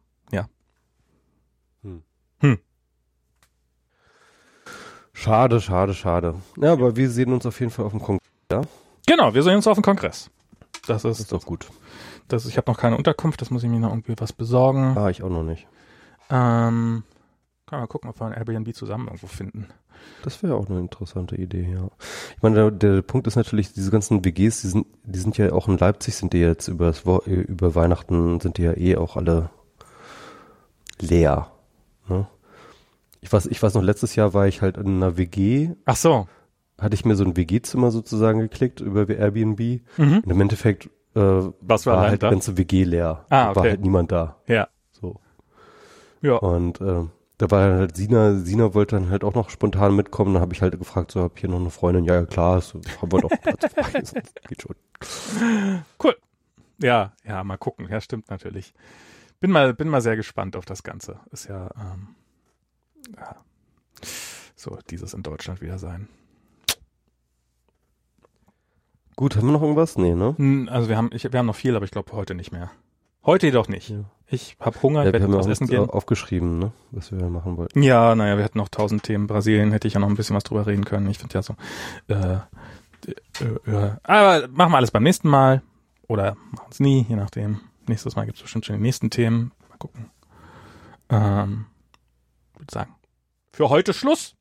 Schade, 5.15 5.61
schade, 5.61 5.95
schade. 5.95 6.35
Ja, 6.61 6.73
aber 6.73 6.97
wir 6.97 7.09
sehen 7.09 7.33
uns 7.33 7.47
auf 7.47 7.59
jeden 7.61 7.71
Fall 7.73 7.87
auf 7.87 7.93
dem 7.93 8.03
Kongress. 8.03 8.21
Genau, 9.07 9.33
wir 9.33 9.43
sehen 9.43 9.57
uns 9.57 9.67
auf 9.67 9.79
dem 9.79 9.83
Kongress. 9.85 10.29
Das 10.87 11.03
Das 11.03 11.19
ist, 11.19 11.21
ist 11.21 11.33
doch 11.33 11.47
gut. 11.47 11.67
das, 12.29 12.45
ich 12.47 12.57
habe 12.59 12.71
noch 12.71 12.79
keine 12.79 12.97
Unterkunft, 12.99 13.41
das 13.41 13.51
muss 13.51 13.63
ich 13.63 13.71
mir 13.71 13.79
noch 13.81 13.91
irgendwie 13.91 14.15
was 14.19 14.33
besorgen. 14.33 14.97
Ah, 14.99 15.09
ich 15.09 15.23
auch 15.23 15.31
noch 15.31 15.45
nicht. 15.45 15.67
Ähm, 16.31 17.05
kann 17.67 17.81
mal 17.81 17.87
gucken, 17.87 18.11
ob 18.11 18.21
wir 18.21 18.27
ein 18.27 18.33
Airbnb 18.33 18.75
zusammen 18.75 19.07
irgendwo 19.07 19.27
finden. 19.27 19.69
Das 20.23 20.43
wäre 20.43 20.57
auch 20.57 20.69
eine 20.69 20.81
interessante 20.81 21.37
Idee, 21.37 21.67
ja. 21.73 21.89
Ich 22.37 22.43
meine, 22.43 22.57
der, 22.57 22.71
der 22.71 23.03
Punkt 23.03 23.27
ist 23.27 23.37
natürlich, 23.37 23.73
diese 23.73 23.91
ganzen 23.91 24.25
WGs, 24.25 24.61
die 24.63 24.69
sind, 24.69 24.87
die 25.05 25.19
sind 25.19 25.39
ja 25.39 25.53
auch 25.53 25.69
in 25.69 25.79
Leipzig, 25.79 26.17
sind 26.17 26.33
die 26.33 26.39
jetzt 26.41 26.69
über, 26.69 26.87
das 26.87 27.05
äh, 27.27 27.31
über 27.31 27.75
Weihnachten, 27.75 28.41
sind 28.41 28.59
die 28.59 28.63
ja 28.63 28.77
eh 28.77 28.97
auch 28.97 29.17
alle 29.17 29.51
leer. 31.01 31.51
Ne? 32.09 32.27
Ich 33.25 33.33
weiß, 33.33 33.47
ich 33.47 33.63
weiß 33.63 33.73
noch, 33.75 33.83
letztes 33.83 34.15
Jahr 34.17 34.35
war 34.35 34.47
ich 34.47 34.61
halt 34.61 34.77
in 34.77 34.97
einer 35.03 35.17
WG, 35.17 35.71
Ach 35.87 35.97
so. 35.97 36.29
hatte 36.79 36.95
ich 36.95 37.07
mir 37.07 37.17
so 37.17 37.25
ein 37.25 37.37
WG-Zimmer 37.39 37.91
sozusagen 37.91 38.39
geklickt 38.41 38.81
über 38.81 39.09
Airbnb. 39.09 39.59
Mhm. 39.97 40.19
Und 40.19 40.31
im 40.31 40.41
Endeffekt 40.43 40.91
äh, 41.17 41.21
Was 41.61 41.87
war 41.87 41.97
war 41.97 42.09
halt 42.11 42.23
da? 42.23 42.29
die 42.29 42.35
ganze 42.35 42.59
WG 42.59 42.85
leer. 42.85 43.25
Ah, 43.31 43.47
War 43.47 43.57
okay. 43.57 43.71
halt 43.71 43.81
niemand 43.81 44.13
da. 44.13 44.37
Ja. 44.47 44.69
So. 44.93 45.21
Ja. 46.21 46.37
Und 46.37 46.83
ähm, 46.83 47.13
da 47.39 47.51
war 47.51 47.63
halt 47.73 47.97
Sina, 47.97 48.35
Sina 48.37 48.75
wollte 48.75 48.97
dann 48.97 49.09
halt 49.09 49.25
auch 49.25 49.35
noch 49.35 49.49
spontan 49.49 49.97
mitkommen. 49.97 50.35
Da 50.35 50.41
habe 50.41 50.53
ich 50.53 50.61
halt 50.61 50.79
gefragt, 50.79 51.11
so, 51.13 51.23
hab 51.23 51.39
hier 51.39 51.49
noch 51.49 51.61
eine 51.61 51.71
Freundin. 51.71 52.05
Ja, 52.05 52.17
ja, 52.17 52.27
klar, 52.27 52.61
so, 52.61 52.81
haben 53.01 53.11
wir 53.11 53.21
doch 53.23 53.31
Platz 53.41 53.73
frei. 53.73 54.03
Geht 54.49 54.63
schon. 54.63 54.77
Cool. 56.03 56.15
Ja, 56.83 57.13
ja, 57.27 57.43
mal 57.43 57.57
gucken. 57.57 57.89
Ja, 57.89 58.01
stimmt 58.03 58.29
natürlich. 58.29 58.75
Bin 59.41 59.51
mal, 59.51 59.73
bin 59.73 59.89
mal 59.89 60.01
sehr 60.03 60.17
gespannt 60.17 60.57
auf 60.57 60.65
das 60.67 60.83
Ganze. 60.83 61.21
Ist 61.31 61.49
ja, 61.49 61.71
ähm, 61.77 62.09
ja 63.17 63.37
so 64.57 64.79
dieses 64.91 65.13
in 65.15 65.23
Deutschland 65.23 65.61
wieder 65.61 65.79
sein. 65.79 66.09
Gut, 69.17 69.37
haben 69.37 69.47
wir 69.47 69.53
noch 69.53 69.63
irgendwas? 69.63 69.97
Nee, 69.97 70.15
ne? 70.15 70.35
Hm, 70.37 70.69
Also 70.71 70.89
wir 70.89 70.97
haben, 70.97 71.11
ich, 71.13 71.31
wir 71.31 71.39
haben 71.39 71.47
noch 71.47 71.55
viel, 71.55 71.77
aber 71.77 71.85
ich 71.85 71.91
glaube 71.93 72.13
heute 72.13 72.35
nicht 72.35 72.51
mehr. 72.51 72.71
Heute 73.25 73.47
jedoch 73.47 73.69
nicht. 73.69 73.91
Ja. 73.91 74.05
Ich 74.27 74.57
habe 74.59 74.81
Hunger, 74.83 75.01
ich 75.03 75.07
Ja, 75.07 75.13
werde 75.13 75.33
was 75.33 75.47
essen 75.47 75.67
gehen. 75.69 75.89
aufgeschrieben, 75.89 76.59
ne? 76.59 76.73
Was 76.91 77.13
wir 77.13 77.29
machen 77.29 77.57
wollten. 77.57 77.83
Ja, 77.83 78.15
naja, 78.17 78.37
wir 78.37 78.45
hätten 78.45 78.59
noch 78.59 78.69
tausend 78.69 79.03
Themen. 79.05 79.27
Brasilien 79.27 79.71
hätte 79.71 79.87
ich 79.87 79.95
ja 79.95 80.01
noch 80.01 80.09
ein 80.09 80.17
bisschen 80.17 80.35
was 80.35 80.45
drüber 80.45 80.67
reden 80.67 80.85
können. 80.85 81.09
Ich 81.09 81.19
finde 81.19 81.35
ja 81.35 81.43
so. 81.43 81.55
Äh, 82.09 82.39
äh, 83.07 83.71
äh, 83.71 83.91
aber 84.03 84.49
machen 84.49 84.73
wir 84.73 84.77
alles 84.79 84.91
beim 84.91 85.03
nächsten 85.05 85.29
Mal. 85.29 85.63
Oder 86.09 86.37
machen 86.51 86.69
es 86.71 86.81
nie, 86.81 87.07
je 87.09 87.17
nachdem. 87.17 87.61
Nächstes 87.87 88.17
Mal 88.17 88.25
gibt 88.27 88.37
es 88.39 88.43
bestimmt 88.43 88.67
schon 88.67 88.77
die 88.77 88.83
nächsten 88.83 89.11
Themen. 89.11 89.53
Mal 89.69 89.79
gucken. 89.79 90.11
Ähm, 91.11 91.67
würde 92.57 92.73
sagen. 92.73 92.95
Für 93.53 93.69
heute 93.69 93.93
Schluss. 93.95 94.35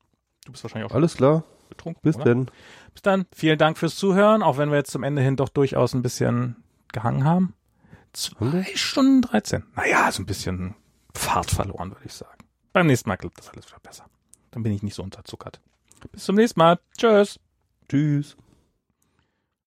Du 0.44 0.52
bist 0.52 0.64
wahrscheinlich 0.64 0.90
auch 0.90 0.94
Alles 0.94 1.16
klar. 1.16 1.44
betrunken. 1.68 2.00
Bis 2.02 2.16
oder? 2.16 2.24
denn. 2.24 2.50
Bis 2.92 3.02
dann. 3.02 3.26
Vielen 3.34 3.58
Dank 3.58 3.78
fürs 3.78 3.96
Zuhören, 3.96 4.42
auch 4.42 4.58
wenn 4.58 4.70
wir 4.70 4.76
jetzt 4.76 4.90
zum 4.90 5.02
Ende 5.02 5.22
hin 5.22 5.36
doch 5.36 5.48
durchaus 5.48 5.94
ein 5.94 6.02
bisschen 6.02 6.56
gehangen 6.92 7.24
haben. 7.24 7.54
Zwei 8.12 8.64
Stunden 8.74 9.22
13. 9.22 9.64
Naja, 9.74 10.10
so 10.12 10.22
ein 10.22 10.26
bisschen 10.26 10.74
Fahrt 11.14 11.50
verloren, 11.50 11.90
würde 11.90 12.04
ich 12.06 12.12
sagen. 12.12 12.44
Beim 12.72 12.86
nächsten 12.86 13.08
Mal 13.08 13.16
klappt 13.16 13.38
das 13.38 13.50
alles 13.50 13.66
wieder 13.66 13.80
besser. 13.80 14.04
Dann 14.50 14.62
bin 14.62 14.72
ich 14.72 14.82
nicht 14.82 14.94
so 14.94 15.02
unterzuckert. 15.02 15.60
Bis 16.12 16.24
zum 16.24 16.36
nächsten 16.36 16.60
Mal. 16.60 16.78
Tschüss. 16.96 17.40
Tschüss. 17.88 18.36